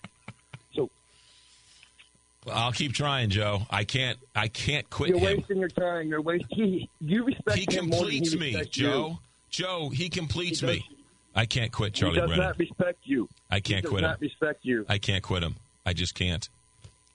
I'll 2.51 2.73
keep 2.73 2.93
trying, 2.93 3.31
Joe. 3.31 3.63
I 3.71 3.85
can't. 3.85 4.19
I 4.35 4.49
can't 4.49 4.89
quit 4.91 5.11
You're 5.11 5.19
him. 5.21 5.37
wasting 5.39 5.59
your 5.59 5.69
time. 5.69 6.09
You're 6.09 6.23
wasting. 6.23 6.49
He, 6.51 6.91
you 7.01 7.25
respect 7.25 7.57
He 7.59 7.77
him 7.77 7.89
more 7.89 8.03
than 8.05 8.11
he 8.11 8.19
completes 8.21 8.35
me, 8.37 8.47
respects 8.49 8.77
Joe. 8.77 9.09
You. 9.09 9.19
Joe, 9.51 9.89
he 9.91 10.09
completes 10.09 10.61
He 10.61 10.67
me. 10.67 10.89
I 11.35 11.47
can't 11.47 11.71
quit 11.73 11.95
Charlie 11.95 12.15
he 12.15 12.21
does 12.21 12.29
Brennan. 12.29 12.47
not 12.47 12.59
respect 12.59 12.99
you. 13.05 13.29
I 13.51 13.61
can't 13.61 13.77
he 13.79 13.83
does 13.83 13.91
quit 13.91 14.05
him. 14.05 14.11
not 14.11 14.21
respect 14.21 14.65
you. 14.65 14.85
I 14.89 14.99
can't 14.99 15.23
quit 15.23 15.43
him. 15.43 15.57
I 15.87 15.93
just 15.93 16.15
can't. 16.15 16.49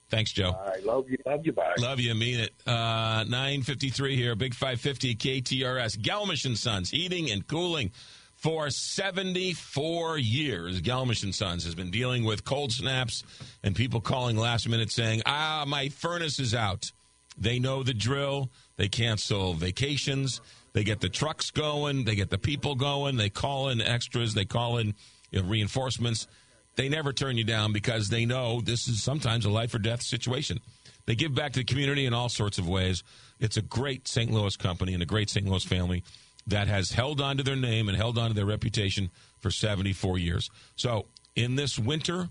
Thanks, 0.08 0.32
Joe. 0.32 0.52
I 0.58 0.78
love 0.84 1.10
you. 1.10 1.18
Love 1.26 1.44
you. 1.44 1.52
Bye. 1.52 1.74
Love 1.78 2.00
you, 2.00 2.14
mean 2.14 2.40
it. 2.40 2.52
Uh, 2.66 3.24
953 3.28 4.16
here, 4.16 4.34
Big 4.34 4.54
550 4.54 5.14
KTRS. 5.16 5.98
Gelmish 5.98 6.46
and 6.46 6.56
Sons, 6.56 6.90
heating 6.90 7.30
and 7.30 7.46
cooling 7.46 7.90
for 8.38 8.70
74 8.70 10.18
years. 10.18 10.80
Gelmish 10.80 11.24
and 11.24 11.34
Sons 11.34 11.64
has 11.64 11.74
been 11.74 11.90
dealing 11.90 12.24
with 12.24 12.44
cold 12.44 12.72
snaps 12.72 13.24
and 13.64 13.74
people 13.74 14.00
calling 14.00 14.36
last 14.36 14.68
minute 14.68 14.92
saying, 14.92 15.22
ah, 15.26 15.64
my 15.66 15.88
furnace 15.88 16.38
is 16.38 16.54
out. 16.54 16.92
They 17.36 17.58
know 17.58 17.82
the 17.82 17.94
drill. 17.94 18.50
They 18.76 18.88
cancel 18.88 19.54
vacations. 19.54 20.40
They 20.72 20.84
get 20.84 21.00
the 21.00 21.08
trucks 21.08 21.50
going. 21.50 22.04
They 22.04 22.14
get 22.14 22.30
the 22.30 22.38
people 22.38 22.76
going. 22.76 23.16
They 23.16 23.30
call 23.30 23.70
in 23.70 23.80
extras. 23.80 24.34
They 24.34 24.44
call 24.44 24.78
in 24.78 24.94
you 25.30 25.42
know, 25.42 25.48
reinforcements. 25.48 26.28
They 26.76 26.88
never 26.88 27.12
turn 27.12 27.36
you 27.36 27.44
down 27.44 27.72
because 27.72 28.08
they 28.08 28.24
know 28.24 28.60
this 28.60 28.86
is 28.86 29.02
sometimes 29.02 29.46
a 29.46 29.50
life 29.50 29.74
or 29.74 29.78
death 29.78 30.02
situation. 30.02 30.60
They 31.06 31.16
give 31.16 31.34
back 31.34 31.54
to 31.54 31.60
the 31.60 31.64
community 31.64 32.06
in 32.06 32.14
all 32.14 32.28
sorts 32.28 32.58
of 32.58 32.68
ways. 32.68 33.02
It's 33.40 33.56
a 33.56 33.62
great 33.62 34.06
St. 34.06 34.30
Louis 34.30 34.56
company 34.56 34.94
and 34.94 35.02
a 35.02 35.06
great 35.06 35.28
St. 35.28 35.48
Louis 35.48 35.64
family 35.64 36.04
that 36.48 36.68
has 36.68 36.92
held 36.92 37.20
on 37.20 37.36
to 37.36 37.42
their 37.42 37.56
name 37.56 37.88
and 37.88 37.96
held 37.96 38.18
on 38.18 38.28
to 38.28 38.34
their 38.34 38.46
reputation 38.46 39.10
for 39.38 39.50
74 39.50 40.18
years. 40.18 40.50
So, 40.76 41.06
in 41.36 41.54
this 41.54 41.78
winter 41.78 42.28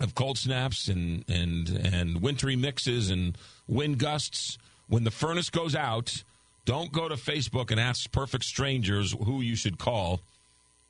of 0.00 0.14
cold 0.14 0.38
snaps 0.38 0.88
and 0.88 1.24
and 1.28 1.68
and 1.68 2.20
wintry 2.20 2.56
mixes 2.56 3.10
and 3.10 3.36
wind 3.68 3.98
gusts, 3.98 4.58
when 4.88 5.04
the 5.04 5.10
furnace 5.10 5.50
goes 5.50 5.74
out, 5.74 6.24
don't 6.64 6.92
go 6.92 7.08
to 7.08 7.14
Facebook 7.14 7.70
and 7.70 7.78
ask 7.78 8.10
perfect 8.10 8.44
strangers 8.44 9.12
who 9.12 9.40
you 9.40 9.56
should 9.56 9.78
call. 9.78 10.20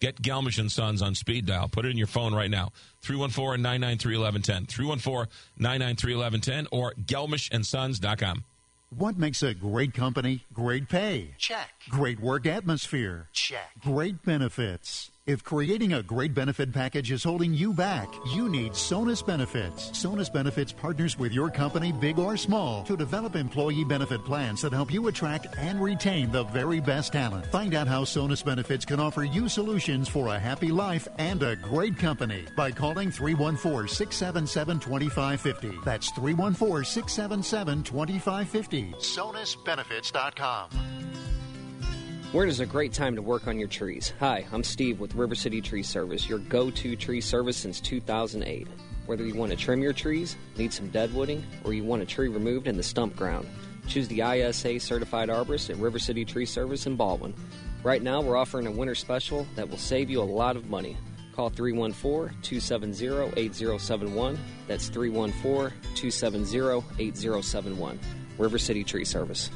Get 0.01 0.21
Gelmish 0.21 0.59
and 0.59 0.73
Sons 0.73 1.01
on 1.01 1.15
speed 1.15 1.47
dial. 1.47 1.69
Put 1.69 1.87
it 1.87 1.91
in 1.91 1.97
your 1.97 2.09
phone 2.09 2.35
right 2.35 2.51
now. 2.51 2.73
314-993-1110. 3.05 5.29
314-993-1110 5.61 6.67
or 6.73 6.93
gelmishandsons.com. 7.05 8.45
What 8.99 9.17
makes 9.17 9.43
a 9.43 9.55
great 9.55 9.95
company 9.95 10.45
great 10.53 10.91
pay? 10.91 11.35
Check. 11.39 11.71
Great 11.89 12.21
work 12.21 12.45
atmosphere? 12.45 13.31
Check. 13.33 13.71
Great 13.83 14.23
benefits. 14.23 15.12
If 15.25 15.45
creating 15.45 15.93
a 15.93 16.03
great 16.03 16.35
benefit 16.35 16.73
package 16.73 17.13
is 17.13 17.23
holding 17.23 17.55
you 17.55 17.73
back, 17.73 18.13
you 18.35 18.49
need 18.49 18.73
Sonus 18.73 19.25
Benefits. 19.25 19.93
Sonus 19.93 20.33
Benefits 20.33 20.73
partners 20.73 21.17
with 21.17 21.33
your 21.33 21.49
company, 21.49 21.93
big 21.93 22.19
or 22.19 22.37
small, 22.37 22.83
to 22.83 22.97
develop 22.97 23.37
employee 23.37 23.85
benefit 23.85 24.25
plans 24.25 24.63
that 24.63 24.73
help 24.73 24.93
you 24.93 25.07
attract 25.07 25.47
and 25.59 25.81
retain 25.81 26.33
the 26.33 26.43
very 26.47 26.81
best 26.81 27.13
talent. 27.13 27.47
Find 27.47 27.73
out 27.73 27.87
how 27.87 28.03
Sonus 28.03 28.45
Benefits 28.45 28.85
can 28.85 28.99
offer 28.99 29.23
you 29.23 29.49
solutions 29.49 30.09
for 30.09 30.35
a 30.35 30.41
happy 30.41 30.73
life 30.73 31.07
and 31.19 31.41
a 31.45 31.55
great 31.55 31.97
company 31.97 32.45
by 32.57 32.73
calling 32.73 33.13
314 33.13 33.87
677 33.87 34.81
2550. 34.81 35.79
That's 35.85 36.11
314 36.11 36.85
677 36.85 37.85
2550. 37.85 38.95
SonusBenefits.com. 38.99 40.71
Is 42.35 42.61
a 42.61 42.67
great 42.67 42.93
time 42.93 43.15
to 43.15 43.23
work 43.23 43.47
on 43.47 43.59
your 43.59 43.69
trees? 43.69 44.13
Hi, 44.19 44.45
I'm 44.53 44.65
Steve 44.65 45.01
with 45.01 45.15
River 45.15 45.35
City 45.35 45.61
Tree 45.61 45.83
Service, 45.83 46.29
your 46.29 46.39
go 46.39 46.71
to 46.71 46.97
tree 46.97 47.21
service 47.21 47.57
since 47.57 47.81
2008. 47.81 48.67
Whether 49.07 49.25
you 49.25 49.35
want 49.35 49.53
to 49.53 49.57
trim 49.57 49.81
your 49.81 49.93
trees, 49.93 50.37
need 50.59 50.73
some 50.73 50.91
deadwooding, 50.91 51.43
or 51.65 51.73
you 51.73 51.85
want 51.85 52.03
a 52.03 52.07
tree 52.07 52.29
removed 52.29 52.67
in 52.67 52.77
the 52.77 52.83
stump 52.83 53.15
ground, 53.17 53.49
choose 53.87 54.09
the 54.09 54.23
ISA 54.23 54.81
certified 54.81 55.29
arborist 55.29 55.71
at 55.71 55.77
River 55.77 55.99
City 55.99 56.25
Tree 56.25 56.45
Service 56.45 56.87
in 56.87 56.97
Ballwin. 56.97 57.33
Right 57.85 58.03
now, 58.03 58.21
we're 58.21 58.37
offering 58.37 58.67
a 58.67 58.73
winter 58.73 58.95
special 58.95 59.47
that 59.55 59.71
will 59.71 59.79
save 59.79 60.11
you 60.11 60.21
a 60.21 60.25
lot 60.25 60.57
of 60.57 60.69
money. 60.69 60.97
Call 61.35 61.49
314 61.49 62.37
270 62.43 63.33
8071. 63.37 64.39
That's 64.67 64.89
314 64.89 65.79
270 65.95 66.83
8071. 66.99 68.01
River 68.37 68.59
City 68.59 68.85
Tree 68.85 69.05
Service. 69.05 69.51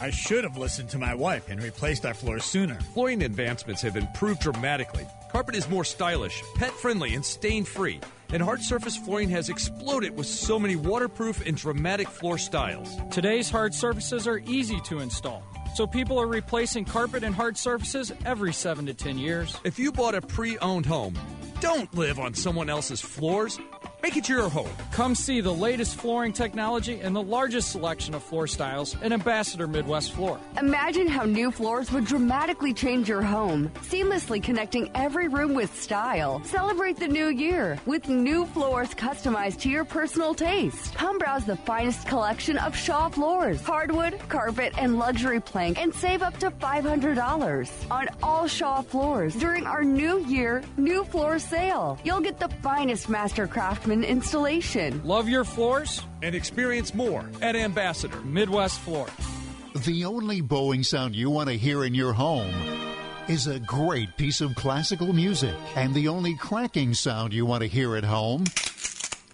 I 0.00 0.10
should 0.10 0.44
have 0.44 0.56
listened 0.56 0.90
to 0.90 0.98
my 0.98 1.14
wife 1.14 1.48
and 1.48 1.62
replaced 1.62 2.04
our 2.04 2.14
floors 2.14 2.44
sooner. 2.44 2.74
Flooring 2.94 3.22
advancements 3.22 3.82
have 3.82 3.96
improved 3.96 4.40
dramatically. 4.40 5.06
Carpet 5.30 5.54
is 5.54 5.68
more 5.68 5.84
stylish, 5.84 6.42
pet 6.56 6.72
friendly, 6.72 7.14
and 7.14 7.24
stain 7.24 7.64
free. 7.64 8.00
And 8.30 8.42
hard 8.42 8.62
surface 8.62 8.96
flooring 8.96 9.30
has 9.30 9.48
exploded 9.48 10.16
with 10.16 10.26
so 10.26 10.58
many 10.58 10.76
waterproof 10.76 11.46
and 11.46 11.56
dramatic 11.56 12.08
floor 12.08 12.38
styles. 12.38 12.88
Today's 13.10 13.48
hard 13.48 13.72
surfaces 13.72 14.26
are 14.26 14.38
easy 14.38 14.80
to 14.80 14.98
install. 14.98 15.44
So 15.74 15.86
people 15.86 16.20
are 16.20 16.26
replacing 16.26 16.84
carpet 16.84 17.22
and 17.22 17.34
hard 17.34 17.56
surfaces 17.56 18.12
every 18.24 18.52
7 18.52 18.86
to 18.86 18.94
10 18.94 19.18
years. 19.18 19.56
If 19.64 19.78
you 19.78 19.92
bought 19.92 20.14
a 20.14 20.20
pre 20.20 20.58
owned 20.58 20.86
home, 20.86 21.18
don't 21.60 21.92
live 21.94 22.18
on 22.18 22.34
someone 22.34 22.68
else's 22.68 23.00
floors. 23.00 23.58
Make 24.04 24.18
it 24.18 24.28
your 24.28 24.50
home. 24.50 24.68
Come 24.90 25.14
see 25.14 25.40
the 25.40 25.50
latest 25.50 25.96
flooring 25.96 26.34
technology 26.34 27.00
and 27.00 27.16
the 27.16 27.22
largest 27.22 27.70
selection 27.70 28.14
of 28.14 28.22
floor 28.22 28.46
styles 28.46 28.94
at 29.00 29.12
Ambassador 29.12 29.66
Midwest 29.66 30.12
Floor. 30.12 30.38
Imagine 30.60 31.08
how 31.08 31.24
new 31.24 31.50
floors 31.50 31.90
would 31.90 32.04
dramatically 32.04 32.74
change 32.74 33.08
your 33.08 33.22
home, 33.22 33.70
seamlessly 33.80 34.42
connecting 34.42 34.90
every 34.94 35.28
room 35.28 35.54
with 35.54 35.74
style. 35.74 36.44
Celebrate 36.44 36.98
the 36.98 37.08
new 37.08 37.28
year 37.28 37.78
with 37.86 38.06
new 38.10 38.44
floors 38.44 38.90
customized 38.90 39.60
to 39.60 39.70
your 39.70 39.86
personal 39.86 40.34
taste. 40.34 40.94
Come 40.94 41.16
browse 41.16 41.46
the 41.46 41.56
finest 41.56 42.06
collection 42.06 42.58
of 42.58 42.76
Shaw 42.76 43.08
floors, 43.08 43.62
hardwood, 43.62 44.20
carpet, 44.28 44.74
and 44.76 44.98
luxury 44.98 45.40
plank, 45.40 45.80
and 45.80 45.94
save 45.94 46.22
up 46.22 46.36
to 46.40 46.50
$500 46.50 47.90
on 47.90 48.08
all 48.22 48.46
Shaw 48.46 48.82
floors 48.82 49.34
during 49.34 49.64
our 49.64 49.82
new 49.82 50.18
year 50.26 50.62
new 50.76 51.04
floor 51.04 51.38
sale. 51.38 51.98
You'll 52.04 52.20
get 52.20 52.38
the 52.38 52.50
finest 52.62 53.08
master 53.08 53.46
craftsman 53.46 53.93
installation. 54.02 55.04
Love 55.04 55.28
your 55.28 55.44
floors? 55.44 56.02
And 56.22 56.34
experience 56.34 56.94
more 56.94 57.28
at 57.42 57.54
Ambassador. 57.54 58.20
Midwest 58.22 58.80
Floor. 58.80 59.06
The 59.84 60.06
only 60.06 60.40
Boeing 60.40 60.84
sound 60.84 61.14
you 61.14 61.30
want 61.30 61.50
to 61.50 61.56
hear 61.56 61.84
in 61.84 61.94
your 61.94 62.14
home 62.14 62.54
is 63.28 63.46
a 63.46 63.60
great 63.60 64.16
piece 64.16 64.40
of 64.40 64.54
classical 64.54 65.12
music. 65.12 65.54
And 65.76 65.94
the 65.94 66.08
only 66.08 66.34
cracking 66.36 66.94
sound 66.94 67.32
you 67.32 67.46
want 67.46 67.62
to 67.62 67.68
hear 67.68 67.96
at 67.96 68.04
home 68.04 68.44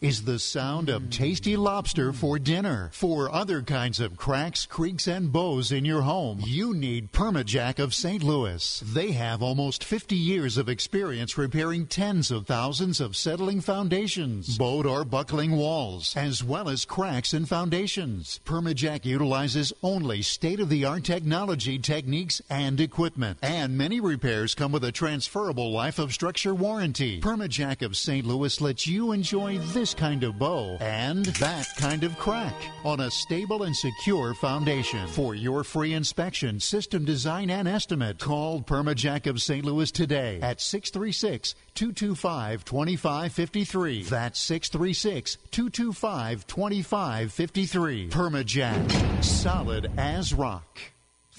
is 0.00 0.24
the 0.24 0.38
sound 0.38 0.88
of 0.88 1.02
hmm. 1.02 1.08
tasty 1.10 1.56
lobster 1.56 2.12
for 2.12 2.38
dinner. 2.38 2.90
For 2.92 3.32
other 3.32 3.62
kinds 3.62 4.00
of 4.00 4.16
cracks, 4.16 4.66
creaks, 4.66 5.06
and 5.06 5.32
bows 5.32 5.72
in 5.72 5.84
your 5.84 6.02
home, 6.02 6.42
you 6.44 6.74
need 6.74 7.12
Permajack 7.12 7.78
of 7.78 7.94
St. 7.94 8.22
Louis. 8.22 8.80
They 8.80 9.12
have 9.12 9.42
almost 9.42 9.84
50 9.84 10.16
years 10.16 10.56
of 10.56 10.68
experience 10.68 11.36
repairing 11.36 11.86
tens 11.86 12.30
of 12.30 12.46
thousands 12.46 13.00
of 13.00 13.16
settling 13.16 13.60
foundations, 13.60 14.56
bowed 14.56 14.86
or 14.86 15.04
buckling 15.04 15.56
walls, 15.56 16.16
as 16.16 16.42
well 16.42 16.68
as 16.68 16.84
cracks 16.84 17.34
in 17.34 17.44
foundations. 17.44 18.40
Permajack 18.44 19.04
utilizes 19.04 19.72
only 19.82 20.22
state 20.22 20.60
of 20.60 20.68
the 20.68 20.84
art 20.84 21.04
technology, 21.04 21.78
techniques, 21.78 22.40
and 22.48 22.80
equipment. 22.80 23.38
And 23.42 23.76
many 23.76 24.00
repairs 24.00 24.54
come 24.54 24.72
with 24.72 24.84
a 24.84 24.92
transferable 24.92 25.72
life 25.72 25.98
of 25.98 26.12
structure 26.12 26.54
warranty. 26.54 27.20
Permajack 27.20 27.82
of 27.82 27.96
St. 27.96 28.26
Louis 28.26 28.60
lets 28.60 28.86
you 28.86 29.12
enjoy 29.12 29.58
this 29.90 29.98
kind 29.98 30.22
of 30.22 30.38
bow 30.38 30.76
and 30.80 31.24
that 31.26 31.66
kind 31.76 32.04
of 32.04 32.16
crack 32.16 32.54
on 32.84 33.00
a 33.00 33.10
stable 33.10 33.64
and 33.64 33.74
secure 33.74 34.34
foundation. 34.34 35.04
For 35.08 35.34
your 35.34 35.64
free 35.64 35.94
inspection, 35.94 36.60
system 36.60 37.04
design, 37.04 37.50
and 37.50 37.66
estimate, 37.66 38.20
call 38.20 38.60
Permajack 38.60 39.26
of 39.26 39.42
St. 39.42 39.64
Louis 39.64 39.90
today 39.90 40.38
at 40.42 40.60
636 40.60 41.56
225 41.74 42.64
2553. 42.64 44.04
That's 44.04 44.38
636 44.38 45.38
225 45.50 46.46
2553. 46.46 48.10
Permajack, 48.10 49.24
solid 49.24 49.90
as 49.96 50.32
rock. 50.32 50.78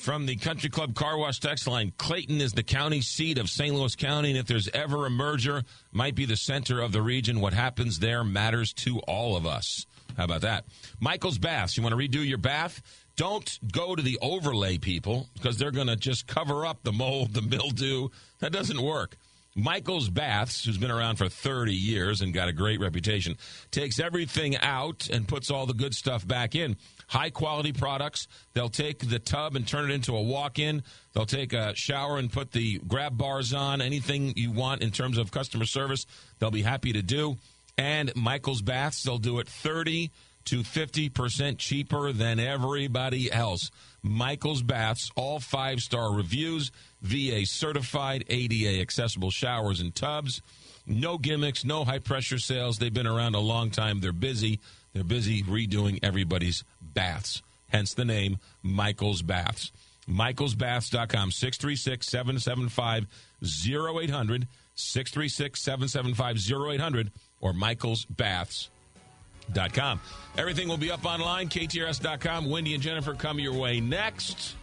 From 0.01 0.25
the 0.25 0.35
Country 0.35 0.71
Club 0.71 0.95
Car 0.95 1.15
Wash 1.15 1.39
text 1.39 1.67
line, 1.67 1.93
Clayton 1.95 2.41
is 2.41 2.53
the 2.53 2.63
county 2.63 3.01
seat 3.01 3.37
of 3.37 3.51
St. 3.51 3.75
Louis 3.75 3.95
County, 3.95 4.31
and 4.31 4.39
if 4.39 4.47
there's 4.47 4.67
ever 4.69 5.05
a 5.05 5.11
merger, 5.11 5.61
might 5.91 6.15
be 6.15 6.25
the 6.25 6.35
center 6.35 6.81
of 6.81 6.91
the 6.91 7.03
region. 7.03 7.39
What 7.39 7.53
happens 7.53 7.99
there 7.99 8.23
matters 8.23 8.73
to 8.77 8.97
all 9.01 9.37
of 9.37 9.45
us. 9.45 9.85
How 10.17 10.23
about 10.23 10.41
that? 10.41 10.65
Michael's 10.99 11.37
Baths. 11.37 11.77
You 11.77 11.83
want 11.83 11.93
to 11.93 12.01
redo 12.01 12.27
your 12.27 12.39
bath? 12.39 12.81
Don't 13.15 13.59
go 13.71 13.95
to 13.95 14.01
the 14.01 14.17
overlay 14.23 14.79
people 14.79 15.29
because 15.35 15.59
they're 15.59 15.69
going 15.69 15.85
to 15.85 15.95
just 15.95 16.25
cover 16.25 16.65
up 16.65 16.81
the 16.81 16.91
mold, 16.91 17.35
the 17.35 17.43
mildew. 17.43 18.09
That 18.39 18.51
doesn't 18.51 18.81
work. 18.81 19.17
Michael's 19.55 20.09
Baths, 20.09 20.63
who's 20.63 20.77
been 20.77 20.91
around 20.91 21.17
for 21.17 21.27
30 21.27 21.73
years 21.73 22.21
and 22.21 22.33
got 22.33 22.47
a 22.47 22.53
great 22.53 22.79
reputation, 22.79 23.37
takes 23.69 23.99
everything 23.99 24.55
out 24.57 25.09
and 25.11 25.27
puts 25.27 25.51
all 25.51 25.65
the 25.65 25.73
good 25.73 25.93
stuff 25.93 26.25
back 26.25 26.55
in. 26.55 26.77
High 27.11 27.29
quality 27.29 27.73
products. 27.73 28.29
They'll 28.53 28.69
take 28.69 29.09
the 29.09 29.19
tub 29.19 29.57
and 29.57 29.67
turn 29.67 29.91
it 29.91 29.93
into 29.93 30.15
a 30.15 30.21
walk 30.21 30.59
in. 30.59 30.81
They'll 31.11 31.25
take 31.25 31.51
a 31.51 31.75
shower 31.75 32.17
and 32.17 32.31
put 32.31 32.53
the 32.53 32.79
grab 32.87 33.17
bars 33.17 33.53
on. 33.53 33.81
Anything 33.81 34.31
you 34.37 34.51
want 34.53 34.81
in 34.81 34.91
terms 34.91 35.17
of 35.17 35.29
customer 35.29 35.65
service, 35.65 36.05
they'll 36.39 36.51
be 36.51 36.61
happy 36.61 36.93
to 36.93 37.01
do. 37.01 37.35
And 37.77 38.15
Michael's 38.15 38.61
Baths, 38.61 39.03
they'll 39.03 39.17
do 39.17 39.39
it 39.39 39.49
30 39.49 40.09
to 40.45 40.61
50% 40.61 41.57
cheaper 41.57 42.13
than 42.13 42.39
everybody 42.39 43.29
else. 43.29 43.71
Michael's 44.01 44.61
Baths, 44.61 45.11
all 45.17 45.41
five 45.41 45.81
star 45.81 46.13
reviews, 46.13 46.71
VA 47.01 47.45
certified, 47.45 48.23
ADA 48.29 48.79
accessible 48.79 49.31
showers 49.31 49.81
and 49.81 49.93
tubs. 49.93 50.41
No 50.87 51.17
gimmicks, 51.17 51.65
no 51.65 51.83
high 51.83 51.99
pressure 51.99 52.39
sales. 52.39 52.77
They've 52.77 52.93
been 52.93 53.05
around 53.05 53.35
a 53.35 53.41
long 53.41 53.69
time. 53.69 53.99
They're 53.99 54.13
busy. 54.13 54.61
They're 54.93 55.03
busy 55.03 55.43
redoing 55.43 55.99
everybody's 56.03 56.63
baths. 56.93 57.41
Hence 57.69 57.93
the 57.93 58.05
name 58.05 58.37
Michael's 58.61 59.21
Baths. 59.21 59.71
Michael'sBaths.com, 60.09 61.31
636 61.31 62.07
775 62.07 63.07
0800, 63.43 64.47
636 64.75 65.61
775 65.61 66.37
0800, 66.69 67.11
or 67.39 67.53
michaelsbaths.com. 67.53 70.01
Everything 70.37 70.67
will 70.67 70.77
be 70.77 70.91
up 70.91 71.05
online, 71.05 71.47
ktrs.com. 71.49 72.49
Wendy 72.49 72.73
and 72.73 72.83
Jennifer 72.83 73.13
come 73.13 73.39
your 73.39 73.53
way 73.53 73.79
next. 73.79 74.55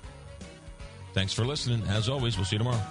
Thanks 1.15 1.33
for 1.33 1.45
listening. 1.45 1.83
As 1.89 2.09
always, 2.09 2.37
we'll 2.37 2.45
see 2.45 2.57
you 2.57 2.59
tomorrow. 2.59 2.83